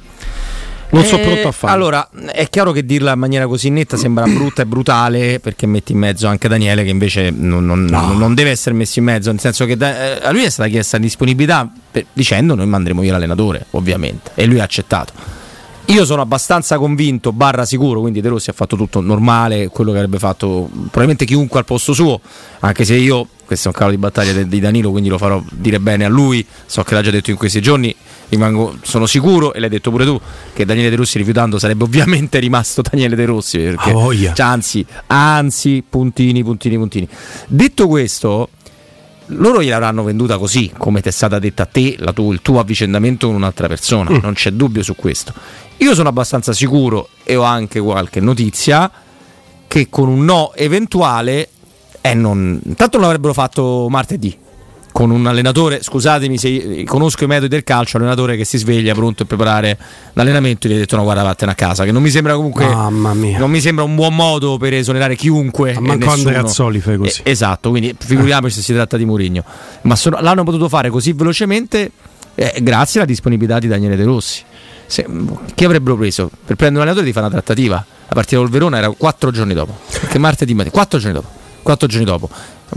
Non 0.90 1.04
sono 1.04 1.20
Eh, 1.22 1.24
pronto 1.24 1.48
a 1.48 1.52
farlo. 1.52 1.74
Allora, 1.76 2.08
è 2.32 2.48
chiaro 2.48 2.72
che 2.72 2.84
dirla 2.86 3.12
in 3.12 3.18
maniera 3.18 3.46
così 3.46 3.70
netta 3.70 3.96
sembra 3.96 4.24
brutta 4.26 4.62
e 4.62 4.66
brutale 4.66 5.40
perché 5.40 5.66
metti 5.66 5.92
in 5.92 5.98
mezzo 5.98 6.26
anche 6.28 6.48
Daniele 6.48 6.84
che 6.84 6.90
invece 6.90 7.30
non, 7.30 7.64
non- 7.66 7.84
non 7.84 8.34
deve 8.34 8.50
essere 8.50 8.74
messo 8.74 8.98
in 9.00 9.04
mezzo, 9.06 9.30
nel 9.30 9.40
senso 9.40 9.64
che 9.66 9.76
da- 9.76 10.20
eh, 10.22 10.26
a 10.26 10.30
lui 10.30 10.44
è 10.44 10.50
stata 10.50 10.68
chiesta 10.68 10.96
disponibilità 10.98 11.68
per- 11.90 12.06
dicendo 12.12 12.54
noi 12.54 12.66
manderemo 12.66 13.00
via 13.00 13.12
l'allenatore, 13.12 13.66
ovviamente, 13.72 14.30
e 14.34 14.46
lui 14.46 14.60
ha 14.60 14.64
accettato. 14.64 15.12
Io 15.88 16.04
sono 16.04 16.20
abbastanza 16.22 16.78
convinto, 16.78 17.32
barra 17.32 17.64
sicuro, 17.64 18.00
quindi 18.00 18.20
De 18.20 18.28
Rossi 18.28 18.50
ha 18.50 18.52
fatto 18.52 18.74
tutto 18.76 19.00
normale, 19.00 19.68
quello 19.68 19.90
che 19.92 19.98
avrebbe 19.98 20.18
fatto 20.18 20.68
probabilmente 20.72 21.24
chiunque 21.24 21.60
al 21.60 21.64
posto 21.64 21.92
suo, 21.92 22.20
anche 22.60 22.84
se 22.84 22.94
io, 22.96 23.28
questo 23.44 23.68
è 23.68 23.70
un 23.70 23.76
cavallo 23.76 23.94
di 23.94 24.00
battaglia 24.00 24.32
di 24.42 24.58
Danilo, 24.60 24.90
quindi 24.90 25.08
lo 25.08 25.16
farò 25.18 25.40
dire 25.48 25.78
bene 25.78 26.04
a 26.04 26.08
lui, 26.08 26.44
so 26.66 26.82
che 26.82 26.94
l'ha 26.94 27.02
già 27.02 27.12
detto 27.12 27.30
in 27.30 27.36
questi 27.36 27.60
giorni, 27.60 27.94
rimango, 28.28 28.76
sono 28.82 29.06
sicuro, 29.06 29.52
e 29.54 29.60
l'hai 29.60 29.68
detto 29.68 29.90
pure 29.90 30.04
tu, 30.04 30.20
che 30.52 30.64
Daniele 30.64 30.90
De 30.90 30.96
Rossi 30.96 31.18
rifiutando 31.18 31.58
sarebbe 31.58 31.84
ovviamente 31.84 32.38
rimasto 32.38 32.82
Daniele 32.82 33.14
De 33.16 33.24
Rossi, 33.24 33.58
perché, 33.58 33.90
Ah, 33.90 33.94
voglia. 33.94 34.32
cioè, 34.34 34.46
anzi, 34.46 34.84
anzi, 35.06 35.84
puntini, 35.88 36.42
puntini, 36.42 36.76
puntini. 36.76 37.08
Detto 37.46 37.86
questo, 37.88 38.48
loro 39.30 39.62
gliel'avranno 39.62 40.02
venduta 40.02 40.38
così, 40.38 40.72
come 40.76 41.00
ti 41.00 41.08
è 41.08 41.12
stata 41.12 41.38
detta 41.38 41.64
a 41.64 41.66
te, 41.66 41.96
la 41.98 42.12
tu- 42.12 42.32
il 42.32 42.42
tuo 42.42 42.58
avvicendamento 42.60 43.26
con 43.26 43.36
un'altra 43.36 43.68
persona, 43.68 44.10
Mm. 44.10 44.18
non 44.22 44.34
c'è 44.34 44.50
dubbio 44.52 44.82
su 44.82 44.94
questo. 44.96 45.32
Io 45.78 45.94
sono 45.94 46.08
abbastanza 46.08 46.52
sicuro, 46.52 47.08
e 47.24 47.36
ho 47.36 47.42
anche 47.42 47.80
qualche 47.80 48.20
notizia, 48.20 48.90
che 49.68 49.88
con 49.90 50.08
un 50.08 50.24
no 50.24 50.52
eventuale, 50.54 51.48
eh, 52.00 52.14
non, 52.14 52.60
intanto 52.64 52.98
lo 52.98 53.06
avrebbero 53.06 53.32
fatto 53.32 53.86
martedì. 53.90 54.36
Con 54.96 55.10
un 55.10 55.26
allenatore, 55.26 55.82
scusatemi 55.82 56.38
se 56.38 56.82
conosco 56.86 57.24
i 57.24 57.26
metodi 57.26 57.48
del 57.48 57.64
calcio, 57.64 57.98
allenatore 57.98 58.34
che 58.34 58.46
si 58.46 58.56
sveglia 58.56 58.94
pronto 58.94 59.24
a 59.24 59.26
preparare 59.26 59.76
l'allenamento 60.14 60.66
e 60.66 60.70
gli 60.70 60.72
ha 60.72 60.78
detto 60.78 60.96
no 60.96 61.02
guarda 61.02 61.22
vattene 61.22 61.50
a 61.52 61.54
casa, 61.54 61.84
che 61.84 61.92
non 61.92 62.00
mi 62.00 62.08
sembra 62.08 62.34
comunque 62.34 62.64
non 63.38 63.50
mi 63.50 63.60
sembra 63.60 63.84
un 63.84 63.94
buon 63.94 64.14
modo 64.14 64.56
per 64.56 64.72
esonerare 64.72 65.14
chiunque. 65.14 65.74
Ma 65.74 65.80
manco. 65.88 66.08
Andrea 66.08 66.40
Azzoli 66.40 66.80
fai 66.80 66.96
così. 66.96 67.20
Eh, 67.24 67.30
esatto, 67.30 67.68
quindi 67.68 67.94
figuriamoci 67.98 68.54
se 68.54 68.62
si 68.62 68.72
tratta 68.72 68.96
di 68.96 69.04
Mourinho. 69.04 69.44
Ma 69.82 69.96
sono- 69.96 70.18
l'hanno 70.22 70.44
potuto 70.44 70.66
fare 70.70 70.88
così 70.88 71.12
velocemente 71.12 71.90
eh, 72.34 72.54
grazie 72.62 73.00
alla 73.00 73.08
disponibilità 73.08 73.58
di 73.58 73.68
Daniele 73.68 73.96
De 73.96 74.04
Rossi. 74.04 74.42
Se- 74.86 75.06
chi 75.54 75.66
avrebbero 75.66 75.96
preso? 75.96 76.30
Per 76.30 76.56
prendere 76.56 76.70
un 76.76 76.80
allenatore 76.88 77.04
di 77.04 77.12
fare 77.12 77.26
una 77.26 77.34
trattativa. 77.34 77.84
La 78.08 78.14
partita 78.14 78.38
col 78.38 78.48
Verona 78.48 78.78
era 78.78 78.88
quattro 78.88 79.30
giorni 79.30 79.52
dopo, 79.52 79.76
perché 80.00 80.16
martedì 80.16 80.54
mattina, 80.54 80.72
quattro 80.72 80.98
giorni 80.98 81.16
dopo. 81.16 81.28
Quattro 81.60 81.86
giorni 81.86 82.06
dopo. 82.06 82.30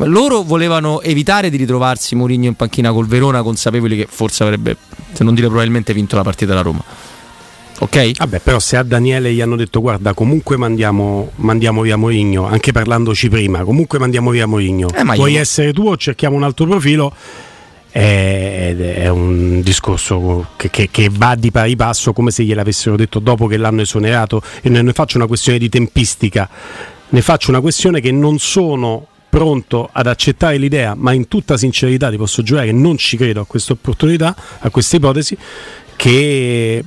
Loro 0.06 0.44
volevano 0.44 1.02
evitare 1.02 1.50
di 1.50 1.58
ritrovarsi 1.58 2.16
Mourinho 2.16 2.46
in 2.46 2.56
panchina 2.56 2.92
col 2.92 3.08
Verona, 3.08 3.42
consapevoli 3.42 3.98
che 3.98 4.08
forse 4.10 4.44
avrebbe, 4.44 4.78
se 5.12 5.24
non 5.24 5.34
dire 5.34 5.48
probabilmente, 5.48 5.94
vinto 5.94 6.16
la 6.16 6.22
partita 6.24 6.52
della 6.52 6.62
Roma. 6.62 6.84
Ok? 7.82 8.12
Vabbè, 8.18 8.40
però 8.40 8.60
se 8.60 8.76
a 8.78 8.84
Daniele 8.84 9.34
gli 9.34 9.42
hanno 9.42 9.56
detto 9.56 9.80
guarda, 9.82 10.14
comunque 10.14 10.58
mandiamo, 10.58 11.32
mandiamo 11.38 11.82
via 11.82 11.96
Mourinho, 11.96 12.46
anche 12.46 12.72
parlandoci 12.72 13.30
prima, 13.30 13.64
comunque 13.64 14.00
mandiamo 14.00 14.30
via 14.32 14.46
Mourinho. 14.46 14.90
Eh, 14.94 15.04
ma 15.04 15.14
Puoi 15.16 15.34
io- 15.34 15.40
essere 15.40 15.74
tu 15.74 15.88
o 15.88 15.98
cerchiamo 15.98 16.36
un 16.36 16.44
altro 16.44 16.66
profilo? 16.66 17.14
È, 17.92 18.76
è 18.76 19.08
un 19.08 19.62
discorso 19.62 20.48
che, 20.58 20.70
che- 20.70 20.90
che 20.92 21.10
va 21.12 21.34
di 21.36 21.50
pari 21.52 21.76
passo 21.76 22.14
come 22.14 22.30
se 22.32 22.44
gliel'avessero 22.44 22.96
detto 22.96 23.18
dopo 23.20 23.48
che 23.48 23.58
l'hanno 23.58 23.82
esonerato 23.82 24.42
e 24.62 24.70
non 24.70 24.86
ne 24.86 24.94
faccio 24.94 25.18
una 25.18 25.26
questione 25.28 25.58
di 25.58 25.70
tempistica, 25.70 26.48
ne 27.10 27.22
faccio 27.22 27.50
una 27.50 27.62
questione 27.62 28.00
che 28.02 28.12
non 28.12 28.38
sono 28.40 29.08
pronto 29.30 29.90
ad 29.92 30.08
accettare 30.08 30.58
l'idea, 30.58 30.96
ma 30.96 31.14
in 31.14 31.28
tutta 31.28 31.56
sincerità 31.56 32.10
ti 32.10 32.18
posso 32.18 32.42
giurare 32.42 32.68
che 32.68 32.74
non 32.74 32.98
ci 32.98 33.16
credo 33.16 33.42
a 33.42 33.46
questa 33.46 33.74
opportunità, 33.74 34.36
a 34.60 34.70
questa 34.70 34.96
ipotesi, 34.96 35.38
che 35.96 36.84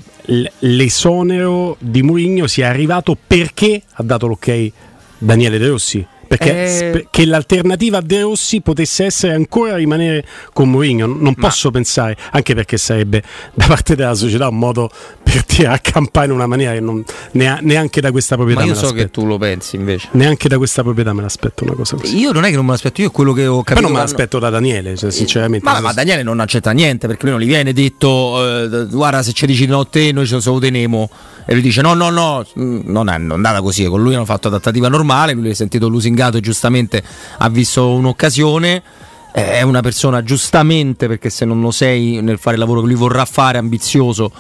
l'esonero 0.59 1.77
di 1.79 2.03
Mourinho 2.03 2.47
sia 2.47 2.69
arrivato 2.69 3.17
perché 3.27 3.83
ha 3.93 4.03
dato 4.03 4.27
l'ok 4.27 4.71
Daniele 5.19 5.59
De 5.59 5.69
Rossi. 5.69 6.07
Perché 6.37 6.65
Eh. 6.65 6.69
spe- 6.69 7.07
che 7.11 7.27
l'alternativa 7.27 7.99
a 7.99 8.01
De 8.01 8.23
Rossi 8.23 8.63
potesse 8.63 9.05
essere 9.05 9.35
ancora 9.35 9.77
rimanere 9.77 10.25
con 10.55 10.71
Mourinho, 10.71 11.07
non 11.07 11.35
posso 11.35 11.71
pensare, 11.71 12.17
anche 12.31 12.55
perché 12.55 12.79
sarebbe 12.79 13.23
da 13.53 13.67
parte 13.67 13.95
della 13.95 14.15
società 14.15 14.49
un 14.49 14.57
modo 14.59 14.91
per 15.23 15.45
tirare 15.45 15.77
a 15.77 15.79
campare 15.79 16.27
in 16.29 16.33
una 16.33 16.47
maniera 16.47 16.73
che 16.73 16.81
non, 16.81 17.05
nea- 17.33 17.59
neanche 17.61 18.01
da 18.01 18.11
questa 18.11 18.37
proprietà 18.37 18.61
Ma 18.63 18.67
io 18.67 18.73
me 18.73 18.79
so 18.79 18.85
l'aspetto. 18.87 19.05
che 19.05 19.11
tu 19.11 19.27
lo 19.27 19.37
pensi 19.37 19.77
invece. 19.77 20.09
Neanche 20.13 20.49
da 20.49 20.57
questa 20.57 20.83
proprietà 20.83 21.13
me 21.13 21.21
l'aspetto 21.21 21.65
una 21.65 21.75
cosa 21.75 21.97
così. 21.97 22.17
Io 22.19 22.33
non 22.33 22.45
è 22.45 22.49
che 22.49 22.57
non 22.57 22.65
me 22.65 22.71
l'aspetto, 22.71 23.03
io 23.03 23.11
quello 23.11 23.35
che 23.35 23.47
ho 23.47 23.63
capito. 23.63 23.81
non 23.87 23.93
me 23.93 23.99
l'aspetto 24.03 24.39
da 24.39 24.49
Daniele, 24.49 24.97
cioè, 24.97 25.11
sinceramente. 25.11 25.69
Ma, 25.69 25.81
ma 25.81 25.93
Daniele 25.93 26.23
non 26.23 26.41
accetta 26.41 26.71
niente 26.73 27.07
perché 27.07 27.25
lui 27.27 27.33
non 27.33 27.41
gli 27.43 27.47
viene 27.47 27.75
detto 27.75 28.41
eh, 28.43 28.87
guarda 28.87 29.23
se 29.23 29.33
ci 29.33 29.45
dici 29.45 29.67
no 29.67 29.87
te 29.87 30.13
noi 30.13 30.27
ce 30.27 30.39
lo 30.43 30.59
teniamo 30.59 31.11
e 31.45 31.53
lui 31.53 31.63
dice 31.63 31.81
no 31.83 31.95
no 31.95 32.11
no 32.11 32.45
mm, 32.59 32.81
non 32.85 33.09
è 33.09 33.15
andata 33.15 33.61
così 33.61 33.85
con 33.87 34.03
lui 34.03 34.15
hanno 34.15 34.25
fatto 34.25 34.49
adattativa 34.49 34.89
normale 34.89 35.33
lui 35.33 35.51
è 35.51 35.55
sentito 35.55 35.89
lusingato 35.89 36.37
e 36.37 36.41
giustamente 36.41 37.03
ha 37.39 37.49
visto 37.49 37.91
un'occasione 37.95 38.83
Eh, 39.35 39.53
è 39.53 39.63
una 39.63 39.81
persona 39.81 40.23
giustamente 40.23 41.09
perché 41.09 41.31
se 41.31 41.47
non 41.47 41.61
lo 41.63 41.71
sei 41.71 42.21
nel 42.21 42.37
fare 42.39 42.57
il 42.57 42.61
lavoro 42.61 42.81
che 42.83 42.87
lui 42.89 42.95
vorrà 42.97 43.25
fare 43.25 43.57
ambizioso 43.57 44.31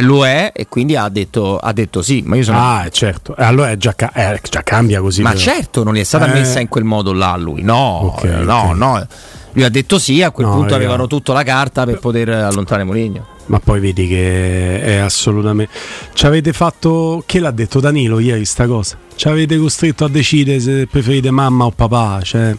lo 0.00 0.26
è 0.26 0.50
e 0.52 0.66
quindi 0.68 0.96
ha 0.96 1.08
detto, 1.10 1.58
ha 1.58 1.72
detto 1.72 2.02
sì 2.02 2.22
ma 2.26 2.34
io 2.34 2.42
sono 2.42 2.58
Ah, 2.58 2.88
certo. 2.90 3.34
Allora 3.36 3.70
è 3.70 3.76
già, 3.76 3.94
ca- 3.94 4.10
eh, 4.12 4.40
già 4.50 4.62
cambia 4.64 5.00
così. 5.00 5.22
ma 5.22 5.30
però. 5.30 5.40
certo, 5.42 5.84
non 5.84 5.94
gli 5.94 6.00
è 6.00 6.04
stata 6.04 6.26
Eh. 6.26 6.32
messa 6.32 6.58
in 6.60 6.66
quel 6.68 6.82
modo 6.82 7.12
là 7.12 7.32
a 7.32 7.36
lui. 7.36 7.62
No, 7.62 8.12
Ok, 8.14 8.24
no, 8.24 8.54
ok. 8.70 8.74
no. 8.76 9.06
Lui 9.54 9.64
ha 9.64 9.68
detto 9.68 9.98
sì, 9.98 10.22
a 10.22 10.30
quel 10.30 10.46
No, 10.46 10.54
punto 10.54 10.74
avevano 10.74 11.06
tutta 11.06 11.32
la 11.32 11.42
carta 11.42 11.84
per 11.84 11.98
poter 11.98 12.28
allontanare 12.30 12.84
Mourinho. 12.84 13.26
Ma 13.46 13.58
poi 13.58 13.80
vedi 13.80 14.06
che 14.08 14.80
è 14.80 14.96
assolutamente. 14.96 15.72
Ci 16.14 16.26
avete 16.26 16.52
fatto. 16.52 17.22
Chi 17.26 17.38
l'ha 17.38 17.50
detto 17.50 17.80
Danilo 17.80 18.18
ieri 18.18 18.44
sta 18.44 18.66
cosa? 18.66 18.96
Ci 19.14 19.28
avete 19.28 19.58
costretto 19.58 20.04
a 20.04 20.08
decidere 20.08 20.58
se 20.60 20.86
preferite 20.86 21.30
mamma 21.30 21.64
o 21.66 21.70
papà. 21.70 22.20
Cioè. 22.22 22.56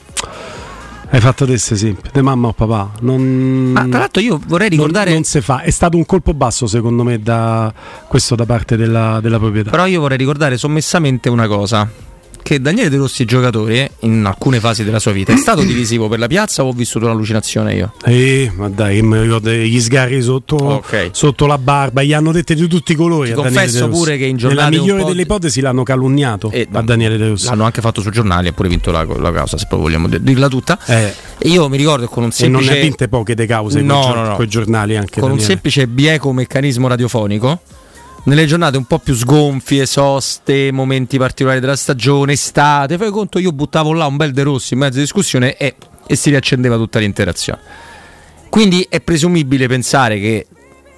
Hai 1.09 1.19
fatto 1.19 1.45
questo 1.45 1.75
esempio, 1.75 2.09
di 2.11 2.21
mamma 2.21 2.47
o 2.47 2.53
papà. 2.53 2.91
Non, 3.01 3.21
Ma 3.21 3.85
tra 3.87 3.99
l'altro 3.99 4.19
io 4.21 4.39
vorrei 4.47 4.69
non- 4.69 4.77
ricordare 4.77 5.13
Non, 5.13 5.23
si 5.23 5.41
fa. 5.41 5.61
È 5.61 5.69
stato 5.69 5.95
un 5.95 6.05
colpo 6.07 6.33
basso, 6.33 6.65
secondo 6.65 7.03
me, 7.03 7.19
da 7.21 7.71
questo 8.07 8.33
da 8.35 8.45
parte 8.45 8.75
della, 8.77 9.19
della 9.21 9.37
proprietà. 9.37 9.69
Però 9.69 9.85
io 9.85 9.99
vorrei 9.99 10.17
ricordare 10.17 10.57
sommessamente 10.57 11.29
una 11.29 11.47
cosa. 11.47 11.87
Che 12.43 12.59
Daniele 12.59 12.89
De 12.89 12.97
Rossi, 12.97 13.23
giocatore, 13.23 13.91
in 14.01 14.25
alcune 14.25 14.59
fasi 14.59 14.83
della 14.83 14.99
sua 14.99 15.13
vita, 15.13 15.31
è 15.31 15.37
stato 15.37 15.61
divisivo 15.63 16.09
per 16.09 16.19
la 16.19 16.27
piazza 16.27 16.63
o 16.63 16.67
ho 16.67 16.71
vissuto 16.73 17.05
un'allucinazione 17.05 17.73
io? 17.73 17.93
Eh, 18.03 18.51
ma 18.53 18.67
dai, 18.67 19.01
mi 19.01 19.21
ricordo 19.21 19.49
gli 19.49 19.79
sgarri 19.79 20.21
sotto, 20.21 20.55
Ok. 20.57 21.09
sotto 21.13 21.45
la 21.45 21.57
barba, 21.57 22.03
gli 22.03 22.11
hanno 22.11 22.33
dette 22.33 22.53
di 22.53 22.67
tutti 22.67 22.91
i 22.91 22.95
colori. 22.95 23.29
Ti 23.29 23.35
confesso 23.35 23.87
pure 23.87 24.17
che 24.17 24.25
in 24.25 24.35
giornate 24.35 24.69
Nella 24.71 24.81
un 24.81 24.87
migliore 24.87 25.09
delle 25.09 25.21
ipotesi 25.21 25.61
l'hanno 25.61 25.83
calunniato 25.83 26.51
a 26.73 26.81
Daniele 26.81 27.15
De 27.17 27.29
Rossi. 27.29 27.45
L'hanno 27.47 27.63
anche 27.63 27.79
fatto 27.79 28.01
sui 28.01 28.11
giornali, 28.11 28.49
ha 28.49 28.51
pure 28.51 28.67
vinto 28.67 28.91
la, 28.91 29.03
la 29.05 29.31
causa, 29.31 29.57
se 29.57 29.65
proprio 29.67 29.87
vogliamo 29.89 30.09
dirla 30.09 30.49
tutta. 30.49 30.77
Eh. 30.85 31.13
Io 31.43 31.69
mi 31.69 31.77
ricordo 31.77 32.07
con 32.07 32.23
un 32.23 32.31
E 32.37 32.47
non 32.49 32.61
semplice. 32.61 32.71
ne 32.73 32.77
ha 32.77 32.81
vinte 32.81 33.07
poche 33.07 33.35
de 33.35 33.45
cause 33.45 33.81
No, 33.81 34.01
coi, 34.01 34.13
no, 34.15 34.27
no. 34.27 34.35
coi 34.35 34.47
giornali 34.47 34.97
anche 34.97 35.21
con 35.21 35.31
un 35.31 35.37
Daniele. 35.37 35.47
semplice 35.49 35.87
bieco 35.87 36.31
meccanismo 36.33 36.87
radiofonico. 36.89 37.61
Nelle 38.25 38.45
giornate 38.45 38.77
un 38.77 38.85
po' 38.85 38.99
più 38.99 39.13
sgonfie, 39.15 39.85
soste, 39.85 40.71
momenti 40.71 41.17
particolari 41.17 41.59
della 41.59 41.75
stagione, 41.75 42.33
estate, 42.33 42.97
fai 42.97 43.09
conto 43.09 43.37
io 43.37 43.51
buttavo 43.51 43.91
là 43.91 44.05
un 44.05 44.15
bel 44.15 44.31
De 44.31 44.43
Rossi 44.43 44.75
in 44.75 44.79
mezzo 44.79 44.93
alla 44.93 45.03
discussione 45.03 45.57
e, 45.57 45.75
e 46.07 46.15
si 46.15 46.29
riaccendeva 46.29 46.77
tutta 46.77 46.99
l'interazione. 46.99 47.59
Quindi 48.47 48.87
è 48.87 49.01
presumibile 49.01 49.67
pensare 49.67 50.21
che, 50.21 50.47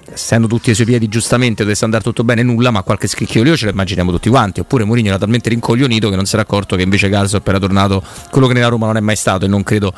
essendo 0.08 0.46
tutti 0.46 0.68
ai 0.68 0.76
suoi 0.76 0.86
piedi 0.86 1.08
giustamente, 1.08 1.64
dovesse 1.64 1.84
andare 1.84 2.04
tutto 2.04 2.22
bene, 2.22 2.44
nulla, 2.44 2.70
ma 2.70 2.82
qualche 2.82 3.08
scricchiolio 3.08 3.56
ce 3.56 3.64
lo 3.64 3.70
immaginiamo 3.72 4.12
tutti 4.12 4.28
quanti. 4.28 4.60
Oppure 4.60 4.84
Mourinho 4.84 5.08
era 5.08 5.18
talmente 5.18 5.48
rincoglionito 5.48 6.08
che 6.08 6.14
non 6.14 6.26
si 6.26 6.34
era 6.34 6.44
accorto 6.44 6.76
che 6.76 6.82
invece 6.82 7.08
Garsop 7.08 7.48
era 7.48 7.58
tornato 7.58 8.04
quello 8.30 8.46
che 8.46 8.52
nella 8.52 8.68
Roma 8.68 8.86
non 8.86 8.98
è 8.98 9.00
mai 9.00 9.16
stato 9.16 9.46
e 9.46 9.48
non 9.48 9.64
credo 9.64 9.92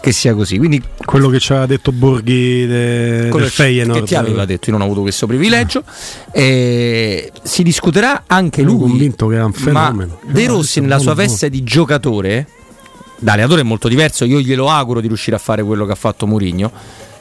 che 0.00 0.12
sia 0.12 0.34
così. 0.34 0.58
Quindi 0.58 0.82
Quello 1.04 1.28
che 1.28 1.38
ci 1.38 1.52
aveva 1.52 1.66
detto 1.66 1.92
Borghi 1.92 2.66
de, 2.66 3.28
del 3.28 3.48
Feyenoord. 3.48 4.00
che 4.00 4.06
ti 4.06 4.14
aveva 4.14 4.44
detto, 4.44 4.70
io 4.70 4.72
non 4.72 4.82
ho 4.82 4.84
avuto 4.84 5.02
questo 5.02 5.26
privilegio. 5.26 5.84
E 6.32 7.30
si 7.42 7.62
discuterà 7.62 8.24
anche 8.26 8.62
lui. 8.62 8.78
convinto 8.78 9.26
che 9.28 9.34
era 9.34 9.44
un 9.44 9.52
fenomeno. 9.52 10.18
De 10.22 10.46
Rossi, 10.46 10.80
nella 10.80 10.98
sua 10.98 11.14
veste 11.14 11.50
di 11.50 11.62
giocatore, 11.62 12.46
da 13.18 13.32
allenatore 13.32 13.60
è 13.60 13.64
molto 13.64 13.88
diverso. 13.88 14.24
Io 14.24 14.40
glielo 14.40 14.68
auguro 14.68 15.00
di 15.00 15.06
riuscire 15.06 15.36
a 15.36 15.40
fare 15.40 15.62
quello 15.62 15.84
che 15.86 15.92
ha 15.92 15.96
fatto 15.96 16.26
Mourinho. 16.26 16.72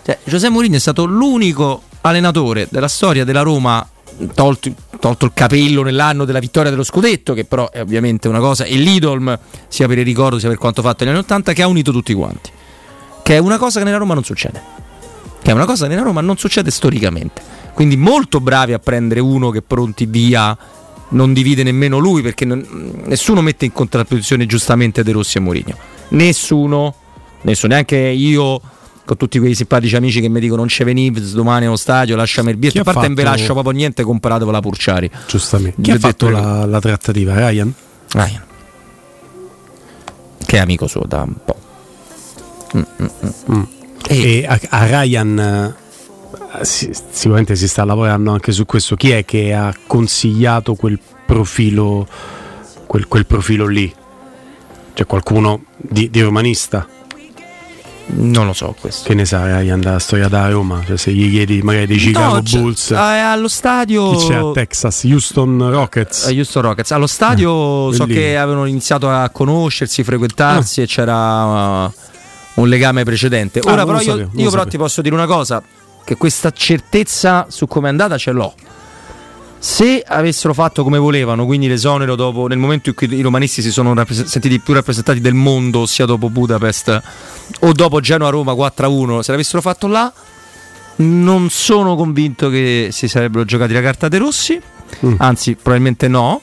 Cioè, 0.05 0.17
Giuseppe 0.23 0.53
Mourinho 0.53 0.77
è 0.77 0.79
stato 0.79 1.05
l'unico 1.05 1.83
allenatore 2.01 2.67
della 2.69 2.87
storia 2.87 3.25
della 3.25 3.41
Roma. 3.41 3.87
Tolto, 4.33 4.69
tolto 4.99 5.25
il 5.25 5.31
capello 5.33 5.81
nell'anno 5.81 6.25
della 6.25 6.39
vittoria 6.39 6.69
dello 6.69 6.83
scudetto, 6.83 7.33
che 7.33 7.45
però 7.45 7.69
è 7.69 7.79
ovviamente 7.79 8.27
una 8.27 8.39
cosa, 8.39 8.65
e 8.65 8.75
l'Idolm, 8.75 9.37
sia 9.69 9.87
per 9.87 9.97
il 9.97 10.03
ricordo 10.03 10.39
sia 10.39 10.49
per 10.49 10.57
quanto 10.57 10.81
fatto 10.81 11.05
negli 11.05 11.13
anni 11.13 11.23
80, 11.23 11.53
che 11.53 11.61
ha 11.61 11.67
unito 11.67 11.93
tutti 11.93 12.13
quanti. 12.13 12.49
Che 13.29 13.35
è 13.35 13.37
una 13.37 13.59
cosa 13.59 13.77
che 13.77 13.85
nella 13.85 13.97
Roma 13.99 14.15
non 14.15 14.23
succede 14.23 14.59
che 15.39 15.51
è 15.51 15.53
una 15.53 15.65
cosa 15.65 15.83
che 15.83 15.91
nella 15.91 16.01
Roma 16.01 16.19
non 16.21 16.35
succede 16.37 16.71
storicamente. 16.71 17.41
Quindi 17.75 17.95
molto 17.95 18.39
bravi 18.41 18.73
a 18.73 18.79
prendere 18.79 19.19
uno 19.19 19.51
che 19.51 19.61
pronti 19.61 20.05
via 20.07 20.57
non 21.09 21.31
divide 21.31 21.61
nemmeno 21.63 21.97
lui 21.99 22.21
perché 22.23 22.43
non- 22.43 22.65
nessuno 23.05 23.41
mette 23.41 23.65
in 23.65 23.71
contrapposizione 23.71 24.45
giustamente 24.47 25.03
De 25.03 25.11
Rossi 25.11 25.37
e 25.37 25.41
Mourinho. 25.41 25.75
Nessuno, 26.09 26.93
nessuno, 27.43 27.71
neanche 27.73 27.97
io 27.97 28.59
con 29.05 29.15
tutti 29.15 29.37
quei 29.39 29.53
simpatici 29.55 29.95
amici 29.95 30.21
che 30.21 30.27
mi 30.27 30.39
dicono 30.39 30.57
non 30.61 30.67
c'è 30.67 30.83
venivi 30.83 31.21
domani 31.31 31.65
allo 31.67 31.77
stadio, 31.77 32.15
lasciami 32.15 32.49
il 32.49 32.57
biglietto, 32.57 32.81
a 32.81 32.83
parte 32.93 33.05
non 33.05 33.13
ve 33.15 33.23
fatto- 33.23 33.37
lascio 33.37 33.53
proprio 33.53 33.73
niente, 33.73 34.03
compratevela 34.03 34.51
la 34.57 34.59
Purciari. 34.61 35.09
Giustamente. 35.27 35.79
Chi 35.81 35.91
ha 35.91 35.99
fatto 35.99 36.25
detto- 36.25 36.39
la, 36.41 36.65
la 36.65 36.79
trattativa? 36.81 37.33
Ryan? 37.33 37.71
Ryan. 38.11 38.43
Che 40.45 40.57
è 40.57 40.59
amico 40.59 40.87
suo 40.87 41.03
da 41.07 41.21
un 41.21 41.35
po'. 41.45 41.55
Mm, 42.77 42.81
mm, 43.01 43.05
mm. 43.51 43.55
Mm. 43.55 43.63
E 44.07 44.45
a, 44.47 44.59
a 44.69 44.85
Ryan 44.85 45.75
eh, 46.59 46.65
si- 46.65 46.91
sicuramente 47.11 47.55
si 47.55 47.67
sta 47.67 47.83
lavorando 47.85 48.31
anche 48.31 48.51
su 48.51 48.65
questo. 48.65 48.95
Chi 48.95 49.11
è 49.11 49.25
che 49.25 49.53
ha 49.53 49.73
consigliato 49.87 50.75
quel 50.75 50.99
profilo, 51.25 52.07
quel, 52.85 53.07
quel 53.07 53.25
profilo 53.25 53.67
lì? 53.67 53.93
C'è 54.93 55.05
qualcuno 55.05 55.63
di, 55.77 56.09
di 56.09 56.21
romanista? 56.21 56.87
Non 58.11 58.47
lo 58.47 58.53
so 58.53 58.75
questo. 58.79 59.07
Che 59.07 59.13
ne 59.13 59.23
sa 59.23 59.45
Ryan 59.45 59.79
della 59.79 59.99
storia 59.99 60.27
da 60.27 60.49
Roma? 60.49 60.81
Cioè, 60.83 60.97
se 60.97 61.11
gli 61.11 61.29
chiedi 61.29 61.61
magari 61.61 61.85
dei 61.85 61.97
Chicago 61.97 62.35
No, 62.35 62.41
Bulls, 62.41 62.89
eh, 62.89 62.95
allo 62.95 63.47
stadio 63.47 64.15
chi 64.15 64.27
c'è 64.27 64.33
a 64.33 64.51
Texas? 64.51 65.03
Houston 65.03 65.69
Rockets? 65.69 66.25
A 66.25 66.31
Houston 66.31 66.63
Rockets. 66.63 66.89
Allo 66.91 67.05
stadio 67.05 67.89
Ah, 67.89 67.93
so 67.93 68.05
che 68.05 68.35
avevano 68.35 68.65
iniziato 68.65 69.07
a 69.11 69.29
conoscersi, 69.29 70.01
Ah. 70.01 70.05
frequentarsi 70.05 70.81
e 70.81 70.87
c'era 70.87 71.85
uh, 71.85 71.93
un 72.59 72.67
legame 72.69 73.03
precedente. 73.03 73.59
Ah, 73.59 73.71
Ora 73.71 73.83
non 73.83 73.85
però 73.85 73.97
io, 73.99 74.11
sapevo, 74.11 74.41
io 74.41 74.49
però 74.49 74.65
ti 74.65 74.77
posso 74.77 75.01
dire 75.01 75.15
una 75.15 75.25
cosa, 75.27 75.61
che 76.03 76.15
questa 76.15 76.51
certezza 76.51 77.45
su 77.49 77.67
come 77.67 77.87
è 77.87 77.91
andata 77.91 78.17
ce 78.17 78.31
l'ho. 78.31 78.53
Se 79.61 80.01
avessero 80.07 80.53
fatto 80.53 80.83
come 80.83 80.97
volevano, 80.97 81.45
quindi 81.45 81.67
l'esonero 81.67 82.15
dopo, 82.15 82.47
nel 82.47 82.57
momento 82.57 82.89
in 82.89 82.95
cui 82.95 83.13
i 83.13 83.21
romanisti 83.21 83.61
si 83.61 83.71
sono 83.71 83.93
rappres- 83.93 84.23
sentiti 84.23 84.59
più 84.59 84.73
rappresentati 84.73 85.19
del 85.19 85.33
mondo, 85.33 85.85
sia 85.85 86.05
dopo 86.05 86.29
Budapest 86.29 87.01
o 87.59 87.71
dopo 87.73 87.99
Genoa-Roma 87.99 88.53
4-1, 88.53 89.19
se 89.19 89.31
l'avessero 89.31 89.59
fatto 89.61 89.87
là, 89.87 90.11
non 90.97 91.49
sono 91.49 91.95
convinto 91.97 92.49
che 92.49 92.89
si 92.91 93.07
sarebbero 93.09 93.43
giocati 93.43 93.73
la 93.73 93.81
carta 93.81 94.07
dei 94.07 94.19
Rossi, 94.19 94.59
Mm. 95.05 95.13
anzi 95.19 95.53
probabilmente 95.55 96.07
no. 96.07 96.41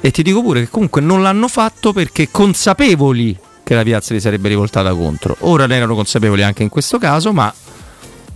E 0.00 0.10
ti 0.12 0.22
dico 0.22 0.42
pure 0.42 0.60
che 0.60 0.68
comunque 0.70 1.00
non 1.00 1.22
l'hanno 1.22 1.48
fatto 1.48 1.92
perché 1.92 2.28
consapevoli 2.30 3.36
che 3.70 3.76
la 3.76 3.84
piazza 3.84 4.14
li 4.14 4.20
sarebbe 4.20 4.48
rivoltata 4.48 4.92
contro. 4.92 5.36
Ora 5.42 5.64
ne 5.68 5.76
erano 5.76 5.94
consapevoli 5.94 6.42
anche 6.42 6.64
in 6.64 6.68
questo 6.68 6.98
caso, 6.98 7.32
ma 7.32 7.54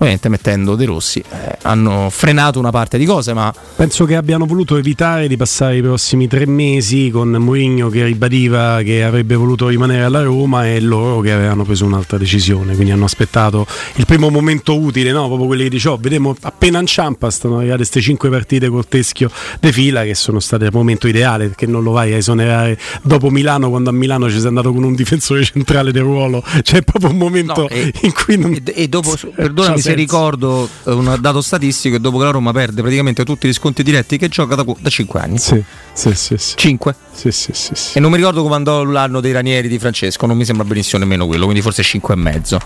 ovviamente 0.04 0.28
mettendo 0.28 0.74
De 0.76 0.84
Rossi, 0.84 1.18
eh, 1.18 1.56
hanno 1.62 2.08
frenato 2.10 2.58
una 2.58 2.70
parte 2.70 2.98
di 2.98 3.04
cose, 3.04 3.32
ma 3.32 3.52
Penso 3.76 4.04
che 4.04 4.14
abbiano 4.14 4.46
voluto 4.46 4.76
evitare 4.76 5.26
di 5.26 5.36
passare 5.36 5.78
i 5.78 5.82
prossimi 5.82 6.28
tre 6.28 6.46
mesi 6.46 7.10
con 7.10 7.30
Mourinho 7.30 7.88
che 7.88 8.04
ribadiva 8.04 8.82
che 8.82 9.02
avrebbe 9.02 9.34
voluto 9.34 9.66
rimanere 9.66 10.04
alla 10.04 10.22
Roma 10.22 10.68
e 10.68 10.80
loro 10.80 11.20
che 11.20 11.32
avevano 11.32 11.64
preso 11.64 11.84
un'altra 11.84 12.18
decisione, 12.18 12.74
quindi 12.74 12.92
hanno 12.92 13.04
aspettato 13.04 13.66
il 13.96 14.06
primo 14.06 14.30
momento 14.30 14.78
utile, 14.78 15.10
no? 15.10 15.26
proprio 15.26 15.48
quelli 15.48 15.64
che 15.64 15.70
dicevo, 15.70 15.98
vediamo 16.00 16.36
appena 16.42 16.78
inciampa, 16.78 17.30
stanno 17.30 17.56
arrivate 17.56 17.78
queste 17.78 18.00
cinque 18.00 18.30
partite 18.30 18.68
col 18.68 18.86
teschio 18.86 19.28
de 19.58 19.72
fila 19.72 20.04
che 20.04 20.14
sono 20.14 20.38
state 20.38 20.66
il 20.66 20.70
momento 20.72 21.08
ideale 21.08 21.46
perché 21.48 21.66
non 21.66 21.82
lo 21.82 21.90
vai 21.90 22.12
a 22.12 22.16
esonerare 22.16 22.78
dopo 23.02 23.30
Milano 23.30 23.70
quando 23.70 23.90
a 23.90 23.92
Milano 23.92 24.30
ci 24.30 24.38
sei 24.38 24.46
andato 24.46 24.72
con 24.72 24.84
un 24.84 24.94
difensore 24.94 25.42
centrale 25.42 25.90
del 25.90 26.02
ruolo, 26.02 26.44
cioè 26.62 26.82
proprio 26.82 27.10
un 27.10 27.16
momento 27.16 27.62
No, 27.62 27.68
e- 27.68 27.92
in 28.02 28.12
cui 28.12 28.38
non... 28.38 28.56
E 28.64 28.86
dopo, 28.86 29.14
c'ha 29.18 29.28
perdonami 29.34 29.80
se 29.80 29.93
senso. 29.96 30.14
ricordo 30.16 30.68
eh, 30.84 30.92
un 30.92 31.16
dato 31.20 31.40
statistico, 31.40 31.96
è 31.96 31.98
dopo 31.98 32.18
che 32.18 32.24
la 32.24 32.30
Roma 32.30 32.52
perde 32.52 32.80
praticamente 32.80 33.24
tutti 33.24 33.48
gli 33.48 33.52
sconti 33.52 33.82
diretti 33.82 34.18
che 34.18 34.28
gioca 34.28 34.54
da, 34.54 34.64
da 34.78 34.90
5 34.90 35.20
anni. 35.20 35.38
Sì, 35.38 35.62
sì, 35.92 36.12
sì. 36.14 36.36
5? 36.56 36.94
Sì, 37.12 37.30
sì, 37.30 37.52
sì, 37.52 37.74
sì. 37.74 37.98
E 37.98 38.00
non 38.00 38.10
mi 38.10 38.16
ricordo 38.16 38.42
come 38.42 38.54
andò 38.54 38.82
l'anno 38.84 39.20
dei 39.20 39.32
ranieri 39.32 39.68
di 39.68 39.78
Francesco, 39.78 40.26
non 40.26 40.36
mi 40.36 40.44
sembra 40.44 40.64
benissimo 40.64 41.02
nemmeno 41.02 41.26
quello, 41.26 41.44
quindi 41.44 41.62
forse 41.62 41.82
5 41.82 42.14
e 42.14 42.16
mezzo. 42.16 42.58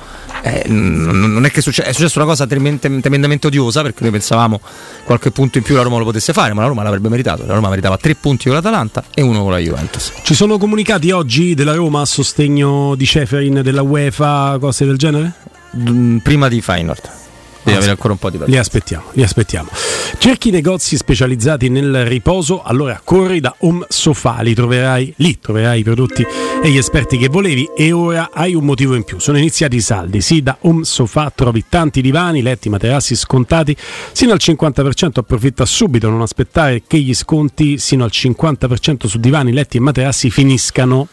Eh, 0.42 0.64
non 0.68 1.44
è 1.44 1.50
che 1.50 1.60
succe- 1.60 1.84
è 1.84 1.92
successa 1.92 2.18
una 2.20 2.28
cosa 2.28 2.46
tremendamente 2.46 3.46
odiosa 3.46 3.82
perché 3.82 4.02
noi 4.02 4.12
pensavamo 4.12 4.60
qualche 5.04 5.30
punto 5.30 5.58
in 5.58 5.64
più 5.64 5.74
la 5.74 5.82
Roma 5.82 5.98
lo 5.98 6.04
potesse 6.04 6.32
fare, 6.32 6.52
ma 6.54 6.62
la 6.62 6.68
Roma 6.68 6.82
l'avrebbe 6.82 7.08
meritato. 7.08 7.44
La 7.46 7.54
Roma 7.54 7.68
meritava 7.68 7.96
3 7.96 8.14
punti 8.14 8.44
con 8.44 8.54
l'Atalanta 8.54 9.04
e 9.14 9.22
uno 9.22 9.42
con 9.42 9.50
la 9.50 9.58
Juventus. 9.58 10.12
Ci 10.22 10.34
sono 10.34 10.58
comunicati 10.58 11.10
oggi 11.10 11.54
della 11.54 11.74
Roma 11.74 12.02
a 12.02 12.06
sostegno 12.06 12.94
di 12.94 13.04
Ceferin, 13.04 13.60
della 13.62 13.82
UEFA, 13.82 14.56
cose 14.58 14.84
del 14.84 14.96
genere? 14.96 15.32
Mm, 15.78 16.18
Prima 16.18 16.48
di 16.48 16.60
Feyenoord. 16.60 17.16
Devi 17.62 17.76
avere 17.76 17.90
ancora 17.92 18.12
un 18.14 18.18
po' 18.18 18.30
di 18.30 18.38
Li 18.46 18.56
aspettiamo, 18.56 19.10
li 19.12 19.22
aspettiamo. 19.22 19.68
Cerchi 20.16 20.50
negozi 20.50 20.96
specializzati 20.96 21.68
nel 21.68 22.06
riposo, 22.06 22.62
allora 22.62 22.98
corri 23.04 23.40
da 23.40 23.54
Home 23.58 23.84
Sofa, 23.88 24.40
li 24.40 24.54
troverai 24.54 25.12
lì, 25.18 25.38
troverai 25.38 25.80
i 25.80 25.82
prodotti 25.82 26.24
e 26.62 26.70
gli 26.70 26.78
esperti 26.78 27.18
che 27.18 27.28
volevi 27.28 27.68
e 27.76 27.92
ora 27.92 28.30
hai 28.32 28.54
un 28.54 28.64
motivo 28.64 28.94
in 28.94 29.04
più. 29.04 29.18
Sono 29.18 29.36
iniziati 29.36 29.76
i 29.76 29.80
saldi, 29.82 30.22
sì, 30.22 30.42
da 30.42 30.56
Home 30.62 30.84
Sofa 30.84 31.30
trovi 31.34 31.64
tanti 31.68 32.00
divani, 32.00 32.40
letti, 32.40 32.70
materassi 32.70 33.14
scontati 33.14 33.76
sino 34.12 34.32
al 34.32 34.38
50%, 34.40 35.18
approfitta 35.18 35.66
subito, 35.66 36.08
non 36.08 36.22
aspettare 36.22 36.82
che 36.86 36.98
gli 36.98 37.14
sconti 37.14 37.76
sino 37.76 38.04
al 38.04 38.10
50% 38.12 39.06
su 39.06 39.18
divani, 39.18 39.52
letti 39.52 39.76
e 39.76 39.80
materassi 39.80 40.30
finiscano. 40.30 41.08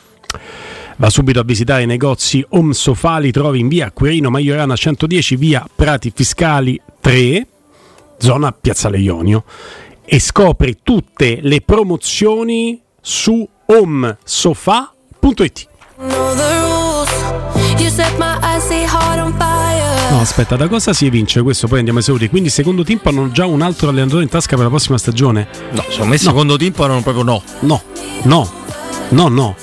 Va 0.97 1.09
subito 1.09 1.41
a 1.41 1.43
visitare 1.43 1.83
i 1.83 1.85
negozi 1.85 2.45
Home 2.49 2.73
Sofa, 2.73 3.17
li 3.17 3.31
trovi 3.31 3.59
in 3.59 3.67
via 3.67 3.91
Quirino 3.91 4.29
Maiorana 4.29 4.75
110, 4.77 5.35
via 5.35 5.67
Prati 5.73 6.11
Fiscali 6.15 6.79
3, 7.01 7.47
zona 8.17 8.53
Piazzale 8.53 8.97
Ionio, 8.97 9.43
e 10.05 10.19
scopri 10.19 10.77
tutte 10.83 11.39
le 11.41 11.59
promozioni 11.59 12.81
su 13.01 13.47
fire. 19.35 20.09
No, 20.11 20.21
aspetta, 20.21 20.55
da 20.55 20.69
cosa 20.69 20.93
si 20.93 21.05
evince 21.05 21.41
questo? 21.41 21.67
Poi 21.67 21.79
andiamo 21.79 21.99
ai 21.99 22.05
saluti. 22.05 22.29
Quindi, 22.29 22.49
secondo 22.49 22.83
tempo 22.83 23.09
hanno 23.09 23.31
già 23.31 23.45
un 23.45 23.61
altro 23.61 23.89
allenatore 23.89 24.23
in 24.23 24.29
tasca 24.29 24.55
per 24.55 24.63
la 24.63 24.69
prossima 24.69 24.97
stagione? 24.97 25.47
No, 25.71 25.83
secondo 25.89 26.05
me 26.05 26.17
secondo 26.17 26.55
tempo 26.57 26.85
erano 26.85 27.01
proprio 27.01 27.23
no. 27.23 27.43
No, 27.61 27.81
no, 28.23 28.49
no, 29.09 29.27
no. 29.27 29.55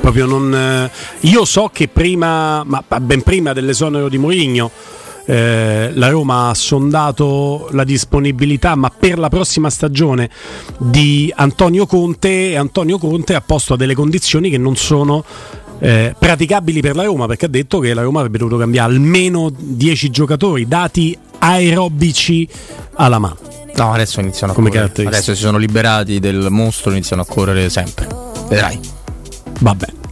Proprio 0.00 0.26
non. 0.26 0.54
eh, 0.54 0.90
io 1.20 1.44
so 1.44 1.70
che 1.72 1.88
prima, 1.88 2.62
ma 2.64 2.82
ben 3.00 3.22
prima 3.22 3.52
dell'esonero 3.52 4.08
di 4.08 4.18
Mourinho, 4.18 4.70
eh, 5.26 5.90
la 5.92 6.08
Roma 6.08 6.50
ha 6.50 6.54
sondato 6.54 7.68
la 7.72 7.84
disponibilità, 7.84 8.76
ma 8.76 8.90
per 8.90 9.18
la 9.18 9.28
prossima 9.28 9.68
stagione 9.70 10.30
di 10.78 11.32
Antonio 11.34 11.86
Conte 11.86 12.50
e 12.50 12.56
Antonio 12.56 12.98
Conte 12.98 13.34
ha 13.34 13.40
posto 13.40 13.74
a 13.74 13.76
delle 13.76 13.94
condizioni 13.94 14.50
che 14.50 14.58
non 14.58 14.76
sono 14.76 15.24
eh, 15.78 16.14
praticabili 16.18 16.80
per 16.80 16.96
la 16.96 17.04
Roma 17.04 17.26
perché 17.26 17.46
ha 17.46 17.48
detto 17.48 17.80
che 17.80 17.92
la 17.92 18.02
Roma 18.02 18.20
avrebbe 18.20 18.38
dovuto 18.38 18.56
cambiare 18.56 18.92
almeno 18.92 19.50
10 19.54 20.10
giocatori 20.10 20.66
dati 20.66 21.16
aerobici 21.38 22.48
alla 22.94 23.18
mano. 23.18 23.36
No, 23.74 23.92
adesso 23.92 24.20
iniziano 24.20 24.52
a 24.52 24.54
Come 24.54 24.70
correre. 24.70 25.06
Adesso 25.06 25.34
si 25.34 25.42
sono 25.42 25.58
liberati 25.58 26.18
del 26.18 26.46
mostro, 26.50 26.92
iniziano 26.92 27.22
a 27.22 27.26
correre 27.26 27.68
sempre. 27.68 28.08
Vedrai. 28.48 28.95
Vabbè. 29.60 30.05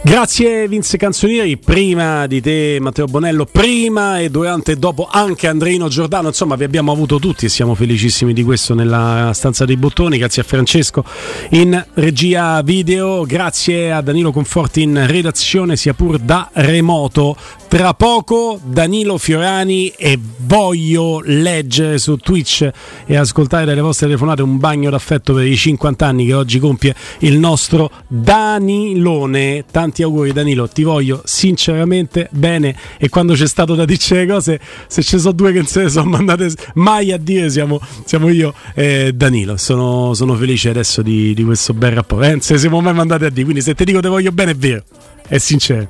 Grazie 0.00 0.68
Vince 0.68 0.96
Canzonieri, 0.96 1.58
prima 1.58 2.26
di 2.26 2.40
te 2.40 2.78
Matteo 2.80 3.06
Bonello, 3.06 3.44
prima 3.44 4.20
e 4.20 4.30
durante 4.30 4.72
e 4.72 4.76
dopo 4.76 5.08
anche 5.10 5.48
Andreino 5.48 5.88
Giordano, 5.88 6.28
insomma 6.28 6.54
vi 6.56 6.64
abbiamo 6.64 6.92
avuto 6.92 7.18
tutti 7.18 7.44
e 7.44 7.48
siamo 7.48 7.74
felicissimi 7.74 8.32
di 8.32 8.42
questo 8.42 8.74
nella 8.74 9.32
stanza 9.34 9.64
dei 9.64 9.76
bottoni, 9.76 10.16
grazie 10.16 10.42
a 10.42 10.44
Francesco 10.44 11.04
in 11.50 11.84
regia 11.94 12.62
video, 12.62 13.24
grazie 13.24 13.92
a 13.92 14.00
Danilo 14.00 14.32
Conforti 14.32 14.82
in 14.82 15.04
redazione 15.06 15.76
sia 15.76 15.92
pur 15.94 16.18
da 16.18 16.48
remoto. 16.52 17.36
Tra 17.68 17.92
poco 17.92 18.58
Danilo 18.64 19.18
Fiorani 19.18 19.88
e 19.88 20.18
voglio 20.38 21.20
leggere 21.22 21.98
su 21.98 22.16
Twitch 22.16 22.66
e 23.04 23.14
ascoltare 23.14 23.66
dalle 23.66 23.82
vostre 23.82 24.06
telefonate 24.06 24.40
un 24.40 24.56
bagno 24.56 24.88
d'affetto 24.88 25.34
per 25.34 25.44
i 25.44 25.54
50 25.54 26.06
anni 26.06 26.24
che 26.24 26.32
oggi 26.32 26.60
compie 26.60 26.94
il 27.18 27.38
nostro 27.38 27.90
Danilone. 28.06 29.66
Tanti 29.88 30.02
auguri 30.02 30.32
Danilo, 30.32 30.68
ti 30.68 30.82
voglio 30.82 31.22
sinceramente 31.24 32.28
bene 32.30 32.76
e 32.98 33.08
quando 33.08 33.32
c'è 33.32 33.46
stato 33.46 33.74
da 33.74 33.86
dirci 33.86 34.12
le 34.12 34.26
cose, 34.26 34.60
se 34.86 35.02
ci 35.02 35.18
sono 35.18 35.32
due 35.32 35.50
che 35.50 35.58
non 35.60 35.66
se 35.66 35.84
ne 35.84 35.88
sono 35.88 36.10
mandate 36.10 36.50
mai 36.74 37.10
a 37.10 37.16
dire 37.16 37.48
siamo, 37.48 37.80
siamo 38.04 38.28
io 38.28 38.52
e 38.74 39.12
Danilo. 39.14 39.56
Sono, 39.56 40.12
sono 40.12 40.34
felice 40.34 40.68
adesso 40.68 41.00
di, 41.00 41.32
di 41.32 41.42
questo 41.42 41.72
bel 41.72 41.92
rapporto. 41.92 42.26
Eh, 42.26 42.32
non 42.32 42.40
se 42.42 42.52
ne 42.52 42.58
siamo 42.58 42.82
mai 42.82 42.92
mandati 42.92 43.24
a 43.24 43.30
dire, 43.30 43.44
quindi 43.44 43.62
se 43.62 43.74
ti 43.74 43.84
dico 43.84 44.00
ti 44.00 44.08
voglio 44.08 44.30
bene 44.30 44.50
è 44.50 44.56
vero 44.56 44.84
è 45.26 45.38
sincero. 45.38 45.88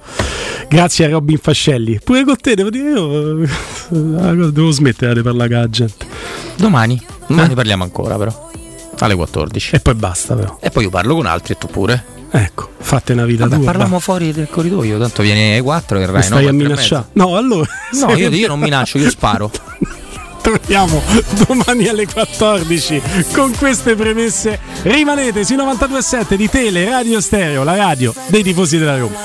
Grazie 0.68 1.07
a 1.07 1.09
Robin 1.09 1.39
Fascelli. 1.39 1.99
Pure 2.02 2.25
con 2.25 2.36
te, 2.36 2.55
devo 2.55 2.70
dire, 2.70 2.91
io 2.91 3.43
eh, 3.43 4.52
devo 4.52 4.70
smettere 4.70 5.15
di 5.15 5.23
parlare 5.23 5.49
con 5.49 5.59
la 5.59 5.68
gente. 5.70 6.07
Domani, 6.57 7.02
domani 7.27 7.55
parliamo 7.55 7.83
ancora 7.83 8.17
però. 8.17 8.51
Alle 9.01 9.17
14. 9.17 9.75
E 9.75 9.81
poi 9.81 9.94
basta 9.94 10.36
però. 10.36 10.57
E 10.60 10.70
poi 10.70 10.85
io 10.85 10.91
parlo 10.91 11.17
con 11.17 11.27
altri 11.27 11.55
e 11.55 11.57
tu 11.59 11.67
pure. 11.67 12.17
Ecco, 12.31 12.71
fate 12.79 13.13
una 13.15 13.25
vita 13.25 13.45
Vabbè, 13.47 13.57
tua. 13.57 13.65
parliamo 13.65 13.99
fuori 14.01 14.33
del 14.33 14.49
corridoio, 14.51 14.99
tanto 14.99 15.23
vieni 15.23 15.53
alle 15.53 15.63
4 15.63 15.97
e 15.97 16.01
va. 16.01 16.07
verrai. 16.07 16.21
Mi 16.21 16.27
stai 16.27 16.43
no? 16.45 16.49
a 16.49 16.53
Quattro 16.53 16.69
minacciare? 16.69 17.05
No, 17.13 17.37
allora. 17.37 17.69
No, 17.93 18.15
io, 18.17 18.29
io 18.31 18.49
non 18.49 18.61
minaccio, 18.61 18.99
io 18.99 19.11
sparo. 19.11 19.51
Torniamo 20.41 21.03
domani 21.47 21.89
alle 21.89 22.07
14 22.07 23.03
con 23.33 23.55
queste 23.57 23.95
premesse. 23.95 24.59
Rimanete 24.83 25.45
sui 25.45 25.57
92.7 25.57 26.35
di 26.35 26.49
Tele 26.49 26.85
Radio 26.89 27.21
Stereo, 27.21 27.65
la 27.65 27.77
radio 27.77 28.15
dei 28.29 28.43
tifosi 28.43 28.79
della 28.79 28.97
Roma. 28.97 29.17